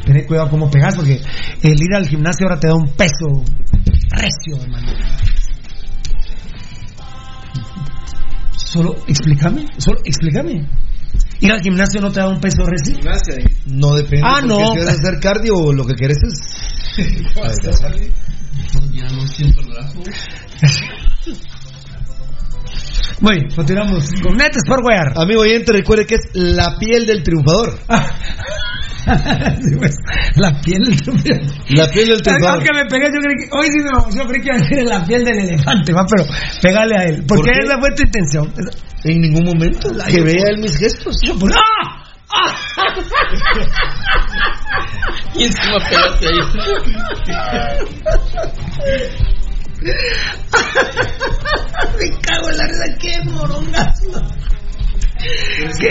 Tener 0.05 0.27
cuidado 0.27 0.51
cómo 0.51 0.71
pegas, 0.71 0.95
porque 0.95 1.21
el 1.63 1.73
ir 1.83 1.95
al 1.95 2.07
gimnasio 2.09 2.47
ahora 2.47 2.61
te 2.61 2.69
da 2.69 2.75
un 2.75 2.89
peso 2.95 3.27
recio, 4.11 4.63
hermano. 4.63 4.93
Solo 8.57 8.95
explícame, 9.07 9.67
solo 9.79 10.01
explícame. 10.05 10.69
Ir 11.41 11.53
al 11.53 11.61
gimnasio 11.61 12.01
no 12.01 12.11
te 12.11 12.21
da 12.21 12.29
un 12.29 12.41
peso 12.41 12.65
recio. 12.65 12.95
No 13.67 13.95
depende. 13.95 14.23
Ah, 14.25 14.41
no. 14.43 14.59
A 14.59 14.91
hacer 14.91 15.19
cardio 15.21 15.55
o 15.55 15.73
lo 15.73 15.85
que 15.85 15.95
quieres 15.95 16.19
es. 16.23 16.35
Muy 23.21 23.37
bien, 23.37 23.49
continuamos 23.55 24.11
con 24.23 24.37
Net 24.37 24.53
Sportwear. 24.59 25.15
Amigo 25.17 25.41
oyente, 25.41 25.73
recuerde 25.73 26.05
que 26.07 26.17
es 26.17 26.21
la 26.35 26.77
piel 26.79 27.07
del 27.07 27.23
triunfador. 27.23 27.79
Sí, 29.07 29.77
pues, 29.79 29.95
la 30.35 30.61
piel 30.61 30.83
del 30.83 31.01
triunfador. 31.01 31.41
La 31.69 31.89
piel 31.89 32.09
del 32.09 32.21
triunfador. 32.23 32.57
Aunque 32.57 32.73
me 32.75 32.87
pegué, 32.87 33.07
yo 33.07 33.21
creí 33.21 33.37
que 33.39 33.49
hoy 33.57 33.71
sí 33.71 33.79
me 33.79 33.91
emocionó, 33.91 34.27
creí 34.29 34.41
que 34.41 34.49
iba 34.49 34.57
a 34.57 34.59
decir 34.59 34.83
la 34.85 35.05
piel 35.07 35.25
del 35.25 35.39
elefante, 35.39 35.93
va, 35.93 36.05
pero 36.11 36.25
pégale 36.61 36.97
a 36.97 37.05
él. 37.05 37.23
Porque 37.25 37.43
¿Por 37.43 37.45
qué? 37.45 37.53
esa 37.63 37.79
fue 37.79 37.95
tu 37.95 38.03
intención. 38.03 38.53
En 39.05 39.21
ningún 39.21 39.45
momento. 39.45 39.93
Que 40.09 40.21
vea 40.23 40.43
él 40.51 40.59
mis 40.61 40.77
gestos. 40.77 41.21
Yo, 41.23 41.39
pues, 41.39 41.55
¡ah! 41.55 42.03
¡Ah! 42.35 42.57
Y 45.37 45.45
encima 45.45 45.79
pegaste 45.89 46.27
ahí. 46.27 46.41
Me 51.99 52.09
cago 52.21 52.51
en 52.51 52.57
la 52.57 52.67
risa, 52.67 52.85
qué 53.01 53.23
morongazo. 53.31 54.23
Qué, 55.81 55.89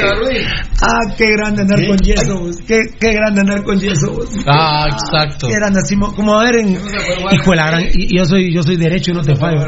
ah, 0.81 0.99
qué 1.17 1.25
grande 1.35 1.61
andar 1.63 1.79
¿Qué? 1.79 1.87
con 1.87 1.97
yeso, 1.97 2.37
vos. 2.39 2.55
Qué, 2.67 2.79
qué 2.99 3.13
grande 3.13 3.41
andar 3.41 3.63
con 3.63 3.79
yeso, 3.79 4.11
vos. 4.13 4.29
Ah, 4.45 4.87
exacto. 4.91 5.47
Qué 5.47 5.55
grande, 5.55 5.79
así, 5.83 5.95
mo- 5.95 6.13
como 6.15 6.35
a 6.39 6.43
ver 6.45 6.57
en. 6.57 6.69
Hijo 6.75 7.49
de 7.51 7.55
la 7.55 7.65
gran. 7.67 7.83
y- 7.93 8.15
Yo 8.17 8.25
soy, 8.25 8.53
yo 8.53 8.61
soy 8.63 8.75
derecho 8.77 9.11
y 9.11 9.15
no 9.15 9.23
te 9.23 9.35
fallo. 9.35 9.59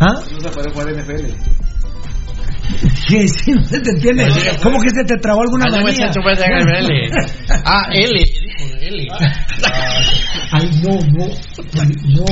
¿Ah? 0.00 0.14
No 0.32 0.40
se 0.40 0.48
puede 0.50 0.70
jugar 0.70 0.88
NFL. 0.92 1.34
¿Qué? 3.08 3.26
Sí, 3.38 3.52
no 3.52 3.64
se 3.64 3.80
te 3.80 3.90
entiende. 3.90 4.26
¿Cómo 4.62 4.80
que 4.80 4.90
se 4.90 5.04
te 5.04 5.16
trabó 5.16 5.42
alguna 5.42 5.64
Ah, 5.68 5.80
manía? 5.80 6.10
Ah, 7.64 7.88
L. 7.92 8.24
L. 8.80 9.08
Ay, 10.52 10.70
no, 10.82 10.92
no. 11.16 11.26
No. 12.14 12.24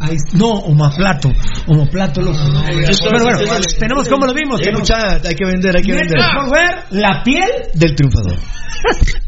Ay, 0.00 0.16
no, 0.34 0.48
homoplato. 0.50 1.30
Homoplato, 1.66 2.20
loco. 2.22 2.38
Bueno, 2.38 3.24
bueno, 3.24 3.38
tenemos 3.78 4.08
como 4.08 4.26
lo 4.26 4.34
vimos. 4.34 4.60
Eh, 4.60 4.64
tenemos- 4.64 4.80
mucha, 4.80 5.16
hay 5.28 5.34
que 5.34 5.44
vender, 5.44 5.76
hay 5.76 5.82
que 5.82 5.92
vender. 5.92 6.18
Net 6.18 6.26
Sportwear, 6.30 6.84
la 6.90 7.22
piel 7.24 7.50
Del 7.74 7.94
triunfador. 7.94 8.36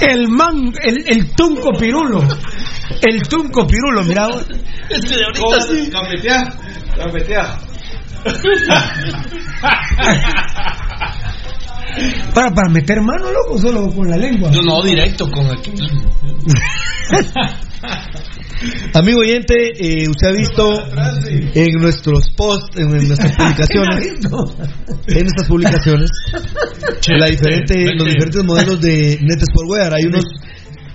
El 0.00 0.28
man, 0.28 0.72
el, 0.82 1.04
el 1.06 1.30
tunco 1.34 1.70
pirulo. 1.78 2.22
El 3.02 3.22
tunco 3.22 3.66
pirulo, 3.66 4.02
mira. 4.04 4.26
vos. 4.28 4.46
Este 4.88 5.16
de 5.16 5.24
ahorita 5.24 5.60
sí. 5.60 5.90
Gambetea. 6.96 7.58
Para, 12.34 12.50
para 12.50 12.68
meter 12.70 13.00
mano, 13.00 13.30
loco, 13.30 13.58
solo 13.58 13.90
con 13.92 14.08
la 14.08 14.16
lengua. 14.16 14.50
No, 14.50 14.62
no, 14.62 14.82
directo 14.82 15.28
con 15.30 15.46
aquí. 15.46 15.72
Amigo 18.92 19.20
oyente, 19.20 19.54
eh, 19.74 20.08
usted 20.08 20.28
ha 20.28 20.32
visto 20.32 20.70
en 21.54 21.80
nuestros 21.80 22.28
posts, 22.36 22.76
en, 22.76 22.90
en 22.94 23.08
nuestras 23.08 23.34
publicaciones, 23.36 24.06
en 25.06 25.22
nuestras 25.22 25.48
publicaciones, 25.48 26.10
la 27.08 27.26
diferente, 27.26 27.94
los 27.94 28.06
diferentes 28.06 28.44
modelos 28.44 28.80
de 28.80 29.18
Net 29.22 29.40
Sportwear. 29.50 29.94
Hay 29.94 30.04
unos, 30.04 30.24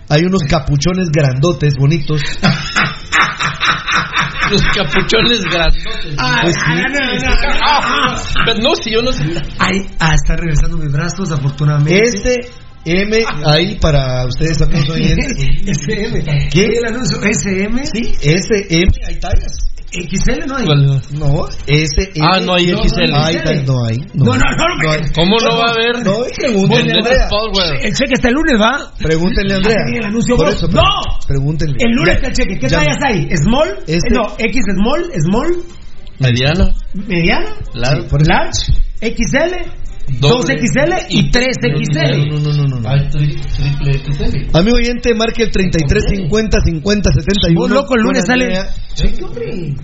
hay 0.09 0.21
unos 0.25 0.43
capuchones 0.43 1.09
grandotes, 1.11 1.73
bonitos. 1.75 2.21
Los 4.51 4.61
capuchones 4.75 5.43
grandotes. 5.45 6.15
Pues 6.41 6.55
sí. 6.55 6.73
Pero 8.45 8.59
no, 8.59 8.75
si 8.75 8.91
yo 8.91 9.01
no 9.01 9.11
sé. 9.11 9.23
Ay, 9.59 9.87
ah, 9.99 10.13
está 10.13 10.35
regresando 10.35 10.77
mis 10.77 10.91
brazos, 10.91 11.31
afortunadamente. 11.31 11.99
Este 12.03 12.49
M 12.85 13.17
ahí 13.45 13.79
para 13.79 14.25
ustedes 14.25 14.61
amigos 14.61 14.89
oyentes. 14.89 15.33
SM. 15.65 16.23
¿Qué? 16.51 16.65
el 16.65 16.85
anuncio? 16.85 17.17
SM. 17.19 17.83
Sí, 17.85 18.15
SM, 18.21 18.91
hay 19.07 19.19
tallas. 19.19 19.74
XL 20.09 20.45
no 20.47 20.57
hay. 20.57 20.65
No, 21.11 21.47
S 21.67 22.11
Ah, 22.21 22.39
no 22.39 22.53
hay 22.55 22.69
XL. 22.71 23.13
Hay, 23.13 23.35
tal- 23.43 23.65
no 23.65 23.85
hay. 23.85 23.97
No, 24.13 24.25
no, 24.25 24.33
no, 24.35 24.91
hay. 24.91 25.01
¿Cómo 25.15 25.37
no 25.39 25.57
va 25.57 25.65
a 25.67 25.71
haber? 25.71 26.03
No, 26.05 26.23
pregúntenle 26.37 26.93
a 26.93 26.97
Andrea. 26.97 27.27
El 27.81 27.93
cheque 27.93 28.13
está 28.13 28.27
el 28.29 28.33
lunes, 28.35 28.59
¿va? 28.59 28.91
Pregúntenle 28.99 29.53
a 29.53 29.57
Andrea. 29.57 29.77
Ah, 29.79 29.97
el 29.97 30.05
anuncio 30.05 30.35
Por 30.37 30.49
eso, 30.49 30.67
¡No! 30.67 30.81
Pregúntenle. 31.27 31.75
El 31.79 31.91
lunes 31.91 32.15
está 32.15 32.27
el 32.27 32.33
cheque. 32.33 32.59
¿Qué 32.59 32.67
tallas 32.67 32.97
hay? 33.05 33.29
¿Small? 33.37 33.77
Este- 33.87 34.09
No, 34.13 34.35
X 34.37 34.61
small, 34.77 35.11
small, 35.27 35.55
Mediana. 36.19 36.73
mediano, 36.93 37.49
Large. 37.73 38.07
large, 38.25 38.71
XL. 39.01 39.53
2XL 40.07 41.05
y 41.09 41.31
3XL. 41.31 42.29
No, 42.29 42.39
no, 42.39 42.53
no, 42.53 42.63
no, 42.67 42.79
no. 42.79 42.89
Hay 42.89 42.99
tri- 43.09 43.35
triple 43.55 43.93
XL. 43.93 44.57
Amigo 44.57 44.77
oyente, 44.77 45.13
marque 45.15 45.43
el 45.43 45.51
33 45.51 46.03
50 46.15 46.57
50 46.63 47.09
71. 47.11 47.59
Vos, 47.59 47.69
loco, 47.71 47.95
el 47.95 48.01
lunes 48.03 48.23
sale. 48.25 48.53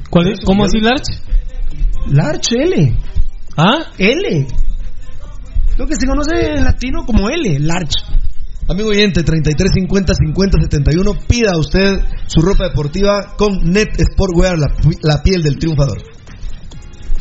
¿Cuál 0.09 0.27
es? 0.27 0.40
¿Cómo 0.45 0.66
así, 0.66 0.80
Larch? 0.80 1.08
Large 2.08 2.56
L. 2.64 2.98
¿Ah? 3.58 3.80
L. 3.98 4.48
Lo 5.77 5.88
que 5.88 5.95
se 6.00 6.06
conoce 6.06 6.53
en 6.56 6.64
latino 6.64 7.06
como 7.06 7.30
L, 7.30 7.59
large. 7.59 7.95
Amigo 8.69 8.90
oyente, 8.90 9.24
33 9.24 9.72
50 9.74 10.14
50 10.14 10.58
71. 10.61 11.11
Pida 11.27 11.58
usted 11.58 12.00
su 12.27 12.41
ropa 12.41 12.66
deportiva 12.69 13.33
con 13.38 13.72
Net 13.72 13.90
Sportwear, 14.14 14.58
la, 14.58 14.67
la 15.01 15.22
piel 15.24 15.41
del 15.41 15.58
triunfador. 15.58 15.98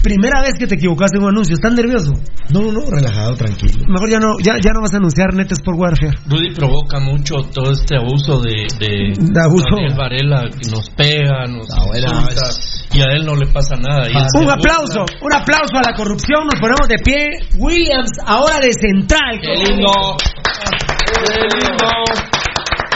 Primera 0.03 0.41
vez 0.41 0.55
que 0.59 0.67
te 0.67 0.77
equivocaste 0.77 1.19
en 1.19 1.25
un 1.25 1.29
anuncio, 1.31 1.55
¿estás 1.55 1.75
nervioso? 1.75 2.13
No, 2.49 2.61
no, 2.63 2.73
no, 2.73 2.81
relajado, 2.91 3.35
tranquilo. 3.37 3.85
Mejor 3.87 4.09
ya 4.11 4.19
no, 4.19 4.39
ya, 4.43 4.55
ya 4.63 4.73
no 4.73 4.81
vas 4.81 4.95
a 4.95 4.97
anunciar 4.97 5.35
Net 5.35 5.53
Sport 5.53 5.79
Warfare. 5.79 6.17
Rudy 6.27 6.55
provoca 6.55 6.99
mucho 7.01 7.37
todo 7.53 7.71
este 7.73 7.97
abuso 7.97 8.41
de, 8.41 8.67
de, 8.81 9.13
De 9.19 9.41
abuso. 9.45 9.67
Daniel 9.77 9.95
Varela 9.97 10.43
que 10.51 10.71
nos 10.71 10.89
pega, 10.91 11.45
nos 11.47 11.69
Ah, 11.77 11.85
insulta, 11.85 12.49
y 12.93 13.01
a 13.03 13.13
él 13.15 13.27
no 13.27 13.37
le 13.37 13.47
pasa 13.49 13.77
nada. 13.77 14.09
y 14.09 14.13
se 14.13 14.39
Un 14.39 14.45
burla. 14.47 14.55
aplauso, 14.55 15.05
un 15.21 15.33
aplauso 15.35 15.77
a 15.77 15.83
la 15.91 15.95
corrupción, 15.95 16.45
nos 16.51 16.59
ponemos 16.61 16.89
de 16.89 16.97
pie. 17.05 17.29
Williams, 17.59 18.11
ahora 18.27 18.59
de 18.59 18.73
central. 18.73 19.39
¡Qué 19.41 19.53
lindo! 19.55 19.93
¡Qué 21.13 21.43
lindo! 21.45 21.89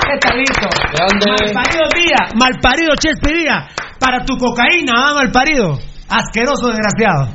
¿Qué 0.07 0.19
tal 0.21 0.39
listo? 0.39 0.69
Grande. 0.93 1.53
Malparido 1.53 1.83
día, 1.95 2.21
malparido 2.35 2.95
Chespi 2.97 3.33
día. 3.45 3.69
Para 4.01 4.25
tu 4.25 4.37
cocaína, 4.37 4.93
ah, 4.97 5.15
malparido. 5.15 5.79
Asqueroso 6.09 6.69
desgraciado. 6.69 7.29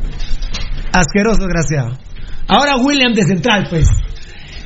Asqueroso 0.94 1.42
desgraciado. 1.42 1.98
Ahora 2.48 2.78
Williams 2.78 3.16
de 3.16 3.24
central, 3.24 3.68
pues. 3.70 3.88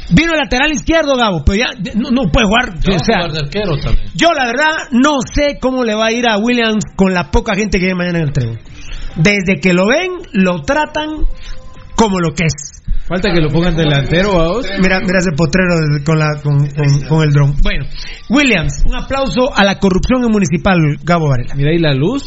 Vino 0.09 0.33
el 0.33 0.39
lateral 0.39 0.71
izquierdo, 0.71 1.15
Gabo, 1.15 1.43
pero 1.45 1.57
ya 1.57 1.67
no, 1.95 2.09
no 2.11 2.29
puede 2.31 2.45
jugar. 2.45 2.73
Ya 2.81 2.91
va 2.91 2.95
o 2.97 3.01
a 3.01 3.03
sea, 3.05 3.15
jugar 3.17 3.31
de 3.31 3.39
arquero 3.39 3.77
también. 3.79 4.07
yo 4.15 4.29
la 4.33 4.45
verdad 4.45 4.71
no 4.91 5.13
sé 5.33 5.57
cómo 5.61 5.83
le 5.83 5.95
va 5.95 6.07
a 6.07 6.11
ir 6.11 6.27
a 6.27 6.37
Williams 6.37 6.83
con 6.95 7.13
la 7.13 7.31
poca 7.31 7.55
gente 7.55 7.79
que 7.79 7.85
viene 7.85 7.97
mañana 7.97 8.19
en 8.19 8.25
el 8.25 8.33
tren. 8.33 8.59
Desde 9.15 9.59
que 9.61 9.73
lo 9.73 9.87
ven, 9.87 10.11
lo 10.33 10.61
tratan 10.63 11.09
como 11.95 12.19
lo 12.19 12.33
que 12.35 12.45
es. 12.45 12.83
Falta 13.07 13.31
que 13.33 13.41
lo 13.41 13.49
pongan 13.49 13.75
delantero 13.75 14.39
a 14.39 14.47
vos. 14.49 14.65
Mira, 14.81 14.99
mira 15.01 15.19
ese 15.19 15.31
potrero 15.35 15.75
con, 16.05 16.19
la, 16.19 16.41
con, 16.41 16.57
con- 16.69 17.01
con 17.07 17.23
el 17.23 17.31
dron. 17.33 17.55
Bueno, 17.61 17.85
Williams, 18.29 18.83
un 18.85 18.95
aplauso 18.95 19.53
a 19.55 19.63
la 19.63 19.79
corrupción 19.79 20.23
en 20.23 20.31
municipal, 20.31 20.77
Gabo 21.03 21.29
Varela. 21.29 21.55
Mira 21.55 21.71
ahí 21.71 21.79
la 21.79 21.93
luz. 21.93 22.23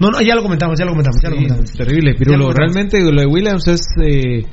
No, 0.00 0.10
no, 0.10 0.20
ya 0.20 0.34
lo 0.34 0.42
comentamos, 0.42 0.78
ya 0.78 0.84
lo 0.84 0.92
comentamos, 0.92 1.20
ya 1.22 1.28
lo 1.30 1.36
Sí, 1.36 1.42
comentamos. 1.42 1.70
es 1.70 1.76
terrible, 1.76 2.14
Pirulo. 2.14 2.38
lo 2.38 2.44
comentamos. 2.46 2.74
Realmente 2.74 3.12
lo 3.12 3.20
de 3.20 3.26
Williams 3.26 3.66
es. 3.68 3.80
eh, 4.02 4.44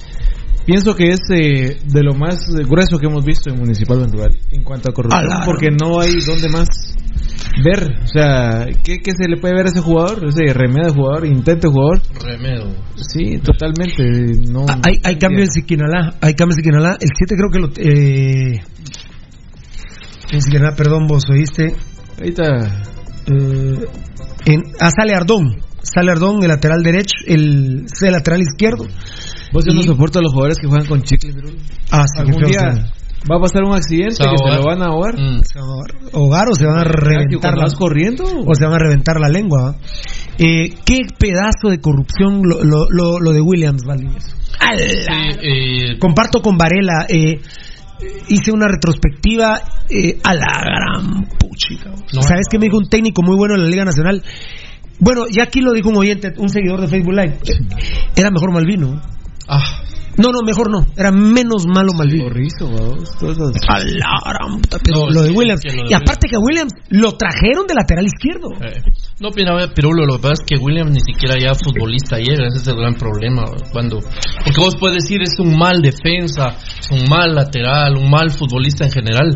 pienso 0.65 0.95
que 0.95 1.09
es 1.09 1.19
eh, 1.31 1.77
de 1.85 2.01
lo 2.03 2.15
más 2.15 2.47
grueso 2.67 2.97
que 2.97 3.05
hemos 3.05 3.23
visto 3.23 3.51
en 3.51 3.59
Municipal 3.59 3.99
Ventugal 3.99 4.31
en 4.51 4.63
cuanto 4.63 4.89
a 4.89 4.93
corrupción, 4.93 5.23
A 5.31 5.39
la- 5.39 5.45
porque 5.45 5.69
no 5.69 5.99
hay 6.01 6.15
donde 6.25 6.49
más 6.49 6.67
ver. 7.63 7.99
O 8.03 8.07
sea, 8.07 8.65
¿qué, 8.83 8.97
qué 9.03 9.11
se 9.15 9.27
le 9.29 9.37
puede 9.37 9.53
ver 9.53 9.67
a 9.67 9.69
ese 9.69 9.81
jugador? 9.81 10.25
Ese 10.27 10.51
remedio 10.53 10.87
de 10.87 10.93
jugador, 10.93 11.27
intento 11.27 11.67
de 11.67 11.73
jugador. 11.73 12.01
Remedo. 12.23 12.75
Sí, 12.95 13.37
totalmente. 13.37 14.03
No, 14.49 14.65
Ah, 14.67 14.79
Hay, 14.83 14.99
hay 15.03 15.17
cambio 15.17 15.43
en 15.43 15.51
Siquinalá, 15.51 16.15
hay 16.21 16.33
cambio 16.33 16.55
en 16.57 16.63
Siquinalá. 16.63 16.97
El 16.99 17.09
7 17.15 17.35
creo 17.37 17.51
que 17.51 17.59
lo... 17.59 17.67
Eh, 17.77 18.61
en 20.31 20.41
Siquinalá, 20.41 20.75
perdón, 20.75 21.05
vos 21.07 21.23
oíste. 21.29 21.75
Ahí 22.19 22.29
está. 22.29 22.83
Eh, 23.27 23.85
en, 24.45 24.63
ah, 24.79 24.89
sale 24.95 25.13
Ardón. 25.15 25.57
Sale 25.81 26.11
Ardón, 26.11 26.41
el 26.41 26.47
lateral 26.49 26.81
derecho, 26.83 27.15
el, 27.27 27.85
el 28.01 28.11
lateral 28.11 28.41
izquierdo. 28.41 28.85
Vos 29.53 29.63
ya 29.65 29.73
no 29.73 29.81
Y- 29.81 29.83
soportas 29.83 30.17
a 30.19 30.23
los 30.23 30.31
jugadores 30.33 30.57
que 30.59 30.67
juegan 30.67 30.87
con 30.87 31.01
chicle. 31.03 31.31
Ah, 31.91 32.03
sí, 32.07 32.19
Algún 32.21 32.43
día 32.43 32.73
son. 32.73 32.83
va 33.31 33.37
a 33.37 33.39
pasar 33.39 33.63
un 33.63 33.73
accidente 33.75 34.15
Se 34.15 34.23
a 34.23 34.31
que 34.31 34.37
se 34.37 34.55
lo 34.59 34.65
van 34.65 34.81
a 34.81 34.85
ahogar. 34.87 35.13
Mm. 35.15 35.41
se 35.43 35.59
van 35.59 35.69
a 35.69 36.17
ahogar 36.17 36.49
o 36.49 36.55
se 36.55 36.65
van 36.65 36.79
a 36.79 36.83
reventar 36.83 37.57
la, 37.57 37.67
corriendo. 37.77 38.23
o 38.23 38.55
se 38.55 38.65
van 38.65 38.73
a 38.73 38.79
reventar 38.79 39.19
la 39.19 39.29
lengua. 39.29 39.75
Eh, 40.37 40.71
qué 40.85 41.01
pedazo 41.17 41.69
de 41.69 41.79
corrupción 41.79 42.41
lo, 42.43 42.63
lo, 42.63 42.87
lo, 42.89 43.19
lo 43.19 43.31
de 43.31 43.41
Williams, 43.41 43.83
Valdivieso. 43.85 44.35
Sí, 44.75 45.39
eh, 45.43 45.99
Comparto 45.99 46.41
con 46.41 46.57
Varela. 46.57 47.05
eh, 47.07 47.39
hice 48.27 48.51
una 48.51 48.67
retrospectiva 48.67 49.61
eh, 49.89 50.19
a 50.23 50.33
la 50.33 50.61
gran 50.63 51.25
puchica. 51.39 51.91
No, 52.13 52.21
¿Sabes 52.21 52.47
no. 52.47 52.51
qué 52.51 52.59
me 52.59 52.65
dijo 52.65 52.77
un 52.77 52.89
técnico 52.89 53.21
muy 53.23 53.35
bueno 53.35 53.55
de 53.55 53.61
la 53.61 53.69
Liga 53.69 53.85
Nacional? 53.85 54.23
Bueno, 54.99 55.25
ya 55.29 55.43
aquí 55.43 55.61
lo 55.61 55.73
dijo 55.73 55.89
un 55.89 55.97
oyente, 55.97 56.33
un 56.37 56.49
seguidor 56.49 56.81
de 56.81 56.87
Facebook 56.87 57.13
Live. 57.13 57.39
Era 58.15 58.31
mejor 58.31 58.51
Malvino. 58.53 59.01
ah, 59.47 59.83
No, 60.17 60.31
no, 60.31 60.39
mejor 60.45 60.71
no. 60.71 60.85
Era 60.95 61.11
menos 61.11 61.65
malo 61.67 61.91
puta, 64.61 64.77
pero 64.83 65.09
lo 65.09 65.21
de 65.23 65.31
Williams. 65.31 65.61
y 65.65 65.93
aparte 65.93 66.27
que 66.29 66.37
Williams 66.37 66.73
lo 66.89 67.11
trajeron 67.13 67.67
de 67.67 67.73
lateral 67.73 68.05
izquierdo. 68.05 68.49
eh. 68.63 68.81
No, 69.19 69.29
mira, 69.35 69.55
Pirulo, 69.73 70.05
lo 70.05 70.17
que 70.17 70.21
pasa 70.23 70.33
es 70.33 70.45
que 70.45 70.57
Williams 70.57 70.91
ni 70.91 70.99
siquiera 70.99 71.35
ya 71.39 71.53
futbolista 71.55 72.17
llega, 72.17 72.47
ese 72.47 72.57
es 72.61 72.67
el 72.67 72.75
gran 72.75 72.95
problema. 72.95 73.43
cuando 73.71 73.99
Porque 73.99 74.59
vos 74.59 74.75
puedes 74.79 75.03
decir 75.03 75.21
es 75.21 75.39
un 75.39 75.57
mal 75.57 75.81
defensa, 75.81 76.55
un 76.91 77.05
mal 77.09 77.33
lateral, 77.33 77.97
un 77.97 78.09
mal 78.09 78.29
futbolista 78.31 78.85
en 78.85 78.91
general, 78.91 79.31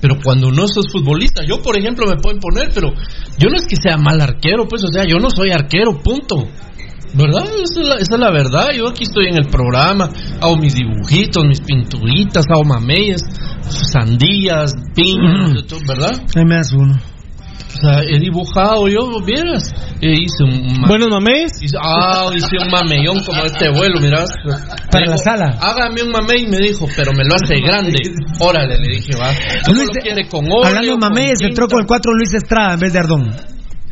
pero 0.00 0.16
cuando 0.22 0.50
no 0.50 0.68
sos 0.68 0.92
futbolista, 0.92 1.42
yo 1.48 1.62
por 1.62 1.78
ejemplo 1.78 2.06
me 2.06 2.16
pueden 2.20 2.38
poner, 2.38 2.68
pero 2.74 2.92
yo 3.38 3.48
no 3.48 3.56
es 3.56 3.66
que 3.66 3.76
sea 3.76 3.96
mal 3.96 4.20
arquero, 4.20 4.68
pues, 4.68 4.84
o 4.84 4.88
sea, 4.88 5.04
yo 5.08 5.16
no 5.18 5.30
soy 5.30 5.50
arquero, 5.50 5.98
punto. 6.02 6.44
¿Verdad? 7.16 7.44
Esa 7.62 7.80
es, 7.80 7.86
la, 7.88 7.94
esa 7.94 8.14
es 8.14 8.20
la 8.20 8.30
verdad. 8.30 8.70
Yo 8.76 8.88
aquí 8.88 9.04
estoy 9.04 9.26
en 9.28 9.36
el 9.36 9.46
programa, 9.48 10.08
hago 10.40 10.56
mis 10.56 10.74
dibujitos, 10.74 11.44
mis 11.46 11.60
pinturitas, 11.60 12.44
hago 12.52 12.64
mameyes, 12.64 13.22
sandías, 13.92 14.74
piñas, 14.94 15.64
todo, 15.66 15.80
¿verdad? 15.86 16.12
Ahí 16.34 16.44
me 16.44 16.56
das 16.56 16.72
uno. 16.72 16.94
O 16.96 17.76
sea, 17.76 18.02
he 18.08 18.20
dibujado 18.20 18.86
yo, 18.88 19.20
vieras. 19.26 19.72
Eh, 20.00 20.12
hice 20.12 20.44
un. 20.44 20.80
ma- 20.80 20.86
Buenos 20.88 21.08
mames. 21.10 21.60
hice- 21.60 21.76
ah, 21.82 22.28
hice 22.34 22.56
un 22.64 22.70
mameyón 22.70 23.20
como 23.24 23.42
este 23.44 23.68
vuelo, 23.70 24.00
mirás. 24.00 24.30
Para 24.92 25.06
la 25.06 25.16
sala. 25.16 25.58
Hágame 25.60 26.02
un 26.02 26.10
mamey, 26.10 26.46
me 26.46 26.58
dijo, 26.58 26.86
pero 26.96 27.12
me 27.12 27.24
lo 27.24 27.34
hace 27.34 27.60
grande. 27.60 27.98
Órale, 28.38 28.78
le 28.78 28.96
dije, 28.96 29.14
va. 29.20 29.28
¿Cómo 29.66 29.76
Luis 29.78 29.88
lo 29.94 30.02
quiere 30.02 30.28
con 30.28 30.44
óleo? 30.46 30.64
Hablando 30.64 30.92
de 30.92 30.98
Mameyes, 30.98 31.40
entró 31.42 31.66
con 31.68 31.80
el 31.80 31.86
4 31.86 32.12
Luis 32.14 32.32
Estrada 32.34 32.74
en 32.74 32.80
vez 32.80 32.92
de 32.92 32.98
Ardón. 33.00 33.30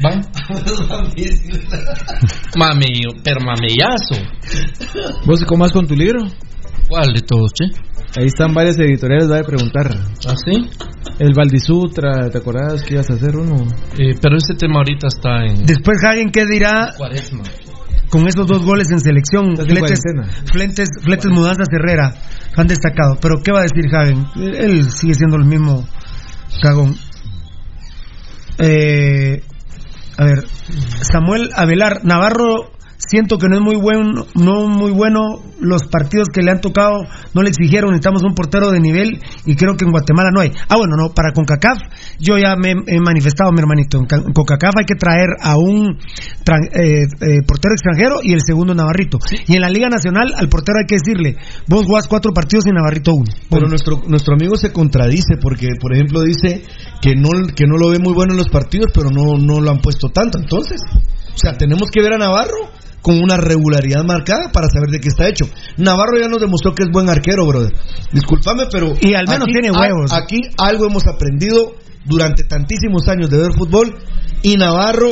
Va. 0.05 0.11
Mamey, 2.57 3.03
pero 3.23 3.41
mameyazo. 3.41 4.17
¿Vos 5.25 5.45
cómo 5.45 5.63
vas 5.63 5.73
con 5.73 5.87
tu 5.87 5.95
libro? 5.95 6.21
¿Cuál 6.89 7.13
de 7.15 7.21
todos, 7.23 7.53
che? 7.53 7.65
Ahí 8.19 8.27
están 8.27 8.53
varias 8.53 8.79
editoriales, 8.79 9.31
va 9.31 9.39
a 9.39 9.43
preguntar. 9.43 9.91
¿Ah, 10.27 10.35
sí? 10.45 10.69
El 11.19 11.33
Valdisutra, 11.35 12.29
¿te 12.31 12.39
acordás 12.39 12.83
que 12.83 12.95
ibas 12.95 13.09
a 13.11 13.15
hacer 13.15 13.37
uno? 13.37 13.67
Eh, 13.99 14.15
pero 14.21 14.37
ese 14.37 14.55
tema 14.55 14.81
ahorita 14.81 15.07
está 15.07 15.45
en. 15.47 15.65
Después 15.65 15.99
Hagen, 16.05 16.31
¿qué 16.31 16.45
dirá 16.47 16.93
Cuaresma. 16.97 17.45
con 18.11 18.27
esos 18.27 18.47
dos 18.47 18.65
goles 18.67 18.91
en 18.91 19.01
selección? 19.01 19.57
Fletes. 19.57 20.01
Fletes, 20.53 20.89
Fletes 21.01 21.31
Mudanzas 21.31 21.69
Herrera 21.73 22.13
han 22.57 22.67
destacado. 22.67 23.17
Pero 23.21 23.37
¿qué 23.43 23.53
va 23.53 23.61
a 23.61 23.63
decir 23.63 23.87
Hagen? 23.95 24.27
Él, 24.37 24.55
él 24.57 24.91
sigue 24.91 25.15
siendo 25.15 25.37
el 25.37 25.45
mismo 25.45 25.87
cagón. 26.61 26.95
Eh, 28.59 29.43
a 30.19 30.25
ver, 30.25 30.45
Samuel 31.01 31.51
Avelar, 31.55 32.05
Navarro 32.05 32.73
siento 33.09 33.39
que 33.39 33.49
no 33.49 33.57
es 33.57 33.63
muy 33.63 33.77
bueno, 33.77 34.27
no 34.35 34.67
muy 34.69 34.93
bueno 34.93 35.43
los 35.61 35.85
partidos 35.85 36.29
que 36.33 36.43
le 36.43 36.51
han 36.51 36.61
tocado, 36.61 37.05
no 37.35 37.43
le 37.43 37.51
exigieron, 37.51 37.91
necesitamos 37.91 38.23
un 38.23 38.35
portero 38.35 38.71
de 38.71 38.81
nivel 38.81 39.21
y 39.47 39.55
creo 39.57 39.77
que 39.77 39.85
en 39.85 39.91
Guatemala 39.91 40.31
no 40.33 40.41
hay. 40.41 40.51
Ah, 40.69 40.77
bueno, 40.77 40.97
no, 40.97 41.15
para 41.15 41.33
CONCACAF 41.33 41.79
yo 42.19 42.39
ya 42.39 42.57
me 42.57 42.73
he 42.87 43.01
manifestado, 43.01 43.53
mi 43.53 43.61
hermanito, 43.61 43.99
en 43.99 44.07
CONCACAF 44.07 44.77
hay 44.79 44.85
que 44.85 44.95
traer 44.95 45.31
a 45.41 45.57
un 45.57 45.99
eh, 45.99 47.07
eh, 47.21 47.43
portero 47.47 47.75
extranjero 47.75 48.21
y 48.23 48.33
el 48.33 48.41
segundo 48.45 48.75
Navarrito. 48.75 49.19
Y 49.47 49.55
en 49.55 49.61
la 49.61 49.71
Liga 49.71 49.89
Nacional 49.89 50.33
al 50.37 50.49
portero 50.49 50.79
hay 50.79 50.87
que 50.87 50.97
decirle, 50.97 51.37
vos 51.69 51.87
jugás 51.87 52.09
cuatro 52.09 52.33
partidos 52.33 52.67
y 52.67 52.71
Navarrito 52.71 53.15
uno. 53.15 53.31
Pero 53.51 53.69
nuestro, 53.69 54.03
nuestro 54.07 54.35
amigo 54.35 54.57
se 54.57 54.73
contradice 54.73 55.37
porque, 55.41 55.69
por 55.81 55.95
ejemplo, 55.95 56.23
dice 56.23 56.65
que 57.01 57.15
no, 57.15 57.31
que 57.55 57.67
no 57.67 57.77
lo 57.77 57.91
ve 57.91 57.99
muy 57.99 58.13
bueno 58.13 58.33
en 58.33 58.39
los 58.39 58.49
partidos, 58.49 58.91
pero 58.95 59.11
no, 59.11 59.39
no 59.39 59.61
lo 59.61 59.71
han 59.71 59.81
puesto 59.81 60.09
tanto. 60.09 60.39
Entonces, 60.39 60.81
o 61.35 61.39
sea, 61.39 61.57
tenemos 61.57 61.91
que 61.91 62.03
ver 62.03 62.15
a 62.15 62.19
Navarro 62.19 62.82
con 63.03 63.21
una 63.21 63.37
regularidad 63.37 64.05
marcada 64.05 64.51
para 64.53 64.69
saber 64.69 64.91
de 64.91 65.01
qué 65.01 65.09
está 65.09 65.29
hecho. 65.29 65.45
Navarro 65.77 66.19
ya 66.21 66.29
nos 66.29 66.41
demostró 66.41 66.75
que 66.75 66.85
es 66.85 66.91
buen 66.91 67.11
arquero, 67.11 67.47
brother. 67.47 67.75
Discúlpame, 68.13 68.65
pero. 68.71 68.95
Y 69.01 69.15
al 69.15 69.27
menos 69.29 69.49
tiene 69.53 69.71
huevos. 69.71 70.13
aquí 70.13 70.41
algo 70.57 70.87
hemos 70.87 71.07
aprendido 71.07 71.75
durante 72.05 72.45
tantísimos 72.45 73.07
años 73.09 73.31
de 73.31 73.39
ver 73.39 73.53
fútbol 73.57 73.95
y 74.43 74.57
Navarro 74.57 75.11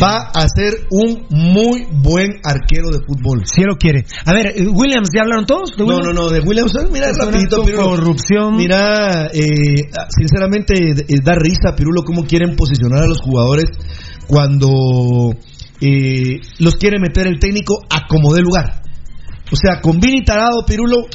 va 0.00 0.30
a 0.32 0.46
ser 0.48 0.86
un 0.90 1.26
muy 1.30 1.84
buen 1.90 2.40
arquero 2.44 2.90
de 2.90 2.98
fútbol. 3.06 3.42
Si 3.44 3.62
lo 3.62 3.76
quiere. 3.76 4.04
A 4.24 4.32
ver, 4.32 4.52
eh, 4.54 4.66
Williams, 4.68 5.08
¿ya 5.14 5.22
hablaron 5.22 5.46
todos? 5.46 5.72
no, 5.78 5.98
no, 5.98 6.12
no, 6.12 6.28
de 6.28 6.40
Williams, 6.40 6.72
mira, 6.92 7.10
rapidito, 7.12 7.62
corrupción. 7.62 8.56
Mira, 8.56 9.26
eh, 9.32 9.90
sinceramente, 10.16 10.74
eh, 10.74 11.20
da 11.22 11.34
risa, 11.34 11.74
Pirulo, 11.76 12.02
cómo 12.04 12.24
quieren 12.24 12.54
posicionar 12.56 13.02
a 13.02 13.06
los 13.06 13.20
jugadores 13.20 13.66
cuando 14.28 15.34
eh, 15.80 16.40
los 16.58 16.76
quiere 16.76 16.98
meter 16.98 17.26
el 17.26 17.38
técnico 17.38 17.84
a 17.90 18.06
como 18.06 18.34
dé 18.34 18.40
lugar. 18.40 18.82
O 19.50 19.56
sea, 19.56 19.80
con 19.80 20.00
Vini 20.00 20.24
Tarado, 20.24 20.64
Pirulo, 20.66 21.06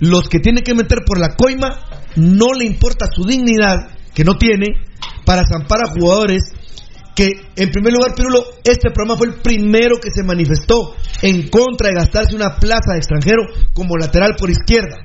los 0.00 0.28
que 0.28 0.40
tiene 0.40 0.62
que 0.62 0.74
meter 0.74 0.98
por 1.06 1.18
la 1.18 1.36
coima, 1.36 1.68
no 2.16 2.52
le 2.52 2.64
importa 2.64 3.06
su 3.14 3.24
dignidad, 3.24 3.76
que 4.14 4.24
no 4.24 4.34
tiene, 4.34 4.66
para 5.24 5.42
zampar 5.46 5.80
a 5.84 5.92
jugadores 5.92 6.42
que, 7.14 7.28
en 7.56 7.70
primer 7.70 7.92
lugar, 7.92 8.14
Pirulo, 8.14 8.44
este 8.64 8.90
programa 8.90 9.16
fue 9.16 9.28
el 9.28 9.34
primero 9.34 9.96
que 10.02 10.10
se 10.10 10.22
manifestó 10.22 10.94
en 11.22 11.48
contra 11.48 11.88
de 11.88 11.94
gastarse 11.94 12.34
una 12.34 12.56
plaza 12.56 12.92
de 12.92 12.98
extranjero 12.98 13.42
como 13.72 13.96
lateral 13.96 14.34
por 14.38 14.50
izquierda. 14.50 14.96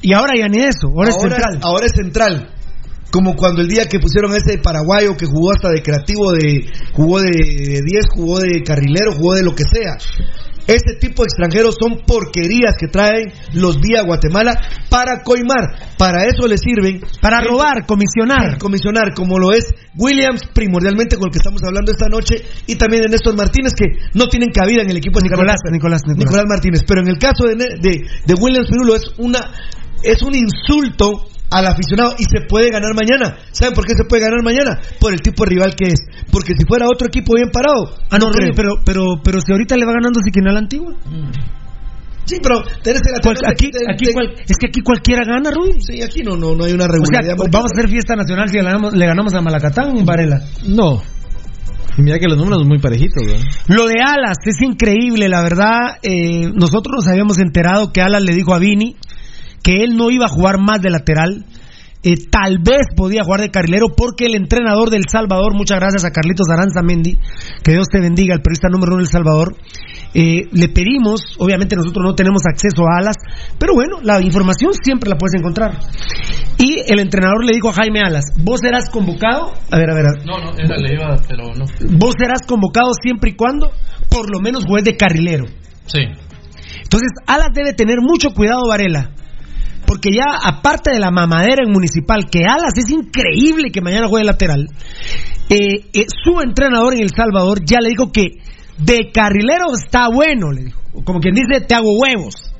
Y 0.00 0.12
ahora 0.12 0.34
ya 0.38 0.48
ni 0.48 0.58
eso, 0.58 0.88
ahora, 0.88 1.08
es 1.08 1.16
central. 1.20 1.58
Ahora 1.62 1.86
es 1.86 1.92
central 1.92 2.57
como 3.10 3.36
cuando 3.36 3.62
el 3.62 3.68
día 3.68 3.86
que 3.86 3.98
pusieron 3.98 4.32
a 4.32 4.36
ese 4.36 4.58
paraguayo 4.58 5.16
que 5.16 5.26
jugó 5.26 5.52
hasta 5.52 5.70
de 5.70 5.82
creativo, 5.82 6.32
de 6.32 6.66
jugó 6.92 7.20
de 7.20 7.30
10, 7.30 8.06
jugó 8.14 8.40
de 8.40 8.62
carrilero, 8.62 9.12
jugó 9.12 9.34
de 9.34 9.42
lo 9.42 9.54
que 9.54 9.64
sea. 9.64 9.96
Ese 10.68 11.00
tipo 11.00 11.22
de 11.22 11.28
extranjeros 11.32 11.76
son 11.80 12.04
porquerías 12.04 12.76
que 12.78 12.88
traen 12.88 13.32
los 13.54 13.80
vía 13.80 14.02
Guatemala 14.02 14.52
para 14.90 15.22
coimar. 15.24 15.96
Para 15.96 16.28
eso 16.28 16.46
les 16.46 16.60
sirven. 16.60 17.00
Para 17.22 17.40
robar, 17.40 17.86
comisionar. 17.86 18.58
comisionar, 18.58 19.14
como 19.14 19.38
lo 19.38 19.52
es 19.52 19.64
Williams, 19.96 20.42
primordialmente 20.52 21.16
con 21.16 21.28
el 21.28 21.32
que 21.32 21.38
estamos 21.38 21.62
hablando 21.64 21.90
esta 21.90 22.08
noche, 22.10 22.44
y 22.66 22.76
también 22.76 23.04
de 23.04 23.08
Néstor 23.08 23.34
Martínez, 23.34 23.72
que 23.72 23.86
no 24.12 24.28
tienen 24.28 24.50
cabida 24.50 24.82
en 24.82 24.90
el 24.90 24.98
equipo 24.98 25.20
de 25.20 25.30
Nicolás, 25.30 25.56
Nicolás, 25.72 26.02
Nicolás, 26.04 26.44
Martínez. 26.46 26.82
Pero 26.86 27.00
en 27.00 27.08
el 27.08 27.16
caso 27.16 27.44
de, 27.44 27.56
de, 27.56 28.04
de 28.26 28.34
Williams 28.34 28.68
Pirulo 28.68 28.94
es, 28.94 29.04
una, 29.16 29.40
es 30.02 30.20
un 30.20 30.34
insulto 30.34 31.30
al 31.50 31.66
aficionado 31.66 32.14
y 32.18 32.24
se 32.24 32.46
puede 32.46 32.70
ganar 32.70 32.94
mañana. 32.94 33.36
¿Saben 33.52 33.74
por 33.74 33.84
qué 33.86 33.94
se 33.96 34.04
puede 34.04 34.22
ganar 34.22 34.42
mañana? 34.42 34.78
Por 35.00 35.12
el 35.12 35.20
tipo 35.20 35.44
de 35.44 35.50
rival 35.50 35.74
que 35.74 35.86
es. 35.86 36.00
Porque 36.30 36.52
si 36.58 36.66
fuera 36.66 36.86
otro 36.86 37.08
equipo 37.08 37.34
bien 37.34 37.50
parado. 37.50 37.94
Ah, 38.10 38.18
no, 38.18 38.30
pero, 38.54 38.82
pero, 38.84 39.20
pero 39.22 39.40
si 39.40 39.52
ahorita 39.52 39.76
le 39.76 39.86
va 39.86 39.92
ganando 39.92 40.20
Siquinal 40.20 40.56
Antigua. 40.56 40.94
Sí, 42.24 42.36
pero 42.42 42.62
tenés 42.82 43.00
el 43.06 43.14
aquí, 43.46 43.70
aquí 43.88 44.04
es 44.46 44.56
que 44.58 44.68
aquí 44.68 44.80
cualquiera 44.82 45.24
gana, 45.24 45.50
Rudy. 45.50 45.80
Sí, 45.80 46.02
aquí 46.02 46.22
no, 46.22 46.36
no, 46.36 46.54
no 46.54 46.64
hay 46.64 46.72
una 46.72 46.86
regularidad. 46.86 47.36
vamos 47.50 47.70
a 47.72 47.74
hacer 47.74 47.88
fiesta 47.88 48.14
nacional 48.14 48.48
si 48.50 48.58
le 48.58 48.64
ganamos, 48.64 48.92
le 48.92 49.06
ganamos 49.06 49.32
a 49.32 49.40
Malacatán, 49.40 50.04
Varela. 50.04 50.42
No. 50.66 51.02
Y 51.96 52.02
mira 52.02 52.18
que 52.18 52.28
los 52.28 52.36
números 52.36 52.60
son 52.60 52.68
muy 52.68 52.78
parejitos, 52.78 53.22
Lo 53.68 53.86
de 53.88 53.94
Alas 54.06 54.36
es 54.44 54.60
increíble, 54.60 55.28
la 55.28 55.40
verdad. 55.40 55.96
Eh, 56.02 56.50
nosotros 56.54 56.92
nos 56.96 57.08
habíamos 57.08 57.38
enterado 57.38 57.92
que 57.92 58.02
Alas 58.02 58.22
le 58.22 58.34
dijo 58.34 58.54
a 58.54 58.58
Vini 58.58 58.94
que 59.62 59.82
él 59.82 59.96
no 59.96 60.10
iba 60.10 60.26
a 60.26 60.28
jugar 60.28 60.58
más 60.58 60.80
de 60.80 60.90
lateral. 60.90 61.44
Eh, 62.04 62.14
tal 62.30 62.58
vez 62.58 62.86
podía 62.96 63.24
jugar 63.24 63.40
de 63.40 63.50
carrilero 63.50 63.88
porque 63.96 64.26
el 64.26 64.36
entrenador 64.36 64.88
del 64.88 65.02
Salvador, 65.10 65.56
muchas 65.56 65.80
gracias 65.80 66.04
a 66.04 66.12
Carlitos 66.12 66.46
Aranza 66.48 66.80
Mendy, 66.80 67.18
que 67.64 67.72
Dios 67.72 67.88
te 67.90 67.98
bendiga, 67.98 68.34
el 68.34 68.40
periodista 68.40 68.68
número 68.68 68.92
uno 68.92 69.02
del 69.02 69.10
Salvador, 69.10 69.56
eh, 70.14 70.44
le 70.52 70.68
pedimos, 70.68 71.36
obviamente 71.38 71.74
nosotros 71.74 72.04
no 72.04 72.14
tenemos 72.14 72.42
acceso 72.48 72.84
a 72.84 73.00
alas, 73.00 73.16
pero 73.58 73.74
bueno, 73.74 73.98
la 74.00 74.20
información 74.20 74.74
siempre 74.80 75.10
la 75.10 75.16
puedes 75.16 75.34
encontrar. 75.40 75.76
Y 76.56 76.78
el 76.86 77.00
entrenador 77.00 77.44
le 77.44 77.52
dijo 77.52 77.70
a 77.70 77.72
Jaime 77.72 78.00
Alas, 78.00 78.26
vos 78.44 78.60
serás 78.62 78.88
convocado, 78.90 79.52
a 79.68 79.76
ver, 79.76 79.90
a 79.90 79.94
ver, 79.94 80.04
no, 80.24 80.38
no, 80.38 80.56
era 80.56 80.76
le 80.76 80.94
iba, 80.94 81.16
pero 81.26 81.52
no. 81.52 81.64
Vos 81.98 82.14
serás 82.16 82.42
convocado 82.46 82.92
siempre 83.02 83.30
y 83.30 83.34
cuando 83.34 83.72
por 84.08 84.32
lo 84.32 84.38
menos 84.40 84.64
juegues 84.66 84.84
de 84.84 84.96
carrilero. 84.96 85.46
Sí. 85.86 86.00
Entonces, 86.80 87.10
Alas 87.26 87.50
debe 87.52 87.72
tener 87.72 87.98
mucho 88.00 88.30
cuidado, 88.30 88.68
Varela 88.68 89.10
porque 89.88 90.10
ya 90.12 90.36
aparte 90.44 90.92
de 90.92 91.00
la 91.00 91.10
mamadera 91.10 91.64
en 91.64 91.72
Municipal, 91.72 92.28
que 92.30 92.40
Alas 92.44 92.76
es 92.76 92.90
increíble 92.90 93.70
que 93.72 93.80
mañana 93.80 94.06
juegue 94.06 94.26
lateral, 94.26 94.66
eh, 95.48 95.86
eh, 95.94 96.04
su 96.22 96.42
entrenador 96.42 96.92
en 96.92 97.00
El 97.00 97.08
Salvador 97.08 97.64
ya 97.64 97.80
le 97.80 97.88
dijo 97.88 98.12
que 98.12 98.32
de 98.76 99.10
carrilero 99.10 99.72
está 99.74 100.08
bueno, 100.12 100.52
le 100.52 100.64
dijo. 100.64 100.78
Como 101.04 101.20
quien 101.20 101.34
dice, 101.34 101.62
te 101.66 101.74
hago 101.74 101.98
huevos. 101.98 102.52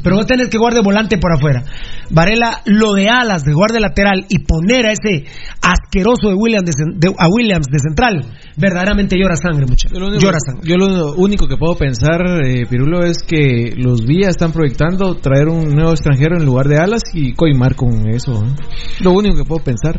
Pero 0.00 0.14
vos 0.14 0.26
tenés 0.26 0.48
que 0.48 0.58
de 0.58 0.80
volante 0.80 1.18
por 1.18 1.32
afuera. 1.32 1.64
Varela, 2.10 2.62
lo 2.66 2.92
de 2.92 3.08
alas, 3.08 3.44
de 3.44 3.52
jugar 3.52 3.70
de 3.72 3.80
lateral 3.80 4.26
y 4.28 4.40
poner 4.40 4.86
a 4.86 4.92
ese 4.92 5.24
asqueroso 5.60 6.28
de 6.28 6.34
Williams 6.34 6.70
de, 6.76 7.08
a 7.18 7.28
Williams 7.28 7.66
de 7.66 7.78
central, 7.78 8.24
verdaderamente 8.56 9.16
llora 9.18 9.36
sangre, 9.36 9.66
muchachos. 9.66 9.98
Llora 10.20 10.38
sangre. 10.44 10.68
Yo 10.68 10.76
lo 10.76 11.14
único 11.14 11.46
que 11.46 11.56
puedo 11.56 11.76
pensar, 11.76 12.20
eh, 12.44 12.66
Pirulo, 12.68 13.04
es 13.04 13.18
que 13.26 13.72
los 13.76 14.06
Vía 14.06 14.28
están 14.28 14.52
proyectando 14.52 15.16
traer 15.16 15.48
un 15.48 15.74
nuevo 15.74 15.90
extranjero 15.90 16.36
en 16.38 16.44
lugar 16.44 16.68
de 16.68 16.78
alas 16.78 17.02
y 17.12 17.32
coimar 17.34 17.74
con 17.74 18.08
eso. 18.08 18.44
¿eh? 18.44 18.54
Lo 19.00 19.12
único 19.12 19.36
que 19.36 19.44
puedo 19.44 19.64
pensar, 19.64 19.98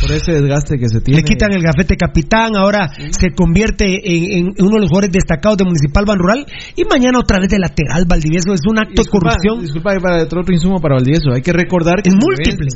por 0.00 0.10
ese 0.10 0.32
desgaste 0.32 0.78
que 0.78 0.88
se 0.88 1.00
tiene. 1.00 1.20
Le 1.20 1.24
quitan 1.24 1.52
el 1.52 1.62
gafete 1.62 1.96
capitán, 1.96 2.56
ahora 2.56 2.90
se 3.10 3.30
convierte 3.34 3.86
en, 4.36 4.54
uno 4.58 4.76
de 4.76 4.80
los 4.80 4.90
jugadores 4.90 5.12
destacados 5.12 5.58
de 5.58 5.64
Municipal 5.64 6.04
Ban 6.06 6.18
Rural 6.18 6.46
y 6.74 6.84
mañana 6.84 7.18
otra 7.20 7.38
vez 7.38 7.48
de 7.48 7.58
lateral, 7.58 8.04
Valdivieso. 8.06 8.52
Es 8.52 8.66
un 8.68 8.78
acto 8.78 9.02
de 9.02 9.08
corrupción. 9.08 9.60
Disculpa, 9.60 9.92
para 10.00 10.22
otro 10.22 10.42
insumo 10.48 10.80
para 10.80 10.96
Valdivieso. 10.96 11.30
Hay 11.36 11.42
que 11.42 11.52
recordar 11.52 12.02
que 12.02 12.10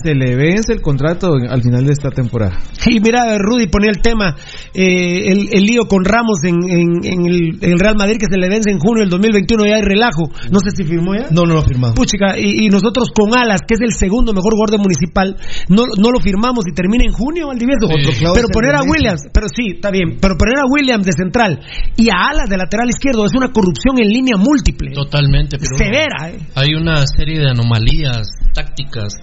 se, 0.04 0.14
le 0.14 0.36
vence 0.36 0.74
el 0.74 0.82
contrato 0.82 1.32
al 1.32 1.62
final 1.62 1.86
de 1.86 1.92
esta 1.92 2.10
temporada. 2.10 2.58
Y 2.86 3.00
mira, 3.00 3.38
Rudy 3.38 3.68
ponía 3.68 3.88
el 3.88 4.02
tema, 4.02 4.36
eh, 4.74 5.32
el, 5.32 5.64
lío 5.64 5.88
con 5.88 6.04
Ramos 6.04 6.44
en, 6.44 6.58
el, 7.02 7.78
Real 7.78 7.96
Madrid 7.96 8.18
que 8.18 8.26
se 8.30 8.36
le 8.36 8.50
vence 8.50 8.70
en 8.70 8.78
junio 8.78 9.00
del 9.00 9.08
2021, 9.08 9.64
ya 9.64 9.76
hay 9.76 9.82
relajo. 9.82 10.28
No 10.52 10.60
sé 10.60 10.76
si 10.76 10.84
firmó 10.84 11.14
ya. 11.14 11.28
No, 11.30 11.44
no 11.44 11.54
lo 11.54 11.62
firmado. 11.62 11.94
Puchica, 11.94 12.38
y, 12.38 12.68
nosotros 12.68 13.08
con 13.16 13.34
Alas, 13.34 13.62
que 13.66 13.74
es 13.74 13.80
el 13.80 13.94
segundo 13.94 14.34
mejor 14.34 14.54
guardia 14.54 14.76
municipal, 14.76 15.36
no, 15.70 15.84
no 15.96 16.10
lo 16.10 16.20
firmamos 16.20 16.66
y 16.68 16.74
termina 16.74 17.04
en 17.06 17.12
junio, 17.12 17.46
Valdivieso. 17.46 17.88
Pero 18.34 18.48
poner 18.52 18.76
a 18.76 18.82
Williams, 18.82 19.22
pero 19.32 19.48
sí, 19.48 19.76
está 19.76 19.90
bien, 19.90 20.18
pero 20.20 20.36
poner 20.36 20.58
a 20.58 20.66
Williams 20.68 21.06
de 21.06 21.12
central 21.12 21.60
y 21.96 22.10
a 22.10 22.28
Alas 22.28 22.50
de 22.50 22.58
lateral 22.58 22.90
izquierdo 22.90 23.24
es 23.24 23.32
una 23.34 23.52
corrupción 23.52 23.96
en 24.02 24.08
línea 24.08 24.36
múltiple. 24.36 24.92
Totalmente, 24.92 25.56
pero 25.56 25.78
severa. 25.78 26.28
Eh. 26.28 26.38
Hay 26.54 26.74
una 26.74 27.06
serie 27.06 27.40
de 27.40 27.48
anomalías 27.48 28.28
tácticas 28.52 29.14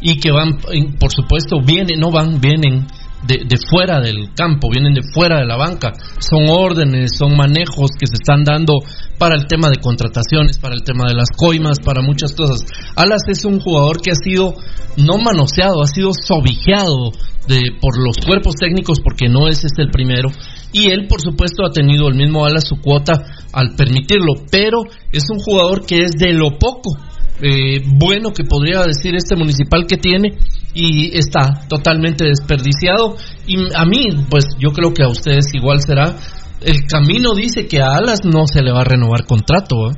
y 0.00 0.18
que 0.18 0.30
van, 0.30 0.58
por 0.98 1.12
supuesto, 1.12 1.60
vienen, 1.64 2.00
no 2.00 2.10
van, 2.10 2.40
vienen 2.40 2.86
de, 3.26 3.38
de, 3.48 3.56
fuera 3.70 4.00
del 4.00 4.34
campo, 4.34 4.68
vienen 4.70 4.92
de 4.92 5.02
fuera 5.02 5.38
de 5.38 5.46
la 5.46 5.56
banca. 5.56 5.92
Son 6.18 6.46
órdenes, 6.48 7.16
son 7.16 7.36
manejos 7.36 7.92
que 7.98 8.06
se 8.06 8.14
están 8.20 8.44
dando 8.44 8.74
para 9.18 9.34
el 9.34 9.46
tema 9.46 9.70
de 9.70 9.80
contrataciones, 9.80 10.58
para 10.58 10.74
el 10.74 10.82
tema 10.82 11.04
de 11.08 11.14
las 11.14 11.30
coimas, 11.34 11.80
para 11.80 12.02
muchas 12.02 12.32
cosas. 12.32 12.60
Alas 12.96 13.22
es 13.28 13.44
un 13.44 13.60
jugador 13.60 14.00
que 14.02 14.10
ha 14.10 14.14
sido 14.14 14.54
no 14.96 15.18
manoseado, 15.18 15.82
ha 15.82 15.86
sido 15.86 16.10
sobijeado 16.12 17.12
de, 17.48 17.60
por 17.80 17.96
los 17.98 18.16
cuerpos 18.24 18.54
técnicos 18.56 19.00
porque 19.02 19.28
no 19.28 19.48
es 19.48 19.64
este 19.64 19.82
el 19.82 19.90
primero. 19.90 20.30
Y 20.72 20.90
él, 20.90 21.06
por 21.08 21.20
supuesto, 21.20 21.64
ha 21.64 21.70
tenido 21.70 22.08
el 22.08 22.14
mismo 22.14 22.44
Alas 22.44 22.64
su 22.68 22.76
cuota 22.76 23.14
al 23.52 23.74
permitirlo, 23.76 24.34
pero 24.50 24.82
es 25.12 25.24
un 25.30 25.38
jugador 25.38 25.86
que 25.86 26.02
es 26.02 26.12
de 26.12 26.32
lo 26.32 26.58
poco 26.58 26.98
eh, 27.42 27.82
bueno 27.86 28.32
que 28.32 28.44
podría 28.44 28.82
decir 28.82 29.14
este 29.14 29.36
municipal 29.36 29.86
que 29.86 29.96
tiene 29.96 30.38
y 30.72 31.16
está 31.16 31.66
totalmente 31.68 32.24
desperdiciado. 32.24 33.16
Y 33.46 33.56
a 33.74 33.84
mí 33.84 34.08
pues 34.30 34.44
yo 34.58 34.70
creo 34.70 34.92
que 34.92 35.02
a 35.02 35.08
ustedes 35.08 35.46
igual 35.54 35.80
será. 35.80 36.16
El 36.60 36.84
camino 36.86 37.34
dice 37.34 37.66
que 37.66 37.82
a 37.82 37.96
Alas 37.96 38.24
no 38.24 38.46
se 38.46 38.62
le 38.62 38.72
va 38.72 38.80
a 38.80 38.84
renovar 38.84 39.26
contrato 39.26 39.90
¿eh? 39.90 39.94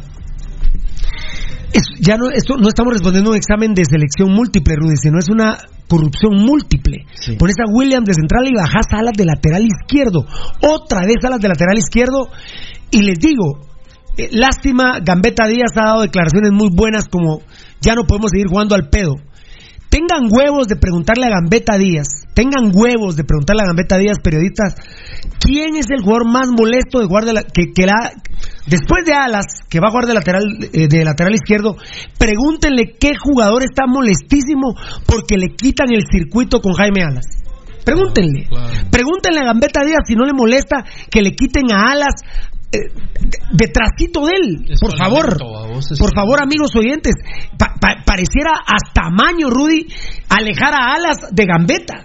ya 2.01 2.17
no 2.17 2.31
esto 2.31 2.57
no 2.57 2.69
estamos 2.69 2.93
respondiendo 2.93 3.31
a 3.31 3.33
un 3.35 3.37
examen 3.37 3.75
de 3.75 3.85
selección 3.85 4.33
múltiple 4.33 4.75
Rudy 4.77 4.97
sino 4.97 5.19
es 5.19 5.29
una 5.29 5.59
corrupción 5.89 6.35
múltiple. 6.35 7.07
Pones 7.39 7.57
a 7.61 7.71
William 7.71 8.05
de 8.05 8.15
central 8.15 8.47
y 8.49 8.55
bajas 8.55 8.87
a 8.93 8.99
Alas 8.99 9.15
de 9.17 9.25
lateral 9.25 9.65
izquierdo. 9.65 10.27
Otra 10.61 11.07
vez 11.07 11.17
Alas 11.25 11.41
de 11.41 11.49
lateral 11.49 11.79
izquierdo. 11.79 12.29
Y 12.91 13.03
les 13.03 13.19
digo 13.19 13.66
eh, 14.17 14.28
lástima, 14.33 15.01
Gambetta 15.03 15.47
Díaz 15.47 15.73
ha 15.77 15.86
dado 15.86 16.03
declaraciones 16.03 16.53
muy 16.53 16.70
buenas 16.75 17.07
como 17.09 17.43
ya 17.81 17.95
no 17.95 18.07
podemos 18.07 18.31
seguir 18.31 18.49
jugando 18.49 18.75
al 18.75 18.89
pedo. 18.89 19.15
Tengan 19.89 20.28
huevos 20.31 20.67
de 20.67 20.77
preguntarle 20.77 21.27
a 21.27 21.31
Gambetta 21.31 21.78
Díaz, 21.78 22.09
tengan 22.35 22.73
huevos 22.75 23.17
de 23.17 23.25
preguntarle 23.25 23.62
a 23.62 23.67
Gambetta 23.67 23.97
Díaz, 23.97 24.19
periodistas, 24.23 24.75
¿quién 25.39 25.77
es 25.77 25.86
el 25.91 26.03
jugador 26.03 26.27
más 26.27 26.49
molesto 26.49 26.99
de 26.99 27.07
jugar 27.07 27.25
de 27.25 27.33
la, 27.33 27.43
que, 27.45 27.73
que 27.73 27.86
la, 27.86 28.12
después 28.67 29.05
de 29.05 29.15
Alas, 29.15 29.47
que 29.70 29.78
va 29.78 29.89
a 29.89 29.91
jugar 29.91 30.07
de 30.07 30.15
lateral, 30.15 30.43
eh, 30.73 30.89
de 30.89 31.05
lateral 31.05 31.35
izquierdo, 31.35 31.77
pregúntenle 32.19 32.95
qué 32.99 33.12
jugador 33.17 33.62
está 33.62 33.86
molestísimo 33.86 34.75
porque 35.07 35.36
le 35.36 35.55
quitan 35.55 35.93
el 35.93 36.03
circuito 36.11 36.61
con 36.61 36.73
Jaime 36.73 37.05
Alas. 37.05 37.27
Pregúntenle. 37.85 38.49
Pregúntenle 38.91 39.41
a 39.41 39.45
Gambetta 39.45 39.85
Díaz 39.85 40.01
si 40.09 40.17
no 40.17 40.25
le 40.25 40.33
molesta 40.33 40.85
que 41.09 41.23
le 41.23 41.31
quiten 41.31 41.70
a 41.70 41.93
Alas 41.93 42.15
detrásito 43.53 44.27
de 44.27 44.33
él, 44.35 44.67
Es 44.69 44.81
por 44.81 44.97
favor, 44.97 45.39
por 45.39 46.15
favor, 46.15 46.43
amigos 46.43 46.75
oyentes, 46.77 47.12
Pa- 47.59 47.75
pa- 47.81 48.03
pareciera 48.05 48.53
hasta 48.67 49.03
tamaño, 49.09 49.49
Rudy, 49.51 49.86
alejar 50.28 50.75
a 50.75 50.95
Alas 50.95 51.17
de 51.33 51.47
Gambetta. 51.47 52.05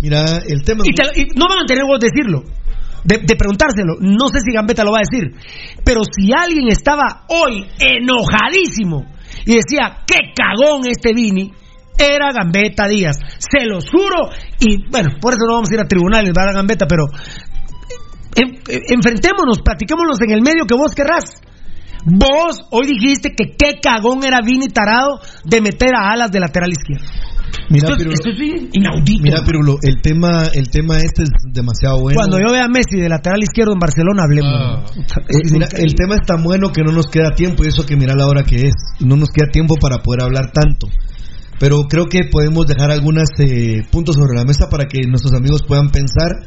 Mira, 0.00 0.24
el 0.46 0.62
tema. 0.64 0.82
Y, 0.84 0.92
te 0.94 1.04
lo- 1.04 1.12
y 1.14 1.26
no 1.36 1.46
van 1.48 1.60
a 1.62 1.66
tener 1.66 1.84
vos 1.86 2.00
decirlo, 2.00 2.42
de, 3.04 3.18
de 3.18 3.36
preguntárselo. 3.36 3.94
No 4.00 4.28
sé 4.28 4.40
si 4.44 4.52
Gambetta 4.52 4.84
lo 4.84 4.92
va 4.92 4.98
a 4.98 5.06
decir, 5.08 5.30
pero 5.84 6.00
si 6.04 6.32
alguien 6.32 6.68
estaba 6.68 7.24
hoy 7.28 7.64
enojadísimo 7.78 9.06
y 9.46 9.54
decía, 9.54 9.98
qué 10.06 10.32
cagón 10.34 10.82
este 10.86 11.14
Vini, 11.14 11.52
era 11.98 12.32
Gambetta 12.32 12.88
Díaz, 12.88 13.16
se 13.38 13.64
los 13.66 13.88
juro, 13.88 14.30
y 14.58 14.88
bueno, 14.90 15.10
por 15.20 15.34
eso 15.34 15.42
no 15.46 15.54
vamos 15.54 15.70
a 15.70 15.74
ir 15.74 15.80
a 15.80 15.84
tribunales, 15.88 16.32
va 16.36 16.50
a 16.50 16.52
Gambetta, 16.52 16.86
pero 16.86 17.04
en- 18.36 18.56
en- 18.68 18.82
enfrentémonos, 18.94 19.60
platiquémonos 19.64 20.20
en 20.20 20.30
el 20.32 20.42
medio 20.42 20.66
que 20.66 20.74
vos 20.74 20.94
querrás. 20.94 21.24
Vos 22.04 22.56
hoy 22.70 22.86
dijiste 22.88 23.30
que 23.36 23.54
qué 23.56 23.78
cagón 23.80 24.24
era 24.24 24.40
Vini 24.44 24.66
Tarado 24.68 25.20
de 25.44 25.60
meter 25.60 25.90
a 25.94 26.10
alas 26.12 26.32
de 26.32 26.40
lateral 26.40 26.70
izquierdo. 26.72 27.06
Mira, 27.70 27.88
esto, 27.88 27.92
es- 27.92 27.98
Pirulo. 27.98 28.14
esto 28.14 28.30
es 28.30 28.38
bien 28.38 28.68
inaudito. 28.72 29.22
Mira, 29.22 29.44
Pirulo, 29.44 29.76
el 29.82 30.00
tema, 30.02 30.42
el 30.52 30.68
tema 30.68 30.96
este 30.96 31.22
es 31.22 31.30
demasiado 31.52 32.00
bueno. 32.00 32.16
Cuando 32.18 32.38
yo 32.40 32.50
vea 32.52 32.64
a 32.64 32.68
Messi 32.68 32.96
de 32.98 33.08
lateral 33.08 33.42
izquierdo 33.42 33.72
en 33.74 33.78
Barcelona, 33.78 34.24
hablemos. 34.24 34.90
Eh, 34.98 35.52
mira, 35.52 35.68
el 35.76 35.94
tema 35.94 36.16
es 36.16 36.26
tan 36.26 36.42
bueno 36.42 36.72
que 36.72 36.82
no 36.82 36.90
nos 36.92 37.06
queda 37.06 37.30
tiempo 37.36 37.62
y 37.64 37.68
eso 37.68 37.86
que 37.86 37.94
mira 37.96 38.14
la 38.16 38.26
hora 38.26 38.42
que 38.42 38.56
es. 38.56 38.74
No 39.00 39.14
nos 39.16 39.28
queda 39.30 39.46
tiempo 39.52 39.76
para 39.80 39.98
poder 39.98 40.22
hablar 40.22 40.50
tanto. 40.52 40.88
Pero 41.62 41.86
creo 41.88 42.06
que 42.06 42.24
podemos 42.28 42.66
dejar 42.66 42.90
algunos 42.90 43.28
puntos 43.92 44.16
sobre 44.16 44.36
la 44.36 44.44
mesa 44.44 44.68
para 44.68 44.88
que 44.88 45.06
nuestros 45.06 45.32
amigos 45.32 45.62
puedan 45.62 45.90
pensar 45.90 46.42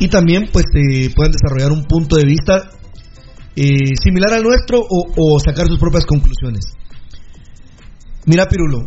y 0.00 0.08
también 0.08 0.48
pues 0.50 0.64
eh, 0.74 1.10
puedan 1.14 1.32
desarrollar 1.32 1.70
un 1.70 1.84
punto 1.84 2.16
de 2.16 2.24
vista 2.24 2.70
eh, 3.56 3.94
similar 4.02 4.32
al 4.32 4.42
nuestro 4.42 4.80
o, 4.80 5.12
o 5.18 5.38
sacar 5.38 5.66
sus 5.66 5.78
propias 5.78 6.06
conclusiones. 6.06 6.64
Mira 8.24 8.48
Pirulo, 8.48 8.86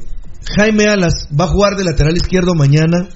Jaime 0.57 0.87
Alas 0.87 1.27
va 1.39 1.45
a 1.45 1.49
jugar 1.49 1.75
de 1.75 1.83
lateral 1.83 2.15
izquierdo 2.15 2.55
mañana 2.55 3.09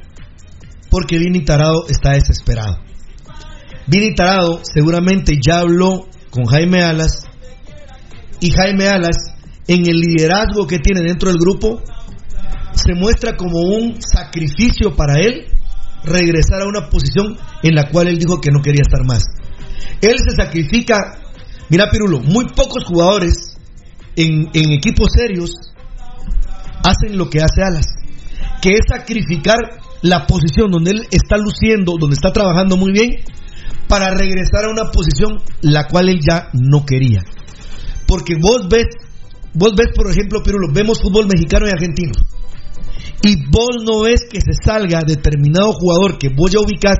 porque 0.92 1.18
Vini 1.18 1.44
Tarado 1.44 1.88
está 1.90 2.12
desesperado. 2.12 2.78
Vini 3.88 4.14
Tarado 4.14 4.62
seguramente 4.72 5.40
ya 5.44 5.62
habló 5.62 6.06
con 6.30 6.46
Jaime 6.46 6.84
Alas 6.84 7.24
y 8.40 8.52
Jaime 8.52 8.88
Alas 8.88 9.18
en 9.68 9.88
el 9.88 10.00
liderazgo 10.00 10.68
que 10.68 10.78
tiene 10.78 11.02
dentro 11.02 11.30
del 11.30 11.40
grupo 11.40 11.82
se 12.74 12.94
muestra 12.94 13.36
como 13.36 13.60
un 13.60 14.02
sacrificio 14.02 14.96
para 14.96 15.20
él 15.20 15.48
regresar 16.04 16.62
a 16.62 16.68
una 16.68 16.90
posición 16.90 17.38
en 17.64 17.76
la 17.76 17.90
cual 17.90 18.08
él 18.08 18.18
dijo 18.18 18.40
que 18.42 18.52
no 18.52 18.62
quería 18.62 18.82
estar 18.82 19.06
más. 19.06 19.24
Él 20.02 20.16
se 20.18 20.36
sacrifica, 20.36 20.98
mira 21.70 21.90
Pirulo, 21.90 22.20
muy 22.20 22.46
pocos 22.56 22.86
jugadores 22.86 23.58
en, 24.16 24.50
en 24.54 24.72
equipos 24.72 25.10
serios 25.16 25.52
hacen 26.84 27.18
lo 27.18 27.30
que 27.30 27.42
hace 27.42 27.62
Alas, 27.64 27.88
que 28.62 28.72
es 28.72 28.82
sacrificar 28.90 29.58
la 30.02 30.26
posición 30.26 30.72
donde 30.72 30.92
él 30.92 31.08
está 31.12 31.38
luciendo, 31.38 31.96
donde 32.00 32.16
está 32.16 32.34
trabajando 32.34 32.78
muy 32.78 32.92
bien, 32.92 33.18
para 33.88 34.10
regresar 34.12 34.66
a 34.66 34.72
una 34.72 34.92
posición 34.92 35.42
la 35.62 35.88
cual 35.88 36.10
él 36.10 36.20
ya 36.28 36.50
no 36.54 36.86
quería. 36.86 37.24
Porque 38.08 38.36
vos 38.42 38.68
ves, 38.70 38.86
vos 39.54 39.74
ves, 39.76 39.90
por 39.96 40.10
ejemplo, 40.10 40.42
Pirulo, 40.44 40.74
vemos 40.74 41.02
fútbol 41.02 41.28
mexicano 41.28 41.68
y 41.68 41.72
argentino. 41.72 42.14
Y 43.24 43.36
vos 43.50 43.84
no 43.86 44.02
ves 44.02 44.22
que 44.30 44.40
se 44.42 44.54
salga 44.66 45.02
determinado 45.06 45.74
jugador 45.74 46.18
que 46.18 46.30
vos 46.30 46.50
ya 46.52 46.60
ubicás, 46.60 46.98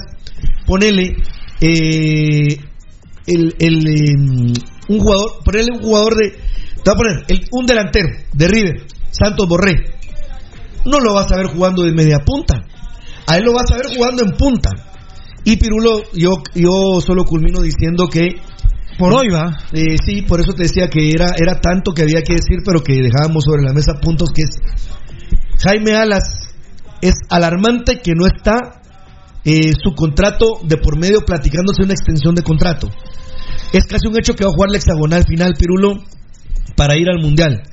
ponele 0.66 1.16
eh, 1.62 2.58
el, 3.28 3.56
el, 3.60 3.88
eh, 3.88 4.14
un 4.90 5.00
jugador, 5.00 5.44
ponele 5.44 5.68
un 5.74 5.82
jugador 5.82 6.16
de, 6.16 6.30
te 6.32 6.38
voy 6.86 6.94
a 6.94 6.96
poner 6.96 7.26
el- 7.28 7.48
un 7.52 7.66
delantero 7.66 8.10
de 8.34 8.48
River, 8.48 8.86
Santos 9.12 9.48
Borré. 9.48 9.76
No 10.86 11.00
lo 11.00 11.14
vas 11.14 11.32
a 11.32 11.38
ver 11.38 11.48
jugando 11.48 11.84
de 11.84 11.92
media 11.92 12.18
punta. 12.26 12.56
A 13.28 13.38
él 13.38 13.44
lo 13.46 13.54
vas 13.54 13.72
a 13.72 13.76
ver 13.78 13.96
jugando 13.96 14.24
en 14.24 14.32
punta. 14.32 14.72
Y 15.44 15.58
Pirulo, 15.58 16.02
yo, 16.14 16.32
yo 16.56 17.02
solo 17.06 17.24
culmino 17.26 17.62
diciendo 17.62 18.08
que. 18.08 18.28
Por 18.98 19.14
hoy 19.14 19.30
va. 19.30 19.58
Eh, 19.74 19.96
sí, 20.06 20.22
por 20.24 20.40
eso 20.42 20.54
te 20.54 20.64
decía 20.64 20.88
que 20.88 21.12
era, 21.12 21.28
era 21.40 21.60
tanto 21.62 21.92
que 21.94 22.02
había 22.04 22.22
que 22.24 22.34
decir, 22.34 22.60
pero 22.66 22.82
que 22.82 22.94
dejábamos 23.02 23.44
sobre 23.46 23.64
la 23.64 23.74
mesa 23.74 23.94
puntos 24.02 24.30
que 24.36 24.42
es. 24.44 24.50
Jaime 25.64 25.96
Alas 25.96 26.24
es 27.02 27.14
alarmante 27.30 28.00
que 28.00 28.14
no 28.16 28.26
está 28.26 28.58
eh, 29.44 29.72
su 29.84 29.94
contrato 29.96 30.60
de 30.64 30.78
por 30.78 30.98
medio 31.00 31.22
platicándose 31.26 31.84
una 31.84 31.94
extensión 31.94 32.36
de 32.36 32.44
contrato. 32.44 32.90
Es 33.74 33.86
casi 33.86 34.08
un 34.08 34.18
hecho 34.20 34.36
que 34.36 34.44
va 34.44 34.52
a 34.52 34.54
jugar 34.54 34.70
la 34.70 34.78
hexagonal 34.78 35.24
final 35.26 35.54
Pirulo 35.58 36.04
para 36.76 36.96
ir 36.98 37.08
al 37.10 37.22
mundial. 37.22 37.64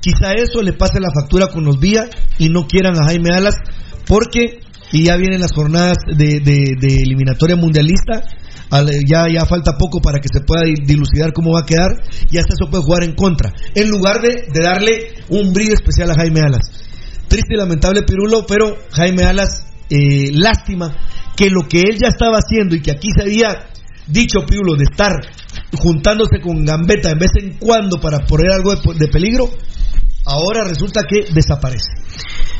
Quizá 0.00 0.32
eso 0.32 0.60
le 0.62 0.74
pase 0.74 1.00
la 1.00 1.08
factura 1.14 1.46
con 1.48 1.64
los 1.64 1.78
Vía 1.80 2.08
y 2.38 2.48
no 2.50 2.66
quieran 2.66 2.94
a 3.00 3.06
Jaime 3.06 3.34
Alas 3.34 3.54
porque 4.06 4.60
y 4.92 5.04
ya 5.04 5.16
vienen 5.16 5.40
las 5.40 5.52
jornadas 5.52 5.96
de, 6.14 6.36
eliminatoria 7.02 7.56
mundialista. 7.56 8.22
Al- 8.70 8.90
Ya, 9.08 9.26
ya 9.32 9.46
falta 9.46 9.72
poco 9.78 10.00
para 10.00 10.18
que 10.20 10.28
se 10.32 10.40
pueda 10.44 10.62
di- 10.64 10.84
dilucidar 10.86 11.32
cómo 11.32 11.52
va 11.54 11.60
a 11.60 11.66
quedar 11.66 11.90
y 12.30 12.36
hasta 12.38 12.54
eso 12.58 12.70
puede 12.70 12.82
jugar 12.84 13.04
en 13.04 13.14
contra. 13.14 13.52
En 13.74 13.88
lugar 13.88 14.20
de, 14.20 14.28
de 14.52 14.60
darle 14.62 15.14
un 15.30 15.52
brillo 15.52 15.74
especial 15.74 16.10
a 16.10 16.14
Jaime 16.14 16.40
Alas. 16.40 16.83
Triste 17.28 17.54
y 17.54 17.56
lamentable 17.56 18.02
Pirulo, 18.02 18.44
pero 18.46 18.76
Jaime 18.92 19.24
Alas, 19.24 19.66
eh, 19.90 20.30
lástima 20.32 20.96
que 21.36 21.50
lo 21.50 21.68
que 21.68 21.80
él 21.80 21.98
ya 22.00 22.08
estaba 22.08 22.38
haciendo 22.38 22.74
y 22.76 22.80
que 22.80 22.92
aquí 22.92 23.08
se 23.16 23.22
había 23.22 23.66
dicho 24.06 24.40
Pirulo 24.46 24.76
de 24.76 24.84
estar 24.84 25.12
juntándose 25.72 26.40
con 26.40 26.64
Gambetta 26.64 27.08
de 27.08 27.14
vez 27.16 27.32
en 27.40 27.58
cuando 27.58 28.00
para 28.00 28.20
poner 28.20 28.52
algo 28.52 28.74
de, 28.74 28.98
de 28.98 29.08
peligro, 29.08 29.50
ahora 30.26 30.64
resulta 30.64 31.02
que 31.08 31.32
desaparece. 31.32 31.92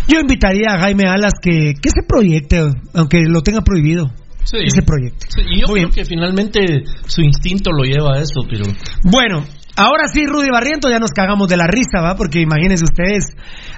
Yo 0.09 0.21
invitaría 0.21 0.69
a 0.71 0.81
Jaime 0.81 1.05
Alas 1.09 1.35
que, 1.41 1.73
que 1.81 1.91
se 1.91 2.03
proyecte, 2.07 2.63
aunque 2.95 3.23
lo 3.27 3.41
tenga 3.43 3.63
prohibido. 3.63 4.11
Sí. 4.45 4.59
Que 4.59 4.71
se 4.71 4.83
proyecte. 4.83 5.27
Sí, 5.31 5.41
y 5.55 5.61
yo 5.61 5.67
creo 5.73 5.91
que 5.91 6.05
finalmente 6.05 6.83
su 7.07 7.23
instinto 7.23 7.71
lo 7.73 7.85
lleva 7.85 8.17
a 8.17 8.21
eso, 8.21 8.43
pero 8.49 8.65
Bueno, 9.03 9.45
ahora 9.77 10.09
sí, 10.13 10.27
Rudy 10.27 10.51
Barriento, 10.51 10.91
ya 10.91 10.99
nos 10.99 11.11
cagamos 11.11 11.49
de 11.49 11.57
la 11.57 11.67
risa, 11.67 12.01
¿va? 12.01 12.17
Porque 12.17 12.41
imagínense 12.41 12.85
ustedes, 12.85 13.25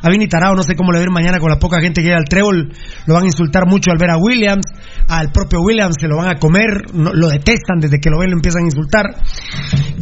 a 0.02 0.10
Vini 0.10 0.28
Tarao, 0.28 0.55
no 0.55 0.62
sé 0.62 0.75
cómo 0.75 0.92
le 0.92 1.00
va 1.00 1.07
mañana 1.10 1.39
con 1.39 1.50
la 1.50 1.58
poca 1.58 1.81
gente 1.81 2.00
que 2.00 2.08
llega 2.08 2.18
al 2.18 2.28
trébol, 2.28 2.73
lo 3.07 3.15
van 3.15 3.25
a 3.25 3.26
insultar 3.26 3.66
mucho 3.66 3.91
al 3.91 3.99
ver 3.99 4.10
a 4.10 4.16
Williams, 4.16 4.66
al 5.08 5.31
propio 5.33 5.60
Williams 5.60 5.97
se 6.00 6.08
lo 6.08 6.16
van 6.16 6.28
a 6.28 6.39
comer, 6.39 6.91
lo 6.92 7.28
detestan 7.28 7.81
desde 7.81 7.99
que 7.99 8.10
lo 8.10 8.18
ven, 8.18 8.31
lo 8.31 8.36
empiezan 8.36 8.62
a 8.62 8.66
insultar. 8.66 9.07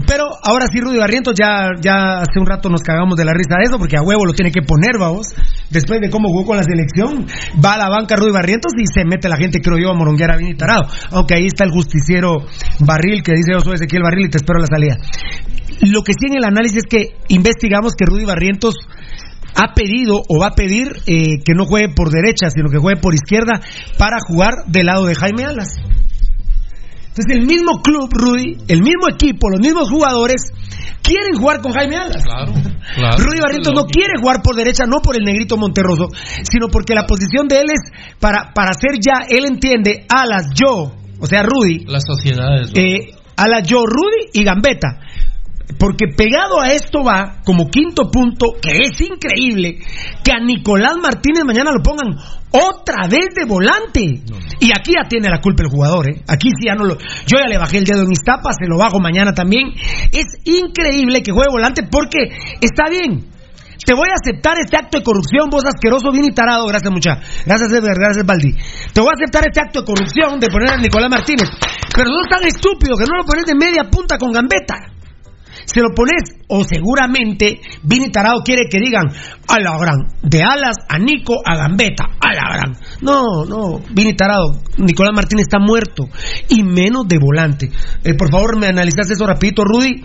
Pero 0.06 0.24
ahora 0.42 0.66
sí, 0.70 0.80
Rudy 0.80 0.98
Barrientos, 0.98 1.34
ya, 1.38 1.70
ya 1.80 2.18
hace 2.18 2.38
un 2.38 2.46
rato 2.46 2.68
nos 2.68 2.82
cagamos 2.82 3.16
de 3.16 3.24
la 3.24 3.32
risa 3.32 3.56
de 3.58 3.64
eso, 3.64 3.78
porque 3.78 3.96
a 3.96 4.02
huevo 4.02 4.24
lo 4.24 4.32
tiene 4.32 4.50
que 4.50 4.62
poner, 4.62 4.98
vamos. 4.98 5.28
Después 5.70 6.00
de 6.00 6.10
cómo 6.10 6.28
jugó 6.28 6.46
con 6.46 6.56
la 6.56 6.62
selección, 6.62 7.26
va 7.64 7.74
a 7.74 7.78
la 7.78 7.88
banca 7.88 8.16
Rudy 8.16 8.32
Barrientos 8.32 8.72
y 8.76 8.84
se 8.86 9.04
mete 9.04 9.28
la 9.28 9.36
gente, 9.36 9.60
creo 9.60 9.78
yo, 9.78 9.90
a 9.90 9.94
moronguear 9.94 10.32
a 10.32 10.36
Vini 10.36 10.54
Tarado. 10.54 10.82
Aunque 11.10 11.34
ahí 11.34 11.46
está 11.46 11.64
el 11.64 11.70
justiciero 11.70 12.44
Barril 12.80 13.22
que 13.22 13.32
dice 13.32 13.52
yo 13.52 13.60
soy 13.60 13.74
Ezequiel 13.74 14.02
Barril 14.02 14.26
y 14.26 14.30
te 14.30 14.38
espero 14.38 14.58
la 14.60 14.66
salida. 14.66 14.96
Lo 15.90 16.02
que 16.02 16.12
sí 16.12 16.26
en 16.26 16.36
el 16.36 16.44
análisis 16.44 16.78
es 16.78 16.86
que 16.88 17.16
investigamos 17.28 17.94
que 17.94 18.06
Rudy 18.06 18.24
Barrientos 18.24 18.74
ha 19.54 19.74
pedido 19.74 20.22
o 20.28 20.40
va 20.40 20.48
a 20.48 20.54
pedir 20.54 20.88
eh, 21.06 21.42
que 21.44 21.54
no 21.54 21.64
juegue 21.66 21.94
por 21.94 22.10
derecha, 22.10 22.50
sino 22.50 22.70
que 22.70 22.78
juegue 22.78 23.00
por 23.00 23.14
izquierda 23.14 23.60
para 23.98 24.16
jugar 24.26 24.64
del 24.66 24.86
lado 24.86 25.06
de 25.06 25.14
Jaime 25.14 25.44
Alas. 25.44 25.76
Entonces 27.14 27.36
el 27.36 27.46
mismo 27.46 27.80
club, 27.80 28.10
Rudy, 28.12 28.56
el 28.66 28.82
mismo 28.82 29.08
equipo, 29.08 29.48
los 29.48 29.60
mismos 29.60 29.88
jugadores 29.88 30.50
quieren 31.02 31.34
jugar 31.38 31.60
con 31.60 31.72
Jaime 31.72 31.96
Alas. 31.96 32.24
claro, 32.24 32.52
claro. 32.96 33.16
Rudy 33.18 33.40
Barrientos 33.40 33.72
no 33.72 33.84
quiere 33.84 34.14
jugar 34.20 34.42
por 34.42 34.56
derecha, 34.56 34.84
no 34.86 35.00
por 35.00 35.16
el 35.16 35.22
negrito 35.22 35.56
Monterroso, 35.56 36.08
sino 36.42 36.68
porque 36.68 36.94
la 36.94 37.06
posición 37.06 37.46
de 37.46 37.60
él 37.60 37.66
es 37.72 38.16
para, 38.18 38.52
para 38.52 38.72
ser 38.72 38.98
ya, 38.98 39.26
él 39.28 39.44
entiende, 39.44 40.06
Alas, 40.08 40.48
yo, 40.54 40.92
o 41.20 41.26
sea, 41.26 41.44
Rudy, 41.44 41.84
las 41.86 42.02
sociedades. 42.04 42.72
¿no? 42.74 42.82
eh, 42.82 43.14
Alas, 43.36 43.68
yo, 43.68 43.84
Rudy 43.86 44.30
y 44.32 44.42
Gambetta. 44.42 45.00
Porque 45.78 46.06
pegado 46.16 46.60
a 46.60 46.68
esto 46.68 47.02
va, 47.02 47.40
como 47.44 47.68
quinto 47.68 48.10
punto, 48.10 48.46
que 48.60 48.82
es 48.84 49.00
increíble, 49.00 49.78
que 50.22 50.32
a 50.32 50.38
Nicolás 50.44 50.96
Martínez 51.02 51.44
mañana 51.44 51.72
lo 51.72 51.82
pongan 51.82 52.14
otra 52.50 53.08
vez 53.08 53.34
de 53.34 53.44
volante. 53.44 54.22
Y 54.60 54.70
aquí 54.70 54.92
ya 54.92 55.08
tiene 55.08 55.28
la 55.28 55.40
culpa 55.40 55.64
el 55.64 55.70
jugador, 55.70 56.08
¿eh? 56.08 56.22
Aquí 56.28 56.50
sí 56.50 56.66
ya 56.66 56.74
no 56.74 56.84
lo... 56.84 56.96
Yo 56.98 57.38
ya 57.40 57.48
le 57.48 57.58
bajé 57.58 57.78
el 57.78 57.84
dedo 57.84 58.02
en 58.02 58.12
Iztapa, 58.12 58.52
se 58.52 58.68
lo 58.68 58.78
bajo 58.78 59.00
mañana 59.00 59.32
también. 59.32 59.72
Es 60.12 60.26
increíble 60.44 61.22
que 61.22 61.32
juegue 61.32 61.50
volante 61.50 61.82
porque 61.90 62.28
está 62.60 62.88
bien. 62.88 63.34
Te 63.84 63.92
voy 63.92 64.08
a 64.08 64.16
aceptar 64.16 64.56
este 64.62 64.76
acto 64.76 64.98
de 64.98 65.04
corrupción, 65.04 65.50
vos 65.50 65.64
asqueroso, 65.64 66.12
bien 66.12 66.24
y 66.26 66.32
tarado. 66.32 66.66
Gracias, 66.66 66.92
mucha. 66.92 67.20
Gracias, 67.44 67.72
Edgar. 67.72 67.98
Gracias, 67.98 68.24
Baldi. 68.24 68.54
Te 68.92 69.00
voy 69.00 69.10
a 69.10 69.16
aceptar 69.18 69.44
este 69.46 69.60
acto 69.60 69.80
de 69.80 69.86
corrupción 69.86 70.38
de 70.38 70.48
poner 70.48 70.70
a 70.70 70.76
Nicolás 70.76 71.10
Martínez. 71.10 71.50
Pero 71.94 72.08
no 72.08 72.22
es 72.22 72.28
tan 72.28 72.44
estúpido 72.46 72.96
que 72.96 73.04
no 73.04 73.18
lo 73.18 73.24
pones 73.24 73.44
de 73.44 73.54
media 73.54 73.84
punta 73.90 74.16
con 74.16 74.32
gambeta. 74.32 74.93
Se 75.64 75.80
lo 75.80 75.94
pones, 75.94 76.22
o 76.48 76.64
seguramente 76.64 77.60
Vini 77.82 78.10
Tarado 78.10 78.42
quiere 78.44 78.68
que 78.70 78.78
digan 78.78 79.06
a 79.48 79.60
la 79.60 79.78
gran, 79.78 79.98
de 80.22 80.42
alas 80.42 80.76
a 80.88 80.98
Nico 80.98 81.40
a 81.44 81.56
Gambeta, 81.56 82.04
a 82.20 82.34
la 82.34 82.54
gran. 82.54 82.76
No, 83.00 83.44
no, 83.44 83.80
Vini 83.90 84.14
Tarado, 84.14 84.60
Nicolás 84.78 85.12
Martínez 85.14 85.46
está 85.46 85.58
muerto 85.58 86.08
y 86.48 86.62
menos 86.62 87.06
de 87.08 87.18
volante. 87.18 87.70
Eh, 88.04 88.14
por 88.14 88.30
favor, 88.30 88.58
me 88.58 88.66
analizas 88.66 89.10
eso 89.10 89.26
rapidito, 89.26 89.64
Rudy. 89.64 90.02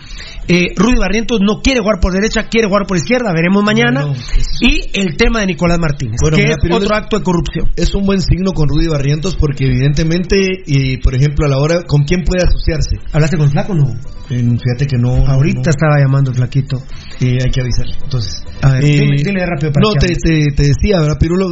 Eh, 0.48 0.74
Rudy 0.74 0.96
Barrientos 0.98 1.38
no 1.40 1.60
quiere 1.62 1.80
jugar 1.80 2.00
por 2.00 2.12
derecha, 2.12 2.48
quiere 2.48 2.66
jugar 2.66 2.86
por 2.86 2.96
izquierda, 2.96 3.32
veremos 3.32 3.62
mañana. 3.62 4.12
Y 4.60 4.90
el 4.98 5.16
tema 5.16 5.40
de 5.40 5.46
Nicolás 5.46 5.78
Martínez, 5.78 6.16
Bueno, 6.20 6.36
que 6.36 6.42
mira, 6.42 6.56
es 6.60 6.76
otro 6.76 6.96
acto 6.96 7.18
de 7.18 7.22
corrupción. 7.22 7.70
Es 7.76 7.94
un 7.94 8.04
buen 8.04 8.20
signo 8.20 8.52
con 8.52 8.68
Rudy 8.68 8.88
Barrientos 8.88 9.36
porque 9.36 9.66
evidentemente, 9.66 10.36
y 10.66 10.96
por 10.98 11.14
ejemplo, 11.14 11.46
a 11.46 11.48
la 11.48 11.58
hora, 11.58 11.82
¿con 11.86 12.02
quién 12.02 12.24
puede 12.24 12.42
asociarse? 12.42 12.96
¿Hablaste 13.12 13.36
con 13.36 13.50
Flaco 13.50 13.72
o 13.72 13.76
no? 13.76 13.86
fíjate 14.28 14.86
que 14.86 14.96
no. 14.96 15.26
Ahorita 15.26 15.49
no. 15.54 15.62
estaba 15.70 15.98
llamando 16.00 16.32
Flaquito. 16.32 16.82
Eh, 17.20 17.38
hay 17.44 17.50
que 17.50 17.60
avisar. 17.60 17.86
Entonces, 18.02 18.42
A 18.62 18.72
ver, 18.72 18.84
eh, 18.84 18.88
dile, 18.88 19.16
dile 19.22 19.46
rápido 19.46 19.72
para 19.72 19.86
No, 19.88 19.92
que 19.94 20.06
te, 20.08 20.14
te, 20.16 20.46
te 20.56 20.62
decía, 20.62 21.00
¿verdad, 21.00 21.18
Pirulo? 21.18 21.48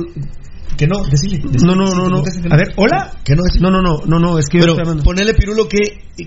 Que 0.77 0.87
no, 0.87 1.03
decile. 1.11 1.39
decile, 1.39 1.67
No, 1.67 1.75
no, 1.75 1.93
no, 1.95 2.09
no. 2.09 2.19
A 2.51 2.57
ver, 2.57 2.73
¿hola? 2.77 3.13
Que 3.25 3.35
no, 3.35 3.43
decile. 3.43 3.63
No, 3.63 3.71
no, 3.71 3.83
no, 3.83 3.99
no, 4.07 4.19
no, 4.19 4.39
es 4.39 4.47
que 4.49 4.61
Pero 4.61 4.77
ponele 5.03 5.35
Pirulo 5.35 5.69
que 5.69 5.81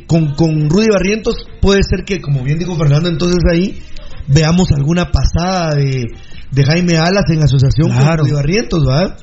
con, 0.07 0.33
con 0.35 0.69
Rudy 0.69 0.87
Barrientos 0.91 1.35
puede 1.61 1.81
ser 1.83 2.03
que, 2.05 2.19
como 2.21 2.43
bien 2.43 2.59
dijo 2.59 2.75
Fernando, 2.75 3.07
entonces 3.07 3.39
ahí 3.51 3.81
veamos 4.27 4.71
alguna 4.71 5.09
pasada 5.11 5.75
de, 5.75 6.05
de 6.51 6.63
Jaime 6.65 6.97
Alas 6.97 7.23
en 7.29 7.43
asociación 7.43 7.91
Claro. 7.91 8.23
con 8.23 8.25
Rudy 8.25 8.31
Barrientos, 8.33 8.79
¿va? 8.87 9.15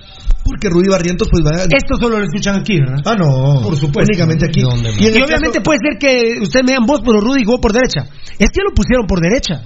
Porque 0.49 0.69
Rudy 0.71 0.89
Barrientos, 0.89 1.29
pues 1.31 1.45
va. 1.45 1.63
Esto 1.65 1.97
solo 2.01 2.19
lo 2.19 2.25
escuchan 2.25 2.57
aquí, 2.61 2.79
¿verdad? 2.81 3.03
Ah, 3.05 3.15
no. 3.19 3.61
Por 3.63 3.77
supuesto. 3.77 4.11
Únicamente 4.11 4.47
aquí. 4.47 4.61
Y, 4.61 5.07
el 5.07 5.23
obviamente 5.23 5.59
caso- 5.59 5.63
puede 5.63 5.79
ser 5.83 5.99
que 5.99 6.41
ustedes 6.43 6.65
me 6.65 6.73
digan 6.73 6.87
vos, 6.87 7.01
pero 7.05 7.21
Rudy 7.21 7.45
jugó 7.45 7.61
por 7.61 7.73
derecha. 7.73 8.07
Es 8.39 8.49
que 8.51 8.63
lo 8.67 8.75
pusieron 8.75 9.07
por 9.07 9.21
derecha. 9.21 9.63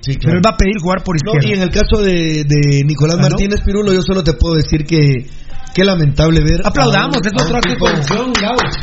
Sí, 0.00 0.18
Pero 0.20 0.36
él 0.36 0.42
va 0.44 0.50
a 0.50 0.56
pedir 0.56 0.74
jugar 0.80 1.04
por 1.04 1.14
No, 1.14 1.32
izquierda. 1.32 1.48
y 1.48 1.52
en 1.58 1.62
el 1.62 1.70
caso 1.70 2.02
de, 2.02 2.42
de 2.42 2.82
Nicolás 2.84 3.16
Ah, 3.18 3.22
¿no? 3.22 3.28
Martínez 3.28 3.60
Pirulo, 3.64 3.92
yo 3.92 4.02
solo 4.02 4.24
te 4.24 4.32
puedo 4.32 4.56
decir 4.56 4.84
que 4.84 4.98
qué 5.74 5.84
lamentable 5.84 6.40
ver. 6.40 6.60
Aplaudamos, 6.64 7.16
un- 7.18 7.26
es 7.26 7.50
un 7.50 7.56
acto 7.56 7.68
tipo-. 7.70 7.86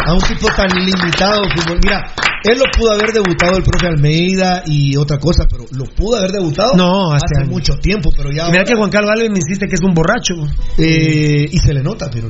A 0.05 0.13
un 0.13 0.19
tipo 0.21 0.47
tan 0.55 0.67
limitado. 0.69 1.41
fútbol. 1.55 1.79
Mira, 1.83 2.13
él 2.43 2.57
lo 2.57 2.65
pudo 2.77 2.93
haber 2.93 3.11
debutado 3.11 3.57
el 3.57 3.63
profe 3.63 3.87
Almeida 3.87 4.63
y 4.65 4.95
otra 4.97 5.17
cosa, 5.17 5.45
pero 5.49 5.65
lo 5.71 5.85
pudo 5.95 6.17
haber 6.17 6.31
debutado 6.31 6.73
No, 6.75 7.13
hace 7.13 7.25
hace 7.41 7.49
mucho 7.49 7.73
tiempo, 7.81 8.09
pero 8.15 8.29
ya. 8.31 8.45
Mira 8.47 8.59
ahora, 8.59 8.63
que 8.65 8.75
Juan 8.75 8.89
Carlos 8.89 9.11
Alves 9.11 9.29
me 9.29 9.37
insiste 9.39 9.67
que 9.67 9.75
es 9.75 9.83
un 9.83 9.93
borracho. 9.93 10.33
eh, 10.77 11.47
y 11.51 11.57
se 11.59 11.73
le 11.73 11.81
nota, 11.83 12.09
pero. 12.11 12.29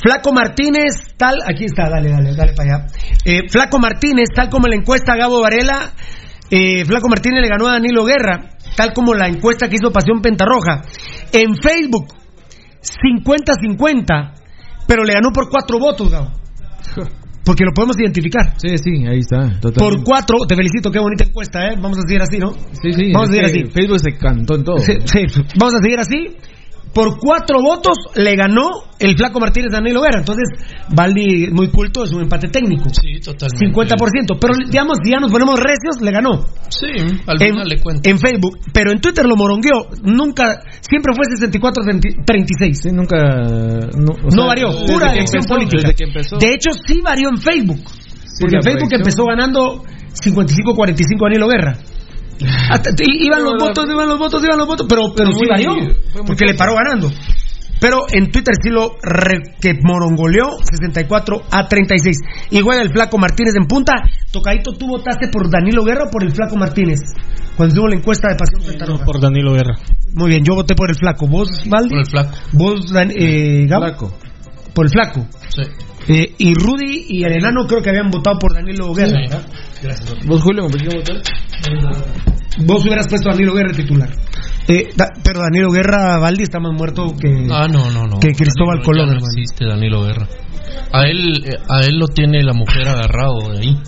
Flaco 0.00 0.32
Martínez, 0.32 0.94
tal, 1.16 1.38
aquí 1.44 1.64
está, 1.64 1.88
dale, 1.90 2.10
dale, 2.10 2.34
dale 2.34 2.52
para 2.54 2.76
allá. 2.76 2.86
Eh, 3.24 3.48
Flaco 3.50 3.78
Martínez, 3.80 4.28
tal 4.34 4.48
como 4.48 4.68
la 4.68 4.76
encuesta 4.76 5.16
Gabo 5.16 5.40
Varela, 5.40 5.92
eh, 6.50 6.84
Flaco 6.84 7.08
Martínez 7.08 7.42
le 7.42 7.48
ganó 7.48 7.66
a 7.66 7.72
Danilo 7.72 8.04
Guerra, 8.04 8.50
tal 8.76 8.92
como 8.92 9.12
la 9.14 9.26
encuesta 9.26 9.68
que 9.68 9.74
hizo 9.74 9.90
Pasión 9.92 10.20
Pentarroja. 10.22 10.82
En 11.32 11.56
Facebook, 11.56 12.14
50-50, 12.82 14.32
pero 14.86 15.04
le 15.04 15.12
ganó 15.14 15.30
por 15.32 15.48
cuatro 15.48 15.78
votos, 15.78 16.10
Gabo. 16.10 16.30
Porque 17.44 17.64
lo 17.64 17.72
podemos 17.72 17.96
identificar. 17.98 18.54
Sí, 18.58 18.76
sí, 18.76 19.06
ahí 19.06 19.20
está. 19.20 19.58
Por 19.60 19.72
totalmente. 19.72 20.04
cuatro, 20.04 20.38
te 20.46 20.54
felicito, 20.54 20.90
qué 20.90 20.98
bonita 20.98 21.24
encuesta, 21.24 21.66
¿eh? 21.68 21.76
Vamos 21.80 21.98
a 21.98 22.02
seguir 22.02 22.20
así, 22.20 22.38
¿no? 22.38 22.52
Sí, 22.52 22.92
sí. 22.92 23.10
Vamos 23.10 23.30
a 23.30 23.32
seguir 23.32 23.46
así. 23.46 23.64
Facebook 23.72 24.00
se 24.00 24.18
cantó 24.18 24.54
en 24.56 24.64
todo. 24.64 24.78
Sí, 24.78 24.92
sí, 25.04 25.20
vamos 25.58 25.74
a 25.74 25.78
seguir 25.78 25.98
así. 25.98 26.36
Por 26.98 27.16
cuatro 27.20 27.62
votos 27.62 27.96
le 28.16 28.34
ganó 28.34 28.66
el 28.98 29.16
Flaco 29.16 29.38
Martínez 29.38 29.70
a 29.72 29.76
Danilo 29.76 30.02
Guerra. 30.02 30.18
Entonces, 30.18 30.48
Valdi, 30.88 31.46
muy 31.52 31.68
culto, 31.70 32.02
es 32.02 32.10
un 32.10 32.22
empate 32.22 32.48
técnico. 32.48 32.88
Sí, 32.90 33.20
totalmente. 33.20 33.66
50%. 33.70 34.36
Pero 34.40 34.54
digamos, 34.68 34.98
si 35.04 35.12
ya 35.12 35.20
nos 35.20 35.30
ponemos 35.30 35.60
recios, 35.60 36.00
le 36.02 36.10
ganó. 36.10 36.44
Sí, 36.68 36.88
al 37.24 37.40
En, 37.40 37.50
final 37.54 37.68
le 37.68 37.78
cuento. 37.80 38.10
en 38.10 38.18
Facebook. 38.18 38.58
Pero 38.72 38.90
en 38.90 39.00
Twitter 39.00 39.24
lo 39.26 39.36
morongueó. 39.36 39.86
Nunca, 40.02 40.60
siempre 40.80 41.14
fue 41.14 41.26
64-36. 41.38 42.74
Sí, 42.74 42.88
nunca. 42.90 43.16
No, 43.96 44.14
o 44.14 44.24
no 44.24 44.30
sea, 44.32 44.44
varió, 44.46 44.72
desde 44.72 44.92
pura 44.92 45.12
elección 45.12 45.42
empezó, 45.42 45.54
política. 45.54 45.82
Desde 45.82 45.94
que 45.94 46.04
empezó. 46.04 46.36
De 46.38 46.48
hecho, 46.52 46.70
sí 46.84 47.00
varió 47.00 47.28
en 47.28 47.38
Facebook. 47.38 47.78
porque 48.40 48.56
en 48.56 48.62
Facebook 48.64 48.90
empezó 48.92 49.24
ganando 49.24 49.84
55-45 50.20 51.22
Danilo 51.22 51.46
Guerra. 51.46 51.78
Hasta- 52.70 52.90
iban 53.02 53.42
los 53.42 53.54
votos, 53.58 53.84
iban 53.90 54.08
los 54.08 54.18
votos, 54.18 54.42
iban 54.44 54.58
los 54.58 54.66
votos, 54.66 54.86
pero, 54.88 55.02
pero 55.16 55.30
sí 55.32 55.38
muy- 55.38 55.48
varió. 55.48 55.74
Porque 56.26 56.44
le 56.46 56.54
paró 56.54 56.74
ganando. 56.74 57.10
Pero 57.80 58.06
en 58.10 58.32
Twitter 58.32 58.54
sí 58.60 58.70
lo 58.70 58.96
re- 59.00 59.54
que 59.60 59.74
morongoleó 59.80 60.48
64 60.68 61.42
a 61.50 61.68
36. 61.68 62.18
Igual 62.50 62.80
el 62.80 62.90
Flaco 62.90 63.18
Martínez 63.18 63.54
en 63.56 63.66
punta. 63.66 63.92
Tocadito, 64.32 64.72
¿tú 64.72 64.88
votaste 64.88 65.28
por 65.28 65.48
Danilo 65.48 65.84
Guerra 65.84 66.06
o 66.08 66.10
por 66.10 66.24
el 66.24 66.32
Flaco 66.32 66.56
Martínez? 66.56 66.98
Cuando 67.56 67.76
tuvo 67.76 67.86
la 67.88 67.96
encuesta 67.96 68.28
de 68.28 68.34
Pasión 68.36 68.62
Santa 68.62 68.84
Roja. 68.86 69.04
Por 69.04 69.20
Danilo 69.20 69.52
Guerra. 69.52 69.74
Muy 70.14 70.28
bien, 70.30 70.44
yo 70.44 70.54
voté 70.56 70.74
por 70.74 70.90
el 70.90 70.96
Flaco. 70.96 71.28
¿Vos, 71.28 71.48
Valdi? 71.66 71.90
Por 71.90 71.98
el 72.00 72.06
flaco. 72.06 72.34
¿Vos, 72.52 72.90
Dan- 72.92 73.12
eh, 73.14 73.66
Gabo? 73.68 73.86
Flaco. 73.86 74.18
Por 74.74 74.86
el 74.86 74.90
Flaco. 74.90 75.26
Sí. 75.48 75.62
Eh, 76.08 76.34
y 76.38 76.54
Rudy 76.54 77.04
y 77.10 77.24
el 77.24 77.32
enano 77.34 77.66
creo 77.66 77.80
que 77.82 77.90
habían 77.90 78.10
votado 78.10 78.38
por 78.40 78.54
Danilo 78.54 78.92
Guerra. 78.94 79.20
¿Verdad? 79.82 80.16
¿Vos, 80.26 80.42
Julio? 80.42 80.68
Vos 82.66 82.82
hubieras 82.84 83.08
puesto 83.08 83.28
a 83.30 83.32
Danilo 83.32 83.54
Guerra 83.54 83.72
titular. 83.72 84.10
Eh, 84.66 84.88
da- 84.96 85.12
pero 85.22 85.40
Danilo 85.40 85.70
Guerra, 85.70 86.18
Valdi, 86.18 86.42
está 86.42 86.58
más 86.60 86.72
muerto 86.76 87.14
que, 87.18 87.46
Ah, 87.50 87.66
no, 87.70 87.90
no, 87.90 88.06
no. 88.06 88.18
que 88.20 88.32
Cristóbal 88.32 88.78
Danilo 88.78 88.84
Colón, 88.84 89.06
ya 89.06 89.12
no 89.12 89.12
hermano. 89.18 89.32
existe 89.36 89.64
Danilo 89.64 90.02
Guerra. 90.02 90.28
A 90.92 91.06
él, 91.06 91.44
eh, 91.44 91.56
a 91.68 91.80
él 91.86 91.98
lo 91.98 92.06
tiene 92.08 92.42
la 92.42 92.52
mujer 92.52 92.88
agarrado 92.88 93.52
de 93.52 93.58
ahí. 93.58 93.78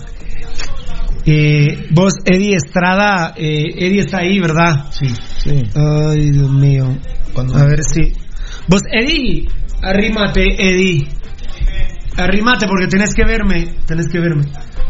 Eh, 1.25 1.87
vos, 1.91 2.13
Eddie 2.25 2.55
Estrada, 2.55 3.33
eh, 3.37 3.65
Eddie 3.77 3.99
está 3.99 4.19
ahí, 4.19 4.39
¿verdad? 4.39 4.85
Sí. 4.91 5.07
Sí. 5.43 5.63
Ay, 5.75 6.31
Dios 6.31 6.49
mío. 6.49 6.97
A 7.55 7.63
ver 7.65 7.83
si. 7.83 8.13
Vos, 8.67 8.81
Eddie, 8.91 9.47
arrímate, 9.83 10.43
Eddie. 10.57 11.07
Arrímate 12.17 12.67
porque 12.67 12.87
tenés 12.87 13.13
que 13.13 13.23
verme. 13.25 13.75
Tenés 13.85 14.07
que 14.07 14.19
verme. 14.19 14.43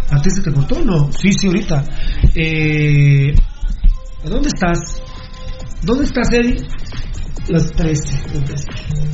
¿A 0.09 0.21
ti 0.21 0.29
se 0.29 0.41
te 0.41 0.51
cortó 0.51 0.83
no? 0.83 1.11
Sí, 1.11 1.31
sí, 1.33 1.47
ahorita. 1.47 1.83
Eh, 2.35 3.33
¿Dónde 4.23 4.49
estás? 4.49 5.01
¿Dónde 5.83 6.03
estás, 6.03 6.31
Eddie? 6.31 6.57
Las 7.47 7.71
13. 7.71 8.19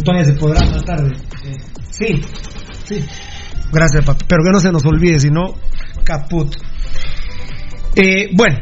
Todavía 0.04 0.26
se 0.26 0.34
podrá 0.34 0.66
más 0.70 0.84
tarde. 0.84 1.16
Sí, 1.92 2.22
sí. 2.86 3.06
Gracias, 3.72 4.06
papi. 4.06 4.26
Pero 4.28 4.44
que 4.44 4.52
no 4.52 4.60
se 4.60 4.72
nos 4.72 4.86
olvide, 4.86 5.20
si 5.20 5.30
no, 5.30 5.54
caput. 6.04 6.56
Eh, 7.96 8.30
bueno, 8.34 8.58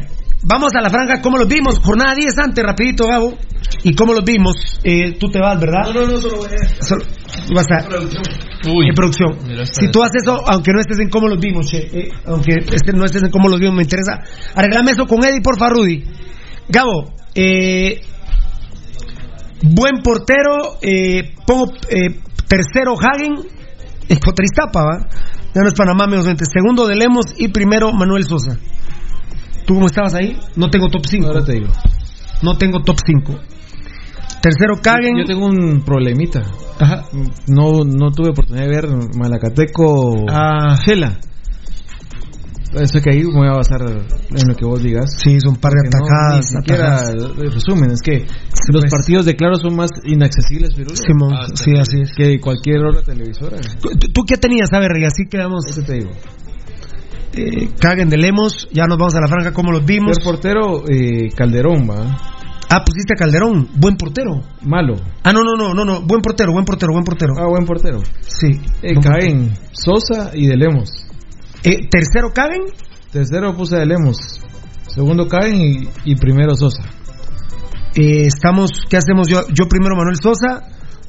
vamos 0.48 0.72
a 0.76 0.82
la 0.82 0.90
franja. 0.90 1.22
¿Cómo 1.22 1.38
los 1.38 1.48
vimos? 1.48 1.80
Jornada 1.80 2.16
10 2.16 2.38
antes, 2.38 2.64
rapidito, 2.64 3.08
Gabo. 3.08 3.38
¿Y 3.84 3.94
cómo 3.94 4.14
los 4.14 4.24
vimos? 4.24 4.56
Eh, 4.84 5.18
tú 5.20 5.28
te 5.30 5.40
vas, 5.40 5.60
¿verdad? 5.60 5.82
No, 5.94 6.02
no, 6.02 6.08
no, 6.08 6.18
solo 6.18 6.38
voy 6.38 6.48
a. 6.48 6.84
Solo- 6.84 7.06
vas 7.54 7.66
a- 7.72 8.70
Uy. 8.70 8.88
en 8.90 8.96
producción. 8.96 9.38
Si 9.72 9.92
tú 9.92 10.02
haces 10.04 10.24
eso, 10.24 10.42
aunque 10.48 10.72
no 10.72 10.80
estés 10.80 11.00
en 11.00 11.10
cómo 11.10 11.28
los 11.28 11.40
vimos, 11.40 11.68
che, 11.68 11.78
eh, 11.92 12.10
aunque 12.26 12.54
este 12.72 12.94
no 12.94 13.06
estés 13.06 13.24
en 13.24 13.30
cómo 13.30 13.48
los 13.50 13.60
vimos, 13.60 13.76
me 13.76 13.84
interesa. 13.84 14.22
Arreglame 14.56 14.92
eso 14.92 15.06
con 15.06 15.24
Eddie, 15.24 15.42
por 15.42 15.58
Rudy. 15.60 16.04
Gabo, 16.70 17.14
eh, 17.36 18.02
buen 19.62 20.02
portero, 20.04 20.78
eh, 20.82 21.34
pongo 21.46 21.72
eh, 21.90 22.20
tercero 22.48 22.96
Hagen, 23.00 23.34
en 24.10 24.18
contra 24.20 24.46
Iztapa, 24.46 24.84
¿va? 24.84 25.08
Ya 25.54 25.62
no 25.62 25.68
es 25.68 25.74
Panamá, 25.74 26.06
menos 26.08 26.26
20. 26.26 26.44
Segundo 26.46 26.88
de 26.88 26.96
Lemos 26.96 27.26
y 27.38 27.48
primero 27.50 27.92
Manuel 27.94 28.24
Sosa. 28.26 28.58
¿Tú 29.66 29.74
cómo 29.76 29.88
estabas 29.88 30.14
ahí? 30.14 30.38
No 30.56 30.70
tengo 30.70 30.88
top 30.90 31.06
5. 31.06 31.28
Ahora 31.28 31.44
te 31.44 31.54
digo. 31.54 31.68
No 32.42 32.58
tengo 32.58 32.82
top 32.84 32.98
5. 33.06 33.40
Tercero 34.42 34.76
Kagen. 34.82 35.18
Yo 35.18 35.26
tengo 35.26 35.48
un 35.48 35.82
problemita. 35.84 36.44
Ajá. 36.80 37.06
No, 37.48 37.84
no 37.86 38.12
tuve 38.12 38.30
oportunidad 38.30 38.66
de 38.66 38.70
ver 38.70 38.88
Malacateco 39.18 40.26
Ah. 40.30 40.78
Gela. 40.86 41.18
Eso 42.74 43.00
que 43.00 43.10
ahí 43.10 43.24
me 43.24 43.32
voy 43.40 43.48
a 43.48 43.54
basar 43.54 43.80
en 43.84 44.48
lo 44.50 44.54
que 44.56 44.66
vos 44.66 44.84
digas. 44.84 45.06
Sí, 45.24 45.40
son 45.40 45.56
par 45.56 45.72
de 45.72 45.90
Que 45.90 45.98
no, 45.98 46.36
ni 46.36 46.44
siquiera 46.44 47.00
resumen, 47.54 47.92
es 47.92 48.02
que 48.02 48.26
los 48.68 48.82
pues. 48.82 48.92
partidos 48.92 49.26
de 49.26 49.36
claro 49.38 49.56
son 49.56 49.78
más 49.78 49.92
inaccesibles, 50.04 50.74
Simón, 50.76 51.34
Ah, 51.34 51.46
sí, 51.54 51.72
así 51.80 52.02
es. 52.02 52.12
que 52.18 52.38
cualquier 52.42 52.84
otra 52.84 53.02
televisora. 53.02 53.58
¿Tú, 53.80 53.90
tú 54.14 54.24
qué 54.28 54.36
tenías? 54.36 54.74
A 54.74 54.80
ver, 54.80 54.92
y 55.00 55.06
así 55.06 55.24
quedamos. 55.30 55.66
Eso 55.70 55.84
te 55.84 55.94
digo. 55.94 56.10
Eh, 57.36 57.70
Caguen 57.80 58.10
de 58.10 58.18
Lemos, 58.18 58.68
ya 58.72 58.86
nos 58.86 58.98
vamos 58.98 59.16
a 59.16 59.22
la 59.22 59.28
franja, 59.28 59.52
¿cómo 59.52 59.72
los 59.72 59.86
vimos? 59.86 60.18
El 60.18 60.24
portero 60.24 60.84
eh, 60.88 61.30
Calderón, 61.36 61.88
va. 61.90 62.18
Ah, 62.70 62.84
pusiste 62.84 63.14
a 63.14 63.18
Calderón, 63.18 63.70
buen 63.76 63.96
portero. 63.96 64.42
Malo. 64.62 64.96
Ah, 65.24 65.32
no, 65.32 65.42
no, 65.44 65.56
no, 65.56 65.74
no, 65.74 65.86
no, 65.86 66.02
buen 66.02 66.22
portero, 66.22 66.52
buen 66.52 66.66
portero, 66.66 66.94
buen 66.94 67.04
portero. 67.04 67.34
Ah, 67.38 67.48
buen 67.48 67.66
portero. 67.66 68.00
Sí. 68.22 68.60
Eh, 68.82 68.96
caen 69.02 69.54
Sosa 69.72 70.32
y 70.34 70.48
de 70.48 70.58
Lemos. 70.58 70.90
Eh, 71.64 71.88
¿Tercero 71.90 72.32
Caguen? 72.34 72.64
Tercero 73.12 73.56
puse 73.56 73.78
de 73.78 73.86
Lemos. 73.86 74.18
Segundo 74.88 75.28
caen 75.28 75.62
y, 75.62 75.90
y 76.06 76.16
primero 76.16 76.56
Sosa. 76.56 76.84
Eh, 77.96 78.26
estamos, 78.26 78.72
¿qué 78.90 78.98
hacemos? 78.98 79.28
Yo, 79.28 79.48
yo 79.54 79.68
primero 79.68 79.96
Manuel 79.96 80.18
Sosa, 80.18 80.64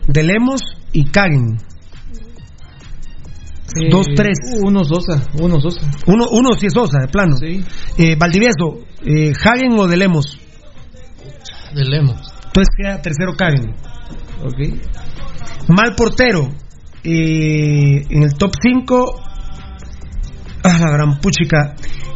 de 0.06 0.22
Lemos 0.22 0.60
y 0.92 1.06
Caguen. 1.06 1.58
Eh, 3.74 3.88
Dos, 3.90 4.06
tres. 4.14 4.38
Uno 4.62 4.84
Sosa, 4.84 5.22
uno 5.40 5.60
Sosa. 5.60 5.80
Uno, 6.06 6.28
uno 6.30 6.50
sí 6.58 6.66
es 6.66 6.72
Sosa, 6.72 7.00
de 7.00 7.08
plano. 7.08 7.36
Sí. 7.36 7.62
Eh, 7.98 8.16
Valdivieso, 8.18 8.84
eh, 9.04 9.32
¿Hagen 9.44 9.72
o 9.78 9.86
de 9.86 9.96
Lemos? 9.96 10.38
De 11.74 11.84
Lemos. 11.84 12.16
Entonces 12.46 12.68
queda 12.76 13.02
tercero 13.02 13.32
Caguen. 13.36 13.74
Ok. 14.44 15.68
Mal 15.68 15.94
portero. 15.96 16.48
eh, 17.04 18.02
en 18.08 18.22
el 18.22 18.34
top 18.34 18.52
5. 18.60 19.20
Ah, 20.64 20.78
la 20.80 20.90
gran 20.90 21.20
puchica. 21.20 21.74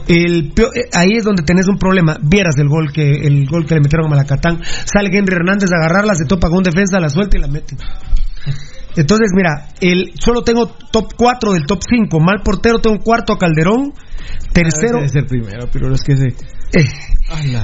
El 0.08 0.52
eh, 0.56 0.88
ahí 0.92 1.10
es 1.16 1.24
donde 1.24 1.42
tenés 1.44 1.68
un 1.68 1.78
problema. 1.78 2.16
Vieras 2.22 2.56
el 2.58 2.68
gol 2.68 2.90
que 2.92 3.12
el 3.12 3.46
gol 3.46 3.66
que 3.66 3.74
le 3.74 3.80
metieron 3.80 4.06
a 4.06 4.10
Malacatán. 4.10 4.60
Sale 4.64 5.10
Henry 5.12 5.36
Hernández 5.36 5.70
a 5.72 5.76
agarrarla, 5.76 6.14
se 6.14 6.24
topa 6.24 6.48
con 6.48 6.58
un 6.58 6.64
defensa, 6.64 6.98
la 6.98 7.10
suelta 7.10 7.38
y 7.38 7.40
la 7.40 7.46
mete. 7.48 7.76
Entonces, 8.96 9.30
mira, 9.34 9.68
el, 9.80 10.12
solo 10.14 10.42
tengo 10.42 10.66
top 10.90 11.12
4 11.16 11.52
del 11.52 11.64
top 11.66 11.80
5. 11.88 12.20
Mal 12.20 12.42
portero, 12.44 12.80
tengo 12.80 12.98
cuarto 12.98 13.32
a 13.34 13.38
Calderón. 13.38 13.92
Tercero. 14.52 14.96
Debe 14.98 15.08
ser 15.08 15.26
primero, 15.26 15.68
pero 15.72 15.92
es 15.94 16.02
que 16.02 16.16
se. 16.16 16.26
eh, 16.28 16.84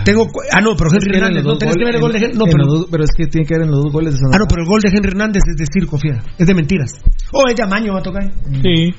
tengo, 0.05 0.27
cu- 0.29 0.41
ah, 0.53 0.61
no, 0.61 0.77
pero 0.77 0.89
Es 0.91 0.95
Henry 1.05 1.17
Hernández. 1.17 1.45
No 1.45 1.59
tenés 1.59 1.75
que 1.77 1.85
ver 1.85 1.95
el 1.97 2.01
gol 2.01 2.13
de 2.13 2.19
Henry. 2.19 2.39
No, 2.39 2.45
pero, 2.45 2.65
dos- 2.67 2.87
pero 2.91 3.05
es 3.05 3.11
que 3.17 3.27
tiene 3.27 3.47
que 3.47 3.55
ver 3.55 3.65
en 3.65 3.71
los 3.73 3.83
dos 3.83 3.93
goles 3.93 4.13
de 4.15 4.19
San 4.21 4.31
ah, 4.35 4.39
no, 4.39 4.47
pero 4.49 4.63
el 4.63 4.69
gol 4.69 4.81
de 4.81 4.89
Henry 4.97 5.09
Hernández 5.11 5.43
es 5.49 5.57
de 5.57 5.67
circo, 5.73 5.99
fiera. 5.99 6.23
Es 6.39 6.47
de 6.47 6.55
mentiras. 6.55 6.93
Oh, 7.33 7.49
es 7.49 7.57
de 7.57 7.63
amaño, 7.65 7.93
va 7.95 7.99
a 7.99 8.03
tocar. 8.03 8.31
Sí. 8.63 8.95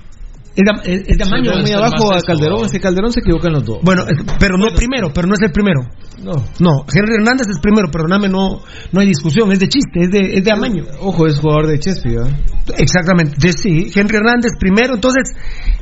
Es 0.58 0.64
de, 0.66 0.92
es- 0.94 1.08
es 1.08 1.18
de 1.18 1.24
amaño. 1.24 1.52
muy 1.62 1.72
abajo 1.72 2.12
a 2.14 2.20
Calderón, 2.22 2.66
ese 2.66 2.80
Calderón 2.80 3.12
se 3.14 3.20
equivoca 3.20 3.48
en 3.48 3.54
los 3.54 3.64
dos. 3.64 3.78
Bueno, 3.84 4.04
pero 4.40 4.58
no 4.58 4.68
primero, 4.76 5.12
pero 5.14 5.28
no 5.28 5.36
es 5.36 5.42
el 5.42 5.52
primero. 5.52 5.82
No. 6.24 6.32
No, 6.60 6.84
Henry 6.92 7.14
Hernández 7.16 7.48
es 7.48 7.60
primero, 7.60 7.90
perdóname, 7.92 8.28
no, 8.28 8.60
no 8.92 9.00
hay 9.00 9.06
discusión, 9.08 9.52
es 9.52 9.60
de 9.60 9.70
chiste, 9.70 10.02
es 10.02 10.10
de, 10.10 10.20
es 10.40 10.44
de 10.44 10.52
amaño. 10.52 10.84
Ojo, 11.00 11.28
es 11.28 11.40
jugador 11.40 11.68
de 11.68 11.78
Chespi, 11.80 12.10
¿verdad? 12.16 12.32
Exactamente, 12.78 13.52
sí, 13.54 13.92
Henry 13.96 14.18
Hernández 14.18 14.52
primero, 14.60 14.96
entonces, 14.96 15.30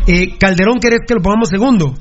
eh, 0.07 0.37
Calderón, 0.37 0.79
¿querés 0.79 0.99
que 1.07 1.13
lo 1.15 1.21
pongamos 1.21 1.47
segundo? 1.49 1.93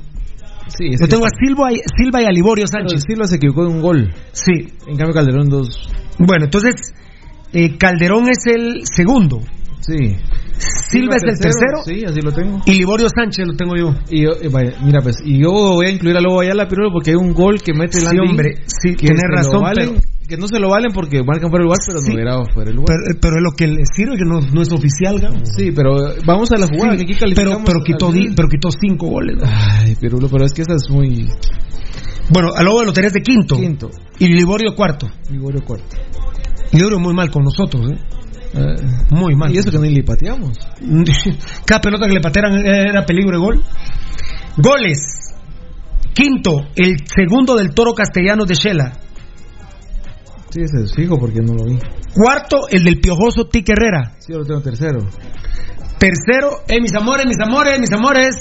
Sí, 0.66 0.86
Yo 0.98 1.06
tengo 1.06 1.26
a 1.26 1.28
Silva 1.28 1.72
y, 1.72 1.76
Silva 1.96 2.22
y 2.22 2.24
a 2.26 2.30
Liborio 2.30 2.64
Pero 2.70 2.88
Sánchez. 2.88 3.04
Silva 3.06 3.26
se 3.26 3.36
equivocó 3.36 3.66
en 3.66 3.72
un 3.76 3.82
gol. 3.82 4.12
Sí. 4.32 4.72
En 4.88 4.96
cambio, 4.96 5.14
Calderón 5.14 5.48
dos. 5.48 5.88
Bueno, 6.18 6.46
entonces, 6.46 6.74
eh, 7.52 7.76
Calderón 7.76 8.28
es 8.28 8.46
el 8.46 8.80
segundo. 8.84 9.40
Sí. 9.80 10.16
Silva 10.58 11.16
es 11.16 11.22
el 11.24 11.38
tercero. 11.38 11.82
Sí, 11.84 12.04
así 12.06 12.20
lo 12.20 12.32
tengo. 12.32 12.60
Y 12.66 12.74
Liborio 12.74 13.08
Sánchez 13.14 13.46
lo 13.46 13.54
tengo 13.54 13.74
yo. 13.76 13.94
Y 14.10 14.22
yo, 14.24 14.30
eh, 14.40 14.48
vaya, 14.50 14.72
mira, 14.82 15.00
pues, 15.02 15.16
y 15.24 15.40
yo 15.42 15.50
voy 15.50 15.86
a 15.86 15.90
incluir 15.90 16.16
a 16.16 16.20
Lobo 16.20 16.40
Ayala, 16.40 16.68
pero 16.68 16.90
porque 16.92 17.10
hay 17.10 17.16
un 17.16 17.32
gol 17.34 17.60
que 17.60 17.72
mete 17.74 17.98
el 17.98 18.06
Sí, 18.06 18.16
hombre, 18.18 18.54
sí, 18.66 18.94
que 18.94 19.08
razón, 19.34 19.62
valen, 19.62 19.88
pero- 19.94 20.00
Que 20.26 20.38
no 20.38 20.48
se 20.48 20.58
lo 20.58 20.70
valen 20.70 20.90
porque 20.94 21.22
marcan 21.22 21.50
fuera 21.50 21.64
el 21.64 21.66
lugar, 21.66 21.78
pero 21.86 21.98
Sí. 22.00 22.14
no 22.14 22.18
era 22.18 22.32
fuera 22.54 22.70
el 22.70 22.76
lugar. 22.76 22.96
Pero, 22.96 23.18
pero 23.20 23.34
es 23.36 23.42
lo 23.42 23.50
que 23.52 23.66
le 23.66 23.82
sirve, 23.84 24.16
que 24.16 24.24
no, 24.24 24.40
no 24.40 24.62
es 24.62 24.72
oficial, 24.72 25.20
sí, 25.44 25.70
pero 25.70 26.12
eh, 26.12 26.18
vamos 26.24 26.50
a 26.50 26.56
la 26.56 26.66
jugada, 26.66 26.92
Sí, 26.92 27.04
que 27.04 27.12
aquí 27.12 27.12
pero, 27.20 27.34
calificamos 27.34 27.62
pero, 27.66 27.84
quitó, 27.84 28.10
di- 28.10 28.34
pero 28.34 28.48
quitó 28.48 28.68
cinco 28.70 29.08
goles. 29.08 29.36
¿no? 29.36 29.42
Ay, 29.46 29.94
Pirulo, 30.00 30.28
pero 30.30 30.46
es 30.46 30.52
que 30.54 30.62
esa 30.62 30.76
es 30.76 30.88
muy... 30.88 31.28
Bueno, 32.30 32.48
a 32.56 32.62
Lobo 32.62 32.82
lo 32.84 32.92
tenés 32.94 33.12
de 33.12 33.20
quinto. 33.20 33.56
Quinto. 33.56 33.90
Y 34.18 34.28
Liborio 34.28 34.74
cuarto. 34.74 35.06
Liborio 35.30 35.60
cuarto. 35.62 35.94
Liborio 36.72 36.98
muy 36.98 37.12
mal 37.12 37.30
con 37.30 37.42
nosotros, 37.44 37.92
¿eh? 37.92 37.98
Eh, 38.54 38.74
Muy 39.10 39.34
mal. 39.34 39.52
y 39.52 39.58
eso 39.58 39.70
que 39.70 39.78
ni 39.78 39.90
le 39.90 40.02
pateamos. 40.02 40.58
Cada 41.66 41.80
pelota 41.80 42.06
que 42.06 42.14
le 42.14 42.20
patearan 42.20 42.64
era 42.64 43.04
peligro 43.04 43.32
de 43.32 43.38
gol. 43.38 43.64
Goles. 44.56 44.98
Quinto, 46.12 46.68
el 46.76 46.96
segundo 47.06 47.56
del 47.56 47.74
Toro 47.74 47.92
Castellanos 47.92 48.46
de 48.46 48.54
Shela. 48.54 48.92
Sí, 50.50 50.60
ese 50.62 50.84
es 50.84 50.94
fijo 50.94 51.18
porque 51.18 51.40
no 51.40 51.54
lo 51.54 51.64
vi. 51.64 51.78
Cuarto, 52.14 52.68
el 52.70 52.84
del 52.84 53.00
Piojoso 53.00 53.48
Tique 53.48 53.72
Herrera. 53.72 54.12
Sí, 54.20 54.32
yo 54.32 54.38
lo 54.38 54.44
tengo 54.44 54.60
tercero. 54.60 55.00
Tercero, 55.98 56.60
eh, 56.68 56.80
mis 56.80 56.94
amores, 56.94 57.26
mis 57.26 57.40
amores, 57.44 57.80
mis 57.80 57.92
amores. 57.92 58.36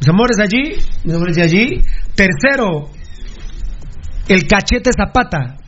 Mis 0.00 0.08
amores 0.08 0.38
allí, 0.40 0.78
mis 1.04 1.14
amores 1.14 1.36
de 1.36 1.42
allí. 1.42 1.82
Tercero, 2.14 2.88
el 4.28 4.46
Cachete 4.46 4.90
Zapata. 4.96 5.58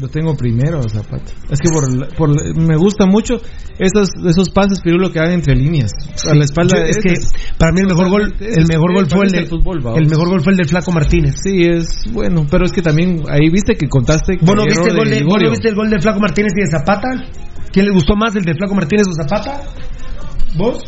Lo 0.00 0.08
tengo 0.08 0.34
primero, 0.36 0.80
Zapata. 0.88 1.32
Es 1.50 1.58
que 1.58 1.70
por, 1.70 1.92
la- 1.92 2.06
por 2.08 2.30
me 2.56 2.76
gusta 2.76 3.06
mucho 3.06 3.40
esos 3.78 4.08
esos 4.28 4.50
pases 4.50 4.80
Pirulo 4.80 5.10
que 5.10 5.18
dan 5.18 5.32
entre 5.32 5.56
líneas. 5.56 5.90
a 6.30 6.34
la 6.34 6.44
espalda 6.44 6.76
Yo- 6.78 6.84
de 6.84 6.90
es 6.90 6.98
que 6.98 7.14
para 7.58 7.72
mí 7.72 7.80
el 7.80 7.86
mejor 7.88 8.08
gol, 8.08 8.34
el 8.38 8.66
mejor 8.66 8.92
gol 8.94 9.06
fue 9.10 9.24
el 9.26 9.30
del 9.32 9.40
del 9.40 9.48
fútbol, 9.50 9.82
el 9.96 10.06
mejor 10.06 10.28
gol 10.28 10.40
fue 10.42 10.52
el 10.52 10.56
del 10.58 10.68
Flaco 10.68 10.92
Martínez. 10.92 11.34
Sí, 11.42 11.64
es 11.64 12.04
bueno, 12.12 12.46
pero 12.50 12.64
es 12.64 12.72
que 12.72 12.82
también 12.82 13.22
ahí 13.28 13.50
viste 13.50 13.74
que 13.74 13.88
contaste. 13.88 14.38
Bueno, 14.42 14.62
el 14.62 14.68
¿viste 14.68 14.90
el, 14.90 14.96
gol 14.96 15.10
de, 15.10 15.24
bueno, 15.24 15.50
¿viste 15.50 15.68
el 15.68 15.74
gol 15.74 15.90
de 15.90 16.00
Flaco 16.00 16.20
Martínez 16.20 16.52
y 16.56 16.60
de 16.60 16.70
Zapata? 16.70 17.08
¿Quién 17.72 17.86
le 17.86 17.92
gustó 17.92 18.14
más, 18.14 18.34
el 18.36 18.44
de 18.44 18.54
Flaco 18.54 18.74
Martínez 18.74 19.06
o 19.08 19.12
Zapata? 19.12 19.60
¿Vos? 20.56 20.78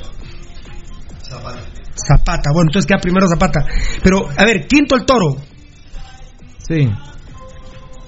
Zapata. 1.23 1.61
Zapata, 1.95 2.51
bueno, 2.55 2.69
entonces 2.71 2.87
queda 2.87 2.99
primero 2.99 3.27
Zapata. 3.29 3.67
Pero, 4.03 4.29
a 4.37 4.45
ver, 4.45 4.67
quinto 4.67 4.95
el 4.97 5.05
toro. 5.05 5.37
Sí. 6.67 6.89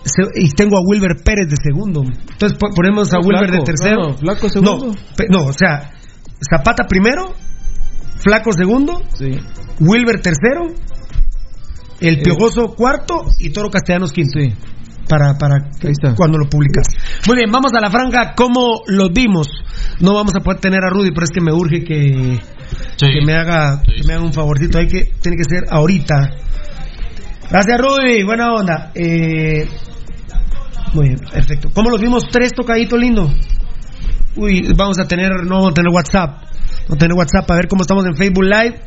Se- 0.05 0.41
y 0.41 0.49
tengo 0.51 0.77
a 0.79 0.81
Wilber 0.83 1.17
Pérez 1.25 1.49
de 1.49 1.57
segundo. 1.63 2.03
Entonces 2.03 2.59
po- 2.59 2.71
ponemos 2.75 3.13
a 3.13 3.19
No, 3.19 3.27
Wilber 3.27 3.49
Flaco, 3.49 3.65
de 3.65 3.67
tercero. 3.73 4.03
no, 4.03 4.09
no, 4.11 4.17
Flaco 4.19 4.49
segundo. 4.49 4.87
No, 4.87 4.95
pe- 5.17 5.29
no, 5.29 5.45
o 5.45 5.53
sea, 5.53 5.93
Zapata 6.51 6.85
primero, 6.89 7.35
Flaco 8.17 8.53
segundo, 8.53 9.01
Sí. 9.17 9.31
Wilber 9.81 10.21
tercero, 10.21 10.67
el 12.01 12.19
Eh. 12.19 12.23
Piojoso 12.23 12.75
cuarto 12.75 13.23
y 13.39 13.51
Toro 13.51 13.71
Castellanos 13.71 14.13
quinto. 14.13 14.41
Sí. 14.41 14.53
Para, 15.09 15.37
para 15.37 15.57
cuando 16.17 16.39
lo 16.39 16.49
publicas. 16.49 16.87
Muy 17.27 17.37
bien, 17.37 17.51
vamos 17.51 17.73
a 17.75 17.81
la 17.81 17.91
franja. 17.91 18.35
¿Cómo 18.35 18.83
los 18.87 19.11
vimos? 19.13 19.47
No 20.01 20.15
vamos 20.15 20.33
a 20.37 20.41
poder 20.41 20.61
tener 20.61 20.85
a 20.85 20.91
Rudy, 20.91 21.11
pero 21.11 21.25
es 21.25 21.31
que 21.31 21.41
me 21.41 21.53
urge 21.53 21.83
que, 21.85 22.41
Sí. 22.97 23.07
que 23.13 23.27
me 23.27 23.35
haga 23.35 23.83
que 23.83 24.03
me 24.07 24.15
haga 24.15 24.23
un 24.25 24.33
favorcito. 24.33 24.79
Hay 24.79 24.87
que, 24.87 25.13
tiene 25.21 25.37
que 25.37 25.45
ser 25.45 25.65
ahorita. 25.71 26.31
Gracias, 27.51 27.79
Rudy. 27.81 28.23
Buena 28.23 28.55
onda. 28.55 28.93
Eh, 28.95 29.69
muy 30.95 31.09
bien, 31.09 31.21
perfecto. 31.21 31.71
¿Cómo 31.75 31.91
los 31.91 32.01
vimos? 32.01 32.25
Tres 32.31 32.53
tocaditos 32.53 32.99
lindo. 32.99 33.31
Uy, 34.37 34.73
vamos 34.77 34.99
a 34.99 35.05
tener, 35.07 35.31
no 35.45 35.57
vamos 35.57 35.71
a 35.71 35.75
tener 35.75 35.93
WhatsApp. 35.93 36.43
A 36.91 36.97
tener 36.97 37.17
WhatsApp 37.17 37.51
a 37.51 37.55
ver 37.55 37.69
cómo 37.69 37.83
estamos 37.83 38.05
en 38.07 38.15
Facebook 38.17 38.45
Live. 38.45 38.81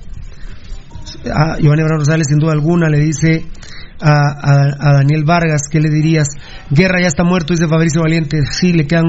A 1.33 1.57
Giovanni 1.59 1.81
Abraham 1.81 1.99
Rosales, 1.99 2.27
sin 2.27 2.39
duda 2.39 2.53
alguna, 2.53 2.89
le 2.89 2.99
dice 2.99 3.45
a, 4.01 4.11
a- 4.11 4.93
Daniel 4.97 5.23
Vargas, 5.23 5.63
¿qué 5.69 5.79
le 5.79 5.89
dirías? 5.89 6.27
Guerra 6.69 6.99
ya 7.01 7.07
está 7.07 7.23
muerto, 7.23 7.53
dice 7.53 7.67
Fabricio 7.67 8.01
Valiente. 8.01 8.39
Sí, 8.51 8.73
le 8.73 8.85
quedan 8.85 9.05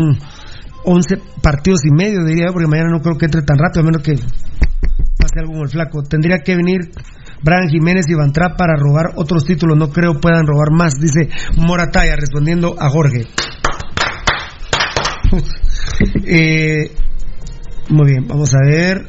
11 0.85 1.17
partidos 1.43 1.81
y 1.85 1.91
medio, 1.95 2.25
diría 2.25 2.49
porque 2.53 2.69
mañana 2.69 2.91
no 2.93 3.01
creo 3.03 3.17
que 3.19 3.27
entre 3.27 3.43
tan 3.43 3.59
rápido, 3.59 3.81
a 3.83 3.85
menos 3.85 4.03
que 4.03 4.15
pase 5.19 5.41
algo 5.41 5.53
con 5.55 5.63
el 5.63 5.69
flaco. 5.69 6.03
Tendría 6.03 6.39
que 6.39 6.57
venir 6.57 6.91
Brian 7.43 7.69
Jiménez 7.69 8.07
y 8.09 8.15
Van 8.15 8.33
Trapp 8.33 8.57
para 8.57 8.75
robar 8.77 9.13
otros 9.17 9.45
títulos. 9.45 9.77
No 9.79 9.91
creo 9.91 10.21
puedan 10.21 10.47
robar 10.47 10.71
más, 10.73 10.95
dice 11.01 11.29
Morataya, 11.57 12.17
respondiendo 12.17 12.75
a 12.79 12.89
Jorge. 12.89 13.27
Eh, 16.27 16.91
muy 17.89 18.07
bien, 18.11 18.27
vamos 18.27 18.53
a 18.55 18.59
ver. 18.67 19.07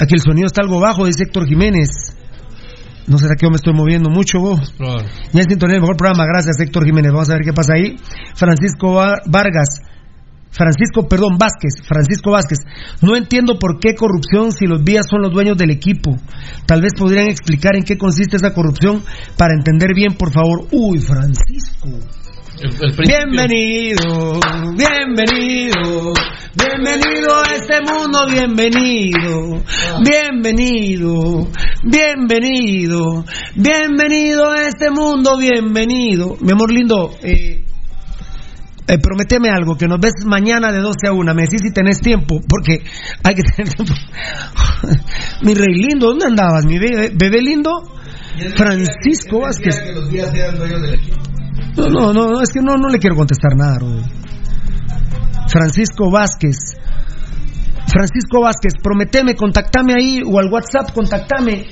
Aquí 0.00 0.14
el 0.14 0.20
sonido 0.20 0.46
está 0.46 0.60
algo 0.62 0.80
bajo, 0.80 1.06
dice 1.06 1.22
Héctor 1.24 1.46
Jiménez. 1.46 1.88
No 3.06 3.16
será 3.18 3.34
que 3.36 3.46
yo 3.46 3.50
me 3.50 3.56
estoy 3.56 3.72
moviendo 3.74 4.10
mucho, 4.10 4.40
vos. 4.40 4.74
Ya 5.32 5.42
sintonía 5.48 5.76
el 5.76 5.82
mejor 5.82 5.96
programa, 5.96 6.26
gracias 6.26 6.58
Héctor 6.60 6.84
Jiménez. 6.84 7.12
Vamos 7.12 7.30
a 7.30 7.34
ver 7.34 7.44
qué 7.44 7.52
pasa 7.52 7.74
ahí. 7.74 7.96
Francisco 8.34 8.92
Va- 8.94 9.20
Vargas. 9.26 9.68
Francisco, 10.56 11.08
perdón, 11.08 11.36
Vázquez. 11.38 11.82
Francisco 11.86 12.30
Vázquez. 12.30 12.58
No 13.02 13.16
entiendo 13.16 13.58
por 13.58 13.80
qué 13.80 13.94
corrupción 13.94 14.52
si 14.52 14.66
los 14.66 14.82
vías 14.84 15.06
son 15.10 15.22
los 15.22 15.32
dueños 15.32 15.56
del 15.58 15.70
equipo. 15.70 16.16
Tal 16.66 16.80
vez 16.80 16.92
podrían 16.96 17.28
explicar 17.28 17.74
en 17.76 17.82
qué 17.82 17.98
consiste 17.98 18.36
esa 18.36 18.54
corrupción 18.54 19.02
para 19.36 19.54
entender 19.54 19.94
bien, 19.94 20.14
por 20.14 20.32
favor. 20.32 20.66
Uy, 20.70 21.00
Francisco. 21.00 21.88
El, 22.62 22.70
el 22.70 22.76
principio- 22.94 23.04
Bienvenido, 23.04 24.38
bienvenido, 24.76 26.12
bienvenido 26.56 27.34
a 27.34 27.54
este 27.56 27.80
mundo, 27.80 28.20
bienvenido, 28.30 29.60
bienvenido, 30.04 31.48
bienvenido, 31.82 33.24
bienvenido 33.56 34.50
a 34.52 34.68
este 34.68 34.90
mundo, 34.90 35.36
bienvenido. 35.36 36.36
Mi 36.40 36.52
amor 36.52 36.72
lindo, 36.72 37.10
eh, 37.24 37.64
eh, 38.86 38.98
prometeme 38.98 39.50
algo, 39.50 39.76
que 39.76 39.88
nos 39.88 39.98
ves 40.00 40.24
mañana 40.24 40.70
de 40.72 40.80
12 40.80 41.08
a 41.08 41.12
1. 41.12 41.34
Me 41.34 41.42
decís 41.42 41.60
si 41.62 41.72
tenés 41.72 42.00
tiempo, 42.00 42.40
porque 42.46 42.82
hay 43.22 43.34
que 43.34 43.42
tener 43.42 43.72
tiempo. 43.72 43.94
mi 45.42 45.54
rey 45.54 45.74
lindo, 45.74 46.08
¿dónde 46.08 46.26
andabas? 46.26 46.64
Mi 46.66 46.78
bebé, 46.78 47.10
bebé 47.14 47.40
lindo, 47.40 47.70
Francisco 48.56 49.40
Vázquez. 49.40 49.76
No, 51.76 52.12
no, 52.12 52.28
no, 52.28 52.40
es 52.40 52.50
que 52.50 52.60
no, 52.60 52.76
no 52.76 52.88
le 52.88 52.98
quiero 52.98 53.16
contestar 53.16 53.56
nada. 53.56 53.78
Francisco 55.48 56.10
Vázquez. 56.10 56.76
Francisco 57.94 58.40
Vázquez, 58.40 58.74
prometeme, 58.82 59.36
contactame 59.36 59.94
ahí 59.94 60.20
o 60.26 60.40
al 60.40 60.50
WhatsApp, 60.50 60.92
contactame. 60.92 61.66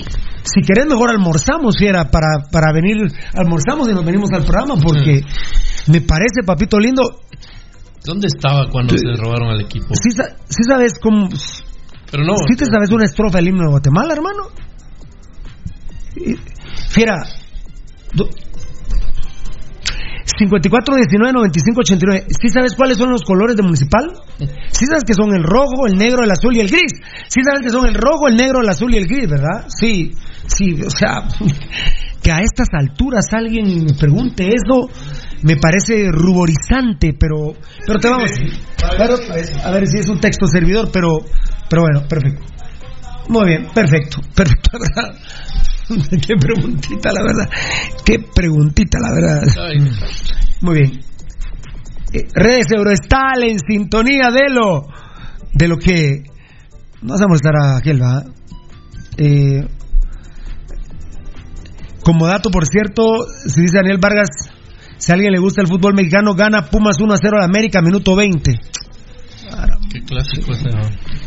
Si 0.45 0.61
querés, 0.63 0.87
mejor 0.87 1.11
almorzamos, 1.11 1.77
fiera, 1.77 2.11
para, 2.11 2.47
para 2.51 2.73
venir, 2.73 2.99
almorzamos 3.35 3.89
y 3.91 3.93
nos 3.93 4.05
venimos 4.05 4.31
al 4.33 4.45
programa, 4.45 4.77
porque 4.81 5.23
me 5.89 6.01
parece, 6.01 6.47
papito 6.47 6.79
lindo. 6.79 7.03
¿Dónde 8.05 8.29
estaba 8.29 8.71
cuando 8.71 8.97
se 8.97 9.17
robaron 9.17 9.49
al 9.49 9.63
equipo? 9.63 9.95
Sí, 9.95 10.11
sí 10.13 10.63
sabes 10.69 10.95
cómo. 11.01 11.29
Pero 12.11 12.25
no. 12.25 12.35
¿Sí 12.49 12.57
te 12.57 12.67
sabes 12.67 12.91
una 12.93 13.05
estrofa 13.05 13.39
del 13.39 13.49
himno 13.49 13.65
de 13.65 13.71
Guatemala, 13.71 14.15
hermano? 14.15 14.45
Fiera. 16.91 17.17
Do- 20.33 20.39
54, 20.39 20.97
19, 20.97 21.33
95, 21.33 21.81
89. 21.81 22.27
¿Sí 22.41 22.49
sabes 22.49 22.75
cuáles 22.75 22.99
son 22.99 23.11
los 23.11 23.23
colores 23.23 23.57
de 23.57 23.63
municipal? 23.63 24.11
¿Sí 24.71 24.87
sabes 24.87 25.05
que 25.07 25.15
son 25.15 25.35
el 25.35 25.43
rojo, 25.45 25.87
el 25.87 25.95
negro, 25.97 26.25
el 26.25 26.31
azul 26.31 26.55
y 26.57 26.61
el 26.61 26.69
gris? 26.69 26.93
¿Sí 27.29 27.41
sabes 27.45 27.63
que 27.63 27.71
son 27.71 27.87
el 27.87 27.95
rojo, 27.95 28.29
el 28.29 28.37
negro, 28.37 28.61
el 28.61 28.69
azul 28.69 28.93
y 28.95 28.99
el 28.99 29.07
gris, 29.07 29.29
verdad? 29.29 29.67
Sí, 29.69 30.13
sí, 30.47 30.81
o 30.83 30.91
sea, 30.91 31.23
que 32.23 32.31
a 32.33 32.39
estas 32.41 32.69
alturas 32.73 33.25
alguien 33.33 33.85
me 33.85 33.95
pregunte 33.95 34.49
eso 34.49 34.89
me 35.43 35.57
parece 35.57 36.07
ruborizante, 36.13 37.15
pero 37.19 37.53
pero 37.87 37.99
te 37.99 38.09
vamos. 38.09 38.31
pero- 38.97 39.17
a 39.65 39.71
ver 39.73 39.87
si 39.89 39.99
es 39.99 40.09
un 40.09 40.21
texto 40.21 40.47
servidor, 40.47 40.91
pero 40.93 41.09
pero 41.69 41.83
bueno, 41.83 42.07
perfecto. 42.09 42.45
Muy 43.29 43.47
bien, 43.47 43.67
perfecto, 43.75 44.21
perfecto, 44.37 44.79
verdad. 44.79 45.15
Qué 46.27 46.37
preguntita, 46.37 47.11
la 47.13 47.23
verdad. 47.23 47.51
Qué 48.05 48.19
preguntita, 48.35 48.99
la 49.01 49.13
verdad. 49.15 49.43
Muy 50.61 50.75
bien. 50.75 51.01
Eh, 52.13 52.29
redes 52.35 52.67
Eurostal 52.71 53.43
en 53.45 53.59
sintonía 53.59 54.31
de 54.31 54.51
lo 54.51 54.87
de 55.55 55.69
lo 55.69 55.77
que 55.77 56.23
no 57.03 57.09
vamos 57.09 57.23
a 57.23 57.27
molestar 57.27 57.55
a 57.57 57.77
aquel, 57.79 58.03
¿va? 58.03 58.25
Eh, 59.17 59.67
como 62.05 62.27
dato, 62.27 62.51
por 62.51 62.67
cierto, 62.67 63.27
si 63.47 63.63
dice 63.63 63.79
Daniel 63.79 63.99
Vargas, 64.01 64.29
si 64.99 65.11
a 65.11 65.15
alguien 65.15 65.33
le 65.33 65.39
gusta 65.39 65.63
el 65.63 65.69
fútbol 65.69 65.95
mexicano, 65.95 66.35
gana 66.35 66.67
Pumas 66.67 67.01
1 67.01 67.13
a 67.13 67.17
0 67.17 67.41
a 67.41 67.45
América, 67.45 67.81
minuto 67.81 68.15
20. 68.15 68.53
Qué 69.93 70.01
clásico 70.03 70.53
ese. 70.53 70.69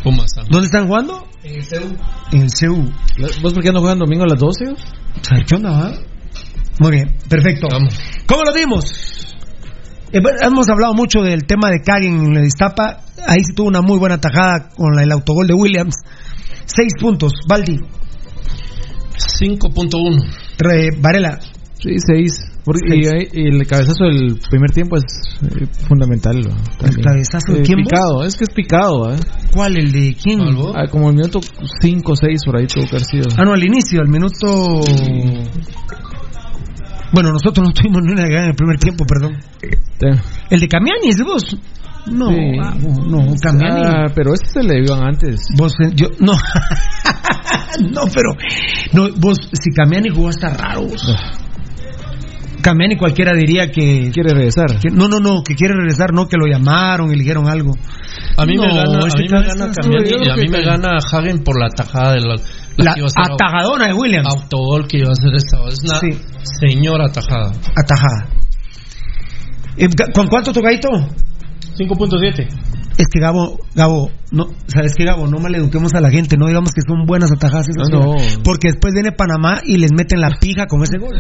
Pumas. 0.03 0.31
¿Dónde 0.49 0.65
están 0.65 0.87
jugando? 0.87 1.27
En 1.43 1.55
el 1.55 1.63
CEU. 1.63 1.95
En 2.31 2.41
el 2.41 2.49
CEU. 2.49 2.91
¿Vos 3.41 3.53
por 3.53 3.63
qué 3.63 3.71
no 3.71 3.79
juegan 3.79 3.99
domingo 3.99 4.23
a 4.23 4.27
las 4.27 4.39
12? 4.39 4.65
¿Sabes 5.21 5.43
qué 5.47 5.55
onda, 5.55 5.69
va? 5.71 5.93
Muy 6.79 6.91
bien, 6.91 7.15
perfecto. 7.29 7.67
¿Cómo 8.27 8.43
lo 8.43 8.51
dimos? 8.53 8.83
Eh, 10.11 10.19
hemos 10.41 10.67
hablado 10.69 10.93
mucho 10.93 11.21
del 11.21 11.45
tema 11.45 11.69
de 11.69 11.81
Kagen 11.81 12.25
en 12.25 12.33
la 12.33 12.45
Iztapa. 12.45 13.01
Ahí 13.27 13.43
sí 13.43 13.53
tuvo 13.55 13.67
una 13.67 13.81
muy 13.81 13.97
buena 13.97 14.19
tajada 14.19 14.69
con 14.75 14.95
la- 14.95 15.03
el 15.03 15.11
autogol 15.11 15.47
de 15.47 15.53
Williams. 15.53 15.95
Seis 16.65 16.93
puntos. 16.99 17.31
Baldi. 17.47 17.77
5.1. 19.17 20.23
Re- 20.57 20.89
Varela. 20.99 21.39
Sí, 21.79 21.89
6. 21.97 22.51
Y, 22.87 23.05
ahí- 23.07 23.27
y 23.33 23.47
el 23.47 23.67
cabezazo 23.67 24.05
del 24.05 24.39
primer 24.49 24.71
tiempo 24.71 24.97
es 24.97 25.03
eh, 25.43 25.67
fundamental. 25.87 26.41
¿no? 26.41 26.55
También. 26.79 27.03
cabezazo 27.03 27.53
de 27.53 27.59
Eh, 27.59 27.63
quién, 27.63 27.79
vos? 27.79 27.89
Picado, 27.89 28.23
es 28.25 28.35
que 28.35 28.43
es 28.45 28.49
picado. 28.49 29.13
¿eh? 29.13 29.17
¿Cuál? 29.53 29.77
¿El 29.77 29.91
de 29.91 30.15
quién? 30.21 30.39
Ah, 30.75 30.87
como 30.89 31.09
el 31.09 31.15
minuto 31.15 31.39
5 31.81 32.11
o 32.11 32.15
6 32.15 32.41
por 32.45 32.57
ahí 32.57 32.65
tuvo 32.67 32.85
que 32.85 32.95
haber 32.95 33.05
sido. 33.05 33.25
Ah, 33.37 33.43
no, 33.45 33.53
al 33.53 33.63
inicio, 33.63 34.01
al 34.01 34.07
minuto. 34.07 34.81
Bueno, 37.11 37.31
nosotros 37.31 37.67
no 37.67 37.73
tuvimos 37.73 38.01
ni 38.03 38.11
una 38.13 38.23
en 38.25 38.49
el 38.49 38.55
primer 38.55 38.77
tiempo, 38.79 39.05
perdón. 39.05 39.37
El 40.49 40.59
de 40.59 40.67
Camiani, 40.67 41.09
¿es 41.09 41.17
de 41.17 41.23
vos? 41.23 41.43
No, 42.07 42.27
Sí. 42.29 42.35
ah, 42.61 42.75
no, 43.07 43.33
Camiani. 43.41 43.81
Ah, 43.85 44.05
pero 44.13 44.33
este 44.33 44.47
se 44.61 44.63
le 44.63 44.81
vio 44.81 44.95
antes. 44.95 45.45
Vos, 45.57 45.73
eh, 45.83 45.91
yo, 45.95 46.07
no. 46.19 46.33
no, 47.91 48.01
pero. 48.13 48.31
No, 48.93 49.07
vos, 49.17 49.37
si 49.53 49.71
Camiani 49.71 50.09
jugó 50.09 50.29
hasta 50.29 50.49
raro, 50.49 50.81
vos. 50.83 51.07
Camiani 52.65 52.97
cualquiera 52.97 53.31
diría 53.37 53.69
que. 53.69 54.09
Quiere 54.11 54.33
regresar. 54.33 54.79
que- 54.79 54.89
no, 54.89 55.07
no, 55.07 55.19
no, 55.19 55.43
que 55.43 55.53
quiere 55.53 55.75
regresar, 55.75 56.13
no, 56.13 56.27
que 56.27 56.35
lo 56.35 56.47
llamaron 56.47 57.11
y 57.11 57.15
le 57.15 57.21
dijeron 57.21 57.47
algo. 57.47 57.73
A 58.37 58.45
mí 58.45 58.57
me 58.57 58.67
gana, 58.67 59.03
a 59.03 59.07
este 59.07 59.21
mí 59.21 59.27
me 59.29 59.41
gana 59.43 59.71
Camiani 59.71 60.09
y 60.25 60.29
a 60.29 60.35
mí 60.35 60.47
me 60.49 60.61
gana 60.63 60.97
Hagen 60.97 61.43
por 61.43 61.59
la 61.61 61.69
tajada 61.69 62.13
de 62.13 62.21
la, 62.21 62.35
La 62.77 62.93
que 62.95 62.99
iba 63.01 63.07
a 63.07 63.09
ser 63.09 63.31
atajadona 63.33 63.85
de 63.87 63.93
Williams. 63.93 64.27
autogol 64.27 64.87
que 64.87 64.97
iba 64.97 65.09
a 65.09 65.11
hacer 65.11 65.35
esta 65.35 65.57
Es 65.67 65.79
una 65.83 65.99
Sí. 65.99 66.09
señora 66.59 67.05
atajada. 67.05 67.51
Atajada. 67.75 68.29
Eh, 69.77 69.87
¿Con 70.13 70.27
cuánto 70.27 70.51
tocadito? 70.51 70.89
5.7. 71.77 72.47
Es 72.97 73.07
que 73.11 73.19
Gabo, 73.19 73.59
Gabo, 73.75 74.09
no, 74.35 74.47
¿sabes 74.67 74.93
qué, 74.97 75.05
Gabo? 75.05 75.27
No 75.27 75.39
maleduquemos 75.39 75.93
a 75.95 76.01
la 76.01 76.11
gente, 76.11 76.35
no 76.37 76.47
digamos 76.47 76.71
que 76.73 76.81
son 76.85 77.05
buenas 77.05 77.31
atajadas 77.31 77.67
esas 77.69 77.89
No, 77.89 77.99
no. 77.99 78.15
Porque 78.43 78.69
después 78.69 78.93
viene 78.93 79.11
Panamá 79.11 79.61
y 79.65 79.77
les 79.77 79.91
meten 79.95 80.19
la 80.19 80.29
pija 80.39 80.65
con 80.67 80.83
ese 80.83 80.97
gol. 80.97 81.15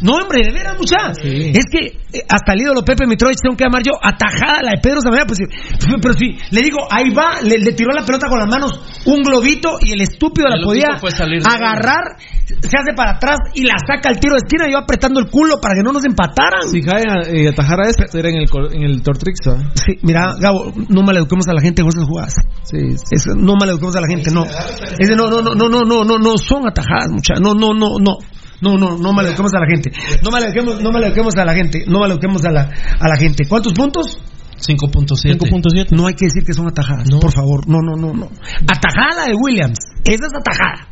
No, 0.00 0.14
hombre, 0.14 0.42
de 0.44 0.52
veras. 0.52 0.76
Sí. 1.20 1.52
Es 1.54 1.66
que 1.70 1.98
eh, 2.12 2.22
hasta 2.28 2.52
el 2.52 2.60
ídolo 2.60 2.84
Pepe 2.84 3.06
Mitrovich 3.06 3.38
tengo 3.42 3.56
que 3.56 3.64
llamar 3.64 3.82
yo 3.82 3.92
atajada 4.00 4.62
la 4.62 4.70
de 4.72 4.80
Pedro 4.82 5.00
Zamora. 5.00 5.26
Pues, 5.26 5.38
sí, 5.38 5.88
pero 6.00 6.14
sí, 6.14 6.38
le 6.50 6.62
digo, 6.62 6.78
ahí 6.90 7.10
va, 7.10 7.42
le, 7.42 7.58
le 7.58 7.72
tiró 7.72 7.90
la 7.92 8.04
pelota 8.04 8.28
con 8.28 8.38
las 8.38 8.48
manos 8.48 8.80
un 9.06 9.22
globito 9.22 9.78
y 9.80 9.92
el 9.92 10.00
estúpido 10.00 10.48
la 10.48 10.62
podía 10.62 10.98
salir 11.10 11.42
agarrar, 11.44 12.16
se 12.46 12.76
hace 12.76 12.94
para 12.96 13.16
atrás 13.16 13.36
y 13.54 13.62
la 13.62 13.74
saca 13.78 14.08
al 14.08 14.18
tiro 14.18 14.34
de 14.34 14.42
esquina, 14.44 14.70
yo 14.70 14.78
apretando 14.78 15.20
el 15.20 15.28
culo 15.28 15.60
para 15.60 15.74
que 15.74 15.82
no 15.82 15.92
nos 15.92 16.04
empataran. 16.04 16.68
Si 16.68 16.80
Hagen 16.80 17.36
eh, 17.36 17.48
atajara 17.48 17.88
este, 17.88 18.04
estaría 18.04 18.30
en 18.30 18.38
el, 18.38 18.48
en 18.72 18.82
el 18.82 19.02
Tortrix. 19.02 19.46
¿ah? 19.48 19.72
Sí, 19.74 19.98
mira, 20.02 20.34
Gabo, 20.38 20.72
no 20.88 21.02
maleduquemos 21.02 21.46
a 21.48 21.52
la 21.52 21.60
gente 21.60 21.82
con 21.82 21.90
esas 21.90 22.06
jugadas. 22.06 22.34
Sí, 22.62 22.78
sí. 22.96 23.04
Eso, 23.10 23.34
no 23.36 23.54
maleduquemos 23.58 23.94
a 23.96 24.00
la 24.00 24.08
gente, 24.08 24.30
no. 24.30 24.44
No, 24.44 25.30
no, 25.30 25.42
no, 25.42 25.54
no, 25.54 25.68
no, 25.68 25.84
no, 25.84 26.04
no, 26.04 26.18
no 26.18 26.38
son 26.38 26.66
atajadas, 26.66 27.10
muchachos. 27.10 27.42
No, 27.42 27.54
no, 27.54 27.74
no, 27.74 27.98
no. 27.98 28.16
No, 28.60 28.78
no, 28.78 28.96
no 28.96 29.12
maleduquemos 29.12 29.52
a 29.54 29.60
la 29.60 29.66
gente. 29.66 29.92
No 30.22 30.30
maleduquemos, 30.30 30.82
no 30.82 30.90
maleduquemos 30.90 31.34
a 31.36 31.44
la 31.44 31.54
gente. 31.54 31.84
No 31.86 31.98
maleduquemos 31.98 32.44
a 32.44 32.50
la, 32.50 32.62
a 32.62 33.08
la 33.08 33.16
gente. 33.16 33.44
¿Cuántos 33.46 33.74
puntos? 33.74 34.18
5.7. 34.56 35.38
5.7. 35.38 35.90
No 35.90 36.06
hay 36.06 36.14
que 36.14 36.26
decir 36.26 36.44
que 36.44 36.54
son 36.54 36.68
atajadas, 36.68 37.08
por 37.20 37.32
favor. 37.32 37.68
No, 37.68 37.80
no, 37.82 37.96
no, 37.96 38.14
no. 38.14 38.30
Atajada 38.62 39.16
la 39.16 39.26
de 39.26 39.34
Williams. 39.34 39.78
Esa 40.04 40.26
es 40.26 40.32
atajada. 40.32 40.88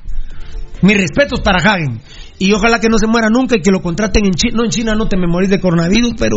Mis 0.83 0.97
respetos 0.97 1.41
para 1.41 1.59
Hagen. 1.59 2.01
Y 2.39 2.53
ojalá 2.53 2.81
que 2.81 2.89
no 2.89 2.99
se 2.99 3.07
muera 3.07 3.29
nunca 3.31 3.57
y 3.57 3.63
que 3.63 3.71
lo 3.71 3.81
contraten 3.81 4.27
en 4.27 4.33
China. 4.33 4.55
No, 4.57 4.65
en 4.65 4.71
China 4.71 4.95
no 4.95 5.07
te 5.07 5.17
me 5.17 5.29
morís 5.29 5.49
de 5.49 5.61
coronavirus, 5.61 6.15
pero 6.19 6.37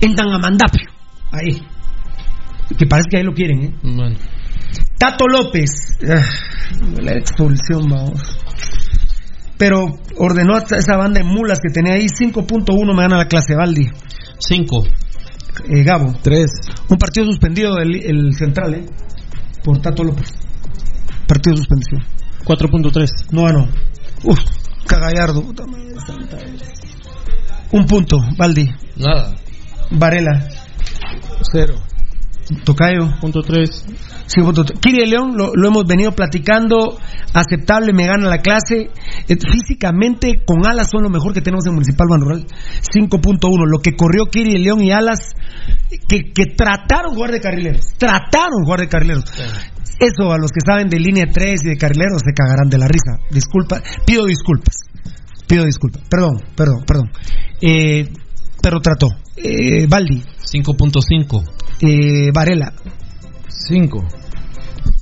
en 0.00 0.14
Tangamandapio. 0.14 0.88
Ahí. 1.32 1.60
Que 2.78 2.86
parece 2.86 3.08
que 3.10 3.16
ahí 3.18 3.22
lo 3.22 3.34
quieren, 3.34 3.62
¿eh? 3.62 3.74
Bueno. 3.82 4.16
Tato 4.98 5.26
López. 5.26 5.70
Ah, 6.08 6.24
La 7.02 7.12
expulsión, 7.12 7.88
vamos. 7.88 8.20
Pero 9.58 9.86
ordenó 10.16 10.56
a 10.56 10.64
esa 10.76 10.96
banda 10.96 11.20
de 11.20 11.24
mulas 11.24 11.60
que 11.60 11.72
tenía 11.72 11.94
ahí. 11.94 12.06
5.1 12.06 12.94
me 12.94 13.02
gana 13.02 13.16
la 13.16 13.28
clase 13.28 13.54
Baldi. 13.54 13.88
5. 14.38 14.84
Eh, 15.68 15.82
Gabo. 15.84 16.12
3. 16.22 16.46
Un 16.88 16.98
partido 16.98 17.26
suspendido 17.26 17.74
del 17.76 17.96
el 18.04 18.34
central, 18.34 18.74
¿eh? 18.74 18.86
Por 19.62 19.80
Tato 19.80 20.02
López. 20.02 20.32
Partido 21.26 21.56
suspendido. 21.56 21.98
4.3. 22.44 23.10
No 23.30 23.44
ganó. 23.44 23.68
Uf, 24.24 24.38
cagallardo. 24.86 25.42
puta 25.42 25.66
madre 25.66 25.94
santa. 26.06 26.38
Un 27.72 27.86
punto, 27.86 28.18
Baldi. 28.36 28.68
Nada. 28.96 29.34
Varela. 29.90 30.48
0. 31.52 31.74
Tocayo. 32.64 33.10
Punto 33.20 33.42
3. 33.42 33.86
Sí, 34.26 34.40
punto 34.40 34.64
tres. 34.64 34.80
Kiri 34.80 35.00
de 35.00 35.06
León, 35.06 35.36
lo, 35.36 35.52
lo 35.54 35.68
hemos 35.68 35.84
venido 35.84 36.12
platicando. 36.12 36.98
Aceptable, 37.32 37.92
me 37.92 38.06
gana 38.06 38.28
la 38.28 38.38
clase. 38.38 38.90
Eh, 39.28 39.36
físicamente, 39.36 40.42
con 40.44 40.66
Alas 40.66 40.88
son 40.90 41.02
lo 41.02 41.10
mejor 41.10 41.32
que 41.32 41.40
tenemos 41.40 41.66
en 41.66 41.74
Municipal 41.74 42.08
Banrural. 42.08 42.46
5.1. 42.46 43.66
Lo 43.66 43.78
que 43.78 43.96
corrió 43.96 44.26
Kiri 44.26 44.52
de 44.54 44.58
León 44.58 44.82
y 44.82 44.92
Alas, 44.92 45.34
que, 46.08 46.32
que 46.34 46.46
trataron 46.56 47.14
jugar 47.14 47.32
de 47.32 47.40
carrileros. 47.40 47.86
Trataron 47.98 48.64
jugar 48.64 48.80
de 48.80 48.88
carrileros. 48.88 49.24
Eso, 49.98 50.32
a 50.32 50.38
los 50.38 50.50
que 50.50 50.60
saben 50.64 50.88
de 50.88 50.98
línea 50.98 51.24
3 51.32 51.64
y 51.64 51.68
de 51.68 51.76
carrileros, 51.76 52.22
se 52.24 52.32
cagarán 52.32 52.68
de 52.68 52.78
la 52.78 52.88
risa. 52.88 53.20
Disculpa, 53.30 53.80
pido 54.04 54.24
disculpas. 54.26 54.74
Pido 55.46 55.64
disculpas. 55.64 56.02
Perdón, 56.08 56.42
perdón, 56.56 56.84
perdón. 56.86 57.10
Eh, 57.60 58.08
pero 58.60 58.80
trató. 58.80 59.08
Eh, 59.36 59.86
Baldi, 59.86 60.22
5.5. 60.40 61.44
eh, 61.80 62.30
Varela, 62.32 62.72
5. 63.48 64.04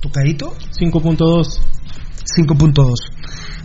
tocadito. 0.01 0.53
5.2. 0.79 1.59
5.2. 2.25 2.93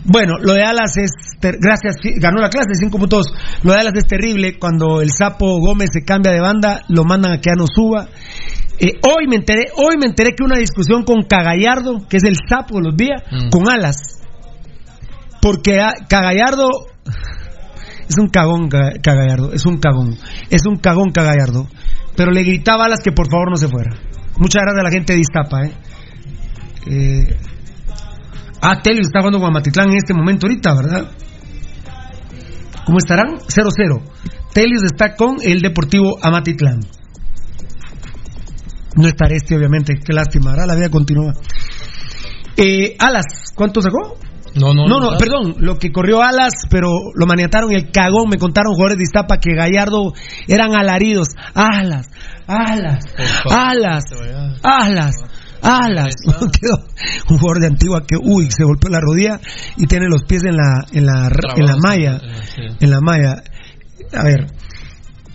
Bueno, 0.05 0.33
lo 0.41 0.53
de 0.53 0.63
Alas 0.63 0.97
es. 0.97 1.11
ter- 1.39 1.57
Gracias, 1.59 1.95
ganó 2.17 2.41
la 2.41 2.49
clase, 2.49 2.69
5.2. 2.79 3.25
Lo 3.63 3.73
de 3.73 3.79
Alas 3.79 3.93
es 3.95 4.05
terrible. 4.07 4.57
Cuando 4.59 5.01
el 5.01 5.09
sapo 5.11 5.59
Gómez 5.59 5.89
se 5.93 6.03
cambia 6.03 6.31
de 6.31 6.41
banda, 6.41 6.81
lo 6.89 7.03
mandan 7.03 7.33
a 7.33 7.41
que 7.41 7.49
ya 7.49 7.55
no 7.55 7.65
suba. 7.67 8.07
Eh, 8.79 8.93
hoy 9.03 9.27
me 9.27 9.35
enteré, 9.35 9.67
hoy 9.75 9.97
me 9.99 10.05
enteré 10.07 10.31
que 10.35 10.43
una 10.43 10.57
discusión 10.57 11.03
con 11.03 11.23
Cagallardo, 11.23 12.07
que 12.07 12.17
es 12.17 12.23
el 12.23 12.35
sapo 12.47 12.77
de 12.77 12.83
los 12.83 12.95
días, 12.95 13.21
Mm. 13.29 13.49
con 13.49 13.69
Alas. 13.69 13.97
Porque 15.41 15.79
a- 15.81 15.93
Cagallardo 16.07 16.69
es 18.07 18.17
un 18.17 18.27
cagón 18.29 18.69
Ca- 18.69 18.93
Cagallardo, 19.01 19.51
es 19.53 19.65
un 19.65 19.77
cagón, 19.79 20.17
es 20.49 20.65
un 20.65 20.77
cagón 20.77 21.11
Cagallardo. 21.11 21.67
Pero 22.19 22.33
le 22.33 22.43
gritaba 22.43 22.83
a 22.83 22.87
Alas 22.87 22.99
que 23.01 23.13
por 23.13 23.29
favor 23.31 23.49
no 23.49 23.55
se 23.55 23.69
fuera. 23.69 23.91
Muchas 24.37 24.61
gracias 24.61 24.81
a 24.81 24.83
la 24.83 24.91
gente 24.91 25.13
de 25.13 25.19
Iztapa, 25.19 25.63
eh. 25.63 25.73
Eh, 26.85 27.37
Ah, 28.61 28.81
Telio 28.81 29.03
está 29.03 29.19
jugando 29.19 29.39
con 29.39 29.47
Amatitlán 29.47 29.89
en 29.89 29.95
este 29.95 30.13
momento 30.13 30.45
ahorita, 30.45 30.73
¿verdad? 30.75 31.11
¿Cómo 32.85 32.97
estarán? 32.97 33.37
0-0. 33.47 34.01
Telios 34.53 34.83
está 34.83 35.15
con 35.15 35.37
el 35.41 35.61
Deportivo 35.61 36.17
Amatitlán. 36.21 36.81
No 38.97 39.07
estará 39.07 39.33
este, 39.33 39.55
obviamente. 39.55 39.93
Qué 40.03 40.11
lástima. 40.11 40.51
Ahora 40.51 40.65
la 40.65 40.75
vida 40.75 40.89
continúa. 40.89 41.33
Eh, 42.57 42.97
Alas, 42.99 43.53
¿cuánto 43.55 43.81
sacó? 43.81 44.17
No, 44.55 44.73
no, 44.73 44.87
No, 44.87 44.99
no, 44.99 45.11
no, 45.11 45.17
perdón, 45.17 45.55
lo 45.59 45.77
que 45.77 45.91
corrió 45.91 46.21
Alas, 46.21 46.53
pero 46.69 46.89
lo 47.13 47.25
maniataron 47.25 47.71
el 47.73 47.91
cagón, 47.91 48.29
me 48.29 48.37
contaron 48.37 48.73
jugadores 48.73 48.97
de 48.97 49.03
Iztapa 49.03 49.37
que 49.37 49.53
Gallardo 49.53 50.13
eran 50.47 50.75
alaridos. 50.75 51.29
Alas, 51.53 52.07
alas, 52.47 53.05
alas, 53.49 54.03
alas, 54.63 55.15
alas. 55.61 56.15
Un 57.29 57.37
jugador 57.37 57.61
de 57.61 57.67
Antigua 57.67 58.03
que, 58.07 58.15
uy, 58.21 58.49
se 58.49 58.63
golpeó 58.63 58.89
la 58.89 58.99
rodilla 59.01 59.39
y 59.77 59.85
tiene 59.87 60.07
los 60.09 60.23
pies 60.23 60.43
en 60.43 60.55
la, 60.55 60.85
en 60.91 61.05
la, 61.05 61.29
en 61.55 61.65
la 61.65 61.75
malla, 61.77 62.19
en 62.79 62.89
la 62.89 63.01
malla. 63.01 63.43
A 64.13 64.23
ver, 64.23 64.47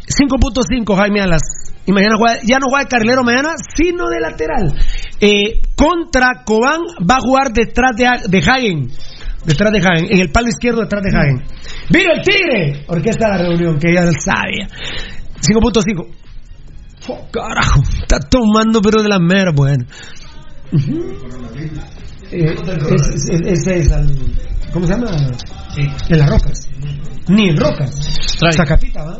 5.5 0.07 0.97
Jaime 0.97 1.20
Alas. 1.20 1.42
Y 1.86 1.92
mañana 1.92 2.16
juega- 2.16 2.41
ya 2.44 2.58
no 2.58 2.66
juega 2.68 2.84
de 2.84 2.89
carrilero 2.89 3.23
mañana, 3.24 3.50
sino 3.76 4.08
de 4.08 4.20
lateral. 4.20 4.74
Eh, 5.20 5.60
contra 5.76 6.42
Cobán 6.44 6.81
va 7.08 7.16
a 7.16 7.20
jugar 7.20 7.52
detrás 7.52 7.92
de, 7.97 8.07
de 8.28 8.39
Hagen. 8.39 8.89
Detrás 9.44 9.70
de 9.73 9.78
Hagen, 9.78 10.07
en 10.10 10.20
el 10.20 10.31
palo 10.31 10.49
izquierdo 10.49 10.81
detrás 10.83 11.02
de 11.02 11.10
Hagen. 11.10 11.42
¡Vino 11.91 12.12
el 12.15 12.23
Tigre! 12.23 12.84
Orquesta 12.89 13.26
de 13.26 13.33
la 13.33 13.39
reunión, 13.39 13.78
que 13.78 13.92
ya 13.92 14.02
sabía. 14.12 14.66
5.5. 15.41 16.07
Oh, 17.08 17.28
carajo, 17.31 17.83
está 18.00 18.18
tomando 18.20 18.81
pero 18.81 19.02
de 19.02 19.08
la 19.10 19.18
mera, 19.18 19.50
bueno. 19.55 19.84
Ujú. 20.73 21.05
Eh, 22.33 22.55
es, 23.47 23.66
es 23.66 23.92
al- 23.92 24.18
¿Cómo 24.73 24.86
se 24.86 24.92
llama? 24.94 25.10
En 25.76 26.18
las 26.18 26.31
rocas. 26.31 26.68
Ni 27.28 27.50
en 27.50 27.57
rocas. 27.58 27.94
Zacapita, 28.57 29.05
¿va? 29.05 29.18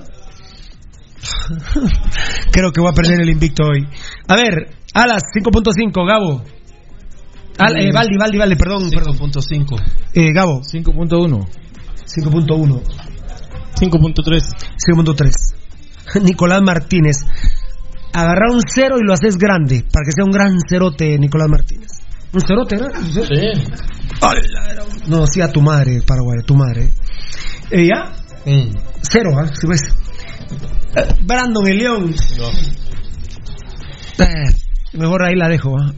Creo 2.53 2.73
que 2.73 2.81
voy 2.81 2.91
a 2.91 2.95
perder 2.95 3.21
el 3.21 3.31
invicto 3.31 3.65
hoy. 3.65 3.87
A 4.29 4.37
ver, 4.37 4.77
Alas 4.95 5.23
5.5, 5.35 6.07
Gabo. 6.07 6.43
Al, 7.59 7.77
eh, 7.77 7.91
Valdi, 7.93 8.17
Valdi, 8.17 8.39
Valdi, 8.39 8.57
perdón. 8.57 8.91
5.5. 8.91 9.81
Eh, 10.15 10.33
Gabo. 10.33 10.61
5.1. 10.61 11.47
5.1. 12.07 12.83
5.3. 13.75 14.43
5.3. 14.77 16.23
Nicolás 16.23 16.63
Martínez. 16.63 17.17
Agarrar 18.13 18.51
un 18.53 18.61
cero 18.73 18.97
y 19.01 19.05
lo 19.05 19.13
haces 19.13 19.37
grande, 19.37 19.85
para 19.93 20.05
que 20.05 20.13
sea 20.13 20.25
un 20.25 20.31
gran 20.31 20.53
cerote, 20.69 21.19
Nicolás 21.19 21.49
Martínez. 21.49 21.89
¿Un 22.33 22.41
cerote, 22.41 22.77
¿no? 22.77 22.87
Sí. 23.11 23.21
No, 25.09 25.27
sí, 25.27 25.41
a 25.41 25.51
tu 25.51 25.61
madre, 25.61 26.01
Paraguay, 26.07 26.39
a 26.41 26.47
tu 26.47 26.55
madre. 26.55 26.91
Eh, 27.71 27.89
¿Ya? 27.89 28.13
Cero, 29.03 29.31
¿ah? 29.37 29.47
Si 29.53 29.67
ves. 29.67 29.81
Brandon 31.23 31.67
el 31.67 31.79
León. 31.79 32.15
Eh, 34.19 34.55
mejor 34.93 35.25
ahí 35.25 35.35
la 35.37 35.49
dejo. 35.49 35.77
¿ah? 35.79 35.93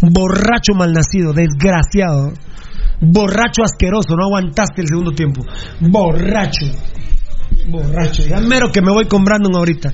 Borracho 0.00 0.74
malnacido, 0.74 1.32
desgraciado. 1.32 2.32
Borracho 3.00 3.62
asqueroso, 3.64 4.16
no 4.16 4.24
aguantaste 4.26 4.82
el 4.82 4.88
segundo 4.88 5.12
tiempo. 5.12 5.44
Borracho. 5.80 6.66
Borracho. 7.68 8.22
Ya 8.26 8.40
mero 8.40 8.70
que 8.72 8.82
me 8.82 8.92
voy 8.92 9.06
con 9.06 9.24
Brandon 9.24 9.54
ahorita. 9.54 9.92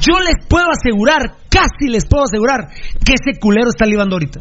Yo 0.00 0.18
les 0.20 0.46
puedo 0.48 0.66
asegurar, 0.70 1.36
casi 1.48 1.90
les 1.90 2.06
puedo 2.06 2.24
asegurar, 2.24 2.68
que 3.04 3.14
ese 3.14 3.38
culero 3.38 3.68
está 3.68 3.86
libando 3.86 4.16
ahorita. 4.16 4.40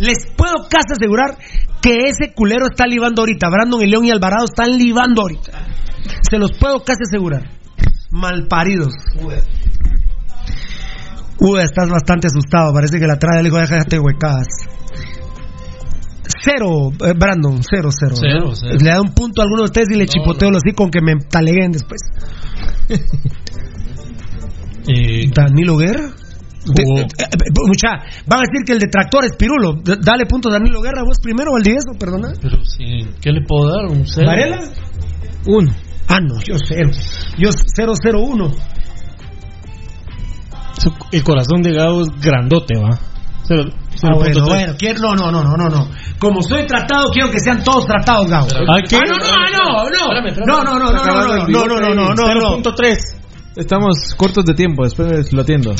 Les 0.00 0.26
puedo 0.36 0.68
casi 0.68 0.92
asegurar 0.92 1.38
que 1.80 2.08
ese 2.08 2.32
culero 2.34 2.66
está 2.66 2.86
libando 2.86 3.22
ahorita. 3.22 3.48
Brandon, 3.48 3.82
el 3.82 3.90
León 3.90 4.04
y 4.04 4.10
Alvarado 4.10 4.44
están 4.44 4.76
libando 4.76 5.22
ahorita. 5.22 5.52
Se 6.30 6.38
los 6.38 6.52
puedo 6.58 6.82
casi 6.84 7.00
asegurar. 7.08 7.42
Malparidos. 8.10 8.94
Uy, 11.40 11.60
estás 11.60 11.88
bastante 11.88 12.26
asustado. 12.26 12.72
Parece 12.72 12.98
que 12.98 13.06
la 13.06 13.16
trae 13.16 13.40
el 13.40 13.46
hijo 13.46 13.58
de 13.58 13.98
huecadas. 13.98 14.46
Cero, 16.44 16.90
eh, 17.04 17.14
Brandon, 17.16 17.60
cero, 17.62 17.90
cero. 17.90 18.14
Cero, 18.20 18.44
¿no? 18.46 18.54
cero. 18.54 18.76
Le 18.80 18.90
da 18.90 19.00
un 19.00 19.12
punto 19.12 19.40
a 19.40 19.44
alguno 19.44 19.62
de 19.62 19.66
ustedes 19.66 19.88
y 19.90 19.96
le 19.96 20.06
chipoteo 20.06 20.50
los 20.50 20.62
con 20.74 20.90
que 20.90 21.00
me 21.00 21.14
taleguen 21.28 21.72
después. 21.72 22.00
Danilo 25.34 25.76
Guerra. 25.76 26.10
De- 26.66 26.84
Jugó. 26.84 27.00
eh, 27.00 27.06
eh, 27.18 27.50
mucha, 27.66 27.88
van 28.26 28.40
a 28.40 28.42
decir 28.42 28.64
que 28.66 28.72
el 28.72 28.78
detractor 28.78 29.24
es 29.24 29.32
Pirulo. 29.36 29.80
Dale 29.82 30.26
punto 30.26 30.48
a 30.48 30.52
Danilo 30.52 30.80
Guerra, 30.82 31.02
vos 31.02 31.18
primero, 31.22 31.52
Valdivieso, 31.52 31.92
perdona. 31.98 32.32
Pero 32.40 32.64
sí, 32.64 33.08
¿qué 33.20 33.30
le 33.32 33.42
puedo 33.46 33.70
dar? 33.70 33.86
¿Un 33.86 34.06
cero? 34.06 34.26
¿Varela? 34.26 34.60
Uno. 35.46 35.70
Ah, 36.08 36.20
no, 36.20 36.34
yo 36.46 36.56
cero. 36.66 36.90
Yo 37.36 37.50
001. 37.52 38.50
Su- 40.78 40.92
El 41.12 41.22
corazón 41.24 41.62
de 41.62 41.72
Gabo 41.72 42.02
es 42.02 42.08
grandote, 42.20 42.74
va. 42.76 42.98
Cero- 43.46 43.64
Ah, 44.00 44.14
bueno, 44.14 44.40
0.3. 44.44 44.46
bueno, 44.46 44.74
quiero, 44.78 45.00
no, 45.00 45.14
no, 45.16 45.32
no, 45.32 45.42
no, 45.42 45.56
no, 45.56 45.68
no. 45.68 45.88
Como 46.20 46.40
soy 46.42 46.66
tratado, 46.68 47.10
quiero 47.10 47.30
que 47.32 47.40
sean 47.40 47.64
todos 47.64 47.84
tratados, 47.86 48.28
Gabo. 48.28 48.46
¿Ah, 48.68 48.78
qué? 48.88 48.96
Ah, 48.96 49.00
no, 49.08 49.16
no, 49.18 49.24
ah, 49.26 49.50
no, 49.50 49.90
no. 49.90 50.46
No, 50.46 50.62
no, 50.62 50.78
no, 50.78 50.92
no, 50.92 50.92
no, 50.92 51.48
no, 51.48 51.48
no, 51.48 51.66
no, 51.66 51.80
no, 51.80 52.14
no, 52.14 52.14
no, 52.14 52.14
no. 52.14 52.62
0.3. 52.62 52.98
Estamos 53.56 54.14
cortos 54.16 54.44
de 54.44 54.54
tiempo, 54.54 54.84
después 54.84 55.32
lo 55.32 55.42
atiendo. 55.42 55.74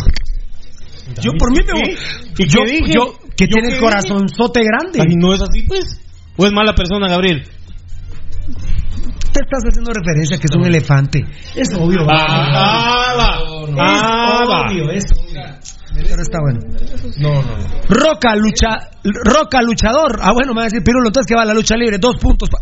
Yo 1.22 1.30
por 1.38 1.52
mí 1.52 1.58
me 1.64 1.72
voy. 1.80 1.96
¿Y 2.38 2.48
yo, 2.48 2.60
qué 2.64 2.70
dije? 2.72 2.92
yo, 2.92 3.14
que 3.36 3.46
¿Yo 3.46 3.52
tiene 3.52 3.74
el 3.76 3.80
corazonzote 3.80 4.60
grande. 4.64 5.00
Ay, 5.00 5.14
no 5.16 5.32
es 5.32 5.40
así, 5.40 5.62
pues. 5.62 6.00
¿O 6.36 6.44
es 6.44 6.52
mala 6.52 6.74
persona, 6.74 7.08
Gabriel? 7.08 7.44
Te 9.38 9.44
estás 9.44 9.62
haciendo 9.70 9.92
referencia 9.92 10.36
a 10.36 10.40
que 10.40 10.46
es 10.50 10.56
un 10.56 10.64
elefante. 10.66 11.24
Es 11.54 11.72
obvio. 11.74 12.00
Ah, 12.10 13.14
va. 13.16 13.38
Ah, 13.78 14.66
obvio, 14.68 14.90
es 14.90 15.04
obvio. 15.12 15.42
Pero 15.94 16.22
está 16.22 16.38
bueno. 16.40 16.58
No, 17.18 17.34
no, 17.34 17.42
no. 17.56 17.64
Roca, 17.88 18.34
lucha, 18.34 18.68
Roca, 19.04 19.62
luchador. 19.62 20.18
Ah, 20.20 20.32
bueno, 20.32 20.54
me 20.54 20.60
va 20.60 20.62
a 20.62 20.64
decir 20.64 20.82
Pirulo, 20.82 21.06
entonces 21.08 21.28
que 21.28 21.36
va 21.36 21.44
la 21.44 21.54
lucha 21.54 21.76
libre. 21.76 21.98
Dos 21.98 22.16
puntos. 22.16 22.48
pa- 22.50 22.58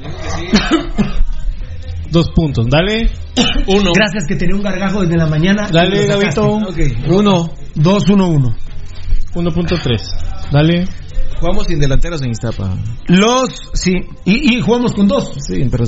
Dos 2.10 2.28
puntos, 2.34 2.66
dale. 2.68 3.08
Uno. 3.68 3.92
Gracias 3.94 4.26
que 4.26 4.34
tenía 4.34 4.56
un 4.56 4.62
gargajo 4.62 5.02
desde 5.02 5.16
la 5.16 5.26
mañana. 5.26 5.68
Dale. 5.70 6.06
Gabito. 6.06 6.58
Uno. 7.08 7.50
Dos, 7.76 8.08
uno, 8.08 8.28
uno. 8.28 8.56
1.3. 9.34 10.50
Dale. 10.50 10.88
Jugamos 11.40 11.66
sin 11.66 11.80
delanteros 11.80 12.22
en 12.22 12.30
Iztapa. 12.30 12.76
Los, 13.08 13.48
sí. 13.74 13.94
Y, 14.26 14.56
y 14.56 14.60
jugamos 14.60 14.92
con 14.92 15.08
dos. 15.08 15.32
Sí, 15.38 15.66
pero. 15.70 15.84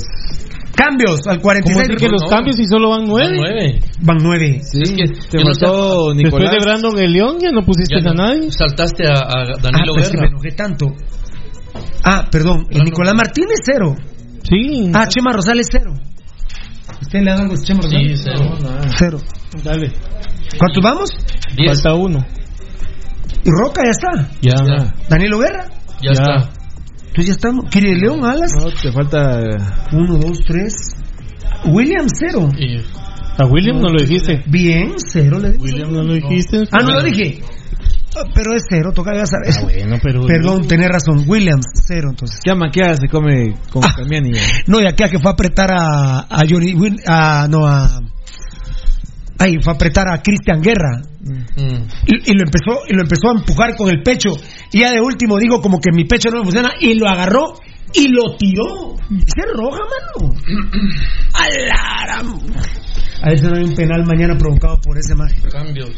Cambios 0.75 1.19
al 1.27 1.35
¿Cómo 1.39 1.43
46. 1.43 1.77
decir 1.87 1.95
que 1.97 2.09
los 2.11 2.23
no. 2.23 2.27
cambios 2.29 2.59
y 2.59 2.65
solo 2.65 2.89
van 2.89 3.05
nueve? 3.05 3.35
Nueve. 3.37 3.79
Van 4.01 4.17
nueve. 4.19 4.59
Sí, 4.63 4.81
Es 4.81 4.91
que 4.91 5.05
te 5.29 5.37
yo 5.37 5.43
no 5.43 5.53
faltó 5.53 6.13
Después 6.13 6.15
Nicolás. 6.15 6.51
de 6.51 6.57
Brandon 6.59 6.97
el 6.99 7.13
León, 7.13 7.37
ya 7.39 7.51
no 7.51 7.61
pusiste 7.63 8.01
Ya 8.01 8.09
a 8.09 8.13
no. 8.15 8.23
nadie. 8.25 8.51
Saltaste 8.51 9.05
a, 9.07 9.11
a 9.11 9.21
Ah, 9.27 9.45
Danilo 9.61 9.93
pues 9.93 10.09
que 10.09 10.17
me 10.17 10.27
enojé 10.27 10.51
tanto. 10.53 10.87
Ah, 12.03 12.27
perdón. 12.31 12.65
El 12.71 12.81
Nicolás 12.85 13.13
Martínez, 13.13 13.59
cero. 13.63 13.95
Sí. 14.49 14.89
Ah, 14.95 15.07
Chema 15.07 15.31
Rosales, 15.33 15.67
cero. 15.71 15.93
¿Usted 17.01 17.19
le 17.21 17.31
algo 17.31 17.53
a 17.53 17.57
Chema 17.57 17.81
Sí, 17.83 17.87
Rosales? 17.95 18.21
cero. 18.23 18.57
Cero. 18.97 19.17
Dale. 19.63 19.91
¿Cuántos 20.57 20.83
vamos? 20.83 21.09
Diez. 21.55 21.81
Falta 21.83 21.93
uno. 21.93 22.25
Y 23.43 23.49
Roca 23.49 23.81
ya 23.83 23.91
está. 23.91 24.29
Ya. 24.41 24.53
Ya. 24.65 24.93
Danilo 25.09 25.39
Guerra. 25.39 25.65
Ya 26.01 26.11
está. 26.11 26.49
Entonces 27.07 27.25
ya 27.27 27.31
estamos. 27.33 27.65
Kiri 27.69 27.99
León, 27.99 28.25
Alas. 28.25 28.51
No, 28.55 28.71
te 28.71 28.91
falta. 28.91 29.39
Uno, 29.91 30.17
dos, 30.17 30.39
tres. 30.47 30.73
William, 31.65 32.07
cero. 32.07 32.49
Y 32.57 32.77
A 33.37 33.45
William 33.45 33.79
no 33.79 33.89
lo 33.89 34.01
dijiste. 34.01 34.43
Bien, 34.47 34.93
cero 34.97 35.39
le 35.39 35.51
digo. 35.51 35.63
William 35.63 35.93
no 35.93 36.03
lo 36.03 36.13
dijiste. 36.13 36.63
Ah, 36.71 36.81
no 36.81 36.93
lo 36.93 37.03
dije. 37.03 37.41
Ah, 38.15 38.29
Pero 38.33 38.55
es 38.55 38.63
cero, 38.69 38.91
toca 38.93 39.11
ya 39.15 39.25
saber. 39.25 39.53
Ah, 39.57 39.61
bueno, 39.63 39.97
pero. 40.01 40.25
Perdón, 40.25 40.67
tenés 40.67 40.89
razón. 40.89 41.23
Williams, 41.27 41.65
cero 41.85 42.09
entonces. 42.11 42.39
Ya 42.45 42.55
maqueada 42.55 42.95
se 42.95 43.07
come 43.07 43.55
con 43.71 43.83
Ah. 43.83 43.95
No, 44.67 44.81
y 44.81 44.85
acá 44.85 45.09
que 45.09 45.19
fue 45.19 45.31
a 45.31 45.33
apretar 45.33 45.71
a, 45.71 46.19
a 46.29 46.43
Johnny 46.47 46.75
a, 47.07 47.47
no, 47.49 47.65
a 47.65 47.99
Ahí 49.43 49.57
fue 49.61 49.73
a 49.73 49.75
apretar 49.75 50.07
a 50.07 50.21
Cristian 50.21 50.61
Guerra. 50.61 51.01
Y, 52.05 52.31
y 52.31 52.33
lo 52.33 52.45
empezó, 52.45 52.87
y 52.87 52.95
lo 52.95 53.01
empezó 53.01 53.27
a 53.27 53.39
empujar 53.39 53.75
con 53.75 53.89
el 53.89 54.01
pecho. 54.01 54.29
Y 54.71 54.79
ya 54.79 54.91
de 54.91 55.01
último 55.01 55.37
digo 55.37 55.61
como 55.61 55.79
que 55.79 55.91
mi 55.93 56.05
pecho 56.05 56.29
no 56.29 56.39
me 56.39 56.43
funciona. 56.45 56.71
Y 56.79 56.93
lo 56.93 57.09
agarró 57.09 57.55
y 57.93 58.07
lo 58.07 58.37
tiró. 58.37 58.95
Es 59.11 59.45
roja, 59.53 59.79
mano. 59.79 60.33
Alara. 61.33 62.21
A 63.21 63.29
ver 63.29 63.37
si 63.37 63.45
no 63.45 63.57
hay 63.57 63.63
un 63.65 63.75
penal 63.75 64.05
mañana 64.05 64.37
provocado 64.37 64.79
por 64.81 64.97
ese 64.97 65.13
más. 65.13 65.33
Cambios. 65.51 65.91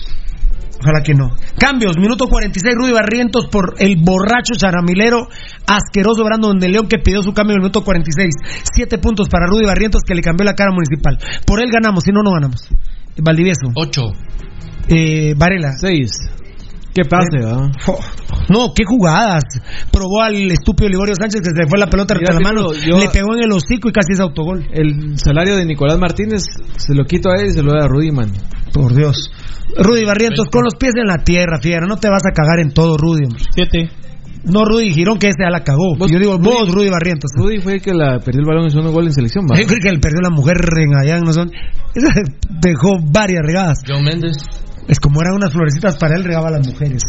Ojalá 0.80 1.04
que 1.04 1.14
no. 1.14 1.30
Cambios, 1.58 1.98
minuto 1.98 2.28
46, 2.28 2.76
Rudy 2.76 2.92
Barrientos 2.94 3.48
por 3.48 3.76
el 3.78 3.96
borracho 3.98 4.56
charamilero 4.58 5.28
asqueroso 5.68 6.24
Brandon 6.24 6.60
de 6.60 6.70
León 6.70 6.88
que 6.88 7.00
pidió 7.00 7.22
su 7.22 7.34
cambio 7.34 7.54
en 7.54 7.60
el 7.60 7.62
minuto 7.62 7.84
46. 7.84 8.34
Siete 8.74 8.98
puntos 8.98 9.30
para 9.30 9.46
Rudy 9.46 9.66
Barrientos 9.66 10.02
que 10.06 10.16
le 10.16 10.22
cambió 10.22 10.46
la 10.46 10.54
cara 10.54 10.72
municipal. 10.74 11.18
Por 11.46 11.62
él 11.62 11.70
ganamos, 11.72 12.04
si 12.04 12.12
no, 12.12 12.22
no 12.24 12.32
ganamos. 12.34 12.70
Valdivieso. 13.22 13.72
Ocho. 13.76 14.02
Eh, 14.88 15.34
Varela. 15.36 15.74
Seis. 15.78 16.12
¿Qué 16.94 17.04
pase, 17.04 17.44
va? 17.44 17.70
No, 18.48 18.74
qué 18.74 18.84
jugadas. 18.86 19.44
Probó 19.92 20.22
al 20.22 20.50
estúpido 20.50 20.88
Liborio 20.88 21.14
Sánchez 21.16 21.42
que 21.42 21.50
se 21.50 21.64
le 21.64 21.68
fue 21.68 21.78
la 21.78 21.88
pelota 21.88 22.14
entre 22.14 22.34
las 22.34 22.42
manos, 22.42 22.78
le 22.86 23.10
pegó 23.10 23.36
en 23.36 23.44
el 23.44 23.52
hocico 23.52 23.90
y 23.90 23.92
casi 23.92 24.14
es 24.14 24.22
autogol. 24.22 24.66
El 24.72 25.20
salario 25.20 25.58
de 25.58 25.66
Nicolás 25.66 25.98
Martínez 26.00 26.44
se 26.78 26.96
lo 26.96 27.04
quito 27.04 27.30
a 27.32 27.42
él 27.42 27.48
y 27.48 27.52
se 27.52 27.64
lo 27.64 27.74
da 27.74 27.84
a 27.84 27.88
Rudy, 27.90 28.12
man. 28.12 28.32
Por 28.72 28.96
Dios. 28.96 29.30
Rudy 29.78 30.06
Barrientos 30.06 30.48
con 30.50 30.64
los 30.64 30.76
pies 30.76 30.94
en 30.96 31.08
la 31.08 31.18
tierra, 31.18 31.60
fiera. 31.60 31.86
No 31.86 31.98
te 31.98 32.10
vas 32.10 32.24
a 32.26 32.32
cagar 32.32 32.60
en 32.60 32.72
todo, 32.74 32.98
Rudy. 32.98 33.26
hombre. 33.26 33.44
Siete. 33.54 33.90
No, 34.46 34.64
Rudy 34.64 34.94
Girón, 34.94 35.18
que 35.18 35.28
ese 35.28 35.38
ya 35.44 35.50
la 35.50 35.64
cagó. 35.64 35.98
Yo 36.08 36.20
digo, 36.20 36.38
vos, 36.38 36.72
Rudy 36.72 36.90
Barrientos. 36.90 37.32
Rudy 37.36 37.60
fue 37.60 37.76
el 37.76 37.82
que 37.82 37.94
la 37.94 38.20
perdió 38.20 38.42
el 38.42 38.46
balón 38.48 38.66
en 38.66 38.70
segundo 38.72 38.92
gol 38.92 39.06
en 39.06 39.14
selección, 39.14 39.46
va. 39.52 39.60
Yo 39.60 39.66
creo 39.66 39.80
que 39.82 39.90
él 39.90 40.00
perdió 40.00 40.22
la 40.22 40.30
mujer 40.30 40.58
en 40.78 40.96
allá 40.96 41.18
en 41.18 41.24
no 41.24 41.34
son. 41.34 41.52
Dejó 42.62 42.98
varias 43.12 43.42
regadas. 43.46 43.80
John 43.88 44.04
Méndez. 44.04 44.38
Es 44.88 45.00
como 45.00 45.20
eran 45.22 45.36
unas 45.36 45.52
florecitas 45.52 45.98
para 45.98 46.16
él, 46.16 46.24
regaba 46.24 46.50
a 46.50 46.52
las 46.52 46.68
mujeres. 46.68 47.02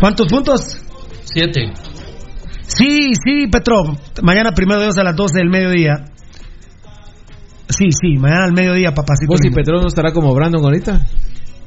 ¿Cuántos 0.00 0.26
puntos? 0.26 0.80
Siete. 1.24 1.72
Sí, 2.66 3.12
sí, 3.24 3.46
Petro. 3.46 3.82
Mañana 4.22 4.50
primero 4.52 4.80
de 4.80 4.86
Dios 4.86 4.98
a 4.98 5.04
las 5.04 5.14
12 5.14 5.38
del 5.38 5.48
mediodía. 5.50 5.94
Sí, 7.68 7.86
sí, 7.90 8.18
mañana 8.18 8.44
al 8.46 8.52
mediodía, 8.52 8.92
papacito. 8.92 9.28
Vos 9.32 9.44
y. 9.44 9.50
Petrón 9.50 9.82
no 9.82 9.88
estará 9.88 10.12
como 10.12 10.34
Brandon 10.34 10.64
ahorita, 10.64 11.06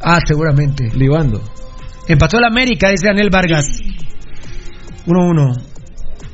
Ah, 0.01 0.19
seguramente. 0.25 0.89
libando. 0.95 1.41
Empató 2.07 2.37
el 2.39 2.45
América, 2.45 2.89
dice 2.89 3.09
Anel 3.09 3.29
Vargas. 3.29 3.65
1-1. 5.07 5.61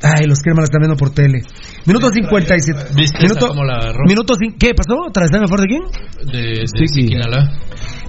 Ay, 0.02 0.26
los 0.26 0.40
cremas 0.40 0.62
la 0.62 0.64
están 0.64 0.80
viendo 0.80 0.96
por 0.96 1.10
tele. 1.10 1.40
Minuto 1.86 2.10
57. 2.12 2.94
¿Viste 2.94 3.22
Minuto, 3.22 3.48
cómo 3.48 3.64
la 3.64 3.92
minuto 4.06 4.34
cin- 4.34 4.54
¿Qué 4.58 4.72
pasó? 4.74 5.00
¿Otra 5.08 5.22
vez 5.22 5.30
está 5.30 5.40
mejor 5.40 5.60
de 5.60 5.66
quién? 5.66 5.82
De, 6.30 6.60
de 6.60 6.86
Siquinalá. 6.88 7.52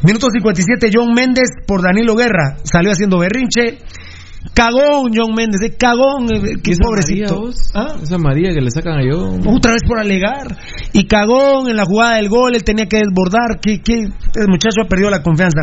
Minuto 0.04 0.28
57, 0.30 0.90
John 0.94 1.14
Méndez 1.14 1.48
por 1.66 1.82
Danilo 1.82 2.16
Guerra. 2.16 2.58
Salió 2.64 2.92
haciendo 2.92 3.20
berrinche. 3.20 3.80
Cagón, 4.54 5.12
John 5.16 5.34
Méndez, 5.36 5.60
eh, 5.64 5.76
cagón, 5.78 6.28
eh, 6.32 6.58
qué 6.64 6.72
¿Esa 6.72 6.84
pobrecito. 6.84 7.34
María, 7.34 7.48
vos? 7.48 7.56
¿Ah? 7.74 7.96
Esa 8.02 8.18
María 8.20 8.54
que 8.54 8.62
le 8.62 8.70
sacan 8.72 9.00
a 9.00 9.04
yo. 9.04 9.38
Otra 9.50 9.72
vez 9.72 9.82
por 9.88 9.98
alegar. 10.00 10.56
Y 10.94 11.08
cagón 11.08 11.68
en 11.70 11.76
la 11.78 11.86
jugada 11.86 12.18
del 12.18 12.30
gol, 12.30 12.56
él 12.56 12.64
tenía 12.64 12.86
que 12.86 12.98
desbordar. 12.98 13.60
Que, 13.62 13.82
que 13.82 13.94
el 14.02 14.48
muchacho 14.48 14.82
ha 14.84 14.88
perdido 14.88 15.10
la 15.10 15.24
confianza. 15.24 15.62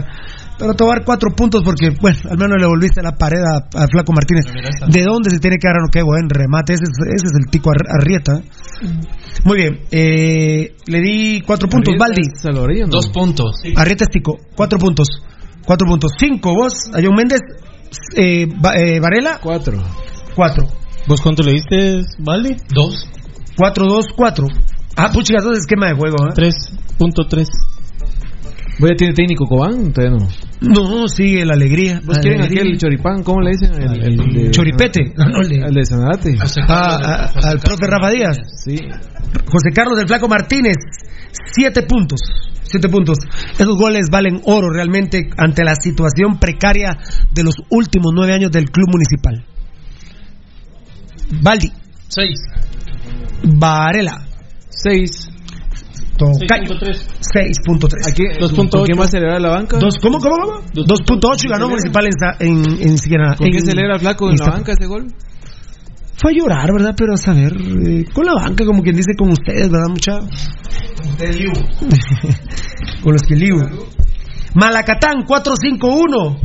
Pero 0.63 0.75
te 0.75 0.85
voy 0.85 0.93
a 0.93 0.97
dar 0.97 1.05
cuatro 1.05 1.31
puntos 1.35 1.63
porque, 1.65 1.91
bueno, 2.01 2.19
al 2.31 2.39
menos 2.39 2.57
le 2.61 2.67
volviste 2.69 3.03
la 3.03 3.13
pared 3.17 3.41
a, 3.43 3.57
a 3.83 3.87
Flaco 3.89 4.13
Martínez. 4.13 4.45
¿De 4.93 5.03
dónde 5.03 5.31
se 5.31 5.41
tiene 5.41 5.57
que 5.59 5.67
agarrar? 5.67 5.91
Qué 5.91 6.03
buen 6.03 6.29
remate. 6.31 6.75
Ese 6.75 6.85
es, 6.85 6.91
ese 7.15 7.27
es 7.27 7.33
el 7.45 7.51
tico 7.51 7.71
Ar- 7.71 7.91
Arrieta. 7.99 8.41
Muy 9.45 9.57
bien. 9.57 9.81
eh, 9.91 10.77
le 10.87 11.01
di 11.01 11.41
cuatro 11.45 11.69
puntos, 11.69 11.95
Baldi. 11.99 12.23
Dos 12.91 13.09
puntos. 13.09 13.57
Arrieta 13.77 14.05
es 14.05 14.11
tico. 14.11 14.39
Cuatro 14.55 14.79
puntos. 14.79 15.09
Cuatro 15.67 15.87
puntos. 15.89 16.13
Cinco, 16.19 16.55
vos. 16.55 16.73
A 16.95 17.01
John 17.03 17.15
Méndez. 17.17 17.41
Eh, 18.17 18.47
Va- 18.65 18.77
eh, 18.77 19.01
Varela. 19.01 19.39
Cuatro. 19.43 19.83
Cuatro. 20.37 20.67
¿Vos 21.09 21.21
cuánto 21.21 21.43
le 21.43 21.53
diste, 21.55 22.03
Valdi? 22.21 22.57
Dos. 22.73 23.09
Cuatro, 23.57 23.87
dos, 23.87 24.07
cuatro. 24.17 24.47
Ah, 24.97 25.11
puchigas, 25.13 25.43
dos 25.43 25.59
esquema 25.59 25.89
de 25.89 25.95
juego, 25.95 26.17
¿eh? 26.29 26.35
3.3. 26.35 27.47
¿Vos 28.83 28.91
ya 28.91 28.97
tiene 28.97 29.15
técnico 29.15 29.47
Cobán? 29.47 29.93
Todavía 29.93 30.19
no. 30.19 30.29
No, 30.61 31.07
sigue 31.07 31.45
la 31.47 31.55
alegría. 31.55 32.01
¿Vos 32.05 32.19
quieren 32.19 32.41
aquel 32.43 32.77
choripán? 32.79 33.23
¿Cómo 33.23 33.41
le 33.41 33.53
dicen? 33.53 33.73
El, 33.81 34.03
el 34.03 34.17
de- 34.17 34.51
Choripete. 34.51 35.13
No, 35.17 35.25
no, 35.27 35.41
le- 35.41 35.65
El 35.65 35.73
de 35.73 35.85
Sanarate. 35.85 36.37
Ah, 36.69 37.31
ah, 37.33 37.33
al 37.45 37.61
profe 37.61 37.87
Rafa 37.87 38.11
Díaz. 38.11 38.37
Sí. 38.65 38.77
José 39.47 39.71
Carlos 39.73 39.97
del 39.99 40.09
Flaco 40.09 40.27
Martínez. 40.27 40.75
Siete 41.55 41.83
puntos. 41.85 42.21
Siete 42.65 42.89
puntos. 42.89 43.19
Esos 43.53 43.77
goles 43.77 44.09
valen 44.11 44.41
oro 44.47 44.69
realmente 44.69 45.31
ante 45.37 45.63
la 45.63 45.77
situación 45.77 46.41
precaria 46.41 46.99
de 47.33 47.45
los 47.45 47.55
últimos 47.71 48.13
nueve 48.13 48.33
años 48.35 48.51
del 48.51 48.69
club 48.71 48.89
municipal. 48.91 49.45
Baldi. 51.41 51.71
Seis. 52.09 52.41
Varela. 53.45 54.27
Seis. 54.69 55.29
Tocayo. 56.17 56.75
6.3. 56.75 58.11
Aquí, 58.11 58.25
¿Con 58.55 58.69
quién 58.85 58.99
va 58.99 59.05
a 59.05 59.09
celebrar 59.09 59.41
la 59.41 59.51
banca? 59.51 59.79
Dos, 59.79 59.95
¿Cómo, 60.01 60.19
cómo, 60.19 60.37
cómo? 60.37 60.61
2.8 60.75 61.45
y 61.45 61.49
ganó 61.49 61.69
Municipal 61.69 62.07
en, 62.07 62.13
en, 62.41 62.65
en, 62.81 62.97
¿Con 63.37 63.47
en- 63.47 63.53
quién 63.53 63.65
celebra 63.65 63.99
Flaco 63.99 64.27
en 64.27 64.33
en 64.33 64.39
la 64.39 64.47
banca 64.51 64.73
ese 64.73 64.87
gol? 64.87 65.07
Fue 66.17 66.33
a 66.33 66.35
llorar, 66.35 66.73
¿verdad? 66.73 66.95
Pero 66.97 67.13
a 67.15 67.17
saber, 67.17 67.53
eh, 67.57 68.05
con 68.13 68.25
la 68.27 68.35
banca, 68.35 68.65
como 68.65 68.83
quien 68.83 68.97
dice, 68.97 69.15
con 69.19 69.31
ustedes, 69.33 69.71
¿verdad, 69.71 69.89
mucha? 69.89 70.21
con 73.03 73.13
los 73.13 73.23
que 73.23 73.35
liu. 73.35 73.57
Malacatán, 74.55 75.25
4-5-1. 75.27 76.39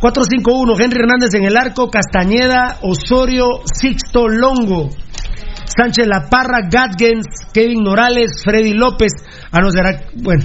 4-5-1. 0.00 0.80
Henry 0.80 1.00
Hernández 1.00 1.34
en 1.34 1.44
el 1.44 1.56
arco, 1.56 1.90
Castañeda, 1.90 2.78
Osorio, 2.82 3.60
Sixto 3.64 4.28
Longo. 4.28 4.88
Sánchez 5.64 6.06
La 6.06 6.28
Parra, 6.28 6.68
Gatgens, 6.70 7.26
Kevin 7.52 7.82
Morales, 7.82 8.42
Freddy 8.44 8.74
López. 8.74 9.12
Ah, 9.50 9.60
no, 9.60 9.70
será. 9.70 10.00
Bueno. 10.14 10.44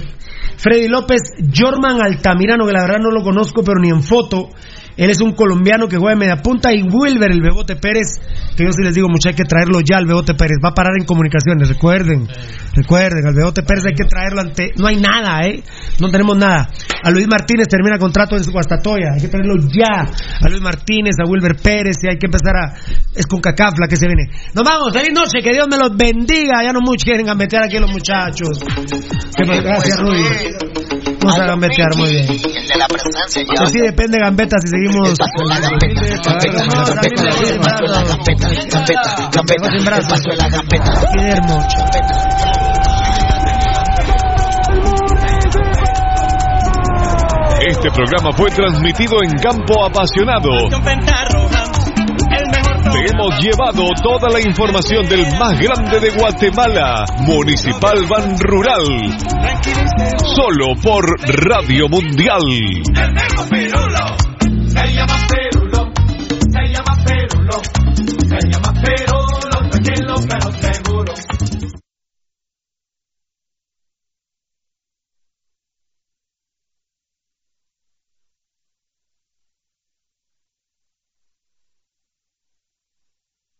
Freddy 0.56 0.88
López, 0.88 1.20
Jorman 1.54 2.02
Altamirano, 2.02 2.66
que 2.66 2.72
la 2.72 2.82
verdad 2.82 2.98
no 3.00 3.10
lo 3.10 3.22
conozco, 3.22 3.62
pero 3.62 3.80
ni 3.80 3.90
en 3.90 4.02
foto. 4.02 4.50
Él 4.98 5.10
es 5.10 5.20
un 5.20 5.32
colombiano 5.32 5.86
que 5.86 5.96
juega 5.96 6.14
de 6.14 6.26
media 6.26 6.42
punta. 6.42 6.74
Y 6.74 6.82
Wilber, 6.82 7.30
el 7.30 7.40
Bebote 7.40 7.76
Pérez, 7.76 8.18
que 8.56 8.64
yo 8.64 8.72
sí 8.72 8.82
les 8.82 8.94
digo, 8.94 9.08
muchachos, 9.08 9.38
hay 9.38 9.44
que 9.44 9.48
traerlo 9.48 9.78
ya 9.80 9.96
al 9.96 10.06
Bebote 10.06 10.34
Pérez. 10.34 10.58
Va 10.62 10.70
a 10.70 10.74
parar 10.74 10.94
en 10.98 11.06
comunicaciones, 11.06 11.68
recuerden. 11.68 12.26
Recuerden, 12.74 13.24
al 13.24 13.34
Bebote 13.34 13.62
Pérez 13.62 13.86
hay 13.86 13.94
que 13.94 14.04
traerlo 14.04 14.40
ante. 14.40 14.72
No 14.76 14.88
hay 14.88 14.96
nada, 14.96 15.46
¿eh? 15.46 15.62
No 16.00 16.10
tenemos 16.10 16.36
nada. 16.36 16.68
A 17.04 17.10
Luis 17.12 17.28
Martínez 17.28 17.68
termina 17.68 17.96
contrato 17.96 18.36
en 18.36 18.42
su 18.42 18.50
Guastatoya. 18.50 19.14
Hay 19.14 19.20
que 19.20 19.28
traerlo 19.28 19.54
ya. 19.70 20.02
A 20.02 20.48
Luis 20.48 20.60
Martínez, 20.60 21.14
a 21.24 21.30
Wilber 21.30 21.54
Pérez, 21.54 21.96
y 22.02 22.10
hay 22.10 22.18
que 22.18 22.26
empezar 22.26 22.56
a. 22.56 22.74
Es 23.14 23.26
con 23.28 23.40
Cacafla 23.40 23.86
que 23.86 23.96
se 23.96 24.06
viene. 24.06 24.32
Nos 24.52 24.64
vamos, 24.64 24.92
feliz 24.92 25.12
noche, 25.14 25.40
que 25.42 25.52
Dios 25.52 25.68
me 25.70 25.78
los 25.78 25.96
bendiga. 25.96 26.64
Ya 26.64 26.72
no 26.72 26.80
muchos 26.80 27.04
quieren 27.04 27.24
gambetear 27.24 27.66
aquí 27.66 27.78
los 27.78 27.92
muchachos. 27.92 28.58
Gracias, 29.38 30.00
Rudy. 30.00 30.87
Vamos 31.20 31.38
a 31.38 31.46
gambetear 31.46 31.96
muy 31.96 32.10
bien. 32.10 32.26
El 32.30 32.68
de 32.68 32.76
la 32.76 32.86
presencia 32.86 33.42
ya. 33.42 33.64
Así 33.64 33.78
depende, 33.80 34.18
Gambetta, 34.18 34.56
si 34.60 34.68
seguimos. 34.68 35.18
La 35.48 35.60
gambeta, 35.60 36.00
gambeta, 36.24 36.64
gambeta, 36.84 37.24
gambeta, 38.70 39.30
gambeta, 39.32 39.70
sin 39.70 39.84
brazos. 39.84 40.04
el 40.04 40.08
paso 40.08 40.30
de 40.30 40.36
la 40.36 40.48
gambeta. 40.48 40.92
Guillermo. 41.12 41.66
Este 47.60 47.90
programa 47.90 48.30
fue 48.36 48.50
transmitido 48.50 49.22
en 49.22 49.30
Campo 49.38 49.84
Apasionado. 49.84 50.48
Te 52.90 53.10
hemos 53.12 53.38
llevado 53.42 53.84
toda 54.02 54.30
la 54.30 54.40
información 54.40 55.06
del 55.08 55.26
más 55.38 55.58
grande 55.58 56.00
de 56.00 56.10
Guatemala, 56.10 57.04
Municipal 57.20 58.06
Ban 58.08 58.38
Rural. 58.38 58.84
Solo 60.34 60.74
por 60.82 61.04
Radio 61.46 61.88
Mundial. 61.88 62.40
Se 64.66 64.86
llama 64.92 65.16
se 66.50 68.48
llama 68.50 68.72